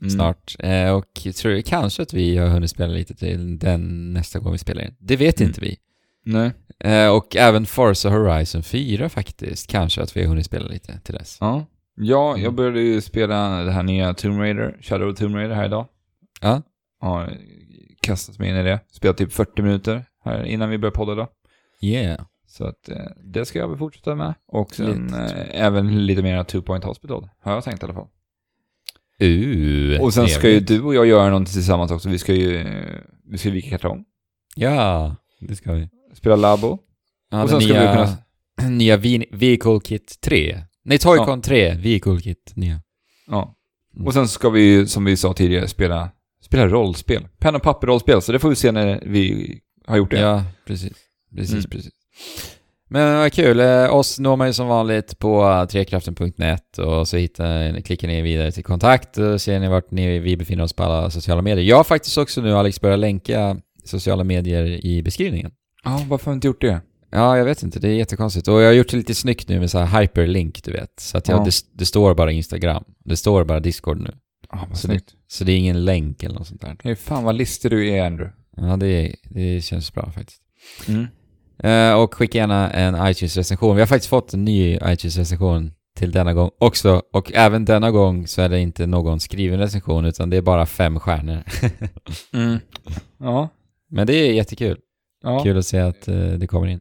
Mm. 0.00 0.10
snart. 0.10 0.56
Eh, 0.58 0.90
och 0.90 1.06
jag 1.22 1.34
tror 1.34 1.60
kanske 1.60 2.02
att 2.02 2.12
vi 2.14 2.36
har 2.36 2.48
hunnit 2.48 2.70
spela 2.70 2.92
lite 2.92 3.14
till 3.14 3.58
den 3.58 4.12
nästa 4.12 4.38
gång 4.38 4.52
vi 4.52 4.58
spelar 4.58 4.82
in. 4.82 4.94
Det 4.98 5.16
vet 5.16 5.40
Mm. 5.40 5.48
inte 5.48 5.60
vi. 5.60 5.76
Nej. 6.24 6.50
Eh, 6.84 7.08
och 7.08 7.36
även 7.36 7.66
Forza 7.66 8.10
Horizon 8.10 8.62
4 8.62 9.08
faktiskt. 9.08 9.70
Kanske 9.70 10.02
att 10.02 10.16
vi 10.16 10.20
har 10.20 10.28
hunnit 10.28 10.46
spela 10.46 10.68
lite 10.68 11.00
till 11.00 11.14
dess. 11.14 11.36
Ja. 11.40 11.66
Ja, 11.96 12.30
Mm. 12.30 12.42
jag 12.44 12.54
började 12.54 12.80
ju 12.80 13.00
spela 13.00 13.62
det 13.64 13.72
här 13.72 13.82
nya 13.82 14.14
Tomb 14.14 14.40
Raider, 14.40 14.76
Shadow 14.80 15.08
of 15.08 15.18
Tomb 15.18 15.34
Raider 15.34 15.54
här 15.54 15.66
idag. 15.66 15.86
Ja. 16.40 16.62
Har 17.00 17.36
kastat 18.00 18.38
mig 18.38 18.50
in 18.50 18.56
i 18.56 18.62
det. 18.62 18.80
Spelat 18.92 19.16
typ 19.16 19.32
40 19.32 19.62
minuter 19.62 20.04
här 20.24 20.44
innan 20.44 20.70
vi 20.70 20.78
började 20.78 20.96
podda 20.96 21.14
då. 21.14 21.28
Yeah. 21.80 22.20
Så 22.58 22.64
att 22.66 22.88
eh, 22.88 22.96
det 23.24 23.44
ska 23.44 23.58
jag 23.58 23.68
väl 23.68 23.78
fortsätta 23.78 24.14
med. 24.14 24.34
Och 24.46 24.74
sen 24.74 25.14
eh, 25.14 25.62
även 25.64 26.06
lite 26.06 26.22
mer 26.22 26.44
Two 26.44 26.60
Point 26.60 26.84
Hospital, 26.84 27.28
har 27.40 27.52
jag 27.52 27.64
tänkt 27.64 27.82
i 27.82 27.84
alla 27.84 27.94
fall. 27.94 28.08
Uh, 29.22 30.00
Och 30.00 30.14
sen 30.14 30.28
ska 30.28 30.50
ju 30.50 30.60
du 30.60 30.80
och 30.82 30.94
jag 30.94 31.06
göra 31.06 31.28
någonting 31.28 31.52
tillsammans 31.52 31.90
också. 31.90 32.08
Vi 32.08 32.18
ska 32.18 32.34
ju 32.34 32.64
vi 33.30 33.38
ska 33.38 33.50
vika 33.50 33.70
kartong, 33.70 34.04
Ja, 34.56 35.16
det 35.40 35.56
ska 35.56 35.72
vi. 35.72 35.88
spela 36.14 36.36
Labo. 36.36 36.78
Ja, 37.30 37.42
och 37.42 37.50
sen 37.50 37.60
ska 37.60 37.72
nya, 37.72 37.80
vi 37.90 37.96
kunna... 37.96 38.68
nya 38.76 38.96
Vi- 38.96 39.28
Vehicle 39.32 39.80
Kit 39.84 40.18
3. 40.20 40.58
Nej, 40.84 40.98
Toycon 40.98 41.42
3, 41.42 41.74
Vehicle 41.74 42.20
Kit 42.20 42.52
nya. 42.56 42.82
Ja. 43.26 43.54
Mm. 43.94 44.06
Och 44.06 44.14
sen 44.14 44.28
ska 44.28 44.50
vi 44.50 44.86
som 44.86 45.04
vi 45.04 45.16
sa 45.16 45.32
tidigare, 45.32 45.68
spela, 45.68 46.10
spela 46.42 46.68
rollspel. 46.68 47.28
Penna 47.38 47.56
och 47.56 47.62
papper-rollspel, 47.62 48.22
så 48.22 48.32
det 48.32 48.38
får 48.38 48.48
vi 48.48 48.56
se 48.56 48.72
när 48.72 49.00
vi 49.06 49.58
har 49.86 49.96
gjort 49.96 50.10
det. 50.10 50.20
Ja, 50.20 50.44
precis. 50.66 50.92
Precis, 51.36 51.54
Mm. 51.54 51.70
precis. 51.70 51.92
Men 52.90 53.18
vad 53.18 53.32
kul. 53.32 53.60
Eh, 53.60 53.94
oss 53.94 54.18
når 54.18 54.36
man 54.36 54.46
ju 54.46 54.52
som 54.52 54.66
vanligt 54.68 55.18
på 55.18 55.66
trekraften.net 55.70 56.78
och 56.78 57.08
så 57.08 57.16
hittar, 57.16 57.80
klickar 57.80 58.08
ni 58.08 58.22
vidare 58.22 58.52
till 58.52 58.64
kontakt 58.64 59.18
och 59.18 59.40
ser 59.40 59.60
ni 59.60 59.68
vart 59.68 59.90
ni, 59.90 60.18
vi 60.18 60.36
befinner 60.36 60.64
oss 60.64 60.72
på 60.72 60.82
alla 60.82 61.10
sociala 61.10 61.42
medier. 61.42 61.64
Jag 61.64 61.76
har 61.76 61.84
faktiskt 61.84 62.18
också 62.18 62.40
nu, 62.40 62.54
Alex, 62.54 62.80
börjat 62.80 62.98
länka 62.98 63.56
sociala 63.84 64.24
medier 64.24 64.86
i 64.86 65.02
beskrivningen. 65.02 65.50
Ja, 65.84 66.04
varför 66.08 66.24
har 66.26 66.32
vi 66.32 66.34
inte 66.34 66.46
gjort 66.46 66.60
det? 66.60 66.80
Ja, 67.10 67.38
jag 67.38 67.44
vet 67.44 67.62
inte. 67.62 67.78
Det 67.80 67.88
är 67.88 67.92
jättekonstigt. 67.94 68.48
Och 68.48 68.60
jag 68.60 68.66
har 68.66 68.72
gjort 68.72 68.90
det 68.90 68.96
lite 68.96 69.14
snyggt 69.14 69.48
nu 69.48 69.60
med 69.60 69.70
så 69.70 69.78
här 69.78 70.00
hyperlink, 70.00 70.64
du 70.64 70.72
vet. 70.72 71.00
Så 71.00 71.18
att 71.18 71.28
jag, 71.28 71.40
Ja. 71.40 71.44
det, 71.44 71.52
det 71.72 71.86
står 71.86 72.14
bara 72.14 72.32
Instagram. 72.32 72.84
Det 73.04 73.16
står 73.16 73.44
bara 73.44 73.60
Discord 73.60 74.00
nu. 74.00 74.14
Ja, 74.52 74.66
vad 74.68 74.78
Så 74.78 74.86
snyggt. 74.88 75.10
Så 75.28 75.44
det 75.44 75.52
är 75.52 75.56
ingen 75.56 75.84
länk 75.84 76.22
eller 76.22 76.34
något 76.34 76.46
sånt 76.46 76.60
där. 76.60 76.76
Hey, 76.82 76.94
fan 76.96 77.24
vad 77.24 77.34
listig 77.34 77.70
du 77.70 77.88
är, 77.88 78.06
Andrew. 78.06 78.32
Ja, 78.56 78.76
det, 78.76 79.14
det 79.24 79.64
känns 79.64 79.92
bra 79.94 80.12
faktiskt. 80.12 80.40
Mm. 80.88 81.06
Eh, 81.58 81.94
och 81.94 82.14
skicka 82.14 82.38
gärna 82.38 82.70
en 82.70 82.94
iTunes-recension. 82.94 83.74
Vi 83.76 83.82
har 83.82 83.86
faktiskt 83.86 84.10
fått 84.10 84.34
en 84.34 84.44
ny 84.44 84.74
iTunes-recension 84.76 85.72
till 85.96 86.12
denna 86.12 86.32
gång 86.34 86.50
också. 86.58 87.02
Och 87.12 87.32
även 87.34 87.64
denna 87.64 87.90
gång 87.90 88.26
så 88.26 88.42
är 88.42 88.48
det 88.48 88.60
inte 88.60 88.86
någon 88.86 89.20
skriven 89.20 89.58
recension 89.58 90.04
utan 90.04 90.30
det 90.30 90.36
är 90.36 90.42
bara 90.42 90.66
fem 90.66 91.00
stjärnor. 91.00 91.42
Mm. 92.32 92.58
Ja, 93.18 93.48
Men 93.90 94.06
det 94.06 94.14
är 94.14 94.32
jättekul. 94.32 94.78
ja 95.22 95.42
Kul 95.42 95.58
att 95.58 95.66
se 95.66 95.78
att 95.78 96.08
eh, 96.08 96.14
det 96.16 96.46
kommer 96.46 96.66
in. 96.66 96.80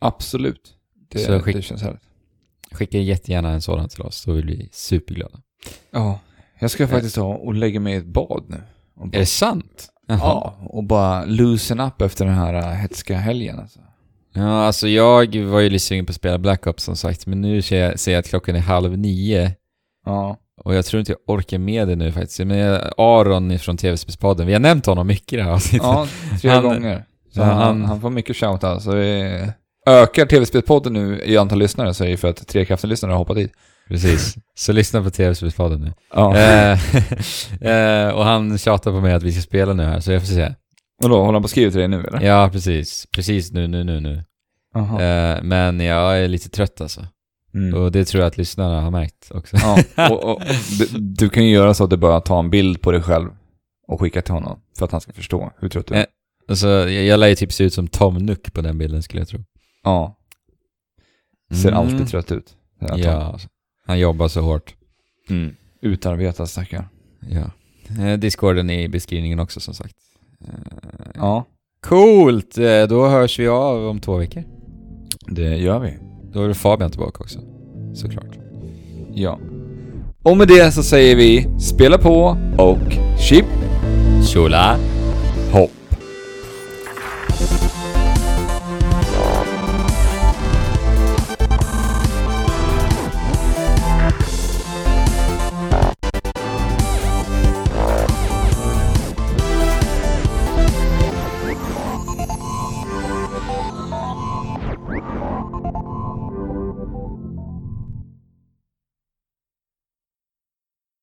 absolut. 0.00 0.74
Det, 1.10 1.18
Så 1.18 1.38
skick- 1.40 1.52
det 1.56 1.62
känns 1.62 1.82
härligt. 1.82 2.02
Skicka 2.72 2.98
jättegärna 2.98 3.50
en 3.50 3.62
sådan 3.62 3.88
till 3.88 4.02
oss 4.02 4.16
så 4.16 4.32
vill 4.32 4.46
vi 4.46 4.68
superglada. 4.72 5.38
Ja, 5.90 6.20
jag 6.60 6.70
ska 6.70 6.88
faktiskt 6.88 7.14
ta 7.14 7.24
och 7.34 7.54
lägga 7.54 7.80
mig 7.80 7.94
i 7.94 7.96
ett 7.96 8.06
bad 8.06 8.44
nu. 8.48 8.62
Och 8.96 9.06
Är 9.06 9.10
bara, 9.10 9.18
det 9.18 9.26
sant? 9.26 9.88
Jaha. 10.06 10.18
ja, 10.18 10.56
och 10.70 10.84
bara 10.84 11.24
loosen 11.24 11.80
up 11.80 12.00
efter 12.02 12.24
den 12.24 12.34
här 12.34 12.54
äh, 12.54 12.62
hetska 12.64 13.16
helgen 13.18 13.58
alltså. 13.58 13.80
Ja, 14.32 14.64
alltså 14.66 14.88
jag 14.88 15.36
var 15.36 15.60
ju 15.60 15.70
lite 15.70 15.84
sugen 15.84 16.06
på 16.06 16.10
att 16.10 16.16
spela 16.16 16.38
Black 16.38 16.66
Ops 16.66 16.84
som 16.84 16.96
sagt, 16.96 17.26
men 17.26 17.40
nu 17.40 17.62
ser 17.62 17.76
jag, 17.84 17.98
ser 17.98 18.12
jag 18.12 18.18
att 18.18 18.28
klockan 18.28 18.56
är 18.56 18.60
halv 18.60 18.98
nio. 18.98 19.52
Ja, 20.06 20.36
Och 20.64 20.74
jag 20.74 20.84
tror 20.84 21.00
inte 21.00 21.12
jag 21.12 21.34
orkar 21.36 21.58
med 21.58 21.88
det 21.88 21.96
nu 21.96 22.12
faktiskt. 22.12 22.38
Men 22.38 22.58
jag- 22.58 22.92
Aron 22.96 23.58
från 23.58 23.76
TV-spelspodden, 23.76 24.46
vi 24.46 24.52
har 24.52 24.60
nämnt 24.60 24.86
honom 24.86 25.06
mycket 25.06 25.32
i 25.32 25.36
det 25.36 25.42
här 25.42 25.50
avsnittet. 25.50 25.86
Ja, 25.86 26.06
tre 26.40 26.50
Han- 26.50 26.62
gånger. 26.62 27.04
Så 27.34 27.42
han, 27.42 27.56
han- 27.56 27.84
han 27.84 28.00
får 28.00 28.10
mycket 28.10 28.36
shout 28.36 28.60
Så 28.82 28.90
vi 28.90 29.40
ökar 29.86 30.26
TV-spelspodden 30.26 30.92
nu 30.92 31.22
i 31.24 31.36
antal 31.36 31.58
lyssnare 31.58 31.94
så 31.94 32.04
är 32.04 32.08
det 32.08 32.16
för 32.16 32.28
att 32.28 32.46
Trekraften-lyssnare 32.48 33.12
har 33.12 33.18
hoppat 33.18 33.36
dit. 33.36 33.52
Precis. 33.88 34.34
Så 34.58 34.72
lyssna 34.72 35.02
på 35.02 35.10
TV-spelspodden 35.10 35.80
nu. 35.80 35.92
Ja. 36.14 36.36
Eh, 36.36 36.78
eh, 38.06 38.08
och 38.14 38.24
han 38.24 38.58
tjatar 38.58 38.90
på 38.90 39.00
mig 39.00 39.12
att 39.14 39.22
vi 39.22 39.32
ska 39.32 39.42
spela 39.42 39.72
nu 39.72 39.84
här, 39.84 40.00
så 40.00 40.12
jag 40.12 40.22
får 40.22 40.34
se. 40.34 40.54
Och 41.02 41.08
då 41.08 41.16
håller 41.20 41.32
han 41.32 41.42
på 41.42 41.46
att 41.46 41.50
skriva 41.50 41.70
till 41.70 41.78
dig 41.80 41.88
nu 41.88 42.04
eller? 42.04 42.20
Ja, 42.20 42.48
precis. 42.52 43.06
Precis 43.12 43.52
nu, 43.52 43.66
nu, 43.66 43.84
nu, 43.84 44.00
nu. 44.00 44.24
Jaha. 44.74 45.02
Eh, 45.02 45.42
men 45.42 45.80
jag 45.80 46.18
är 46.18 46.28
lite 46.28 46.48
trött 46.48 46.80
alltså. 46.80 47.06
Mm. 47.54 47.74
Och 47.74 47.92
det 47.92 48.04
tror 48.04 48.20
jag 48.22 48.28
att 48.28 48.36
lyssnarna 48.36 48.80
har 48.80 48.90
märkt 48.90 49.30
också. 49.34 49.56
Ja, 49.56 49.82
och, 50.10 50.24
och, 50.32 50.42
du, 50.78 50.86
du 50.98 51.28
kan 51.28 51.44
ju 51.44 51.50
göra 51.50 51.74
så 51.74 51.84
att 51.84 51.90
du 51.90 51.96
bara 51.96 52.20
tar 52.20 52.38
en 52.38 52.50
bild 52.50 52.82
på 52.82 52.92
dig 52.92 53.02
själv 53.02 53.30
och 53.88 54.00
skickar 54.00 54.20
till 54.20 54.34
honom 54.34 54.60
för 54.78 54.84
att 54.84 54.92
han 54.92 55.00
ska 55.00 55.12
förstå 55.12 55.52
hur 55.58 55.68
trött 55.68 55.86
du 55.86 55.94
är. 55.94 55.98
Eh. 55.98 56.04
Alltså, 56.48 56.68
jag, 56.68 57.04
jag 57.04 57.20
lär 57.20 57.28
ju 57.28 57.34
typ 57.34 57.52
se 57.52 57.64
ut 57.64 57.74
som 57.74 57.88
Tom 57.88 58.14
Nook 58.18 58.52
på 58.52 58.60
den 58.60 58.78
bilden 58.78 59.02
skulle 59.02 59.20
jag 59.20 59.28
tro. 59.28 59.44
Ja, 59.84 60.18
ser 61.62 61.68
Mm. 61.68 61.80
alltid 61.80 62.08
trött 62.08 62.32
ut. 62.32 62.54
Ja, 62.80 63.12
alltså. 63.12 63.48
han 63.86 63.98
jobbar 63.98 64.28
så 64.28 64.40
hårt. 64.40 64.74
Mm. 65.30 65.56
Utarbetad 65.80 66.46
stackare. 66.46 66.84
Ja. 67.30 67.50
Eh, 68.04 68.18
Discorden 68.18 68.70
är 68.70 68.80
i 68.80 68.88
beskrivningen 68.88 69.40
också 69.40 69.60
som 69.60 69.74
sagt. 69.74 69.94
Eh, 70.44 70.54
Ja, 71.14 71.44
Coolt! 71.86 72.58
Eh, 72.58 72.82
Då 72.88 73.06
hörs 73.08 73.38
vi 73.38 73.48
av 73.48 73.86
om 73.88 74.00
två 74.00 74.16
veckor. 74.16 74.42
det 75.26 75.56
gör 75.56 75.78
vi. 75.78 75.98
Då 76.32 76.42
är 76.42 76.52
Fabian 76.52 76.90
tillbaka 76.90 77.22
också. 77.22 77.38
Såklart. 77.94 78.38
Ja. 79.14 79.38
Och 80.22 80.36
med 80.36 80.48
det 80.48 80.72
så 80.74 80.82
säger 80.82 81.16
vi 81.16 81.58
spela 81.60 81.98
på 81.98 82.36
och 82.58 82.92
chip 83.20 83.46
Tjola! 84.26 84.76